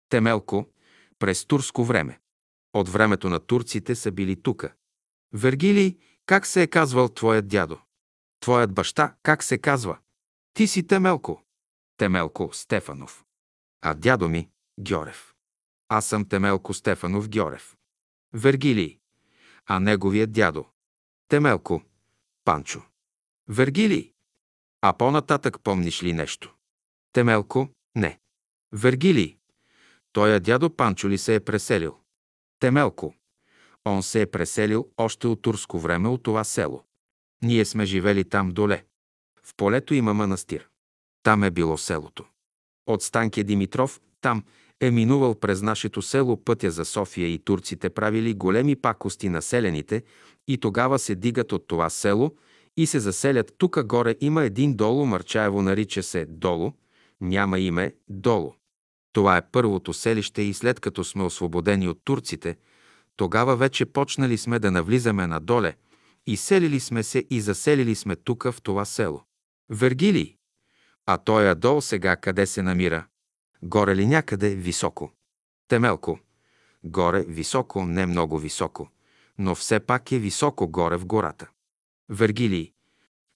Темелко. 0.09 0.69
През 1.19 1.45
турско 1.45 1.85
време. 1.85 2.21
От 2.73 2.89
времето 2.89 3.29
на 3.29 3.41
турците 3.41 3.95
са 3.95 4.13
били 4.13 4.43
тука. 4.43 4.75
Вергилий, 5.33 5.99
как 6.27 6.47
се 6.47 6.63
е 6.63 6.67
казвал 6.67 7.09
твоят 7.09 7.49
дядо? 7.49 7.79
Твоят 8.41 8.73
баща, 8.73 9.15
как 9.23 9.43
се 9.43 9.59
казва? 9.59 9.99
Ти 10.55 10.67
си 10.67 10.87
Темелко. 10.87 11.45
Темелко 11.97 12.51
Стефанов. 12.53 13.25
А 13.83 13.95
дядо 13.95 14.29
ми– 14.29 14.51
Гьорев. 14.81 15.35
Аз 15.89 16.07
съм 16.07 16.29
Темелко 16.29 16.75
Стефанов 16.75 17.29
Гьорев. 17.29 17.77
Вергилий. 18.33 18.99
А 19.67 19.81
неговият 19.81 20.33
дядо– 20.33 20.67
Темелко– 21.29 21.83
Панчо. 22.45 22.90
Вергилий. 23.53 24.13
А 24.83 24.93
по-нататък 24.93 25.61
помниш 25.63 26.03
ли 26.03 26.13
нещо? 26.13 26.55
Темелко, 27.13 27.69
Не. 27.97 28.19
Вергилий. 28.73 29.37
Тоя 30.13 30.41
дядо 30.41 30.77
Панчо 30.77 31.09
ли 31.09 31.19
се 31.19 31.35
е 31.35 31.41
преселил? 31.41 31.97
Темелко. 32.61 33.15
Он 33.87 34.03
се 34.03 34.21
е 34.21 34.27
преселил 34.27 34.89
още 34.97 35.27
от 35.27 35.43
турско 35.43 35.79
време 35.79 36.09
от 36.09 36.23
това 36.23 36.45
село. 36.45 36.85
Ние 37.43 37.65
сме 37.65 37.85
живели 37.85 38.25
там 38.25 38.51
доле. 38.51 38.85
В 39.43 39.55
полето 39.57 39.95
има 39.95 40.15
манастир. 40.15 40.69
Там 41.23 41.45
е 41.45 41.51
било 41.51 41.79
селото. 41.79 42.25
От 42.87 43.03
Станке 43.03 43.45
Димитров, 43.45 44.01
там 44.21 44.45
е 44.81 44.91
минувал 44.91 45.35
през 45.35 45.63
нашето 45.63 46.03
село 46.03 46.45
пътя 46.45 46.71
за 46.71 46.85
София 46.85 47.29
и 47.29 47.39
турците 47.39 47.91
правили 47.91 48.35
големи 48.35 48.77
пакости 48.77 49.29
на 49.29 49.43
селените 49.43 50.03
и 50.49 50.59
тогава 50.59 50.99
се 50.99 51.15
дигат 51.15 51.53
от 51.53 51.67
това 51.67 51.91
село 51.91 52.35
и 52.81 52.87
се 52.87 53.01
заселят. 53.01 53.55
Тука 53.59 53.85
горе 53.85 54.17
има 54.21 54.45
един 54.45 54.77
долу, 54.77 55.07
Марчаево 55.07 55.63
нарича 55.63 56.03
се 56.03 56.27
Долу, 56.27 56.73
няма 57.21 57.59
име 57.59 57.95
Долу. 58.09 58.53
Това 59.13 59.37
е 59.37 59.51
първото 59.53 59.93
селище 59.93 60.43
и 60.43 60.55
след 60.55 60.81
като 60.81 61.05
сме 61.05 61.23
освободени 61.23 61.89
от 61.89 62.05
турците, 62.05 62.57
тогава 63.17 63.57
вече 63.57 63.85
почнали 63.85 64.39
сме 64.39 64.59
да 64.59 64.71
навлизаме 64.71 65.27
надоле 65.27 65.77
и 66.27 66.37
селили 66.37 66.81
сме 66.81 67.03
се 67.03 67.25
и 67.31 67.41
заселили 67.41 67.95
сме 67.95 68.17
тука 68.17 68.53
в 68.53 68.63
това 68.63 68.85
село. 68.85 69.23
Вергилий. 69.71 70.37
А 71.07 71.19
той 71.19 71.55
дол 71.55 71.81
сега 71.81 72.17
къде 72.17 72.47
се 72.47 72.63
намира? 72.63 73.07
Горе 73.63 73.97
ли 73.97 74.07
някъде 74.07 74.55
високо? 74.55 75.13
Темелко. 75.69 76.19
Горе 76.85 77.25
високо, 77.29 77.85
не 77.85 78.07
много 78.07 78.39
високо, 78.39 78.89
но 79.39 79.55
все 79.55 79.81
пак 79.81 80.13
е 80.13 80.19
високо 80.19 80.69
горе 80.69 80.97
в 80.97 81.07
гората. 81.07 81.49
Вергилий. 82.11 82.73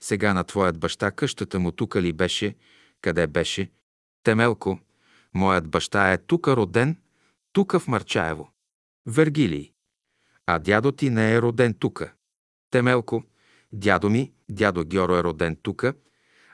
Сега 0.03 0.35
на 0.35 0.44
твоят 0.44 0.78
баща 0.78 1.11
къщата 1.11 1.61
му 1.61 1.73
тука 1.73 2.03
ли 2.03 2.12
беше? 2.12 2.57
Къде 3.01 3.27
беше? 3.27 3.70
Темелко. 4.23 4.81
Моят 5.35 5.69
баща 5.69 6.12
е 6.12 6.19
тука 6.19 6.57
роден, 6.57 6.97
тука 7.53 7.81
в 7.81 7.89
Марчаево. 7.89 8.51
Вергилий. 9.07 9.73
А 10.47 10.59
дядо 10.59 10.93
ти 10.93 11.11
не 11.11 11.35
е 11.35 11.43
роден 11.43 11.75
тука. 11.75 12.12
Темелко. 12.70 13.25
Дядо 13.73 14.11
ми, 14.11 14.33
дядо 14.51 14.85
Геро 14.85 15.17
е 15.17 15.23
роден 15.23 15.57
тука, 15.57 15.94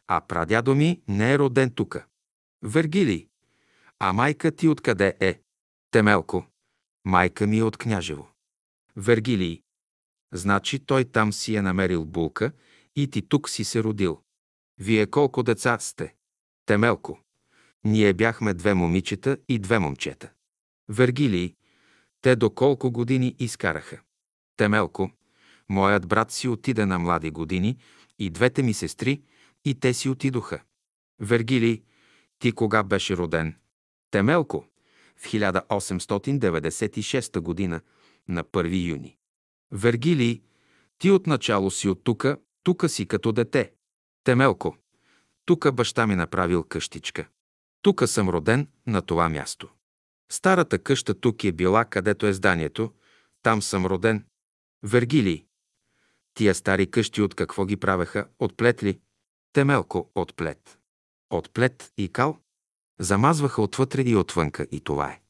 а 0.06 0.20
прадядо 0.20 0.74
ми 0.74 1.02
не 1.08 1.32
е 1.32 1.38
роден 1.38 1.70
тука. 1.70 2.06
Вергилий. 2.62 3.28
А 3.98 4.12
майка 4.12 4.50
ти 4.52 4.68
откъде 4.68 5.16
е? 5.20 5.40
Темелко. 5.90 6.46
Майка 7.04 7.46
ми 7.46 7.58
е 7.58 7.62
от 7.62 7.76
Княжево. 7.76 8.28
Вергилий. 8.96 9.62
Значи 10.32 10.78
той 10.78 11.04
там 11.04 11.32
си 11.32 11.56
е 11.56 11.62
намерил 11.62 12.04
булка 12.04 12.52
и 12.96 13.10
ти 13.10 13.22
тук 13.22 13.48
си 13.48 13.64
се 13.64 13.82
родил. 13.82 14.20
Вие 14.78 15.06
колко 15.06 15.42
деца 15.42 15.78
сте? 15.78 16.14
Темелко. 16.66 17.20
Ние 17.84 18.12
бяхме 18.12 18.54
две 18.54 18.74
момичета 18.74 19.36
и 19.48 19.58
две 19.58 19.78
момчета. 19.78 20.30
Вергилий. 20.88 21.54
Те 22.22 22.36
до 22.36 22.50
колко 22.50 22.90
години 22.90 23.36
изкараха? 23.38 24.00
Темелко. 24.56 25.10
Моят 25.68 26.06
брат 26.06 26.32
си 26.32 26.48
отиде 26.48 26.86
на 26.86 26.98
млади 26.98 27.30
години 27.30 27.78
и 28.18 28.30
двете 28.30 28.62
ми 28.62 28.74
сестри, 28.74 29.22
и 29.64 29.74
те 29.74 29.94
си 29.94 30.08
отидоха. 30.08 30.62
Вергилий. 31.20 31.82
Ти 32.38 32.52
кога 32.52 32.82
беше 32.82 33.16
роден? 33.16 33.56
Темелко. 34.10 34.64
В 35.16 35.24
1896 35.24 37.40
година, 37.40 37.80
на 38.28 38.44
1 38.44 38.88
юни. 38.88 39.19
Вергилий. 39.72 40.42
Ти 40.98 41.10
отначало 41.10 41.70
си 41.70 41.88
от 41.88 42.04
тука, 42.04 42.36
тука 42.62 42.88
си 42.88 43.06
като 43.06 43.32
дете. 43.32 43.72
Темелко. 44.24 44.76
Тука 45.44 45.72
баща 45.72 46.06
ми 46.06 46.16
направил 46.16 46.64
къщичка. 46.64 47.28
Тука 47.82 48.08
съм 48.08 48.28
роден, 48.28 48.68
на 48.86 49.02
това 49.02 49.28
място. 49.28 49.68
Старата 50.32 50.78
къща 50.78 51.20
тук 51.20 51.44
е 51.44 51.52
била, 51.52 51.84
където 51.84 52.26
е 52.26 52.32
зданието. 52.32 52.92
Там 53.42 53.62
съм 53.62 53.86
роден. 53.86 54.26
Вергилий. 54.82 55.46
Тия 56.34 56.54
стари 56.54 56.90
къщи 56.90 57.22
от 57.22 57.34
какво 57.34 57.64
ги 57.64 57.76
правеха? 57.76 58.28
От 58.38 58.56
плет 58.56 58.82
ли? 58.82 59.00
Темелко 59.52 60.10
от 60.14 60.36
плет. 60.36 60.78
От 61.30 61.50
плет 61.50 61.92
и 61.96 62.08
кал? 62.08 62.38
Замазваха 62.98 63.62
отвътре 63.62 64.02
и 64.02 64.16
отвънка 64.16 64.66
и 64.70 64.80
това 64.80 65.10
е. 65.10 65.20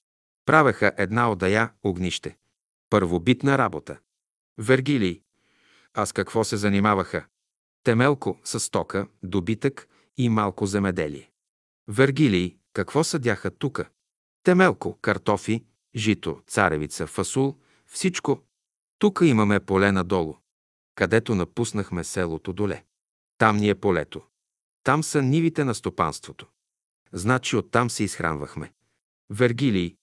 Правеха 0.46 0.92
една 0.96 1.30
одая 1.30 1.72
огнище. 1.82 2.36
Първобитна 2.90 3.58
работа. 3.58 3.98
Вергилий. 4.58 5.22
А 5.94 6.06
с 6.06 6.12
какво 6.12 6.44
се 6.44 6.56
занимаваха? 6.56 7.26
Темелко 7.84 8.40
с 8.44 8.60
стока, 8.60 9.08
добитък 9.22 9.88
и 10.16 10.28
малко 10.28 10.66
земеделие. 10.66 11.30
Вергилий, 11.88 12.56
какво 12.72 13.04
съдяха 13.04 13.50
тука? 13.50 13.88
Темелко, 14.42 14.98
картофи, 15.00 15.64
жито, 15.96 16.42
царевица, 16.46 17.06
фасул, 17.06 17.58
всичко. 17.86 18.42
Тука 18.98 19.26
имаме 19.26 19.60
поле 19.60 19.92
надолу, 19.92 20.36
където 20.94 21.34
напуснахме 21.34 22.04
селото 22.04 22.52
доле. 22.52 22.84
Там 23.38 23.56
ни 23.56 23.68
е 23.68 23.74
полето. 23.74 24.22
Там 24.84 25.02
са 25.02 25.22
нивите 25.22 25.64
на 25.64 25.74
стопанството. 25.74 26.46
Значи 27.12 27.56
оттам 27.56 27.90
се 27.90 28.04
изхранвахме. 28.04 28.72
Вергилий, 29.30 29.96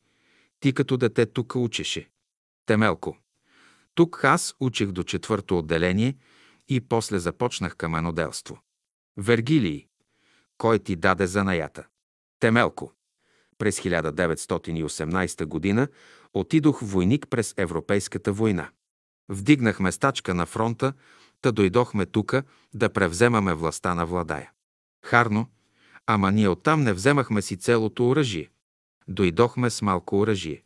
ти 0.59 0.73
като 0.73 0.97
дете 0.97 1.25
тук 1.25 1.55
учеше. 1.55 2.09
Темелко. 2.65 3.17
Тук 3.97 4.23
аз 4.23 4.55
учих 4.59 4.91
до 4.91 5.03
четвърто 5.03 5.57
отделение 5.57 6.15
и 6.67 6.81
после 6.81 7.19
започнах 7.19 7.75
каменоделство. 7.75 8.59
Вергилий. 9.17 9.87
Кой 10.57 10.79
ти 10.79 10.95
даде 10.95 11.27
занаята? 11.27 11.87
Темелко. 12.39 12.93
През 13.57 13.79
1918 13.79 15.45
година 15.45 15.87
отидох 16.33 16.79
войник 16.81 17.27
през 17.29 17.53
Европейската 17.57 18.33
война. 18.33 18.69
Вдигнахме 19.29 19.91
стачка 19.91 20.33
на 20.33 20.45
фронта, 20.45 20.93
та 21.41 21.51
дойдохме 21.51 22.05
тука 22.05 22.43
да 22.73 22.89
превземаме 22.89 23.53
властта 23.53 23.95
на 23.95 24.05
Владая. 24.05 24.51
Харно, 25.05 25.47
ама 26.05 26.31
ние 26.31 26.49
оттам 26.49 26.83
не 26.83 26.93
вземахме 26.93 27.41
си 27.41 27.57
целото 27.57 28.09
оръжие. 28.09 28.49
Дойдохме 29.07 29.69
с 29.69 29.81
малко 29.81 30.19
оръжие. 30.19 30.63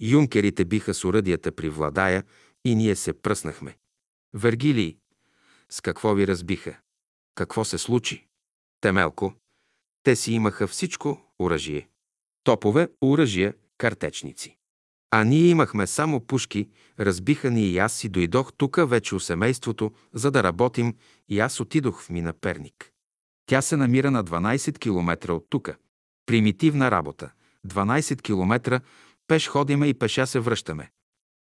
Юнкерите 0.00 0.64
биха 0.64 0.94
с 0.94 1.04
оръдията 1.04 1.52
при 1.52 1.68
Владая 1.68 2.24
и 2.64 2.74
ние 2.74 2.96
се 2.96 3.12
пръснахме. 3.12 3.76
Вергилий, 4.34 4.96
с 5.70 5.80
какво 5.80 6.14
ви 6.14 6.26
разбиха? 6.26 6.76
Какво 7.34 7.64
се 7.64 7.78
случи? 7.78 8.26
Темелко, 8.80 9.34
те 10.02 10.16
си 10.16 10.32
имаха 10.32 10.66
всичко 10.66 11.20
оръжие. 11.38 11.88
Топове, 12.44 12.88
оръжия, 13.02 13.54
картечници. 13.78 14.56
А 15.10 15.24
ние 15.24 15.48
имахме 15.48 15.86
само 15.86 16.20
пушки, 16.20 16.68
разбиха 17.00 17.50
ни 17.50 17.70
и 17.70 17.78
аз 17.78 17.92
си 17.92 18.08
дойдох 18.08 18.52
тука 18.52 18.86
вече 18.86 19.14
у 19.14 19.20
семейството, 19.20 19.92
за 20.12 20.30
да 20.30 20.42
работим 20.42 20.96
и 21.28 21.40
аз 21.40 21.60
отидох 21.60 22.02
в 22.02 22.10
мина 22.10 22.32
Перник. 22.32 22.92
Тя 23.46 23.62
се 23.62 23.76
намира 23.76 24.10
на 24.10 24.24
12 24.24 24.78
км 24.78 25.32
от 25.32 25.46
тука. 25.50 25.76
Примитивна 26.26 26.90
работа. 26.90 27.30
12 27.66 28.22
км 28.22 28.80
пеш 29.26 29.48
ходиме 29.48 29.86
и 29.86 29.94
пеша 29.94 30.26
се 30.26 30.40
връщаме. 30.40 30.90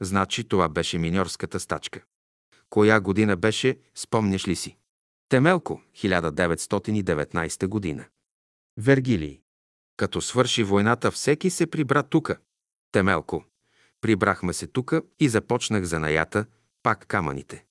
значи 0.00 0.44
това 0.44 0.68
беше 0.68 0.98
миньорската 0.98 1.60
стачка. 1.60 2.02
Коя 2.70 3.00
година 3.00 3.36
беше, 3.36 3.78
спомняш 3.94 4.48
ли 4.48 4.56
си? 4.56 4.76
Темелко, 5.28 5.82
1919 5.96 7.66
година. 7.66 8.04
Вергилий. 8.76 9.40
Като 9.96 10.20
свърши 10.20 10.62
войната, 10.62 11.10
всеки 11.10 11.50
се 11.50 11.66
прибра 11.66 12.02
тука. 12.02 12.38
Темелко. 12.92 13.44
Прибрахме 14.00 14.52
се 14.52 14.66
тука 14.66 15.02
и 15.20 15.28
започнах 15.28 15.84
занаята, 15.84 16.46
пак 16.82 17.06
камъните. 17.06 17.64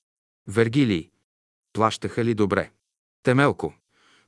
Вергилий. 0.48 1.12
Плащаха 1.74 2.26
ли 2.26 2.34
добре? 2.34 2.72
Темелко. 3.24 3.74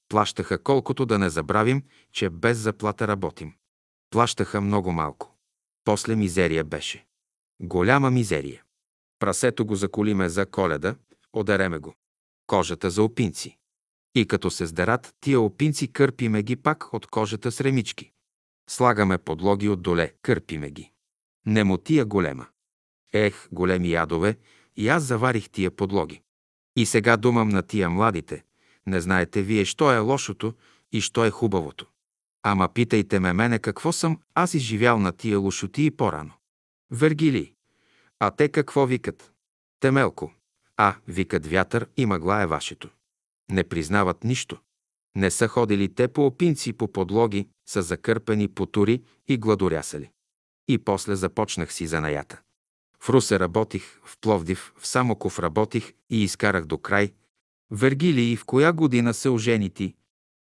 Плащаха 0.09 0.63
колкото 0.63 1.05
да 1.05 1.19
не 1.19 1.29
забравим, 1.29 1.83
че 2.11 2.29
без 2.29 2.57
заплата 2.57 3.07
работим. 3.07 3.53
Плащаха 4.09 4.61
много 4.61 4.91
малко. 4.91 5.35
После 5.83 6.15
мизерия 6.15 6.63
беше. 6.63 7.05
Голяма 7.59 8.11
мизерия. 8.11 8.63
Прасето 9.19 9.65
го 9.65 9.75
заколиме 9.75 10.29
за 10.29 10.45
коледа, 10.45 10.95
одереме 11.33 11.77
го. 11.77 11.93
Кожата 12.47 12.89
за 12.89 13.03
опинци. 13.03 13.57
И 14.15 14.27
като 14.27 14.51
се 14.51 14.65
сдерат, 14.65 15.15
тия 15.21 15.39
опинци 15.39 15.87
кърпиме 15.93 16.43
ги 16.43 16.55
пак 16.55 16.93
от 16.93 17.07
кожата 17.07 17.51
с 17.51 17.61
ремички. 17.61 18.11
Слагаме 18.69 19.17
подлоги 19.17 19.69
отдоле, 19.69 20.13
кърпиме 20.21 20.71
ги. 20.71 20.91
Немотия 21.45 22.05
голема. 22.05 22.47
Ех, 23.13 23.47
големи 23.51 23.91
ядове, 23.91 24.37
и 24.75 24.87
аз 24.87 25.03
заварих 25.03 25.49
тия 25.49 25.71
подлоги. 25.71 26.21
И 26.75 26.85
сега 26.85 27.17
думам 27.17 27.49
на 27.49 27.63
тия 27.63 27.89
младите. 27.89 28.43
Не 28.87 29.01
знаете 29.01 29.41
вие, 29.41 29.65
що 29.65 29.91
е 29.91 29.99
лошото 29.99 30.53
и 30.91 31.01
що 31.01 31.25
е 31.25 31.29
хубавото. 31.29 31.85
Ама 32.49 32.69
питайте 32.73 33.19
ме 33.19 33.33
мене 33.33 33.59
какво 33.59 33.91
съм 33.91 34.19
аз 34.35 34.53
изживял 34.53 34.99
на 34.99 35.11
тия 35.11 35.39
лошоти 35.39 35.85
и 35.85 35.91
по-рано. 35.91 36.33
Вергили. 36.91 37.53
А 38.19 38.31
те 38.31 38.49
какво 38.49 38.85
викат? 38.85 39.33
Темелко. 39.79 40.33
А, 40.77 40.95
викат 41.07 41.47
вятър 41.47 41.87
и 41.97 42.05
мъгла 42.05 42.41
е 42.41 42.45
вашето. 42.45 42.89
Не 43.51 43.63
признават 43.63 44.23
нищо. 44.23 44.57
Не 45.15 45.31
са 45.31 45.47
ходили 45.47 45.93
те 45.93 46.07
по 46.07 46.25
опинци, 46.25 46.73
по 46.73 46.91
подлоги, 46.91 47.47
са 47.65 47.81
закърпени 47.81 48.47
потури 48.47 49.03
и 49.27 49.37
гладорясали. 49.37 50.09
И 50.67 50.77
после 50.77 51.15
започнах 51.15 51.73
си 51.73 51.87
занаята. 51.87 52.41
В 52.99 53.09
Русе 53.09 53.39
работих, 53.39 53.99
в 54.03 54.17
Пловдив, 54.21 54.73
в 54.79 54.87
Самоков 54.87 55.39
работих 55.39 55.93
и 56.09 56.23
изкарах 56.23 56.65
до 56.65 56.77
край. 56.77 57.13
Вергилий, 57.71 58.35
в 58.35 58.45
коя 58.45 58.73
година 58.73 59.13
се 59.13 59.29
ожени 59.29 59.69
ти? 59.69 59.95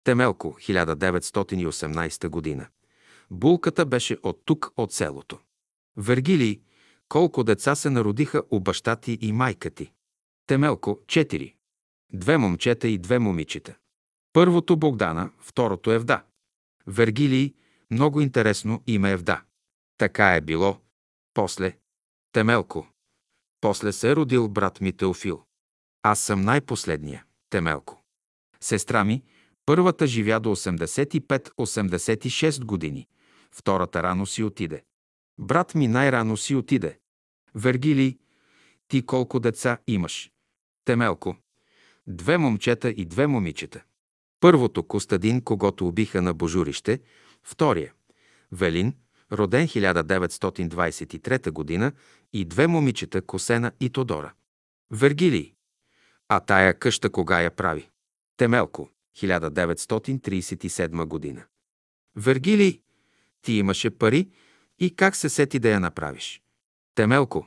Темелко, 0.05 0.57
1918 0.61 2.29
година. 2.29 2.67
Булката 3.31 3.87
беше 3.87 4.17
от 4.23 4.43
тук, 4.45 4.73
от 4.77 4.93
селото. 4.93 5.39
Вергилий, 5.97 6.61
колко 7.09 7.45
деца 7.45 7.75
се 7.75 7.91
народиха 7.91 8.43
у 8.51 8.61
баща 8.61 8.97
ти 8.97 9.19
и 9.21 9.33
майка 9.33 9.71
ти? 9.71 9.93
Темелко, 10.47 11.01
4. 11.07 11.55
Две 12.13 12.39
момчета 12.39 12.89
и 12.89 12.99
две 12.99 13.19
момичета. 13.19 13.75
Първото 14.33 14.77
Богдана, 14.77 15.31
второто 15.41 15.93
Евда. 15.93 16.25
Вергилий, 16.87 17.55
много 17.91 18.21
интересно 18.21 18.83
име 18.87 19.11
Евда. 19.13 19.43
Така 19.99 20.35
е 20.35 20.41
било. 20.41 20.79
После 21.35 21.77
Темелко. 22.33 22.87
После 23.61 23.93
се 23.93 24.11
е 24.11 24.17
родил 24.17 24.49
брат 24.49 24.81
ми 24.81 24.93
Теофил. 24.93 25.43
Аз 26.03 26.21
съм 26.21 26.41
най-последния, 26.41 27.25
Темелко. 27.51 28.03
Сестра 28.61 29.05
ми, 29.05 29.23
първата 29.67 30.07
живя 30.07 30.41
до 30.41 30.57
85-86 30.57 32.65
години, 32.65 33.07
втората 33.53 34.03
рано 34.03 34.27
си 34.27 34.43
отиде. 34.43 34.83
Брат 35.39 35.75
ми 35.75 35.89
най-рано 35.89 36.37
си 36.37 36.55
отиде. 36.55 36.99
Вергилий, 37.55 38.19
ти 38.89 39.07
колко 39.07 39.41
деца 39.41 39.79
имаш? 39.87 40.31
Темелко. 40.85 41.37
Две 42.07 42.39
момчета 42.39 42.91
и 42.91 43.05
две 43.05 43.27
момичета. 43.27 43.83
Първото 44.41 44.83
Костадин, 44.83 45.41
когато 45.41 45.89
убиха 45.89 46.23
на 46.23 46.35
Божурище, 46.35 47.01
втория 47.43 47.93
Велин, 48.53 48.95
роден 49.33 49.69
1923 49.69 51.51
година, 51.51 51.93
и 52.33 52.45
две 52.45 52.67
момичета 52.67 53.23
Косена 53.23 53.73
и 53.81 53.91
Тодора. 53.91 54.33
Вергилий. 54.91 55.55
А 56.29 56.41
тая 56.41 56.79
къща 56.79 57.11
кога 57.11 57.41
я 57.41 57.51
прави? 57.51 57.89
Темелко, 58.37 58.91
1937 59.17 61.05
година. 61.05 61.45
Вергилий, 62.17 62.81
ти 63.43 63.53
имаше 63.53 63.91
пари 63.91 64.31
и 64.79 64.97
как 64.97 65.17
се 65.17 65.29
сети 65.29 65.59
да 65.59 65.71
я 65.71 65.81
направиш? 65.81 66.43
Темелко, 66.95 67.47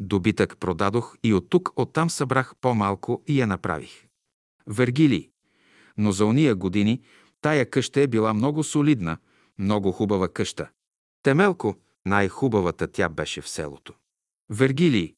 добитък 0.00 0.58
продадох 0.58 1.16
и 1.22 1.34
от 1.34 1.50
тук 1.50 1.72
оттам 1.76 2.10
събрах 2.10 2.54
по-малко 2.60 3.22
и 3.26 3.40
я 3.40 3.46
направих. 3.46 4.06
Вергилий, 4.66 5.30
но 5.96 6.12
за 6.12 6.26
уния 6.26 6.54
години 6.54 7.02
тая 7.40 7.70
къща 7.70 8.00
е 8.00 8.06
била 8.06 8.34
много 8.34 8.64
солидна, 8.64 9.18
много 9.58 9.92
хубава 9.92 10.28
къща. 10.28 10.70
Темелко, 11.22 11.76
най-хубавата 12.06 12.88
тя 12.88 13.08
беше 13.08 13.40
в 13.40 13.48
селото. 13.48 13.94
Вергилий, 14.50 15.14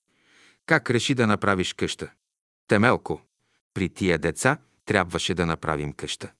как 0.67 0.91
реши 0.91 1.15
да 1.15 1.27
направиш 1.27 1.73
къща? 1.73 2.13
Темелко, 2.69 3.23
при 3.75 3.89
тия 3.89 4.19
деца 4.19 4.59
трябваше 4.91 5.35
да 5.35 5.47
направим 5.47 5.93
къща. 5.93 6.33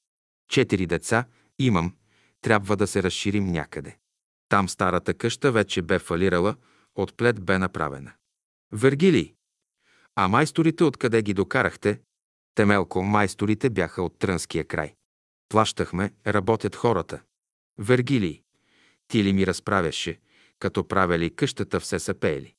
Четири 0.49 0.87
деца 0.87 1.25
имам, 1.59 1.95
трябва 2.41 2.77
да 2.77 2.87
се 2.87 3.03
разширим 3.03 3.47
някъде. 3.47 3.99
Там 4.49 4.69
старата 4.69 5.15
къща 5.15 5.53
вече 5.53 5.83
бе 5.83 5.99
фалирала, 5.99 6.57
от 6.95 7.17
плет 7.17 7.45
бе 7.45 7.59
направена. 7.59 8.13
Вергилий, 8.73 9.35
а 10.17 10.29
майсторите 10.29 10.85
откъде 10.85 11.23
ги 11.23 11.35
докарахте? 11.35 12.01
Темелко, 12.55 13.03
майсторите 13.03 13.71
бяха 13.71 14.03
от 14.03 14.19
Трънския 14.19 14.65
край. 14.65 14.95
Плащахме, 15.49 16.15
работят 16.27 16.77
хората. 16.77 17.23
Вергилий, 17.79 18.43
ти 19.09 19.25
ли 19.25 19.33
ми 19.33 19.47
разправяше, 19.47 20.21
като 20.59 20.89
правили 20.89 21.37
къщата 21.37 21.81
все 21.81 21.99
са 21.99 22.15
пеели? 22.15 22.55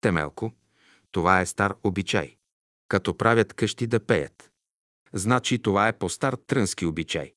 Темелко, 0.00 0.52
това 1.12 1.40
е 1.40 1.46
стар 1.46 1.74
обичай. 1.82 2.36
Като 2.88 3.16
правят 3.16 3.54
къщи 3.54 3.86
да 3.86 4.06
пеят. 4.06 4.49
Значи 5.12 5.58
това 5.58 5.88
е 5.88 5.98
по-стар 5.98 6.34
трънски 6.46 6.86
обичай. 6.86 7.32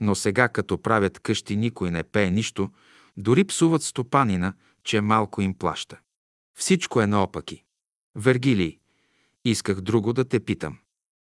Но 0.00 0.14
сега, 0.14 0.48
като 0.48 0.82
правят 0.82 1.18
къщи, 1.18 1.56
никой 1.56 1.90
не 1.90 2.02
пее 2.02 2.30
нищо, 2.30 2.70
дори 3.16 3.44
псуват 3.44 3.82
стопанина, 3.82 4.54
че 4.84 5.00
малко 5.00 5.40
им 5.40 5.54
плаща. 5.54 5.98
Всичко 6.58 7.00
е 7.00 7.06
наопаки. 7.06 7.64
Вергилий, 8.14 8.78
исках 9.44 9.80
друго 9.80 10.12
да 10.12 10.24
те 10.24 10.40
питам. 10.40 10.78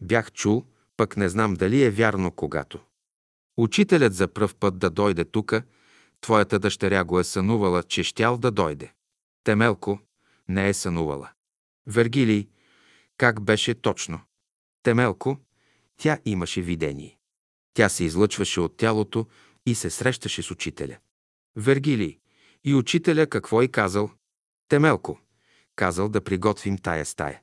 Бях 0.00 0.32
чул, 0.32 0.64
пък 0.96 1.16
не 1.16 1.28
знам 1.28 1.54
дали 1.54 1.82
е 1.82 1.90
вярно 1.90 2.30
когато. 2.30 2.80
Учителят 3.56 4.14
за 4.14 4.28
пръв 4.28 4.54
път 4.54 4.78
да 4.78 4.90
дойде 4.90 5.24
тука, 5.24 5.62
твоята 6.20 6.58
дъщеря 6.58 7.04
го 7.04 7.20
е 7.20 7.24
сънувала, 7.24 7.82
че 7.82 8.02
щял 8.02 8.38
да 8.38 8.50
дойде. 8.50 8.92
Темелко 9.44 10.00
не 10.48 10.68
е 10.68 10.74
сънувала. 10.74 11.30
Вергилий, 11.86 12.48
как 13.16 13.40
беше 13.40 13.74
точно? 13.74 14.20
Темелко, 14.82 15.38
тя 15.96 16.18
имаше 16.24 16.62
видение. 16.62 17.18
Тя 17.74 17.88
се 17.88 18.04
излъчваше 18.04 18.60
от 18.60 18.76
тялото 18.76 19.26
и 19.66 19.74
се 19.74 19.90
срещаше 19.90 20.42
с 20.42 20.50
учителя. 20.50 20.96
Вергилий, 21.56 22.18
и 22.64 22.74
учителя 22.74 23.26
какво 23.26 23.62
и 23.62 23.68
казал? 23.68 24.10
Темелко, 24.68 25.20
казал 25.76 26.08
да 26.08 26.20
приготвим 26.20 26.78
тая 26.78 27.04
стая. 27.04 27.40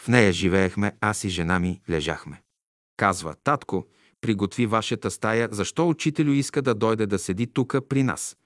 В 0.00 0.08
нея 0.08 0.32
живеехме, 0.32 0.92
аз 1.00 1.24
и 1.24 1.28
жена 1.28 1.58
ми 1.58 1.80
лежахме. 1.90 2.42
Казва, 2.96 3.34
татко, 3.44 3.86
приготви 4.20 4.66
вашата 4.66 5.10
стая, 5.10 5.48
защо 5.52 5.88
учителю 5.88 6.32
иска 6.32 6.62
да 6.62 6.74
дойде 6.74 7.06
да 7.06 7.18
седи 7.18 7.46
тука 7.46 7.88
при 7.88 8.02
нас? 8.02 8.36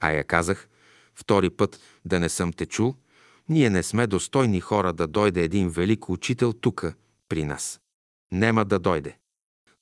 А 0.00 0.10
я 0.10 0.24
казах, 0.24 0.68
втори 1.14 1.50
път 1.50 1.80
да 2.04 2.20
не 2.20 2.28
съм 2.28 2.52
те 2.52 2.66
чул, 2.66 2.94
ние 3.48 3.70
не 3.70 3.82
сме 3.82 4.06
достойни 4.06 4.60
хора 4.60 4.92
да 4.92 5.06
дойде 5.06 5.42
един 5.42 5.70
велик 5.70 6.08
учител 6.08 6.52
тука 6.52 6.94
при 7.28 7.44
нас. 7.44 7.80
Нема 8.32 8.64
да 8.64 8.78
дойде. 8.78 9.18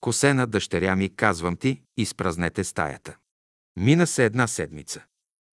Косена 0.01 0.47
дъщеря 0.47 0.97
ми, 0.97 1.17
казвам 1.17 1.57
ти, 1.57 1.83
изпразнете 1.97 2.65
стаята. 2.65 3.17
Мина 3.77 4.07
се 4.07 4.25
една 4.25 4.47
седмица. 4.47 5.05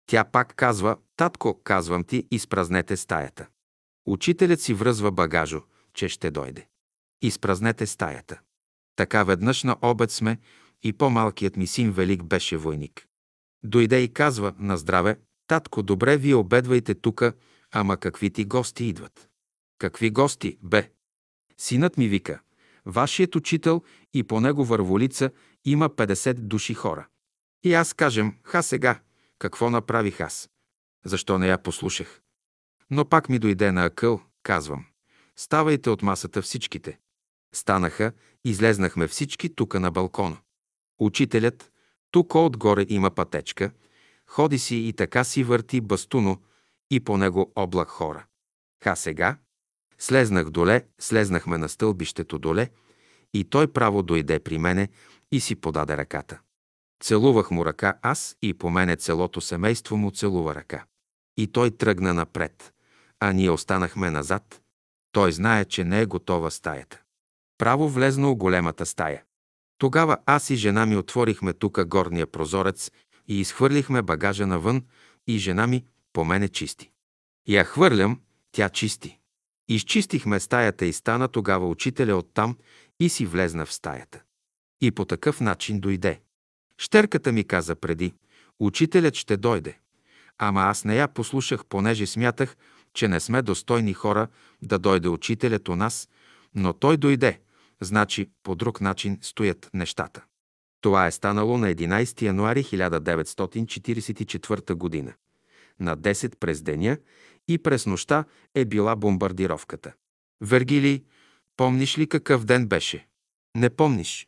Тя 0.05 0.23
пак 0.23 0.55
казва, 0.55 0.97
татко, 1.15 1.61
казвам 1.63 2.03
ти, 2.03 2.27
изпразнете 2.31 2.97
стаята. 2.97 3.47
Учителят 4.05 4.61
си 4.61 4.73
връзва 4.73 5.11
багажо, 5.11 5.61
че 5.93 6.09
ще 6.09 6.31
дойде. 6.31 6.67
Изпразнете 7.21 7.85
стаята. 7.87 8.39
Така 8.95 9.23
веднъж 9.23 9.63
на 9.63 9.77
обед 9.81 10.11
сме 10.11 10.37
и 10.83 10.93
по-малкият 10.93 11.57
ми 11.57 11.67
син 11.67 11.91
Велик 11.91 12.23
беше 12.23 12.57
войник. 12.57 13.07
Дойде 13.63 13.99
и 13.99 14.13
казва 14.13 14.53
на 14.59 14.77
здраве, 14.77 15.19
татко, 15.47 15.83
добре, 15.83 16.17
вие 16.17 16.35
обедвайте 16.35 16.95
тука, 16.95 17.33
ама 17.71 17.97
какви 17.97 18.29
ти 18.29 18.45
гости 18.45 18.85
идват? 18.85 19.29
Какви 19.77 20.09
гости, 20.09 20.57
бе? 20.61 20.91
Синът 21.57 21.97
ми 21.97 22.07
вика, 22.07 22.41
вашият 22.85 23.35
учител 23.35 23.81
и 24.13 24.23
по 24.23 24.41
него 24.41 24.65
върволица 24.65 25.31
има 25.65 25.89
50 25.89 26.33
души 26.33 26.73
хора. 26.73 27.07
И 27.63 27.73
аз 27.73 27.93
кажем, 27.93 28.35
ха 28.43 28.63
сега, 28.63 28.99
какво 29.39 29.69
направих 29.69 30.21
аз? 30.21 30.49
Защо 31.05 31.37
не 31.37 31.47
я 31.47 31.57
послушах? 31.57 32.21
Но 32.89 33.05
пак 33.05 33.29
ми 33.29 33.39
дойде 33.39 33.71
на 33.71 33.85
акъл, 33.85 34.21
казвам. 34.43 34.85
Ставайте 35.35 35.89
от 35.89 36.01
масата 36.01 36.41
всичките. 36.41 36.99
Станаха, 37.53 38.11
излезнахме 38.45 39.07
всички 39.07 39.55
тука 39.55 39.79
на 39.79 39.91
балкона. 39.91 40.37
Учителят, 40.99 41.71
тук 42.11 42.35
отгоре 42.35 42.85
има 42.89 43.11
пътечка, 43.11 43.71
ходи 44.27 44.59
си 44.59 44.75
и 44.75 44.93
така 44.93 45.23
си 45.23 45.43
върти 45.43 45.81
бастуно 45.81 46.41
и 46.91 46.99
по 46.99 47.17
него 47.17 47.51
облак 47.55 47.87
хора. 47.87 48.25
Ха 48.83 48.95
сега? 48.95 49.37
Слезнах 50.03 50.49
доле, 50.49 50.85
слезнахме 50.99 51.57
на 51.57 51.69
стълбището 51.69 52.39
доле 52.39 52.69
и 53.33 53.43
той 53.43 53.67
право 53.67 54.03
дойде 54.03 54.39
при 54.39 54.57
мене 54.57 54.89
и 55.31 55.39
си 55.39 55.55
подаде 55.55 55.97
ръката. 55.97 56.39
Целувах 57.03 57.51
му 57.51 57.65
ръка 57.65 57.97
аз 58.01 58.37
и 58.41 58.53
по 58.53 58.69
мене 58.69 58.95
целото 58.95 59.41
семейство 59.41 59.97
му 59.97 60.11
целува 60.11 60.55
ръка. 60.55 60.85
И 61.37 61.47
той 61.47 61.71
тръгна 61.71 62.13
напред, 62.13 62.73
а 63.19 63.33
ние 63.33 63.49
останахме 63.49 64.09
назад. 64.09 64.61
Той 65.11 65.31
знае, 65.31 65.65
че 65.65 65.83
не 65.83 66.01
е 66.01 66.05
готова 66.05 66.51
стаята. 66.51 67.01
Право 67.57 67.89
влезна 67.89 68.31
у 68.31 68.35
големата 68.35 68.85
стая. 68.85 69.23
Тогава 69.77 70.17
аз 70.25 70.49
и 70.49 70.55
жена 70.55 70.85
ми 70.85 70.97
отворихме 70.97 71.53
тука 71.53 71.85
горния 71.85 72.27
прозорец 72.27 72.91
и 73.27 73.39
изхвърлихме 73.39 74.01
багажа 74.01 74.47
навън 74.47 74.85
и 75.27 75.37
жена 75.37 75.67
ми 75.67 75.85
по 76.13 76.25
мене 76.25 76.49
чисти. 76.49 76.91
Я 77.47 77.63
хвърлям, 77.63 78.21
тя 78.51 78.69
чисти. 78.69 79.19
Изчистихме 79.73 80.39
стаята 80.39 80.85
и 80.85 80.93
стана 80.93 81.27
тогава 81.27 81.69
учителя 81.69 82.15
оттам 82.15 82.57
и 82.99 83.09
си 83.09 83.25
влезна 83.25 83.65
в 83.65 83.73
стаята. 83.73 84.21
И 84.81 84.91
по 84.91 85.05
такъв 85.05 85.41
начин 85.41 85.79
дойде. 85.79 86.21
Щерката 86.77 87.31
ми 87.31 87.43
каза 87.43 87.75
преди, 87.75 88.13
учителят 88.59 89.15
ще 89.15 89.37
дойде. 89.37 89.77
Ама 90.37 90.61
аз 90.61 90.85
не 90.85 90.95
я 90.95 91.07
послушах, 91.07 91.65
понеже 91.65 92.07
смятах, 92.07 92.57
че 92.93 93.07
не 93.07 93.19
сме 93.19 93.41
достойни 93.41 93.93
хора 93.93 94.27
да 94.61 94.79
дойде 94.79 95.09
учителят 95.09 95.69
у 95.69 95.75
нас, 95.75 96.09
но 96.55 96.73
той 96.73 96.97
дойде, 96.97 97.39
значи 97.81 98.29
по 98.43 98.55
друг 98.55 98.81
начин 98.81 99.17
стоят 99.21 99.69
нещата. 99.73 100.23
Това 100.81 101.07
е 101.07 101.11
станало 101.11 101.57
на 101.57 101.75
11 101.75 102.21
януари 102.21 102.63
1944 102.63 104.73
година. 104.73 105.13
На 105.79 105.97
10 105.97 106.35
през 106.39 106.61
деня 106.61 106.97
и 107.47 107.57
през 107.57 107.85
нощта 107.85 108.25
е 108.55 108.65
била 108.65 108.95
бомбардировката. 108.95 109.93
Вергилий, 110.41 111.03
помниш 111.57 111.97
ли 111.97 112.09
какъв 112.09 112.45
ден 112.45 112.67
беше? 112.67 113.07
Не 113.55 113.69
помниш. 113.69 114.27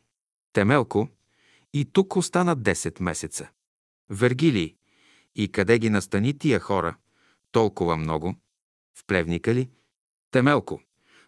Темелко, 0.53 1.10
и 1.74 1.85
тук 1.85 2.16
остана 2.16 2.58
10 2.58 3.02
месеца. 3.02 3.50
Вергилий, 4.10 4.76
и 5.35 5.52
къде 5.52 5.80
ги 5.80 5.90
настани 5.90 6.38
тия 6.38 6.60
хора? 6.60 6.95
Толкова 7.52 7.98
много. 7.98 8.35
В 8.98 9.06
плевника 9.08 9.56
ли? 9.56 9.69
Темелко, 10.32 10.82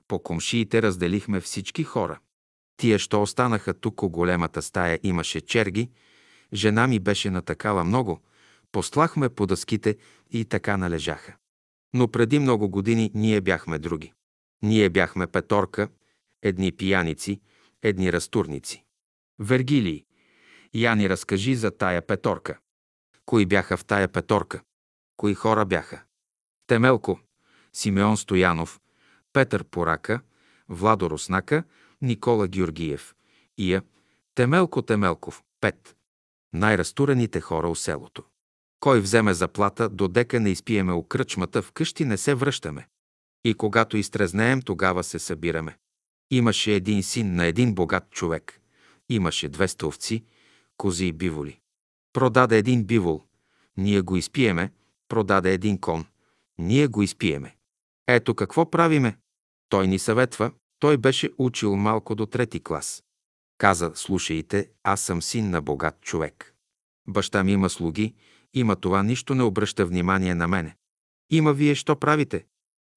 по 0.07 0.23
комшиите 0.23 0.81
разделихме 0.81 1.41
всички 1.41 1.83
хора. 1.83 2.19
Тия, 2.77 2.99
що 2.99 3.21
останаха 3.21 3.73
тук 3.73 4.03
у 4.03 4.09
големата 4.09 4.61
стая, 4.61 4.99
имаше 5.03 5.41
черги, 5.41 5.89
жена 6.53 6.87
ми 6.87 6.99
беше 6.99 7.29
натакала 7.29 7.83
много, 7.83 8.21
послахме 8.71 9.29
по 9.29 9.45
дъските 9.45 9.97
и 10.31 10.45
така 10.45 10.77
належаха. 10.77 11.35
Но 11.93 12.07
преди 12.07 12.39
много 12.39 12.69
години 12.69 13.11
ние 13.13 13.41
бяхме 13.41 13.79
други. 13.79 14.13
Ние 14.61 14.89
бяхме 14.89 15.27
петорка, 15.27 15.89
едни 16.41 16.71
пияници, 16.71 17.41
едни 17.81 18.13
разтурници. 18.13 18.83
Вергилий, 19.39 20.05
я 20.73 20.95
ни 20.95 21.09
разкажи 21.09 21.55
за 21.55 21.71
тая 21.71 22.01
петорка. 22.07 22.59
Кои 23.25 23.45
бяха 23.45 23.77
в 23.77 23.85
тая 23.85 24.07
петорка? 24.07 24.61
Кои 25.17 25.33
хора 25.33 25.65
бяха? 25.65 26.03
Темелко, 26.67 27.19
Симеон 27.73 28.17
Стоянов, 28.17 28.79
Петър 29.33 29.63
Порака, 29.63 30.21
Владо 30.69 31.09
Руснака, 31.09 31.63
Никола 32.01 32.47
Георгиев, 32.47 33.15
Ия, 33.57 33.83
Темелко 34.35 34.81
Темелков, 34.81 35.43
пет. 35.61 35.95
Най-разтурените 36.53 37.41
хора 37.41 37.69
у 37.69 37.75
селото. 37.75 38.23
Кой 38.79 38.99
вземе 38.99 39.33
заплата, 39.33 39.89
додека 39.89 40.39
не 40.39 40.49
изпиеме 40.49 40.93
у 40.93 41.03
кръчмата, 41.03 41.61
вкъщи 41.61 42.05
не 42.05 42.17
се 42.17 42.35
връщаме. 42.35 42.87
И 43.43 43.53
когато 43.53 43.97
изтрезнеем, 43.97 44.61
тогава 44.61 45.03
се 45.03 45.19
събираме. 45.19 45.77
Имаше 46.31 46.73
един 46.73 47.03
син 47.03 47.35
на 47.35 47.45
един 47.45 47.75
богат 47.75 48.09
човек. 48.11 48.61
Имаше 49.09 49.49
две 49.49 49.67
овци, 49.83 50.23
кози 50.77 51.05
и 51.05 51.11
биволи. 51.11 51.59
Продаде 52.13 52.57
един 52.57 52.83
бивол. 52.83 53.23
Ние 53.77 54.01
го 54.01 54.17
изпиеме. 54.17 54.71
Продаде 55.09 55.53
един 55.53 55.77
кон. 55.77 56.05
Ние 56.57 56.87
го 56.87 57.03
изпиеме. 57.03 57.55
Ето 58.07 58.35
какво 58.35 58.71
правиме. 58.71 59.17
Той 59.69 59.87
ни 59.87 59.99
съветва. 59.99 60.51
Той 60.79 60.97
беше 60.97 61.29
учил 61.37 61.75
малко 61.75 62.15
до 62.15 62.25
трети 62.25 62.59
клас. 62.59 63.03
Каза, 63.57 63.91
слушайте, 63.95 64.69
аз 64.83 65.01
съм 65.01 65.21
син 65.21 65.49
на 65.49 65.61
богат 65.61 66.01
човек. 66.01 66.55
Баща 67.07 67.43
ми 67.43 67.51
има 67.51 67.69
слуги, 67.69 68.15
има 68.53 68.75
това, 68.75 69.03
нищо 69.03 69.35
не 69.35 69.43
обръща 69.43 69.85
внимание 69.85 70.35
на 70.35 70.47
мене. 70.47 70.75
Има 71.29 71.53
вие, 71.53 71.75
що 71.75 71.95
правите? 71.95 72.45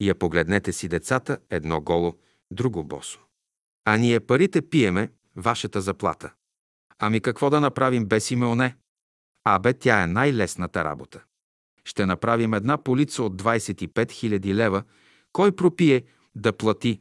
Я 0.01 0.15
погледнете 0.15 0.73
си 0.73 0.89
децата, 0.89 1.39
едно 1.51 1.81
голо, 1.81 2.15
друго 2.51 2.85
босо. 2.85 3.21
А 3.85 3.97
ние 3.97 4.21
парите 4.21 4.63
пиеме, 4.63 5.13
вашата 5.37 5.81
заплата. 5.81 6.33
Ами 6.99 7.21
какво 7.21 7.51
да 7.51 7.61
направим 7.61 8.07
без 8.07 8.25
Симеоне? 8.25 8.77
Абе, 9.45 9.75
тя 9.75 10.03
е 10.03 10.07
най-лесната 10.07 10.85
работа. 10.85 11.25
Ще 11.85 12.07
направим 12.07 12.55
една 12.55 12.83
полица 12.83 13.23
от 13.23 13.43
25 13.43 13.89
000 13.89 14.55
лева. 14.55 14.83
Кой 15.33 15.57
пропие, 15.57 16.05
да 16.35 16.53
плати, 16.53 17.01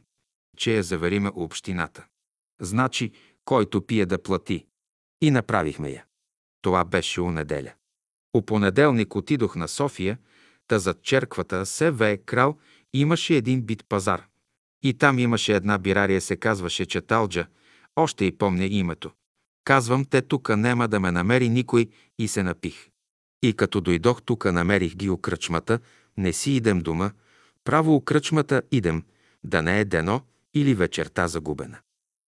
че 0.56 0.76
я 0.76 0.82
завериме 0.82 1.30
общината. 1.34 2.06
Значи, 2.60 3.12
който 3.44 3.86
пие 3.86 4.06
да 4.06 4.22
плати. 4.22 4.66
И 5.20 5.30
направихме 5.30 5.90
я. 5.90 6.04
Това 6.62 6.84
беше 6.84 7.20
у 7.20 7.30
неделя. 7.30 7.72
У 8.34 8.42
понеделник 8.42 9.16
отидох 9.16 9.56
на 9.56 9.68
София, 9.68 10.18
та 10.68 10.78
зад 10.78 11.02
черквата 11.02 11.66
СВ 11.66 12.18
Крал 12.26 12.58
имаше 12.92 13.34
един 13.34 13.62
бит 13.62 13.84
пазар. 13.88 14.26
И 14.82 14.94
там 14.94 15.18
имаше 15.18 15.54
една 15.56 15.78
бирария, 15.78 16.20
се 16.20 16.36
казваше 16.36 16.86
Чаталджа, 16.86 17.46
още 17.96 18.24
и 18.24 18.38
помня 18.38 18.64
името. 18.64 19.10
Казвам, 19.64 20.04
те 20.04 20.22
тука 20.22 20.56
нема 20.56 20.88
да 20.88 21.00
ме 21.00 21.10
намери 21.10 21.48
никой 21.48 21.88
и 22.18 22.28
се 22.28 22.42
напих. 22.42 22.88
И 23.42 23.52
като 23.52 23.80
дойдох 23.80 24.22
тука, 24.22 24.52
намерих 24.52 24.94
ги 24.94 25.10
у 25.10 25.18
кръчмата, 25.18 25.78
не 26.16 26.32
си 26.32 26.52
идем 26.52 26.80
дома, 26.80 27.12
право 27.64 27.94
у 27.94 28.00
кръчмата 28.00 28.62
идем, 28.72 29.02
да 29.44 29.62
не 29.62 29.80
е 29.80 29.84
дено 29.84 30.20
или 30.54 30.74
вечерта 30.74 31.28
загубена. 31.28 31.78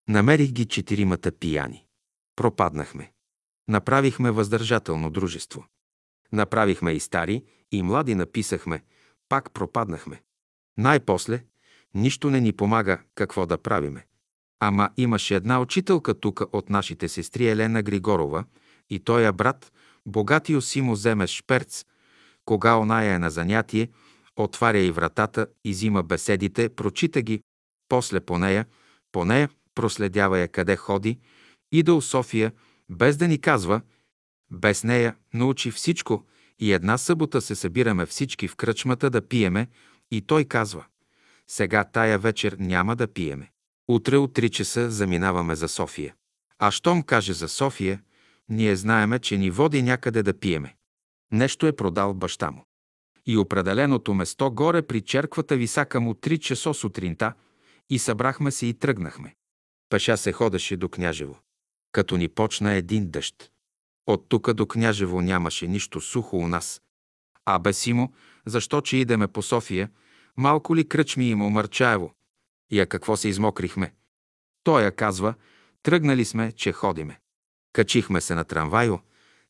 Намерих 0.08 0.50
ги 0.50 0.66
четиримата 0.66 1.32
пияни. 1.32 1.84
Пропаднахме. 2.36 3.12
Направихме 3.68 4.31
въздържателно 4.31 5.10
дружество. 5.10 5.64
Направихме 6.32 6.92
и 6.92 7.00
стари, 7.00 7.44
и 7.72 7.82
млади 7.82 8.14
написахме, 8.14 8.82
пак 9.28 9.50
пропаднахме. 9.52 10.22
Най-после, 10.78 11.44
нищо 11.94 12.30
не 12.30 12.40
ни 12.40 12.52
помага 12.52 13.00
какво 13.14 13.46
да 13.46 13.58
правиме. 13.58 14.06
Ама 14.60 14.90
имаше 14.96 15.34
една 15.34 15.60
учителка 15.60 16.20
тук 16.20 16.40
от 16.52 16.70
нашите 16.70 17.08
сестри 17.08 17.48
Елена 17.48 17.82
Григорова 17.82 18.44
и 18.90 18.98
тоя 18.98 19.32
брат, 19.32 19.72
богатио 20.06 20.60
Симо 20.60 20.92
вземе 20.92 21.26
шперц, 21.26 21.84
кога 22.44 22.78
оная 22.78 23.14
е 23.14 23.18
на 23.18 23.30
занятие, 23.30 23.88
отваря 24.36 24.78
и 24.78 24.90
вратата, 24.90 25.46
изима 25.64 26.02
беседите, 26.02 26.68
прочита 26.68 27.22
ги, 27.22 27.42
после 27.88 28.20
по 28.20 28.38
нея, 28.38 28.66
по 29.12 29.24
нея 29.24 29.48
проследява 29.74 30.38
я 30.38 30.48
къде 30.48 30.76
ходи, 30.76 31.18
ида 31.72 31.94
у 31.94 32.00
София, 32.00 32.52
без 32.90 33.16
да 33.16 33.28
ни 33.28 33.38
казва, 33.38 33.80
без 34.52 34.84
нея 34.84 35.16
научи 35.34 35.70
всичко 35.70 36.24
и 36.58 36.72
една 36.72 36.98
събота 36.98 37.40
се 37.40 37.55
събираме 37.55 38.06
всички 38.06 38.48
в 38.48 38.56
кръчмата 38.56 39.10
да 39.10 39.28
пиеме 39.28 39.68
и 40.10 40.20
той 40.20 40.44
казва, 40.44 40.84
сега 41.47 41.84
тая 41.84 42.18
вечер 42.18 42.56
няма 42.60 42.97
да 42.97 43.06
пиеме. 43.06 43.50
Утре 43.89 44.16
от 44.16 44.32
3 44.32 44.50
часа 44.50 44.90
заминаваме 44.90 45.55
за 45.55 45.68
София. 45.68 46.14
А 46.58 46.70
щом 46.70 47.02
каже 47.02 47.32
за 47.32 47.48
София, 47.48 48.02
ние 48.48 48.76
знаеме, 48.76 49.18
че 49.18 49.39
ни 49.39 49.50
води 49.50 49.82
някъде 49.82 50.22
да 50.22 50.39
пиеме. 50.39 50.76
Нещо 51.32 51.66
е 51.66 51.76
продал 51.76 52.14
баща 52.14 52.50
му. 52.50 52.64
И 53.26 53.36
определеното 53.36 54.14
место 54.14 54.50
горе 54.50 54.82
при 54.82 55.00
черквата 55.00 55.56
висака 55.56 56.00
му 56.00 56.14
3 56.14 56.39
часо 56.39 56.74
сутринта 56.74 57.32
и 57.90 57.98
събрахме 57.98 58.50
се 58.50 58.66
и 58.66 58.74
тръгнахме. 58.74 59.34
Пеша 59.89 60.16
се 60.16 60.32
ходеше 60.32 60.76
до 60.76 60.89
Княжево. 60.89 61.39
Като 61.92 62.16
ни 62.16 62.28
почна 62.28 62.72
един 62.72 63.10
дъжд. 63.10 63.50
От 64.06 64.28
тука 64.28 64.55
до 64.55 64.66
Княжево 64.66 65.20
нямаше 65.20 65.68
нищо 65.68 66.00
сухо 66.00 66.36
у 66.36 66.48
нас. 66.48 66.82
А 67.44 67.58
бе 67.58 67.72
Симо, 67.72 68.12
защо 68.47 68.81
че 68.81 68.97
идеме 68.97 69.28
по 69.28 69.42
София, 69.42 69.90
малко 70.36 70.76
ли 70.76 70.89
кръчми 70.89 71.28
има 71.28 71.50
Мърчаево? 71.50 72.14
Я 72.70 72.86
какво 72.86 73.16
се 73.16 73.28
измокрихме? 73.28 73.92
Той 74.64 74.82
я 74.82 74.97
казва, 74.97 75.34
тръгнали 75.82 76.24
сме, 76.24 76.52
че 76.52 76.72
ходиме. 76.72 77.20
Качихме 77.72 78.20
се 78.20 78.34
на 78.34 78.44
трамвайо, 78.44 78.98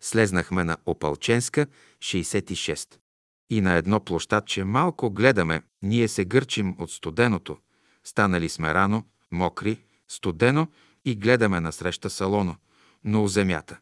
слезнахме 0.01 0.65
на 0.65 0.77
Опалченска, 0.87 1.67
66. 1.99 2.99
И 3.51 3.61
на 3.61 3.75
едно 3.75 4.01
площадче 4.01 4.65
малко 4.65 5.11
гледаме, 5.11 5.63
ние 5.83 6.09
се 6.09 6.25
гърчим 6.25 6.77
от 6.79 6.91
студеното. 6.91 7.59
Станали 8.05 8.49
сме 8.49 8.75
рано, 8.75 9.05
мокри, 9.31 9.79
студено 10.09 10.69
и 11.05 11.17
гледаме 11.17 11.61
насреща 11.61 12.11
салона, 12.11 12.57
но 13.05 13.25
у 13.25 13.29
земята. 13.29 13.79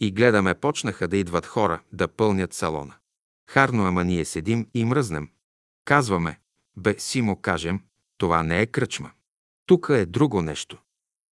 И 0.00 0.12
гледаме, 0.12 0.54
почнаха 0.54 1.08
да 1.08 1.16
идват 1.16 1.46
хора, 1.46 1.80
да 1.92 2.08
пълнят 2.08 2.52
салона. 2.52 2.94
Харно, 3.50 3.86
ама 3.86 4.04
ние 4.04 4.24
седим 4.24 4.66
и 4.74 4.84
мръзнем. 4.84 5.28
Казваме, 5.84 6.40
бе, 6.76 6.98
си 6.98 7.22
му 7.22 7.36
кажем, 7.36 7.80
това 8.18 8.42
не 8.42 8.60
е 8.60 8.66
кръчма. 8.66 9.10
Тук 9.66 9.86
е 9.90 10.06
друго 10.06 10.42
нещо. 10.42 10.78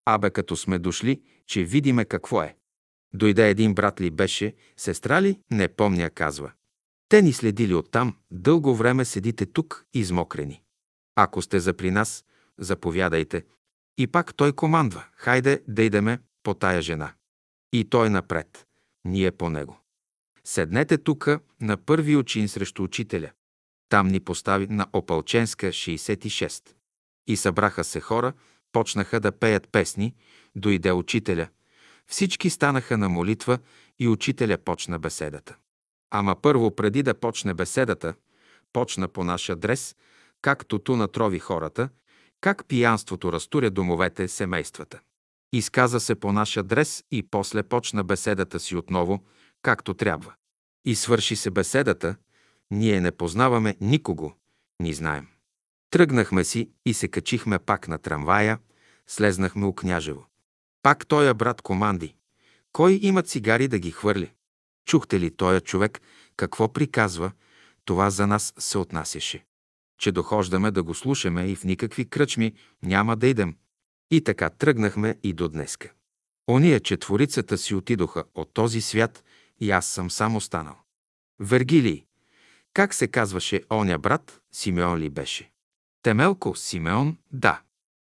Абе, 0.04 0.30
като 0.30 0.56
сме 0.56 0.78
дошли, 0.78 1.22
че 1.46 1.64
видиме 1.64 2.04
какво 2.04 2.42
е. 2.42 2.56
Дойде 3.14 3.50
един 3.50 3.74
брат 3.74 4.00
ли 4.00 4.10
беше, 4.10 4.54
сестра 4.76 5.22
ли, 5.22 5.40
не 5.50 5.68
помня, 5.68 6.10
казва. 6.10 6.52
Те 7.08 7.22
ни 7.22 7.32
следили 7.32 7.74
оттам, 7.74 8.16
дълго 8.30 8.74
време 8.74 9.04
седите 9.04 9.46
тук, 9.46 9.84
измокрени. 9.94 10.62
Ако 11.16 11.42
сте 11.42 11.60
за 11.60 11.74
при 11.74 11.90
нас, 11.90 12.24
заповядайте. 12.58 13.44
И 13.98 14.06
пак 14.06 14.34
той 14.34 14.52
командва, 14.52 15.04
хайде 15.12 15.62
да 15.68 15.82
идеме 15.82 16.18
по 16.42 16.54
тая 16.54 16.82
жена. 16.82 17.12
И 17.74 17.84
той 17.84 18.10
напред, 18.10 18.66
ние 19.04 19.30
по 19.30 19.50
него. 19.50 19.78
Седнете 20.44 20.98
тука 20.98 21.40
на 21.60 21.76
първи 21.76 22.16
учин 22.16 22.48
срещу 22.48 22.82
учителя. 22.82 23.30
Там 23.88 24.08
ни 24.08 24.20
постави 24.20 24.66
на 24.66 24.86
Опалченска 24.92 25.66
66. 25.66 26.74
И 27.26 27.36
събраха 27.36 27.84
се 27.84 28.00
хора, 28.00 28.32
почнаха 28.72 29.20
да 29.20 29.32
пеят 29.32 29.68
песни, 29.68 30.14
дойде 30.56 30.92
учителя. 30.92 31.48
Всички 32.06 32.50
станаха 32.50 32.98
на 32.98 33.08
молитва 33.08 33.58
и 33.98 34.08
учителя 34.08 34.58
почна 34.58 34.98
беседата. 34.98 35.56
Ама 36.10 36.36
първо, 36.42 36.76
преди 36.76 37.02
да 37.02 37.14
почне 37.14 37.54
беседата, 37.54 38.14
почна 38.72 39.08
по 39.08 39.24
наш 39.24 39.50
адрес, 39.50 39.96
както 40.42 40.78
ту 40.78 40.96
натрови 40.96 41.38
хората, 41.38 41.88
как 42.40 42.64
пиянството 42.68 43.32
разтуря 43.32 43.70
домовете, 43.70 44.28
семействата. 44.28 45.00
Изказа 45.54 46.00
се 46.00 46.14
по 46.14 46.32
наш 46.32 46.56
адрес 46.56 47.04
и 47.10 47.22
после 47.22 47.62
почна 47.62 48.04
беседата 48.04 48.60
си 48.60 48.76
отново, 48.76 49.24
както 49.62 49.94
трябва. 49.94 50.34
И 50.84 50.94
свърши 50.94 51.36
се 51.36 51.50
беседата, 51.50 52.16
ние 52.70 53.00
не 53.00 53.12
познаваме 53.12 53.76
никого, 53.80 54.36
ни 54.80 54.94
знаем. 54.94 55.26
Тръгнахме 55.90 56.44
си 56.44 56.70
и 56.86 56.94
се 56.94 57.08
качихме 57.08 57.58
пак 57.58 57.88
на 57.88 57.98
трамвая, 57.98 58.58
слезнахме 59.06 59.66
у 59.66 59.74
Княжево. 59.74 60.26
Пак 60.82 61.06
тоя 61.06 61.34
брат 61.34 61.62
команди. 61.62 62.14
Кой 62.72 62.98
има 63.02 63.22
цигари 63.22 63.68
да 63.68 63.78
ги 63.78 63.90
хвърли? 63.90 64.32
Чухте 64.86 65.20
ли 65.20 65.36
тоя 65.36 65.60
човек 65.60 66.00
какво 66.36 66.72
приказва? 66.72 67.32
Това 67.84 68.10
за 68.10 68.26
нас 68.26 68.54
се 68.58 68.78
отнасяше. 68.78 69.44
Че 69.98 70.12
дохождаме 70.12 70.70
да 70.70 70.82
го 70.82 70.94
слушаме 70.94 71.46
и 71.46 71.56
в 71.56 71.64
никакви 71.64 72.08
кръчми 72.08 72.54
няма 72.82 73.16
да 73.16 73.26
идем. 73.26 73.56
И 74.10 74.20
така 74.20 74.50
тръгнахме 74.50 75.18
и 75.22 75.32
до 75.32 75.48
днеска. 75.48 75.92
Ония 76.48 76.80
четворицата 76.80 77.58
си 77.58 77.74
отидоха 77.74 78.24
от 78.34 78.54
този 78.54 78.80
свят 78.80 79.24
и 79.60 79.70
аз 79.70 79.86
съм 79.86 80.10
само 80.10 80.36
останал. 80.36 80.76
Вергилий. 81.40 82.04
Как 82.72 82.94
се 82.94 83.08
казваше 83.08 83.62
оня 83.72 83.98
брат? 83.98 84.40
Симеон 84.52 84.98
ли 84.98 85.10
беше? 85.10 85.50
Темелко 86.02 86.56
Симеон, 86.56 87.16
да. 87.32 87.60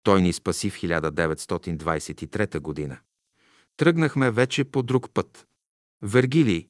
Той 0.02 0.22
ни 0.22 0.32
спаси 0.32 0.70
в 0.70 0.76
1923 0.76 2.60
година. 2.60 2.98
Тръгнахме 3.76 4.30
вече 4.30 4.64
по 4.64 4.82
друг 4.82 5.10
път. 5.14 5.46
Вергилий, 6.02 6.68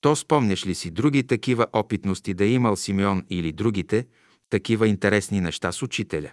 то 0.00 0.16
спомняш 0.16 0.66
ли 0.66 0.74
си 0.74 0.90
други 0.90 1.26
такива 1.26 1.66
опитности 1.72 2.34
да 2.34 2.44
е 2.44 2.48
имал 2.48 2.76
Симеон 2.76 3.26
или 3.30 3.52
другите, 3.52 4.06
такива 4.50 4.88
интересни 4.88 5.40
неща 5.40 5.72
с 5.72 5.82
учителя? 5.82 6.32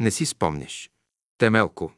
Не 0.00 0.10
си 0.10 0.26
спомняш. 0.26 0.90
Темелко. 1.38 1.92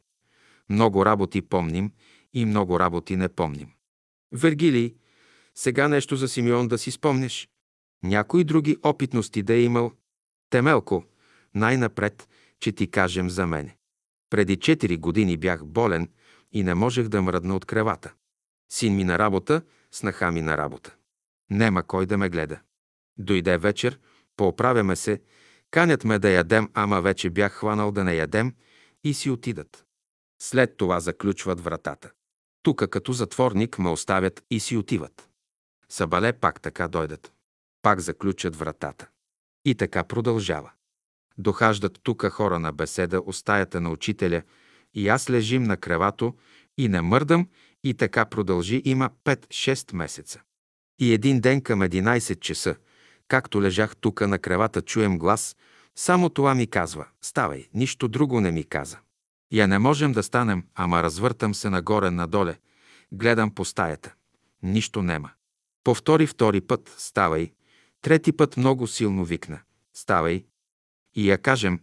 Много 0.69 1.05
работи 1.05 1.41
помним 1.41 1.91
и 2.33 2.45
много 2.45 2.79
работи 2.79 3.15
не 3.15 3.29
помним. 3.29 3.69
Вергилий, 4.31 4.95
сега 5.55 5.87
нещо 5.87 6.15
за 6.15 6.27
Симеон 6.27 6.67
да 6.67 6.77
си 6.77 6.91
спомнеш. 6.91 7.49
Някои 8.03 8.43
други 8.43 8.77
опитности 8.83 9.43
да 9.43 9.53
е 9.53 9.61
имал. 9.61 9.91
Темелко, 10.49 11.03
най-напред, 11.55 12.29
че 12.59 12.71
ти 12.71 12.91
кажем 12.91 13.29
за 13.29 13.47
мене. 13.47 13.77
Преди 14.29 14.57
4 14.57 14.97
години 14.97 15.37
бях 15.37 15.65
болен 15.65 16.09
и 16.51 16.63
не 16.63 16.73
можех 16.73 17.07
да 17.07 17.21
мръдна 17.21 17.55
от 17.55 17.65
кревата. 17.65 18.13
Син 18.71 18.95
ми 18.95 19.03
на 19.03 19.19
работа, 19.19 19.61
снаха 19.91 20.31
ми 20.31 20.41
на 20.41 20.57
работа. 20.57 20.95
Нема 21.49 21.83
кой 21.83 22.05
да 22.05 22.17
ме 22.17 22.29
гледа. 22.29 22.59
Дойде 23.17 23.57
вечер, 23.57 23.99
пооправяме 24.37 24.95
се, 24.95 25.21
канят 25.71 26.03
ме 26.03 26.19
да 26.19 26.29
ядем, 26.29 26.69
ама 26.73 27.01
вече 27.01 27.29
бях 27.29 27.53
хванал 27.53 27.91
да 27.91 28.03
не 28.03 28.15
ядем 28.15 28.53
и 29.03 29.13
си 29.13 29.29
отидат. 29.29 29.85
След 30.41 30.77
това 30.77 30.99
заключват 30.99 31.61
вратата. 31.61 32.11
Тука 32.63 32.87
като 32.87 33.13
затворник 33.13 33.79
ме 33.79 33.89
оставят 33.89 34.43
и 34.51 34.59
си 34.59 34.77
отиват. 34.77 35.29
Сабале 35.89 36.33
пак 36.33 36.61
така 36.61 36.87
дойдат. 36.87 37.33
Пак 37.81 37.99
заключат 37.99 38.55
вратата. 38.55 39.07
И 39.65 39.75
така 39.75 40.03
продължава. 40.03 40.71
Дохаждат 41.37 41.99
тука 42.03 42.29
хора 42.29 42.59
на 42.59 42.71
беседа 42.71 43.19
от 43.19 43.35
стаята 43.35 43.81
на 43.81 43.89
учителя 43.89 44.43
и 44.93 45.07
аз 45.07 45.29
лежим 45.29 45.63
на 45.63 45.77
кревато 45.77 46.35
и 46.77 46.87
не 46.87 47.01
мърдам 47.01 47.47
и 47.83 47.93
така 47.93 48.25
продължи 48.25 48.81
има 48.85 49.09
5-6 49.25 49.95
месеца. 49.95 50.41
И 50.99 51.13
един 51.13 51.41
ден 51.41 51.61
към 51.61 51.79
11 51.79 52.39
часа, 52.39 52.75
както 53.27 53.61
лежах 53.61 53.95
тука 53.95 54.27
на 54.27 54.39
кревата, 54.39 54.81
чуем 54.81 55.17
глас, 55.17 55.55
само 56.01 56.29
това 56.29 56.55
ми 56.55 56.67
казва, 56.67 57.07
ставай, 57.21 57.67
нищо 57.73 58.07
друго 58.07 58.41
не 58.41 58.51
ми 58.51 58.63
каза. 58.63 58.99
Я 59.51 59.67
не 59.67 59.79
можем 59.79 60.11
да 60.11 60.23
станем, 60.23 60.63
ама 60.75 61.03
развъртам 61.03 61.55
се 61.55 61.69
нагоре-надоле, 61.69 62.57
гледам 63.11 63.55
по 63.55 63.65
стаята. 63.65 64.13
Нищо 64.63 65.01
нема. 65.01 65.31
Повтори 65.83 66.27
втори 66.27 66.61
път, 66.61 66.95
ставай. 66.97 67.51
Трети 68.01 68.31
път 68.31 68.57
много 68.57 68.87
силно 68.87 69.25
викна, 69.25 69.59
ставай. 69.93 70.45
И 71.15 71.29
я 71.29 71.37
кажем, 71.37 71.79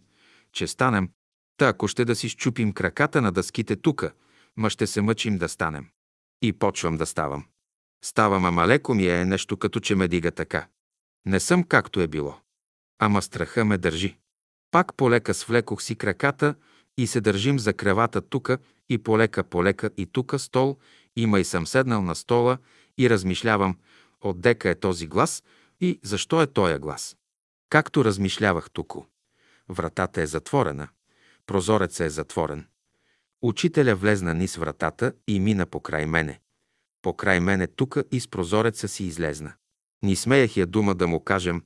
че 0.51 0.67
станем, 0.67 1.09
та 1.57 1.67
ако 1.67 1.87
ще 1.87 2.05
да 2.05 2.15
си 2.15 2.29
щупим 2.29 2.73
краката 2.73 3.21
на 3.21 3.31
дъските 3.31 3.75
тука, 3.75 4.11
ма 4.57 4.69
ще 4.69 4.87
се 4.87 5.01
мъчим 5.01 5.37
да 5.37 5.49
станем. 5.49 5.87
И 6.41 6.53
почвам 6.53 6.97
да 6.97 7.05
ставам. 7.05 7.45
Ставам, 8.03 8.45
ама 8.45 8.67
леко 8.67 8.93
ми 8.93 9.07
е 9.07 9.25
нещо 9.25 9.57
като 9.57 9.79
че 9.79 9.95
ме 9.95 10.07
дига 10.07 10.31
така. 10.31 10.67
Не 11.25 11.39
съм 11.39 11.63
както 11.63 12.01
е 12.01 12.07
било. 12.07 12.39
Ама 12.99 13.21
страха 13.21 13.65
ме 13.65 13.77
държи. 13.77 14.17
Пак 14.71 14.95
полека 14.95 15.33
свлекох 15.33 15.81
си 15.81 15.95
краката 15.95 16.55
и 16.97 17.07
се 17.07 17.21
държим 17.21 17.59
за 17.59 17.73
кревата 17.73 18.21
тука 18.21 18.57
и 18.89 18.97
полека, 18.97 19.43
полека 19.43 19.89
и 19.97 20.05
тука 20.05 20.39
стол, 20.39 20.77
има 21.15 21.39
и 21.39 21.43
съм 21.43 21.67
седнал 21.67 22.01
на 22.01 22.15
стола 22.15 22.57
и 22.97 23.09
размишлявам, 23.09 23.77
отдека 24.21 24.69
е 24.69 24.75
този 24.75 25.07
глас 25.07 25.43
и 25.81 25.99
защо 26.03 26.41
е 26.41 26.47
тоя 26.47 26.79
глас. 26.79 27.17
Както 27.69 28.05
размишлявах 28.05 28.69
туко. 28.69 29.07
Вратата 29.69 30.21
е 30.21 30.25
затворена, 30.25 30.87
прозорецът 31.45 32.05
е 32.05 32.09
затворен. 32.09 32.67
Учителя 33.41 33.95
влезна 33.95 34.33
низ 34.33 34.55
вратата 34.55 35.13
и 35.27 35.39
мина 35.39 35.65
покрай 35.65 36.05
мене. 36.05 36.39
Покрай 37.01 37.39
мене 37.39 37.67
тука 37.67 38.03
и 38.11 38.19
с 38.19 38.27
прозореца 38.27 38.87
си 38.87 39.03
излезна. 39.03 39.53
Ни 40.03 40.15
смеях 40.15 40.57
я 40.57 40.65
дума 40.65 40.95
да 40.95 41.07
му 41.07 41.19
кажем, 41.19 41.63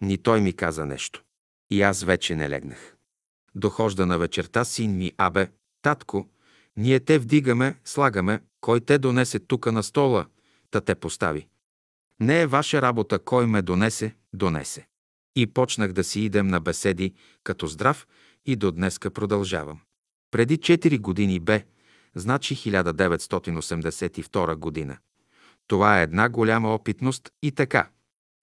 ни 0.00 0.18
той 0.18 0.40
ми 0.40 0.52
каза 0.52 0.86
нещо. 0.86 1.22
И 1.70 1.82
аз 1.82 2.02
вече 2.02 2.36
не 2.36 2.50
легнах. 2.50 2.96
Дохожда 3.54 4.06
на 4.06 4.18
вечерта 4.18 4.64
син 4.64 4.96
ми, 4.96 5.12
абе, 5.18 5.50
татко, 5.82 6.28
ние 6.76 7.00
те 7.00 7.18
вдигаме, 7.18 7.78
слагаме, 7.84 8.40
кой 8.60 8.80
те 8.80 8.98
донесе 8.98 9.38
тука 9.38 9.72
на 9.72 9.82
стола, 9.82 10.26
та 10.70 10.80
те 10.80 10.94
постави. 10.94 11.48
Не 12.20 12.40
е 12.40 12.46
ваша 12.46 12.82
работа 12.82 13.18
кой 13.18 13.46
ме 13.46 13.62
донесе, 13.62 14.14
донесе. 14.32 14.86
И 15.36 15.46
почнах 15.46 15.92
да 15.92 16.04
си 16.04 16.20
идем 16.20 16.46
на 16.46 16.60
беседи 16.60 17.14
като 17.44 17.66
здрав 17.66 18.06
и 18.46 18.56
до 18.56 18.72
днеска 18.72 19.10
продължавам. 19.10 19.80
Преди 20.30 20.58
4 20.58 21.00
години 21.00 21.40
бе, 21.40 21.64
значи 22.14 22.56
1982 22.56 24.54
година. 24.54 24.98
Това 25.66 26.00
е 26.00 26.02
една 26.02 26.28
голяма 26.28 26.74
опитност 26.74 27.30
и 27.42 27.52
така. 27.52 27.88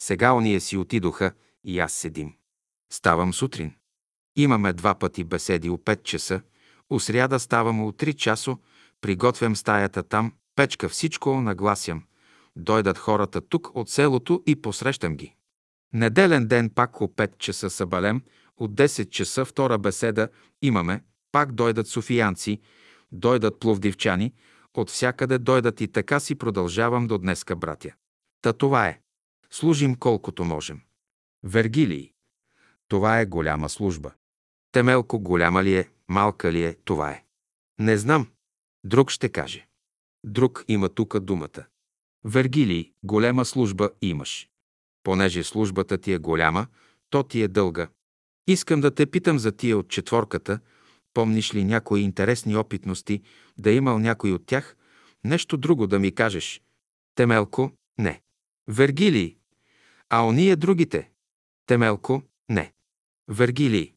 Сега 0.01 0.33
ония 0.33 0.61
си 0.61 0.77
отидоха 0.77 1.31
и 1.63 1.79
аз 1.79 1.93
седим. 1.93 2.33
Ставам 2.91 3.33
сутрин. 3.33 3.73
Имаме 4.35 4.73
два 4.73 4.95
пъти 4.95 5.23
беседи 5.23 5.69
о 5.69 5.77
5 5.77 6.03
часа, 6.03 6.41
У 6.89 6.99
сряда 6.99 7.39
ставам 7.39 7.83
от 7.83 8.01
3 8.01 8.15
часо, 8.15 8.57
приготвям 9.01 9.55
стаята 9.55 10.03
там, 10.03 10.33
печка 10.55 10.89
всичко 10.89 11.41
нагласям. 11.41 12.03
Дойдат 12.55 12.97
хората 12.97 13.41
тук 13.41 13.71
от 13.73 13.89
селото 13.89 14.43
и 14.47 14.61
посрещам 14.61 15.15
ги. 15.15 15.35
Неделен 15.93 16.47
ден 16.47 16.69
пак 16.69 17.01
о 17.01 17.07
5 17.07 17.37
часа 17.37 17.69
събалем, 17.69 18.21
от 18.57 18.71
10 18.71 19.09
часа 19.09 19.45
втора 19.45 19.77
беседа 19.77 20.29
имаме, 20.61 21.03
пак 21.31 21.51
дойдат 21.51 21.87
софиянци, 21.87 22.61
дойдат 23.11 23.59
пловдивчани, 23.59 24.33
от 24.73 24.89
всякъде 24.89 25.37
дойдат 25.37 25.81
и 25.81 25.87
така 25.87 26.19
си 26.19 26.35
продължавам 26.35 27.07
до 27.07 27.17
днеска, 27.17 27.55
братя. 27.55 27.93
Та 28.41 28.53
това 28.53 28.87
е. 28.87 28.99
Служим 29.53 29.95
колкото 29.95 30.43
можем. 30.43 30.81
Вергилий. 31.43 32.11
Това 32.87 33.19
е 33.19 33.25
голяма 33.25 33.69
служба. 33.69 34.11
Темелко 34.71 35.19
голяма 35.19 35.63
ли 35.63 35.75
е, 35.75 35.89
малка 36.09 36.51
ли 36.51 36.63
е, 36.63 36.73
това 36.85 37.11
е. 37.11 37.23
Не 37.79 37.97
знам. 37.97 38.27
Друг 38.83 39.11
ще 39.11 39.29
каже. 39.29 39.67
Друг 40.23 40.65
има 40.67 40.89
тука 40.89 41.19
думата. 41.19 41.65
Вергилий, 42.23 42.93
голема 43.03 43.45
служба 43.45 43.89
имаш. 44.01 44.49
Понеже 45.03 45.43
службата 45.43 45.97
ти 45.97 46.13
е 46.13 46.17
голяма, 46.17 46.67
то 47.09 47.23
ти 47.23 47.41
е 47.41 47.47
дълга. 47.47 47.87
Искам 48.47 48.81
да 48.81 48.95
те 48.95 49.05
питам 49.05 49.39
за 49.39 49.51
тия 49.51 49.77
от 49.77 49.89
четворката, 49.89 50.59
помниш 51.13 51.53
ли 51.55 51.63
някои 51.63 52.01
интересни 52.01 52.55
опитности, 52.55 53.21
да 53.57 53.71
имал 53.71 53.99
някой 53.99 54.31
от 54.31 54.45
тях, 54.45 54.77
нещо 55.23 55.57
друго 55.57 55.87
да 55.87 55.99
ми 55.99 56.15
кажеш. 56.15 56.61
Темелко, 57.15 57.71
не. 57.97 58.21
Вергилий, 58.67 59.37
а 60.13 60.25
ония 60.25 60.57
другите? 60.57 61.09
Темелко, 61.65 62.23
не. 62.49 62.73
Вергилий, 63.27 63.93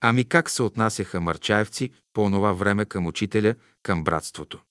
ами 0.00 0.24
как 0.24 0.50
се 0.50 0.62
отнасяха 0.62 1.20
марчаевци 1.20 1.90
по 2.12 2.22
онова 2.22 2.52
време 2.52 2.84
към 2.84 3.06
учителя, 3.06 3.54
към 3.82 4.04
братството? 4.04 4.62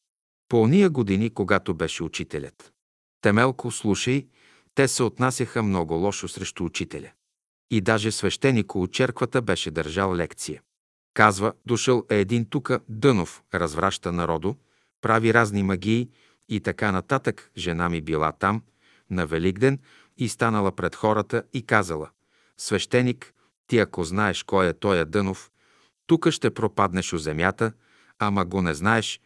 По 0.50 0.62
ония 0.62 0.90
години, 0.90 1.30
когато 1.30 1.74
беше 1.74 2.04
учителят. 2.04 2.74
Темелко, 3.22 3.72
слушай, 3.72 4.28
те 4.76 4.88
се 4.88 5.04
отнасяха 5.04 5.64
много 5.64 5.94
лошо 5.94 6.28
срещу 6.28 6.66
учителя. 6.66 7.12
И 7.72 7.82
даже 7.82 8.12
свещенико 8.12 8.82
от 8.82 8.92
черквата 8.92 9.42
беше 9.42 9.72
държал 9.72 10.16
лекция. 10.16 10.62
Казва, 11.14 11.54
дошъл 11.66 12.06
е 12.10 12.20
един 12.20 12.50
тука 12.50 12.80
Дънов, 12.90 13.44
развраща 13.54 14.12
народо, 14.12 14.56
прави 15.02 15.34
разни 15.34 15.64
магии 15.64 16.10
и 16.50 16.60
така 16.60 16.92
нататък. 16.92 17.52
Жена 17.58 17.90
ми 17.90 18.02
била 18.02 18.32
там, 18.32 18.62
на 19.10 19.26
Великден, 19.26 19.80
и 20.18 20.30
станала 20.30 20.72
пред 20.72 20.96
хората 20.96 21.44
и 21.54 21.66
казала, 21.66 22.10
свещеник, 22.58 23.34
ти 23.68 23.80
ако 23.80 24.04
знаеш 24.04 24.44
кой 24.44 24.68
е 24.68 24.74
той 24.74 25.06
Дънов, 25.06 25.52
тука 26.08 26.32
ще 26.32 26.54
пропаднеш 26.54 27.14
у 27.14 27.18
земята, 27.18 27.72
ама 28.20 28.46
го 28.46 28.62
не 28.62 28.74
знаеш, 28.74 29.22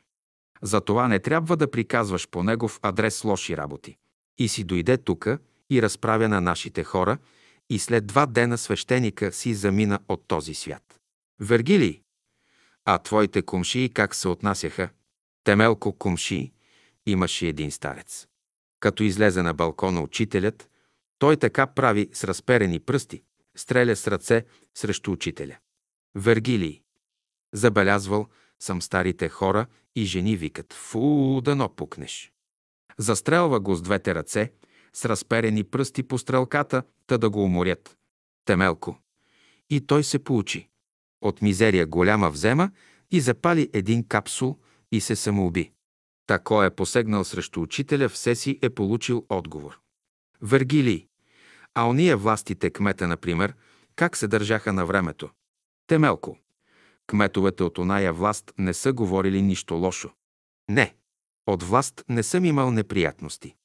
затова 0.61 1.07
не 1.07 1.19
трябва 1.19 1.57
да 1.57 1.71
приказваш 1.71 2.27
по 2.27 2.43
негов 2.43 2.79
адрес 2.81 3.23
лоши 3.23 3.57
работи. 3.57 3.97
И 4.37 4.47
си 4.47 4.63
дойде 4.63 4.97
тука 4.97 5.39
и 5.69 5.81
разправя 5.81 6.29
на 6.29 6.41
нашите 6.41 6.83
хора, 6.83 7.17
и 7.69 7.79
след 7.79 8.07
два 8.07 8.25
дена 8.25 8.57
свещеника 8.57 9.31
си 9.31 9.53
замина 9.53 9.99
от 10.07 10.27
този 10.27 10.53
свят. 10.53 10.99
Вергилий, 11.39 12.01
а 12.85 12.97
твоите 12.97 13.41
кумшии 13.41 13.89
как 13.89 14.15
се 14.15 14.27
отнасяха? 14.27 14.89
Темелко 15.43 15.93
кумшии 15.97 16.53
имаше 17.05 17.47
един 17.47 17.71
старец. 17.71 18.27
Като 18.79 19.03
излезе 19.03 19.41
на 19.41 19.53
балкона 19.53 20.01
учителят, 20.01 20.69
той 21.19 21.37
така 21.37 21.67
прави 21.67 22.09
с 22.13 22.23
разперени 22.23 22.79
пръсти, 22.79 23.23
стреля 23.55 23.95
с 23.95 24.07
ръце 24.07 24.45
срещу 24.75 25.11
учителя. 25.11 25.57
Вергилий. 26.15 26.81
Забелязвал 27.53 28.27
съм 28.59 28.81
старите 28.81 29.29
хора 29.29 29.67
и 29.95 30.05
жени 30.05 30.35
викат 30.35 30.73
«Фу, 30.73 31.41
дано 31.41 31.69
пукнеш». 31.75 32.31
Застрелва 32.97 33.59
го 33.59 33.75
с 33.75 33.81
двете 33.81 34.15
ръце, 34.15 34.51
с 34.93 35.05
разперени 35.05 35.63
пръсти 35.63 36.03
по 36.03 36.17
стрелката, 36.17 36.83
та 37.07 37.17
да 37.17 37.29
го 37.29 37.43
уморят. 37.43 37.97
Темелко. 38.45 38.97
И 39.69 39.81
той 39.81 40.03
се 40.03 40.23
получи. 40.23 40.69
От 41.21 41.41
мизерия 41.41 41.87
голяма 41.87 42.29
взема 42.29 42.71
и 43.11 43.21
запали 43.21 43.69
един 43.73 44.07
капсул 44.07 44.59
и 44.91 45.01
се 45.01 45.15
самоуби. 45.15 45.71
Тако 46.27 46.63
е 46.63 46.75
посегнал 46.75 47.23
срещу 47.23 47.61
учителя, 47.61 48.09
все 48.09 48.35
си 48.35 48.59
е 48.61 48.69
получил 48.69 49.25
отговор. 49.29 49.79
Вергилий. 50.41 51.08
А 51.73 51.89
ония 51.89 52.17
властите, 52.17 52.69
кмета, 52.69 53.07
например, 53.07 53.53
как 53.95 54.17
се 54.17 54.27
държаха 54.27 54.73
на 54.73 54.85
времето? 54.85 55.29
Темелко. 55.87 56.37
Кметовете 57.07 57.63
от 57.63 57.77
оная 57.77 58.13
власт 58.13 58.53
не 58.57 58.73
са 58.73 58.93
говорили 58.93 59.41
нищо 59.41 59.75
лошо. 59.75 60.11
Не, 60.69 60.95
от 61.47 61.63
власт 61.63 62.03
не 62.09 62.23
съм 62.23 62.45
имал 62.45 62.71
неприятности. 62.71 63.55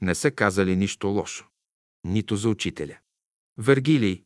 Не 0.00 0.14
са 0.14 0.30
казали 0.30 0.76
нищо 0.76 1.08
лошо. 1.08 1.46
Нито 2.04 2.36
за 2.36 2.48
учителя. 2.48 2.98
Вергилий, 3.58 4.24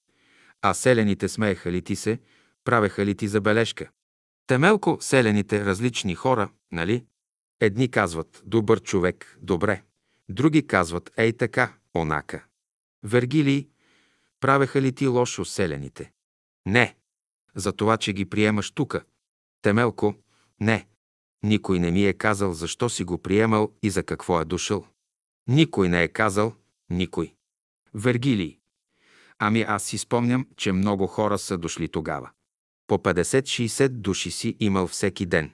а 0.62 0.74
селените 0.74 1.28
смееха 1.28 1.72
ли 1.72 1.82
ти 1.82 1.96
се, 1.96 2.18
правеха 2.64 3.06
ли 3.06 3.14
ти 3.14 3.28
забележка? 3.28 3.90
Темелко 4.46 4.98
селените 5.00 5.64
различни 5.64 6.14
хора, 6.14 6.50
нали? 6.72 7.04
Едни 7.60 7.90
казват 7.90 8.42
«добър 8.44 8.82
човек, 8.82 9.38
добре», 9.42 9.82
други 10.28 10.66
казват 10.66 11.10
«ей 11.16 11.32
така, 11.32 11.72
онака». 11.94 12.44
Вергилий, 13.02 13.68
правеха 14.40 14.82
ли 14.82 14.92
ти 14.92 15.06
лошо 15.06 15.44
селените? 15.44 16.12
Не, 16.66 16.96
за 17.54 17.72
това, 17.72 17.96
че 17.96 18.12
ги 18.12 18.24
приемаш 18.24 18.70
тука. 18.70 19.04
Темелко, 19.62 20.14
не. 20.60 20.86
Никой 21.42 21.78
не 21.78 21.90
ми 21.90 22.04
е 22.06 22.12
казал 22.12 22.52
защо 22.52 22.88
си 22.88 23.04
го 23.04 23.18
приемал 23.18 23.72
и 23.82 23.90
за 23.90 24.02
какво 24.02 24.40
е 24.40 24.44
дошъл. 24.44 24.86
Никой 25.48 25.88
не 25.88 26.02
е 26.02 26.08
казал, 26.08 26.54
никой. 26.90 27.34
Вергилий. 27.94 28.58
Ами 29.38 29.62
аз 29.62 29.84
си 29.84 29.98
спомням, 29.98 30.48
че 30.56 30.72
много 30.72 31.06
хора 31.06 31.38
са 31.38 31.58
дошли 31.58 31.88
тогава. 31.88 32.30
По 32.86 32.98
50-60 32.98 33.88
души 33.88 34.30
си 34.30 34.56
имал 34.60 34.86
всеки 34.86 35.26
ден. 35.26 35.52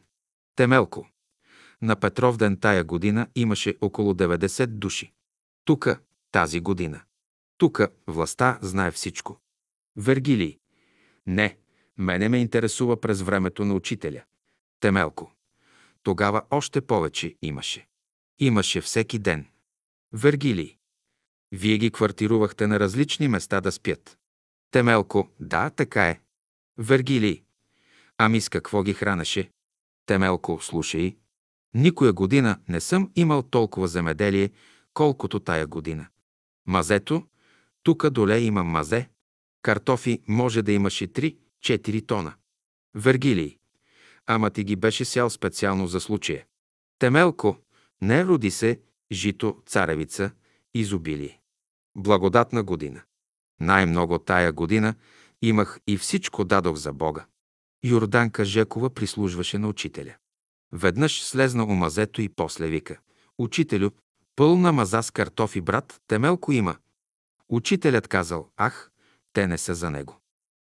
Темелко. 0.56 1.08
На 1.82 1.96
Петров 1.96 2.36
ден 2.36 2.60
тая 2.60 2.84
година 2.84 3.26
имаше 3.34 3.76
около 3.80 4.14
90 4.14 4.66
души. 4.66 5.12
Тука, 5.64 5.98
тази 6.32 6.60
година. 6.60 7.00
Тука 7.58 7.88
властта 8.06 8.58
знае 8.62 8.90
всичко. 8.90 9.40
Вергилий. 9.96 10.58
Не, 11.26 11.56
мене 11.98 12.28
ме 12.28 12.38
интересува 12.38 13.00
през 13.00 13.22
времето 13.22 13.64
на 13.64 13.74
учителя. 13.74 14.22
Темелко. 14.80 15.32
Тогава 16.02 16.42
още 16.50 16.80
повече 16.80 17.36
имаше. 17.42 17.86
Имаше 18.38 18.80
всеки 18.80 19.18
ден. 19.18 19.46
Вергилий. 20.12 20.76
Вие 21.52 21.78
ги 21.78 21.90
квартирувахте 21.90 22.66
на 22.66 22.80
различни 22.80 23.28
места 23.28 23.60
да 23.60 23.72
спят. 23.72 24.18
Темелко. 24.70 25.28
Да, 25.40 25.70
така 25.70 26.08
е. 26.08 26.20
Вергилий. 26.78 27.42
Ами 28.18 28.40
с 28.40 28.48
какво 28.48 28.82
ги 28.82 28.94
хранеше? 28.94 29.50
Темелко. 30.06 30.58
Слушай. 30.62 31.16
Никоя 31.74 32.12
година 32.12 32.60
не 32.68 32.80
съм 32.80 33.12
имал 33.16 33.42
толкова 33.42 33.88
земеделие, 33.88 34.50
колкото 34.94 35.40
тая 35.40 35.66
година. 35.66 36.06
Мазето, 36.66 37.26
тука 37.86 38.10
доле 38.10 38.38
има 38.40 38.64
мазе. 38.64 39.08
Картофи 39.62 40.22
може 40.28 40.62
да 40.62 40.72
имаше 40.72 41.08
3-4 41.08 42.06
тона. 42.06 42.34
Вергилий. 42.94 43.58
Ама 44.26 44.50
ти 44.50 44.64
ги 44.64 44.76
беше 44.76 45.04
сял 45.04 45.30
специално 45.30 45.86
за 45.86 46.00
случая. 46.00 46.44
Темелко. 46.98 47.56
Не 48.02 48.24
роди 48.24 48.50
се, 48.50 48.80
жито, 49.12 49.62
царевица, 49.66 50.30
изобилие. 50.74 51.40
Благодатна 51.96 52.62
година. 52.62 53.02
Най-много 53.60 54.18
тая 54.18 54.52
година 54.52 54.94
имах 55.42 55.80
и 55.86 55.96
всичко 55.96 56.44
дадох 56.44 56.76
за 56.76 56.92
Бога. 56.92 57.26
Йорданка 57.84 58.44
Жекова 58.44 58.90
прислужваше 58.90 59.58
на 59.58 59.68
учителя. 59.68 60.14
Веднъж 60.72 61.22
слезна 61.22 61.64
у 61.64 61.74
мазето 61.74 62.22
и 62.22 62.28
после 62.28 62.68
вика. 62.68 62.98
Учителю, 63.38 63.90
пълна 64.36 64.72
маза 64.72 65.02
с 65.02 65.10
картофи, 65.10 65.60
брат, 65.60 66.00
темелко 66.06 66.52
има. 66.52 66.76
Учителят 67.48 68.08
казал, 68.08 68.50
ах, 68.56 68.90
те 69.32 69.46
не 69.46 69.58
са 69.58 69.74
за 69.74 69.90
него. 69.90 70.20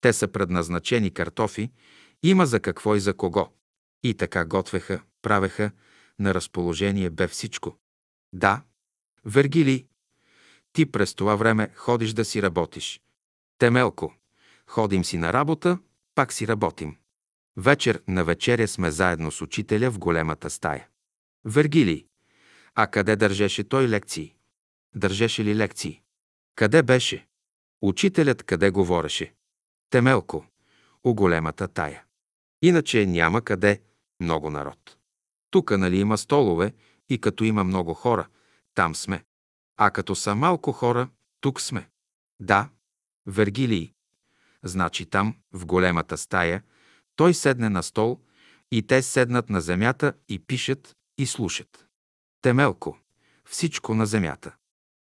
Те 0.01 0.13
са 0.13 0.27
предназначени 0.27 1.11
картофи, 1.11 1.71
има 2.23 2.45
за 2.45 2.59
какво 2.59 2.95
и 2.95 2.99
за 2.99 3.13
кого. 3.13 3.53
И 4.03 4.13
така 4.13 4.45
готвеха, 4.45 5.01
правеха, 5.21 5.71
на 6.19 6.33
разположение 6.33 7.09
бе 7.09 7.27
всичко. 7.27 7.77
Да, 8.33 8.61
Вергили, 9.25 9.87
ти 10.73 10.85
през 10.85 11.15
това 11.15 11.35
време 11.35 11.69
ходиш 11.75 12.13
да 12.13 12.25
си 12.25 12.41
работиш. 12.41 13.01
Темелко, 13.57 14.13
ходим 14.67 15.05
си 15.05 15.17
на 15.17 15.33
работа, 15.33 15.79
пак 16.15 16.33
си 16.33 16.47
работим. 16.47 16.97
Вечер 17.57 18.03
на 18.07 18.23
вечеря 18.23 18.67
сме 18.67 18.91
заедно 18.91 19.31
с 19.31 19.41
учителя 19.41 19.91
в 19.91 19.99
големата 19.99 20.49
стая. 20.49 20.87
Вергили, 21.45 22.05
а 22.75 22.87
къде 22.87 23.15
държеше 23.15 23.63
той 23.63 23.87
лекции? 23.87 24.35
Държеше 24.95 25.43
ли 25.43 25.55
лекции? 25.55 26.01
Къде 26.57 26.83
беше? 26.83 27.27
Учителят 27.81 28.43
къде 28.43 28.69
говореше? 28.69 29.33
Темелко, 29.89 30.45
у 31.03 31.13
големата 31.13 31.67
тая. 31.67 32.03
Иначе 32.61 33.05
няма 33.05 33.41
къде 33.41 33.81
много 34.19 34.49
народ. 34.49 34.97
Тука 35.51 35.77
нали 35.77 35.99
има 35.99 36.17
столове 36.17 36.73
и 37.09 37.21
като 37.21 37.43
има 37.43 37.63
много 37.63 37.93
хора, 37.93 38.27
там 38.73 38.95
сме. 38.95 39.23
А 39.77 39.91
като 39.91 40.15
са 40.15 40.35
малко 40.35 40.71
хора, 40.71 41.09
тук 41.41 41.61
сме. 41.61 41.89
Да, 42.39 42.69
Вергилий. 43.25 43.93
Значи 44.63 45.05
там, 45.05 45.35
в 45.53 45.65
големата 45.65 46.17
стая, 46.17 46.63
той 47.15 47.33
седне 47.33 47.69
на 47.69 47.83
стол 47.83 48.19
и 48.71 48.87
те 48.87 49.01
седнат 49.01 49.49
на 49.49 49.61
земята 49.61 50.13
и 50.29 50.39
пишат 50.39 50.95
и 51.17 51.25
слушат. 51.25 51.87
Темелко. 52.41 52.99
Всичко 53.45 53.93
на 53.93 54.05
земята. 54.05 54.55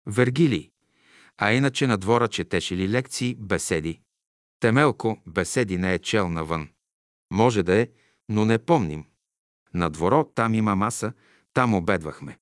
Вергилий. 0.06 0.70
А 1.38 1.52
иначе 1.52 1.86
на 1.86 1.98
двора 1.98 2.28
четеше 2.28 2.76
ли 2.76 2.88
лекции, 2.88 3.34
беседи. 3.34 4.00
Темелко 4.60 5.22
беседи 5.26 5.78
не 5.78 5.94
е 5.94 5.98
чел 5.98 6.28
навън. 6.28 6.68
Може 7.30 7.62
да 7.62 7.74
е, 7.74 7.88
но 8.28 8.44
не 8.44 8.58
помним. 8.58 9.04
На 9.74 9.90
дворо 9.90 10.24
там 10.34 10.54
има 10.54 10.76
маса, 10.76 11.12
там 11.54 11.74
обедвахме. 11.74 12.38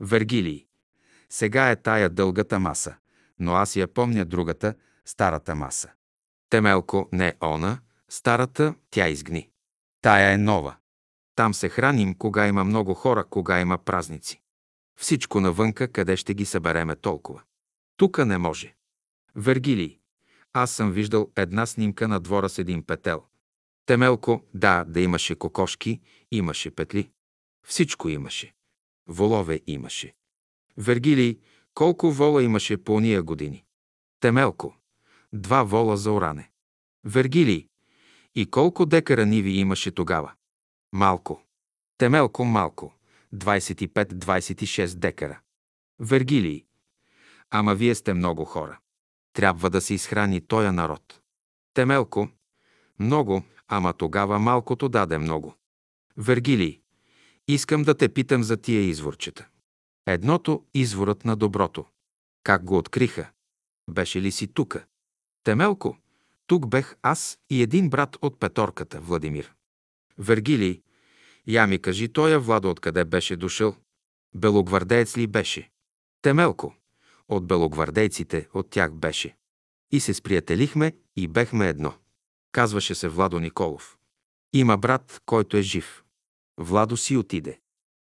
Вергилий. 0.00 0.66
Сега 1.30 1.70
е 1.70 1.82
тая 1.82 2.10
дългата 2.10 2.58
маса, 2.58 2.96
но 3.38 3.54
аз 3.54 3.76
я 3.76 3.88
помня 3.88 4.24
другата, 4.24 4.74
старата 5.04 5.54
маса. 5.54 5.90
Темелко 6.50 7.08
не 7.12 7.34
она, 7.40 7.78
старата, 8.08 8.74
тя 8.90 9.08
изгни. 9.08 9.50
Тая 10.02 10.32
е 10.32 10.38
нова. 10.38 10.76
Там 11.34 11.54
се 11.54 11.68
храним, 11.68 12.14
кога 12.14 12.46
има 12.46 12.64
много 12.64 12.94
хора, 12.94 13.24
кога 13.24 13.60
има 13.60 13.78
празници. 13.78 14.40
Всичко 14.98 15.40
навънка, 15.40 15.88
къде 15.88 16.16
ще 16.16 16.34
ги 16.34 16.44
събереме 16.44 16.96
толкова. 16.96 17.42
Тука 17.96 18.26
не 18.26 18.38
може. 18.38 18.74
Вергилий. 19.34 19.98
Аз 20.52 20.70
съм 20.70 20.92
виждал 20.92 21.32
една 21.36 21.66
снимка 21.66 22.08
на 22.08 22.20
двора 22.20 22.48
с 22.48 22.58
един 22.58 22.82
петел. 22.82 23.24
Темелко, 23.86 24.44
да, 24.54 24.84
да 24.84 25.00
имаше 25.00 25.34
кокошки, 25.34 26.00
имаше 26.30 26.70
петли. 26.70 27.10
Всичко 27.66 28.08
имаше. 28.08 28.54
Волове 29.08 29.60
имаше. 29.66 30.14
Вергилий, 30.76 31.38
колко 31.74 32.10
вола 32.10 32.42
имаше 32.42 32.76
по 32.76 32.94
уния 32.94 33.22
години? 33.22 33.64
Темелко, 34.20 34.76
два 35.32 35.62
вола 35.62 35.96
за 35.96 36.12
оране. 36.12 36.50
Вергилий, 37.04 37.68
и 38.34 38.50
колко 38.50 38.86
декара 38.86 39.26
ниви 39.26 39.50
имаше 39.50 39.90
тогава? 39.90 40.32
Малко. 40.92 41.42
Темелко 41.98 42.44
малко. 42.44 42.94
25-26 43.34 44.94
декара. 44.94 45.40
Вергилий. 46.00 46.65
Ама 47.50 47.74
вие 47.74 47.94
сте 47.94 48.14
много 48.14 48.44
хора. 48.44 48.78
Трябва 49.32 49.70
да 49.70 49.80
се 49.80 49.94
изхрани 49.94 50.40
тоя 50.40 50.72
народ. 50.72 51.20
Темелко. 51.74 52.28
Много, 52.98 53.42
ама 53.68 53.92
тогава 53.92 54.38
малкото 54.38 54.88
даде 54.88 55.18
много. 55.18 55.54
Вергилий. 56.16 56.80
Искам 57.48 57.82
да 57.82 57.94
те 57.94 58.08
питам 58.08 58.42
за 58.42 58.56
тия 58.56 58.80
изворчета. 58.80 59.48
Едното– 60.06 60.64
изворът 60.74 61.24
на 61.24 61.36
доброто. 61.36 61.84
Как 62.42 62.64
го 62.64 62.76
откриха? 62.78 63.30
Беше 63.90 64.22
ли 64.22 64.32
си 64.32 64.48
тука? 64.48 64.84
Темелко. 65.44 65.98
Тук 66.46 66.68
бех 66.68 66.96
аз 67.02 67.38
и 67.50 67.62
един 67.62 67.90
брат 67.90 68.16
от 68.22 68.40
петорката, 68.40 69.00
Владимир. 69.00 69.54
Вергилий. 70.18 70.82
Я 71.46 71.66
ми 71.66 71.78
кажи, 71.78 72.12
тоя 72.12 72.40
Владо 72.40 72.70
откъде 72.70 73.04
беше 73.04 73.36
дошъл? 73.36 73.76
Белогвардеец 74.34 75.16
ли 75.16 75.26
беше? 75.26 75.70
Темелко. 76.22 76.74
От 77.28 77.46
белогвардейците, 77.46 78.48
от 78.54 78.70
тях 78.70 78.94
беше. 78.94 79.36
И 79.90 80.00
се 80.00 80.14
сприятелихме 80.14 80.92
и 81.16 81.28
бехме 81.28 81.68
едно. 81.68 81.94
Казваше 82.52 82.94
се 82.94 83.08
Владо 83.08 83.40
Николов. 83.40 83.98
Има 84.52 84.78
брат, 84.78 85.22
който 85.26 85.56
е 85.56 85.62
жив. 85.62 86.04
Владо 86.58 86.96
си 86.96 87.16
отиде. 87.16 87.60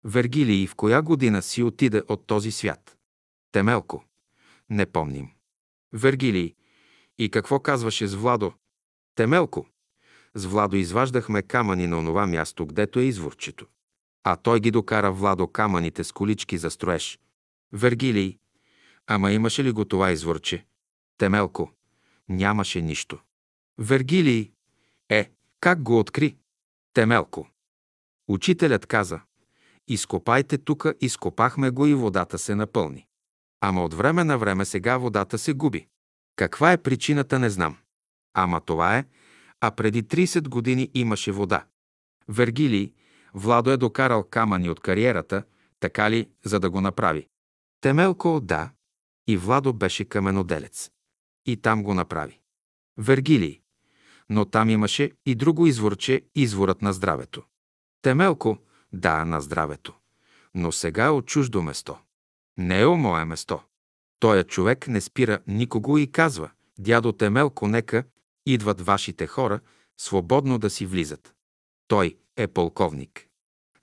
Вергилий 0.05 0.67
в 0.67 0.75
коя 0.75 1.03
година 1.03 1.43
си 1.43 1.63
отиде 1.63 2.03
от 2.09 2.27
този 2.27 2.53
свят? 2.53 2.97
Темелко. 3.53 4.05
Не 4.71 4.87
помним. 4.87 5.31
Вергилий. 5.93 6.55
И 7.19 7.31
какво 7.31 7.61
казваше 7.61 8.07
с 8.07 8.15
Владо? 8.15 8.53
Темелко. 9.15 9.67
С 10.35 10.45
Владо 10.47 10.77
изваждахме 10.77 11.43
камъни 11.43 11.87
на 11.87 11.99
онова 11.99 12.27
място, 12.27 12.67
гдето 12.67 12.99
е 12.99 13.03
изворчето. 13.03 13.67
А 14.25 14.37
той 14.37 14.61
ги 14.61 14.71
докара 14.71 15.13
Владо 15.13 15.49
камъните 15.49 16.05
с 16.05 16.13
колички 16.13 16.59
за 16.59 16.71
строеж. 16.71 17.19
Вергилий. 17.73 18.39
Ама 19.07 19.33
имаше 19.33 19.65
ли 19.65 19.73
го 19.73 19.85
това 19.85 20.11
изворче? 20.11 20.67
Темелко. 21.19 21.73
Нямаше 22.29 22.83
нищо. 22.83 23.19
Вергилий. 23.79 24.53
Е, 25.09 25.31
как 25.61 25.83
го 25.83 25.99
откри? 25.99 26.37
Темелко. 26.95 27.49
Учителят 28.29 28.87
каза. 28.87 29.21
Изкопайте 29.89 30.59
тука, 30.59 30.95
изкопахме 31.01 31.71
го 31.71 31.87
и 31.87 31.95
водата 31.95 32.39
се 32.39 32.55
напълни. 32.55 33.07
Ама 33.61 33.85
от 33.85 33.95
време 33.95 34.25
на 34.25 34.39
време 34.39 34.65
сега 34.65 34.97
водата 34.97 35.39
се 35.39 35.53
губи. 35.53 35.87
Каква 36.37 36.73
е 36.73 36.83
причината, 36.83 37.39
не 37.39 37.51
знам. 37.51 37.77
Ама 38.35 38.61
това 38.61 38.99
е, 38.99 39.05
а 39.61 39.71
преди 39.71 40.03
30 40.03 40.49
години 40.49 40.91
имаше 40.95 41.33
вода. 41.33 41.65
Вергилий, 42.29 42.93
Владо 43.35 43.71
е 43.71 43.77
докарал 43.77 44.25
камъни 44.25 44.71
от 44.71 44.81
кариерата, 44.81 45.43
така 45.81 46.11
ли, 46.11 46.29
за 46.45 46.61
да 46.61 46.71
го 46.71 46.81
направи? 46.81 47.29
Темелко, 47.81 48.41
да. 48.41 48.71
И 49.27 49.37
Владо 49.37 49.73
беше 49.73 50.05
каменоделец. 50.05 50.91
И 51.47 51.57
там 51.57 51.83
го 51.83 51.95
направи. 51.95 52.41
Вергилий. 52.99 53.61
Но 54.31 54.45
там 54.45 54.71
имаше 54.71 55.13
и 55.27 55.35
друго 55.35 55.67
изворче, 55.67 56.23
изворът 56.35 56.83
на 56.83 56.93
здравето. 56.93 57.43
Темелко, 58.03 58.59
да, 58.93 59.25
на 59.25 59.41
здравето. 59.41 59.95
Но 60.55 60.73
сега 60.73 61.05
е 61.05 61.11
от 61.11 61.27
чуждо 61.27 61.63
место. 61.63 61.99
Не 62.59 62.81
е 62.81 62.87
о 62.87 62.97
мое 62.97 63.25
место. 63.25 63.61
Тоя 64.19 64.45
човек 64.45 64.89
не 64.89 65.01
спира 65.01 65.39
никого 65.47 65.99
и 65.99 66.13
казва, 66.13 66.51
дядо 66.79 67.13
Темелко, 67.13 67.69
нека 67.69 68.05
идват 68.47 68.81
вашите 68.81 69.27
хора, 69.27 69.61
свободно 69.99 70.59
да 70.59 70.71
си 70.71 70.87
влизат. 70.87 71.35
Той 71.89 72.17
е 72.37 72.47
полковник. 72.47 73.27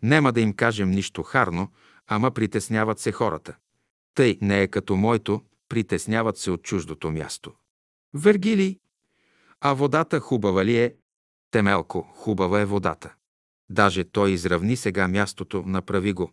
Нема 0.03 0.31
да 0.31 0.41
им 0.41 0.53
кажем 0.53 0.91
нищо 0.91 1.23
харно, 1.23 1.71
ама 2.07 2.31
притесняват 2.31 2.99
се 2.99 3.11
хората. 3.11 3.55
Тъй 4.15 4.37
не 4.41 4.61
е 4.61 4.67
като 4.67 4.95
моето, 4.95 5.41
притесняват 5.69 6.37
се 6.37 6.51
от 6.51 6.63
чуждото 6.63 7.11
място. 7.11 7.53
Вергилий, 8.13 8.79
а 9.61 9.73
водата 9.73 10.19
хубава 10.19 10.65
ли 10.65 10.77
е? 10.77 10.95
Темелко, 11.51 12.01
хубава 12.01 12.61
е 12.61 12.65
водата. 12.65 13.13
Даже 13.69 14.03
той 14.03 14.31
изравни 14.31 14.75
сега 14.75 15.07
мястото, 15.07 15.63
направи 15.65 16.13
го. 16.13 16.31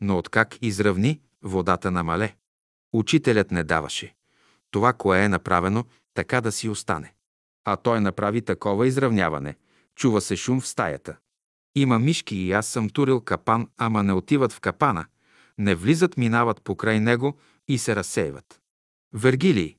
Но 0.00 0.18
откак 0.18 0.58
изравни, 0.62 1.20
водата 1.42 1.90
намале. 1.90 2.36
Учителят 2.92 3.50
не 3.50 3.64
даваше. 3.64 4.14
Това, 4.70 4.92
кое 4.92 5.24
е 5.24 5.28
направено, 5.28 5.84
така 6.14 6.40
да 6.40 6.52
си 6.52 6.68
остане. 6.68 7.14
А 7.64 7.76
той 7.76 8.00
направи 8.00 8.42
такова 8.42 8.86
изравняване. 8.86 9.56
Чува 9.94 10.20
се 10.20 10.36
шум 10.36 10.60
в 10.60 10.66
стаята. 10.66 11.16
Има 11.74 11.98
мишки 11.98 12.36
и 12.36 12.52
аз 12.52 12.66
съм 12.66 12.90
турил 12.90 13.20
капан, 13.20 13.68
ама 13.76 14.02
не 14.02 14.12
отиват 14.12 14.52
в 14.52 14.60
капана. 14.60 15.06
Не 15.58 15.74
влизат, 15.74 16.16
минават 16.16 16.62
покрай 16.62 17.00
него 17.00 17.38
и 17.68 17.78
се 17.78 17.96
разсеиват. 17.96 18.60
Вергилий, 19.12 19.76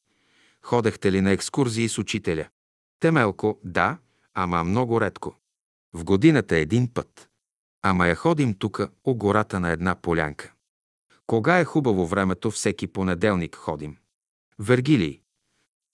ходехте 0.61 1.11
ли 1.11 1.21
на 1.21 1.31
екскурзии 1.31 1.89
с 1.89 1.97
учителя? 1.97 2.49
Темелко, 2.99 3.59
да, 3.63 3.97
ама 4.33 4.63
много 4.63 5.01
редко. 5.01 5.35
В 5.93 6.03
годината 6.03 6.57
един 6.57 6.93
път. 6.93 7.29
Ама 7.81 8.07
я 8.07 8.15
ходим 8.15 8.53
тука, 8.53 8.89
о 9.03 9.15
гората 9.15 9.59
на 9.59 9.69
една 9.69 9.95
полянка. 9.95 10.53
Кога 11.27 11.59
е 11.59 11.65
хубаво 11.65 12.07
времето, 12.07 12.51
всеки 12.51 12.87
понеделник 12.87 13.55
ходим. 13.55 13.97
Вергилий. 14.59 15.21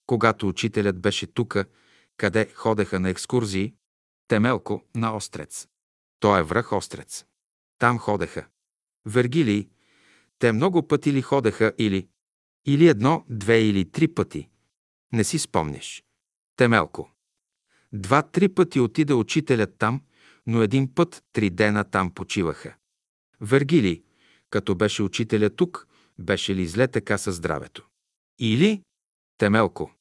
Когато 0.05 0.47
учителят 0.47 0.99
беше 0.99 1.27
тука, 1.27 1.65
къде 2.17 2.49
ходеха 2.55 2.99
на 2.99 3.09
екскурзии, 3.09 3.73
Темелко 4.27 4.83
на 4.95 5.15
Острец. 5.15 5.67
Той 6.19 6.39
е 6.39 6.43
връх 6.43 6.73
Острец. 6.73 7.25
Там 7.79 7.99
ходеха. 7.99 8.45
Вергилий. 9.05 9.69
Те 10.43 10.51
много 10.51 10.87
пъти 10.87 11.13
ли 11.13 11.21
ходеха 11.21 11.73
или... 11.77 12.07
Или 12.65 12.87
едно, 12.87 13.25
две 13.29 13.61
или 13.61 13.91
три 13.91 14.07
пъти. 14.07 14.49
Не 15.13 15.23
си 15.23 15.39
спомняш. 15.39 16.03
Темелко. 16.55 17.11
Два-три 17.93 18.49
пъти 18.49 18.79
отида 18.79 19.15
учителят 19.15 19.75
там, 19.77 20.01
но 20.47 20.61
един 20.61 20.95
път 20.95 21.23
три 21.33 21.49
дена 21.49 21.83
там 21.83 22.13
почиваха. 22.13 22.75
Вергилий, 23.41 24.03
като 24.49 24.75
беше 24.75 25.03
учителя 25.03 25.49
тук, 25.49 25.87
беше 26.19 26.55
ли 26.55 26.67
зле 26.67 26.87
така 26.87 27.17
със 27.17 27.35
здравето? 27.35 27.87
Или? 28.39 28.83
Темелко. 29.37 29.91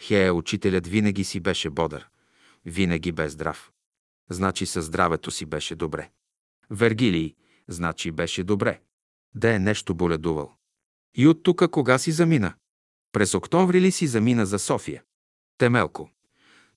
Хея, 0.00 0.34
учителят 0.34 0.86
винаги 0.86 1.24
си 1.24 1.40
беше 1.40 1.70
бодър. 1.70 2.08
Винаги 2.64 3.12
бе 3.12 3.28
здрав. 3.28 3.72
Значи 4.28 4.66
със 4.66 4.84
здравето 4.84 5.30
си 5.30 5.46
беше 5.46 5.74
добре. 5.74 6.10
Вергилий, 6.70 7.34
значи 7.68 8.12
беше 8.12 8.44
добре. 8.44 8.80
Да 9.34 9.54
е 9.54 9.58
нещо 9.58 9.94
боледувал. 9.94 10.54
И 11.14 11.26
от 11.26 11.42
тука 11.42 11.68
кога 11.68 11.98
си 11.98 12.12
замина? 12.12 12.54
През 13.12 13.34
октомври 13.34 13.80
ли 13.80 13.90
си 13.90 14.06
замина 14.06 14.46
за 14.46 14.58
София? 14.58 15.02
Темелко. 15.58 16.10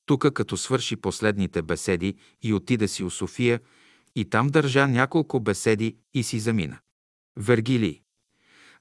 Тука, 0.05 0.33
като 0.33 0.57
свърши 0.57 0.95
последните 0.95 1.61
беседи 1.61 2.15
и 2.41 2.53
отиде 2.53 2.87
си 2.87 3.03
у 3.03 3.09
София, 3.09 3.59
и 4.15 4.25
там 4.25 4.47
държа 4.47 4.87
няколко 4.87 5.39
беседи 5.39 5.97
и 6.13 6.23
си 6.23 6.39
замина. 6.39 6.79
Вергилий. 7.37 8.01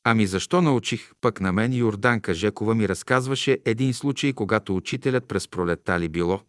Ами 0.04 0.26
защо 0.26 0.62
научих 0.62 1.12
пък 1.20 1.40
на 1.40 1.52
мен 1.52 1.72
Йорданка 1.72 2.34
Жекова 2.34 2.74
ми 2.74 2.88
разказваше 2.88 3.58
един 3.64 3.94
случай, 3.94 4.32
когато 4.32 4.76
учителят 4.76 5.28
през 5.28 5.48
пролетта 5.48 6.00
ли 6.00 6.08
било. 6.08 6.40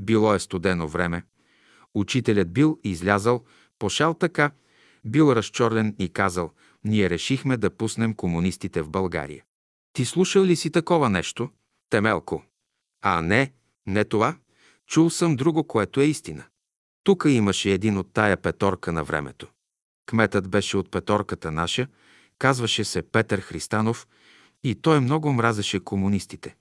Било 0.00 0.34
е 0.34 0.38
студено 0.38 0.88
време. 0.88 1.22
Учителят 1.94 2.52
бил 2.52 2.78
излязал, 2.84 3.44
пошал 3.78 4.14
така, 4.14 4.50
бил 5.04 5.32
разчорлен 5.32 5.96
и 5.98 6.08
казал, 6.08 6.52
ние 6.84 7.10
решихме 7.10 7.56
да 7.56 7.70
пуснем 7.70 8.14
комунистите 8.14 8.82
в 8.82 8.90
България. 8.90 9.44
Ти 9.92 10.04
слушал 10.04 10.44
ли 10.44 10.56
си 10.56 10.70
такова 10.70 11.10
нещо? 11.10 11.50
Темелко. 11.90 12.44
А 13.02 13.22
не, 13.22 13.52
не 13.86 14.04
това. 14.04 14.36
Чул 14.86 15.10
съм 15.10 15.36
друго, 15.36 15.64
което 15.64 16.00
е 16.00 16.04
истина. 16.04 16.44
Тук 17.04 17.24
имаше 17.28 17.72
един 17.72 17.98
от 17.98 18.12
тая 18.12 18.36
петорка 18.36 18.92
на 18.92 19.04
времето. 19.04 19.48
Кметът 20.06 20.48
беше 20.48 20.76
от 20.76 20.90
петорката 20.90 21.52
наша, 21.52 21.86
казваше 22.38 22.84
се 22.84 23.02
Петър 23.02 23.40
Христанов 23.40 24.06
и 24.64 24.74
той 24.74 25.00
много 25.00 25.32
мразеше 25.32 25.80
комунистите. 25.80 26.56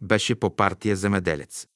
Беше 0.00 0.34
по 0.34 0.56
партия 0.56 0.96
земеделец. 0.96 1.66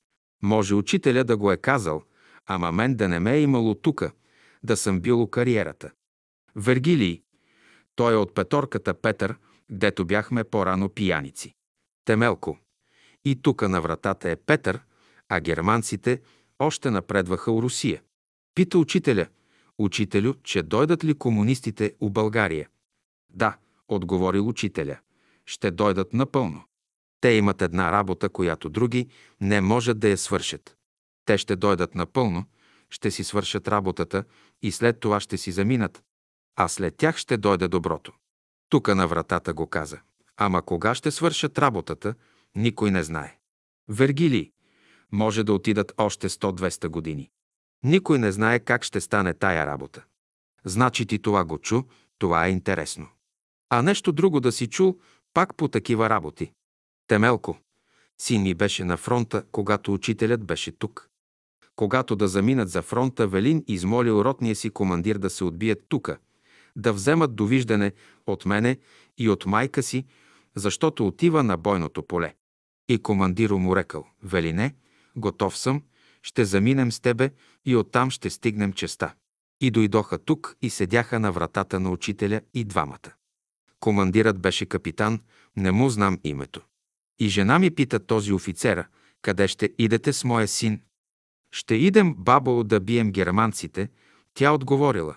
Може 0.43 0.75
учителя 0.75 1.25
да 1.25 1.37
го 1.37 1.53
е 1.53 1.57
казал, 1.57 2.03
ама 2.47 2.73
мен 2.73 2.95
да 2.95 3.09
не 3.09 3.21
ме 3.21 3.35
е 3.35 3.41
имало 3.41 3.75
тука, 3.75 4.13
да 4.63 4.77
съм 4.77 5.01
бил 5.01 5.23
у 5.23 5.31
кариерата. 5.31 5.91
Вергилий, 6.59 7.23
той 7.95 8.13
е 8.13 8.17
от 8.17 8.35
петорката 8.35 8.95
Петър, 8.95 9.37
гдето 9.73 10.05
бяхме 10.05 10.45
по-рано 10.45 10.89
пияници. 10.89 11.55
Темелко. 12.05 12.59
И 13.25 13.43
тука 13.43 13.69
на 13.69 13.81
вратата 13.81 14.31
е 14.31 14.37
Петър, 14.37 14.81
а 15.29 15.41
германците 15.41 16.21
още 16.59 16.91
напредваха 16.91 17.53
у 17.53 17.63
Русия. 17.63 18.03
Пита 18.55 18.79
учителя, 18.79 19.27
учителю, 19.79 20.35
че 20.43 20.63
дойдат 20.63 21.05
ли 21.05 21.15
комунистите 21.15 21.95
у 22.01 22.11
България? 22.11 22.69
Да, 23.31 23.57
отговорил 23.89 24.49
учителя. 24.49 24.99
Ще 25.47 25.71
дойдат 25.71 26.13
напълно. 26.13 26.65
Те 27.21 27.29
имат 27.29 27.63
една 27.63 27.93
работа, 27.93 28.29
която 28.29 28.69
други 28.69 29.09
не 29.41 29.61
можат 29.61 29.99
да 29.99 30.09
я 30.09 30.19
свършат. 30.19 30.77
Те 31.25 31.39
ще 31.39 31.57
дойдат 31.57 31.95
напълно, 31.95 32.45
ще 32.91 33.11
си 33.11 33.25
свършат 33.25 33.69
работата 33.69 34.25
и 34.63 34.73
след 34.73 35.01
това 35.01 35.21
ще 35.21 35.37
си 35.37 35.53
заминат, 35.53 36.03
а 36.61 36.69
след 36.69 36.97
тях 36.97 37.17
ще 37.17 37.37
дойде 37.37 37.69
доброто. 37.69 38.13
Тука 38.69 38.95
на 38.95 39.07
вратата 39.07 39.55
го 39.55 39.67
каза. 39.67 40.01
Ама 40.37 40.63
кога 40.63 40.95
ще 40.95 41.11
свършат 41.11 41.59
работата, 41.59 42.15
никой 42.57 42.91
не 42.91 43.03
знае. 43.03 43.39
Вергили, 43.89 44.53
може 45.13 45.45
да 45.45 45.53
отидат 45.53 45.93
още 45.99 46.29
100-200 46.29 46.89
години. 46.89 47.31
Никой 47.85 48.19
не 48.19 48.33
знае 48.33 48.59
как 48.59 48.85
ще 48.85 49.01
стане 49.01 49.35
тая 49.35 49.67
работа. 49.67 50.05
Значи 50.65 51.07
ти 51.07 51.19
това 51.19 51.45
го 51.45 51.59
чу, 51.59 51.83
това 52.19 52.47
е 52.47 52.51
интересно. 52.51 53.09
А 53.71 53.83
нещо 53.83 54.13
друго 54.13 54.41
да 54.41 54.53
си 54.53 54.67
чул, 54.67 54.99
пак 55.35 55.55
по 55.55 55.69
такива 55.69 56.11
работи. 56.11 56.53
Темелко, 57.07 57.59
син 58.21 58.43
ми 58.43 58.55
беше 58.55 58.85
на 58.85 58.97
фронта, 58.97 59.45
когато 59.53 59.95
учителят 59.95 60.45
беше 60.45 60.73
тук. 60.73 61.09
Когато 61.77 62.17
да 62.17 62.29
заминат 62.29 62.71
за 62.71 62.83
фронта, 62.83 63.27
Велин 63.27 63.65
измолил 63.67 64.23
ротния 64.25 64.57
си 64.57 64.71
командир 64.71 65.19
да 65.19 65.31
се 65.31 65.45
отбият 65.45 65.85
тука, 65.89 66.19
да 66.79 66.93
вземат 66.93 67.37
довиждане 67.37 67.93
от 68.27 68.47
мене 68.47 68.79
и 69.19 69.29
от 69.29 69.47
майка 69.47 69.83
си, 69.83 70.07
защото 70.57 71.07
отива 71.07 71.43
на 71.43 71.57
бойното 71.57 72.03
поле. 72.03 72.35
И 72.89 72.99
командиро 72.99 73.59
му 73.59 73.77
рекал, 73.77 74.07
Велине, 74.23 74.75
готов 75.17 75.59
съм, 75.59 75.83
ще 76.23 76.45
заминем 76.45 76.93
с 76.93 77.01
тебе 77.01 77.31
и 77.65 77.77
оттам 77.77 78.11
ще 78.11 78.31
стигнем 78.31 78.73
честа. 78.73 79.15
И 79.61 79.71
дойдоха 79.71 80.19
тук 80.19 80.57
и 80.63 80.71
седяха 80.71 81.21
на 81.21 81.33
вратата 81.33 81.81
на 81.81 81.91
учителя 81.91 82.41
и 82.55 82.65
двамата. 82.65 83.13
Командирът 83.81 84.39
беше 84.41 84.67
капитан, 84.67 85.21
не 85.57 85.73
му 85.73 85.91
знам 85.91 86.19
името. 86.25 86.61
И 87.19 87.29
жена 87.29 87.59
ми 87.59 87.71
пита 87.71 88.07
този 88.07 88.33
офицера, 88.33 88.87
къде 89.23 89.49
ще 89.49 89.71
идете 89.79 90.13
с 90.13 90.25
моя 90.25 90.49
син? 90.49 90.81
Ще 91.53 91.75
идем, 91.75 92.15
бабо, 92.19 92.65
да 92.65 92.81
бием 92.81 93.13
германците. 93.13 93.89
Тя 94.35 94.53
отговорила, 94.53 95.17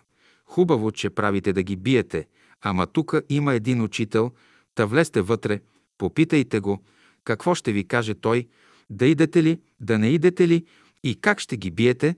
хубаво, 0.52 0.92
че 0.92 1.10
правите 1.10 1.54
да 1.54 1.64
ги 1.64 1.76
биете, 1.76 2.28
ама 2.62 2.88
тука 2.88 3.22
има 3.30 3.54
един 3.54 3.82
учител, 3.82 4.32
та 4.76 4.86
влезте 4.86 5.22
вътре, 5.22 5.62
попитайте 5.98 6.60
го, 6.60 6.84
какво 7.24 7.56
ще 7.56 7.72
ви 7.72 7.88
каже 7.88 8.14
той, 8.14 8.48
да 8.90 9.06
идете 9.06 9.44
ли, 9.44 9.60
да 9.80 10.00
не 10.00 10.10
идете 10.10 10.48
ли 10.48 10.66
и 11.04 11.16
как 11.16 11.40
ще 11.40 11.58
ги 11.58 11.72
биете, 11.72 12.16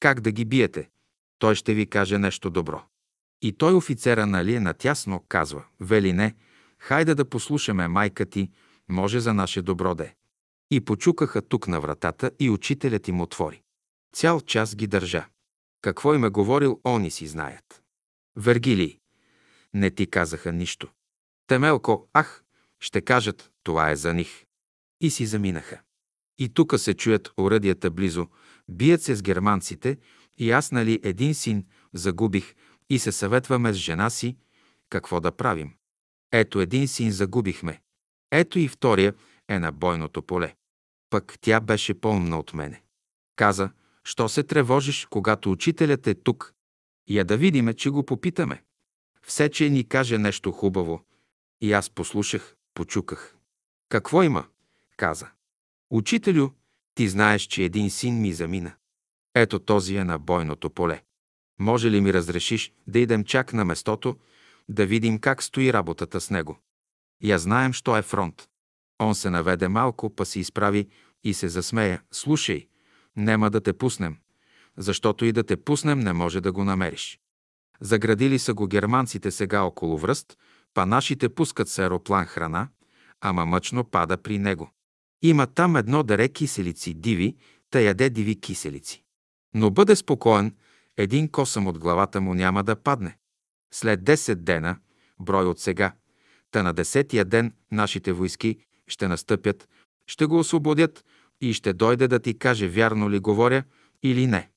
как 0.00 0.20
да 0.20 0.32
ги 0.32 0.44
биете. 0.44 0.88
Той 1.38 1.54
ще 1.54 1.74
ви 1.74 1.86
каже 1.86 2.18
нещо 2.18 2.50
добро. 2.50 2.82
И 3.42 3.52
той 3.52 3.74
офицера, 3.74 4.26
нали, 4.26 4.58
натясно 4.60 5.24
казва, 5.28 5.64
вели 5.80 6.12
не, 6.12 6.34
хайде 6.78 7.14
да 7.14 7.24
послушаме 7.24 7.88
майка 7.88 8.26
ти, 8.26 8.50
може 8.88 9.20
за 9.20 9.34
наше 9.34 9.62
добро 9.62 9.94
де. 9.94 10.14
И 10.70 10.80
почукаха 10.80 11.42
тук 11.42 11.68
на 11.68 11.80
вратата 11.80 12.30
и 12.40 12.50
учителят 12.50 13.08
им 13.08 13.20
отвори. 13.20 13.62
Цял 14.12 14.40
час 14.40 14.76
ги 14.76 14.86
държа. 14.86 15.26
Какво 15.84 16.14
им 16.14 16.24
е 16.24 16.30
говорил, 16.30 16.80
они 16.84 17.10
си 17.10 17.26
знаят. 17.26 17.82
Вергилий. 18.36 18.98
Не 19.74 19.90
ти 19.90 20.06
казаха 20.06 20.52
нищо. 20.52 20.88
Темелко, 21.46 22.08
ах, 22.12 22.44
ще 22.80 23.00
кажат, 23.00 23.50
това 23.62 23.90
е 23.90 23.96
за 23.96 24.14
них. 24.14 24.44
И 25.00 25.10
си 25.10 25.26
заминаха. 25.26 25.80
И 26.38 26.48
тука 26.48 26.78
се 26.78 26.94
чуят 26.94 27.32
оръдията 27.38 27.90
близо, 27.90 28.28
бият 28.68 29.02
се 29.02 29.14
с 29.14 29.22
германците 29.22 29.98
и 30.38 30.50
аз, 30.50 30.72
нали, 30.72 31.00
един 31.02 31.34
син 31.34 31.66
загубих 31.92 32.54
и 32.90 32.98
се 32.98 33.12
съветваме 33.12 33.72
с 33.72 33.76
жена 33.76 34.10
си 34.10 34.36
какво 34.90 35.20
да 35.20 35.32
правим. 35.32 35.74
Ето 36.32 36.60
един 36.60 36.88
син 36.88 37.10
загубихме. 37.10 37.80
Ето 38.30 38.58
и 38.58 38.68
втория 38.68 39.14
е 39.48 39.58
на 39.58 39.72
бойното 39.72 40.22
поле. 40.22 40.54
Пък 41.10 41.34
тя 41.40 41.60
беше 41.60 42.00
по-умна 42.00 42.38
от 42.38 42.54
мене. 42.54 42.82
Каза, 43.36 43.70
що 44.04 44.28
се 44.28 44.42
тревожиш, 44.42 45.06
когато 45.10 45.50
учителят 45.50 46.06
е 46.06 46.14
тук? 46.14 46.54
Я 47.08 47.24
да 47.24 47.36
видиме, 47.36 47.74
че 47.74 47.90
го 47.90 48.06
попитаме. 48.06 48.62
Все, 49.22 49.48
че 49.48 49.70
ни 49.70 49.88
каже 49.88 50.18
нещо 50.18 50.52
хубаво. 50.52 51.04
И 51.60 51.72
аз 51.72 51.90
послушах, 51.90 52.56
почуках. 52.74 53.36
Какво 53.88 54.22
има? 54.22 54.46
Каза. 54.96 55.30
Учителю, 55.90 56.50
ти 56.94 57.08
знаеш, 57.08 57.42
че 57.42 57.62
един 57.62 57.90
син 57.90 58.20
ми 58.20 58.32
замина. 58.32 58.74
Ето 59.34 59.58
този 59.58 59.96
е 59.96 60.04
на 60.04 60.18
бойното 60.18 60.70
поле. 60.70 61.02
Може 61.58 61.90
ли 61.90 62.00
ми 62.00 62.12
разрешиш 62.12 62.72
да 62.86 62.98
идем 62.98 63.24
чак 63.24 63.52
на 63.52 63.64
местото, 63.64 64.16
да 64.68 64.86
видим 64.86 65.18
как 65.18 65.42
стои 65.42 65.72
работата 65.72 66.20
с 66.20 66.30
него? 66.30 66.58
Я 67.22 67.38
знаем, 67.38 67.72
що 67.72 67.96
е 67.96 68.02
фронт. 68.02 68.48
Он 69.02 69.14
се 69.14 69.30
наведе 69.30 69.68
малко, 69.68 70.14
па 70.14 70.26
се 70.26 70.40
изправи 70.40 70.88
и 71.24 71.34
се 71.34 71.48
засмея. 71.48 72.02
Слушай, 72.12 72.68
нема 73.16 73.50
да 73.50 73.60
те 73.60 73.72
пуснем, 73.72 74.16
защото 74.76 75.24
и 75.24 75.32
да 75.32 75.44
те 75.44 75.56
пуснем 75.56 76.00
не 76.00 76.12
може 76.12 76.40
да 76.40 76.52
го 76.52 76.64
намериш. 76.64 77.20
Заградили 77.80 78.38
са 78.38 78.54
го 78.54 78.66
германците 78.66 79.30
сега 79.30 79.62
около 79.62 79.98
връст, 79.98 80.38
па 80.74 80.86
нашите 80.86 81.28
пускат 81.28 81.68
с 81.68 81.78
аероплан 81.78 82.26
храна, 82.26 82.68
ама 83.20 83.46
мъчно 83.46 83.84
пада 83.84 84.16
при 84.16 84.38
него. 84.38 84.70
Има 85.22 85.46
там 85.46 85.76
едно 85.76 86.02
даре 86.02 86.28
киселици 86.28 86.94
диви, 86.94 87.36
та 87.70 87.80
яде 87.80 88.10
диви 88.10 88.40
киселици. 88.40 89.04
Но 89.54 89.70
бъде 89.70 89.96
спокоен, 89.96 90.54
един 90.96 91.28
косъм 91.28 91.66
от 91.66 91.78
главата 91.78 92.20
му 92.20 92.34
няма 92.34 92.64
да 92.64 92.76
падне. 92.76 93.18
След 93.74 94.00
10 94.00 94.34
дена, 94.34 94.76
брой 95.20 95.46
от 95.46 95.60
сега, 95.60 95.92
та 96.50 96.62
на 96.62 96.72
десетия 96.72 97.24
ден 97.24 97.52
нашите 97.72 98.12
войски 98.12 98.58
ще 98.88 99.08
настъпят, 99.08 99.68
ще 100.06 100.26
го 100.26 100.38
освободят 100.38 101.04
и 101.48 101.52
ще 101.52 101.72
дойде 101.72 102.08
да 102.08 102.18
ти 102.18 102.38
каже 102.38 102.68
вярно 102.68 103.10
ли 103.10 103.18
говоря 103.18 103.64
или 104.02 104.26
не. 104.26 104.50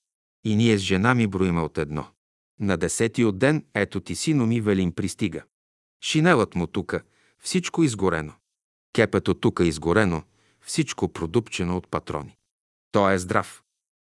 И 0.44 0.56
ние 0.56 0.78
с 0.78 0.82
жена 0.82 1.16
ми 1.16 1.28
броиме 1.28 1.62
от 1.62 1.78
едно. 1.78 2.08
На 2.60 2.78
десети 2.78 3.26
от 3.26 3.40
ден, 3.40 3.66
ето 3.74 4.00
ти 4.00 4.16
сино 4.16 4.46
ми 4.46 4.62
Велин 4.62 4.92
пристига. 4.92 5.44
Шинелът 6.02 6.56
му 6.56 6.68
тука, 6.68 7.02
всичко 7.40 7.84
изгорено. 7.84 8.34
Кепето 8.94 9.34
тука 9.34 9.66
изгорено, 9.66 10.24
всичко 10.62 11.14
продупчено 11.14 11.78
от 11.78 11.88
патрони. 11.88 12.38
Той 12.92 13.14
е 13.14 13.20
здрав. 13.20 13.64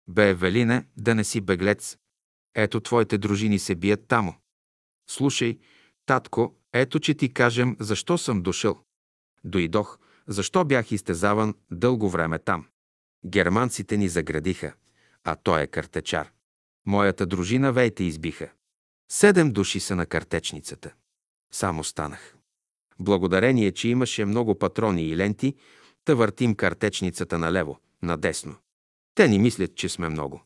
Бе, 0.07 0.33
Велине, 0.33 0.85
да 0.97 1.15
не 1.15 1.23
си 1.23 1.41
беглец. 1.41 1.97
Ето 2.56 2.80
твоите 2.80 3.17
дружини 3.17 3.59
се 3.59 3.75
бият 3.75 4.07
тамо. 4.07 4.35
Слушай, 5.09 5.59
татко, 6.06 6.56
ето, 6.73 6.99
че 6.99 7.14
ти 7.14 7.33
кажем, 7.33 7.77
защо 7.80 8.17
съм 8.17 8.41
дошъл. 8.41 8.80
Дойдох, 9.43 9.99
защо 10.27 10.65
бях 10.65 10.91
изтезаван 10.91 11.56
дълго 11.72 12.09
време 12.09 12.39
там. 12.39 12.65
Германците 13.25 13.97
ни 13.97 14.09
заградиха, 14.09 14.73
а 15.23 15.35
той 15.35 15.61
е 15.61 15.67
картечар. 15.67 16.31
Моята 16.85 17.25
дружина 17.25 17.72
вейте 17.72 18.03
избиха. 18.03 18.49
Седем 19.11 19.51
души 19.51 19.80
са 19.80 19.95
на 19.95 20.06
картечницата. 20.06 20.93
Само 21.51 21.83
станах. 21.83 22.35
Благодарение, 22.99 23.72
че 23.72 23.88
имаше 23.88 24.25
много 24.25 24.59
патрони 24.59 25.03
и 25.03 25.17
ленти, 25.17 25.56
та 26.06 26.15
въртим 26.15 26.56
картечницата 26.56 27.38
налево, 27.38 27.80
надесно. 28.03 28.56
Те 29.15 29.27
ни 29.27 29.39
мислят, 29.39 29.75
че 29.75 29.89
сме 29.89 30.09
много. 30.09 30.43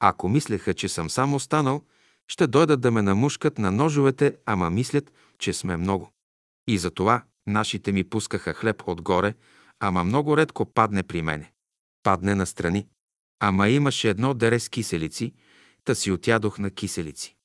Ако 0.00 0.28
мислеха, 0.28 0.74
че 0.74 0.88
съм 0.88 1.10
само 1.10 1.36
останал, 1.36 1.82
ще 2.28 2.46
дойдат 2.46 2.80
да 2.80 2.90
ме 2.90 3.02
намушкат 3.02 3.58
на 3.58 3.70
ножовете, 3.70 4.36
ама 4.46 4.70
мислят, 4.70 5.12
че 5.38 5.52
сме 5.52 5.76
много. 5.76 6.10
И 6.66 6.78
затова 6.78 7.22
нашите 7.46 7.92
ми 7.92 8.04
пускаха 8.04 8.54
хлеб 8.54 8.82
отгоре, 8.86 9.34
ама 9.80 10.04
много 10.04 10.36
редко 10.36 10.72
падне 10.72 11.02
при 11.02 11.22
мене. 11.22 11.52
Падне 12.02 12.34
настрани. 12.34 12.86
Ама 13.40 13.68
имаше 13.68 14.08
едно 14.08 14.34
дере 14.34 14.60
с 14.60 14.68
киселици, 14.68 15.34
та 15.84 15.94
си 15.94 16.12
отядох 16.12 16.58
на 16.58 16.70
киселици. 16.70 17.36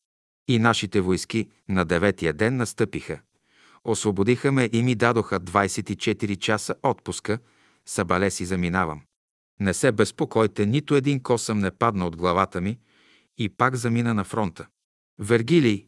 И 0.48 0.60
нашите 0.60 1.02
войски 1.02 1.50
на 1.70 1.86
деветия 1.86 2.34
ден 2.34 2.58
настъпиха. 2.58 3.20
Освободиха 3.84 4.52
ме 4.52 4.70
и 4.74 4.84
ми 4.84 4.96
дадоха 4.96 5.40
24 5.40 6.38
часа 6.38 6.76
отпуска, 6.84 7.40
сабале 7.86 8.32
си 8.32 8.46
заминавам. 8.46 9.02
Не 9.60 9.74
се 9.74 9.92
безпокойте, 9.92 10.66
нито 10.66 10.96
един 10.96 11.24
косъм 11.24 11.60
не 11.60 11.72
падна 11.72 12.08
от 12.08 12.18
главата 12.18 12.62
ми 12.62 12.80
и 13.38 13.50
пак 13.50 13.76
замина 13.76 14.14
на 14.14 14.24
фронта. 14.24 14.68
Вергилий, 15.20 15.88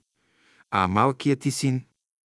а 0.72 0.88
малкият 0.88 1.40
ти 1.40 1.52
син? 1.52 1.87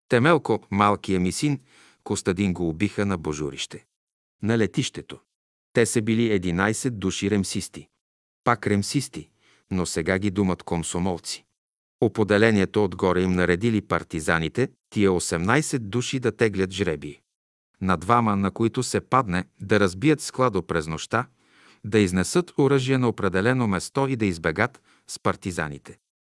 Темелко, 0.09 0.63
малкият 0.71 1.23
ми 1.23 1.33
син, 1.33 1.61
Костадин 2.05 2.53
го 2.53 2.69
убиха 2.69 3.07
на 3.07 3.19
божурище. 3.19 3.85
На 4.43 4.59
летището. 4.59 5.19
Те 5.73 5.87
са 5.87 6.03
били 6.03 6.41
11 6.41 6.91
души 6.91 7.31
ремсисти. 7.31 7.89
Пак 8.45 8.67
ремсисти, 8.67 9.31
но 9.71 9.87
сега 9.87 10.19
ги 10.19 10.31
думат 10.31 10.63
комсомолци. 10.63 11.45
Оподелението 12.01 12.85
отгоре 12.85 13.23
им 13.23 13.33
наредили 13.33 13.81
партизаните, 13.81 14.69
тия 14.91 15.11
18 15.11 15.79
души 15.79 16.21
да 16.21 16.37
теглят 16.37 16.73
жреби. 16.73 17.21
На 17.81 17.97
двама, 17.97 18.37
на 18.37 18.51
които 18.51 18.83
се 18.83 19.01
падне, 19.01 19.45
да 19.61 19.81
разбият 19.81 20.21
складо 20.21 20.63
през 20.63 20.87
нощта, 20.87 21.27
да 21.85 21.99
изнесат 21.99 22.53
оръжие 22.59 22.99
на 22.99 23.09
определено 23.09 23.67
место 23.67 24.07
и 24.09 24.17
да 24.17 24.27
избегат 24.27 24.83
с 25.09 25.19
партизаните. 25.19 25.99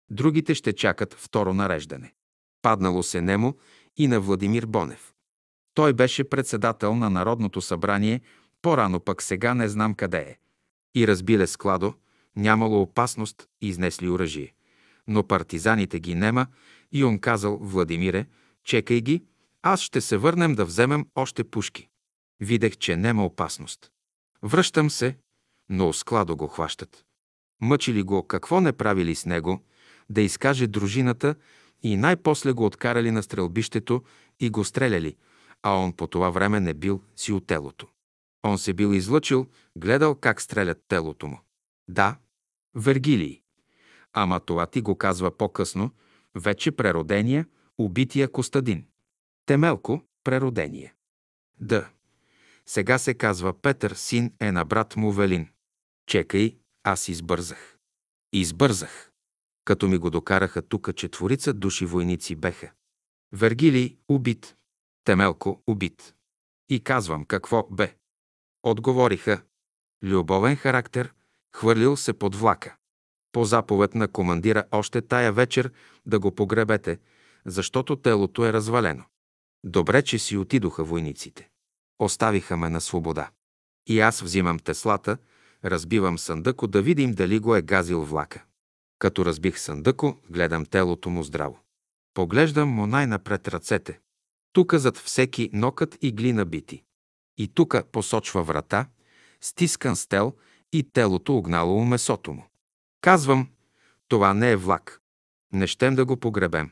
Другите 0.10 0.56
ще 0.56 0.74
чакат 0.74 1.14
второ 1.14 1.54
нареждане. 1.54 2.14
Паднало 2.68 3.04
се 3.04 3.22
немо 3.22 3.56
и 3.98 4.08
на 4.08 4.20
Владимир 4.20 4.66
Бонев. 4.66 5.14
Той 5.74 5.94
беше 5.94 6.30
председател 6.30 6.96
на 6.96 7.10
Народното 7.10 7.62
събрание, 7.62 8.22
по-рано 8.62 9.00
пък 9.00 9.22
сега 9.22 9.54
не 9.54 9.70
знам 9.70 9.94
къде 9.94 10.18
е. 10.18 10.38
И 10.96 11.08
разбиле 11.08 11.48
складо, 11.48 11.94
нямало 12.36 12.82
опасност, 12.82 13.48
изнесли 13.62 14.10
оръжие. 14.10 14.54
Но 15.08 15.28
партизаните 15.28 16.00
ги 16.00 16.16
нема 16.16 16.48
и 16.92 17.04
он 17.04 17.20
казал 17.20 17.58
Владимире, 17.62 18.26
чекай 18.64 19.02
ги, 19.02 19.24
аз 19.62 19.82
ще 19.82 20.02
се 20.02 20.18
върнем 20.18 20.56
да 20.56 20.66
вземем 20.66 21.06
още 21.16 21.44
пушки. 21.44 21.90
Видех, 22.40 22.78
че 22.78 22.96
нема 22.96 23.26
опасност. 23.26 23.92
Връщам 24.44 24.90
се, 24.90 25.18
но 25.70 25.94
складо 25.94 26.36
го 26.36 26.48
хващат. 26.48 27.06
Мъчили 27.62 28.04
го, 28.04 28.28
какво 28.28 28.62
не 28.62 28.74
правили 28.74 29.16
с 29.16 29.26
него, 29.26 29.64
да 30.10 30.22
изкаже 30.22 30.68
дружината 30.68 31.36
и 31.83 31.97
най-после 31.97 32.51
го 32.51 32.65
откарали 32.65 33.11
на 33.11 33.23
стрелбището 33.23 34.03
и 34.39 34.49
го 34.49 34.64
стреляли, 34.64 35.15
а 35.64 35.77
он 35.77 35.93
по 35.93 36.07
това 36.07 36.30
време 36.30 36.59
не 36.59 36.73
бил 36.73 37.01
си 37.15 37.31
от 37.31 37.47
телото. 37.47 37.88
Он 38.45 38.57
се 38.57 38.73
бил 38.73 38.93
излъчил, 38.93 39.47
гледал 39.77 40.15
как 40.15 40.41
стрелят 40.41 40.81
телото 40.88 41.27
му. 41.27 41.39
Да, 41.88 42.17
Вергилий. 42.75 43.41
Ама 44.14 44.39
това 44.39 44.65
ти 44.65 44.81
го 44.81 44.95
казва 44.95 45.38
по-късно, 45.38 45.91
вече 46.35 46.72
преродения, 46.72 47.45
убития 47.77 48.31
Костадин. 48.31 48.85
Темелко, 49.45 50.01
преродение. 50.23 50.93
Да. 51.59 51.89
Сега 52.65 52.97
се 52.97 53.14
казва 53.14 53.61
Петър, 53.61 53.91
син 53.91 54.33
е 54.39 54.51
на 54.51 54.65
брат 54.65 54.95
му 54.95 55.11
Велин. 55.11 55.49
Чекай, 56.07 56.57
аз 56.83 57.07
избързах. 57.07 57.77
Избързах. 58.33 59.11
Като 59.68 59.88
ми 59.88 59.98
го 59.98 60.10
докараха 60.10 60.62
тука, 60.62 60.94
четворица 60.94 61.54
души 61.54 61.86
войници 61.86 62.36
беха. 62.36 62.72
Вергилий 63.34 63.98
убит. 64.10 64.56
Темелко 65.04 65.64
убит. 65.68 66.14
И 66.70 66.84
казвам, 66.84 67.26
какво 67.26 67.68
бе? 67.72 67.96
Отговориха. 68.64 69.42
Любовен 70.04 70.56
характер, 70.56 71.14
хвърлил 71.56 71.98
се 71.98 72.14
под 72.14 72.36
влака. 72.36 72.76
По 73.32 73.46
заповед 73.46 73.96
на 73.96 74.08
командира 74.08 74.64
още 74.72 75.02
тая 75.02 75.34
вечер 75.34 75.72
да 76.06 76.20
го 76.20 76.36
погребете, 76.36 77.00
защото 77.46 77.96
телото 77.96 78.46
е 78.46 78.54
развалено. 78.54 79.04
Добре, 79.64 80.02
че 80.02 80.20
си 80.20 80.38
отидоха 80.38 80.84
войниците. 80.84 81.50
Оставиха 82.00 82.58
ме 82.58 82.70
на 82.70 82.82
свобода. 82.82 83.30
И 83.88 84.00
аз 84.00 84.22
взимам 84.22 84.60
теслата, 84.60 85.18
разбивам 85.66 86.18
съндъко 86.18 86.68
да 86.68 86.82
видим 86.82 87.14
дали 87.14 87.40
го 87.40 87.56
е 87.56 87.62
газил 87.62 88.04
влака. 88.04 88.47
Като 89.00 89.26
разбих 89.26 89.59
съндъко, 89.59 90.17
гледам 90.30 90.66
телото 90.66 91.09
му 91.09 91.24
здраво. 91.24 91.59
Поглеждам 92.14 92.69
му 92.69 92.88
най-напред 92.88 93.48
ръцете. 93.48 94.00
Тука 94.53 94.80
зад 94.80 94.98
всеки 94.98 95.50
нокът 95.53 95.98
и 96.01 96.11
глина 96.11 96.45
бити. 96.45 96.84
И 97.38 97.48
тука 97.48 97.84
посочва 97.92 98.43
врата, 98.43 98.88
стискан 99.42 99.95
стел 99.95 100.34
и 100.74 100.92
телото 100.92 101.38
огнало 101.38 101.85
месото 101.85 102.34
му. 102.34 102.45
Казвам, 103.01 103.50
това 104.08 104.34
не 104.34 104.51
е 104.51 104.56
влак. 104.56 105.01
Не 105.53 105.67
щем 105.67 105.95
да 105.95 106.06
го 106.06 106.17
погребем. 106.17 106.72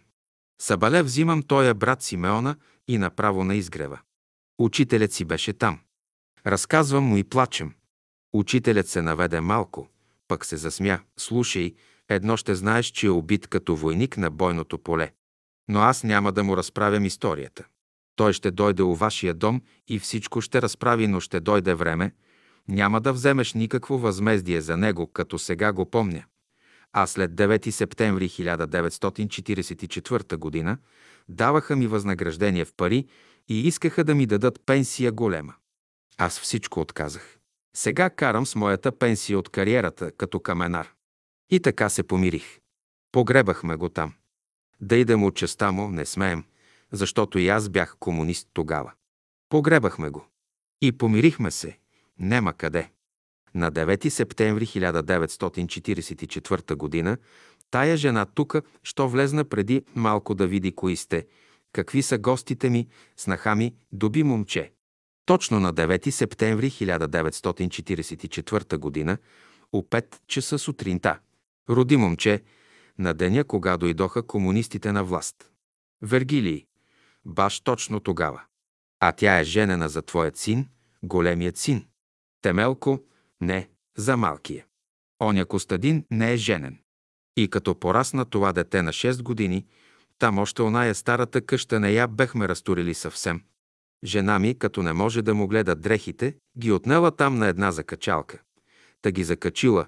Сабале 0.61 1.03
взимам 1.03 1.43
тоя 1.43 1.73
брат 1.73 2.01
Симеона 2.01 2.55
и 2.87 2.97
направо 2.97 3.43
на 3.43 3.55
изгрева. 3.55 3.99
Учителят 4.59 5.11
си 5.11 5.25
беше 5.25 5.53
там. 5.53 5.79
Разказвам 6.47 7.03
му 7.03 7.17
и 7.17 7.23
плачем. 7.23 7.73
Учителят 8.33 8.87
се 8.87 9.01
наведе 9.01 9.41
малко, 9.41 9.87
пък 10.27 10.45
се 10.45 10.57
засмя. 10.57 10.99
Слушай, 11.17 11.75
едно 12.09 12.37
ще 12.37 12.55
знаеш, 12.55 12.85
че 12.85 13.07
е 13.07 13.09
убит 13.09 13.47
като 13.47 13.75
войник 13.75 14.17
на 14.17 14.31
бойното 14.31 14.77
поле. 14.77 15.11
Но 15.67 15.79
аз 15.79 16.03
няма 16.03 16.31
да 16.31 16.43
му 16.43 16.57
разправям 16.57 17.05
историята. 17.05 17.65
Той 18.15 18.33
ще 18.33 18.51
дойде 18.51 18.83
у 18.83 18.95
вашия 18.95 19.33
дом 19.33 19.61
и 19.87 19.99
всичко 19.99 20.41
ще 20.41 20.61
разправи, 20.61 21.07
но 21.07 21.19
ще 21.19 21.39
дойде 21.39 21.73
време. 21.73 22.11
Няма 22.67 23.01
да 23.01 23.13
вземеш 23.13 23.53
никакво 23.53 23.97
възмездие 23.97 24.61
за 24.61 24.77
него, 24.77 25.07
като 25.07 25.39
сега 25.39 25.73
го 25.73 25.89
помня. 25.89 26.23
А 26.93 27.07
след 27.07 27.31
9 27.31 27.69
септември 27.69 28.29
1944 28.29 30.65
г. 30.65 30.77
даваха 31.29 31.75
ми 31.75 31.87
възнаграждение 31.87 32.65
в 32.65 32.73
пари 32.77 33.05
и 33.47 33.67
искаха 33.67 34.03
да 34.03 34.15
ми 34.15 34.25
дадат 34.25 34.59
пенсия 34.65 35.11
голема. 35.11 35.53
Аз 36.17 36.39
всичко 36.39 36.79
отказах. 36.79 37.37
Сега 37.75 38.09
карам 38.09 38.45
с 38.45 38.55
моята 38.55 38.91
пенсия 38.91 39.39
от 39.39 39.49
кариерата 39.49 40.11
като 40.11 40.39
каменар. 40.39 40.94
И 41.49 41.59
така 41.59 41.89
се 41.89 42.03
помирих. 42.03 42.59
Погребахме 43.11 43.75
го 43.75 43.89
там. 43.89 44.13
Да 44.81 44.95
идем 44.95 45.23
от 45.23 45.35
частта 45.35 45.71
му 45.71 45.89
не 45.89 46.05
смеем, 46.05 46.43
защото 46.91 47.39
и 47.39 47.47
аз 47.47 47.69
бях 47.69 47.95
комунист 47.99 48.47
тогава. 48.53 48.91
Погребахме 49.49 50.09
го. 50.09 50.25
И 50.81 50.91
помирихме 50.91 51.51
се. 51.51 51.77
Нема 52.19 52.53
къде. 52.53 52.89
На 53.55 53.71
9 53.71 54.09
септември 54.09 54.65
1944 54.65 57.03
г. 57.03 57.17
тая 57.71 57.97
жена 57.97 58.25
тука, 58.25 58.61
що 58.83 59.07
влезна 59.07 59.45
преди 59.45 59.83
малко 59.95 60.35
да 60.35 60.47
види 60.47 60.71
кои 60.71 60.95
сте, 60.95 61.25
какви 61.71 62.01
са 62.01 62.17
гостите 62.17 62.69
ми, 62.69 62.87
снаха 63.17 63.55
ми, 63.55 63.73
доби 63.91 64.23
момче. 64.23 64.71
Точно 65.25 65.59
на 65.59 65.73
9 65.73 66.09
септември 66.09 66.71
1944 66.71 69.05
г. 69.05 69.17
у 69.71 69.81
5 69.81 70.21
часа 70.27 70.59
сутринта. 70.59 71.19
Роди 71.69 71.97
момче 71.97 72.43
на 72.97 73.13
деня, 73.13 73.43
кога 73.43 73.77
дойдоха 73.77 74.23
комунистите 74.23 74.91
на 74.91 75.03
власт. 75.03 75.51
Вергилий, 76.01 76.65
баш 77.25 77.59
точно 77.59 77.99
тогава. 77.99 78.41
А 78.99 79.11
тя 79.11 79.39
е 79.39 79.43
женена 79.43 79.89
за 79.89 80.01
твоят 80.01 80.37
син, 80.37 80.69
големият 81.03 81.57
син. 81.57 81.85
Темелко, 82.41 82.99
не, 83.41 83.69
за 83.97 84.17
малкия. 84.17 84.65
Оня 85.23 85.45
Костадин 85.45 86.05
не 86.11 86.33
е 86.33 86.37
женен. 86.37 86.77
И 87.37 87.49
като 87.49 87.79
порасна 87.79 88.25
това 88.25 88.53
дете 88.53 88.81
на 88.81 88.93
6 88.93 89.23
години, 89.23 89.65
там 90.19 90.39
още 90.39 90.61
оная 90.61 90.95
старата 90.95 91.41
къща 91.41 91.79
не 91.79 91.91
я 91.91 92.07
бехме 92.07 92.47
разтурили 92.47 92.93
съвсем. 92.93 93.41
Жена 94.03 94.39
ми, 94.39 94.59
като 94.59 94.83
не 94.83 94.93
може 94.93 95.21
да 95.21 95.33
му 95.33 95.47
гледа 95.47 95.75
дрехите, 95.75 96.35
ги 96.57 96.71
отнела 96.71 97.11
там 97.11 97.37
на 97.37 97.47
една 97.47 97.71
закачалка. 97.71 98.41
Та 99.01 99.11
ги 99.11 99.23
закачила, 99.23 99.87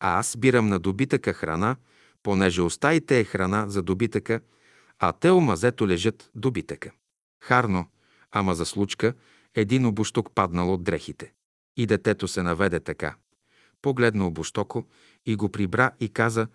а 0.00 0.18
аз 0.18 0.36
бирам 0.36 0.68
на 0.68 0.78
добитъка 0.78 1.32
храна, 1.32 1.76
понеже 2.22 2.62
остаите 2.62 3.20
е 3.20 3.24
храна 3.24 3.68
за 3.68 3.82
добитъка, 3.82 4.40
а 4.98 5.12
те 5.12 5.30
омазето 5.30 5.88
лежат 5.88 6.30
добитъка. 6.34 6.90
Харно, 7.40 7.86
ама 8.30 8.54
за 8.54 8.66
случка, 8.66 9.14
един 9.54 9.86
обуштук 9.86 10.30
паднал 10.34 10.74
от 10.74 10.84
дрехите. 10.84 11.32
И 11.76 11.86
детето 11.86 12.28
се 12.28 12.42
наведе 12.42 12.80
така. 12.80 13.16
Погледна 13.82 14.26
обуштоко 14.26 14.86
и 15.26 15.36
го 15.36 15.48
прибра 15.48 15.90
и 16.00 16.08
каза, 16.08 16.48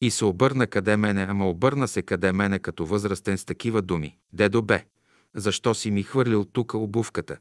и 0.00 0.10
се 0.10 0.24
обърна 0.24 0.66
къде 0.66 0.96
мене, 0.96 1.26
ама 1.28 1.48
обърна 1.48 1.88
се 1.88 2.02
къде 2.02 2.32
мене 2.32 2.58
като 2.58 2.86
възрастен 2.86 3.38
с 3.38 3.44
такива 3.44 3.82
думи. 3.82 4.18
Дедо 4.32 4.62
бе, 4.62 4.86
защо 5.34 5.74
си 5.74 5.90
ми 5.90 6.02
хвърлил 6.02 6.44
тука 6.44 6.78
обувката? 6.78 7.38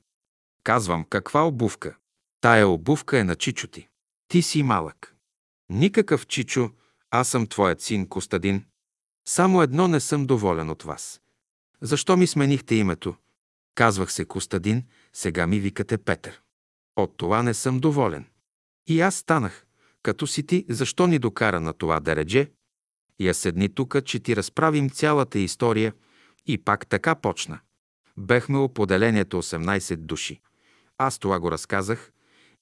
Казвам, 0.64 1.06
каква 1.10 1.48
обувка? 1.48 1.96
Тая 2.42 2.68
обувка 2.68 3.20
е 3.20 3.24
на 3.24 3.36
Чичо 3.36 3.68
ти. 3.68 3.88
Ти 4.28 4.42
си 4.42 4.64
малък. 4.64 5.15
Никакъв 5.70 6.28
Чичо, 6.28 6.72
аз 7.12 7.30
съм 7.30 7.48
твоят 7.48 7.82
син 7.82 8.08
Костадин. 8.08 8.66
Само 9.28 9.62
едно 9.62 9.88
не 9.88 10.00
съм 10.00 10.26
доволен 10.26 10.70
от 10.70 10.84
вас. 10.84 11.22
Защо 11.82 12.18
ми 12.18 12.28
сменихте 12.28 12.76
името? 12.76 13.16
Казвах 13.76 14.12
се 14.12 14.26
Костадин, 14.26 14.84
сега 15.14 15.48
ми 15.48 15.60
викате 15.60 15.98
Петър. 15.98 16.42
От 16.96 17.18
това 17.18 17.44
не 17.44 17.54
съм 17.54 17.80
доволен. 17.80 18.26
И 18.88 19.02
аз 19.02 19.16
станах. 19.16 19.66
Като 20.04 20.28
си 20.28 20.48
ти, 20.48 20.66
защо 20.70 21.08
ни 21.08 21.20
докара 21.20 21.62
на 21.62 21.74
това 21.74 22.00
дередже? 22.00 22.52
Я 23.20 23.34
седни 23.34 23.70
тука, 23.70 24.02
че 24.02 24.20
ти 24.20 24.36
разправим 24.36 24.90
цялата 24.90 25.40
история 25.40 25.94
и 26.46 26.58
пак 26.58 26.88
така 26.88 27.16
почна. 27.16 27.60
Бехме 28.18 28.58
о 28.58 28.74
поделението 28.74 29.42
18 29.42 29.96
души. 29.96 30.42
Аз 30.98 31.20
това 31.20 31.40
го 31.40 31.52
разказах 31.52 32.12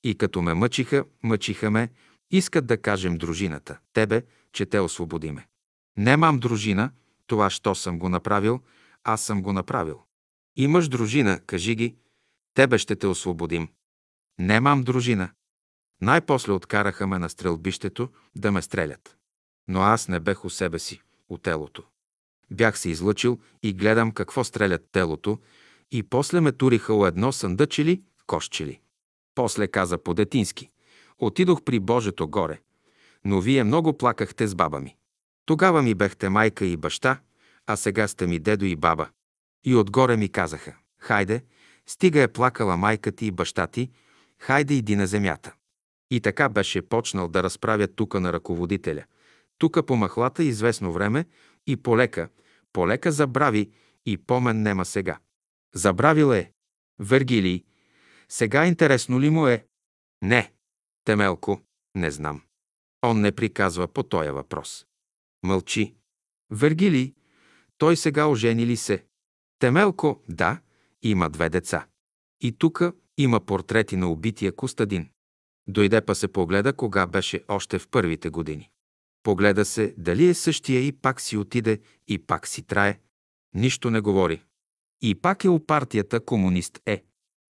и 0.03 0.15
като 0.15 0.41
ме 0.41 0.53
мъчиха, 0.53 1.05
мъчиха 1.23 1.71
ме, 1.71 1.89
искат 2.33 2.65
да 2.65 2.81
кажем 2.81 3.17
дружината, 3.17 3.79
тебе, 3.93 4.23
че 4.53 4.65
те 4.65 4.79
освободиме. 4.79 5.47
Немам 5.97 6.39
дружина, 6.39 6.91
това 7.27 7.49
що 7.49 7.75
съм 7.75 7.99
го 7.99 8.09
направил, 8.09 8.61
аз 9.03 9.21
съм 9.21 9.41
го 9.41 9.53
направил. 9.53 10.01
Имаш 10.55 10.87
дружина, 10.87 11.39
кажи 11.39 11.75
ги, 11.75 11.95
тебе 12.53 12.77
ще 12.77 12.95
те 12.95 13.07
освободим. 13.07 13.67
Немам 14.39 14.83
дружина. 14.83 15.29
Най-после 16.01 16.51
откараха 16.51 17.07
ме 17.07 17.19
на 17.19 17.29
стрелбището 17.29 18.09
да 18.35 18.51
ме 18.51 18.61
стрелят. 18.61 19.17
Но 19.67 19.81
аз 19.81 20.07
не 20.07 20.19
бех 20.19 20.45
у 20.45 20.49
себе 20.49 20.79
си, 20.79 21.01
у 21.29 21.37
телото. 21.37 21.83
Бях 22.51 22.79
се 22.79 22.89
излъчил 22.89 23.39
и 23.63 23.73
гледам 23.73 24.11
какво 24.11 24.43
стрелят 24.43 24.89
телото 24.91 25.39
и 25.91 26.03
после 26.03 26.41
ме 26.41 26.51
туриха 26.51 26.93
у 26.93 27.05
едно 27.05 27.31
съндъчели, 27.31 28.03
кошчели. 28.27 28.79
После 29.35 29.67
каза 29.67 29.97
по-детински. 29.97 30.69
Отидох 31.25 31.63
при 31.63 31.79
Божето 31.79 32.27
горе, 32.27 32.59
но 33.25 33.41
вие 33.41 33.63
много 33.63 33.97
плакахте 33.97 34.47
с 34.47 34.55
баба 34.55 34.79
ми. 34.79 34.95
Тогава 35.45 35.81
ми 35.81 35.95
бехте 35.95 36.29
майка 36.29 36.65
и 36.65 36.77
баща, 36.77 37.19
а 37.67 37.75
сега 37.75 38.07
сте 38.07 38.27
ми 38.27 38.39
дедо 38.39 38.65
и 38.65 38.75
баба. 38.75 39.09
И 39.65 39.75
отгоре 39.75 40.17
ми 40.17 40.29
казаха, 40.29 40.75
хайде, 40.99 41.43
стига 41.87 42.21
е 42.21 42.27
плакала 42.27 42.77
майка 42.77 43.11
ти 43.11 43.25
и 43.25 43.31
баща 43.31 43.67
ти, 43.67 43.91
хайде 44.39 44.73
иди 44.73 44.95
на 44.95 45.07
земята. 45.07 45.53
И 46.11 46.21
така 46.21 46.49
беше 46.49 46.81
почнал 46.81 47.27
да 47.27 47.43
разправя 47.43 47.87
тука 47.87 48.19
на 48.19 48.33
ръководителя. 48.33 49.03
Тука 49.57 49.85
по 49.85 49.95
махлата 49.95 50.43
известно 50.43 50.91
време 50.91 51.25
и 51.67 51.77
полека, 51.77 52.29
полека 52.73 53.11
забрави 53.11 53.71
и 54.05 54.17
помен 54.17 54.61
нема 54.61 54.85
сега. 54.85 55.17
Забравил 55.75 56.33
е. 56.33 56.51
Вергилий. 56.99 57.63
Сега 58.29 58.65
интересно 58.65 59.19
ли 59.21 59.29
му 59.29 59.47
е? 59.47 59.65
Не. 60.21 60.51
Темелко. 61.05 61.61
Не 61.95 62.11
знам. 62.11 62.41
Он 63.05 63.21
не 63.21 63.31
приказва 63.31 63.87
по 63.87 64.03
този 64.03 64.29
въпрос. 64.29 64.85
Мълчи. 65.43 65.95
Вергилий. 66.51 67.13
Той 67.77 67.97
сега 67.97 68.27
ожени 68.27 68.65
ли 68.65 68.77
се? 68.77 69.05
Темелко. 69.59 70.21
Да. 70.29 70.61
Има 71.01 71.29
две 71.29 71.49
деца. 71.49 71.87
И 72.41 72.51
тука 72.51 72.93
има 73.17 73.39
портрети 73.39 73.95
на 73.95 74.11
убития 74.11 74.55
Костадин. 74.55 75.09
Дойде 75.67 76.01
па 76.01 76.15
се 76.15 76.27
погледа, 76.27 76.73
кога 76.73 77.07
беше 77.07 77.43
още 77.47 77.79
в 77.79 77.87
първите 77.87 78.29
години. 78.29 78.69
Погледа 79.23 79.65
се 79.65 79.93
дали 79.97 80.27
е 80.27 80.33
същия 80.33 80.87
и 80.87 80.91
пак 80.91 81.21
си 81.21 81.37
отиде 81.37 81.79
и 82.07 82.19
пак 82.19 82.47
си 82.47 82.63
трае. 82.63 82.99
Нищо 83.55 83.89
не 83.89 83.99
говори. 83.99 84.43
И 85.01 85.15
пак 85.15 85.43
е 85.43 85.49
у 85.49 85.65
партията 85.65 86.19
комунист 86.19 86.81
е. 86.85 87.03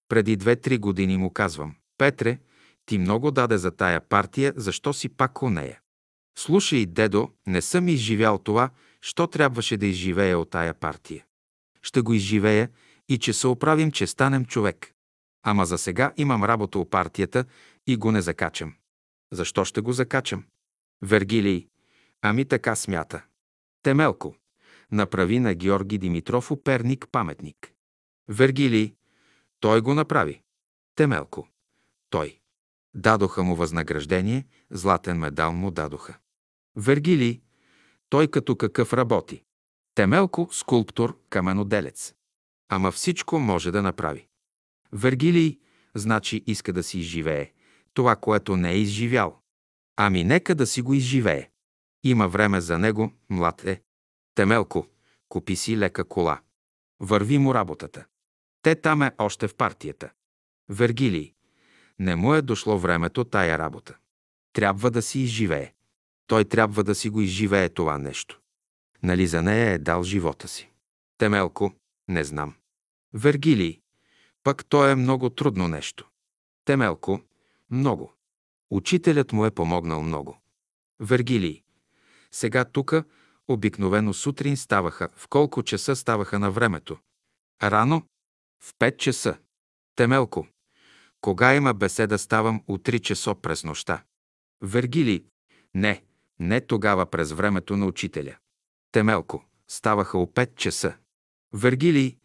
Преди 0.10 0.36
две-три 0.36 0.78
години 0.78 1.18
му 1.18 1.30
казвам, 1.30 1.76
Петре, 1.98 2.40
ти 2.86 2.98
много 2.98 3.32
даде 3.32 3.58
за 3.58 3.72
тая 3.72 4.02
партия, 4.02 4.54
защо 4.56 4.94
си 4.94 5.10
пак 5.10 5.44
у 5.44 5.50
нея? 5.50 5.80
Слушай, 6.38 6.86
дедо, 6.86 7.30
не 7.48 7.62
съм 7.62 7.88
изживял 7.88 8.38
това, 8.38 8.70
що 9.02 9.28
трябваше 9.28 9.78
да 9.78 9.86
изживея 9.86 10.40
от 10.40 10.50
тая 10.50 10.74
партия. 10.74 11.26
Ще 11.82 12.02
го 12.02 12.14
изживея 12.14 12.70
и 13.10 13.18
че 13.18 13.34
се 13.34 13.48
оправим, 13.48 13.92
че 13.92 14.08
станем 14.08 14.46
човек. 14.46 14.94
Ама 15.44 15.66
за 15.66 15.78
сега 15.78 16.14
имам 16.18 16.44
работа 16.44 16.80
у 16.80 16.90
партията 16.90 17.46
и 17.88 17.96
го 17.96 18.12
не 18.12 18.22
закачам. 18.22 18.74
Защо 19.32 19.66
ще 19.66 19.82
го 19.82 19.94
закачам? 19.94 20.46
Вергилий. 21.02 21.68
Ами 22.22 22.46
така 22.46 22.76
смята. 22.76 23.24
Темелко. 23.84 24.36
Направи 24.92 25.40
на 25.40 25.54
Георги 25.54 25.98
Димитров 25.98 26.52
у 26.52 26.64
Перник 26.64 27.08
паметник. 27.12 27.74
Вергилий. 28.28 28.96
Той 29.60 29.82
го 29.82 29.94
направи. 29.94 30.42
Темелко. 30.96 31.48
Той. 32.10 32.43
Дадоха 32.96 33.44
му 33.44 33.56
възнаграждение, 33.56 34.46
златен 34.72 35.18
медал 35.18 35.54
му 35.54 35.72
дадоха. 35.72 36.18
Вергилий. 36.76 37.42
Той 38.10 38.28
като 38.28 38.56
какъв 38.56 38.94
работи. 38.94 39.44
Темелко, 39.96 40.50
скулптор, 40.52 41.20
каменоделец. 41.30 42.14
Ама 42.70 42.92
всичко 42.92 43.40
може 43.40 43.72
да 43.72 43.82
направи. 43.82 44.28
Вергилий, 44.92 45.60
значи 45.96 46.44
иска 46.48 46.74
да 46.74 46.84
си 46.84 47.00
изживее 47.00 47.54
това, 47.94 48.16
което 48.16 48.58
не 48.58 48.72
е 48.72 48.78
изживял. 48.78 49.40
Ами 49.96 50.24
нека 50.24 50.56
да 50.56 50.68
си 50.68 50.82
го 50.82 50.94
изживее. 50.94 51.50
Има 52.04 52.28
време 52.28 52.62
за 52.62 52.80
него, 52.80 53.12
млад 53.30 53.64
е. 53.66 53.82
Темелко, 54.36 54.88
купи 55.30 55.56
си 55.56 55.78
лека 55.78 56.04
кола. 56.04 56.42
Върви 57.00 57.38
му 57.38 57.54
работата. 57.54 58.06
Те 58.62 58.76
там 58.76 59.02
е 59.02 59.12
още 59.18 59.48
в 59.48 59.56
партията. 59.56 60.12
Вергилий. 60.70 61.33
Не 62.04 62.16
му 62.16 62.34
е 62.34 62.42
дошло 62.42 62.78
времето 62.78 63.24
тая 63.24 63.58
работа. 63.58 63.98
Трябва 64.54 64.92
да 64.92 65.02
си 65.02 65.20
изживее. 65.20 65.74
Той 66.28 66.46
трябва 66.46 66.84
да 66.84 66.96
си 66.96 67.10
го 67.10 67.22
изживее 67.22 67.70
това 67.70 67.98
нещо. 67.98 68.40
Нали 69.04 69.28
за 69.28 69.42
нея 69.42 69.72
е 69.72 69.78
дал 69.78 70.04
живота 70.04 70.48
си? 70.48 70.70
Темелко, 71.18 71.74
не 72.08 72.24
знам. 72.24 72.56
Вергилий. 73.14 73.82
Пък 74.44 74.66
то 74.66 74.88
е 74.88 74.96
много 74.96 75.30
трудно 75.30 75.68
нещо. 75.68 76.10
Темелко, 76.66 77.22
много. 77.72 78.14
Учителят 78.70 79.32
му 79.32 79.46
е 79.46 79.52
помогнал 79.52 80.04
много. 80.04 80.38
Вергилий. 81.00 81.64
Сега 82.32 82.66
тука 82.66 83.04
обикновено 83.48 84.14
сутрин 84.14 84.58
ставаха. 84.58 85.10
В 85.16 85.28
колко 85.28 85.64
часа 85.64 85.96
ставаха 85.96 86.40
на 86.40 86.52
времето? 86.52 86.98
Рано? 87.64 88.02
В 88.60 88.74
5 88.74 88.98
часа. 88.98 89.38
Темелко. 89.96 90.48
Кога 91.24 91.56
има 91.56 91.74
беседа, 91.74 92.18
ставам 92.18 92.64
у 92.68 92.78
3 92.78 93.00
часа 93.00 93.36
през 93.36 93.64
нощта. 93.64 94.04
Вергилий. 94.62 95.26
Не, 95.74 96.04
не 96.40 96.62
тогава 96.62 97.06
през 97.06 97.32
времето 97.32 97.78
на 97.78 97.86
учителя. 97.86 98.38
Темелко. 98.92 99.46
Ставаха 99.68 100.18
у 100.18 100.26
5 100.26 100.56
часа. 100.56 100.98
Вергилий. 101.54 102.18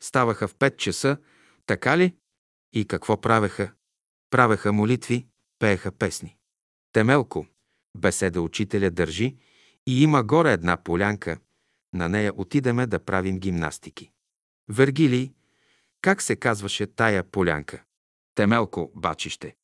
Ставаха 0.00 0.48
в 0.48 0.54
5 0.54 0.76
часа, 0.76 1.16
така 1.66 1.98
ли? 1.98 2.16
И 2.72 2.84
какво 2.84 3.20
правеха? 3.20 3.72
Правеха 4.30 4.72
молитви, 4.72 5.26
пееха 5.58 5.92
песни. 5.92 6.36
Темелко, 6.92 7.46
беседа 7.96 8.40
учителя 8.40 8.90
държи 8.90 9.36
и 9.86 10.02
има 10.02 10.24
горе 10.24 10.52
една 10.52 10.76
полянка, 10.76 11.38
на 11.94 12.08
нея 12.08 12.32
отидеме 12.36 12.86
да 12.86 12.98
правим 13.04 13.38
гимнастики. 13.38 14.10
Вергилий, 14.68 15.32
как 16.00 16.22
се 16.22 16.36
казваше 16.36 16.86
тая 16.86 17.24
полянка? 17.24 17.85
Темелко, 18.36 18.92
бачище. 18.94 19.56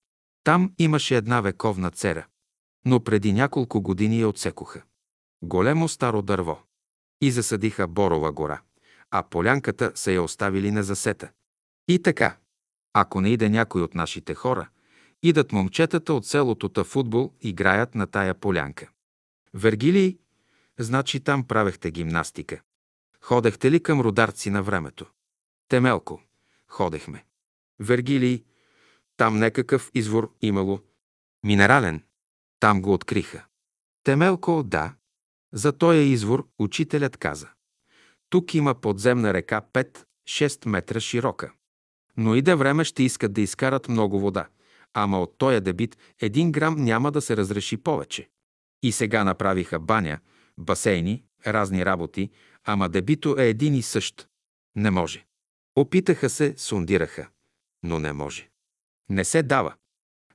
Там 0.44 0.72
имаше 0.78 1.16
една 1.16 1.40
вековна 1.40 1.90
цера, 1.90 2.26
но 2.84 3.04
преди 3.04 3.32
няколко 3.32 3.82
години 3.82 4.20
я 4.20 4.28
отсекоха. 4.28 4.82
Големо 5.42 5.88
старо 5.88 6.22
дърво. 6.22 6.62
И 7.20 7.30
засадиха 7.30 7.88
Борова 7.88 8.32
гора, 8.32 8.60
а 9.10 9.22
полянката 9.22 9.92
са 9.94 10.12
я 10.12 10.22
оставили 10.22 10.70
на 10.70 10.82
засета. 10.82 11.30
И 11.88 12.02
така, 12.02 12.36
ако 12.92 13.20
не 13.20 13.28
иде 13.28 13.48
някой 13.48 13.82
от 13.82 13.94
нашите 13.94 14.34
хора, 14.34 14.68
идат 15.22 15.52
момчетата 15.52 16.14
от 16.14 16.26
селото 16.26 16.68
та 16.68 16.84
футбол, 16.84 17.32
играят 17.40 17.94
на 17.94 18.06
тая 18.06 18.34
полянка. 18.34 18.90
Вергилий, 19.54 20.18
значи 20.78 21.20
там 21.20 21.46
правехте 21.46 21.90
гимнастика. 21.90 22.60
Ходехте 23.20 23.70
ли 23.70 23.82
към 23.82 24.00
родарци 24.00 24.50
на 24.50 24.62
времето? 24.62 25.06
Темелко. 25.68 26.22
Ходехме. 26.68 27.24
Вергилий. 27.80 28.44
Там 29.22 29.38
некакъв 29.38 29.90
извор 29.94 30.34
имало. 30.40 30.80
Минерален. 31.44 32.02
Там 32.60 32.82
го 32.82 32.92
откриха. 32.92 33.44
Темелко, 34.04 34.62
да. 34.62 34.94
За 35.52 35.72
този 35.72 35.98
извор 35.98 36.48
учителят 36.58 37.16
каза. 37.16 37.48
Тук 38.30 38.54
има 38.54 38.74
подземна 38.74 39.34
река 39.34 39.62
5-6 40.28 40.68
метра 40.68 41.00
широка. 41.00 41.52
Но 42.16 42.34
иде 42.34 42.54
време 42.54 42.84
ще 42.84 43.02
искат 43.02 43.32
да 43.32 43.40
изкарат 43.40 43.88
много 43.88 44.20
вода. 44.20 44.48
Ама 44.94 45.20
от 45.20 45.38
тоя 45.38 45.60
дебит 45.60 45.98
един 46.20 46.52
грам 46.52 46.84
няма 46.84 47.12
да 47.12 47.20
се 47.20 47.36
разреши 47.36 47.76
повече. 47.76 48.28
И 48.82 48.92
сега 48.92 49.24
направиха 49.24 49.80
баня, 49.80 50.18
басейни, 50.58 51.24
разни 51.46 51.84
работи, 51.84 52.30
ама 52.64 52.88
дебито 52.88 53.36
е 53.38 53.48
един 53.48 53.74
и 53.74 53.82
същ. 53.82 54.28
Не 54.76 54.90
може. 54.90 55.26
Опитаха 55.76 56.30
се, 56.30 56.54
сундираха, 56.56 57.28
но 57.82 57.98
не 57.98 58.12
може. 58.12 58.51
Не 59.08 59.24
се 59.24 59.42
дава. 59.42 59.74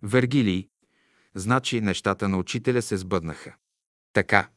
Вергилий. 0.03 0.69
Значи 1.35 1.81
нещата 1.81 2.29
на 2.29 2.37
учителя 2.37 2.81
се 2.81 2.97
сбъднаха. 2.97 3.55
Така. 4.13 4.49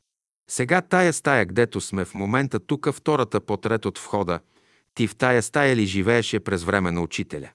Сега 0.51 0.83
тая 0.83 1.13
стая, 1.13 1.47
гдето 1.47 1.81
сме 1.81 2.05
в 2.05 2.15
момента 2.15 2.61
тук, 2.61 2.93
втората 2.93 3.41
потрет 3.41 3.87
от 3.87 3.99
входа, 3.99 4.41
ти 4.95 5.07
в 5.07 5.17
тая 5.17 5.43
стая 5.43 5.77
ли 5.77 5.87
живееше 5.87 6.41
през 6.41 6.65
време 6.65 6.91
на 6.91 7.03
учителя? 7.03 7.51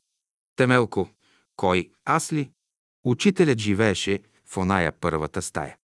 Темелко. 0.55 1.09
Кой? 1.55 1.91
Аз 2.05 2.33
ли? 2.33 2.51
Учителят 3.03 3.59
живееше 3.59 4.19
в 4.45 4.57
оная 4.57 4.91
първата 4.91 5.41
стая. 5.41 5.77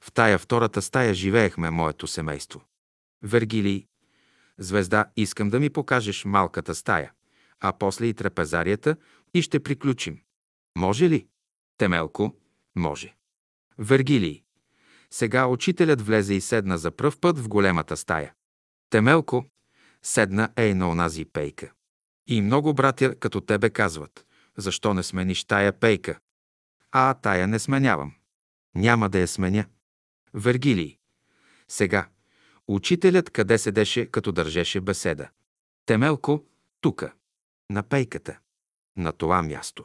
В 0.00 0.12
тая 0.12 0.38
втората 0.38 0.82
стая 0.82 1.14
живеехме 1.14 1.70
моето 1.70 2.06
семейство. 2.06 2.64
Вергилий. 3.22 3.86
Звезда, 4.58 5.06
искам 5.16 5.50
да 5.50 5.60
ми 5.60 5.70
покажеш 5.70 6.24
малката 6.24 6.74
стая, 6.74 7.12
а 7.60 7.72
после 7.72 8.06
и 8.06 8.14
трапезарията 8.14 8.96
и 9.36 9.42
ще 9.42 9.62
приключим. 9.62 10.20
Може 10.78 11.10
ли? 11.10 11.26
Темелко. 11.78 12.36
Може. 12.76 13.16
Вергилий. 13.78 14.42
Сега 15.10 15.46
учителят 15.46 16.02
влезе 16.02 16.34
и 16.34 16.40
седна 16.40 16.78
за 16.78 16.90
пръв 16.90 17.20
път 17.20 17.38
в 17.38 17.48
големата 17.48 17.96
стая. 17.96 18.34
Темелко 18.90 19.46
седна 20.02 20.48
ей 20.56 20.74
на 20.74 20.90
онази 20.90 21.24
пейка. 21.24 21.72
И 22.26 22.40
много 22.40 22.74
братя 22.74 23.14
като 23.18 23.40
тебе 23.40 23.70
казват, 23.70 24.26
защо 24.56 24.94
не 24.94 25.02
смениш 25.02 25.44
тая 25.44 25.80
пейка? 25.80 26.18
А 26.92 27.14
тая 27.14 27.48
не 27.48 27.58
сменявам. 27.58 28.14
Няма 28.74 29.08
да 29.08 29.18
я 29.18 29.28
сменя. 29.28 29.64
Вергилий. 30.34 30.98
Сега. 31.68 32.08
Учителят 32.68 33.30
къде 33.30 33.58
седеше, 33.58 34.06
като 34.06 34.32
държеше 34.32 34.80
беседа? 34.80 35.28
Темелко, 35.86 36.44
тука. 36.80 37.12
На 37.70 37.82
пейката. 37.82 38.38
На 38.96 39.12
това 39.12 39.42
място. 39.42 39.84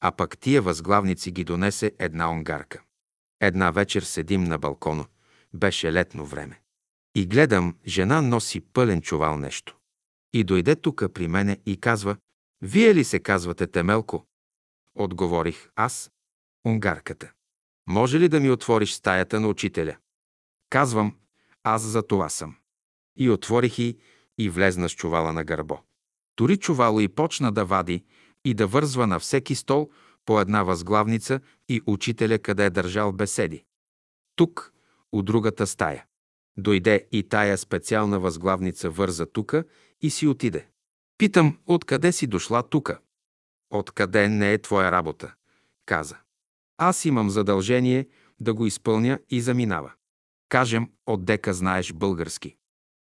А 0.00 0.12
пък 0.12 0.38
тия 0.38 0.62
възглавници 0.62 1.32
ги 1.32 1.44
донесе 1.44 1.92
една 1.98 2.30
онгарка. 2.30 2.82
Една 3.40 3.70
вечер 3.70 4.02
седим 4.02 4.44
на 4.44 4.58
балкона. 4.58 5.06
Беше 5.54 5.92
летно 5.92 6.26
време. 6.26 6.60
И 7.14 7.26
гледам, 7.26 7.76
жена 7.86 8.22
носи 8.22 8.60
пълен 8.60 9.02
чувал 9.02 9.36
нещо. 9.36 9.76
И 10.32 10.44
дойде 10.44 10.76
тука 10.76 11.08
при 11.08 11.28
мене 11.28 11.58
и 11.66 11.76
казва, 11.76 12.16
«Вие 12.62 12.94
ли 12.94 13.04
се 13.04 13.20
казвате 13.20 13.66
Темелко?» 13.66 14.26
Отговорих 14.94 15.70
аз, 15.76 16.10
унгарката. 16.66 17.32
Може 17.86 18.20
ли 18.20 18.28
да 18.28 18.40
ми 18.40 18.50
отвориш 18.50 18.92
стаята 18.92 19.40
на 19.40 19.48
учителя? 19.48 19.96
Казвам, 20.70 21.16
аз 21.62 21.82
за 21.82 22.06
това 22.06 22.28
съм. 22.28 22.56
И 23.16 23.30
отворих 23.30 23.78
и, 23.78 23.98
и 24.38 24.50
влезна 24.50 24.88
с 24.88 24.92
чувала 24.92 25.32
на 25.32 25.44
гърбо. 25.44 25.78
Тори 26.36 26.56
чувало 26.56 27.00
и 27.00 27.08
почна 27.08 27.52
да 27.52 27.64
вади 27.64 28.04
и 28.44 28.54
да 28.54 28.66
вързва 28.66 29.06
на 29.06 29.18
всеки 29.18 29.54
стол 29.54 29.90
по 30.26 30.40
една 30.40 30.62
възглавница 30.62 31.40
и 31.68 31.82
учителя 31.86 32.38
къде 32.38 32.64
е 32.64 32.70
държал 32.70 33.12
беседи. 33.12 33.64
Тук, 34.36 34.72
у 35.12 35.22
другата 35.22 35.66
стая. 35.66 36.06
Дойде 36.56 37.08
и 37.12 37.22
тая 37.22 37.58
специална 37.58 38.20
възглавница 38.20 38.90
върза 38.90 39.26
тука 39.26 39.64
и 40.00 40.10
си 40.10 40.26
отиде. 40.26 40.66
Питам, 41.18 41.58
откъде 41.66 42.12
си 42.12 42.26
дошла 42.26 42.62
тука? 42.62 42.98
Откъде 43.70 44.28
не 44.28 44.52
е 44.52 44.58
твоя 44.58 44.92
работа? 44.92 45.34
Каза. 45.86 46.16
Аз 46.78 47.04
имам 47.04 47.30
задължение 47.30 48.08
да 48.40 48.54
го 48.54 48.66
изпълня 48.66 49.18
и 49.30 49.40
заминава. 49.40 49.92
Кажем, 50.48 50.90
отдека 51.06 51.54
знаеш 51.54 51.92
български. 51.92 52.56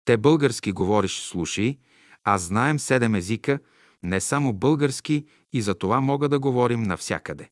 Те 0.06 0.18
български 0.18 0.72
говориш, 0.72 1.20
слушай, 1.20 1.78
аз 2.24 2.42
знаем 2.42 2.80
седем 2.80 3.16
езика, 3.16 3.60
не 4.08 4.22
само 4.22 4.54
български 4.54 5.26
и 5.54 5.62
за 5.62 5.76
това 5.76 6.02
мога 6.02 6.30
да 6.30 6.40
говорим 6.40 6.84
навсякъде. 6.84 7.50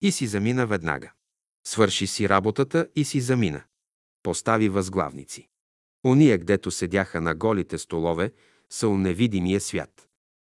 И 0.00 0.12
си 0.12 0.26
замина 0.26 0.66
веднага. 0.66 1.12
Свърши 1.66 2.06
си 2.06 2.28
работата 2.28 2.88
и 2.96 3.04
си 3.04 3.20
замина. 3.20 3.62
Постави 4.22 4.68
възглавници. 4.68 5.48
Ония, 6.04 6.38
гдето 6.38 6.70
седяха 6.70 7.20
на 7.20 7.34
голите 7.34 7.78
столове, 7.78 8.32
са 8.70 8.88
у 8.88 8.98
невидимия 8.98 9.60
свят. 9.60 10.08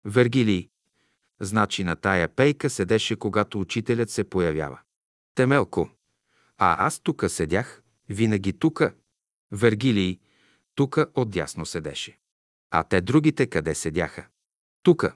Вергилий. 0.06 0.70
Значи 1.42 1.84
на 1.84 1.96
тая 1.96 2.28
пейка 2.28 2.70
седеше, 2.70 3.16
когато 3.16 3.60
учителят 3.60 4.10
се 4.10 4.24
появява. 4.24 4.80
Темелко. 5.36 5.90
А 6.58 6.86
аз 6.86 7.00
тука 7.00 7.30
седях, 7.30 7.84
винаги 8.10 8.54
тука. 8.54 8.94
Вергилий. 9.52 10.20
Тука 10.76 11.08
отдясно 11.16 11.66
седеше. 11.66 12.18
А 12.72 12.84
те 12.84 13.02
другите 13.02 13.48
къде 13.48 13.76
седяха? 13.76 14.28
Тука. 14.84 15.16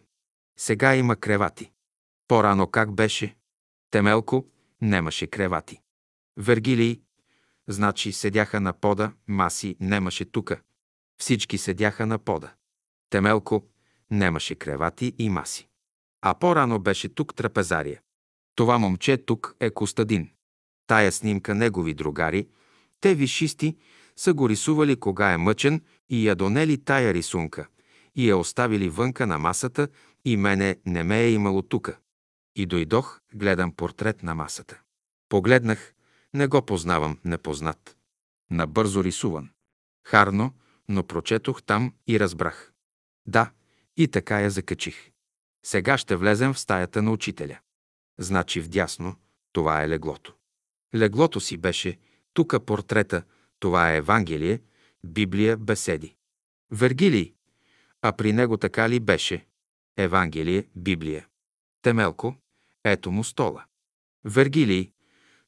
Сега 0.57 0.95
има 0.95 1.15
кревати. 1.15 1.71
По-рано 2.27 2.67
как 2.67 2.91
беше? 2.91 3.35
Темелко 3.91 4.45
немаше 4.81 5.27
кревати. 5.27 5.79
Вергилий, 6.37 7.01
значи 7.67 8.11
седяха 8.11 8.61
на 8.61 8.73
пода, 8.73 9.11
маси 9.27 9.75
немаше 9.79 10.25
тука. 10.25 10.61
Всички 11.19 11.57
седяха 11.57 12.05
на 12.05 12.19
пода. 12.19 12.53
Темелко 13.09 13.65
немаше 14.11 14.55
кревати 14.55 15.15
и 15.17 15.29
маси. 15.29 15.67
А 16.21 16.33
по-рано 16.33 16.79
беше 16.79 17.09
тук 17.09 17.35
трапезария. 17.35 18.01
Това 18.55 18.77
момче 18.77 19.17
тук 19.17 19.55
е 19.59 19.69
Костадин. 19.69 20.29
Тая 20.87 21.11
снимка 21.11 21.55
негови 21.55 21.93
другари, 21.93 22.47
те 23.01 23.15
вишисти, 23.15 23.77
са 24.15 24.33
го 24.33 24.49
рисували 24.49 24.95
кога 24.95 25.31
е 25.31 25.37
мъчен 25.37 25.81
и 26.09 26.27
я 26.27 26.35
донели 26.35 26.83
тая 26.83 27.13
рисунка 27.13 27.67
и 28.17 28.29
я 28.29 28.37
оставили 28.37 28.89
вънка 28.89 29.27
на 29.27 29.37
масата 29.37 29.87
и 30.27 30.37
мене 30.37 30.79
не 30.85 31.03
ме 31.03 31.21
е 31.21 31.31
имало 31.31 31.61
тука. 31.61 31.97
И 32.55 32.65
дойдох, 32.65 33.21
гледам 33.33 33.71
портрет 33.71 34.23
на 34.23 34.35
масата. 34.35 34.81
Погледнах, 35.29 35.93
не 36.33 36.47
го 36.47 36.65
познавам, 36.65 37.19
непознат. 37.25 37.97
Набързо 38.51 39.03
рисуван. 39.03 39.49
Харно, 40.03 40.53
но 40.89 41.03
прочетох 41.03 41.63
там 41.63 41.93
и 42.07 42.19
разбрах. 42.19 42.73
Да, 43.25 43.51
и 43.97 44.07
така 44.07 44.39
я 44.39 44.49
закачих. 44.49 45.11
Сега 45.65 45.97
ще 45.97 46.15
влезем 46.15 46.53
в 46.53 46.59
стаята 46.59 47.01
на 47.01 47.11
учителя. 47.11 47.59
Значи 48.17 48.61
вдясно, 48.61 49.15
това 49.53 49.83
е 49.83 49.89
леглото. 49.89 50.35
Леглото 50.95 51.39
си 51.39 51.57
беше, 51.57 51.99
тука 52.33 52.59
портрета, 52.59 53.23
това 53.59 53.93
е 53.93 53.97
Евангелие, 53.97 54.61
Библия, 55.05 55.57
беседи. 55.57 56.15
Вергилий, 56.71 57.33
а 58.01 58.11
при 58.11 58.33
него 58.33 58.57
така 58.57 58.89
ли 58.89 58.99
беше? 58.99 59.45
Евангелие, 59.97 60.67
Библия. 60.75 61.27
Темелко, 61.81 62.35
ето 62.83 63.11
му 63.11 63.23
стола. 63.23 63.65
Вергилий, 64.25 64.91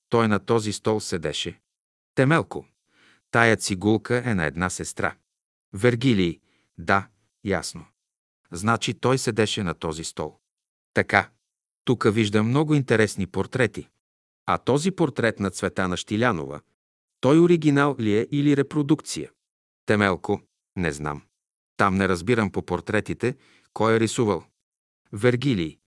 той 0.10 0.28
на 0.28 0.40
този 0.40 0.74
стол 0.74 1.00
седеше. 1.00 1.60
Темелко, 2.16 2.66
тая 3.32 3.58
цигулка 3.58 4.24
е 4.26 4.36
на 4.36 4.46
една 4.46 4.70
сестра. 4.70 5.16
Вергилий, 5.74 6.40
да, 6.78 7.08
ясно. 7.44 7.86
Значи 8.52 8.94
той 8.94 9.18
седеше 9.18 9.64
на 9.64 9.74
този 9.74 10.04
стол. 10.04 10.40
Така, 10.94 11.30
тук 11.86 12.08
виждам 12.14 12.48
много 12.48 12.76
интересни 12.76 13.28
портрети. 13.28 13.90
А 14.46 14.58
този 14.58 14.92
портрет 14.92 15.40
на 15.40 15.52
Цветана 15.52 15.98
Штилянова, 15.98 16.62
той 17.22 17.40
оригинал 17.40 17.96
ли 18.00 18.18
е 18.18 18.28
или 18.32 18.58
репродукция? 18.58 19.32
Темелко, 19.86 20.42
не 20.76 20.92
знам. 20.92 21.22
Там 21.78 21.96
не 21.96 22.10
разбирам 22.10 22.52
по 22.52 22.66
портретите, 22.66 23.36
кой 23.74 23.96
е 23.96 24.00
рисувал. 24.00 24.44
Вергилий. 25.14 25.78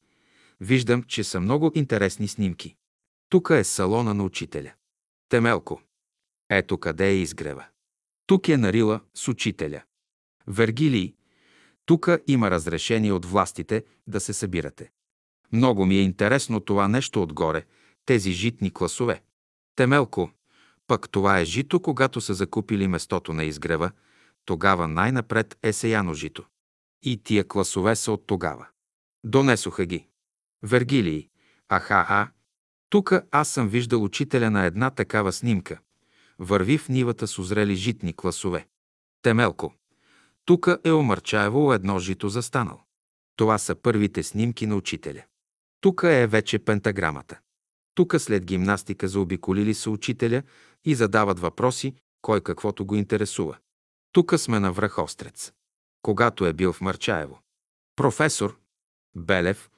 Виждам, 0.60 1.02
че 1.02 1.24
са 1.24 1.40
много 1.40 1.72
интересни 1.74 2.28
снимки. 2.28 2.76
Тук 3.28 3.50
е 3.50 3.64
салона 3.64 4.14
на 4.14 4.24
учителя. 4.24 4.72
Темелко. 5.28 5.82
Ето 6.50 6.78
къде 6.78 7.08
е 7.08 7.16
изгрева. 7.16 7.64
Тук 8.26 8.48
е 8.48 8.56
нарила 8.56 9.00
с 9.14 9.28
учителя. 9.28 9.82
Вергилий. 10.46 11.14
Тук 11.86 12.08
има 12.26 12.50
разрешение 12.50 13.12
от 13.12 13.26
властите 13.26 13.84
да 14.06 14.20
се 14.20 14.32
събирате. 14.32 14.90
Много 15.52 15.86
ми 15.86 15.96
е 15.96 16.02
интересно 16.02 16.60
това 16.60 16.88
нещо 16.88 17.22
отгоре, 17.22 17.64
тези 18.06 18.32
житни 18.32 18.74
класове. 18.74 19.22
Темелко. 19.76 20.30
Пък 20.86 21.10
това 21.10 21.40
е 21.40 21.44
жито, 21.44 21.80
когато 21.80 22.20
са 22.20 22.34
закупили 22.34 22.88
местото 22.88 23.32
на 23.32 23.44
изгрева, 23.44 23.90
тогава 24.44 24.88
най-напред 24.88 25.58
е 25.62 25.72
сеяно 25.72 26.14
жито. 26.14 26.44
И 27.02 27.22
тия 27.22 27.48
класове 27.48 27.96
са 27.96 28.12
от 28.12 28.26
тогава. 28.26 28.66
Донесоха 29.24 29.86
ги. 29.86 30.06
Вергилий. 30.62 31.28
Аха, 31.68 32.06
а. 32.08 32.30
Тук 32.90 33.12
аз 33.30 33.48
съм 33.48 33.68
виждал 33.68 34.04
учителя 34.04 34.50
на 34.50 34.64
една 34.64 34.90
такава 34.90 35.32
снимка. 35.32 35.78
Върви 36.38 36.78
в 36.78 36.88
нивата 36.88 37.26
с 37.26 37.38
озрели 37.38 37.74
житни 37.74 38.16
класове. 38.16 38.66
Темелко. 39.22 39.74
Тук 40.44 40.68
е 40.84 40.92
Омърчаево 40.92 41.72
едно 41.72 41.98
жито 41.98 42.28
застанал. 42.28 42.82
Това 43.36 43.58
са 43.58 43.74
първите 43.74 44.22
снимки 44.22 44.66
на 44.66 44.76
учителя. 44.76 45.22
Тук 45.80 46.02
е 46.04 46.26
вече 46.26 46.58
пентаграмата. 46.58 47.38
Тук 47.94 48.14
след 48.18 48.44
гимнастика 48.44 49.08
заобиколили 49.08 49.74
са 49.74 49.90
учителя 49.90 50.42
и 50.84 50.94
задават 50.94 51.38
въпроси, 51.38 51.94
кой 52.22 52.40
каквото 52.40 52.86
го 52.86 52.96
интересува. 52.96 53.56
Тук 54.12 54.34
сме 54.36 54.60
на 54.60 54.72
връх 54.72 54.98
Острец. 54.98 55.52
Когато 56.02 56.46
е 56.46 56.52
бил 56.52 56.72
в 56.72 56.80
Марчаево. 56.80 57.38
Професор 57.96 58.58
Белев, 59.16 59.70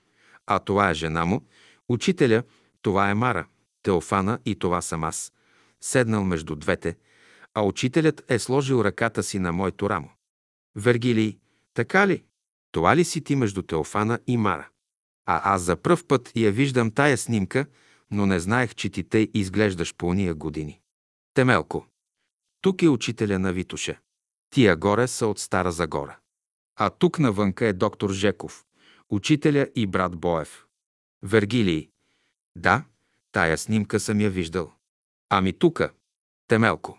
а 0.47 0.59
това 0.59 0.91
е 0.91 0.95
жена 0.95 1.25
му, 1.25 1.47
учителя, 1.89 2.43
Това 2.83 3.11
е 3.11 3.15
Мара, 3.15 3.47
Теофана 3.83 4.39
и 4.45 4.59
това 4.59 4.81
съм 4.81 5.05
аз, 5.05 5.33
седнал 5.81 6.25
между 6.25 6.57
двете, 6.57 6.97
а 7.55 7.63
учителят 7.63 8.25
е 8.29 8.39
сложил 8.39 8.85
ръката 8.85 9.23
си 9.23 9.39
на 9.39 9.53
моето 9.53 9.91
рамо. 9.91 10.11
Вергилий, 10.77 11.39
така 11.75 12.09
ли? 12.09 12.25
Това 12.73 12.97
ли 12.97 13.05
си 13.05 13.25
ти 13.25 13.37
между 13.37 13.63
Теофана 13.63 14.19
и 14.27 14.37
Мара? 14.37 14.69
А 15.27 15.55
аз 15.55 15.63
за 15.63 15.77
пръв 15.77 16.07
път 16.07 16.33
я 16.37 16.53
виждам 16.53 16.91
тая 16.91 17.19
снимка, 17.19 17.67
но 18.11 18.27
не 18.27 18.41
знаех, 18.41 18.75
че 18.75 18.91
ти 18.91 19.05
тъй 19.05 19.31
изглеждаш 19.35 19.95
по 19.95 20.07
уния 20.07 20.35
години. 20.35 20.81
Темелко. 21.35 21.87
Тук 22.61 22.83
е 22.83 22.89
учителя 22.89 23.39
на 23.39 23.53
Витуша. 23.53 23.99
Тия 24.55 24.77
горе 24.77 25.09
са 25.09 25.27
от 25.27 25.39
Стара 25.39 25.73
Загора. 25.73 26.19
А 26.77 26.91
тук 26.91 27.19
навънка 27.19 27.67
е 27.67 27.73
доктор 27.73 28.11
Жеков, 28.11 28.65
учителя 29.11 29.69
и 29.75 29.87
брат 29.87 30.17
Боев. 30.17 30.67
Вергилий. 31.23 31.91
Да, 32.57 32.85
тая 33.33 33.59
снимка 33.59 34.01
съм 34.01 34.21
я 34.21 34.31
виждал. 34.31 34.73
Ами 35.29 35.53
тука, 35.53 35.93
Темелко. 36.49 36.99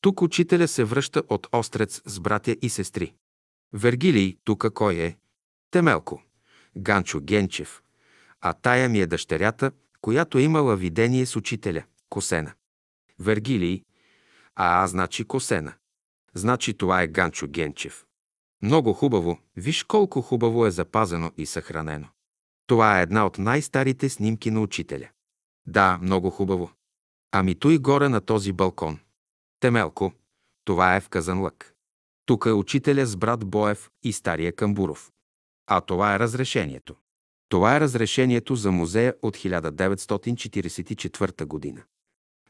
Тук 0.00 0.22
учителя 0.22 0.68
се 0.68 0.84
връща 0.84 1.22
от 1.28 1.46
Острец 1.52 2.02
с 2.04 2.20
братя 2.20 2.56
и 2.62 2.68
сестри. 2.68 3.14
Вергилий, 3.72 4.38
тука 4.44 4.70
кой 4.70 4.94
е? 4.94 5.16
Темелко. 5.70 6.22
Ганчо 6.76 7.20
Генчев. 7.20 7.82
А 8.40 8.52
тая 8.52 8.88
ми 8.88 9.00
е 9.00 9.06
дъщерята, 9.06 9.72
която 10.00 10.38
е 10.38 10.42
имала 10.42 10.76
видение 10.76 11.26
с 11.26 11.36
учителя, 11.36 11.84
Косена. 12.08 12.52
Вергилий. 13.18 13.84
А 14.54 14.82
аз 14.82 14.90
значи 14.90 15.24
Косена. 15.24 15.74
Значи 16.34 16.74
това 16.74 17.02
е 17.02 17.06
Ганчо 17.06 17.48
Генчев. 17.48 18.04
Много 18.62 18.92
хубаво, 18.92 19.38
виж 19.56 19.82
колко 19.82 20.22
хубаво 20.22 20.66
е 20.66 20.70
запазено 20.70 21.32
и 21.36 21.46
съхранено. 21.46 22.08
Това 22.66 22.98
е 22.98 23.02
една 23.02 23.26
от 23.26 23.38
най-старите 23.38 24.08
снимки 24.08 24.50
на 24.50 24.60
учителя. 24.60 25.08
Да, 25.66 25.98
много 26.02 26.30
хубаво. 26.30 26.70
Ами 27.32 27.54
той 27.54 27.78
горе 27.78 28.08
на 28.08 28.20
този 28.20 28.52
балкон. 28.52 28.98
Темелко, 29.60 30.12
това 30.64 30.96
е 30.96 31.00
в 31.00 31.08
Казанлък. 31.08 31.74
Тук 32.26 32.46
е 32.46 32.52
учителя 32.52 33.06
с 33.06 33.16
брат 33.16 33.46
Боев 33.46 33.90
и 34.02 34.12
стария 34.12 34.52
Камбуров. 34.52 35.12
А 35.66 35.80
това 35.80 36.14
е 36.14 36.18
разрешението. 36.18 36.96
Това 37.48 37.76
е 37.76 37.80
разрешението 37.80 38.54
за 38.54 38.72
музея 38.72 39.14
от 39.22 39.36
1944 39.36 41.44
година. 41.44 41.82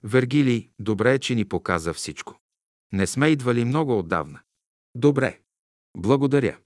Вергилий, 0.03 0.71
добре 0.79 1.15
е, 1.15 1.19
че 1.19 1.35
ни 1.35 1.45
показа 1.45 1.93
всичко. 1.93 2.41
Не 2.93 3.07
сме 3.07 3.29
идвали 3.29 3.65
много 3.65 3.99
отдавна. 3.99 4.41
Добре. 4.95 5.41
Благодаря. 5.97 6.59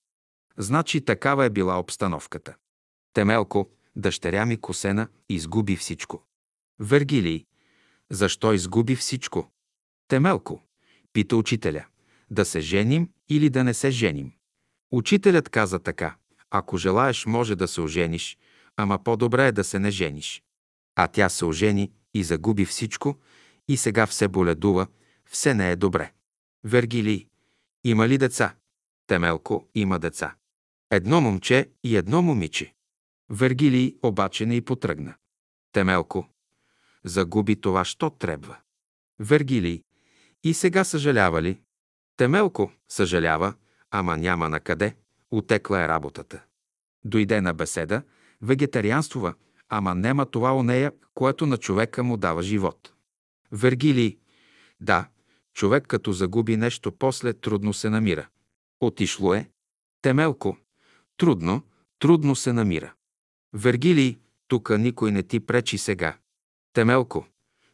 Значи 0.57 1.05
такава 1.05 1.45
е 1.45 1.51
била 1.51 1.79
обстановката. 1.79 2.55
Темелко, 3.13 3.71
дъщеря 3.97 4.47
ми 4.47 4.61
Косена, 4.61 5.09
изгуби 5.29 5.77
всичко. 5.77 6.27
Вергилий, 6.79 7.47
защо 8.11 8.53
изгуби 8.53 8.97
всичко? 8.97 9.53
Темелко, 10.09 10.63
пита 11.13 11.37
учителя, 11.37 11.85
да 12.31 12.45
се 12.45 12.61
женим 12.61 13.11
или 13.29 13.51
да 13.51 13.65
не 13.65 13.75
се 13.75 13.91
женим. 13.91 14.33
Учителят 14.93 15.49
каза 15.49 15.79
така, 15.79 16.17
ако 16.51 16.77
желаеш, 16.77 17.27
може 17.27 17.57
да 17.57 17.69
се 17.69 17.81
ожениш, 17.81 18.39
ама 18.77 19.05
по-добре 19.05 19.47
е 19.47 19.53
да 19.53 19.65
се 19.65 19.79
не 19.79 19.91
жениш. 19.91 20.43
А 20.97 21.09
тя 21.09 21.29
се 21.29 21.45
ожени 21.45 21.93
и 22.15 22.25
загуби 22.25 22.65
всичко 22.65 23.17
и 23.69 23.77
сега 23.77 24.07
все 24.07 24.29
боледува, 24.29 24.87
все 25.33 25.55
не 25.55 25.71
е 25.71 25.77
добре. 25.77 26.13
Вергилий, 26.65 27.29
има 27.85 28.09
ли 28.09 28.19
деца? 28.19 28.55
Темелко 29.07 29.69
има 29.75 29.99
деца. 29.99 30.35
Едно 30.91 31.21
момче 31.21 31.71
и 31.85 31.97
едно 31.97 32.23
момиче. 32.23 32.75
Вергилий 33.31 33.97
обаче 34.03 34.47
не 34.47 34.57
и 34.57 34.61
потръгна. 34.61 35.15
Темелко, 35.73 36.29
загуби 37.05 37.61
това, 37.61 37.85
що 37.85 38.11
трябва. 38.11 38.57
Вергилий, 39.19 39.83
и 40.45 40.55
сега 40.55 40.85
съжалява 40.85 41.43
ли? 41.43 41.61
Темелко 42.17 42.73
съжалява, 42.89 43.55
ама 43.91 44.17
няма 44.17 44.49
на 44.49 44.61
къде. 44.61 44.97
Отекла 45.31 45.83
е 45.83 45.89
работата. 45.89 46.43
Дойде 47.05 47.41
на 47.41 47.55
беседа, 47.55 48.03
вегетарианствува, 48.43 49.35
ама 49.69 49.95
нема 49.95 50.27
това 50.27 50.53
у 50.53 50.63
нея, 50.63 50.93
което 51.15 51.47
на 51.47 51.57
човека 51.57 52.03
му 52.03 52.17
дава 52.17 52.43
живот. 52.43 52.93
Вергилий. 53.53 54.19
Да, 54.81 55.09
човек 55.55 55.87
като 55.87 56.13
загуби 56.13 56.57
нещо, 56.57 56.93
после 56.93 57.33
трудно 57.33 57.73
се 57.73 57.91
намира. 57.91 58.29
Отишло 58.81 59.35
е. 59.35 59.51
Темелко. 60.03 60.57
Трудно, 61.17 61.63
трудно 61.99 62.37
се 62.37 62.53
намира. 62.53 62.95
Вергилий, 63.53 64.19
тука 64.49 64.79
никой 64.79 65.13
не 65.13 65.23
ти 65.23 65.41
пречи 65.41 65.79
сега. 65.79 66.19
Темелко. 66.73 67.27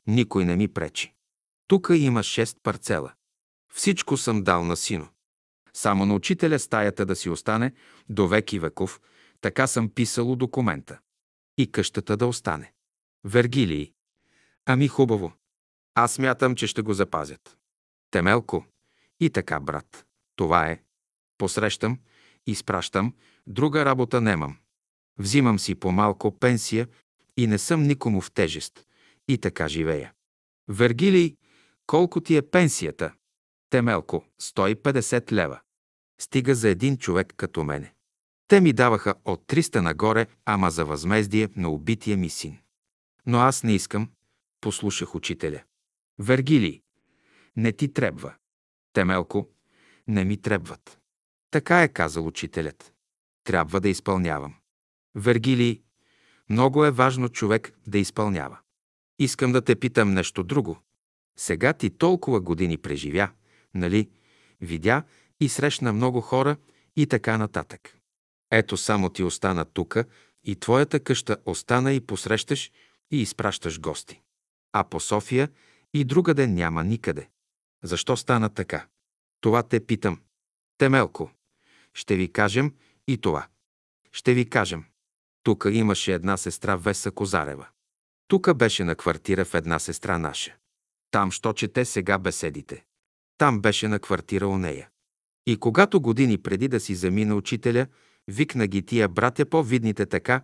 Никой 0.06 0.44
не 0.44 0.56
ми 0.56 0.68
пречи. 0.68 1.14
Тука 1.66 1.96
има 1.96 2.22
шест 2.22 2.56
парцела. 2.62 3.12
Всичко 3.74 4.16
съм 4.16 4.42
дал 4.42 4.64
на 4.64 4.76
сино. 4.76 5.08
Само 5.72 6.06
на 6.06 6.14
учителя 6.14 6.58
стаята 6.58 7.06
да 7.06 7.16
си 7.16 7.30
остане 7.30 7.72
до 8.08 8.28
веки 8.28 8.58
веков, 8.58 9.00
така 9.40 9.66
съм 9.66 9.88
писало 9.88 10.36
документа. 10.36 10.98
И 11.58 11.72
къщата 11.72 12.16
да 12.16 12.26
остане. 12.26 12.72
Вергилий. 13.24 13.92
Ами 14.66 14.88
хубаво. 14.88 15.32
Аз 15.94 16.18
мятам, 16.18 16.54
че 16.54 16.66
ще 16.66 16.82
го 16.82 16.92
запазят. 16.94 17.57
Темелко. 18.10 18.64
И 19.20 19.30
така, 19.30 19.60
брат. 19.60 20.06
Това 20.36 20.68
е. 20.68 20.82
Посрещам, 21.38 21.98
изпращам, 22.46 23.14
друга 23.46 23.84
работа 23.84 24.20
немам. 24.20 24.56
Взимам 25.18 25.58
си 25.58 25.74
по-малко 25.74 26.38
пенсия 26.38 26.88
и 27.36 27.46
не 27.46 27.58
съм 27.58 27.82
никому 27.82 28.20
в 28.20 28.30
тежест. 28.30 28.86
И 29.28 29.38
така 29.38 29.68
живея. 29.68 30.12
Вергилий, 30.68 31.36
колко 31.86 32.20
ти 32.20 32.36
е 32.36 32.42
пенсията? 32.42 33.12
Темелко, 33.70 34.24
150 34.42 35.32
лева. 35.32 35.60
Стига 36.20 36.54
за 36.54 36.68
един 36.68 36.96
човек 36.96 37.34
като 37.36 37.64
мене. 37.64 37.94
Те 38.48 38.60
ми 38.60 38.72
даваха 38.72 39.14
от 39.24 39.46
300 39.46 39.80
нагоре, 39.80 40.26
ама 40.44 40.70
за 40.70 40.84
възмездие 40.84 41.48
на 41.56 41.68
убития 41.68 42.16
ми 42.16 42.30
син. 42.30 42.58
Но 43.26 43.38
аз 43.38 43.62
не 43.62 43.74
искам, 43.74 44.10
послушах 44.60 45.14
учителя. 45.14 45.62
Вергилий, 46.18 46.82
не 47.58 47.72
ти 47.72 47.92
трябва. 47.92 48.34
Темелко, 48.92 49.48
не 50.08 50.24
ми 50.24 50.36
трябват. 50.36 50.98
Така 51.50 51.82
е 51.82 51.88
казал 51.88 52.26
учителят. 52.26 52.92
Трябва 53.44 53.80
да 53.80 53.88
изпълнявам. 53.88 54.54
Вергилий, 55.14 55.82
много 56.50 56.84
е 56.84 56.90
важно 56.90 57.28
човек 57.28 57.72
да 57.86 57.98
изпълнява. 57.98 58.58
Искам 59.18 59.52
да 59.52 59.64
те 59.64 59.76
питам 59.76 60.14
нещо 60.14 60.44
друго. 60.44 60.78
Сега 61.38 61.72
ти 61.72 61.90
толкова 61.90 62.40
години 62.40 62.78
преживя, 62.78 63.30
нали? 63.74 64.10
Видя 64.60 65.02
и 65.40 65.48
срещна 65.48 65.92
много 65.92 66.20
хора 66.20 66.56
и 66.96 67.06
така 67.06 67.38
нататък. 67.38 67.96
Ето 68.50 68.76
само 68.76 69.10
ти 69.10 69.22
остана 69.22 69.64
тука 69.64 70.04
и 70.44 70.56
твоята 70.56 71.00
къща 71.00 71.36
остана 71.46 71.92
и 71.92 72.00
посрещаш 72.00 72.70
и 73.10 73.20
изпращаш 73.20 73.80
гости. 73.80 74.20
А 74.72 74.84
по 74.84 75.00
София 75.00 75.48
и 75.94 76.04
другаде 76.04 76.46
няма 76.46 76.84
никъде. 76.84 77.28
Защо 77.82 78.16
стана 78.16 78.48
така? 78.48 78.86
Това 79.40 79.62
те 79.62 79.86
питам. 79.86 80.20
Темелко, 80.78 81.30
ще 81.94 82.16
ви 82.16 82.32
кажем 82.32 82.74
и 83.08 83.18
това. 83.18 83.46
Ще 84.12 84.34
ви 84.34 84.50
кажем. 84.50 84.84
Тука 85.42 85.70
имаше 85.70 86.14
една 86.14 86.36
сестра 86.36 86.76
Веса 86.76 87.10
Козарева. 87.10 87.66
Тука 88.28 88.54
беше 88.54 88.84
на 88.84 88.94
квартира 88.94 89.44
в 89.44 89.54
една 89.54 89.78
сестра 89.78 90.18
наша. 90.18 90.54
Там, 91.10 91.32
що 91.32 91.52
чете 91.52 91.84
сега 91.84 92.18
беседите. 92.18 92.84
Там 93.38 93.60
беше 93.60 93.88
на 93.88 93.98
квартира 93.98 94.46
у 94.46 94.58
нея. 94.58 94.88
И 95.46 95.56
когато 95.56 96.00
години 96.00 96.38
преди 96.38 96.68
да 96.68 96.80
си 96.80 96.94
замина 96.94 97.34
учителя, 97.34 97.86
викна 98.28 98.66
ги 98.66 98.82
тия 98.82 99.08
братя 99.08 99.46
по-видните 99.46 100.06
така, 100.06 100.42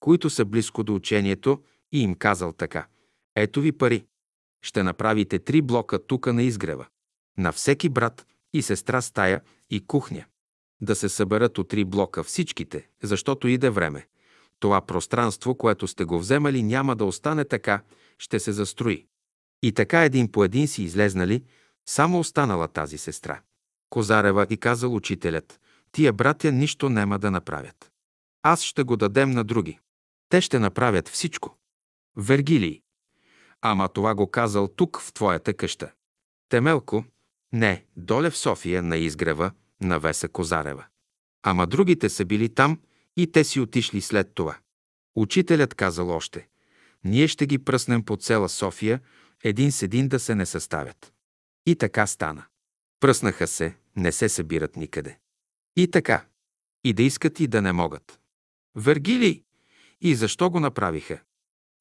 които 0.00 0.30
са 0.30 0.44
близко 0.44 0.84
до 0.84 0.94
учението, 0.94 1.62
и 1.92 2.02
им 2.02 2.14
казал 2.14 2.52
така. 2.52 2.86
Ето 3.34 3.60
ви 3.60 3.72
пари. 3.72 4.04
Ще 4.62 4.82
направите 4.82 5.38
три 5.38 5.62
блока 5.62 6.06
тука 6.06 6.32
на 6.32 6.42
изгрева. 6.42 6.86
На 7.38 7.52
всеки 7.52 7.88
брат 7.88 8.26
и 8.52 8.62
сестра 8.62 9.00
стая 9.02 9.40
и 9.70 9.86
кухня. 9.86 10.24
Да 10.80 10.94
се 10.94 11.08
съберат 11.08 11.58
от 11.58 11.68
три 11.68 11.84
блока 11.84 12.24
всичките, 12.24 12.88
защото 13.02 13.48
иде 13.48 13.70
време. 13.70 14.06
Това 14.60 14.80
пространство, 14.80 15.54
което 15.54 15.88
сте 15.88 16.04
го 16.04 16.18
вземали, 16.18 16.62
няма 16.62 16.96
да 16.96 17.04
остане 17.04 17.44
така, 17.44 17.82
ще 18.18 18.40
се 18.40 18.52
застрои. 18.52 19.06
И 19.62 19.72
така 19.72 20.04
един 20.04 20.32
по 20.32 20.44
един 20.44 20.68
си 20.68 20.82
излезнали, 20.82 21.44
само 21.88 22.18
останала 22.18 22.68
тази 22.68 22.98
сестра. 22.98 23.40
Козарева 23.90 24.46
и 24.50 24.56
казал 24.56 24.94
учителят, 24.94 25.60
тия 25.92 26.12
братя 26.12 26.52
нищо 26.52 26.88
нема 26.88 27.18
да 27.18 27.30
направят. 27.30 27.90
Аз 28.42 28.62
ще 28.62 28.82
го 28.82 28.96
дадем 28.96 29.30
на 29.30 29.44
други. 29.44 29.78
Те 30.28 30.40
ще 30.40 30.58
направят 30.58 31.08
всичко. 31.08 31.56
Вергилий. 32.16 32.82
Ама 33.62 33.88
това 33.88 34.14
го 34.14 34.30
казал 34.30 34.68
тук, 34.68 35.00
в 35.00 35.12
твоята 35.12 35.54
къща. 35.54 35.92
Темелко. 36.48 37.04
Не, 37.52 37.84
доле 37.96 38.30
в 38.30 38.36
София, 38.36 38.82
на 38.82 38.96
изгрева, 38.96 39.50
на 39.80 40.00
Веса 40.00 40.28
Козарева. 40.28 40.84
Ама 41.42 41.66
другите 41.66 42.08
са 42.08 42.24
били 42.24 42.48
там 42.48 42.80
и 43.16 43.32
те 43.32 43.44
си 43.44 43.60
отишли 43.60 44.00
след 44.00 44.34
това. 44.34 44.58
Учителят 45.16 45.74
казал 45.74 46.10
още. 46.10 46.48
ние 47.04 47.28
ще 47.28 47.46
ги 47.46 47.58
пръснем 47.58 48.04
по 48.04 48.16
цела 48.16 48.48
София, 48.48 49.00
един 49.44 49.72
с 49.72 49.82
един 49.82 50.08
да 50.08 50.18
се 50.18 50.34
не 50.34 50.46
съставят. 50.46 51.12
И 51.66 51.76
така 51.76 52.06
стана. 52.06 52.44
Пръснаха 53.00 53.46
се, 53.46 53.76
не 53.96 54.12
се 54.12 54.28
събират 54.28 54.76
никъде. 54.76 55.18
И 55.76 55.90
така. 55.90 56.24
И 56.84 56.92
да 56.92 57.02
искат 57.02 57.40
и 57.40 57.46
да 57.46 57.62
не 57.62 57.72
могат. 57.72 58.20
Вергили! 58.74 59.42
И 60.00 60.14
защо 60.14 60.50
го 60.50 60.60
направиха? 60.60 61.20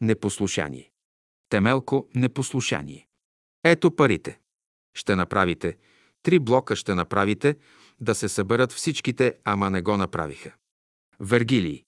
Непослушание. 0.02 0.92
Темелко 1.50 2.08
непослушание. 2.16 3.08
Ето 3.64 3.96
парите. 3.96 4.40
Ще 4.94 5.16
направите. 5.16 5.78
Три 6.24 6.40
блока 6.40 6.76
ще 6.76 6.96
направите, 6.96 7.56
да 8.00 8.16
се 8.16 8.30
съберат 8.30 8.72
всичките, 8.72 9.36
ама 9.44 9.70
не 9.70 9.82
го 9.82 9.98
направиха. 9.98 10.52
Вергилий. 11.20 11.84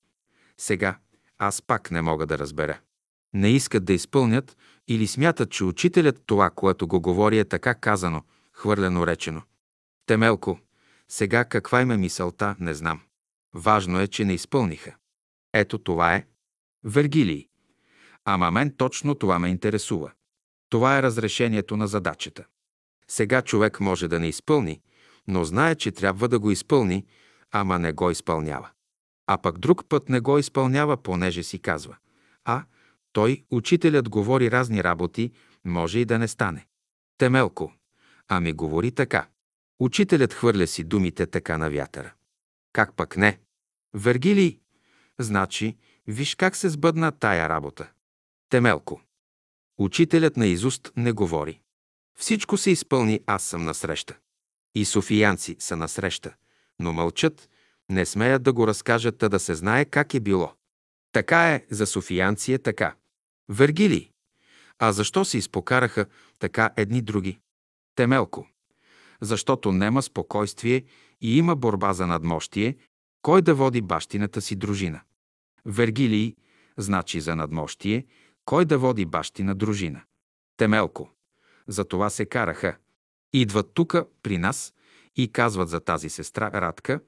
Сега 0.58 1.00
аз 1.38 1.62
пак 1.62 1.92
не 1.92 2.02
мога 2.02 2.26
да 2.26 2.38
разбера. 2.38 2.80
Не 3.34 3.50
искат 3.50 3.86
да 3.86 3.94
изпълнят 3.94 4.58
или 4.88 5.08
смятат, 5.08 5.52
че 5.52 5.64
учителят 5.64 6.24
това, 6.26 6.50
което 6.50 6.88
го 6.88 7.02
говори 7.02 7.40
е 7.40 7.46
така 7.46 7.76
казано, 7.76 8.24
хвърлено 8.54 9.08
речено. 9.08 9.42
Темелко, 10.06 10.60
сега 11.08 11.46
каква 11.46 11.82
им 11.82 11.92
е 11.92 11.98
мисълта, 11.98 12.56
не 12.60 12.74
знам. 12.74 13.02
Важно 13.54 14.00
е, 14.00 14.08
че 14.08 14.26
не 14.26 14.34
изпълниха. 14.34 14.96
Ето 15.54 15.78
това 15.78 16.16
е. 16.16 16.26
Вергилий. 16.84 17.48
Ама 18.30 18.52
мен 18.52 18.76
точно 18.78 19.16
това 19.16 19.40
ме 19.40 19.50
интересува. 19.50 20.12
Това 20.70 20.98
е 20.98 21.04
разрешението 21.04 21.78
на 21.78 21.88
задачата. 21.88 22.46
Сега 23.08 23.42
човек 23.42 23.80
може 23.80 24.08
да 24.08 24.20
не 24.20 24.28
изпълни, 24.28 24.82
но 25.28 25.44
знае, 25.44 25.76
че 25.76 25.92
трябва 25.92 26.28
да 26.28 26.40
го 26.40 26.52
изпълни, 26.52 27.06
ама 27.52 27.80
не 27.80 27.92
го 27.92 28.12
изпълнява. 28.12 28.70
А 29.28 29.38
пък 29.38 29.60
друг 29.60 29.90
път 29.90 30.10
не 30.10 30.20
го 30.20 30.38
изпълнява, 30.38 30.98
понеже 30.98 31.44
си 31.44 31.60
казва. 31.60 31.98
А, 32.46 32.64
той, 33.14 33.46
учителят, 33.52 34.10
говори 34.10 34.52
разни 34.52 34.84
работи, 34.84 35.32
може 35.66 36.00
и 36.00 36.06
да 36.06 36.20
не 36.20 36.28
стане. 36.28 36.68
Темелко, 37.18 37.74
ами 38.28 38.54
говори 38.54 38.92
така. 38.92 39.28
Учителят 39.80 40.34
хвърля 40.34 40.68
си 40.68 40.84
думите 40.84 41.26
така 41.26 41.58
на 41.58 41.70
вятъра. 41.70 42.14
Как 42.74 42.94
пък 42.96 43.18
не? 43.18 43.40
Вергилий, 43.94 44.60
значи, 45.20 45.78
виж 46.08 46.36
как 46.36 46.56
се 46.56 46.70
сбъдна 46.70 47.12
тая 47.12 47.50
работа. 47.50 47.92
Темелко. 48.50 49.02
Учителят 49.78 50.38
на 50.38 50.48
изуст 50.48 50.92
не 50.98 51.12
говори. 51.12 51.60
Всичко 52.20 52.58
се 52.58 52.72
изпълни, 52.72 53.22
аз 53.26 53.44
съм 53.44 53.64
насреща. 53.64 54.18
И 54.76 54.86
софиянци 54.86 55.56
са 55.60 55.76
насреща, 55.76 56.34
но 56.80 56.94
мълчат, 56.94 57.50
не 57.90 58.06
смеят 58.06 58.44
да 58.44 58.54
го 58.54 58.68
разкажат, 58.68 59.18
та 59.18 59.30
да 59.30 59.40
се 59.40 59.56
знае 59.56 59.86
как 59.86 60.14
е 60.14 60.20
било. 60.20 60.54
Така 61.12 61.50
е, 61.50 61.66
за 61.70 61.86
софиянци 61.86 62.54
е 62.54 62.58
така. 62.58 62.96
Вергили. 63.50 64.12
А 64.80 64.92
защо 64.92 65.26
се 65.26 65.38
изпокараха 65.38 66.06
така 66.40 66.70
едни 66.78 67.02
други? 67.02 67.40
Темелко. 67.96 68.48
Защото 69.22 69.72
нема 69.72 70.02
спокойствие 70.02 70.84
и 71.22 71.38
има 71.38 71.56
борба 71.56 71.94
за 71.94 72.08
надмощие, 72.08 72.78
кой 73.22 73.42
да 73.42 73.56
води 73.56 73.82
бащината 73.82 74.42
си 74.42 74.56
дружина. 74.56 75.02
Вергилий 75.66 76.36
значи 76.78 77.22
за 77.22 77.36
надмощие, 77.36 78.06
кой 78.48 78.66
да 78.66 78.78
води 78.78 79.06
бащина 79.06 79.56
дружина. 79.56 80.02
Темелко. 80.58 81.10
За 81.68 81.86
това 81.86 82.10
се 82.10 82.26
караха. 82.26 82.78
Идват 83.34 83.74
тука 83.74 84.06
при 84.24 84.38
нас 84.38 84.74
и 85.16 85.32
казват 85.32 85.70
за 85.70 85.80
тази 85.80 86.10
сестра 86.10 86.52
Радка, 86.52 87.00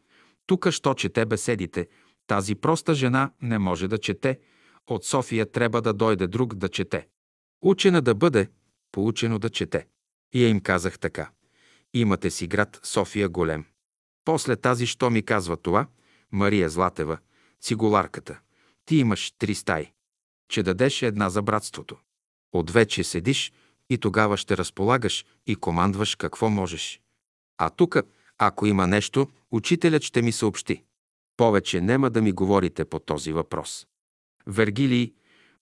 тука 0.45 0.71
що 0.71 0.93
чете 0.93 1.25
беседите, 1.25 1.87
тази 2.27 2.55
проста 2.55 2.93
жена 2.93 3.31
не 3.41 3.59
може 3.59 3.87
да 3.87 3.97
чете, 3.97 4.39
от 4.87 5.05
София 5.05 5.51
трябва 5.51 5.81
да 5.81 5.93
дойде 5.93 6.27
друг 6.27 6.55
да 6.55 6.69
чете. 6.69 7.07
Учена 7.61 8.01
да 8.01 8.15
бъде, 8.15 8.49
поучено 8.91 9.39
да 9.39 9.49
чете. 9.49 9.87
И 10.33 10.43
я 10.43 10.49
им 10.49 10.59
казах 10.59 10.99
така. 10.99 11.29
Имате 11.93 12.29
си 12.29 12.47
град 12.47 12.79
София 12.83 13.29
голем. 13.29 13.65
После 14.25 14.55
тази, 14.55 14.85
що 14.85 15.09
ми 15.09 15.23
казва 15.23 15.57
това, 15.57 15.87
Мария 16.31 16.69
Златева, 16.69 17.17
цигуларката. 17.61 18.39
Ти 18.85 18.95
имаш 18.95 19.31
три 19.31 19.55
стаи. 19.55 19.91
Че 20.49 20.63
дадеш 20.63 21.01
една 21.01 21.29
за 21.29 21.41
братството. 21.41 21.97
Отвече 22.51 23.03
седиш 23.03 23.53
и 23.89 23.97
тогава 23.97 24.37
ще 24.37 24.57
разполагаш 24.57 25.25
и 25.47 25.55
командваш 25.55 26.15
какво 26.15 26.49
можеш. 26.49 27.01
А 27.57 27.69
тук, 27.69 27.97
ако 28.37 28.65
има 28.65 28.87
нещо, 28.87 29.27
учителят 29.51 30.03
ще 30.03 30.21
ми 30.21 30.31
съобщи. 30.31 30.83
Повече 31.37 31.81
нема 31.81 32.09
да 32.09 32.21
ми 32.21 32.31
говорите 32.31 32.85
по 32.85 32.99
този 32.99 33.33
въпрос. 33.33 33.87
Вергилий 34.47 35.13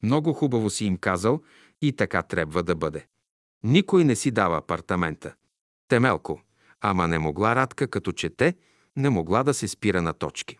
много 0.04 0.34
хубаво 0.34 0.70
си 0.70 0.86
им 0.86 0.98
казал 0.98 1.42
и 1.82 1.94
така 1.94 2.22
трябва 2.24 2.64
да 2.64 2.76
бъде. 2.76 3.08
Никой 3.64 4.04
не 4.04 4.16
си 4.16 4.32
дава 4.32 4.58
апартамента. 4.58 5.34
Темелко, 5.88 6.42
ама 6.82 7.08
не 7.08 7.20
могла 7.20 7.56
Радка, 7.56 7.88
като 7.88 8.12
чете, 8.12 8.56
не 8.96 9.10
могла 9.10 9.44
да 9.44 9.54
се 9.54 9.68
спира 9.68 10.02
на 10.02 10.14
точки. 10.14 10.58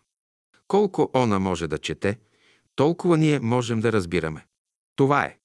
Колко 0.68 1.10
она 1.14 1.38
може 1.38 1.68
да 1.68 1.78
чете, 1.78 2.18
толкова 2.78 3.18
ние 3.18 3.40
можем 3.40 3.80
да 3.80 3.92
разбираме. 3.92 4.46
Това 4.96 5.24
е. 5.24 5.38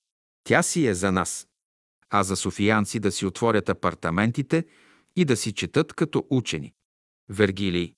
Тя 0.44 0.64
си 0.64 0.88
е 0.88 0.94
за 0.94 1.12
нас. 1.12 1.48
А 2.10 2.24
за 2.24 2.36
софиянци 2.36 3.00
да 3.00 3.12
си 3.12 3.26
отворят 3.26 3.70
апартаментите 3.70 4.66
и 5.16 5.26
да 5.26 5.38
си 5.38 5.54
четат 5.54 5.94
като 5.94 6.28
учени. 6.30 6.74
Вергилий, 7.30 7.96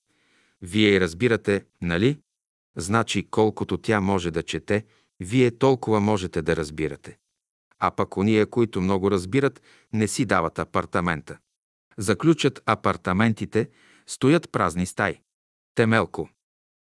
вие 0.62 1.02
разбирате, 1.02 1.66
нали? 1.82 2.20
Значи, 2.78 3.28
колкото 3.32 3.78
тя 3.78 4.00
може 4.00 4.32
да 4.32 4.44
чете, 4.44 4.86
вие 5.20 5.58
толкова 5.58 6.00
можете 6.00 6.42
да 6.42 6.56
разбирате. 6.56 7.18
А 7.80 7.92
пък 7.92 8.18
ония, 8.18 8.50
които 8.50 8.82
много 8.82 9.12
разбират, 9.12 9.62
не 9.94 10.08
си 10.08 10.26
дават 10.26 10.60
апартамента. 10.60 11.38
Заключат 11.98 12.62
апартаментите, 12.66 13.70
стоят 14.08 14.52
празни 14.52 14.86
стаи. 14.86 15.22
Темелко. 15.76 16.30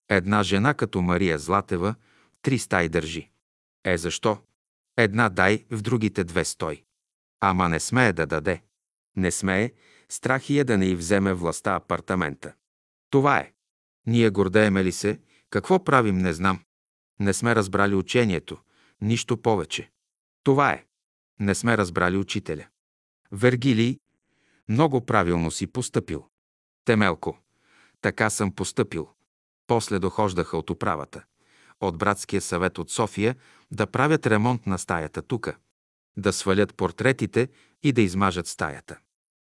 Една 0.09 0.43
жена 0.43 0.75
като 0.75 1.03
Мария 1.03 1.39
Златева 1.39 1.95
три 2.43 2.59
стаи 2.59 2.89
държи. 2.89 3.31
Е, 3.85 3.99
защо? 3.99 4.39
Една 4.97 5.29
дай, 5.29 5.65
в 5.71 5.83
другите 5.83 6.25
две 6.25 6.45
стой. 6.45 6.85
Ама 7.41 7.69
не 7.69 7.81
смее 7.81 8.13
да 8.13 8.27
даде. 8.27 8.63
Не 9.17 9.31
смее, 9.31 9.73
страх 10.09 10.51
е 10.51 10.65
да 10.65 10.79
не 10.79 10.87
й 10.87 10.95
вземе 10.95 11.35
властта 11.35 11.75
апартамента. 11.75 12.55
Това 13.11 13.39
е. 13.39 13.53
Ние 14.07 14.31
гордееме 14.31 14.85
ли 14.85 14.93
се, 14.93 15.21
какво 15.51 15.85
правим, 15.85 16.19
не 16.19 16.33
знам. 16.33 16.65
Не 17.21 17.33
сме 17.33 17.55
разбрали 17.55 17.95
учението, 17.95 18.59
нищо 19.01 19.43
повече. 19.43 19.91
Това 20.43 20.73
е. 20.73 20.87
Не 21.41 21.55
сме 21.55 21.77
разбрали 21.77 22.17
учителя. 22.17 22.67
Вергилий 23.33 23.99
много 24.69 25.07
правилно 25.07 25.51
си 25.51 25.67
постъпил. 25.67 26.27
Темелко. 26.85 27.39
Така 28.01 28.31
съм 28.31 28.53
постъпил. 28.53 29.09
После 29.67 29.99
дохождаха 29.99 30.57
от 30.57 30.71
управата, 30.71 31.25
от 31.81 31.99
братския 31.99 32.41
съвет 32.41 32.79
от 32.79 32.91
София, 32.91 33.37
да 33.71 33.87
правят 33.87 34.27
ремонт 34.27 34.67
на 34.67 34.79
стаята 34.79 35.23
тука, 35.23 35.57
да 36.17 36.33
свалят 36.33 36.75
портретите 36.75 37.49
и 37.83 37.93
да 37.93 38.03
измажат 38.03 38.47
стаята. 38.47 38.99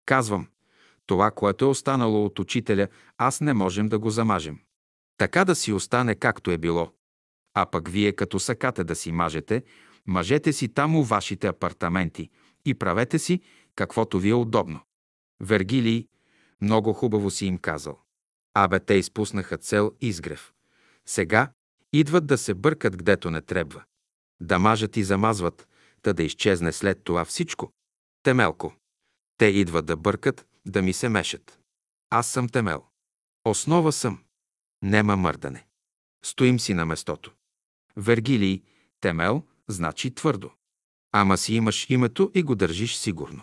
Казвам, 0.07 0.49
това, 1.07 1.31
което 1.31 1.65
е 1.65 1.69
останало 1.69 2.25
от 2.25 2.39
учителя, 2.39 2.89
аз 3.19 3.41
не 3.41 3.53
можем 3.53 3.89
да 3.89 3.99
го 3.99 4.11
замажем. 4.11 4.59
Така 5.19 5.45
да 5.45 5.55
си 5.55 5.73
остане 5.73 6.15
както 6.15 6.51
е 6.51 6.59
било. 6.59 6.93
А 7.55 7.67
пък 7.67 7.89
вие 7.89 8.13
като 8.13 8.39
сакате 8.39 8.85
да 8.85 8.95
си 8.95 9.13
мажете, 9.13 9.63
мажете 10.07 10.53
си 10.53 10.69
там 10.69 10.97
у 10.97 11.03
вашите 11.03 11.47
апартаменти 11.47 12.31
и 12.65 12.75
правете 12.75 13.19
си 13.19 13.41
каквото 13.77 14.19
ви 14.19 14.31
е 14.31 14.35
удобно. 14.35 14.81
Вергилий 15.41 16.09
много 16.61 16.93
хубаво 16.93 17.31
си 17.31 17.47
им 17.47 17.59
казал. 17.59 17.99
Абе, 18.55 18.81
те 18.81 18.95
изпуснаха 18.95 19.59
цел 19.59 19.93
изгрев. 20.01 20.53
Сега 21.07 21.53
идват 21.99 22.27
да 22.27 22.39
се 22.39 22.55
бъркат 22.55 22.97
гдето 22.97 23.31
не 23.31 23.41
трябва. 23.41 23.85
Да 24.41 24.59
мажат 24.59 24.97
и 24.97 25.05
замазват, 25.05 25.69
та 26.03 26.13
да 26.13 26.23
изчезне 26.23 26.73
след 26.73 27.05
това 27.05 27.25
всичко. 27.25 27.73
Темелко. 28.23 28.75
Те 29.37 29.47
идват 29.47 29.87
да 29.87 29.97
бъркат, 29.97 30.47
да 30.67 30.83
ми 30.83 30.93
се 30.93 31.09
мешат. 31.09 31.61
Аз 32.11 32.29
съм 32.29 32.49
темел. 32.49 32.85
Основа 33.45 33.93
съм. 33.93 34.25
Нема 34.83 35.17
мърдане. 35.17 35.67
Стоим 36.25 36.61
си 36.61 36.75
на 36.75 36.87
местото. 36.87 37.35
Вергилий, 37.97 38.63
темел, 39.01 39.43
значи 39.69 40.15
твърдо. 40.15 40.51
Ама 41.13 41.39
си 41.39 41.55
имаш 41.55 41.91
името 41.91 42.31
и 42.35 42.43
го 42.43 42.55
държиш 42.55 42.97
сигурно. 42.97 43.43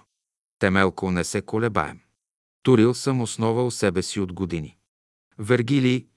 Темелко 0.59 1.11
не 1.11 1.23
се 1.23 1.41
колебаем. 1.41 1.99
Турил 2.63 2.93
съм 2.93 3.21
основа 3.21 3.65
у 3.65 3.71
себе 3.71 4.03
си 4.03 4.19
от 4.19 4.33
години. 4.33 4.77
Вергилий, 5.37 6.07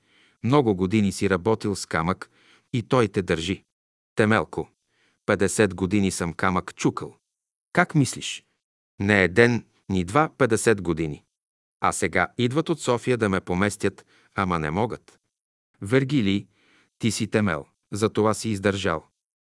много 0.45 0.75
години 0.75 1.13
си 1.13 1.31
работил 1.31 1.77
с 1.77 1.87
камък 1.87 2.31
и 2.73 2.83
той 2.83 3.09
те 3.09 3.23
държи. 3.23 3.65
Темелко, 4.15 4.69
50 5.27 5.75
години 5.75 6.11
съм 6.11 6.33
камък 6.33 6.75
чукал. 6.75 7.17
Как 7.73 7.95
мислиш? 7.95 8.45
Не 9.01 9.25
е 9.25 9.29
ден, 9.29 9.67
ни 9.89 10.05
два 10.05 10.29
50 10.39 10.81
години. 10.81 11.25
А 11.81 11.93
сега 11.93 12.33
идват 12.39 12.69
от 12.69 12.81
София 12.81 13.17
да 13.17 13.29
ме 13.29 13.41
поместят, 13.41 14.07
ама 14.35 14.59
не 14.59 14.71
могат. 14.71 15.19
Вергилий, 15.81 16.47
ти 16.99 17.11
си 17.11 17.27
темел, 17.27 17.67
за 17.93 18.09
това 18.09 18.35
си 18.35 18.49
издържал. 18.49 19.07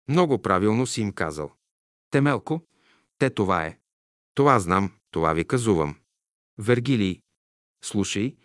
Много 0.10 0.42
правилно 0.42 0.88
си 0.88 1.02
им 1.02 1.12
казал. 1.12 1.52
Темелко, 2.12 2.62
те 3.18 3.30
това 3.30 3.66
е. 3.66 3.80
Това 4.36 4.60
знам, 4.60 4.92
това 5.12 5.34
ви 5.34 5.46
казувам. 5.46 5.96
Вергилий, 6.58 7.22
слушай, 7.84 8.36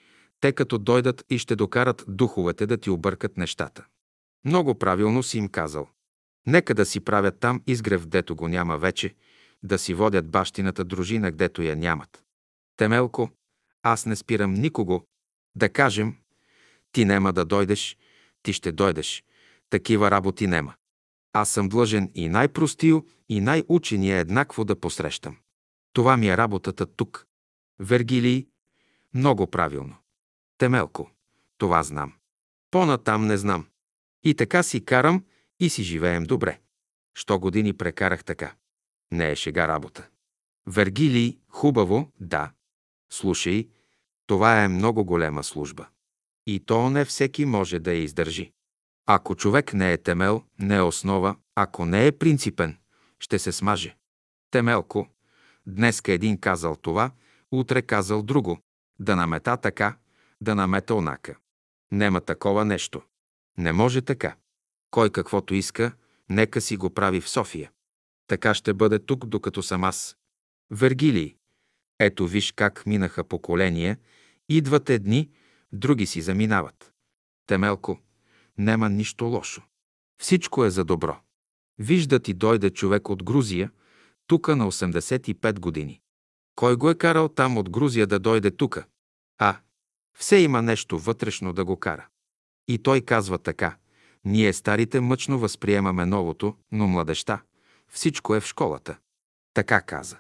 те 0.45 0.53
като 0.53 0.79
дойдат 0.79 1.25
и 1.31 1.39
ще 1.39 1.57
докарат 1.57 2.05
духовете 2.09 2.67
да 2.67 2.77
ти 2.77 2.91
объркат 2.91 3.37
нещата. 3.37 3.87
Много 4.45 4.79
правилно 4.79 5.23
си 5.23 5.39
им 5.39 5.49
казал. 5.49 5.89
Нека 6.47 6.75
да 6.75 6.87
си 6.87 7.01
правят 7.01 7.41
там 7.41 7.63
изгрев, 7.67 8.07
дето 8.07 8.37
го 8.37 8.49
няма 8.49 8.79
вече, 8.79 9.15
да 9.63 9.79
си 9.79 9.95
водят 9.95 10.31
бащината 10.31 10.85
дружина, 10.85 11.31
гдето 11.31 11.63
я 11.63 11.77
нямат. 11.77 12.25
Темелко, 12.77 13.31
аз 13.83 14.07
не 14.07 14.17
спирам 14.17 14.55
никого. 14.55 15.05
Да 15.55 15.69
кажем, 15.69 16.17
ти 16.93 17.05
нема 17.05 17.33
да 17.33 17.45
дойдеш, 17.45 17.97
ти 18.43 18.53
ще 18.53 18.73
дойдеш. 18.73 19.25
Такива 19.71 20.11
работи 20.11 20.47
нема. 20.47 20.75
Аз 21.33 21.51
съм 21.51 21.69
длъжен 21.69 22.11
и 22.15 22.29
най-простил, 22.29 23.07
и 23.29 23.41
най-учения 23.41 24.19
еднакво 24.19 24.65
да 24.65 24.81
посрещам. 24.81 25.37
Това 25.93 26.17
ми 26.17 26.29
е 26.29 26.37
работата 26.37 26.87
тук. 26.87 27.27
Вергилий, 27.81 28.47
много 29.15 29.47
правилно. 29.47 29.97
Темелко, 30.59 31.11
това 31.59 31.83
знам. 31.83 32.13
По-натам 32.71 33.27
не 33.27 33.37
знам. 33.37 33.67
И 34.23 34.35
така 34.35 34.63
си 34.63 34.85
карам 34.85 35.25
и 35.61 35.71
си 35.71 35.83
живеем 35.83 36.25
добре. 36.25 36.61
Що 37.15 37.39
години 37.39 37.73
прекарах 37.73 38.25
така. 38.25 38.55
Не 39.13 39.31
е 39.31 39.37
шега 39.37 39.69
работа. 39.69 40.09
Вергилий, 40.67 41.39
хубаво, 41.49 42.13
да. 42.21 42.53
Слушай, 43.11 43.69
това 44.27 44.63
е 44.63 44.69
много 44.69 45.05
голема 45.05 45.45
служба. 45.45 45.87
И 46.47 46.61
то 46.61 46.91
не 46.91 47.05
всеки 47.05 47.45
може 47.45 47.79
да 47.79 47.93
я 47.93 48.03
издържи. 48.03 48.53
Ако 49.07 49.35
човек 49.35 49.75
не 49.75 49.93
е 49.93 49.99
темел, 49.99 50.43
не 50.59 50.77
е 50.77 50.83
основа, 50.83 51.37
ако 51.55 51.85
не 51.85 52.07
е 52.07 52.13
принципен, 52.13 52.79
ще 53.19 53.39
се 53.39 53.53
смаже. 53.53 53.97
Темелко, 54.51 55.09
днеска 55.67 56.13
един 56.13 56.41
казал 56.41 56.77
това, 56.77 57.11
утре 57.53 57.83
казал 57.83 58.23
друго, 58.23 58.59
да 58.99 59.17
намета 59.17 59.57
така, 59.57 59.97
да 60.45 60.55
намета 60.55 60.95
онака. 60.95 61.37
Нема 61.93 62.21
такова 62.21 62.65
нещо. 62.65 63.03
Не 63.59 63.73
може 63.73 64.03
така. 64.03 64.37
Кой 64.91 65.11
каквото 65.11 65.55
иска, 65.55 65.93
нека 66.29 66.61
си 66.61 66.77
го 66.77 66.91
прави 66.91 67.21
в 67.21 67.29
София. 67.29 67.71
Така 68.27 68.55
ще 68.55 68.75
бъде 68.75 68.99
тук, 68.99 69.27
докато 69.27 69.63
съм 69.63 69.85
аз. 69.85 70.17
Вергилий. 70.71 71.37
Ето 71.99 72.27
виж 72.27 72.53
как 72.53 72.87
минаха 72.87 73.25
поколения, 73.25 73.99
идват 74.49 74.91
едни, 74.91 75.31
други 75.73 76.07
си 76.07 76.21
заминават. 76.21 76.93
Темелко, 77.47 78.01
нема 78.59 78.91
нищо 78.91 79.25
лошо. 79.25 79.63
Всичко 80.23 80.65
е 80.65 80.71
за 80.71 80.85
добро. 80.85 81.17
Вижда 81.79 82.21
ти 82.21 82.35
дойде 82.35 82.71
човек 82.71 83.11
от 83.11 83.25
Грузия, 83.25 83.71
тука 84.27 84.57
на 84.57 84.73
85 84.73 85.59
години. 85.61 86.01
Кой 86.57 86.77
го 86.77 86.91
е 86.91 86.95
карал 86.95 87.29
там 87.29 87.59
от 87.59 87.71
Грузия 87.71 88.07
да 88.07 88.19
дойде 88.19 88.51
тука? 88.51 88.87
А, 89.39 89.57
все 90.19 90.37
има 90.37 90.63
нещо 90.63 90.99
вътрешно 90.99 91.53
да 91.53 91.65
го 91.65 91.77
кара. 91.77 92.07
И 92.69 92.79
той 92.79 93.01
казва 93.01 93.39
така. 93.39 93.77
Ние 94.25 94.53
старите 94.53 95.01
мъчно 95.01 95.39
възприемаме 95.39 96.07
новото, 96.07 96.57
но 96.73 96.87
младеща. 96.87 97.41
Всичко 97.89 98.35
е 98.35 98.41
в 98.41 98.47
школата. 98.47 98.97
Така 99.55 99.81
каза. 99.81 100.19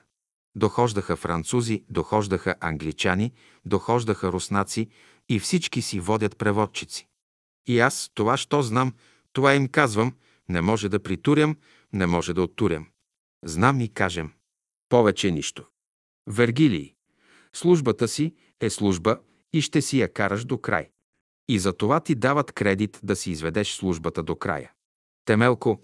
Дохождаха 0.56 1.16
французи, 1.16 1.84
дохождаха 1.88 2.54
англичани, 2.60 3.32
дохождаха 3.64 4.32
руснаци 4.32 4.88
и 5.28 5.38
всички 5.38 5.82
си 5.82 6.00
водят 6.00 6.38
преводчици. 6.38 7.08
И 7.66 7.80
аз 7.80 8.10
това, 8.14 8.36
що 8.36 8.62
знам, 8.62 8.94
това 9.32 9.54
им 9.54 9.68
казвам, 9.68 10.14
не 10.48 10.60
може 10.60 10.88
да 10.88 11.02
притурям, 11.02 11.56
не 11.92 12.06
може 12.06 12.34
да 12.34 12.42
оттурям. 12.42 12.86
Знам 13.44 13.80
и 13.80 13.88
кажем. 13.88 14.32
Повече 14.88 15.30
нищо. 15.30 15.66
Вергилий. 16.26 16.94
Службата 17.52 18.08
си 18.08 18.34
е 18.60 18.70
служба 18.70 19.18
и 19.54 19.60
ще 19.60 19.82
си 19.82 20.00
я 20.00 20.12
караш 20.12 20.44
до 20.44 20.58
край. 20.58 20.90
И 21.48 21.58
за 21.58 21.72
това 21.72 22.00
ти 22.00 22.14
дават 22.14 22.52
кредит 22.52 23.00
да 23.02 23.16
си 23.16 23.30
изведеш 23.30 23.74
службата 23.74 24.22
до 24.22 24.36
края. 24.36 24.72
Темелко, 25.24 25.82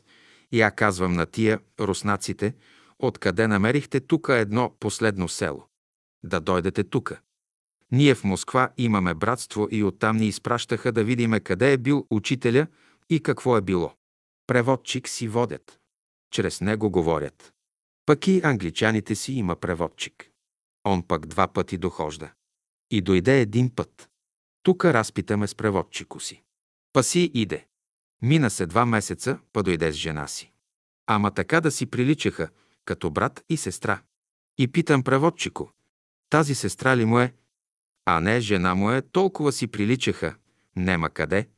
я 0.52 0.70
казвам 0.70 1.12
на 1.12 1.26
тия, 1.26 1.60
руснаците, 1.80 2.54
откъде 2.98 3.46
намерихте 3.46 4.00
тука 4.00 4.36
едно 4.36 4.76
последно 4.80 5.28
село. 5.28 5.66
Да 6.22 6.40
дойдете 6.40 6.84
тука. 6.84 7.20
Ние 7.92 8.14
в 8.14 8.24
Москва 8.24 8.70
имаме 8.76 9.14
братство 9.14 9.68
и 9.70 9.84
оттам 9.84 10.16
ни 10.16 10.26
изпращаха 10.26 10.92
да 10.92 11.04
видиме 11.04 11.40
къде 11.40 11.72
е 11.72 11.78
бил 11.78 12.06
учителя 12.10 12.66
и 13.10 13.22
какво 13.22 13.56
е 13.56 13.60
било. 13.60 13.94
Преводчик 14.46 15.08
си 15.08 15.28
водят. 15.28 15.78
Чрез 16.32 16.60
него 16.60 16.90
говорят. 16.90 17.52
Пък 18.06 18.26
и 18.26 18.40
англичаните 18.44 19.14
си 19.14 19.32
има 19.32 19.56
преводчик. 19.56 20.30
Он 20.84 21.02
пък 21.02 21.26
два 21.26 21.48
пъти 21.48 21.78
дохожда. 21.78 22.32
И 22.90 23.00
дойде 23.00 23.40
един 23.40 23.74
път. 23.74 24.10
Тука 24.62 24.94
разпитаме 24.94 25.46
с 25.46 25.54
преводчико 25.54 26.20
си. 26.20 26.42
Паси 26.92 27.30
иде. 27.34 27.66
Мина 28.22 28.50
се 28.50 28.66
два 28.66 28.86
месеца, 28.86 29.38
па 29.52 29.62
дойде 29.62 29.92
с 29.92 29.94
жена 29.94 30.26
си. 30.26 30.52
Ама 31.06 31.30
така 31.30 31.60
да 31.60 31.70
си 31.70 31.86
приличаха, 31.86 32.48
като 32.84 33.10
брат 33.10 33.44
и 33.48 33.56
сестра. 33.56 34.02
И 34.58 34.68
питам 34.68 35.02
преводчико, 35.02 35.72
тази 36.30 36.54
сестра 36.54 36.96
ли 36.96 37.04
му 37.04 37.18
е? 37.18 37.34
А 38.04 38.20
не, 38.20 38.40
жена 38.40 38.74
му 38.74 38.90
е, 38.90 39.02
толкова 39.02 39.52
си 39.52 39.66
приличаха. 39.66 40.34
Нема 40.76 41.10
къде. 41.10 41.48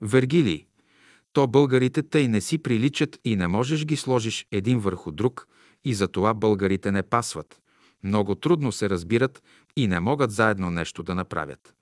Вергилий. 0.00 0.66
То 1.32 1.46
българите 1.46 2.02
тъй 2.02 2.28
не 2.28 2.40
си 2.40 2.58
приличат 2.58 3.20
и 3.24 3.36
не 3.36 3.48
можеш 3.48 3.84
ги 3.84 3.96
сложиш 3.96 4.46
един 4.50 4.78
върху 4.78 5.10
друг 5.10 5.48
и 5.84 5.94
затова 5.94 6.34
българите 6.34 6.92
не 6.92 7.02
пасват. 7.02 7.60
Много 8.04 8.34
трудно 8.34 8.72
се 8.72 8.90
разбират 8.90 9.42
и 9.76 9.86
не 9.86 10.00
могат 10.00 10.30
заедно 10.30 10.70
нещо 10.70 11.02
да 11.02 11.14
направят. 11.14 11.74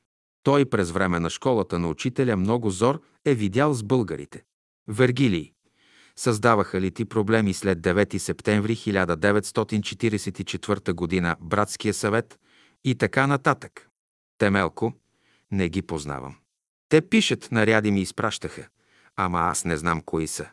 Той 0.42 0.64
през 0.64 0.90
време 0.90 1.20
на 1.20 1.30
школата 1.30 1.78
на 1.78 1.88
учителя 1.88 2.36
много 2.36 2.70
зор 2.70 3.02
е 3.24 3.34
видял 3.34 3.72
с 3.72 3.82
българите. 3.82 4.44
Вергилий. 4.88 5.52
Създаваха 6.16 6.80
ли 6.80 6.90
ти 6.90 7.04
проблеми 7.04 7.54
след 7.54 7.78
9 7.78 8.18
септември 8.18 8.76
1944 8.76 11.22
г. 11.22 11.36
Братския 11.40 11.94
съвет 11.94 12.38
и 12.84 12.94
така 12.94 13.26
нататък? 13.26 13.88
Темелко, 14.38 14.92
не 15.50 15.68
ги 15.68 15.82
познавам. 15.82 16.36
Те 16.88 17.08
пишат, 17.08 17.48
наряди 17.52 17.90
ми 17.90 18.00
изпращаха, 18.00 18.68
ама 19.16 19.38
аз 19.38 19.64
не 19.64 19.76
знам 19.76 20.00
кои 20.00 20.26
са. 20.26 20.48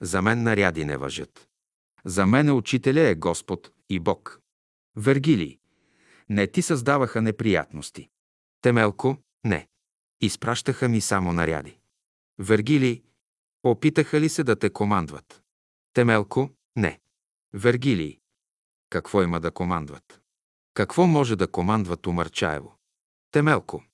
За 0.00 0.22
мен 0.22 0.42
наряди 0.42 0.84
не 0.84 0.96
въжат. 0.96 1.48
За 2.04 2.26
мен 2.26 2.50
учителя 2.50 3.00
е 3.00 3.14
Господ 3.14 3.70
и 3.90 4.00
Бог. 4.00 4.40
Вергилий. 4.96 5.58
Не 6.28 6.46
ти 6.46 6.62
създаваха 6.62 7.22
неприятности. 7.22 8.08
Темелко, 8.60 9.16
не. 9.44 9.68
Изпращаха 10.20 10.88
ми 10.88 11.00
само 11.00 11.32
наряди. 11.32 11.78
Вергилий, 12.38 13.02
опитаха 13.62 14.20
ли 14.20 14.28
се 14.28 14.44
да 14.44 14.56
те 14.56 14.70
командват? 14.70 15.42
Темелко, 15.92 16.50
не. 16.76 17.00
Вергилий, 17.52 18.18
какво 18.90 19.22
има 19.22 19.40
да 19.40 19.50
командват? 19.50 20.20
Какво 20.74 21.06
може 21.06 21.36
да 21.36 21.46
командва 21.46 21.96
Тумарчаево? 21.96 22.76
Темелко, 23.30 23.84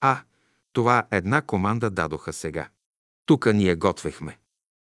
а, 0.00 0.22
това 0.72 1.06
една 1.10 1.42
команда 1.42 1.90
дадоха 1.90 2.32
сега. 2.32 2.68
Тука 3.26 3.52
ние 3.52 3.76
готвехме. 3.76 4.38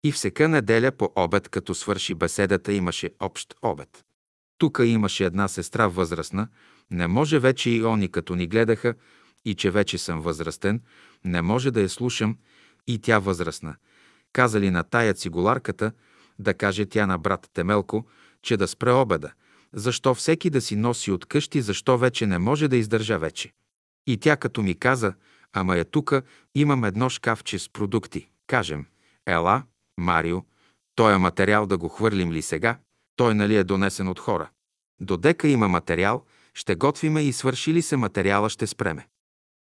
И 0.03 0.11
всека 0.11 0.47
неделя 0.49 0.91
по 0.91 1.11
обед, 1.15 1.49
като 1.49 1.75
свърши 1.75 2.13
беседата, 2.13 2.73
имаше 2.73 3.09
общ 3.19 3.55
обед. 3.61 4.05
Тука 4.57 4.85
имаше 4.85 5.25
една 5.25 5.47
сестра 5.47 5.87
възрастна, 5.87 6.47
не 6.91 7.07
може 7.07 7.39
вече 7.39 7.69
и 7.69 7.85
они, 7.85 8.07
като 8.11 8.35
ни 8.35 8.47
гледаха, 8.47 8.93
и 9.45 9.55
че 9.55 9.71
вече 9.71 9.97
съм 9.97 10.21
възрастен, 10.21 10.81
не 11.25 11.41
може 11.41 11.71
да 11.71 11.81
я 11.81 11.89
слушам, 11.89 12.37
и 12.87 12.99
тя 12.99 13.19
възрастна. 13.19 13.75
Казали 14.33 14.71
на 14.71 14.83
тая 14.83 15.13
цигуларката, 15.13 15.91
да 16.39 16.53
каже 16.53 16.85
тя 16.85 17.07
на 17.07 17.17
брат 17.17 17.49
Темелко, 17.53 18.05
че 18.41 18.57
да 18.57 18.67
спре 18.67 18.91
обеда, 18.91 19.31
защо 19.73 20.15
всеки 20.15 20.49
да 20.49 20.61
си 20.61 20.75
носи 20.75 21.11
от 21.11 21.25
къщи, 21.25 21.61
защо 21.61 21.97
вече 21.97 22.27
не 22.27 22.39
може 22.39 22.67
да 22.67 22.77
издържа 22.77 23.19
вече. 23.19 23.53
И 24.07 24.17
тя 24.17 24.37
като 24.37 24.61
ми 24.61 24.75
каза, 24.75 25.13
ама 25.53 25.77
я 25.77 25.85
тука, 25.85 26.21
имам 26.55 26.83
едно 26.83 27.09
шкафче 27.09 27.59
с 27.59 27.69
продукти. 27.69 28.29
Кажем, 28.47 28.85
ела, 29.25 29.63
Марио, 29.97 30.43
тоя 30.95 31.19
материал 31.19 31.65
да 31.65 31.77
го 31.77 31.89
хвърлим 31.89 32.31
ли 32.31 32.41
сега? 32.41 32.77
Той 33.15 33.35
нали 33.35 33.55
е 33.55 33.63
донесен 33.63 34.07
от 34.07 34.19
хора. 34.19 34.49
Додека 34.99 35.47
има 35.47 35.67
материал, 35.67 36.25
ще 36.55 36.75
готвиме 36.75 37.21
и 37.21 37.33
свърши 37.33 37.73
ли 37.73 37.81
се 37.81 37.97
материала, 37.97 38.49
ще 38.49 38.67
спреме. 38.67 39.07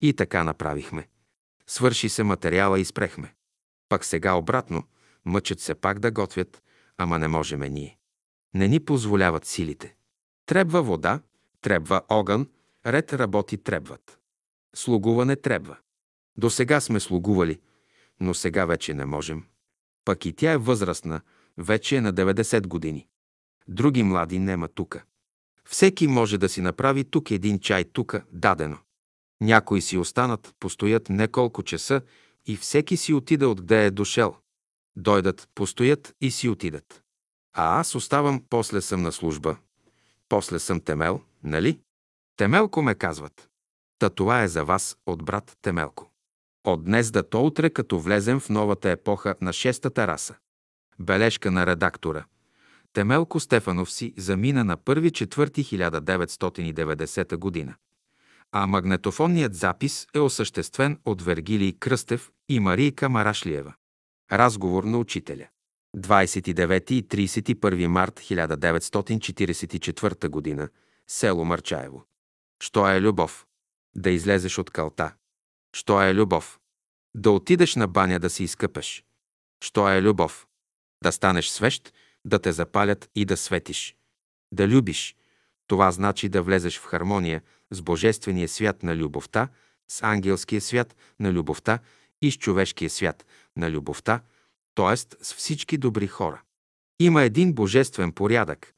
И 0.00 0.12
така 0.12 0.44
направихме. 0.44 1.08
Свърши 1.66 2.08
се 2.08 2.22
материала 2.22 2.80
и 2.80 2.84
спрехме. 2.84 3.34
Пак 3.88 4.04
сега 4.04 4.32
обратно, 4.32 4.84
мъчат 5.24 5.60
се 5.60 5.74
пак 5.74 5.98
да 5.98 6.10
готвят, 6.10 6.62
ама 6.98 7.18
не 7.18 7.28
можеме 7.28 7.68
ние. 7.68 7.98
Не 8.54 8.68
ни 8.68 8.80
позволяват 8.80 9.44
силите. 9.44 9.96
Трябва 10.46 10.82
вода, 10.82 11.20
трябва 11.60 12.02
огън, 12.08 12.48
ред 12.86 13.12
работи 13.12 13.56
трябват. 13.56 14.18
Слугуване 14.74 15.36
трябва. 15.36 15.76
До 16.36 16.50
сега 16.50 16.80
сме 16.80 17.00
слугували, 17.00 17.60
но 18.20 18.34
сега 18.34 18.64
вече 18.64 18.94
не 18.94 19.04
можем. 19.04 19.44
Пък 20.04 20.26
и 20.26 20.32
тя 20.32 20.52
е 20.52 20.56
възрастна, 20.56 21.20
вече 21.58 21.96
е 21.96 22.00
на 22.00 22.14
90 22.14 22.66
години. 22.66 23.08
Други 23.68 24.02
млади 24.02 24.38
нема 24.38 24.68
тука. 24.68 25.04
Всеки 25.68 26.06
може 26.06 26.38
да 26.38 26.48
си 26.48 26.60
направи 26.60 27.04
тук 27.04 27.30
един 27.30 27.58
чай 27.58 27.84
тука, 27.84 28.24
дадено. 28.32 28.78
Някои 29.40 29.80
си 29.80 29.98
останат, 29.98 30.54
постоят 30.60 31.08
неколко 31.08 31.62
часа 31.62 32.02
и 32.46 32.56
всеки 32.56 32.96
си 32.96 33.12
отида 33.12 33.48
откъде 33.48 33.86
е 33.86 33.90
дошел. 33.90 34.36
Дойдат, 34.96 35.48
постоят 35.54 36.14
и 36.20 36.30
си 36.30 36.48
отидат. 36.48 37.02
А 37.56 37.80
аз 37.80 37.94
оставам, 37.94 38.44
после 38.50 38.80
съм 38.80 39.02
на 39.02 39.12
служба. 39.12 39.56
После 40.28 40.58
съм 40.58 40.80
темел, 40.80 41.20
нали? 41.42 41.80
Темелко 42.36 42.82
ме 42.82 42.94
казват. 42.94 43.48
Та 43.98 44.10
това 44.10 44.42
е 44.42 44.48
за 44.48 44.64
вас 44.64 44.96
от 45.06 45.24
брат 45.24 45.56
Темелко. 45.62 46.10
От 46.64 46.84
днес 46.84 47.10
да 47.10 47.28
то 47.28 47.46
утре, 47.46 47.70
като 47.70 48.00
влезем 48.00 48.40
в 48.40 48.48
новата 48.48 48.90
епоха 48.90 49.34
на 49.40 49.52
шестата 49.52 50.06
раса. 50.06 50.34
Бележка 50.98 51.50
на 51.50 51.66
редактора. 51.66 52.24
Темелко 52.94 53.40
Стефанов 53.40 53.92
си 53.92 54.14
замина 54.16 54.64
на 54.64 54.76
1.4.1990 54.76 57.36
година. 57.36 57.74
А 58.52 58.66
магнетофонният 58.66 59.54
запис 59.54 60.06
е 60.14 60.18
осъществен 60.18 60.98
от 61.04 61.22
Вергилий 61.22 61.72
Кръстев 61.72 62.30
и 62.48 62.60
Марийка 62.60 63.08
Марашлиева. 63.08 63.74
Разговор 64.32 64.84
на 64.84 64.98
учителя. 64.98 65.48
29 65.96 66.92
и 66.92 67.08
31 67.08 67.86
март 67.86 68.20
1944 68.20 70.28
година. 70.28 70.68
Село 71.08 71.44
Марчаево. 71.44 72.04
Що 72.62 72.88
е 72.88 73.00
любов? 73.00 73.46
Да 73.96 74.10
излезеш 74.10 74.58
от 74.58 74.70
калта. 74.70 75.14
Що 75.72 76.02
е 76.02 76.14
любов? 76.14 76.60
Да 77.14 77.30
отидеш 77.30 77.76
на 77.76 77.86
баня 77.86 78.18
да 78.18 78.30
си 78.30 78.44
изкъпеш. 78.44 79.04
Що 79.60 79.88
е 79.88 80.02
любов? 80.02 80.46
Да 81.02 81.12
станеш 81.12 81.50
свещ, 81.50 81.94
да 82.24 82.38
те 82.38 82.52
запалят 82.52 83.10
и 83.14 83.24
да 83.24 83.36
светиш. 83.36 83.96
Да 84.52 84.68
любиш. 84.68 85.16
Това 85.66 85.90
значи 85.90 86.28
да 86.28 86.42
влезеш 86.42 86.78
в 86.78 86.84
хармония 86.84 87.42
с 87.70 87.82
Божествения 87.82 88.48
свят 88.48 88.82
на 88.82 88.96
любовта, 88.96 89.48
с 89.88 90.02
ангелския 90.02 90.60
свят 90.60 90.96
на 91.20 91.32
любовта 91.32 91.78
и 92.22 92.30
с 92.30 92.38
човешкия 92.38 92.90
свят 92.90 93.26
на 93.56 93.70
любовта, 93.70 94.20
т.е. 94.74 94.96
с 94.96 95.34
всички 95.34 95.78
добри 95.78 96.06
хора. 96.06 96.42
Има 97.00 97.22
един 97.22 97.52
божествен 97.52 98.12
порядък, 98.12 98.74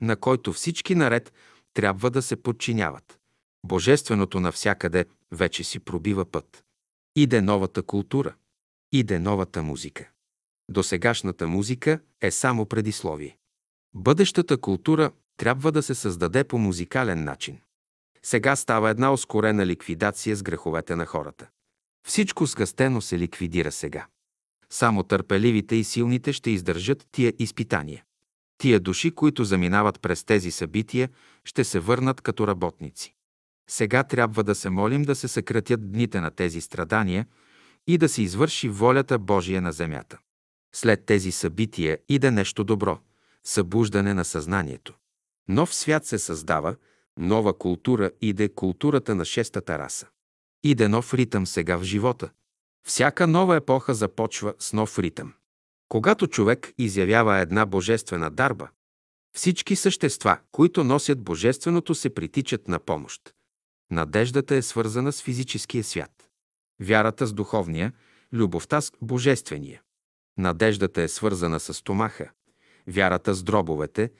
на 0.00 0.16
който 0.16 0.52
всички 0.52 0.94
наред 0.94 1.32
трябва 1.74 2.10
да 2.10 2.22
се 2.22 2.42
подчиняват. 2.42 3.18
Божественото 3.66 4.40
навсякъде 4.40 5.04
вече 5.32 5.64
си 5.64 5.78
пробива 5.78 6.24
път. 6.24 6.64
Иде 7.16 7.40
новата 7.40 7.82
култура, 7.82 8.34
иде 8.92 9.18
новата 9.18 9.62
музика. 9.62 10.10
Досегашната 10.70 11.48
музика 11.48 12.00
е 12.20 12.30
само 12.30 12.66
предисловие. 12.66 13.38
Бъдещата 13.94 14.60
култура 14.60 15.10
трябва 15.36 15.72
да 15.72 15.82
се 15.82 15.94
създаде 15.94 16.44
по 16.44 16.58
музикален 16.58 17.24
начин. 17.24 17.58
Сега 18.22 18.56
става 18.56 18.90
една 18.90 19.12
ускорена 19.12 19.66
ликвидация 19.66 20.36
с 20.36 20.42
греховете 20.42 20.96
на 20.96 21.06
хората. 21.06 21.48
Всичко 22.06 22.46
сгъстено 22.46 23.00
се 23.00 23.18
ликвидира 23.18 23.72
сега. 23.72 24.06
Само 24.70 25.02
търпеливите 25.02 25.76
и 25.76 25.84
силните 25.84 26.32
ще 26.32 26.50
издържат 26.50 27.06
тия 27.12 27.32
изпитания. 27.38 28.04
Тия 28.58 28.80
души, 28.80 29.10
които 29.10 29.44
заминават 29.44 30.00
през 30.00 30.24
тези 30.24 30.50
събития, 30.50 31.08
ще 31.44 31.64
се 31.64 31.80
върнат 31.80 32.20
като 32.20 32.46
работници. 32.46 33.14
Сега 33.70 34.02
трябва 34.04 34.44
да 34.44 34.54
се 34.54 34.70
молим 34.70 35.02
да 35.02 35.14
се 35.14 35.28
съкратят 35.28 35.92
дните 35.92 36.20
на 36.20 36.30
тези 36.30 36.60
страдания 36.60 37.26
и 37.86 37.98
да 37.98 38.08
се 38.08 38.22
извърши 38.22 38.68
волята 38.68 39.18
Божия 39.18 39.62
на 39.62 39.72
земята. 39.72 40.18
След 40.74 41.06
тези 41.06 41.32
събития 41.32 41.98
иде 42.08 42.30
нещо 42.30 42.64
добро– 42.64 42.98
събуждане 43.44 44.14
на 44.14 44.24
съзнанието. 44.24 44.94
Нов 45.48 45.74
свят 45.74 46.06
се 46.06 46.18
създава, 46.18 46.76
нова 47.18 47.58
култура 47.58 48.10
иде 48.20 48.48
културата 48.48 49.14
на 49.14 49.24
шестата 49.24 49.78
раса. 49.78 50.06
Иде 50.62 50.88
нов 50.88 51.14
ритъм 51.14 51.46
сега 51.46 51.76
в 51.76 51.82
живота. 51.82 52.30
Всяка 52.86 53.26
нова 53.26 53.56
епоха 53.56 53.94
започва 53.94 54.54
с 54.58 54.72
нов 54.72 54.98
ритъм. 54.98 55.32
Когато 55.88 56.26
човек 56.26 56.72
изявява 56.78 57.38
една 57.38 57.66
божествена 57.66 58.30
дарба, 58.30 58.68
всички 59.36 59.76
същества, 59.76 60.38
които 60.52 60.84
носят 60.84 61.22
божественото, 61.22 61.94
се 61.94 62.14
притичат 62.14 62.68
на 62.68 62.78
помощ. 62.78 63.34
Надеждата 63.90 64.54
е 64.54 64.62
свързана 64.62 65.12
с 65.12 65.22
физическия 65.22 65.84
свят. 65.84 66.28
Вярата 66.80 67.26
с 67.26 67.32
духовния, 67.32 67.92
любовта 68.32 68.80
с 68.80 68.92
божествения. 69.02 69.82
Надеждата 70.38 71.02
е 71.02 71.08
свързана 71.08 71.60
с 71.60 71.74
стомаха, 71.74 72.30
вярата 72.86 73.34
с 73.34 73.42
дробовете, 73.42 74.10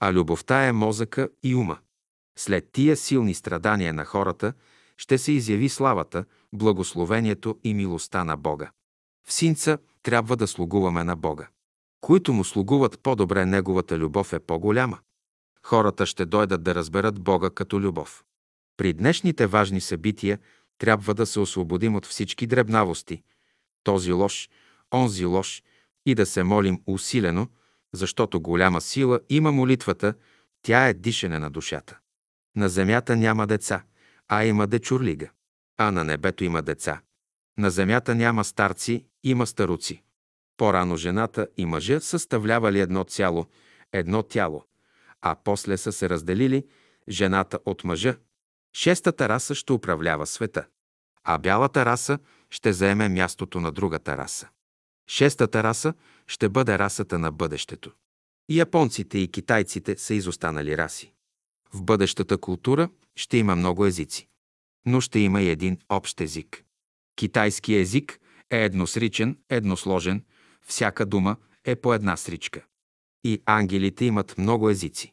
а 0.00 0.12
любовта 0.12 0.66
е 0.66 0.72
мозъка 0.72 1.28
и 1.42 1.54
ума. 1.54 1.78
След 2.38 2.68
тия 2.72 2.96
силни 2.96 3.34
страдания 3.34 3.94
на 3.94 4.04
хората 4.04 4.52
ще 4.96 5.18
се 5.18 5.32
изяви 5.32 5.68
славата, 5.68 6.24
благословението 6.52 7.58
и 7.64 7.74
милостта 7.74 8.24
на 8.24 8.36
Бога. 8.36 8.70
В 9.26 9.32
синца 9.32 9.78
трябва 10.02 10.36
да 10.36 10.46
слугуваме 10.46 11.04
на 11.04 11.16
Бога. 11.16 11.48
Които 12.00 12.32
му 12.32 12.44
слугуват 12.44 13.00
по-добре, 13.00 13.46
неговата 13.46 13.98
любов 13.98 14.32
е 14.32 14.38
по-голяма. 14.38 14.98
Хората 15.62 16.06
ще 16.06 16.26
дойдат 16.26 16.62
да 16.62 16.74
разберат 16.74 17.20
Бога 17.20 17.50
като 17.50 17.80
любов. 17.80 18.24
При 18.76 18.92
днешните 18.92 19.46
важни 19.46 19.80
събития 19.80 20.38
трябва 20.78 21.14
да 21.14 21.26
се 21.26 21.40
освободим 21.40 21.96
от 21.96 22.06
всички 22.06 22.46
дребнавости, 22.46 23.22
този 23.84 24.12
лош, 24.12 24.48
онзи 24.94 25.24
лош 25.24 25.62
и 26.08 26.14
да 26.14 26.26
се 26.26 26.42
молим 26.42 26.82
усилено, 26.86 27.48
защото 27.92 28.40
голяма 28.40 28.80
сила 28.80 29.20
има 29.28 29.52
молитвата, 29.52 30.14
тя 30.62 30.88
е 30.88 30.94
дишане 30.94 31.38
на 31.38 31.50
душата. 31.50 31.98
На 32.56 32.68
земята 32.68 33.16
няма 33.16 33.46
деца, 33.46 33.82
а 34.28 34.44
има 34.44 34.66
дечурлига. 34.66 35.28
А 35.78 35.90
на 35.90 36.04
небето 36.04 36.44
има 36.44 36.62
деца. 36.62 37.00
На 37.58 37.70
земята 37.70 38.14
няма 38.14 38.44
старци, 38.44 39.06
има 39.24 39.46
старуци. 39.46 40.02
По-рано 40.56 40.96
жената 40.96 41.48
и 41.56 41.66
мъжа 41.66 42.00
съставлявали 42.00 42.80
едно 42.80 43.04
цяло, 43.04 43.46
едно 43.92 44.22
тяло, 44.22 44.64
а 45.20 45.36
после 45.44 45.76
са 45.76 45.92
се 45.92 46.08
разделили 46.08 46.66
жената 47.08 47.58
от 47.64 47.84
мъжа. 47.84 48.16
Шестата 48.76 49.28
раса 49.28 49.54
ще 49.54 49.72
управлява 49.72 50.26
света, 50.26 50.66
а 51.24 51.38
бялата 51.38 51.84
раса 51.84 52.18
ще 52.50 52.72
заеме 52.72 53.08
мястото 53.08 53.60
на 53.60 53.72
другата 53.72 54.16
раса. 54.16 54.48
Шестата 55.08 55.62
раса 55.62 55.94
ще 56.26 56.48
бъде 56.48 56.78
расата 56.78 57.18
на 57.18 57.32
бъдещето. 57.32 57.92
Японците 58.50 59.18
и 59.18 59.28
китайците 59.28 59.96
са 59.98 60.14
изостанали 60.14 60.76
раси. 60.76 61.12
В 61.74 61.82
бъдещата 61.82 62.38
култура 62.38 62.88
ще 63.16 63.36
има 63.36 63.56
много 63.56 63.86
езици, 63.86 64.28
но 64.86 65.00
ще 65.00 65.18
има 65.18 65.42
и 65.42 65.48
един 65.48 65.78
общ 65.88 66.20
език. 66.20 66.64
Китайски 67.16 67.74
език 67.74 68.20
е 68.50 68.64
едносричен, 68.64 69.38
едносложен, 69.50 70.24
всяка 70.66 71.06
дума 71.06 71.36
е 71.64 71.76
по 71.76 71.94
една 71.94 72.16
сричка. 72.16 72.64
И 73.24 73.42
ангелите 73.46 74.04
имат 74.04 74.38
много 74.38 74.70
езици. 74.70 75.12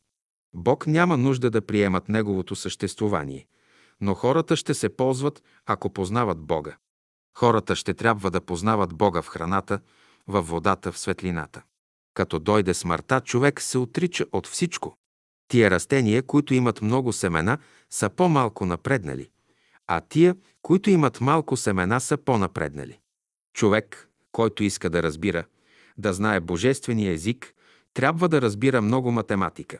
Бог 0.54 0.88
няма 0.88 1.18
нужда 1.18 1.50
да 1.50 1.62
приемат 1.62 2.10
Неговото 2.10 2.56
съществувание, 2.56 3.48
но 4.02 4.14
хората 4.14 4.56
ще 4.56 4.74
се 4.74 4.90
ползват, 4.90 5.44
ако 5.66 5.90
познават 5.90 6.40
Бога. 6.40 6.78
Хората 7.38 7.76
ще 7.76 7.94
трябва 7.94 8.32
да 8.32 8.42
познават 8.42 8.94
Бога 8.94 9.22
в 9.22 9.28
храната, 9.28 9.80
във 10.28 10.48
водата, 10.48 10.92
в 10.92 11.00
светлината. 11.00 11.62
Като 12.14 12.40
дойде 12.40 12.74
смъртта, 12.74 13.22
човек 13.22 13.62
се 13.62 13.78
отрича 13.78 14.26
от 14.32 14.48
всичко. 14.48 14.98
Тия 15.48 15.72
растения, 15.72 16.24
които 16.24 16.54
имат 16.54 16.82
много 16.82 17.14
семена, 17.14 17.58
са 17.90 18.10
по-малко 18.10 18.66
напреднали, 18.66 19.30
а 19.88 20.02
тия, 20.02 20.36
които 20.62 20.90
имат 20.90 21.22
малко 21.22 21.58
семена, 21.58 22.00
са 22.00 22.18
по-напреднали. 22.18 23.00
Човек, 23.54 24.10
който 24.32 24.64
иска 24.64 24.90
да 24.90 25.04
разбира, 25.04 25.46
да 25.98 26.14
знае 26.14 26.40
божествения 26.40 27.12
език, 27.12 27.54
трябва 27.94 28.30
да 28.30 28.42
разбира 28.42 28.82
много 28.82 29.12
математика. 29.12 29.80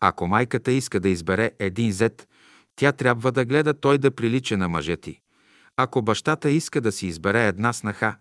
Ако 0.00 0.26
майката 0.26 0.72
иска 0.72 1.00
да 1.00 1.08
избере 1.08 1.50
един 1.58 1.92
зет, 1.92 2.28
тя 2.76 2.92
трябва 2.92 3.32
да 3.32 3.44
гледа 3.44 3.74
той 3.74 3.98
да 3.98 4.10
прилича 4.10 4.56
на 4.56 4.68
мъжа 4.68 4.96
ти. 4.96 5.20
Ако 5.76 6.02
бащата 6.02 6.50
иска 6.50 6.80
да 6.80 6.92
си 6.92 7.06
избере 7.06 7.46
една 7.46 7.72
снаха, 7.72 8.16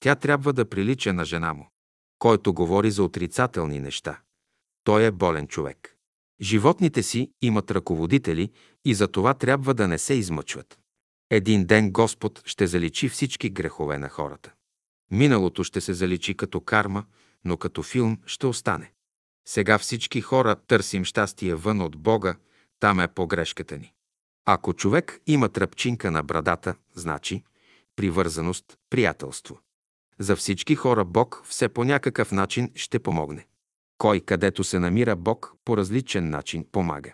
тя 0.00 0.14
трябва 0.14 0.52
да 0.52 0.68
прилича 0.68 1.12
на 1.12 1.24
жена 1.24 1.54
му. 1.54 1.68
Който 2.18 2.54
говори 2.54 2.90
за 2.90 3.02
отрицателни 3.04 3.80
неща, 3.80 4.20
той 4.84 5.04
е 5.04 5.10
болен 5.10 5.48
човек. 5.48 5.96
Животните 6.40 7.02
си 7.02 7.30
имат 7.42 7.70
ръководители 7.70 8.50
и 8.84 8.94
за 8.94 9.08
това 9.08 9.34
трябва 9.34 9.74
да 9.74 9.88
не 9.88 9.98
се 9.98 10.14
измъчват. 10.14 10.78
Един 11.30 11.64
ден 11.64 11.92
Господ 11.92 12.42
ще 12.44 12.66
заличи 12.66 13.08
всички 13.08 13.50
грехове 13.50 13.98
на 13.98 14.08
хората. 14.08 14.52
Миналото 15.10 15.64
ще 15.64 15.80
се 15.80 15.92
заличи 15.94 16.34
като 16.34 16.60
карма, 16.60 17.04
но 17.44 17.56
като 17.56 17.82
филм 17.82 18.18
ще 18.26 18.46
остане. 18.46 18.92
Сега 19.48 19.78
всички 19.78 20.20
хора 20.20 20.56
търсим 20.56 21.04
щастие 21.04 21.54
вън 21.54 21.80
от 21.80 21.96
Бога, 21.96 22.36
там 22.80 23.00
е 23.00 23.08
погрешката 23.08 23.78
ни. 23.78 23.92
Ако 24.46 24.72
човек 24.72 25.20
има 25.26 25.48
тръпчинка 25.48 26.10
на 26.10 26.22
брадата, 26.22 26.74
значи 26.94 27.42
привързаност, 27.96 28.78
приятелство. 28.90 29.60
За 30.18 30.36
всички 30.36 30.74
хора 30.74 31.04
Бог 31.04 31.42
все 31.44 31.68
по 31.68 31.84
някакъв 31.84 32.32
начин 32.32 32.70
ще 32.74 32.98
помогне. 32.98 33.46
Кой 33.98 34.20
където 34.20 34.64
се 34.64 34.78
намира 34.78 35.16
Бог 35.16 35.52
по 35.64 35.76
различен 35.76 36.30
начин 36.30 36.66
помага. 36.72 37.12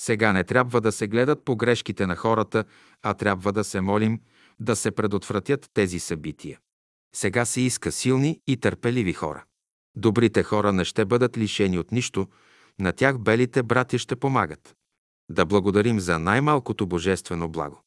Сега 0.00 0.32
не 0.32 0.44
трябва 0.44 0.80
да 0.80 0.92
се 0.92 1.06
гледат 1.06 1.44
по 1.44 1.56
грешките 1.56 2.06
на 2.06 2.16
хората, 2.16 2.64
а 3.02 3.14
трябва 3.14 3.52
да 3.52 3.64
се 3.64 3.80
молим 3.80 4.20
да 4.60 4.76
се 4.76 4.90
предотвратят 4.90 5.70
тези 5.74 5.98
събития. 5.98 6.58
Сега 7.14 7.44
се 7.44 7.60
иска 7.60 7.92
силни 7.92 8.40
и 8.46 8.56
търпеливи 8.56 9.12
хора. 9.12 9.44
Добрите 9.96 10.42
хора 10.42 10.72
не 10.72 10.84
ще 10.84 11.04
бъдат 11.04 11.38
лишени 11.38 11.78
от 11.78 11.92
нищо, 11.92 12.28
на 12.78 12.92
тях 12.92 13.18
белите 13.18 13.62
братя 13.62 13.98
ще 13.98 14.16
помагат. 14.16 14.76
Да 15.30 15.46
благодарим 15.46 16.00
за 16.00 16.18
най-малкото 16.18 16.86
божествено 16.86 17.48
благо. 17.48 17.82